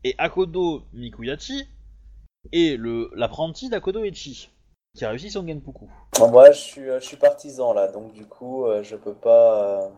Et 0.03 0.15
Akodo 0.17 0.85
Mikuyachi 0.93 1.67
est 2.51 2.77
le 2.77 3.09
l'apprenti 3.15 3.69
d'Akodo 3.69 4.03
Echi, 4.03 4.49
qui 4.95 5.05
a 5.05 5.09
réussi 5.09 5.29
son 5.29 5.45
Genpuku. 5.47 5.85
Bon, 6.17 6.31
moi, 6.31 6.51
je 6.51 6.59
suis, 6.59 6.89
euh, 6.89 6.99
je 6.99 7.05
suis 7.05 7.17
partisan 7.17 7.73
là, 7.73 7.87
donc 7.89 8.13
du 8.13 8.25
coup, 8.25 8.65
euh, 8.65 8.81
je 8.81 8.95
peux 8.95 9.13
pas. 9.13 9.83
euh, 9.83 9.89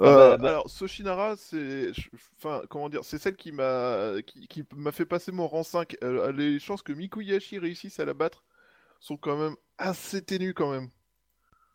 Euh, 0.00 0.30
bah, 0.30 0.36
bah. 0.38 0.48
Alors, 0.48 0.70
Soshinara, 0.70 1.36
c'est, 1.36 1.92
enfin, 2.38 2.62
comment 2.70 2.88
dire, 2.88 3.04
c'est 3.04 3.18
celle 3.18 3.36
qui 3.36 3.52
m'a, 3.52 4.14
qui, 4.26 4.48
qui 4.48 4.64
m'a 4.74 4.90
fait 4.90 5.04
passer 5.04 5.30
mon 5.30 5.46
rang 5.46 5.62
5. 5.62 5.96
Euh, 6.02 6.32
les 6.32 6.58
chances 6.58 6.82
que 6.82 6.92
Mikuyashi 6.92 7.58
réussisse 7.58 8.00
à 8.00 8.04
la 8.06 8.14
battre 8.14 8.42
sont 9.00 9.16
quand 9.18 9.36
même 9.36 9.54
assez 9.78 10.22
ténues 10.22 10.54
quand 10.54 10.70
même. 10.70 10.88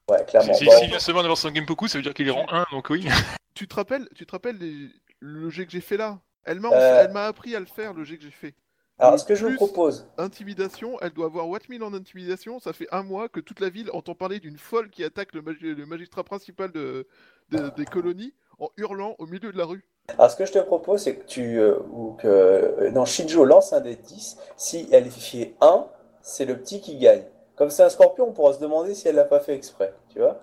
Ouais, 0.09 0.25
clairement. 0.25 0.53
Si, 0.55 0.65
si, 0.69 0.87
vient 0.87 0.99
seulement 0.99 1.21
d'avoir 1.21 1.37
son 1.37 1.53
Genpoku, 1.53 1.87
ça 1.87 1.99
veut 1.99 2.03
dire 2.03 2.13
qu'il 2.13 2.27
est 2.27 2.31
rang 2.31 2.47
1, 2.49 2.65
donc 2.71 2.89
oui. 2.89 3.07
Tu 3.53 3.67
te 3.67 3.75
rappelles, 3.75 4.09
tu 4.15 4.25
te 4.25 4.31
rappelles 4.31 4.57
les- 4.57 4.89
le 5.19 5.49
jet 5.49 5.65
que 5.65 5.71
j'ai 5.71 5.81
fait 5.81 5.97
là? 5.97 6.19
Elle 6.43 6.59
m'a, 6.59 6.69
Euh. 6.71 7.03
elle 7.05 7.11
m'a 7.11 7.25
appris 7.27 7.55
à 7.55 7.59
le 7.59 7.65
faire 7.65 7.93
le 7.93 8.03
jet 8.03 8.17
que 8.17 8.23
j'ai 8.23 8.31
fait. 8.31 8.55
Alors, 8.99 9.19
ce 9.19 9.25
que 9.25 9.35
je 9.35 9.45
vous 9.45 9.55
propose, 9.55 10.07
Intimidation, 10.17 10.97
elle 11.01 11.11
doit 11.11 11.27
avoir 11.27 11.47
What 11.47 11.59
1000 11.69 11.83
en 11.83 11.93
intimidation. 11.93 12.59
Ça 12.59 12.73
fait 12.73 12.87
un 12.91 13.03
mois 13.03 13.29
que 13.29 13.39
toute 13.39 13.59
la 13.59 13.69
ville 13.69 13.91
entend 13.93 14.15
parler 14.15 14.39
d'une 14.39 14.57
folle 14.57 14.89
qui 14.89 15.03
attaque 15.03 15.33
le, 15.33 15.41
magi- 15.43 15.75
le 15.75 15.85
magistrat 15.85 16.23
principal 16.23 16.71
de, 16.71 17.07
de- 17.49 17.69
des 17.77 17.85
colonies 17.85 18.33
en 18.57 18.69
hurlant 18.77 19.15
au 19.19 19.27
milieu 19.27 19.51
de 19.51 19.57
la 19.57 19.65
rue. 19.65 19.87
alors, 20.17 20.31
ce 20.31 20.35
que 20.35 20.45
je 20.47 20.51
te 20.53 20.59
propose, 20.59 21.03
c'est 21.03 21.17
que 21.17 21.25
tu. 21.25 21.59
euh, 21.59 21.77
ou 21.91 22.13
que. 22.13 22.27
euh, 22.27 22.89
non, 22.91 23.05
Shinjo 23.05 23.45
lance 23.45 23.71
un 23.73 23.81
des 23.81 23.95
10. 23.95 24.37
Si 24.55 24.87
elle 24.91 25.11
fait 25.11 25.53
1, 25.61 25.85
c'est 26.23 26.45
le 26.45 26.57
petit 26.57 26.81
qui 26.81 26.97
gagne. 26.97 27.23
Comme 27.55 27.69
c'est 27.69 27.83
un 27.83 27.89
scorpion, 27.89 28.27
on 28.29 28.33
pourra 28.33 28.53
se 28.53 28.59
demander 28.59 28.95
si 28.95 29.07
elle 29.07 29.15
l'a 29.15 29.25
pas 29.25 29.39
fait 29.39 29.53
exprès. 29.53 29.93
Tu 30.09 30.17
vois 30.19 30.41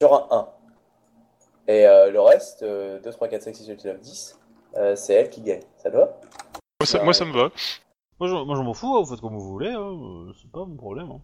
Genre 0.00 0.26
un 0.32 0.36
1. 1.68 1.72
Et 1.72 1.86
euh, 1.86 2.10
le 2.10 2.20
reste, 2.20 2.62
euh, 2.62 2.98
2, 3.00 3.10
3, 3.10 3.28
4, 3.28 3.42
5, 3.42 3.54
6, 3.54 3.66
7, 3.66 3.82
8, 3.82 3.84
9, 3.84 4.00
10, 4.00 4.38
euh, 4.76 4.96
c'est 4.96 5.12
elle 5.12 5.28
qui 5.28 5.42
gagne. 5.42 5.60
Ça 5.76 5.90
te 5.90 5.96
va? 5.96 6.18
Moi 6.80 6.86
ça, 6.86 7.02
moi, 7.04 7.12
ça 7.12 7.24
me 7.26 7.32
va. 7.34 7.50
Moi, 8.20 8.28
je, 8.28 8.34
moi, 8.34 8.56
je 8.56 8.62
m'en 8.62 8.74
fous, 8.74 8.96
hein, 8.96 9.00
vous 9.02 9.10
faites 9.10 9.20
comme 9.20 9.34
vous 9.36 9.48
voulez, 9.48 9.70
hein, 9.70 9.80
euh, 10.28 10.32
c'est 10.40 10.50
pas 10.50 10.64
mon 10.64 10.76
problème. 10.76 11.10
hein. 11.10 11.20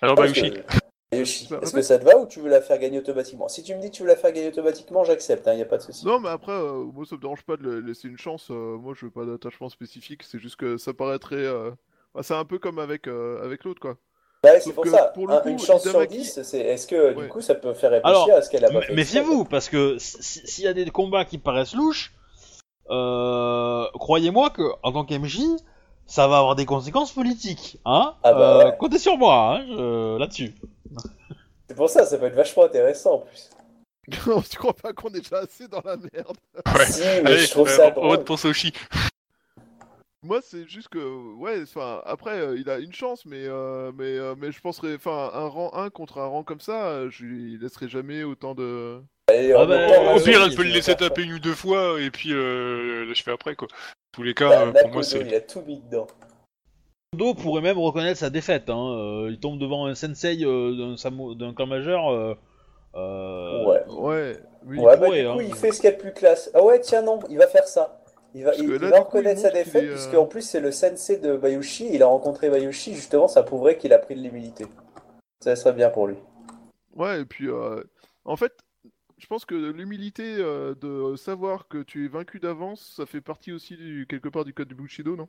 Alors 0.00 0.14
Parce 0.16 0.32
Bayushi. 0.32 0.52
que- 0.52 1.16
Yoshi, 1.16 1.46
Bah, 1.50 1.58
est-ce 1.60 1.74
ouais. 1.74 1.80
que 1.80 1.86
ça 1.86 1.98
te 1.98 2.04
va 2.04 2.16
ou 2.16 2.26
tu 2.26 2.40
veux 2.40 2.48
la 2.48 2.62
faire 2.62 2.78
gagner 2.78 2.98
automatiquement? 2.98 3.46
Si 3.48 3.62
tu 3.62 3.74
me 3.74 3.80
dis 3.82 3.90
que 3.90 3.96
tu 3.96 4.02
veux 4.02 4.08
la 4.08 4.16
faire 4.16 4.32
gagner 4.32 4.48
automatiquement, 4.48 5.04
j'accepte, 5.04 5.46
il 5.52 5.56
n'y 5.56 5.62
a 5.62 5.66
pas 5.66 5.76
de 5.76 5.82
souci. 5.82 6.06
Non, 6.06 6.18
mais 6.20 6.30
après, 6.30 6.52
euh, 6.52 6.84
moi 6.84 7.04
ça 7.04 7.16
me 7.16 7.20
dérange 7.20 7.42
pas 7.42 7.56
de 7.58 7.68
laisser 7.70 8.08
une 8.08 8.16
chance. 8.16 8.48
euh, 8.50 8.78
moi 8.78 8.94
je 8.96 9.04
veux 9.04 9.10
pas 9.10 9.26
d'attachement 9.26 9.68
spécifique. 9.68 10.22
C'est 10.22 10.38
juste 10.38 10.56
que 10.56 10.78
ça 10.78 10.94
paraîtrait. 10.94 11.36
euh, 11.36 11.70
bah, 12.14 12.22
c'est 12.22 12.34
un 12.34 12.46
peu 12.46 12.58
comme 12.58 12.78
avec, 12.78 13.08
euh, 13.08 13.44
avec 13.44 13.64
l'autre 13.64 13.80
quoi. 13.80 13.96
Bah 14.42 14.52
ouais, 14.52 14.60
c'est 14.60 14.72
pour 14.72 14.84
que, 14.84 14.90
ça, 14.90 15.04
pour 15.14 15.26
le 15.28 15.34
un- 15.34 15.40
coup, 15.40 15.48
une 15.50 15.58
chance 15.58 15.82
sur 15.82 15.92
Hidamaki- 16.00 16.08
10, 16.08 16.42
c'est... 16.42 16.58
est-ce 16.60 16.86
que 16.86 17.14
Ouais. 17.14 17.22
du 17.24 17.28
coup 17.28 17.40
ça 17.42 17.54
peut 17.56 17.74
faire 17.74 17.90
réfléchir 17.90 18.08
Alors, 18.24 18.30
à 18.38 18.40
ce 18.42 18.48
qu'elle 18.50 18.64
a 18.64 18.70
pas 18.70 18.80
fait 18.80 18.94
Méfiez-vous, 18.94 19.44
parce 19.44 19.68
que 19.68 19.98
si- 19.98 20.46
s'il 20.46 20.64
y 20.64 20.68
a 20.68 20.72
des 20.72 20.86
combats 20.90 21.24
qui 21.26 21.36
paraissent 21.38 21.74
louches, 21.74 22.12
euh, 22.90 23.84
croyez-moi 23.94 24.48
que 24.50 24.62
en 24.82 24.92
tant 24.92 25.04
qu'MJ, 25.04 25.40
ça 26.06 26.28
va 26.28 26.38
avoir 26.38 26.54
des 26.56 26.66
conséquences 26.66 27.12
politiques, 27.12 27.78
hein 27.84 28.14
Ah 28.22 28.32
bah 28.32 28.66
Euh. 28.66 28.70
Comptez 28.72 28.98
sur 28.98 29.16
moi, 29.16 29.56
hein, 29.58 29.64
je- 29.66 30.18
là-dessus. 30.18 30.54
C'est 31.68 31.74
pour 31.76 31.88
ça, 31.88 32.04
ça 32.04 32.18
peut 32.18 32.26
être 32.26 32.34
vachement 32.34 32.64
intéressant 32.64 33.14
en 33.14 33.18
plus. 33.20 33.50
tu 34.50 34.56
crois 34.58 34.74
pas 34.74 34.92
qu'on 34.92 35.08
est 35.10 35.20
déjà 35.20 35.38
assez 35.38 35.68
dans 35.68 35.80
la 35.84 35.96
merde 35.96 36.36
Ouais. 36.76 36.86
Si, 36.86 37.00
mais 37.22 37.30
Allez, 37.30 37.38
je 37.38 37.50
trouve 37.50 37.68
euh, 37.68 37.76
ça 37.76 37.82
on- 37.96 38.00
on 38.00 38.08
va 38.08 38.14
drôle. 38.14 38.18
te 38.18 38.24
penser 38.24 38.48
au 38.48 38.52
chi. 38.52 38.72
Moi, 40.24 40.40
c'est 40.40 40.68
juste 40.68 40.88
que, 40.88 41.34
ouais, 41.34 41.62
enfin, 41.62 42.00
après, 42.04 42.38
euh, 42.38 42.56
il 42.56 42.70
a 42.70 42.78
une 42.78 42.92
chance, 42.92 43.24
mais, 43.26 43.44
euh, 43.44 43.90
mais, 43.96 44.04
euh, 44.18 44.36
mais 44.38 44.52
je 44.52 44.60
penserais, 44.60 44.94
enfin, 44.94 45.30
un 45.34 45.48
rang 45.48 45.72
1 45.74 45.90
contre 45.90 46.18
un 46.18 46.26
rang 46.26 46.44
comme 46.44 46.60
ça, 46.60 47.08
je 47.08 47.24
lui 47.24 47.58
laisserai 47.58 47.88
jamais 47.88 48.22
autant 48.22 48.54
de. 48.54 49.00
Ah 49.28 49.66
bah, 49.66 50.14
Au 50.14 50.20
pire, 50.20 50.40
il 50.44 50.50
elle 50.50 50.54
peut 50.54 50.62
le 50.62 50.70
laisser 50.70 50.94
taper 50.94 51.22
une 51.22 51.32
ou 51.34 51.38
deux 51.40 51.54
fois, 51.54 52.00
et 52.00 52.10
puis 52.12 52.32
euh, 52.32 53.12
je 53.12 53.22
fais 53.22 53.32
après, 53.32 53.56
quoi. 53.56 53.66
En 54.12 54.16
tous 54.16 54.22
les 54.24 54.34
cas, 54.34 54.48
Bah, 54.50 54.62
euh, 54.78 54.82
pour 54.82 54.90
moi, 54.92 55.02
c'est. 55.02 55.20
il 55.20 55.34
a 55.34 55.40
tout 55.40 55.62
mis 55.62 55.80
dedans. 55.80 56.06
Do 57.16 57.34
pourrait 57.34 57.62
même 57.62 57.78
reconnaître 57.78 58.18
sa 58.20 58.28
défaite. 58.30 58.68
Hein. 58.68 58.94
euh, 58.98 59.28
il 59.30 59.38
tombe 59.40 59.58
devant 59.58 59.86
un 59.86 59.94
sensei 59.94 60.38
euh, 60.44 61.34
d'un 61.34 61.54
clan 61.54 61.66
majeur. 61.66 62.10
euh, 62.10 62.34
Ouais. 62.94 63.84
Ouais, 63.88 64.36
oui. 64.66 64.78
Ouais, 64.78 64.96
bah, 64.98 65.06
pourrait, 65.06 65.22
du 65.22 65.28
coup, 65.28 65.40
hein. 65.40 65.44
il 65.48 65.54
fait 65.54 65.72
ce 65.72 65.80
qu'il 65.80 65.88
y 65.90 65.92
a 65.92 65.96
de 65.96 66.00
plus 66.00 66.12
classe. 66.12 66.50
Ah 66.52 66.62
ouais, 66.62 66.78
tiens, 66.80 67.00
non, 67.00 67.20
il 67.30 67.38
va 67.38 67.46
faire 67.46 67.66
ça. 67.66 68.02
Il 68.34 68.44
va, 68.44 68.54
il, 68.54 68.64
il 68.64 68.78
coup, 68.78 68.84
reconnaître 68.86 69.40
il 69.40 69.42
sa 69.42 69.50
défaite, 69.50 69.82
est, 69.82 69.88
euh, 69.88 69.92
puisqu'en 69.94 70.26
plus, 70.26 70.42
c'est 70.42 70.60
le 70.60 70.72
sensei 70.72 71.18
de 71.18 71.36
Bayushi. 71.36 71.88
Il 71.92 72.02
a 72.02 72.06
rencontré 72.06 72.50
Bayushi, 72.50 72.94
justement, 72.94 73.28
ça 73.28 73.42
prouverait 73.42 73.76
qu'il 73.78 73.92
a 73.94 73.98
pris 73.98 74.14
de 74.14 74.20
l'humilité. 74.20 74.66
Ça 75.40 75.56
serait 75.56 75.72
bien 75.74 75.88
pour 75.90 76.06
lui. 76.06 76.16
Ouais, 76.96 77.20
et 77.22 77.24
puis, 77.24 77.48
euh, 77.48 77.82
en 78.26 78.36
fait, 78.36 78.52
je 79.22 79.28
pense 79.28 79.44
que 79.44 79.54
l'humilité 79.54 80.34
euh, 80.38 80.74
de 80.74 81.14
savoir 81.14 81.68
que 81.68 81.78
tu 81.82 82.04
es 82.04 82.08
vaincu 82.08 82.40
d'avance, 82.40 82.94
ça 82.96 83.06
fait 83.06 83.20
partie 83.20 83.52
aussi, 83.52 83.76
du, 83.76 84.06
quelque 84.08 84.28
part, 84.28 84.44
du 84.44 84.52
code 84.52 84.66
du 84.66 84.74
Bushido, 84.74 85.14
non? 85.14 85.24
De 85.24 85.28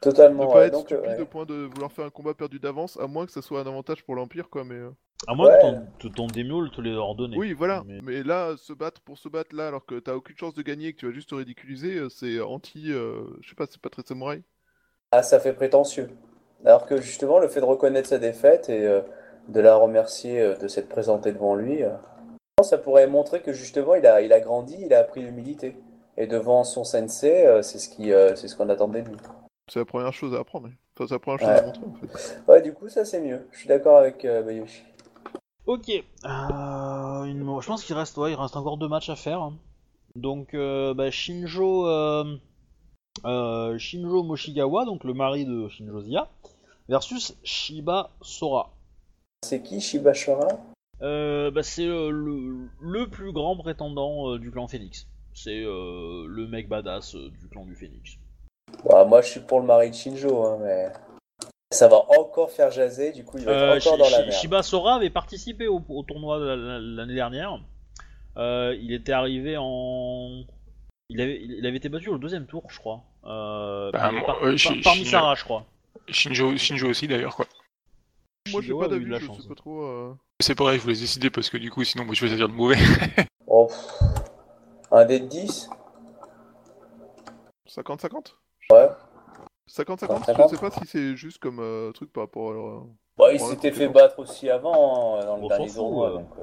Totalement. 0.00 0.48
pas 0.48 0.58
ouais, 0.58 0.66
être 0.66 0.72
donc, 0.72 0.86
stupide 0.86 1.06
ouais. 1.06 1.20
au 1.20 1.26
point 1.26 1.46
de 1.46 1.54
vouloir 1.54 1.92
faire 1.92 2.04
un 2.04 2.10
combat 2.10 2.34
perdu 2.34 2.58
d'avance, 2.58 2.98
à 2.98 3.06
moins 3.06 3.26
que 3.26 3.32
ça 3.32 3.40
soit 3.40 3.60
un 3.60 3.66
avantage 3.66 4.04
pour 4.04 4.16
l'Empire, 4.16 4.48
quoi, 4.50 4.64
mais... 4.64 4.74
euh, 4.74 4.90
À 5.28 5.34
moins 5.34 5.48
Ouais. 5.50 5.58
que 6.00 6.08
ton, 6.08 6.26
ton 6.26 6.26
te 6.26 6.80
l'ait 6.80 6.94
ordonné. 6.94 7.36
Oui, 7.36 7.52
voilà. 7.52 7.84
Mais- 7.86 8.00
Mais... 8.02 8.22
là, 8.24 8.56
se 8.56 8.72
battre 8.72 9.00
pour 9.02 9.18
se 9.18 9.28
battre 9.28 9.54
là, 9.54 9.68
alors 9.68 9.86
que 9.86 10.00
t'as 10.00 10.14
aucune 10.14 10.36
chance 10.36 10.54
de 10.54 10.62
gagner 10.62 10.88
et 10.88 10.92
que 10.92 10.98
tu 10.98 11.06
vas 11.06 11.12
juste 11.12 11.30
te 11.30 11.36
ridiculiser, 11.36 11.96
euh, 11.96 12.08
c'est 12.08 12.40
anti... 12.40 12.92
euh, 12.92 13.22
Je 13.40 13.50
sais 13.50 13.54
pas, 13.54 13.66
c'est 13.70 13.80
pas 13.80 13.90
très 13.90 14.02
samouraï. 14.02 14.42
Ah, 15.12 15.22
ça 15.22 15.38
fait 15.38 15.52
prétentieux. 15.52 16.10
Alors 16.64 16.86
que 16.86 17.00
justement, 17.00 17.38
le 17.38 17.46
fait 17.48 17.60
de 17.60 17.64
reconnaître 17.64 18.08
sa 18.08 18.18
défaite 18.18 18.68
et 18.68 18.84
euh, 18.84 19.00
de 19.48 19.60
la 19.60 19.76
remercier 19.76 20.40
euh, 20.40 20.56
de 20.56 20.68
s'être 20.68 20.88
présenté 20.88 21.32
devant 21.32 21.54
lui, 21.54 21.82
euh, 21.82 21.90
ça 22.62 22.78
pourrait 22.78 23.06
montrer 23.06 23.40
que 23.42 23.52
justement, 23.52 23.94
il 23.94 24.06
a, 24.06 24.20
il 24.22 24.32
a 24.32 24.40
grandi, 24.40 24.76
il 24.80 24.92
a 24.94 25.00
appris 25.00 25.22
l'humilité. 25.22 25.76
Et 26.16 26.26
devant 26.26 26.64
son 26.64 26.82
sensei, 26.84 27.46
euh, 27.46 27.62
c'est 27.62 27.78
ce 27.78 27.88
qui, 27.88 28.12
euh, 28.12 28.34
c'est 28.34 28.48
ce 28.48 28.56
qu'on 28.56 28.68
attendait 28.68 29.02
de 29.02 29.08
lui. 29.10 29.16
C'est 29.70 29.78
la 29.80 29.84
première 29.84 30.12
chose 30.12 30.34
à 30.34 30.38
apprendre. 30.40 30.68
Enfin, 30.96 31.06
c'est 31.06 31.14
la 31.14 31.18
première 31.20 31.38
chose 31.40 31.48
Ouais. 31.48 31.58
à 31.60 31.66
montrer, 31.66 31.82
en 31.86 31.94
fait. 32.16 32.42
Ouais, 32.48 32.62
du 32.62 32.72
coup, 32.72 32.88
ça 32.88 33.04
c'est 33.04 33.20
mieux. 33.20 33.46
Je 33.52 33.58
suis 33.58 33.68
d'accord 33.68 33.98
avec 33.98 34.24
euh, 34.24 34.42
Bayushi. 34.42 34.82
Ok. 35.66 35.88
Euh, 35.90 37.24
une- 37.24 37.60
Je 37.60 37.66
pense 37.66 37.84
qu'il 37.84 37.94
reste, 37.94 38.16
ouais, 38.16 38.32
il 38.32 38.34
reste 38.34 38.56
encore 38.56 38.78
deux 38.78 38.88
matchs 38.88 39.10
à 39.10 39.16
faire. 39.16 39.40
hein. 39.42 39.54
Donc, 40.16 40.54
euh, 40.54 40.94
bah, 40.94 41.10
Shinjo, 41.10 41.86
euh, 41.86 42.24
euh, 43.26 43.78
Shinjo 43.78 44.22
Moshigawa, 44.22 44.84
donc 44.86 45.04
le 45.04 45.12
mari 45.14 45.44
de 45.44 45.68
Shinjo 45.68 46.00
Zia, 46.00 46.28
versus 46.88 47.36
Shiba 47.44 48.10
Sora. 48.22 48.70
C'est 49.44 49.62
qui 49.62 49.80
Shibashara 49.80 50.48
Euh, 50.48 50.56
bah, 51.00 51.62
c'est 51.62 51.86
euh, 51.86 52.10
le, 52.10 52.68
le 52.80 53.06
plus 53.08 53.32
grand 53.32 53.56
prétendant 53.56 54.30
euh, 54.32 54.38
du 54.38 54.50
clan 54.50 54.66
Phoenix. 54.68 55.06
C'est 55.34 55.62
euh, 55.64 56.26
le 56.26 56.46
mec 56.48 56.68
badass 56.68 57.14
euh, 57.14 57.30
du 57.40 57.48
clan 57.48 57.64
du 57.64 57.74
Phoenix. 57.76 58.16
Bah, 58.84 59.04
Moi, 59.04 59.22
je 59.22 59.28
suis 59.28 59.40
pour 59.40 59.60
le 59.60 59.66
mari 59.66 59.90
de 59.90 59.94
Shinjo, 59.94 60.44
hein, 60.44 60.58
mais 60.62 60.88
ça 61.70 61.86
va 61.88 62.00
encore 62.18 62.50
faire 62.50 62.70
jaser. 62.70 63.12
Du 63.12 63.24
coup, 63.24 63.38
il 63.38 63.44
va 63.44 63.52
Euh, 63.52 63.74
être 63.76 63.86
encore 63.86 63.98
dans 63.98 64.10
la 64.10 64.18
merde. 64.20 64.32
Shiba 64.32 64.62
Sora 64.62 64.96
avait 64.96 65.10
participé 65.10 65.68
au, 65.68 65.82
au 65.88 66.02
tournoi 66.02 66.38
de 66.38 66.96
l'année 66.96 67.14
dernière. 67.14 67.60
Euh, 68.36 68.76
il 68.80 68.92
était 68.92 69.12
arrivé 69.12 69.56
en. 69.58 70.42
Il 71.10 71.20
avait, 71.20 71.40
il 71.42 71.64
avait 71.66 71.76
été 71.78 71.88
battu 71.88 72.08
au 72.10 72.18
deuxième 72.18 72.46
tour, 72.46 72.64
je 72.68 72.78
crois. 72.78 73.02
Euh, 73.24 73.90
Bah, 73.92 74.10
par, 74.26 74.36
euh, 74.36 74.50
par- 74.50 74.58
Shi- 74.58 74.80
par 74.82 74.92
Shi- 74.94 75.00
Misara, 75.00 75.34
je 75.34 75.44
crois. 75.44 75.64
Shinjo, 76.08 76.56
Shinjo 76.56 76.88
aussi, 76.88 77.06
d'ailleurs, 77.08 77.34
quoi. 77.36 77.46
Moi, 78.52 78.60
j'ai 78.62 78.74
pas 78.74 78.88
d'avis, 78.88 79.06
la 79.06 79.18
je 79.18 79.26
chance. 79.26 79.42
sais 79.42 79.48
pas 79.48 79.54
trop... 79.54 79.82
euh, 79.84 80.14
C'est 80.40 80.54
pareil, 80.54 80.78
je 80.78 80.82
voulais 80.82 80.94
décider 80.94 81.30
parce 81.30 81.50
que 81.50 81.56
du 81.56 81.70
coup, 81.70 81.84
sinon, 81.84 82.04
moi, 82.04 82.14
je 82.14 82.26
vais 82.26 82.34
dire 82.34 82.48
de 82.48 82.54
mauvais. 82.54 82.76
Oh. 83.50 83.68
Un 84.90 85.04
dé 85.06 85.20
de 85.20 85.26
10 85.26 85.70
50-50 87.66 88.34
Ouais. 88.70 88.88
50-50 89.70 90.18
Je 90.20 90.24
50. 90.24 90.50
sais 90.50 90.56
pas 90.58 90.70
si 90.70 90.86
c'est 90.86 91.16
juste 91.16 91.38
comme 91.38 91.58
euh, 91.60 91.92
truc 91.92 92.12
par 92.12 92.24
rapport 92.24 92.50
à... 92.50 92.54
leur- 92.54 92.86
Bah, 93.16 93.32
il 93.32 93.40
s'était 93.40 93.72
fait 93.72 93.88
battre 93.88 94.18
aussi 94.18 94.50
avant, 94.50 95.18
hein, 95.18 95.24
dans 95.24 95.36
le 95.38 95.48
dernier 95.48 95.72
tournoi. 95.72 96.10
euh. 96.10 96.14
donc, 96.18 96.28
euh. 96.38 96.42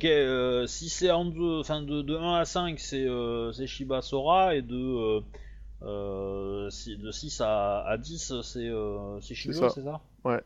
Ok, 0.00 0.04
euh, 0.06 0.66
si 0.66 0.88
c'est 0.88 1.10
en 1.10 1.24
deux, 1.26 1.60
enfin 1.60 1.82
de, 1.82 2.02
de 2.02 2.16
1 2.16 2.34
à 2.34 2.44
5, 2.44 2.78
c'est 2.80 3.06
euh, 3.06 3.52
c'est 3.52 3.66
Shiba 3.66 4.02
Sora, 4.02 4.54
et 4.56 4.62
de, 4.62 4.74
euh, 4.74 5.20
euh, 5.82 6.70
si- 6.70 6.96
de 6.96 7.10
6 7.12 7.40
à, 7.40 7.82
à 7.86 7.96
10, 7.98 8.40
c'est 8.42 8.66
euh, 8.68 9.20
c'est 9.20 9.34
ça? 9.82 10.00
Ça 10.22 10.40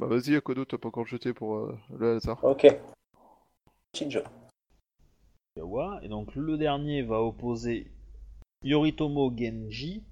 Bah 0.00 0.06
vas-y, 0.06 0.34
Akodo, 0.36 0.64
t'as 0.64 0.78
pas 0.78 0.88
encore 0.88 1.06
jeté 1.06 1.32
pour 1.32 1.56
euh, 1.56 1.78
le 1.98 2.16
hasard. 2.16 2.42
Ok. 2.44 2.66
Shinjo. 3.96 4.20
Yawa. 5.56 6.00
Et 6.02 6.08
donc 6.08 6.34
le 6.34 6.58
dernier 6.58 7.02
va 7.02 7.20
opposer 7.22 7.86
Yoritomo 8.64 9.32
Genji 9.36 10.02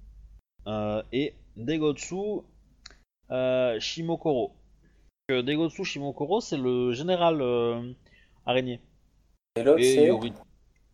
euh, 0.67 1.03
et 1.11 1.33
Degotsu 1.57 2.41
euh, 3.31 3.79
Shimokoro. 3.79 4.53
Euh, 5.31 5.41
Degotsu 5.41 5.83
Shimokoro, 5.83 6.39
c'est 6.41 6.57
le 6.57 6.91
général 6.93 7.41
euh, 7.41 7.91
araignée. 8.45 8.79
Et 9.55 9.63
l'autre, 9.63 9.79
Et, 9.79 9.95
c'est. 9.95 10.07
Yori- 10.07 10.33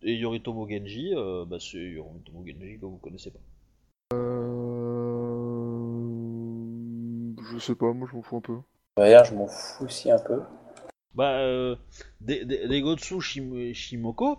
et 0.02 0.14
Yoritomo 0.16 0.68
Genji, 0.68 1.12
euh, 1.14 1.44
bah, 1.44 1.58
c'est 1.60 1.78
Yoritomo 1.78 2.44
Genji 2.46 2.78
que 2.78 2.86
vous 2.86 2.98
connaissez 2.98 3.30
pas. 3.30 3.38
Euh... 4.14 4.79
Je 7.40 7.58
sais 7.58 7.74
pas, 7.74 7.92
moi 7.92 8.08
je 8.10 8.16
m'en 8.16 8.22
fous 8.22 8.36
un 8.36 8.40
peu. 8.40 8.58
D'ailleurs, 8.96 9.24
je 9.24 9.34
m'en 9.34 9.46
fous 9.46 9.84
aussi 9.84 10.10
un 10.10 10.18
peu. 10.18 10.42
Bah, 11.14 11.38
euh, 11.40 11.76
De- 12.20 12.44
De- 12.44 12.66
Degotsu 12.68 13.20
Shim- 13.20 13.74
Shimoko, 13.74 14.38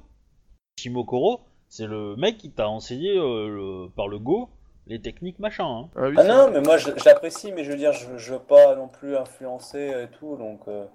Shimokoro, 0.80 1.42
c'est 1.68 1.88
le 1.88 2.16
mec 2.16 2.38
qui 2.38 2.52
t'a 2.52 2.70
enseigné 2.70 3.18
euh, 3.18 3.48
le- 3.50 3.90
par 3.90 4.08
le 4.08 4.20
Go 4.20 4.50
les 4.88 5.02
techniques 5.02 5.40
machin. 5.40 5.66
Hein. 5.66 5.90
Ah 5.96 6.08
oui, 6.10 6.16
Ah 6.18 6.24
non, 6.24 6.50
mais 6.52 6.62
moi, 6.62 6.78
l'apprécie, 7.06 7.52
mais 7.52 7.64
je 7.64 7.72
veux 7.72 7.78
dire, 7.78 7.94
je, 7.94 8.18
je 8.18 8.34
veux 8.34 8.40
pas 8.40 8.76
non 8.76 8.88
plus 8.88 9.16
influencer 9.16 9.94
et 10.04 10.08
tout. 10.18 10.36
Donc, 10.38 10.62
euh, 10.68 10.86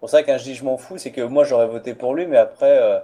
pour 0.00 0.08
ça, 0.10 0.22
quand 0.22 0.36
je 0.38 0.44
dis 0.44 0.54
je 0.54 0.64
m'en 0.64 0.76
fous, 0.76 0.98
c'est 0.98 1.12
que 1.12 1.22
moi, 1.22 1.44
j'aurais 1.44 1.68
voté 1.68 1.94
pour 1.94 2.14
lui, 2.14 2.26
mais 2.26 2.36
après, 2.36 2.78
euh, 2.78 2.98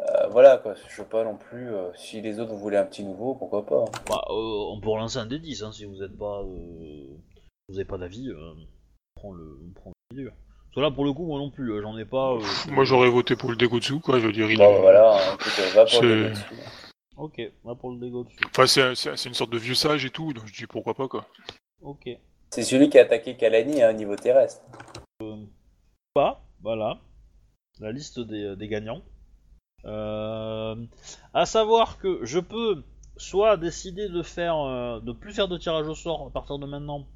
euh, 0.00 0.26
voilà, 0.30 0.58
quoi. 0.58 0.74
Je 0.88 1.02
veux 1.02 1.08
pas 1.08 1.24
non 1.24 1.36
plus. 1.36 1.72
euh, 1.72 1.90
si 1.94 2.20
les 2.20 2.40
autres 2.40 2.54
voulaient 2.54 2.78
un 2.78 2.84
petit 2.86 3.04
nouveau, 3.04 3.34
pourquoi 3.34 3.64
pas. 3.66 3.82
hein. 3.82 3.92
Bah, 4.08 4.22
euh, 4.30 4.32
on 4.72 4.80
peut 4.80 4.90
relancer 4.90 5.18
un 5.18 5.26
des 5.26 5.38
10 5.38 5.62
hein, 5.62 5.72
si 5.72 5.84
vous 5.84 6.02
êtes 6.02 6.16
pas, 6.16 6.42
euh, 6.42 7.06
vous 7.70 7.76
avez 7.76 7.84
pas 7.84 7.98
d'avis. 7.98 8.28
euh, 8.28 8.52
on 9.16 9.20
prend 9.20 9.32
le, 9.32 9.58
on 9.66 9.72
prend 9.72 9.92
le 10.10 10.16
milieu. 10.16 10.30
Parce 10.30 10.74
que 10.76 10.80
là, 10.80 10.90
pour 10.90 11.04
le 11.04 11.12
coup, 11.12 11.26
moi 11.26 11.38
non 11.38 11.50
plus, 11.50 11.72
euh, 11.72 11.82
j'en 11.82 11.96
ai 11.98 12.04
pas. 12.04 12.34
euh, 12.34 12.40
Moi, 12.70 12.84
j'aurais 12.84 13.08
voté 13.10 13.36
pour 13.36 13.50
le 13.50 13.56
Degotsu, 13.56 14.00
quoi. 14.00 14.18
Je 14.20 14.26
veux 14.26 14.32
dire, 14.32 14.50
il 14.50 14.58
Bon, 14.58 14.64
est- 14.70 14.74
bah, 14.74 14.80
voilà, 14.80 15.14
hein, 15.16 15.34
écoute, 15.34 15.52
euh, 15.58 15.70
va 15.74 15.80
pour 15.82 15.90
C'est- 15.90 16.02
le. 16.02 16.32
Ok, 17.16 17.40
va 17.64 17.74
pour 17.74 17.90
le 17.90 17.98
Degotsu. 17.98 18.36
Enfin, 18.46 18.66
c'est 18.66 18.94
c'est- 18.94 19.16
c'est 19.16 19.28
une 19.28 19.34
sorte 19.34 19.50
de 19.52 19.58
vieux 19.58 19.74
sage 19.74 20.04
et 20.04 20.10
tout, 20.10 20.32
donc 20.32 20.46
je 20.46 20.52
dis 20.54 20.66
pourquoi 20.66 20.94
pas, 20.94 21.08
quoi. 21.08 21.26
Ok. 21.82 22.08
C'est 22.50 22.62
celui 22.62 22.88
qui 22.88 22.98
a 22.98 23.02
attaqué 23.02 23.36
Kalani 23.36 23.82
hein, 23.82 23.90
au 23.90 23.92
niveau 23.92 24.16
terrestre. 24.16 24.62
Pas, 26.14 26.42
voilà. 26.62 26.98
La 27.78 27.92
liste 27.92 28.18
des, 28.20 28.56
des 28.56 28.68
gagnants. 28.68 29.02
Euh, 29.84 30.74
à 31.32 31.46
savoir 31.46 31.98
que 31.98 32.20
je 32.24 32.38
peux 32.38 32.82
soit 33.16 33.56
décider 33.56 34.08
de 34.08 34.22
faire, 34.22 34.56
euh, 34.58 35.00
de 35.00 35.12
plus 35.12 35.32
faire 35.32 35.48
de 35.48 35.56
tirage 35.58 35.86
au 35.88 35.94
sort 35.94 36.26
à 36.26 36.30
partir 36.30 36.58
de 36.58 36.66
maintenant, 36.66 37.06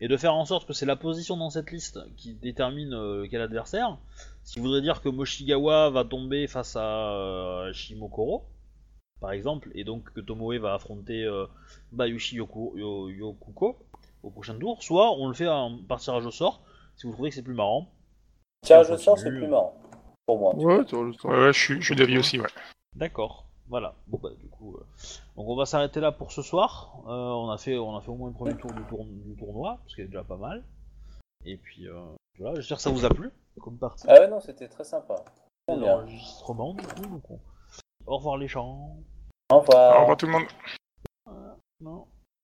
et 0.00 0.08
de 0.08 0.16
faire 0.16 0.34
en 0.34 0.44
sorte 0.44 0.66
que 0.66 0.72
c'est 0.72 0.86
la 0.86 0.96
position 0.96 1.36
dans 1.36 1.50
cette 1.50 1.70
liste 1.70 2.00
qui 2.16 2.34
détermine 2.34 2.92
euh, 2.94 3.26
quel 3.30 3.40
adversaire. 3.40 3.96
Ce 4.44 4.54
qui 4.54 4.60
voudrait 4.60 4.82
dire 4.82 5.00
que 5.00 5.08
Moshigawa 5.08 5.90
va 5.90 6.04
tomber 6.04 6.46
face 6.46 6.76
à 6.76 7.12
euh, 7.12 7.72
Shimokoro, 7.72 8.44
par 9.20 9.32
exemple, 9.32 9.70
et 9.74 9.84
donc 9.84 10.12
que 10.12 10.20
Tomoe 10.20 10.58
va 10.58 10.74
affronter 10.74 11.24
euh, 11.24 11.46
Bayushi 11.92 12.36
Yoku- 12.38 12.76
Yo- 12.76 13.08
Yokuko 13.08 13.78
au 14.22 14.30
prochain 14.30 14.58
tour. 14.58 14.82
Soit 14.82 15.12
on 15.12 15.28
le 15.28 15.34
fait 15.34 15.48
en- 15.48 15.78
par 15.88 16.00
tirage 16.00 16.26
au 16.26 16.30
sort, 16.30 16.62
si 16.96 17.06
vous 17.06 17.12
trouvez 17.12 17.30
que 17.30 17.34
c'est 17.36 17.42
plus 17.42 17.54
marrant. 17.54 17.88
Tirage 18.62 18.90
au 18.90 18.98
sort, 18.98 19.18
c'est 19.18 19.30
plus 19.30 19.46
marrant. 19.46 19.74
Pour 20.26 20.38
moi. 20.38 20.54
Ouais, 20.56 20.84
je 21.52 21.58
suis, 21.58 21.80
je 21.80 21.84
suis 21.86 21.96
d'avis 21.96 22.18
aussi, 22.18 22.40
ouais. 22.40 22.48
D'accord, 22.96 23.43
voilà. 23.68 23.94
Bon 24.06 24.18
bah 24.22 24.30
du 24.38 24.48
coup, 24.48 24.76
euh, 24.76 24.84
donc 25.36 25.48
on 25.48 25.56
va 25.56 25.66
s'arrêter 25.66 26.00
là 26.00 26.12
pour 26.12 26.32
ce 26.32 26.42
soir. 26.42 26.92
Euh, 27.06 27.10
on 27.10 27.50
a 27.50 27.58
fait, 27.58 27.76
on 27.78 27.96
a 27.96 28.00
fait 28.00 28.10
au 28.10 28.14
moins 28.16 28.28
le 28.28 28.34
premier 28.34 28.56
tour 28.56 28.72
du, 28.72 28.82
tour- 28.84 29.04
du 29.06 29.36
tournoi, 29.36 29.78
ce 29.86 29.94
qui 29.96 30.02
est 30.02 30.06
déjà 30.06 30.24
pas 30.24 30.36
mal. 30.36 30.62
Et 31.44 31.56
puis 31.56 31.88
euh, 31.88 32.00
voilà, 32.38 32.54
j'espère 32.60 32.76
que 32.78 32.82
ça 32.82 32.90
vous 32.90 33.04
a 33.04 33.10
plu 33.10 33.30
comme 33.60 33.78
partie. 33.78 34.06
Ah 34.08 34.14
ouais, 34.14 34.28
non, 34.28 34.40
c'était 34.40 34.68
très 34.68 34.84
sympa. 34.84 35.14
L'enregistrement 35.68 36.74
du 36.74 36.86
coup. 36.86 37.02
Donc 37.06 37.30
on- 37.30 37.40
Au 38.06 38.16
revoir 38.16 38.36
les 38.36 38.48
gens. 38.48 38.96
Au 39.50 39.60
revoir. 39.60 39.96
Au 39.96 40.00
revoir 40.00 40.16
tout 40.16 40.26
le 40.26 40.32
monde. 40.32 40.42
Non. 41.80 42.06